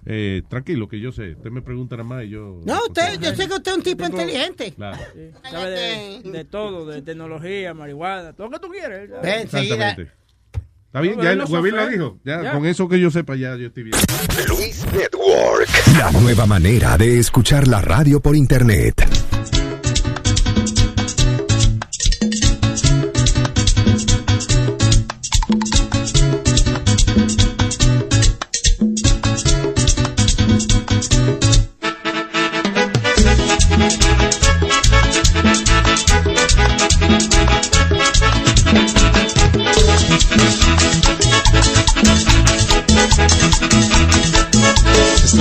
Eh, 0.05 0.41
tranquilo, 0.49 0.87
que 0.89 0.99
yo 0.99 1.13
sé. 1.13 1.31
Usted 1.31 1.49
me 1.49 1.61
pregunta 1.61 1.95
nada 1.95 2.07
más 2.07 2.25
y 2.25 2.29
yo... 2.31 2.59
No, 2.65 2.79
usted, 2.87 3.19
yo 3.21 3.33
sé 3.33 3.47
que 3.47 3.53
usted 3.55 3.71
es 3.71 3.77
un 3.77 3.83
tipo 3.83 4.03
Tengo- 4.03 4.21
inteligente. 4.21 4.73
Claro. 4.73 4.97
Sabe 5.49 5.69
de, 5.71 6.31
de 6.31 6.43
todo, 6.43 6.85
de 6.85 7.01
tecnología, 7.01 7.73
marihuana, 7.73 8.33
todo 8.33 8.49
lo 8.49 8.59
que 8.59 8.67
tú 8.67 8.71
quieres. 8.71 9.09
Enseguida. 9.23 9.91
Exactamente. 9.91 10.11
Está 10.87 10.99
bien, 11.01 11.17
No, 11.17 11.23
ya 11.23 11.35
no 11.35 11.45
Huevín 11.45 11.75
lo 11.77 11.87
dijo. 11.89 12.19
Ya, 12.25 12.43
Ya. 12.43 12.51
con 12.51 12.65
eso 12.65 12.87
que 12.89 12.99
yo 12.99 13.09
sepa, 13.09 13.35
ya 13.37 13.55
yo 13.55 13.67
estoy 13.67 13.83
bien. 13.83 13.95
Luis 14.49 14.85
Network. 14.93 15.69
La 15.97 16.11
nueva 16.11 16.45
manera 16.45 16.97
de 16.97 17.17
escuchar 17.17 17.67
la 17.67 17.81
radio 17.81 18.19
por 18.19 18.35
internet. 18.35 19.14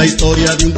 Historia 0.05 0.55
de 0.57 0.67
un 0.67 0.74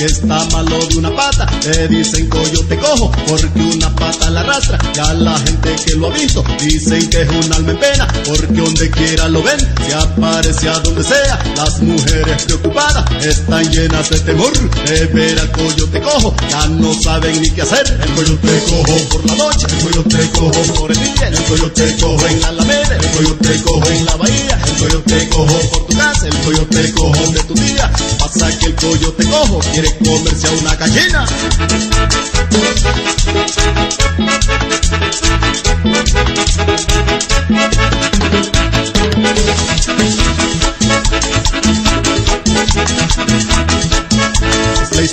que 0.00 0.06
está 0.06 0.46
malo 0.46 0.78
de 0.86 0.96
una 0.96 1.14
pata. 1.14 1.46
Le 1.62 1.88
dicen 1.88 2.26
coyote 2.30 2.78
cojo 2.78 3.12
porque 3.28 3.60
una 3.60 3.94
pata 3.94 4.30
la 4.30 4.40
arrastra. 4.40 4.78
Ya 4.94 5.12
la 5.12 5.38
gente 5.40 5.76
que 5.84 5.94
lo 5.94 6.06
ha 6.06 6.10
visto 6.10 6.42
dicen 6.58 7.10
que 7.10 7.20
es 7.20 7.28
un 7.28 7.52
alma 7.52 7.72
en 7.72 7.78
pena 7.78 8.08
porque 8.26 8.60
donde 8.62 8.90
quiera 8.90 9.28
lo 9.28 9.42
ven 9.42 9.60
se 9.86 9.94
aparece 9.94 10.70
a 10.70 10.78
donde 10.78 11.04
sea. 11.04 11.38
Las 11.54 11.82
mujeres 11.82 12.44
preocupadas 12.44 13.04
están 13.22 13.70
llenas 13.70 14.08
de 14.08 14.20
temor 14.20 14.52
de 14.86 15.06
ver 15.06 15.38
al 15.38 15.50
coyote 15.52 16.00
cojo. 16.00 16.34
Ya 16.48 16.66
no 16.68 16.94
saben 16.94 17.38
ni 17.42 17.50
qué 17.50 17.60
hacer. 17.60 18.00
El 18.02 18.10
coyote 18.14 18.62
cojo 18.70 19.08
por 19.10 19.26
la 19.26 19.34
noche, 19.34 19.66
el 19.68 19.84
coyote 19.84 20.30
cojo 20.30 20.74
por 20.80 20.92
el 20.92 20.98
día, 20.98 21.28
el 21.28 21.44
coyote 21.44 21.96
cojo 22.00 22.26
en 22.26 22.40
la 22.40 22.48
alameda, 22.48 22.96
el 22.96 23.10
coyote 23.10 23.62
cojo 23.62 23.88
en 23.90 24.06
la 24.06 24.16
bahía, 24.16 24.60
el 24.66 24.76
coyote 24.78 25.28
cojo 25.28 25.58
por 25.72 25.86
tu 25.86 25.96
casa, 25.98 26.26
el 26.26 26.36
coyote 26.38 26.92
cojo 26.92 27.32
de 27.32 27.40
tu 27.44 27.54
día. 27.54 27.92
Pasa 28.18 28.58
que 28.58 28.66
el 28.66 28.74
coyote 28.76 29.24
cojo 29.24 29.58
quiere 29.72 29.89
comerse 29.98 30.46
a 30.46 30.50
una 30.52 30.74
gallina. 30.76 31.26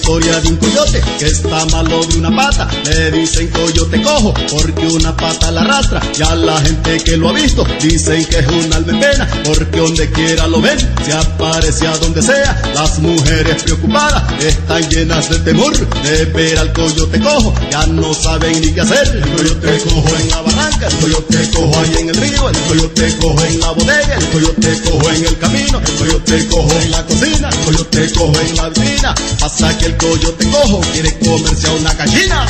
Historia 0.08 0.40
de 0.40 0.48
un 0.48 0.56
coyote 0.56 1.02
que 1.20 1.26
está 1.26 1.66
malo 1.66 2.02
de 2.06 2.18
una 2.18 2.34
pata. 2.34 2.66
Le 2.86 3.12
dicen 3.12 3.50
coyote 3.50 4.02
cojo 4.02 4.34
porque 4.50 4.88
una 4.88 5.16
pata 5.18 5.52
la 5.52 5.62
arrastra. 5.62 6.02
Ya 6.14 6.34
la 6.34 6.62
gente 6.62 6.98
que 7.04 7.18
lo 7.18 7.28
ha 7.30 7.34
visto 7.34 7.66
dicen 7.82 8.24
que 8.26 8.40
es 8.40 8.48
un 8.48 8.72
alma 8.72 8.94
en 8.94 9.00
pena 9.02 9.28
porque 9.44 9.78
donde 9.78 10.10
quiera 10.12 10.48
lo 10.48 10.62
ven 10.62 10.80
se 11.06 11.12
aparece 11.12 11.88
a 11.88 11.98
donde 11.98 12.22
sea. 12.22 12.62
Las 12.74 13.00
mujeres 13.00 13.64
preocupadas 13.64 14.24
están 14.42 14.90
llenas 14.90 15.30
de 15.30 15.40
temor 15.40 15.76
de 15.76 16.26
ver 16.26 16.58
al 16.58 16.72
coyote 16.72 17.20
cojo. 17.20 17.54
Ya 17.70 17.86
no 17.88 18.14
saben 18.14 18.62
ni 18.62 18.72
qué 18.72 18.82
hacer. 18.82 19.08
El 19.08 19.30
coyote 19.30 19.78
cojo 19.90 20.16
en 20.22 20.30
la 20.30 20.42
barranca, 20.42 20.88
el 20.88 20.96
coyote 21.00 21.50
cojo 21.54 21.80
ahí 21.82 21.96
en 22.00 22.10
el 22.10 22.16
río, 22.16 22.50
el 22.50 22.58
coyote 22.60 23.18
cojo 23.18 23.44
en 23.44 23.60
la 23.60 23.72
bodega, 23.72 24.16
el 24.16 24.28
coyote 24.28 24.82
cojo 24.84 25.10
en 25.10 25.26
el 25.26 25.38
camino, 25.38 25.82
el 25.86 25.94
coyote 25.96 26.48
cojo 26.48 26.72
en 26.82 26.92
la 26.92 27.06
cocina, 27.06 27.50
el 27.50 27.60
coyote 27.66 28.14
cojo 28.14 28.40
en 28.40 28.56
la 28.56 28.70
vitrina. 28.70 29.16
Pasa 29.40 29.78
que 29.78 29.86
el 29.88 29.97
yo 30.00 30.34
te 30.34 30.46
cojo, 30.50 30.82
quieres 30.94 31.14
comerse 31.14 31.68
a 31.68 31.72
una 31.72 31.94
gallina. 31.94 32.46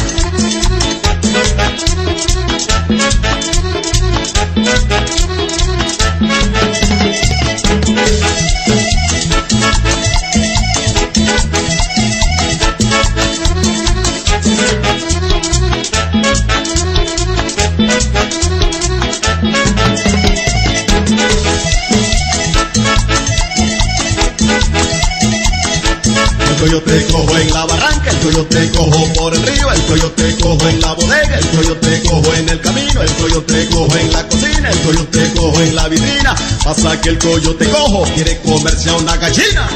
el 26.63 26.71
yo 26.71 26.81
te 26.81 27.05
cojo 27.07 27.37
en 27.37 27.53
la 27.53 27.65
barranca, 27.65 28.11
el 28.11 28.33
yo 28.33 28.45
te 28.45 28.71
cojo 28.71 29.13
por 29.13 29.33
el 29.33 29.43
río, 29.43 29.71
el 29.71 30.01
yo 30.01 30.11
te 30.11 30.35
cojo 30.37 30.67
en 30.67 30.81
la 30.81 30.93
bodega, 30.93 31.37
el 31.37 31.67
yo 31.67 31.77
te 31.77 32.01
cojo 32.03 32.33
en 32.33 32.49
el 32.49 32.61
camino, 32.61 33.01
el 33.01 33.31
yo 33.31 33.43
te 33.43 33.67
cojo 33.67 33.95
en 33.95 34.11
la 34.11 34.27
cocina, 34.27 34.69
el 34.71 34.95
yo 34.95 35.07
te 35.07 35.33
cojo 35.33 35.61
en 35.61 35.75
la 35.75 35.87
vitrina. 35.87 36.35
Pasa 36.63 36.99
que 37.01 37.09
el 37.09 37.19
coyote 37.19 37.69
cojo 37.69 38.03
quiere 38.15 38.39
comerse 38.41 38.89
a 38.89 38.95
una 38.95 39.17
gallina. 39.17 39.69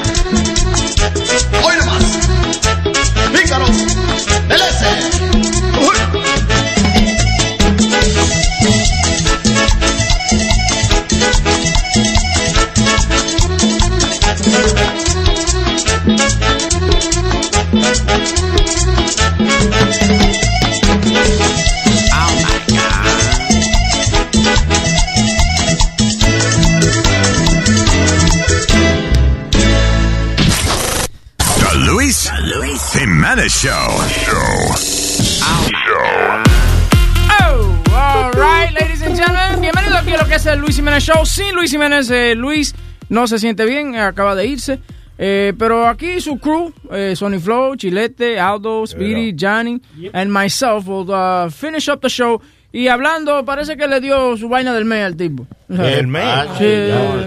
Sin 41.34 41.56
Luis 41.56 41.72
Jiménez, 41.72 42.12
eh, 42.12 42.36
Luis 42.36 42.76
no 43.08 43.26
se 43.26 43.40
siente 43.40 43.66
bien, 43.66 43.96
eh, 43.96 44.02
acaba 44.02 44.36
de 44.36 44.48
irse. 44.48 44.80
Eh, 45.18 45.54
pero 45.58 45.88
aquí 45.88 46.20
su 46.20 46.38
crew, 46.40 46.74
eh, 46.92 47.16
Sony 47.16 47.40
Flow, 47.40 47.78
Chilete, 47.78 48.38
Aldo, 48.38 48.86
Speedy, 48.86 49.34
Johnny, 49.34 49.80
and 50.12 50.30
myself 50.30 50.88
will 50.88 51.10
uh, 51.10 51.50
finish 51.50 51.88
up 51.88 52.02
the 52.02 52.10
show. 52.10 52.42
Y 52.74 52.88
hablando, 52.88 53.44
parece 53.44 53.76
que 53.76 53.86
le 53.88 54.00
dio 54.00 54.38
su 54.38 54.48
vaina 54.48 54.74
del 54.74 54.86
mes 54.86 55.04
al 55.06 55.18
tipo. 55.18 55.46
¿El 55.68 56.08
mes? 56.08 56.24
Sí, 56.58 56.64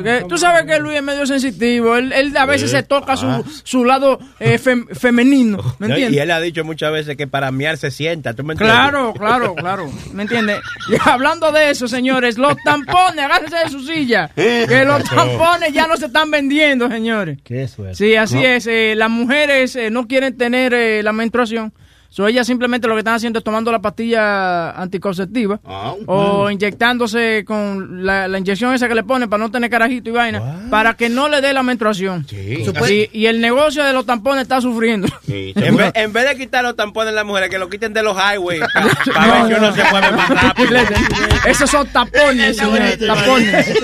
que- 0.02 0.24
tú 0.28 0.36
sabes 0.38 0.64
que 0.64 0.78
Luis 0.78 0.96
es 0.96 1.02
medio 1.02 1.26
sensitivo. 1.26 1.96
Él, 1.96 2.12
él 2.12 2.34
a 2.36 2.46
veces 2.46 2.70
se 2.70 2.82
toca 2.82 3.16
su, 3.16 3.26
Ah. 3.26 3.42
su 3.62 3.84
lado 3.84 4.18
eh, 4.40 4.58
fem- 4.58 4.86
femenino. 4.94 5.58
¿Me 5.78 5.88
No, 5.88 5.94
entiendes? 5.94 6.16
y 6.18 6.20
él 6.22 6.30
ha 6.30 6.40
dicho 6.40 6.64
muchas 6.64 6.92
veces 6.92 7.16
que 7.16 7.26
para 7.26 7.50
miar 7.50 7.76
se 7.76 7.90
sienta, 7.90 8.32
¿tú 8.34 8.42
me 8.44 8.52
entiendes? 8.54 8.76
Claro, 8.78 9.12
claro, 9.14 9.54
claro. 9.54 9.90
¿Me 10.12 10.22
entiendes? 10.22 10.60
Y 10.90 10.94
hablando 11.08 11.52
de 11.52 11.70
eso, 11.70 11.88
señores, 11.88 12.36
los 12.38 12.54
tampones, 12.64 13.24
agárrense 13.24 13.56
de 13.64 13.68
su 13.70 13.80
silla. 13.80 14.30
Que 14.34 14.84
los 14.86 15.04
tampones 15.10 15.72
ya 15.72 15.86
no 15.86 15.96
se 15.96 16.06
están 16.06 16.30
vendiendo, 16.30 16.88
señores. 16.90 17.38
Qué 17.44 17.68
suerte. 17.68 17.96
Sí, 17.96 18.16
así 18.16 18.36
No. 18.36 18.42
es. 18.44 18.66
eh, 18.66 18.94
las 18.96 19.10
mujeres 19.10 19.76
eh, 19.76 19.90
no 19.90 20.06
quieren 20.06 20.36
tener 20.38 20.72
eh, 20.74 21.02
la 21.02 21.12
menstruación. 21.12 21.72
So, 22.14 22.28
ellas 22.28 22.46
simplemente 22.46 22.86
lo 22.86 22.94
que 22.94 23.00
están 23.00 23.14
haciendo 23.14 23.40
es 23.40 23.44
tomando 23.44 23.72
la 23.72 23.80
pastilla 23.80 24.70
anticonceptiva 24.80 25.58
o 26.06 26.48
inyectándose 26.48 27.44
con 27.44 28.06
la, 28.06 28.28
la 28.28 28.38
inyección 28.38 28.72
esa 28.72 28.86
que 28.86 28.94
le 28.94 29.02
ponen 29.02 29.28
para 29.28 29.42
no 29.42 29.50
tener 29.50 29.68
carajito 29.68 30.10
y 30.10 30.12
vaina, 30.12 30.68
para 30.70 30.94
que 30.94 31.08
no 31.08 31.28
le 31.28 31.40
dé 31.40 31.52
la 31.52 31.64
menstruación. 31.64 32.24
Y, 32.30 33.10
y 33.12 33.26
el 33.26 33.40
negocio 33.40 33.82
de 33.82 33.92
los 33.92 34.06
tampones 34.06 34.42
está 34.42 34.60
sufriendo. 34.60 35.08
En 35.26 35.76
vez, 35.76 35.92
en 35.94 36.12
vez 36.12 36.28
de 36.28 36.36
quitar 36.36 36.62
los 36.62 36.76
tampones 36.76 37.14
las 37.14 37.24
mujeres, 37.24 37.48
que 37.48 37.58
lo 37.58 37.68
quiten 37.68 37.92
de 37.92 38.02
los 38.02 38.16
highways 38.16 38.60
para 39.14 39.42
ver 39.42 39.48
que 39.48 39.54
uno 39.58 39.74
se 39.74 39.84
mueve 39.84 40.10
más 40.12 40.28
rápido. 40.28 40.78
Esos 41.46 41.70
son 41.70 41.88
tapones, 41.88 42.56
señor, 42.56 42.80
tapones. 43.06 43.74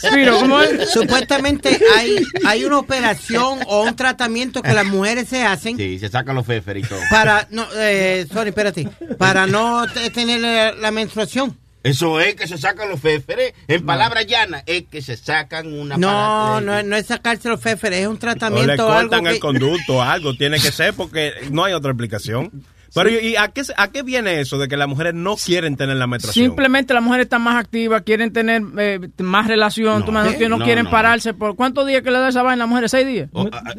Spiro, 0.00 0.38
¿cómo 0.38 0.60
es? 0.60 0.90
Supuestamente 0.90 1.78
hay, 1.96 2.16
hay 2.46 2.64
una 2.64 2.78
operación 2.78 3.58
o 3.66 3.82
un 3.82 3.96
tratamiento 3.96 4.62
que 4.62 4.72
las 4.72 4.86
mujeres 4.86 5.28
se 5.28 5.44
hacen 5.44 5.76
Sí, 5.76 5.98
se 5.98 6.08
sacan 6.08 6.36
los 6.36 6.46
todo. 6.46 7.00
para 7.10 7.46
no, 7.58 7.66
eh, 7.76 8.26
sorry, 8.32 8.48
espérate, 8.50 8.88
para 9.18 9.46
no 9.46 9.86
te- 9.92 10.10
tener 10.10 10.40
la, 10.40 10.72
la 10.72 10.90
menstruación. 10.90 11.56
Eso 11.82 12.20
es 12.20 12.34
que 12.34 12.48
se 12.48 12.58
sacan 12.58 12.88
los 12.88 13.00
féferes. 13.00 13.54
En 13.68 13.86
palabras 13.86 14.26
llanas, 14.26 14.62
es 14.66 14.84
que 14.90 15.00
se 15.00 15.16
sacan 15.16 15.72
una 15.72 15.96
No, 15.96 16.60
no, 16.60 16.82
no 16.82 16.96
es 16.96 17.06
sacarse 17.06 17.48
los 17.48 17.60
féferes, 17.60 18.00
es 18.00 18.06
un 18.06 18.12
O 18.12 18.14
le 18.14 18.18
tratamiento 18.20 18.86
o 18.86 18.92
algo 18.92 19.10
cortan 19.10 19.26
el 19.28 19.34
que, 19.34 19.40
conducto, 19.40 20.02
algo 20.02 20.34
tiene 20.36 20.58
que 20.60 20.72
ser 20.72 20.92
porque 20.94 21.32
no 21.50 21.64
hay 21.64 21.72
otra 21.74 21.92
explicación. 21.92 22.50
Pero 22.94 23.10
¿y 23.10 23.36
a 23.36 23.48
qué, 23.48 23.64
se- 23.64 23.74
a 23.76 23.88
qué 23.90 24.02
viene 24.02 24.40
eso 24.40 24.58
de 24.58 24.68
que 24.68 24.76
las 24.76 24.88
mujeres 24.88 25.14
no 25.14 25.36
quieren 25.36 25.76
tener 25.76 25.96
la 25.96 26.06
menstruación? 26.06 26.46
Simplemente 26.46 26.94
las 26.94 27.02
mujeres 27.02 27.24
están 27.26 27.42
más 27.42 27.56
activas, 27.56 28.02
quieren 28.02 28.32
tener 28.32 28.62
eh, 28.78 29.00
más 29.18 29.46
relación, 29.46 30.04
tú 30.04 30.12
que 30.38 30.48
no, 30.48 30.58
no, 30.58 30.64
quieren 30.64 30.84
no. 30.84 30.90
pararse. 30.90 31.34
¿Por 31.34 31.54
cuántos 31.56 31.86
días 31.86 32.02
que 32.02 32.10
le 32.10 32.18
da 32.18 32.28
esa 32.28 32.42
vaina 32.42 32.64
a 32.64 32.66
las 32.66 32.68
mujeres? 32.68 32.90
¿Seis 32.90 33.06
días? 33.06 33.28
Oh, 33.32 33.42
Un 33.42 33.50
par- 33.50 33.74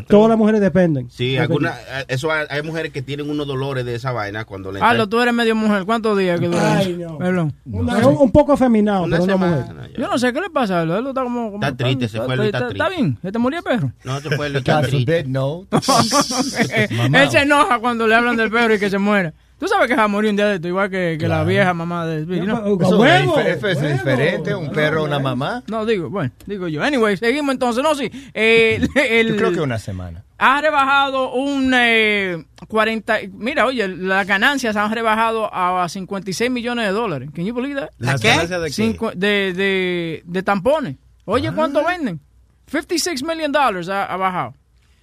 de- 0.00 0.06
todas 0.08 0.28
las 0.28 0.38
mujeres 0.38 0.60
dependen. 0.60 1.10
Sí, 1.10 1.36
alguna, 1.36 1.74
eso 2.08 2.30
hay, 2.32 2.46
hay 2.50 2.62
mujeres 2.62 2.92
que 2.92 3.02
tienen 3.02 3.30
unos 3.30 3.46
dolores 3.46 3.84
de 3.84 3.94
esa 3.94 4.12
vaina 4.12 4.44
cuando 4.44 4.72
le 4.72 4.80
Aldo, 4.80 5.08
tú 5.08 5.20
eres 5.20 5.32
medio 5.34 5.54
mujer. 5.54 5.84
¿Cuántos 5.84 6.18
días 6.18 6.38
que 6.40 6.46
dura? 6.48 6.78
Ay, 6.78 6.96
eso? 7.00 7.10
no. 7.12 7.18
Perdón. 7.18 7.54
Es 7.98 8.06
un, 8.06 8.16
un 8.18 8.30
poco 8.32 8.52
afeminado, 8.52 9.04
Una 9.04 9.16
pero 9.18 9.24
una 9.24 9.32
semana, 9.34 9.56
mujer. 9.72 9.92
Yo 9.98 10.08
no 10.08 10.18
sé 10.18 10.32
qué 10.32 10.40
le 10.40 10.50
pasa 10.50 10.78
a. 10.78 10.82
Aldo 10.82 11.08
está 11.10 11.22
como. 11.22 11.52
como- 11.52 11.64
Está 11.64 11.76
triste, 11.76 12.08
se 12.08 12.18
fue 12.20 12.34
está 12.34 12.44
está, 12.46 12.68
triste. 12.68 12.88
bien. 12.90 13.18
¿Se 13.22 13.32
te 13.32 13.38
murió 13.38 13.58
el 13.58 13.64
perro? 13.64 13.92
No, 14.04 14.20
se 14.20 14.30
fue 14.36 14.46
está 14.56 14.82
triste. 14.82 15.22
forbid, 15.22 15.30
no. 15.32 15.66
Él 17.14 17.30
se 17.30 17.38
enoja 17.40 17.78
cuando 17.78 18.06
le 18.06 18.14
hablan 18.14 18.31
del 18.36 18.50
perro 18.50 18.74
y 18.74 18.78
que 18.78 18.90
se 18.90 18.98
muera. 18.98 19.32
Tú 19.58 19.68
sabes 19.68 19.86
que 19.86 19.94
va 19.94 20.04
a 20.04 20.08
morir 20.08 20.30
un 20.30 20.36
día 20.36 20.46
de 20.48 20.54
esto, 20.56 20.66
igual 20.66 20.90
que, 20.90 21.16
que 21.20 21.28
la 21.28 21.36
Claro. 21.36 21.48
vieja 21.48 21.72
mamá 21.72 22.04
de 22.04 22.24
Speedy, 22.24 22.46
¿no? 22.46 22.64
Eso 22.80 23.06
es 23.46 23.62
es 23.64 23.92
diferente, 23.92 24.54
un 24.56 24.70
perro, 24.72 25.04
una 25.04 25.20
mamá. 25.20 25.62
No, 25.68 25.86
digo, 25.86 26.10
bueno, 26.10 26.32
digo 26.46 26.66
yo. 26.66 26.82
Anyway, 26.82 27.16
seguimos 27.16 27.52
entonces. 27.52 27.80
No, 27.82 27.94
sí. 27.94 28.10
eh, 28.34 28.84
el- 28.96 29.28
Yo 29.28 29.36
creo 29.36 29.52
que 29.52 29.60
una 29.60 29.78
semana. 29.78 30.24
ha 30.38 30.60
rebajado 30.60 31.32
un 31.34 31.72
eh, 31.76 32.44
40. 32.66 33.18
Mira, 33.34 33.64
oye, 33.66 33.86
las 33.86 34.26
ganancias 34.26 34.74
han 34.74 34.90
rebajado 34.90 35.48
a 35.54 35.88
56 35.88 36.50
millones 36.50 36.86
de 36.86 36.92
dólares. 36.92 37.30
¿Can 37.32 37.44
you 37.44 37.54
believe 37.54 37.80
that? 37.82 37.90
¿Las 37.98 38.20
¿Qué? 38.20 38.28
ganancias 38.30 38.60
de 38.62 38.66
qué? 38.68 38.74
Cincu- 38.98 39.14
de, 39.14 39.52
de, 39.54 40.22
de 40.26 40.42
tampones. 40.42 40.96
Oye, 41.24 41.46
Ah. 41.48 41.52
¿cuánto 41.54 41.84
venden? 41.86 42.18
56 42.66 43.22
million 43.22 43.52
dollars 43.52 43.88
ha, 43.88 44.06
ha 44.06 44.16
bajado. 44.16 44.54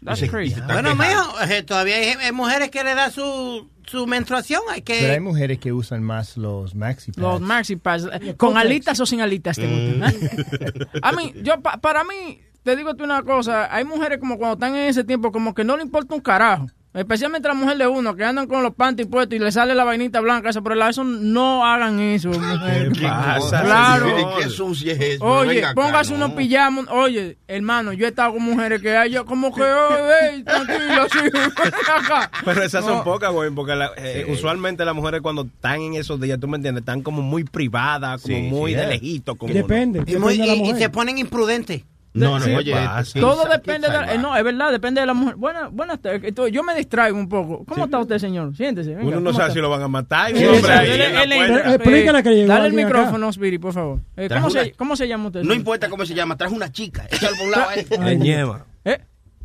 That's 0.03 0.29
crazy. 0.29 0.59
Bueno, 0.61 0.95
mijo, 0.95 1.41
eh, 1.49 1.63
todavía 1.63 1.95
hay, 1.97 2.05
hay 2.09 2.31
mujeres 2.31 2.69
que 2.69 2.83
le 2.83 2.95
da 2.95 3.11
su, 3.11 3.69
su 3.85 4.07
menstruación, 4.07 4.61
hay 4.69 4.81
que... 4.81 4.97
Pero 5.01 5.13
hay 5.13 5.19
mujeres 5.19 5.59
que 5.59 5.73
usan 5.73 6.03
más 6.03 6.37
los 6.37 6.73
maxi 6.75 7.11
pads. 7.11 7.21
Los 7.21 7.41
maxi 7.41 7.75
pads. 7.75 8.07
eh, 8.21 8.35
¿Con 8.37 8.57
alitas 8.57 8.99
o 8.99 9.05
sin 9.05 9.19
alitas 9.21 9.57
te 9.57 9.67
Mm. 9.67 9.99
gustan? 9.99 10.89
A 11.01 11.11
mí, 11.11 11.33
yo, 11.43 11.61
pa- 11.61 11.77
para 11.77 12.03
mí, 12.05 12.39
te 12.63 12.75
digo 12.75 12.95
tú 12.95 13.03
una 13.03 13.23
cosa, 13.23 13.73
hay 13.73 13.83
mujeres 13.83 14.19
como 14.19 14.37
cuando 14.37 14.53
están 14.53 14.75
en 14.75 14.87
ese 14.87 15.03
tiempo, 15.03 15.31
como 15.31 15.53
que 15.53 15.63
no 15.65 15.75
le 15.75 15.83
importa 15.83 16.15
un 16.15 16.21
carajo. 16.21 16.67
Especialmente 16.91 17.47
la 17.47 17.53
mujer 17.53 17.77
de 17.77 17.85
uno, 17.85 18.15
que 18.15 18.23
andan 18.25 18.47
con 18.47 18.63
los 18.63 18.73
panties 18.73 19.07
puestos 19.07 19.35
y 19.35 19.39
le 19.39 19.51
sale 19.51 19.75
la 19.75 19.83
vainita 19.83 20.21
blanca 20.21 20.49
esa 20.49 20.61
por 20.61 20.71
el 20.71 20.79
lado. 20.79 20.89
Eso 20.89 21.03
no 21.03 21.63
hagan 21.63 21.99
eso, 21.99 22.29
mujer. 22.29 22.91
¿Qué 22.93 23.01
pasa, 23.03 23.61
Claro. 23.61 24.09
señor? 24.09 24.33
¿Qué 24.39 24.49
sucia 24.49 24.93
es 24.93 24.99
eso? 25.01 25.23
Oye, 25.23 25.63
póngase 25.75 26.11
no. 26.17 26.25
unos 26.25 26.31
pijamas. 26.31 26.85
Oye, 26.89 27.37
hermano, 27.47 27.93
yo 27.93 28.07
he 28.07 28.09
estado 28.09 28.33
con 28.33 28.41
mujeres 28.41 28.81
que 28.81 28.97
hay, 28.97 29.11
yo 29.11 29.23
como 29.23 29.53
que, 29.53 29.61
oye, 29.61 30.43
tranquilo, 30.43 31.07
sí. 31.11 31.19
Pero 32.45 32.63
esas 32.63 32.83
No. 32.83 32.89
son 32.95 33.03
pocas, 33.03 33.31
güey, 33.31 33.51
porque 33.51 33.75
la- 33.75 33.91
eh, 33.95 34.25
usualmente 34.27 34.83
las 34.83 34.95
mujeres 34.95 35.21
cuando 35.21 35.43
están 35.43 35.81
en 35.81 35.93
esos 35.93 36.19
días, 36.19 36.39
tú 36.39 36.47
me 36.47 36.57
entiendes, 36.57 36.81
están 36.81 37.03
como 37.03 37.21
muy 37.21 37.43
privadas, 37.43 38.23
como 38.23 38.35
Sí, 38.35 38.41
muy 38.43 38.71
sí, 38.71 38.77
de 38.77 38.87
lejito. 38.87 39.35
Como 39.35 39.53
Depende, 39.53 40.03
y, 40.07 40.15
muy- 40.17 40.41
y- 40.41 40.73
se 40.75 40.89
ponen 40.89 41.19
imprudentes. 41.19 41.83
No, 42.11 42.39
no, 42.39 42.45
Sí, 42.45 42.51
oye, 42.55 42.73
pasa. 42.73 43.19
Todo 43.19 43.45
depende 43.45 43.87
de 43.87 43.93
la, 43.93 44.13
eh, 44.13 44.17
no, 44.17 44.35
es 44.35 44.43
verdad, 44.43 44.71
depende 44.71 45.01
de 45.01 45.07
la 45.07 45.13
mujer. 45.13 45.35
Buenas, 45.35 45.71
buenas. 45.71 45.99
Esto- 46.03 46.47
Yo 46.47 46.63
me 46.63 46.73
distraigo 46.75 47.17
un 47.17 47.29
poco. 47.29 47.63
¿Cómo 47.65 47.85
está 47.85 47.99
usted, 47.99 48.17
señor? 48.17 48.55
Siéntese. 48.55 48.95
venga, 48.95 49.03
Uno 49.07 49.19
no 49.19 49.25
¿cómo 49.29 49.33
sabe 49.33 49.43
está? 49.49 49.53
si 49.53 49.59
lo 49.61 49.69
van 49.69 49.81
a 49.83 49.87
matar. 49.87 50.31
y 50.31 50.39
Sí, 50.39 50.43
un 50.45 50.55
hombre 50.55 50.71
sí, 50.71 50.77
ahí 50.77 50.89
eh, 50.89 52.23
que 52.23 52.29
llegó 52.31 52.47
Dale 52.47 52.67
el 52.67 52.73
micrófono, 52.73 53.31
Spiri, 53.31 53.59
por 53.59 53.73
favor. 53.73 53.99
Eh, 54.17 54.27
¿cómo, 54.27 54.49
se, 54.49 54.71
¿Cómo 54.73 54.95
se 54.95 55.07
llama 55.07 55.27
usted? 55.27 55.39
No 55.41 55.43
señor? 55.45 55.57
importa 55.57 55.89
cómo 55.89 56.05
se 56.05 56.15
llama, 56.15 56.35
trajo 56.35 56.55
una 56.55 56.71
chica. 56.71 57.05
Échalo 57.11 57.35
por 57.37 57.45
un 57.45 57.51
lado. 57.51 57.69
¿Eh? 58.85 58.99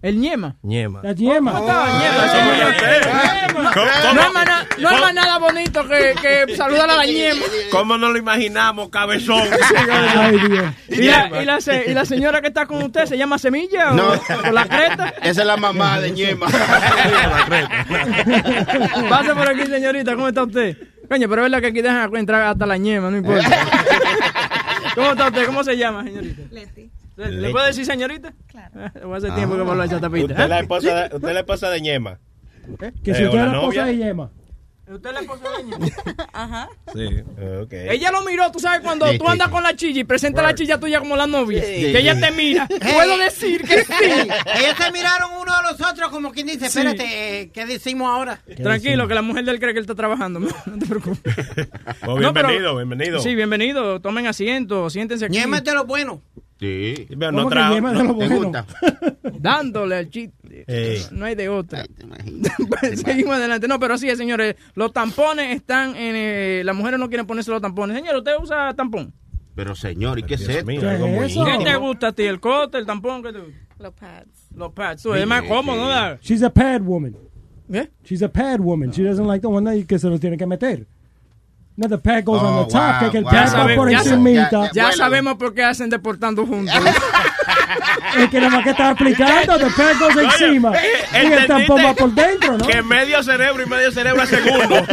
El 0.05 0.20
ñema. 0.20 0.57
ñema. 0.62 1.00
La 1.02 1.12
yema. 1.15 1.52
¿Cómo 1.52 1.66
ñema, 1.66 2.28
señor? 2.28 2.74
No 4.15 4.20
hay 4.20 4.33
más 4.34 4.44
na- 4.44 4.66
no 4.78 4.89
hay 4.91 5.00
más 5.00 5.15
nada 5.15 5.39
bonito 5.39 5.89
que, 5.89 6.15
que 6.20 6.55
saludar 6.57 6.91
a 6.91 6.97
la 6.97 7.07
ñema. 7.07 7.41
¿Cómo 7.70 7.97
no 7.97 8.10
lo 8.10 8.18
imaginamos, 8.18 8.91
cabezón? 8.91 9.41
Ay, 10.16 10.39
Dios. 10.47 10.65
¿Y 10.91 11.02
la, 11.07 11.42
y, 11.42 11.47
la, 11.47 11.58
se- 11.62 11.91
y 11.91 11.94
la 11.94 12.05
señora 12.05 12.42
que 12.42 12.49
está 12.49 12.66
con 12.66 12.83
usted 12.83 13.07
se 13.07 13.16
llama 13.16 13.39
Semilla 13.39 13.92
o, 13.92 13.94
No. 13.94 14.08
o 14.10 14.52
la 14.52 14.66
creta? 14.66 15.15
Esa 15.23 15.41
es 15.41 15.47
la 15.47 15.57
mamá 15.57 15.99
de 16.00 16.10
Ñema. 16.10 16.49
Pase 19.08 19.34
por 19.34 19.49
aquí, 19.49 19.65
señorita. 19.66 20.15
¿Cómo 20.15 20.28
está 20.28 20.42
usted? 20.44 20.76
Coño, 21.08 21.28
pero 21.31 21.44
es 21.47 21.50
verdad 21.50 21.60
que 21.62 21.66
aquí 21.68 21.81
dejan 21.83 22.15
entrar 22.16 22.42
hasta 22.42 22.66
la 22.66 22.76
ñema, 22.76 23.10
no 23.10 23.16
importa. 23.18 23.49
¿Cómo 24.94 25.10
está 25.12 25.26
usted? 25.28 25.47
¿Cómo 25.47 25.65
se 25.65 25.76
llama, 25.76 26.05
señorita? 26.05 26.42
Leti. 26.50 26.91
¿Le, 27.17 27.51
puedo 27.51 27.65
decir 27.67 27.84
señorita? 27.86 28.34
Claro. 28.47 28.73
Voy 29.05 29.15
a 29.15 29.17
hacer 29.18 29.34
tiempo 29.34 29.57
que 29.57 29.65
me 29.65 29.75
lo 29.75 29.83
he 29.83 29.86
hecho 29.86 30.01
tapita. 30.01 30.25
Usted 30.33 30.43
es 30.43 30.49
la 30.49 30.60
esposa 30.60 30.94
de, 30.94 31.15
usted 31.17 31.28
es 31.28 31.34
la 31.34 31.41
esposa 31.41 31.70
de 31.70 31.81
ñema. 31.81 32.18
Que 33.02 33.10
Eh, 33.10 33.15
si 33.15 33.25
usted 33.25 33.39
¿o 33.39 33.44
es 33.44 33.47
la 33.52 33.59
esposa 33.59 33.84
de 33.84 33.97
yema. 33.97 34.31
¿Usted 34.86 35.09
es 35.09 35.15
la 35.15 35.20
esposa 35.20 35.44
de 35.51 35.62
ella? 35.62 35.94
Ajá. 36.34 36.68
Sí, 36.93 37.07
ok. 37.62 37.73
Ella 37.73 38.10
lo 38.10 38.23
miró, 38.23 38.51
tú 38.52 38.59
sabes, 38.59 38.81
cuando 38.83 39.07
tú 39.17 39.26
andas 39.26 39.49
con 39.49 39.62
la 39.62 39.75
chilla 39.75 40.01
y 40.01 40.05
presenta 40.05 40.43
la 40.43 40.55
chilla 40.55 40.78
tuya 40.78 40.99
como 40.99 41.17
la 41.17 41.26
novia, 41.26 41.62
Sí. 41.62 41.91
que 41.91 41.99
ella 42.01 42.20
te 42.20 42.31
mira. 42.33 42.68
Puedo 42.93 43.17
decir 43.17 43.62
que 43.62 43.83
sí. 43.83 43.93
Ellos 43.94 44.76
se 44.78 44.93
miraron 44.93 45.31
uno 45.41 45.55
a 45.55 45.62
los 45.73 45.81
otros 45.81 46.10
como 46.10 46.33
quien 46.33 46.49
dice, 46.49 46.68
Sí. 46.68 46.81
espérate, 46.81 47.41
eh, 47.41 47.51
¿qué 47.51 47.65
decimos 47.65 48.09
ahora? 48.10 48.41
Tranquilo, 48.62 49.09
que 49.09 49.15
la 49.15 49.23
mujer 49.23 49.47
de 49.47 49.52
él 49.52 49.59
cree 49.59 49.73
que 49.73 49.78
él 49.78 49.84
está 49.84 49.94
trabajando. 49.94 50.41
No 50.41 50.49
te 50.78 50.84
preocupes. 50.86 51.34
No, 52.07 52.17
pero- 52.34 52.49
bienvenido, 52.49 52.76
bienvenido. 52.76 53.20
Sí, 53.20 53.34
bienvenido. 53.34 54.01
Tomen 54.01 54.26
asiento, 54.26 54.91
siéntense 54.91 55.25
aquí. 55.25 55.39
Ñema 55.39 55.59
es 55.59 55.65
de 55.65 55.73
lo 55.73 55.84
bueno. 55.86 56.20
Sí. 56.60 57.07
Pero 57.08 57.33
¿Cómo 57.33 57.50
no 57.50 57.74
es 57.74 57.74
de 57.74 57.81
no- 57.81 58.05
lo 58.05 58.16
¿Te 58.18 58.28
bueno? 58.28 58.36
gusta? 58.36 58.66
Dándole 59.41 59.97
al 59.97 60.08
chiste. 60.10 60.65
Ey. 60.66 61.02
No 61.10 61.24
hay 61.26 61.34
de 61.34 61.49
otra. 61.49 61.84
Pues, 62.68 63.00
Seguimos 63.00 63.36
adelante. 63.36 63.66
No, 63.68 63.78
pero 63.81 63.94
así 63.94 64.08
es, 64.08 64.16
señores. 64.18 64.57
Los 64.74 64.92
tampones 64.92 65.55
están 65.55 65.91
en. 65.97 66.15
eh, 66.16 66.62
las 66.65 66.74
mujeres 66.76 66.99
no 67.00 67.08
quieren 67.08 67.26
ponerse 67.26 67.50
los 67.50 67.60
tampones. 67.60 67.97
Señor, 67.97 68.16
¿usted 68.16 68.33
usa 68.41 68.73
tampón? 68.74 69.12
Pero 69.55 69.74
señor, 69.74 70.18
¿y 70.18 70.23
qué 70.24 70.34
es 70.34 70.41
Dios 70.41 70.50
esto? 70.50 70.66
mío, 70.66 70.89
algo 70.89 71.07
muy 71.08 71.26
¿Qué 71.28 71.65
te 71.65 71.76
gusta 71.76 72.08
a 72.08 72.12
ti? 72.12 72.23
¿El 72.24 72.41
cote, 72.41 72.78
el 72.78 72.86
tampón? 72.86 73.23
¿Qué 73.23 73.33
te 73.33 73.39
gusta? 73.41 73.58
Los 73.78 73.92
pads. 73.94 74.49
Los 74.57 74.73
pads. 74.73 75.02
Tú, 75.02 75.15
es 75.15 75.26
más 75.26 75.42
cómodo, 75.42 75.76
¿no? 75.89 76.16
She's 76.20 76.42
a 76.42 76.50
pad 76.50 76.81
woman. 76.83 77.16
¿Eh? 77.73 77.89
She's 78.05 78.23
a 78.23 78.28
pad 78.28 78.60
woman. 78.60 78.91
She 78.92 79.02
doesn't 79.02 79.26
like 79.26 79.41
the 79.41 79.47
one 79.49 79.65
that 79.65 79.86
que 79.86 79.99
se 79.99 80.08
lo 80.08 80.18
tiene 80.18 80.36
que 80.36 80.47
meter. 80.47 80.86
No, 81.77 81.89
the 81.89 81.99
pad 81.99 82.23
goes 82.25 82.41
on 82.41 82.65
the 82.67 82.73
top, 82.73 83.01
que, 83.01 83.11
que 83.11 83.19
el 83.19 83.25
Ya, 83.25 83.31
pad 83.31 83.43
va 83.43 83.47
sabe- 83.49 83.75
por 83.75 83.91
ya 83.91 83.99
encimita. 83.99 84.70
ya 84.73 84.93
sabemos 84.93 85.35
por 85.36 85.53
qué 85.55 85.65
hacen 85.65 85.91
deportando 85.91 86.47
juntos. 86.47 86.75
Es 88.17 88.31
que 88.31 88.39
nada 88.39 88.51
más 88.51 88.62
que 88.65 88.70
estaba 88.70 88.91
explicando, 88.91 89.59
the 89.59 89.67
pad 89.77 89.97
goes 89.99 90.17
encima. 90.17 90.73
eh, 90.77 91.25
y 91.25 91.33
el 91.33 91.47
tampón 91.47 91.85
va 91.85 91.94
por 91.94 92.12
dentro, 92.15 92.57
¿no? 92.59 92.65
Que 92.67 92.81
medio 92.83 93.20
cerebro 93.25 93.62
y 93.62 93.67
medio 93.67 93.91
cerebro 93.91 94.23
a 94.23 94.27
segundo. 94.27 94.69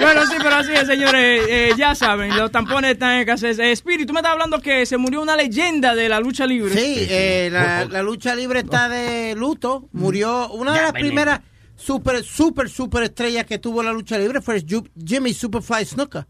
bueno, 0.00 0.26
sí, 0.26 0.36
pero 0.42 0.56
así 0.56 0.72
es, 0.72 0.86
señores. 0.86 1.42
eh, 1.48 1.72
ya 1.76 1.94
saben, 1.94 2.36
los 2.36 2.50
tampones 2.50 2.92
están 2.92 3.12
en 3.12 3.20
escasez. 3.20 3.58
Eh, 3.58 3.72
Spirit, 3.72 4.06
tú 4.06 4.12
me 4.14 4.20
estás 4.20 4.32
hablando 4.32 4.60
que 4.60 4.86
se 4.86 4.96
murió 4.96 5.20
una 5.20 5.36
leyenda 5.36 5.94
de 5.94 6.08
la 6.08 6.20
lucha 6.20 6.46
libre. 6.46 6.72
Sí, 6.74 7.06
eh, 7.10 7.48
la, 7.52 7.84
la 7.84 8.02
lucha 8.02 8.34
libre 8.34 8.60
está 8.60 8.88
de 8.88 9.34
luto. 9.36 9.88
Murió 9.92 10.48
una 10.50 10.72
de 10.72 10.78
Ya, 10.78 10.82
las 10.84 10.92
primeras 10.92 11.40
super, 11.76 12.22
super, 12.24 12.68
super 12.68 13.02
estrellas 13.02 13.44
que 13.46 13.58
tuvo 13.58 13.82
la 13.82 13.92
lucha 13.92 14.18
libre 14.18 14.40
fue 14.40 14.64
Jimmy 15.04 15.34
Superfly 15.34 15.84
Snuka. 15.84 16.26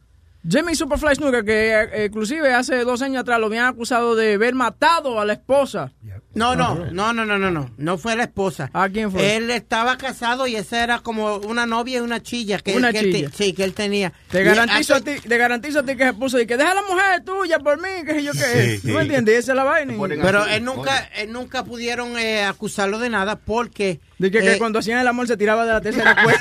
Jimmy 0.46 0.74
Superfly 0.74 1.14
Snuka, 1.14 1.42
que 1.42 1.72
eh, 1.72 2.04
inclusive 2.06 2.52
hace 2.52 2.84
dos 2.84 3.00
años 3.00 3.22
atrás 3.22 3.40
lo 3.40 3.46
habían 3.46 3.64
acusado 3.64 4.14
de 4.14 4.34
haber 4.34 4.54
matado 4.54 5.18
a 5.18 5.24
la 5.24 5.32
esposa. 5.34 5.92
No, 6.34 6.54
no, 6.54 6.74
no, 6.90 7.12
no, 7.14 7.24
no, 7.24 7.38
no, 7.38 7.50
no, 7.50 7.70
no 7.78 7.96
fue 7.98 8.14
la 8.14 8.24
esposa. 8.24 8.68
¿A 8.74 8.88
quién 8.90 9.10
fue? 9.10 9.36
Él 9.36 9.50
estaba 9.50 9.96
casado 9.96 10.46
y 10.46 10.56
esa 10.56 10.82
era 10.84 10.98
como 10.98 11.36
una 11.36 11.64
novia 11.64 11.98
y 11.98 12.00
una 12.00 12.20
chilla 12.22 12.58
que, 12.58 12.76
Una 12.76 12.92
que 12.92 12.98
él 12.98 13.04
te- 13.06 13.12
chilla. 13.18 13.30
sí, 13.32 13.52
que 13.54 13.64
él 13.64 13.72
tenía. 13.72 14.12
Te 14.30 14.42
Y 14.42 14.44
garantizo, 14.44 14.96
hace- 14.96 15.12
a 15.12 15.14
ti, 15.20 15.28
te 15.28 15.38
garantizo 15.38 15.78
a 15.78 15.82
ti 15.84 15.96
que 15.96 16.04
se 16.04 16.12
puso 16.12 16.38
y 16.38 16.46
que 16.46 16.56
deja 16.58 16.72
a 16.72 16.74
la 16.74 16.82
mujer 16.82 17.24
tuya 17.24 17.58
por 17.60 17.80
mí, 17.80 17.88
que 18.04 18.22
yo 18.22 18.32
qué. 18.32 18.38
Sí, 18.74 18.80
¿Tú 18.82 18.88
sí. 18.88 18.92
me 18.94 19.02
entiendes? 19.02 19.38
Esa 19.38 19.52
es 19.52 19.56
la 19.56 19.64
vaina. 19.64 19.94
Pero 20.20 20.44
él 20.44 20.62
nunca, 20.64 21.08
él 21.16 21.32
nunca 21.32 21.64
pudieron 21.64 22.18
eh, 22.18 22.42
acusarlo 22.44 22.98
de 22.98 23.08
nada 23.08 23.36
porque 23.36 24.00
De 24.18 24.30
que, 24.30 24.40
que 24.40 24.52
eh, 24.54 24.58
cuando 24.58 24.78
hacían 24.78 25.00
el 25.00 25.08
amor 25.08 25.26
se 25.26 25.36
tiraba 25.36 25.66
de 25.66 25.72
la 25.72 25.80
tercera 25.80 26.14
cuerda. 26.22 26.40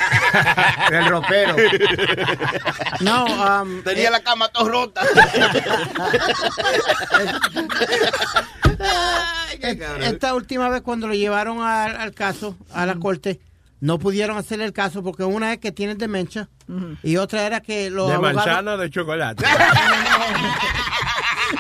El 0.92 1.06
ropero. 1.08 1.56
No, 3.02 3.26
um, 3.64 3.82
Tenía 3.84 4.12
la 4.12 4.22
cama 4.22 4.48
toda 4.50 4.70
rota. 4.70 5.02
Esta 10.02 10.34
última 10.36 10.70
vez 10.70 10.82
cuando 10.82 11.08
lo 11.08 11.14
llevaron 11.14 11.62
al, 11.62 11.96
al 11.96 12.14
caso, 12.14 12.56
a 12.74 12.86
la 12.86 12.96
corte, 12.96 13.40
no 13.80 14.00
pudieron 14.00 14.38
hacerle 14.38 14.66
el 14.66 14.74
caso 14.74 15.04
porque 15.04 15.24
una 15.24 15.54
es 15.54 15.60
que 15.60 15.72
tiene 15.72 15.96
demencia 15.96 16.50
y 17.04 17.18
otra 17.18 17.46
era 17.46 17.60
que 17.60 17.90
los 17.90 18.08
De 18.08 18.14
abogados... 18.14 18.46
manzana 18.46 18.74
o 18.74 18.78
de 18.78 18.90
chocolate. 18.90 19.44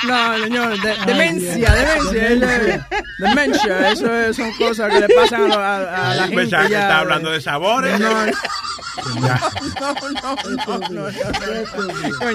No, 0.07 0.37
señor, 0.43 0.81
de- 0.81 0.95
demencia, 1.05 1.73
demencia. 1.73 2.87
demencia, 3.19 3.91
eso 3.91 4.13
es- 4.15 4.35
son 4.35 4.51
cosas 4.53 4.91
que 4.93 4.99
le 5.01 5.09
pasan 5.09 5.51
a, 5.51 5.55
a- 5.55 6.11
a 6.11 6.15
la 6.15 6.23
gente. 6.23 6.35
Pensaba 6.37 6.67
que 6.67 6.73
estaba 6.73 6.99
hablando 6.99 7.31
de 7.31 7.41
sabores. 7.41 7.99
No, 7.99 8.25
no, 8.25 8.31
no, 10.89 10.89
no, 10.89 11.05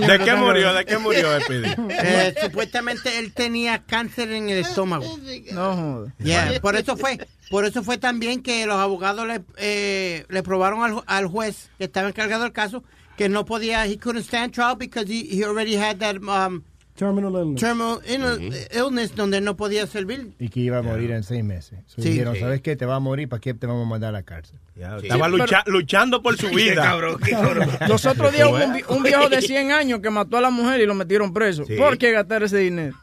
¿De 0.07 0.19
qué 0.25 0.35
murió? 0.35 0.75
¿De 0.75 0.85
qué 0.85 0.99
murió? 0.99 1.29
Eh, 1.39 2.35
supuestamente 2.43 3.19
él 3.19 3.33
tenía 3.33 3.85
cáncer 3.85 4.31
en 4.33 4.49
el 4.49 4.59
estómago. 4.59 5.05
No 5.53 5.77
joder. 5.77 6.13
Yeah, 6.19 6.61
por 6.61 6.77
eso 6.77 6.97
fue, 6.97 7.19
por 7.51 7.65
eso 7.65 7.83
fue 7.83 7.99
también 7.99 8.43
que 8.43 8.67
los 8.67 8.77
abogados 8.77 9.27
le, 9.27 9.41
eh, 9.57 10.25
le 10.29 10.43
probaron 10.43 10.83
al, 10.83 11.03
al 11.07 11.27
juez 11.27 11.71
que 11.79 11.85
estaba 11.85 12.09
encargado 12.09 12.43
del 12.45 12.53
caso 12.53 12.83
que 13.17 13.29
no 13.29 13.45
podía, 13.45 13.85
he 13.87 13.99
couldn't 13.99 14.25
stand 14.25 14.53
trial 14.53 14.77
because 14.77 15.09
he, 15.13 15.27
he 15.31 15.45
already 15.45 15.75
had 15.77 15.97
that 15.99 16.17
um, 16.17 16.63
Terminal 16.99 17.33
illness. 17.33 17.60
terminal 17.60 18.01
ill- 18.07 18.52
illness 18.75 19.15
donde 19.15 19.41
no 19.41 19.57
podía 19.57 19.86
servir. 19.86 20.33
Y 20.39 20.49
que 20.49 20.60
iba 20.60 20.78
a 20.78 20.83
morir 20.83 21.12
en 21.12 21.23
seis 21.23 21.44
meses. 21.44 21.78
So 21.86 22.02
Sí. 22.02 22.10
dijeron, 22.10 22.35
Sí. 22.35 22.41
¿sabes 22.41 22.60
qué? 22.60 22.75
Te 22.77 22.85
va 22.86 22.97
a 22.97 23.01
morir, 23.01 23.28
¿para 23.28 23.41
qué 23.41 23.55
te 23.55 23.67
vamos 23.67 23.86
a 23.86 23.89
mandar 23.89 24.09
a 24.10 24.12
la 24.18 24.23
cárcel? 24.25 24.59
Estaba 25.02 25.28
lucha- 25.28 25.62
luchando 25.67 26.20
por 26.23 26.36
su 26.36 26.49
vida. 26.51 26.97
Los 27.89 28.05
otros 28.05 28.33
días 28.33 28.49
hubo 28.49 28.57
un, 28.57 28.97
un 28.99 29.02
viejo 29.02 29.28
de 29.28 29.41
100 29.43 29.70
años 29.73 30.01
que 30.01 30.10
mató 30.10 30.36
a 30.36 30.41
la 30.41 30.51
mujer 30.51 30.81
y 30.81 30.86
lo 30.86 30.94
metieron 30.94 31.33
preso. 31.33 31.65
Sí. 31.65 31.77
¿Por 31.77 31.97
qué 31.99 32.10
gastar 32.12 32.43
ese 32.43 32.59
dinero? 32.59 32.97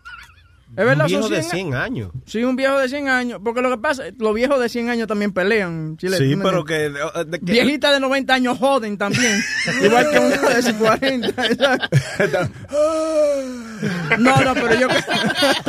Es 0.75 0.82
Un 0.82 0.88
verdad, 0.88 1.06
viejo 1.07 1.22
son 1.24 1.32
de 1.32 1.41
100 1.43 1.51
100 1.69 1.75
años. 1.75 2.11
Sí, 2.25 2.43
un 2.43 2.56
viejo 2.57 2.77
de 2.77 2.90
100 2.90 3.07
años. 3.07 3.40
Porque 3.41 3.61
lo 3.61 3.69
que 3.69 3.77
pasa, 3.77 4.03
los 4.17 4.33
viejos 4.35 4.59
de 4.59 4.67
100 4.67 4.90
años 4.90 5.07
también 5.07 5.32
pelean. 5.32 5.95
Chile, 5.95 6.17
Sí, 6.17 6.32
¿tú 6.32 6.38
me 6.38 6.43
pero 6.43 6.65
que... 6.65 6.74
de- 6.90 7.25
de- 7.27 7.40
que- 7.40 7.51
Viejitas 7.53 7.93
de 7.93 7.99
90 8.01 8.33
años 8.33 8.57
joden 8.57 8.98
también. 8.98 9.40
igual 9.83 10.09
que 10.11 10.19
uno 10.19 10.30
de 10.30 10.74
40. 10.74 11.90
No, 14.20 14.42
no, 14.42 14.54
pero 14.54 14.80
yo, 14.80 14.88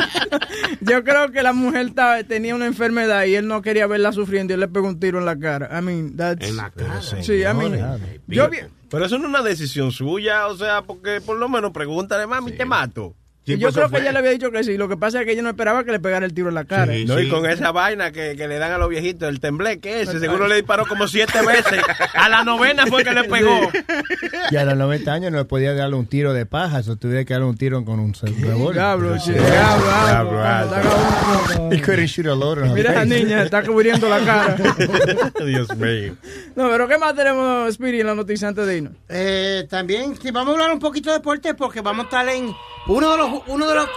yo 0.80 1.04
creo 1.04 1.30
que 1.30 1.42
la 1.42 1.52
mujer 1.52 1.92
tenía 2.26 2.54
una 2.54 2.66
enfermedad 2.66 3.24
y 3.24 3.34
él 3.34 3.46
no 3.48 3.62
quería 3.62 3.86
verla 3.86 4.12
sufriendo 4.12 4.52
y 4.52 4.54
él 4.54 4.60
le 4.60 4.68
pegó 4.68 4.88
un 4.88 5.00
tiro 5.00 5.18
en 5.18 5.24
la 5.24 5.38
cara. 5.38 5.78
I 5.78 5.82
mean, 5.82 6.16
that's... 6.16 6.46
En 6.46 6.56
la 6.56 6.70
cara. 6.70 7.02
Sí, 7.02 7.42
I 7.42 7.54
mean, 7.54 8.00
yo 8.26 8.48
Pero 8.90 9.04
eso 9.04 9.18
no 9.18 9.24
es 9.24 9.30
una 9.30 9.42
decisión 9.42 9.92
suya, 9.92 10.46
o 10.46 10.56
sea, 10.56 10.82
porque 10.82 11.20
por 11.20 11.36
lo 11.36 11.48
menos 11.48 11.72
pregúntale, 11.72 12.26
mami, 12.26 12.52
te 12.52 12.64
mato. 12.64 13.14
Y 13.46 13.58
yo 13.58 13.72
creo 13.72 13.88
que 13.88 13.98
ella 13.98 14.12
le 14.12 14.18
había 14.18 14.30
dicho 14.32 14.50
que 14.50 14.64
sí. 14.64 14.76
Lo 14.76 14.88
que 14.88 14.96
pasa 14.96 15.20
es 15.20 15.26
que 15.26 15.32
ella 15.32 15.42
no 15.42 15.50
esperaba 15.50 15.84
que 15.84 15.92
le 15.92 16.00
pegara 16.00 16.26
el 16.26 16.34
tiro 16.34 16.48
en 16.48 16.54
la 16.54 16.64
cara. 16.64 16.92
no, 17.06 17.20
y 17.20 17.28
con 17.28 17.46
esa 17.46 17.72
vaina 17.72 18.10
que, 18.12 18.36
que 18.36 18.48
le 18.48 18.58
dan 18.58 18.72
a 18.72 18.78
los 18.78 18.88
viejitos, 18.88 19.28
el 19.28 19.40
tembleque 19.40 20.02
ese, 20.02 20.18
seguro 20.18 20.48
le 20.48 20.56
disparó 20.56 20.86
como 20.86 21.06
siete 21.08 21.40
veces. 21.44 21.80
A 22.14 22.28
la 22.28 22.44
novena 22.44 22.86
fue 22.86 23.04
que 23.04 23.12
le 23.12 23.24
pegó. 23.24 23.70
Y 24.50 24.56
a 24.56 24.64
los 24.64 24.76
90 24.76 25.12
años 25.12 25.32
no 25.32 25.44
podía 25.46 25.74
darle 25.74 25.96
un 25.96 26.06
tiro 26.06 26.32
de 26.32 26.46
paja, 26.46 26.78
eso 26.80 26.96
tuviera 26.96 27.24
que 27.24 27.34
darle 27.34 27.48
un 27.48 27.56
tiro 27.56 27.84
con 27.84 27.98
un 27.98 28.14
revólver. 28.14 28.74
Diablo, 28.74 29.18
sí, 29.18 29.32
diablo, 29.32 29.86
diablo. 30.06 30.40
Diablo, 30.40 31.70
He 31.72 31.80
couldn't 31.80 32.06
shoot 32.06 32.26
a 32.26 32.34
load 32.34 32.72
Mira 32.72 32.90
esa 32.92 33.00
face. 33.00 33.06
niña, 33.24 33.42
está 33.42 33.62
cubriendo 33.64 34.08
la 34.08 34.20
cara. 34.20 34.56
Dios 35.44 35.76
mío. 35.76 36.14
No, 36.54 36.68
pero 36.70 36.86
¿qué 36.88 36.96
más 36.98 37.14
tenemos, 37.14 37.68
Spirit, 37.70 38.00
en 38.02 38.06
la 38.06 38.14
noticia 38.14 38.48
antes 38.48 38.66
de 38.66 38.76
irnos? 38.76 38.92
Eh, 39.08 39.66
también, 39.68 40.14
sí, 40.20 40.30
vamos 40.30 40.50
a 40.50 40.52
hablar 40.52 40.72
un 40.72 40.80
poquito 40.80 41.10
de 41.10 41.16
deporte 41.18 41.54
porque 41.54 41.80
vamos 41.80 42.04
a 42.04 42.08
estar 42.08 42.28
en 42.28 42.52
uno 42.86 43.10
de 43.12 43.18
los, 43.18 43.35
uno 43.46 43.68
de 43.68 43.74
los, 43.74 43.88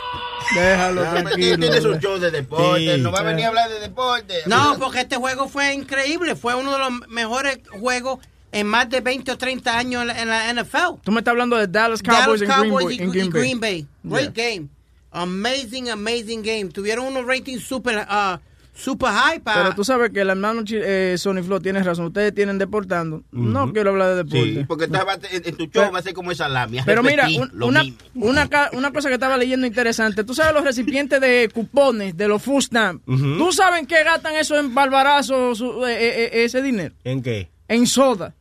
Déjalo 0.55 1.01
tranquilo. 1.01 1.57
Tienes 1.57 1.85
un 1.85 1.99
show 1.99 2.17
de 2.17 2.31
deporte, 2.31 2.95
Sí. 2.95 3.01
no 3.01 3.11
va 3.11 3.19
a 3.19 3.23
venir 3.23 3.45
a 3.45 3.47
hablar 3.49 3.69
de 3.69 3.79
deporte. 3.79 4.35
No, 4.45 4.77
porque 4.79 5.01
este 5.01 5.15
juego 5.17 5.47
fue 5.47 5.73
increíble. 5.73 6.35
Fue 6.35 6.55
uno 6.55 6.73
de 6.73 6.79
los 6.79 7.07
mejores 7.07 7.59
juegos 7.79 8.19
en 8.51 8.67
más 8.67 8.89
de 8.89 9.01
20 9.01 9.31
o 9.31 9.37
30 9.37 9.77
años 9.77 10.01
en 10.01 10.07
la, 10.07 10.21
en 10.21 10.27
la 10.27 10.63
NFL. 10.63 11.01
Tú 11.03 11.11
me 11.11 11.19
estás 11.19 11.33
hablando 11.33 11.55
de 11.55 11.67
Dallas 11.67 12.01
Cowboys, 12.01 12.41
Dallas 12.41 12.63
en, 12.63 12.69
Cowboys 12.69 12.97
Green, 12.97 13.13
y, 13.13 13.19
en 13.19 13.25
y 13.25 13.29
Green 13.29 13.31
Bay. 13.31 13.41
Green 13.41 13.59
Bay. 13.59 13.87
Great 14.03 14.35
game. 14.35 14.69
Amazing, 15.11 15.89
amazing 15.89 16.41
game. 16.41 16.65
Tuvieron 16.69 17.05
unos 17.05 17.25
ratings 17.25 17.63
super, 17.63 18.05
ah, 18.07 18.39
super 18.79 19.09
high. 19.09 19.39
Pero 19.43 19.75
tú 19.75 19.83
sabes 19.83 20.09
que 20.11 20.21
el 20.21 20.29
hermano 20.29 20.63
eh, 20.67 21.15
Sony 21.17 21.43
Flow 21.43 21.59
tiene 21.59 21.83
razón. 21.83 22.05
Ustedes 22.05 22.33
tienen 22.33 22.57
deportando. 22.57 23.23
No 23.31 23.71
quiero 23.73 23.91
hablar 23.91 24.09
de 24.09 24.15
deporte. 24.23 24.53
Sí, 24.61 24.65
porque 24.67 24.85
entonces 24.85 25.07
va 25.07 25.13
a- 25.13 25.35
en, 25.35 25.43
en 25.45 25.55
tu 25.57 25.65
show 25.67 25.91
va 25.93 25.99
a 25.99 26.01
ser 26.01 26.13
como 26.13 26.31
esa 26.31 26.47
lamia. 26.49 26.83
Pero 26.85 27.03
mira, 27.03 27.27
un- 27.39 27.63
una, 27.63 27.83
una, 28.15 28.49
una 28.73 28.91
cosa 28.91 29.09
que 29.09 29.15
estaba 29.15 29.37
leyendo 29.37 29.67
interesante. 29.67 30.23
Tú 30.23 30.33
sabes 30.33 30.53
los 30.53 30.63
recipientes 30.63 31.19
de 31.21 31.49
cupones 31.53 32.15
de 32.17 32.27
los 32.27 32.41
food 32.41 32.61
stamps. 32.61 33.03
Ujú. 33.07 33.37
¿Tú 33.37 33.51
sabes 33.51 33.81
en 33.81 33.85
qué 33.85 34.03
gastan 34.03 34.35
eso 34.35 34.57
en 34.57 34.73
barbarazo 34.73 35.53
su- 35.55 35.85
eh, 35.85 35.93
eh, 35.93 36.29
eh, 36.33 36.43
ese 36.45 36.61
dinero? 36.61 36.95
¿En 37.03 37.21
qué? 37.21 37.49
En 37.67 37.85
soda. 37.85 38.33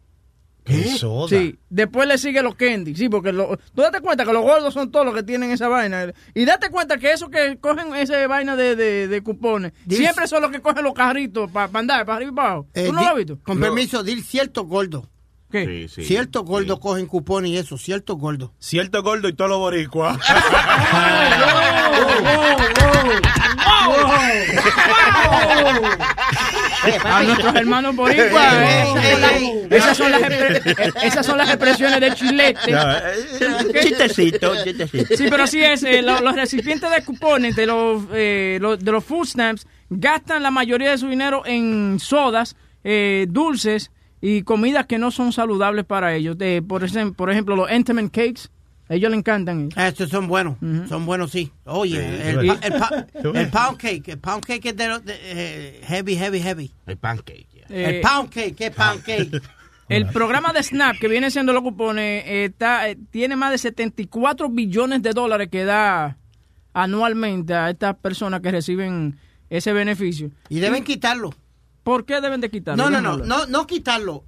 ¿En 0.68 0.96
soda? 0.96 1.28
Sí, 1.28 1.58
después 1.70 2.06
le 2.08 2.18
sigue 2.18 2.42
los 2.42 2.54
candy, 2.54 2.94
sí, 2.94 3.08
porque 3.08 3.32
lo- 3.32 3.56
tú 3.74 3.82
date 3.82 4.00
cuenta 4.00 4.24
que 4.24 4.32
los 4.32 4.42
gordos 4.42 4.74
son 4.74 4.90
todos 4.90 5.04
los 5.06 5.14
que 5.14 5.22
tienen 5.22 5.50
esa 5.50 5.68
vaina. 5.68 6.12
Y 6.34 6.44
date 6.44 6.70
cuenta 6.70 6.98
que 6.98 7.12
esos 7.12 7.28
que 7.30 7.58
cogen 7.58 7.94
esa 7.94 8.26
vaina 8.26 8.56
de, 8.56 8.76
de, 8.76 9.08
de 9.08 9.22
cupones, 9.22 9.72
siempre 9.88 10.26
son 10.28 10.42
los 10.42 10.50
que 10.50 10.60
cogen 10.60 10.84
los 10.84 10.94
carritos 10.94 11.50
para 11.50 11.70
andar, 11.78 12.04
para 12.06 12.16
arriba 12.16 12.30
y 12.30 12.34
para 12.34 12.48
abajo. 12.50 12.66
Eh, 12.74 12.86
¿Tú 12.86 12.92
no 12.92 12.98
di- 13.00 13.04
lo 13.04 13.10
has 13.10 13.16
visto? 13.16 13.38
Con 13.42 13.60
permiso, 13.60 14.02
dir 14.02 14.22
cierto 14.22 14.64
gordo. 14.64 15.08
¿Qué? 15.50 15.88
Cierto 15.88 16.44
gordo 16.44 16.78
cogen 16.78 17.06
cupones 17.06 17.50
y 17.52 17.56
eso, 17.56 17.78
cierto 17.78 18.16
gordo. 18.16 18.52
Cierto 18.58 19.02
gordo 19.02 19.28
y 19.28 19.32
todos 19.32 19.48
los 19.48 19.58
boricuas. 19.58 20.18
a 27.04 27.22
nuestros 27.22 27.54
hermanos 27.54 27.94
boricuas. 27.96 28.54
eh, 28.62 29.66
esas, 29.70 29.96
son 29.96 30.10
las, 30.12 30.22
esas 31.02 31.26
son 31.26 31.38
las 31.38 31.48
expresiones 31.48 32.00
de 32.00 32.14
chilete. 32.14 32.72
Chistecito, 33.80 34.52
chistecito. 34.64 35.16
Sí, 35.16 35.26
pero 35.30 35.42
así 35.44 35.62
es. 35.62 35.82
eh, 35.82 36.02
lo- 36.02 36.20
los 36.20 36.34
recipientes 36.34 36.90
de 36.90 37.02
cupones 37.04 37.56
de 37.56 37.66
los, 37.66 38.02
eh, 38.12 38.58
lo- 38.60 38.76
de 38.76 38.92
los 38.92 39.04
food 39.04 39.26
stamps 39.26 39.66
gastan 39.90 40.42
la 40.42 40.50
mayoría 40.50 40.90
de 40.90 40.98
su 40.98 41.08
dinero 41.08 41.42
en 41.46 41.98
sodas, 42.00 42.56
eh, 42.84 43.26
dulces 43.28 43.90
y 44.20 44.42
comidas 44.42 44.86
que 44.86 44.98
no 44.98 45.10
son 45.10 45.32
saludables 45.32 45.84
para 45.84 46.14
ellos. 46.14 46.36
De, 46.38 46.62
por, 46.62 46.84
ejemplo, 46.84 47.14
por 47.14 47.30
ejemplo, 47.30 47.56
los 47.56 47.70
Entenmann 47.70 48.08
Cakes. 48.08 48.48
A 48.88 48.94
ellos 48.94 49.10
les 49.10 49.18
encantan. 49.18 49.68
Estos 49.76 50.08
son 50.10 50.28
buenos, 50.28 50.56
son 50.88 51.04
buenos, 51.04 51.30
sí. 51.30 51.52
Oye, 51.64 51.96
Sí, 52.00 52.28
el, 52.28 52.50
el, 52.50 52.72
pa- 52.78 53.06
el 53.34 53.48
pound 53.50 53.76
cake, 53.78 54.08
el 54.08 54.18
pound 54.18 54.44
cake 54.44 54.66
es 54.66 54.76
de, 54.76 54.88
los- 54.88 55.04
de, 55.04 55.14
eh, 55.22 55.80
heavy, 55.84 56.16
heavy, 56.16 56.40
heavy. 56.40 56.72
El 56.86 56.96
pancake. 56.96 57.46
Eh, 57.68 57.96
el 57.96 58.00
pound 58.00 58.30
cake, 58.30 58.54
¿qué 58.56 58.70
pound 58.70 59.02
cake? 59.02 59.42
El 59.90 60.04
programa 60.06 60.52
de 60.52 60.62
SNAP, 60.62 60.98
que 60.98 61.08
viene 61.08 61.30
siendo 61.30 61.54
los 61.54 61.62
cupones, 61.62 62.22
eh, 62.26 62.44
está, 62.44 62.90
eh, 62.90 62.98
tiene 63.10 63.36
más 63.36 63.50
de 63.52 63.56
74 63.56 64.50
billones 64.50 65.00
de 65.00 65.12
dólares 65.14 65.48
que 65.50 65.64
da 65.64 66.18
anualmente 66.74 67.54
a 67.54 67.70
estas 67.70 67.96
personas 67.96 68.40
que 68.42 68.50
reciben 68.50 69.18
ese 69.48 69.72
beneficio. 69.72 70.30
Y 70.50 70.60
deben 70.60 70.84
quitarlo. 70.84 71.34
¿Por 71.82 72.04
qué 72.04 72.20
deben 72.20 72.40
de 72.42 72.50
quitarlo? 72.50 72.90
No, 72.90 72.90
no, 72.90 73.00
no, 73.00 73.24
no, 73.24 73.46
no 73.46 73.66
quitarlo. 73.66 74.24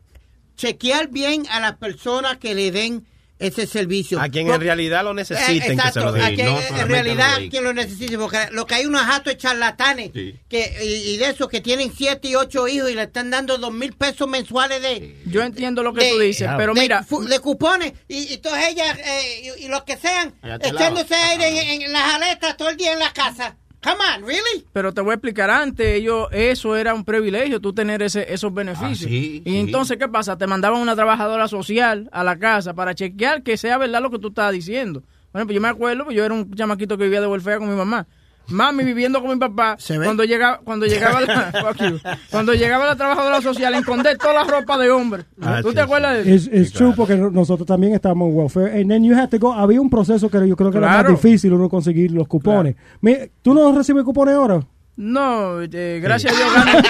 Chequear 0.56 1.08
bien 1.10 1.42
a 1.50 1.60
las 1.60 1.76
personas 1.76 2.38
que 2.38 2.54
le 2.54 2.70
den 2.70 3.04
ese 3.40 3.66
servicio. 3.66 4.20
A 4.20 4.28
quien 4.28 4.48
en 4.50 4.60
realidad 4.60 5.02
lo 5.02 5.12
necesiten 5.14 5.78
Eh, 5.78 5.82
que 5.82 5.92
se 5.92 6.00
lo 6.00 6.12
den. 6.12 6.22
a 6.22 6.28
quien 6.34 6.46
no 6.46 6.60
en 6.60 6.88
realidad 6.88 7.38
quien 7.50 7.64
lo 7.64 7.72
necesite, 7.72 8.16
porque 8.18 8.38
lo 8.52 8.66
que 8.66 8.74
hay 8.76 8.86
unos 8.86 9.00
jatos 9.02 9.32
de 9.32 9.36
charlatanes 9.38 10.10
que, 10.12 10.76
y, 10.82 11.14
y 11.14 11.16
de 11.16 11.30
esos 11.30 11.48
que 11.48 11.60
tienen 11.60 11.92
siete 11.96 12.28
y 12.28 12.34
ocho 12.36 12.68
hijos 12.68 12.90
y 12.90 12.94
le 12.94 13.02
están 13.04 13.30
dando 13.30 13.58
dos 13.58 13.72
mil 13.72 13.92
pesos 13.94 14.28
mensuales 14.28 14.80
de... 14.82 15.16
Yo 15.26 15.42
entiendo 15.42 15.82
lo 15.82 15.92
que 15.94 16.10
tú 16.10 16.18
dices, 16.18 16.48
pero 16.56 16.74
de 16.74 16.80
mira- 16.80 17.04
De 17.28 17.38
cupones 17.40 17.92
y, 18.06 18.34
y 18.34 18.36
todas 18.38 18.68
ellas 18.68 18.96
eh, 18.98 19.52
y, 19.58 19.64
y 19.64 19.68
los 19.68 19.82
que 19.84 19.96
sean 19.96 20.34
echándose 20.62 21.14
aire 21.14 21.74
en, 21.74 21.82
en 21.82 21.92
las 21.92 22.14
aletas 22.14 22.56
todo 22.56 22.68
el 22.68 22.76
día 22.76 22.92
en 22.92 22.98
la 22.98 23.12
casa. 23.12 23.56
Come 23.82 23.98
on, 24.14 24.22
really? 24.26 24.66
Pero 24.72 24.92
te 24.92 25.00
voy 25.00 25.12
a 25.12 25.14
explicar 25.14 25.48
antes, 25.50 25.86
ellos, 25.86 26.28
eso 26.32 26.76
era 26.76 26.92
un 26.92 27.04
privilegio, 27.04 27.60
tú 27.60 27.72
tener 27.72 28.02
ese, 28.02 28.32
esos 28.32 28.52
beneficios. 28.52 29.06
Ah, 29.06 29.08
sí, 29.08 29.42
y 29.44 29.50
sí. 29.50 29.58
entonces, 29.58 29.96
¿qué 29.96 30.06
pasa? 30.06 30.36
Te 30.36 30.46
mandaban 30.46 30.80
una 30.80 30.94
trabajadora 30.94 31.48
social 31.48 32.08
a 32.12 32.22
la 32.22 32.38
casa 32.38 32.74
para 32.74 32.94
chequear 32.94 33.42
que 33.42 33.56
sea 33.56 33.78
verdad 33.78 34.02
lo 34.02 34.10
que 34.10 34.18
tú 34.18 34.28
estabas 34.28 34.52
diciendo. 34.52 35.02
Bueno, 35.32 35.46
pues 35.46 35.54
yo 35.54 35.60
me 35.60 35.68
acuerdo, 35.68 36.04
pues 36.04 36.16
yo 36.16 36.24
era 36.24 36.34
un 36.34 36.52
chamaquito 36.54 36.98
que 36.98 37.04
vivía 37.04 37.20
de 37.20 37.26
welfare 37.26 37.58
con 37.58 37.70
mi 37.70 37.76
mamá. 37.76 38.06
Mami 38.50 38.84
viviendo 38.84 39.20
con 39.20 39.30
mi 39.30 39.36
papá. 39.36 39.76
Cuando 40.02 40.24
llegaba, 40.24 40.60
cuando 40.64 40.86
llegaba 40.86 41.20
la, 41.20 41.74
cuando 42.30 42.52
llegaba 42.54 42.86
la 42.86 42.96
trabajadora 42.96 43.40
social, 43.40 43.74
esconder 43.74 44.18
toda 44.18 44.32
la 44.34 44.44
ropa 44.44 44.76
de 44.78 44.90
hombre. 44.90 45.24
Ah, 45.40 45.60
¿Tú 45.62 45.68
sí, 45.70 45.74
te 45.74 45.80
acuerdas 45.80 46.24
de 46.24 46.34
Es 46.34 46.42
eso? 46.46 46.50
es 46.52 46.72
true 46.72 46.92
porque 46.96 47.16
nosotros 47.16 47.66
también 47.66 47.94
estábamos 47.94 48.30
en 48.30 48.36
welfare. 48.36 48.80
And 48.80 48.90
then 48.90 49.04
you 49.04 49.14
had 49.16 49.28
to 49.30 49.38
go. 49.38 49.52
Había 49.52 49.80
un 49.80 49.90
proceso 49.90 50.28
que 50.28 50.46
yo 50.48 50.56
creo 50.56 50.70
que 50.70 50.78
era 50.78 50.88
Claro. 50.88 51.12
más 51.12 51.22
difícil 51.22 51.52
uno 51.52 51.68
conseguir 51.68 52.10
los 52.10 52.26
cupones. 52.28 52.76
Mi- 53.00 53.16
¿Tú 53.42 53.54
no 53.54 53.72
recibes 53.76 54.04
cupones 54.04 54.34
ahora? 54.34 54.60
No, 54.96 55.62
eh, 55.62 56.00
gracias 56.02 56.34
a 56.34 56.36
Dios 56.36 56.52
gano. 56.52 56.72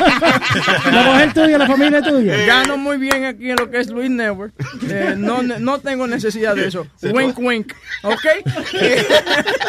La 0.92 1.02
mujer 1.04 1.32
tuya, 1.32 1.58
la 1.58 1.66
familia 1.66 2.02
tuya. 2.02 2.44
Gano 2.44 2.76
muy 2.76 2.98
bien 2.98 3.24
aquí 3.24 3.50
en 3.50 3.56
lo 3.56 3.70
que 3.70 3.78
es 3.78 3.88
Luis 3.88 4.10
Network. 4.10 4.52
Eh, 4.88 5.14
no, 5.16 5.42
no 5.42 5.78
tengo 5.78 6.08
necesidad 6.08 6.56
de 6.56 6.66
eso. 6.66 6.88
wink, 7.02 7.38
wink. 7.38 7.72
¿Ok? 8.02 8.26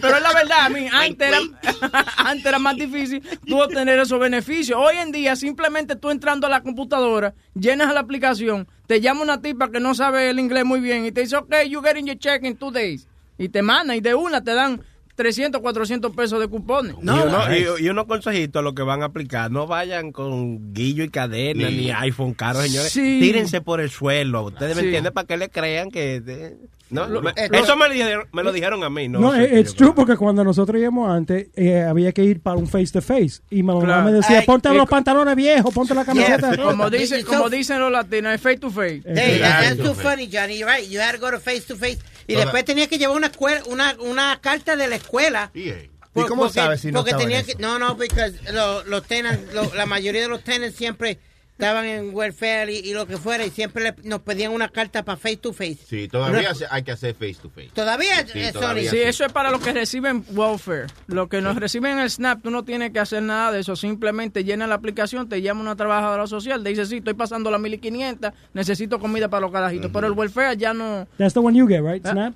Pero 0.00 0.16
es 0.16 0.22
la 0.22 0.32
verdad, 0.32 0.64
a 0.64 0.68
mí, 0.68 0.86
antes 0.92 1.28
era, 1.28 1.38
antes 2.16 2.46
era 2.46 2.58
más 2.58 2.76
difícil 2.76 3.22
tú 3.46 3.60
obtener 3.60 3.98
esos 3.98 4.18
beneficios. 4.18 4.78
Hoy 4.80 4.96
en 4.96 5.12
día, 5.12 5.36
simplemente 5.36 5.96
tú 5.96 6.10
entrando 6.10 6.46
a 6.46 6.50
la 6.50 6.62
computadora, 6.62 7.34
llenas 7.54 7.92
la 7.94 8.00
aplicación, 8.00 8.68
te 8.86 9.00
llama 9.00 9.22
una 9.22 9.40
tipa 9.40 9.70
que 9.70 9.80
no 9.80 9.94
sabe 9.94 10.30
el 10.30 10.38
inglés 10.38 10.64
muy 10.64 10.80
bien 10.80 11.04
y 11.04 11.12
te 11.12 11.20
dice, 11.20 11.36
ok, 11.36 11.54
you 11.68 11.82
getting 11.82 12.06
your 12.06 12.18
check 12.18 12.42
in 12.44 12.56
two 12.56 12.70
days. 12.70 13.06
Y 13.38 13.48
te 13.48 13.62
mandan 13.62 13.96
y 13.96 14.00
de 14.00 14.14
una 14.14 14.42
te 14.42 14.54
dan 14.54 14.80
300, 15.16 15.60
400 15.60 16.14
pesos 16.14 16.38
de 16.38 16.46
cupones. 16.48 16.94
y, 17.00 17.08
uno, 17.08 17.38
y, 17.80 17.84
y 17.84 17.88
unos 17.88 18.04
consejitos 18.04 18.60
a 18.60 18.62
los 18.62 18.74
que 18.74 18.82
van 18.82 19.02
a 19.02 19.06
aplicar. 19.06 19.50
No 19.50 19.66
vayan 19.66 20.12
con 20.12 20.72
guillo 20.74 21.02
y 21.04 21.08
cadena 21.08 21.68
Sí. 21.68 21.76
ni 21.76 21.90
iPhone 21.90 22.34
caro, 22.34 22.60
señores. 22.62 22.92
Sí. 22.92 23.18
Tírense 23.20 23.60
por 23.62 23.80
el 23.80 23.90
suelo. 23.90 24.44
Ustedes 24.44 24.76
me 24.76 24.82
entienden 24.82 25.12
para 25.12 25.26
que 25.26 25.36
le 25.36 25.48
crean 25.48 25.90
que... 25.90 26.20
de- 26.20 26.56
no, 26.88 27.08
Lo- 27.08 27.20
me- 27.20 27.30
eh, 27.30 27.48
eso 27.52 27.76
me 27.76 27.88
lo, 27.88 27.94
dijeron, 27.94 28.28
me 28.32 28.44
lo 28.44 28.52
dijeron 28.52 28.84
a 28.84 28.88
mí. 28.90 29.08
No, 29.08 29.18
No, 29.18 29.32
sé 29.32 29.58
eh, 29.58 29.64
true 29.64 29.92
porque 29.92 30.16
cuando 30.16 30.44
nosotros 30.44 30.80
íbamos 30.80 31.10
antes 31.10 31.48
eh, 31.56 31.80
había 31.82 32.12
que 32.12 32.22
ir 32.22 32.40
para 32.40 32.58
un 32.58 32.68
face 32.68 32.92
to 32.92 33.02
face 33.02 33.40
y 33.50 33.64
mamá 33.64 33.82
Claro. 33.82 34.04
me 34.04 34.12
decía, 34.12 34.38
Ay, 34.38 34.46
ponte 34.46 34.72
y- 34.72 34.76
los 34.76 34.88
pantalones 34.88 35.34
viejos, 35.34 35.74
ponte 35.74 35.94
la 35.96 36.04
camiseta. 36.04 36.54
Yeah, 36.54 36.62
como 36.64 36.88
dicen, 36.88 37.24
como 37.24 37.50
dicen 37.50 37.80
los 37.80 37.90
latinos, 37.90 38.34
es 38.34 38.40
face 38.40 38.58
to 38.58 38.70
face. 38.70 39.02
Hey, 39.04 39.40
that- 39.40 39.62
that's 39.62 39.78
too 39.78 39.94
funny, 39.94 40.28
Johnny. 40.32 40.58
You're 40.58 40.72
right. 40.72 40.88
You 40.88 41.00
had 41.00 41.14
to 41.14 41.20
go 41.20 41.28
to 41.32 41.40
face 41.40 41.62
to 41.66 41.74
face. 41.74 41.98
Y 42.26 42.32
Toda- 42.34 42.44
después 42.46 42.64
tenías 42.64 42.88
que 42.88 42.98
llevar 42.98 43.16
una, 43.16 43.28
escuela, 43.28 43.62
una, 43.66 43.96
una 44.00 44.40
carta 44.40 44.76
de 44.76 44.88
la 44.88 44.96
escuela. 44.96 45.50
¿Y 45.54 45.70
Por- 46.12 46.28
cómo 46.28 46.42
porque- 46.44 46.54
sabes 46.60 46.80
si 46.80 46.90
no 46.92 47.00
porque 47.00 47.14
tenía 47.14 47.40
eso? 47.40 47.48
que, 47.56 47.62
No, 47.62 47.78
no, 47.78 47.96
porque 47.96 48.32
lo- 48.52 48.84
los 48.84 49.04
tenants, 49.06 49.52
lo- 49.54 49.72
la 49.74 49.86
mayoría 49.86 50.22
de 50.22 50.28
los 50.28 50.42
tenants 50.42 50.76
siempre 50.76 51.18
estaban 51.58 51.86
en 51.86 52.14
welfare 52.14 52.70
y, 52.70 52.78
y 52.90 52.92
lo 52.92 53.06
que 53.06 53.16
fuera 53.16 53.46
y 53.46 53.50
siempre 53.50 53.82
le- 53.84 53.94
nos 54.04 54.20
pedían 54.20 54.52
una 54.52 54.68
carta 54.68 55.02
para 55.02 55.16
face 55.16 55.38
to 55.38 55.54
face. 55.54 55.78
Sí, 55.88 56.06
todavía 56.06 56.50
hay 56.70 56.82
que 56.82 56.92
hacer 56.92 57.14
face 57.14 57.36
to 57.40 57.48
face. 57.48 57.70
Todavía, 57.74 58.26
Sí, 58.26 58.40
eh, 58.40 58.52
todavía 58.52 58.90
Sí, 58.90 58.98
eso 58.98 59.24
es 59.24 59.32
para 59.32 59.50
los 59.50 59.60
que 59.62 59.72
reciben 59.72 60.22
welfare. 60.34 60.86
Los 61.06 61.28
que 61.28 61.40
nos 61.40 61.56
reciben 61.56 61.98
el 61.98 62.10
SNAP, 62.10 62.42
tú 62.42 62.50
no 62.50 62.62
tienes 62.64 62.90
que 62.92 62.98
hacer 63.00 63.22
nada 63.22 63.52
de 63.52 63.60
eso. 63.60 63.74
Simplemente 63.74 64.44
llena 64.44 64.66
la 64.66 64.74
aplicación, 64.74 65.28
te 65.30 65.40
llama 65.40 65.62
una 65.62 65.76
trabajadora 65.76 66.26
social, 66.26 66.62
te 66.62 66.68
dice, 66.70 66.84
sí, 66.84 66.98
estoy 66.98 67.14
pasando 67.14 67.50
las 67.50 67.60
1500, 67.60 68.32
necesito 68.52 68.98
comida 68.98 69.28
para 69.28 69.40
los 69.40 69.50
carajitos. 69.52 69.90
Pero 69.92 70.06
el 70.08 70.12
welfare 70.12 70.56
ya 70.58 70.74
no... 70.74 71.08
That's 71.16 71.32
the 71.32 71.40
one 71.40 71.56
you 71.58 71.66
get, 71.66 71.80
right? 71.82 72.06
Snap. 72.06 72.34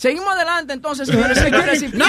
Seguimos 0.00 0.32
adelante 0.34 0.72
entonces, 0.72 1.06
señores. 1.06 1.38
Pero, 1.38 1.60
recipientes. 1.60 2.08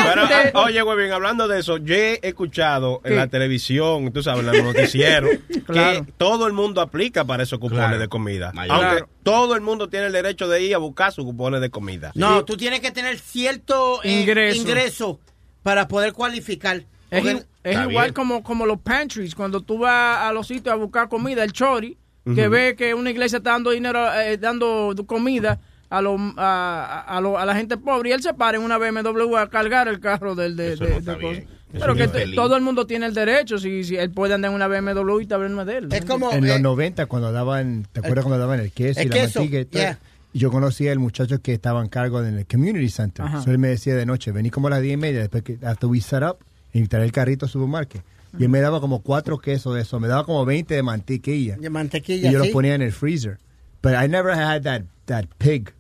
ah, 0.54 0.62
oye, 0.64 0.82
bien, 0.96 1.12
hablando 1.12 1.50
de 1.50 1.60
eso, 1.60 1.76
yo 1.76 1.94
he 1.94 2.22
escuchado 2.24 3.02
¿Qué? 3.02 3.10
en 3.10 3.16
la 3.18 3.28
televisión, 3.28 4.14
tú 4.14 4.24
sabes, 4.24 4.46
en 4.46 4.46
los 4.46 4.64
noticieros, 4.64 5.30
Claro. 5.66 6.06
que 6.06 6.12
todo 6.14 6.48
el 6.48 6.54
mundo 6.54 6.80
aplica 6.80 7.26
para 7.26 7.44
esos 7.44 7.60
cupones 7.60 7.84
Claro. 7.88 8.00
de 8.00 8.08
comida. 8.08 8.54
Mayor. 8.54 8.76
Aunque 8.78 8.90
Claro. 8.96 9.10
todo 9.24 9.56
el 9.56 9.62
mundo 9.62 9.90
tiene 9.90 10.06
el 10.06 10.14
derecho 10.14 10.48
de 10.48 10.62
ir 10.64 10.74
a 10.74 10.78
buscar 10.78 11.12
sus 11.12 11.26
cupones 11.26 11.60
de 11.60 11.70
comida. 11.70 12.14
No, 12.16 12.46
tú 12.46 12.56
tienes 12.56 12.80
que 12.80 12.92
tener 12.92 13.20
cierto 13.20 14.02
eh, 14.04 14.22
Ingreso. 14.22 14.62
ingreso. 14.62 15.20
para 15.62 15.88
poder 15.90 16.14
cualificar. 16.14 16.78
Es, 17.12 17.22
Porque- 17.22 17.32
i- 17.34 17.46
es 17.72 17.78
igual 17.90 18.14
como, 18.14 18.42
como 18.42 18.66
los 18.66 18.80
pantries, 18.80 19.36
cuando 19.36 19.60
tú 19.62 19.80
vas 19.80 20.20
a 20.20 20.32
los 20.32 20.48
sitios 20.48 20.72
a 20.72 20.78
buscar 20.78 21.10
comida, 21.10 21.44
el 21.44 21.52
chori, 21.52 21.98
que 22.36 22.48
ve 22.48 22.76
que 22.78 22.94
una 22.94 23.10
iglesia 23.12 23.40
está 23.40 23.52
dando 23.52 23.72
dinero, 23.72 24.12
eh, 24.14 24.38
dando 24.38 24.96
comida 25.06 25.60
a, 25.92 26.02
lo- 26.02 26.18
a, 26.38 27.02
a, 27.02 27.22
lo- 27.22 27.38
a 27.38 27.46
la 27.46 27.54
gente 27.56 27.78
pobre 27.78 28.10
y 28.10 28.14
él 28.14 28.22
se 28.24 28.34
para 28.34 28.58
en 28.58 28.64
una 28.64 28.78
BMW 28.80 29.36
a 29.38 29.48
cargar 29.50 29.88
el 29.88 30.00
carro 30.00 30.34
del 30.34 30.56
de, 30.56 30.74
Eso 30.74 30.86
de- 30.86 30.90
no 30.90 30.96
de 30.96 31.00
está 31.00 31.20
cosas. 31.20 31.38
Eso 31.74 31.80
Pero 31.80 31.96
que 31.96 32.08
todo 32.36 32.58
el 32.58 32.64
mundo 32.64 32.86
tiene 32.86 33.06
el 33.06 33.14
derecho, 33.14 33.58
si, 33.58 33.84
si 33.86 33.96
él 33.96 34.10
puede 34.12 34.34
andar 34.34 34.50
en 34.52 34.56
una 34.56 34.68
BMW 34.68 35.20
y 35.22 35.26
taberna 35.26 35.64
de 35.64 35.78
él. 35.78 35.88
Es 35.94 36.04
como... 36.04 36.30
En 36.34 36.46
los 36.46 36.58
eh, 36.58 36.62
90, 36.62 37.06
cuando 37.06 37.32
daban, 37.32 37.86
¿te 37.94 38.00
acuerdas 38.02 38.26
cuando 38.26 38.40
daban 38.40 38.60
el 38.60 38.72
queso 38.74 39.00
el 39.00 39.06
y 39.06 39.10
la 39.10 39.16
queso, 39.16 39.40
manteca 39.40 39.60
y 39.62 39.66
todo? 39.66 39.82
yeah. 39.82 40.00
Yo 40.34 40.52
conocí 40.52 40.88
al 40.90 41.00
muchacho 41.00 41.42
que 41.42 41.54
estaba 41.54 41.82
en 41.82 41.88
cargo 41.90 42.22
en 42.24 42.38
el 42.40 42.46
community 42.46 42.90
center. 42.90 43.26
So 43.44 43.52
él 43.52 43.58
me 43.58 43.68
decía 43.70 43.96
de 43.96 44.06
noche, 44.06 44.32
vení 44.32 44.50
como 44.50 44.68
a 44.68 44.72
las 44.72 44.82
10 44.82 44.94
y 44.94 44.98
media, 44.98 45.20
después 45.20 45.44
que 45.44 45.58
hasta 45.64 45.88
we 45.88 46.00
set 46.02 46.24
up, 46.24 46.38
y 46.74 46.86
traer 46.88 47.06
el 47.06 47.12
carrito 47.12 47.46
al 47.46 47.52
supermercado. 47.52 48.04
Y 48.40 48.44
él 48.44 48.50
me 48.50 48.60
daba 48.62 48.80
como 48.80 49.02
cuatro 49.02 49.38
quesos 49.40 49.76
de 49.76 49.82
eso, 49.82 50.00
me 50.00 50.08
daba 50.08 50.24
como 50.26 50.46
20 50.46 50.74
de 50.74 50.84
mantequilla. 50.84 51.58
de 51.58 51.70
mantequilla, 51.70 52.30
Y 52.30 52.34
yo 52.34 52.40
sí. 52.40 52.46
los 52.48 52.54
ponía 52.54 52.76
en 52.76 52.82
el 52.82 52.92
freezer. 52.94 53.40
But 53.84 53.94
I 53.94 54.08
never 54.08 54.34
had 54.34 54.62
that, 54.64 54.84
that 55.06 55.26
pig, 55.38 55.74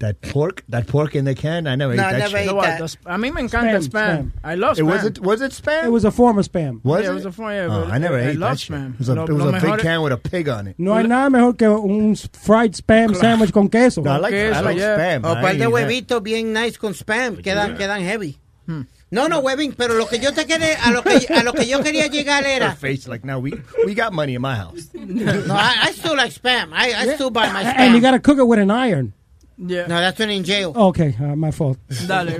that 0.00 0.20
pork, 0.20 0.64
that 0.68 0.86
pork 0.86 1.14
in 1.14 1.24
the 1.24 1.34
can. 1.34 1.66
I 1.66 1.76
never 1.76 1.94
No, 1.94 2.02
ate 2.02 2.06
I 2.06 2.12
that 2.12 2.18
never 2.18 2.30
shit. 2.38 2.40
ate 2.48 2.54
No, 2.54 2.62
that. 2.62 2.78
the- 2.78 2.96
a 3.06 3.16
mí 3.16 3.32
me 3.32 3.42
encanta 3.42 3.72
el 3.74 3.80
spam. 3.82 4.32
I 4.42 4.54
love 4.56 4.78
It 4.78 4.82
spam. 4.82 4.86
was 4.86 5.04
it 5.04 5.18
was 5.20 5.40
it 5.40 5.52
spam? 5.52 5.84
It 5.84 5.90
was 5.90 6.04
a 6.04 6.10
form 6.10 6.38
of 6.38 6.50
spam. 6.50 6.80
Was 6.84 7.02
Yeah, 7.02 7.08
it 7.08 7.10
it? 7.12 7.14
was 7.14 7.26
a 7.26 7.32
form- 7.32 7.52
yeah, 7.52 7.66
oh, 7.70 7.84
but 7.84 7.92
I 7.92 7.98
never 7.98 8.18
I 8.18 8.22
ate 8.30 8.38
love 8.38 8.50
that 8.50 8.58
shit. 8.60 8.76
spam. 8.76 8.92
It 8.94 8.98
was 8.98 9.08
a, 9.08 9.14
Lo- 9.14 9.24
it 9.24 9.30
was 9.32 9.42
lo 9.42 9.48
a 9.48 9.52
big 9.52 9.62
mejor- 9.62 9.78
can 9.78 10.02
with 10.02 10.12
a 10.12 10.16
pig 10.18 10.48
on 10.48 10.66
it. 10.66 10.74
No 10.78 10.94
hay 10.94 11.06
nada 11.06 11.30
mejor 11.30 11.54
que 11.56 11.68
un 11.68 12.16
fried 12.16 12.72
spam 12.74 13.14
sandwich 13.14 13.52
con 13.52 13.68
queso. 13.68 14.02
No, 14.02 14.10
I 14.10 14.16
like, 14.18 14.34
I 14.34 14.48
queso, 14.50 14.62
like 14.64 14.78
yeah. 14.78 14.96
spam. 14.96 15.24
O 15.24 15.32
I 15.32 15.40
par 15.40 15.52
de 15.52 15.56
eat 15.56 15.58
that. 15.60 15.70
huevitos 15.70 16.22
bien 16.22 16.52
nice 16.52 16.76
con 16.76 16.92
spam, 16.94 17.36
quedan, 17.42 17.70
yeah. 17.70 17.76
quedan 17.78 18.00
heavy. 18.02 18.38
Hmm. 18.66 18.82
No, 19.10 19.28
no, 19.28 19.40
huevín, 19.42 19.74
pero 19.76 19.94
lo 19.94 20.06
que 20.08 20.18
yo 20.18 20.32
te 20.32 20.44
quería, 20.44 20.74
a 20.82 20.90
lo 20.90 21.02
que, 21.02 21.24
a 21.32 21.44
lo 21.44 21.52
que 21.52 21.66
yo 21.68 21.80
quería 21.84 22.08
llegar 22.08 22.42
Her 22.44 22.62
era, 22.62 22.74
face 22.74 23.06
like, 23.06 23.24
now 23.24 23.38
we 23.38 23.52
we 23.86 23.94
got 23.94 24.12
money 24.12 24.34
in 24.34 24.42
my 24.42 24.56
house. 24.56 24.88
no, 24.92 25.54
I, 25.54 25.88
I 25.88 25.92
still 25.92 26.16
like 26.16 26.32
spam. 26.32 26.72
I, 26.72 26.92
I 26.94 27.14
still 27.14 27.30
buy 27.30 27.48
my 27.52 27.62
And 27.62 27.94
you 27.94 28.00
gotta 28.00 28.18
cook 28.18 28.38
it 28.38 28.46
with 28.48 28.58
an 28.58 28.72
iron. 28.72 29.12
Yeah. 29.56 29.86
No, 29.86 30.00
that's 30.00 30.18
when 30.18 30.30
in 30.30 30.44
jail. 30.44 30.72
Okay, 30.74 31.14
uh, 31.20 31.36
my 31.36 31.52
fault. 31.52 31.78
Dale, 32.06 32.32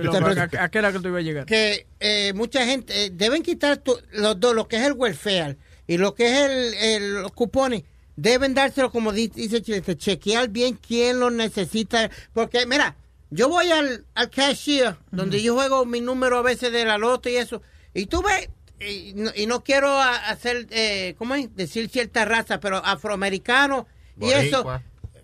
¿a, 0.59 0.65
a 0.65 0.69
qué 0.69 0.79
era 0.79 0.93
que 0.93 0.99
tú 1.01 1.09
ibas 1.09 1.21
a 1.21 1.23
llegar? 1.23 1.47
Que 1.47 1.87
eh, 2.01 2.33
mucha 2.35 2.65
gente, 2.67 3.05
eh, 3.07 3.11
deben 3.13 3.43
quitar 3.43 3.77
tu- 3.79 3.99
los 4.13 4.39
dos, 4.41 4.55
lo 4.55 4.67
que 4.67 4.77
es 4.77 4.83
el 4.83 4.95
welfare 4.95 5.57
y 5.87 5.97
lo 5.97 6.15
que 6.15 6.27
es 6.27 6.39
el, 6.51 6.75
el- 6.75 7.15
los 7.23 7.33
cupones. 7.33 7.85
Deben 8.17 8.55
dárselo, 8.55 8.91
como 8.91 9.13
di- 9.13 9.29
dice 9.29 9.61
Chilete, 9.63 9.97
chequear 9.97 10.49
bien 10.49 10.77
quién 10.87 11.19
lo 11.21 11.31
necesita. 11.31 12.11
Porque, 12.33 12.65
mira, 12.67 12.97
yo 13.31 13.49
voy 13.49 13.71
al, 13.71 14.05
al 14.15 14.31
cashier, 14.31 14.97
donde 15.11 15.43
yo 15.43 15.55
juego 15.55 15.85
mi 15.85 16.01
número 16.01 16.39
a 16.39 16.43
veces 16.43 16.73
de 16.73 16.85
la 16.85 16.97
loto 16.99 17.29
y 17.29 17.37
eso, 17.37 17.61
y 17.93 18.07
tú 18.07 18.23
ves 18.23 18.49
y, 18.81 19.13
no, 19.15 19.31
y 19.35 19.47
no 19.47 19.63
quiero 19.65 19.89
a- 19.89 20.29
hacer, 20.31 20.67
eh, 20.71 21.15
¿cómo 21.19 21.35
es? 21.37 21.55
Decir 21.57 21.89
cierta 21.89 22.25
raza, 22.25 22.61
pero 22.61 22.77
afroamericano 22.85 23.87
y 24.21 24.31
eso. 24.49 24.65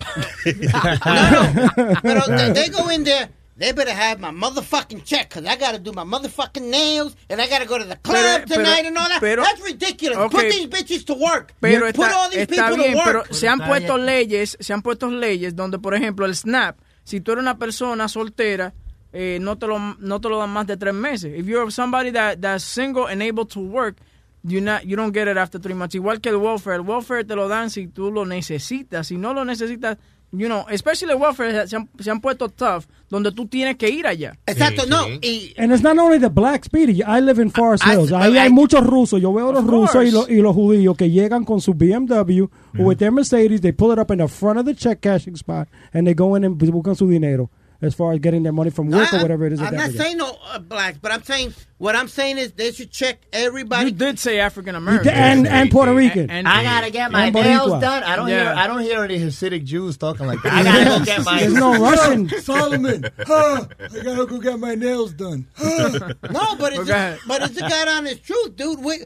No, 0.44 1.52
no, 1.52 1.94
pero 2.02 2.20
they, 2.26 2.52
they 2.52 2.68
go 2.68 2.88
in 2.88 3.04
there. 3.04 3.28
They 3.56 3.72
better 3.72 3.92
have 3.92 4.18
my 4.20 4.30
motherfucking 4.30 5.04
check 5.04 5.28
because 5.28 5.44
I 5.44 5.54
got 5.56 5.72
to 5.72 5.78
do 5.78 5.92
my 5.92 6.02
motherfucking 6.04 6.62
nails 6.70 7.14
and 7.28 7.42
I 7.42 7.46
got 7.46 7.58
to 7.58 7.66
go 7.66 7.76
to 7.76 7.84
the 7.84 7.96
club 7.96 8.16
Pero- 8.16 8.44
pero- 8.46 8.56
tonight 8.64 8.86
and 8.86 8.96
all 8.96 9.06
that. 9.08 9.20
pero- 9.20 9.42
That's 9.42 9.60
ridiculous. 9.62 10.16
Okay. 10.16 10.36
Put 10.36 10.50
these 10.50 10.66
bitches 10.66 11.04
to 11.06 11.14
work. 11.14 11.52
Pero 11.60 11.84
Put 11.92 12.06
está, 12.06 12.16
all 12.16 12.30
these 12.30 12.46
está 12.46 12.68
people 12.70 12.76
bien, 12.78 12.96
to 12.96 13.02
pero 13.04 13.18
work. 13.20 13.34
se 13.34 13.48
han 13.48 13.58
puesto 13.60 13.98
leyes, 13.98 14.56
se 14.60 14.72
han 14.72 14.80
puesto 14.80 15.10
leyes 15.10 15.54
donde, 15.54 15.78
por 15.78 15.94
ejemplo, 15.94 16.24
el 16.24 16.34
SNAP, 16.34 16.78
si 17.04 17.20
tú 17.20 17.32
eres 17.32 17.42
una 17.42 17.58
persona 17.58 18.08
soltera, 18.08 18.72
eh, 19.12 19.36
no 19.42 19.58
te 19.58 19.66
lo 19.66 19.78
no 19.78 20.20
te 20.22 20.28
lo 20.30 20.38
dan 20.38 20.50
más 20.50 20.66
de 20.66 20.78
tres 20.78 20.94
meses. 20.94 21.32
If 21.38 21.44
you're 21.46 21.70
somebody 21.70 22.12
that 22.12 22.40
that's 22.40 22.64
single 22.64 23.08
and 23.08 23.20
able 23.22 23.44
to 23.48 23.60
work, 23.60 23.98
you 24.42 24.60
not 24.60 24.84
you 24.86 24.96
don't 24.96 25.12
get 25.14 25.28
it 25.28 25.36
after 25.36 25.58
three 25.60 25.74
months. 25.74 25.94
Igual 25.94 26.20
que 26.20 26.30
el 26.30 26.36
welfare, 26.36 26.76
el 26.76 26.82
welfare 26.82 27.24
te 27.24 27.34
lo 27.34 27.48
dan 27.48 27.70
si 27.70 27.86
tú 27.88 28.10
lo 28.10 28.24
necesitas. 28.24 29.06
Si 29.08 29.16
no 29.16 29.34
lo 29.34 29.44
necesitas, 29.44 29.98
you 30.32 30.46
know, 30.46 30.64
especially 30.70 31.12
el 31.12 31.18
welfare 31.20 31.66
se 31.68 31.76
han, 31.76 31.88
se 31.98 32.10
han 32.10 32.20
puesto 32.20 32.48
tough, 32.48 32.84
donde 33.10 33.32
tú 33.32 33.46
tienes 33.48 33.76
que 33.76 33.88
ir 33.90 34.06
allá. 34.06 34.38
Exacto, 34.46 34.86
no. 34.86 35.06
Y, 35.22 35.52
And 35.58 35.72
it's 35.72 35.82
not 35.82 35.98
only 35.98 36.18
the 36.18 36.28
black 36.30 36.64
Speedy. 36.64 37.02
I 37.02 37.20
live 37.20 37.38
in 37.42 37.50
Forest 37.50 37.84
I- 37.86 37.92
Hills. 37.96 38.12
Ahí 38.12 38.32
I- 38.34 38.38
hay 38.38 38.50
muchos 38.50 38.86
rusos. 38.86 39.20
Yo 39.20 39.32
veo 39.32 39.52
los 39.52 39.62
Of 39.64 39.68
rusos 39.70 39.90
y 40.06 40.10
course. 40.10 40.12
los, 40.12 40.30
y 40.30 40.36
los 40.40 40.54
judíos 40.54 40.96
que 40.96 41.10
llegan 41.10 41.44
con 41.44 41.60
su 41.60 41.74
BMW 41.74 42.44
o 42.78 42.82
with 42.84 42.96
their 42.98 43.10
Mercedes. 43.12 43.60
They 43.60 43.72
pull 43.72 43.92
it 43.92 43.98
up 43.98 44.10
in 44.10 44.18
the 44.18 44.28
front 44.28 44.58
of 44.58 44.64
the 44.66 44.74
check 44.74 45.00
cashing 45.00 45.36
spot 45.36 45.68
and 45.92 46.06
they 46.06 46.14
go 46.14 46.36
in 46.36 46.44
and 46.44 46.56
buscan 46.56 46.94
su 46.94 47.08
dinero 47.08 47.50
as 47.82 47.94
far 47.94 48.12
as 48.12 48.18
getting 48.18 48.42
their 48.42 48.52
money 48.52 48.70
from 48.70 48.90
work 48.90 49.12
or 49.14 49.22
whatever 49.22 49.46
it 49.46 49.52
is. 49.54 49.60
I'm 49.60 49.70
they 49.70 49.76
not 49.76 49.82
have 49.84 49.92
to 49.92 49.96
do. 49.98 50.02
saying 50.04 50.16
no 50.18 50.36
uh, 50.44 50.58
blacks, 50.58 50.98
but 51.00 51.12
I'm 51.12 51.22
saying 51.22 51.54
what 51.78 51.96
I'm 51.96 52.08
saying 52.08 52.36
is 52.38 52.52
they 52.52 52.72
should 52.72 52.90
check 52.90 53.18
everybody. 53.32 53.86
You 53.86 53.90
did 53.92 54.18
say 54.18 54.38
African 54.40 54.74
American 54.74 55.08
and, 55.12 55.46
and 55.46 55.70
Puerto 55.70 55.94
Rican. 55.94 56.28
And- 56.30 56.46
I 56.46 56.62
gotta 56.62 56.90
get 56.90 57.10
my 57.10 57.30
nails 57.30 57.80
done. 57.80 58.02
I 58.02 58.16
don't 58.16 58.28
Yeah. 58.28 58.44
hear. 58.44 58.54
I 58.54 58.66
don't 58.66 58.80
hear 58.80 59.02
any 59.04 59.18
Hasidic 59.18 59.64
Jews 59.64 59.96
talking 59.96 60.26
like 60.26 60.42
that. 60.42 60.52
I 60.52 60.62
gotta 60.62 60.84
go 60.98 61.04
get 61.04 61.24
my. 61.24 61.40
There's 61.40 61.54
no 61.54 61.78
Russian. 61.80 62.28
Solomon. 62.40 63.04
Huh, 63.26 63.66
I 63.78 63.88
gotta 64.02 64.26
go 64.26 64.38
get 64.38 64.58
my 64.58 64.74
nails 64.74 65.12
done. 65.12 65.46
Huh. 65.56 66.12
No, 66.30 66.56
but 66.56 66.72
it's, 66.72 66.84
Go 66.84 66.92
ahead. 66.94 67.18
but 67.26 67.42
it's 67.42 67.54
the 67.54 67.60
God 67.60 67.88
honest 67.88 68.24
truth, 68.24 68.56
dude. 68.56 68.80
We, 68.82 69.04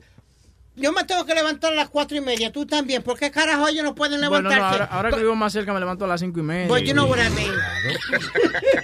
yo 0.77 0.93
me 0.93 1.05
tengo 1.05 1.25
que 1.25 1.35
levantar 1.35 1.73
a 1.73 1.77
las 1.77 1.89
cuatro 1.89 2.17
y 2.17 2.21
media, 2.21 2.51
tú 2.53 2.67
también. 2.67 3.03
¿Por 3.03 3.19
qué 3.19 3.31
carajo 3.31 3.69
ellos 3.69 3.85
no 3.85 3.95
pueden 3.95 4.21
Bueno, 4.29 4.43
no, 4.43 4.51
levantarse? 4.51 4.83
ahora, 4.83 4.85
ahora 4.97 5.11
que 5.11 5.17
vivo 5.23 5.35
más 5.37 5.53
cerca 5.53 5.73
me 5.73 5.81
levanto 5.81 6.05
a 6.05 6.09
las 6.09 6.21
cinco 6.21 6.41
y 6.41 6.43
media. 6.43 6.67
But 6.69 6.81
you 6.83 6.93
know 6.93 7.07
what 7.09 7.19
I 7.19 7.31
mean. 7.31 7.53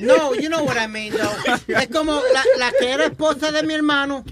No, 0.00 0.34
you 0.34 0.48
know 0.48 0.64
what 0.64 0.76
I 0.76 0.86
mean, 0.88 1.12
though. 1.12 1.76
Es 1.76 1.88
como 1.88 2.14
la, 2.32 2.42
la 2.58 2.72
que 2.78 2.90
era 2.90 3.06
esposa 3.06 3.52
de 3.52 3.62
mi 3.62 3.74
hermano, 3.74 4.24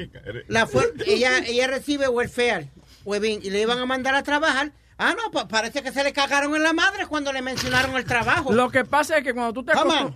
la 0.49 0.67
fue, 0.67 0.93
ella, 1.07 1.39
ella 1.47 1.67
recibe 1.67 2.09
welfare, 2.09 2.71
y 3.05 3.51
le 3.51 3.61
iban 3.61 3.79
a 3.79 3.87
mandar 3.87 4.15
a 4.15 4.23
trabajar. 4.23 4.73
Ah, 5.01 5.15
no, 5.17 5.31
pa- 5.31 5.47
parece 5.47 5.81
que 5.83 5.93
se 5.93 6.03
le 6.03 6.13
cagaron 6.13 6.57
en 6.57 6.63
la 6.65 6.73
madre 6.73 7.07
cuando 7.07 7.33
le 7.33 7.41
mencionaron 7.41 7.97
el 7.97 8.05
trabajo. 8.05 8.53
Lo 8.53 8.69
que 8.71 8.85
pasa 8.85 9.17
es 9.19 9.23
que 9.25 9.33
cuando 9.33 9.53
tú 9.53 9.65
te, 9.65 9.73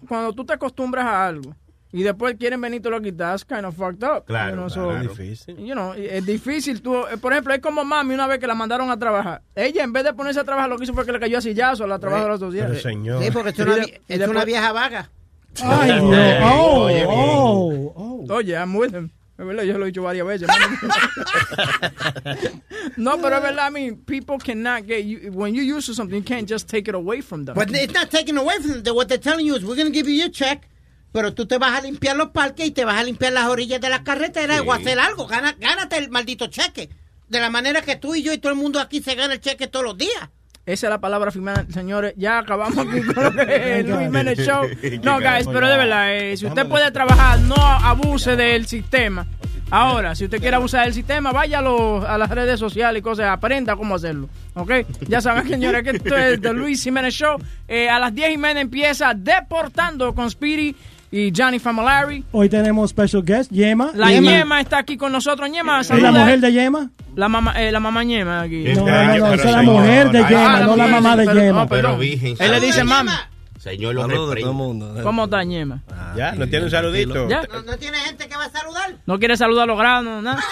cuando 0.08 0.32
tú 0.32 0.44
te 0.44 0.54
acostumbras 0.54 1.04
a 1.06 1.26
algo 1.26 1.54
y 1.92 2.02
después 2.02 2.36
quieren 2.38 2.60
venir 2.60 2.80
y 2.80 2.82
te 2.82 2.90
lo 2.90 3.00
quitas, 3.02 3.44
kind 3.44 3.64
of 3.66 3.76
fucked 3.76 4.02
up. 4.02 4.24
Claro, 4.26 4.50
You 4.50 4.56
know, 4.56 4.68
claro. 4.68 5.02
so, 5.04 5.08
Difícil. 5.10 5.56
you 5.58 5.74
know, 5.74 5.92
es 5.94 6.24
difícil. 6.24 6.80
Tú, 6.80 6.96
eh, 7.06 7.18
por 7.20 7.32
ejemplo, 7.32 7.52
es 7.54 7.60
como 7.60 7.84
mami 7.84 8.14
una 8.14 8.26
vez 8.26 8.38
que 8.38 8.46
la 8.46 8.54
mandaron 8.54 8.90
a 8.90 8.98
trabajar. 8.98 9.42
Ella, 9.54 9.84
en 9.84 9.92
vez 9.92 10.04
de 10.04 10.14
ponerse 10.14 10.40
a 10.40 10.44
trabajar, 10.44 10.70
lo 10.70 10.78
que 10.78 10.84
hizo 10.84 10.94
fue 10.94 11.04
que 11.04 11.12
le 11.12 11.20
cayó 11.20 11.38
a 11.38 11.42
sillazo 11.42 11.84
a 11.84 11.86
la 11.86 11.98
trabajadora 11.98 12.38
social. 12.38 12.68
Pero 12.70 12.80
señor. 12.80 13.22
Sí, 13.22 13.30
porque 13.30 13.50
es 13.50 13.58
una, 13.58 13.76
es 13.76 13.90
después- 14.08 14.30
una 14.30 14.44
vieja 14.44 14.72
vaga. 14.72 15.10
Ay, 15.62 15.92
Dios. 16.00 16.42
Oh, 16.44 16.88
oh, 17.08 17.92
oh. 18.28 18.34
Oye, 18.34 18.54
I'm 18.54 18.74
with 18.74 18.94
him. 18.94 19.10
Es 19.38 19.46
verdad, 19.46 19.64
yo 19.64 19.76
lo 19.76 19.84
he 19.84 19.88
dicho 19.88 20.02
varias 20.02 20.26
veces. 20.26 20.48
no, 22.96 23.18
pero 23.20 23.36
es 23.36 23.42
verdad, 23.42 23.68
I 23.68 23.70
mean, 23.70 23.96
people 24.04 24.38
cannot 24.38 24.86
get 24.86 25.04
you, 25.04 25.30
when 25.32 25.54
you 25.54 25.62
used 25.62 25.86
to 25.86 25.94
something, 25.94 26.16
you 26.16 26.22
can't 26.24 26.48
just 26.48 26.68
take 26.68 26.88
it 26.88 26.94
away 26.94 27.20
from 27.22 27.44
them. 27.44 27.54
But 27.54 27.70
it's 27.70 27.92
not 27.92 28.10
taken 28.10 28.36
away 28.38 28.58
from 28.60 28.82
them. 28.82 28.94
What 28.94 29.08
they're 29.08 29.18
telling 29.18 29.46
you 29.46 29.54
is 29.56 29.64
we're 29.64 29.76
going 29.76 29.86
to 29.88 29.92
give 29.92 30.08
you 30.08 30.14
your 30.14 30.28
check, 30.28 30.68
pero 31.12 31.34
tú 31.34 31.46
te 31.46 31.58
vas 31.58 31.78
a 31.78 31.82
limpiar 31.82 32.16
los 32.16 32.30
parques 32.30 32.66
y 32.66 32.70
te 32.70 32.84
vas 32.84 32.98
a 32.98 33.04
limpiar 33.04 33.32
las 33.32 33.46
orillas 33.46 33.80
de 33.80 33.88
las 33.90 34.00
carreteras 34.00 34.62
o 34.66 34.72
hacer 34.72 34.98
algo. 34.98 35.26
Gana, 35.26 35.54
gánate 35.58 35.98
el 35.98 36.10
maldito 36.10 36.46
cheque. 36.48 36.88
De 37.28 37.40
la 37.40 37.50
manera 37.50 37.80
que 37.82 37.96
tú 37.96 38.14
y 38.14 38.22
yo 38.22 38.32
y 38.32 38.38
todo 38.38 38.52
el 38.52 38.58
mundo 38.58 38.80
aquí 38.80 39.00
se 39.02 39.14
gana 39.14 39.34
el 39.34 39.40
cheque 39.40 39.66
todos 39.66 39.84
los 39.84 39.96
días. 39.98 40.28
Esa 40.64 40.86
es 40.86 40.90
la 40.90 41.00
palabra 41.00 41.30
final, 41.32 41.66
señores. 41.72 42.14
Ya 42.16 42.38
acabamos 42.38 42.78
aquí 42.78 43.02
con 43.02 43.24
lo 43.24 43.32
que 43.32 43.42
es 43.42 43.50
el 43.80 43.86
Luis 43.90 44.00
Jiménez 44.02 44.38
Show. 44.38 44.66
No, 45.02 45.18
guys, 45.18 45.46
pero 45.46 45.68
de 45.68 45.76
verdad, 45.76 46.14
eh, 46.16 46.36
si 46.36 46.46
usted 46.46 46.66
puede 46.66 46.90
trabajar, 46.92 47.38
no 47.40 47.56
abuse 47.56 48.36
del 48.36 48.66
sistema. 48.66 49.26
Ahora, 49.70 50.14
si 50.14 50.24
usted 50.26 50.38
quiere 50.38 50.54
abusar 50.56 50.84
del 50.84 50.92
sistema, 50.94 51.32
vaya 51.32 51.58
a, 51.60 51.62
los- 51.62 52.04
a 52.04 52.18
las 52.18 52.28
redes 52.30 52.60
sociales 52.60 53.00
y 53.00 53.02
cosas, 53.02 53.26
aprenda 53.30 53.74
cómo 53.74 53.94
hacerlo. 53.94 54.28
¿Ok? 54.54 54.70
Ya 55.08 55.20
saben, 55.22 55.48
señores, 55.48 55.82
que 55.82 55.96
esto 55.96 56.14
es 56.16 56.40
The 56.42 56.52
Luis 56.52 56.82
Jiménez 56.84 57.14
Show. 57.14 57.38
Eh, 57.66 57.88
a 57.88 57.98
las 57.98 58.14
10 58.14 58.32
y 58.34 58.36
media 58.38 58.60
empieza 58.60 59.14
Deportando 59.14 60.14
con 60.14 60.30
Speedy 60.30 60.76
y 61.12 61.30
Johnny 61.36 61.58
Famolari. 61.58 62.24
Hoy 62.32 62.48
tenemos 62.48 62.88
special 62.90 63.22
guest, 63.22 63.52
Yema. 63.52 63.90
La 63.94 64.10
Ñema 64.10 64.60
está 64.60 64.78
aquí 64.78 64.96
con 64.96 65.12
nosotros. 65.12 65.48
Ñema, 65.50 65.82
¿Es 65.82 65.90
la 65.90 66.10
mujer 66.10 66.40
de 66.40 66.52
Yema? 66.52 66.90
La 67.14 67.28
mamá, 67.28 67.52
eh, 67.62 67.70
la 67.70 67.80
mamá 67.80 68.02
Ñema 68.02 68.40
aquí. 68.40 68.64
No, 68.74 68.86
no, 68.86 68.88
no, 69.04 69.18
no, 69.18 69.34
esa 69.34 69.50
es 69.50 69.56
la 69.56 69.62
mujer 69.62 70.10
de 70.10 70.18
Yema, 70.20 70.60
no 70.60 70.74
la 70.74 70.86
mamá 70.88 71.16
de 71.16 71.26
Yema. 71.26 71.68
Pero 71.68 71.98
virgen. 71.98 72.34
Él 72.40 72.50
le 72.50 72.60
dice 72.60 72.82
mami. 72.82 73.10
Señor, 73.58 73.94
lo 73.94 74.00
Saludos 74.02 74.36
todo 74.40 74.50
el 74.50 74.56
mundo. 74.56 74.94
¿Cómo 75.04 75.24
está 75.24 75.44
Ñema? 75.44 75.82
Ya, 76.16 76.32
no 76.32 76.48
tiene 76.48 76.64
un 76.64 76.70
saludito. 76.70 77.28
Ya. 77.28 77.42
No, 77.42 77.62
no 77.62 77.76
tiene 77.76 77.98
gente 77.98 78.26
que 78.26 78.36
va 78.36 78.46
a 78.46 78.50
saludar. 78.50 78.96
¿No 79.06 79.18
quiere 79.18 79.36
saludar 79.36 79.64
a 79.64 79.66
los 79.66 79.78
granos? 79.78 80.22
nada? 80.22 80.42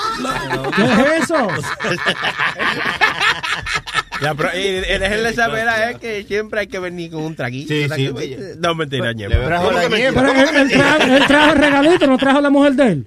¿Qué 0.77 0.85
es 0.85 1.25
eso? 1.25 1.35
Ya, 4.21 4.35
pero, 4.35 4.51
y, 4.55 4.61
y 4.61 4.99
déjenle 4.99 5.33
saber 5.33 5.69
a 5.69 5.91
él 5.91 5.99
que 5.99 6.25
siempre 6.25 6.61
hay 6.61 6.67
que 6.67 6.79
venir 6.79 7.11
con 7.11 7.23
un 7.23 7.35
traguito. 7.35 7.73
Sí, 7.73 7.81
¿verdad 7.81 7.97
sí, 7.97 8.13
que-. 8.15 8.55
No, 8.59 8.75
mentira, 8.75 9.13
la 9.13 9.15
Pero 9.15 9.81
él, 9.81 9.93
él 9.95 10.15
trajo, 10.71 11.03
él 11.05 11.27
trajo 11.27 11.53
el 11.53 11.59
regalito, 11.59 12.07
no 12.07 12.19
trajo 12.19 12.41
la 12.41 12.51
mujer 12.51 12.73
de 12.75 12.87
él. 12.89 13.07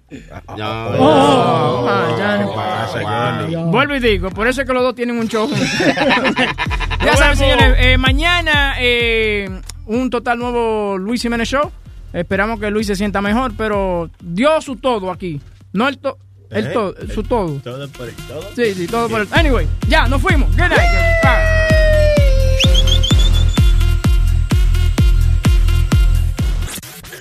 No. 0.57 0.87
Oh. 0.99 1.87
Ya. 2.17 3.63
Vuelvo 3.65 3.95
y 3.95 3.99
digo, 3.99 4.29
por 4.31 4.47
eso 4.47 4.61
es 4.61 4.67
que 4.67 4.73
los 4.73 4.83
dos 4.83 4.95
tienen 4.95 5.17
un 5.17 5.27
show. 5.27 5.49
ya 7.05 7.17
saben, 7.17 7.37
señores, 7.37 7.75
eh, 7.77 7.97
mañana 7.97 8.75
eh, 8.79 9.49
un 9.85 10.09
total 10.09 10.39
nuevo 10.39 10.97
Luis 10.97 11.21
Jiménez 11.21 11.49
Show. 11.49 11.71
Esperamos 12.11 12.59
que 12.59 12.69
Luis 12.69 12.87
se 12.87 12.95
sienta 12.95 13.21
mejor, 13.21 13.53
pero 13.57 14.09
dio 14.21 14.61
su 14.61 14.75
todo 14.75 15.11
aquí. 15.11 15.41
No 15.73 15.87
el 15.87 15.97
todo, 15.97 16.17
el 16.53 16.67
¿Eh? 16.67 16.69
todo, 16.69 16.95
su 17.13 17.23
todo. 17.23 17.59
Todo 17.63 17.87
por 17.89 18.07
el 18.07 18.15
todo. 18.15 18.49
Sí, 18.55 18.73
sí, 18.73 18.87
todo 18.87 19.09
por 19.09 19.21
el... 19.21 19.27
Anyway, 19.31 19.67
ya, 19.87 20.07
nos 20.07 20.21
fuimos. 20.21 20.49
Good 20.51 20.69
night. 20.69 20.79
Bye. 21.23 21.63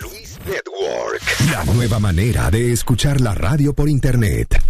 Luis 0.00 0.38
Network. 0.46 1.22
La 1.50 1.64
nueva 1.72 1.98
manera 1.98 2.50
de 2.50 2.72
escuchar 2.72 3.20
la 3.20 3.34
radio 3.34 3.72
por 3.72 3.88
internet. 3.88 4.62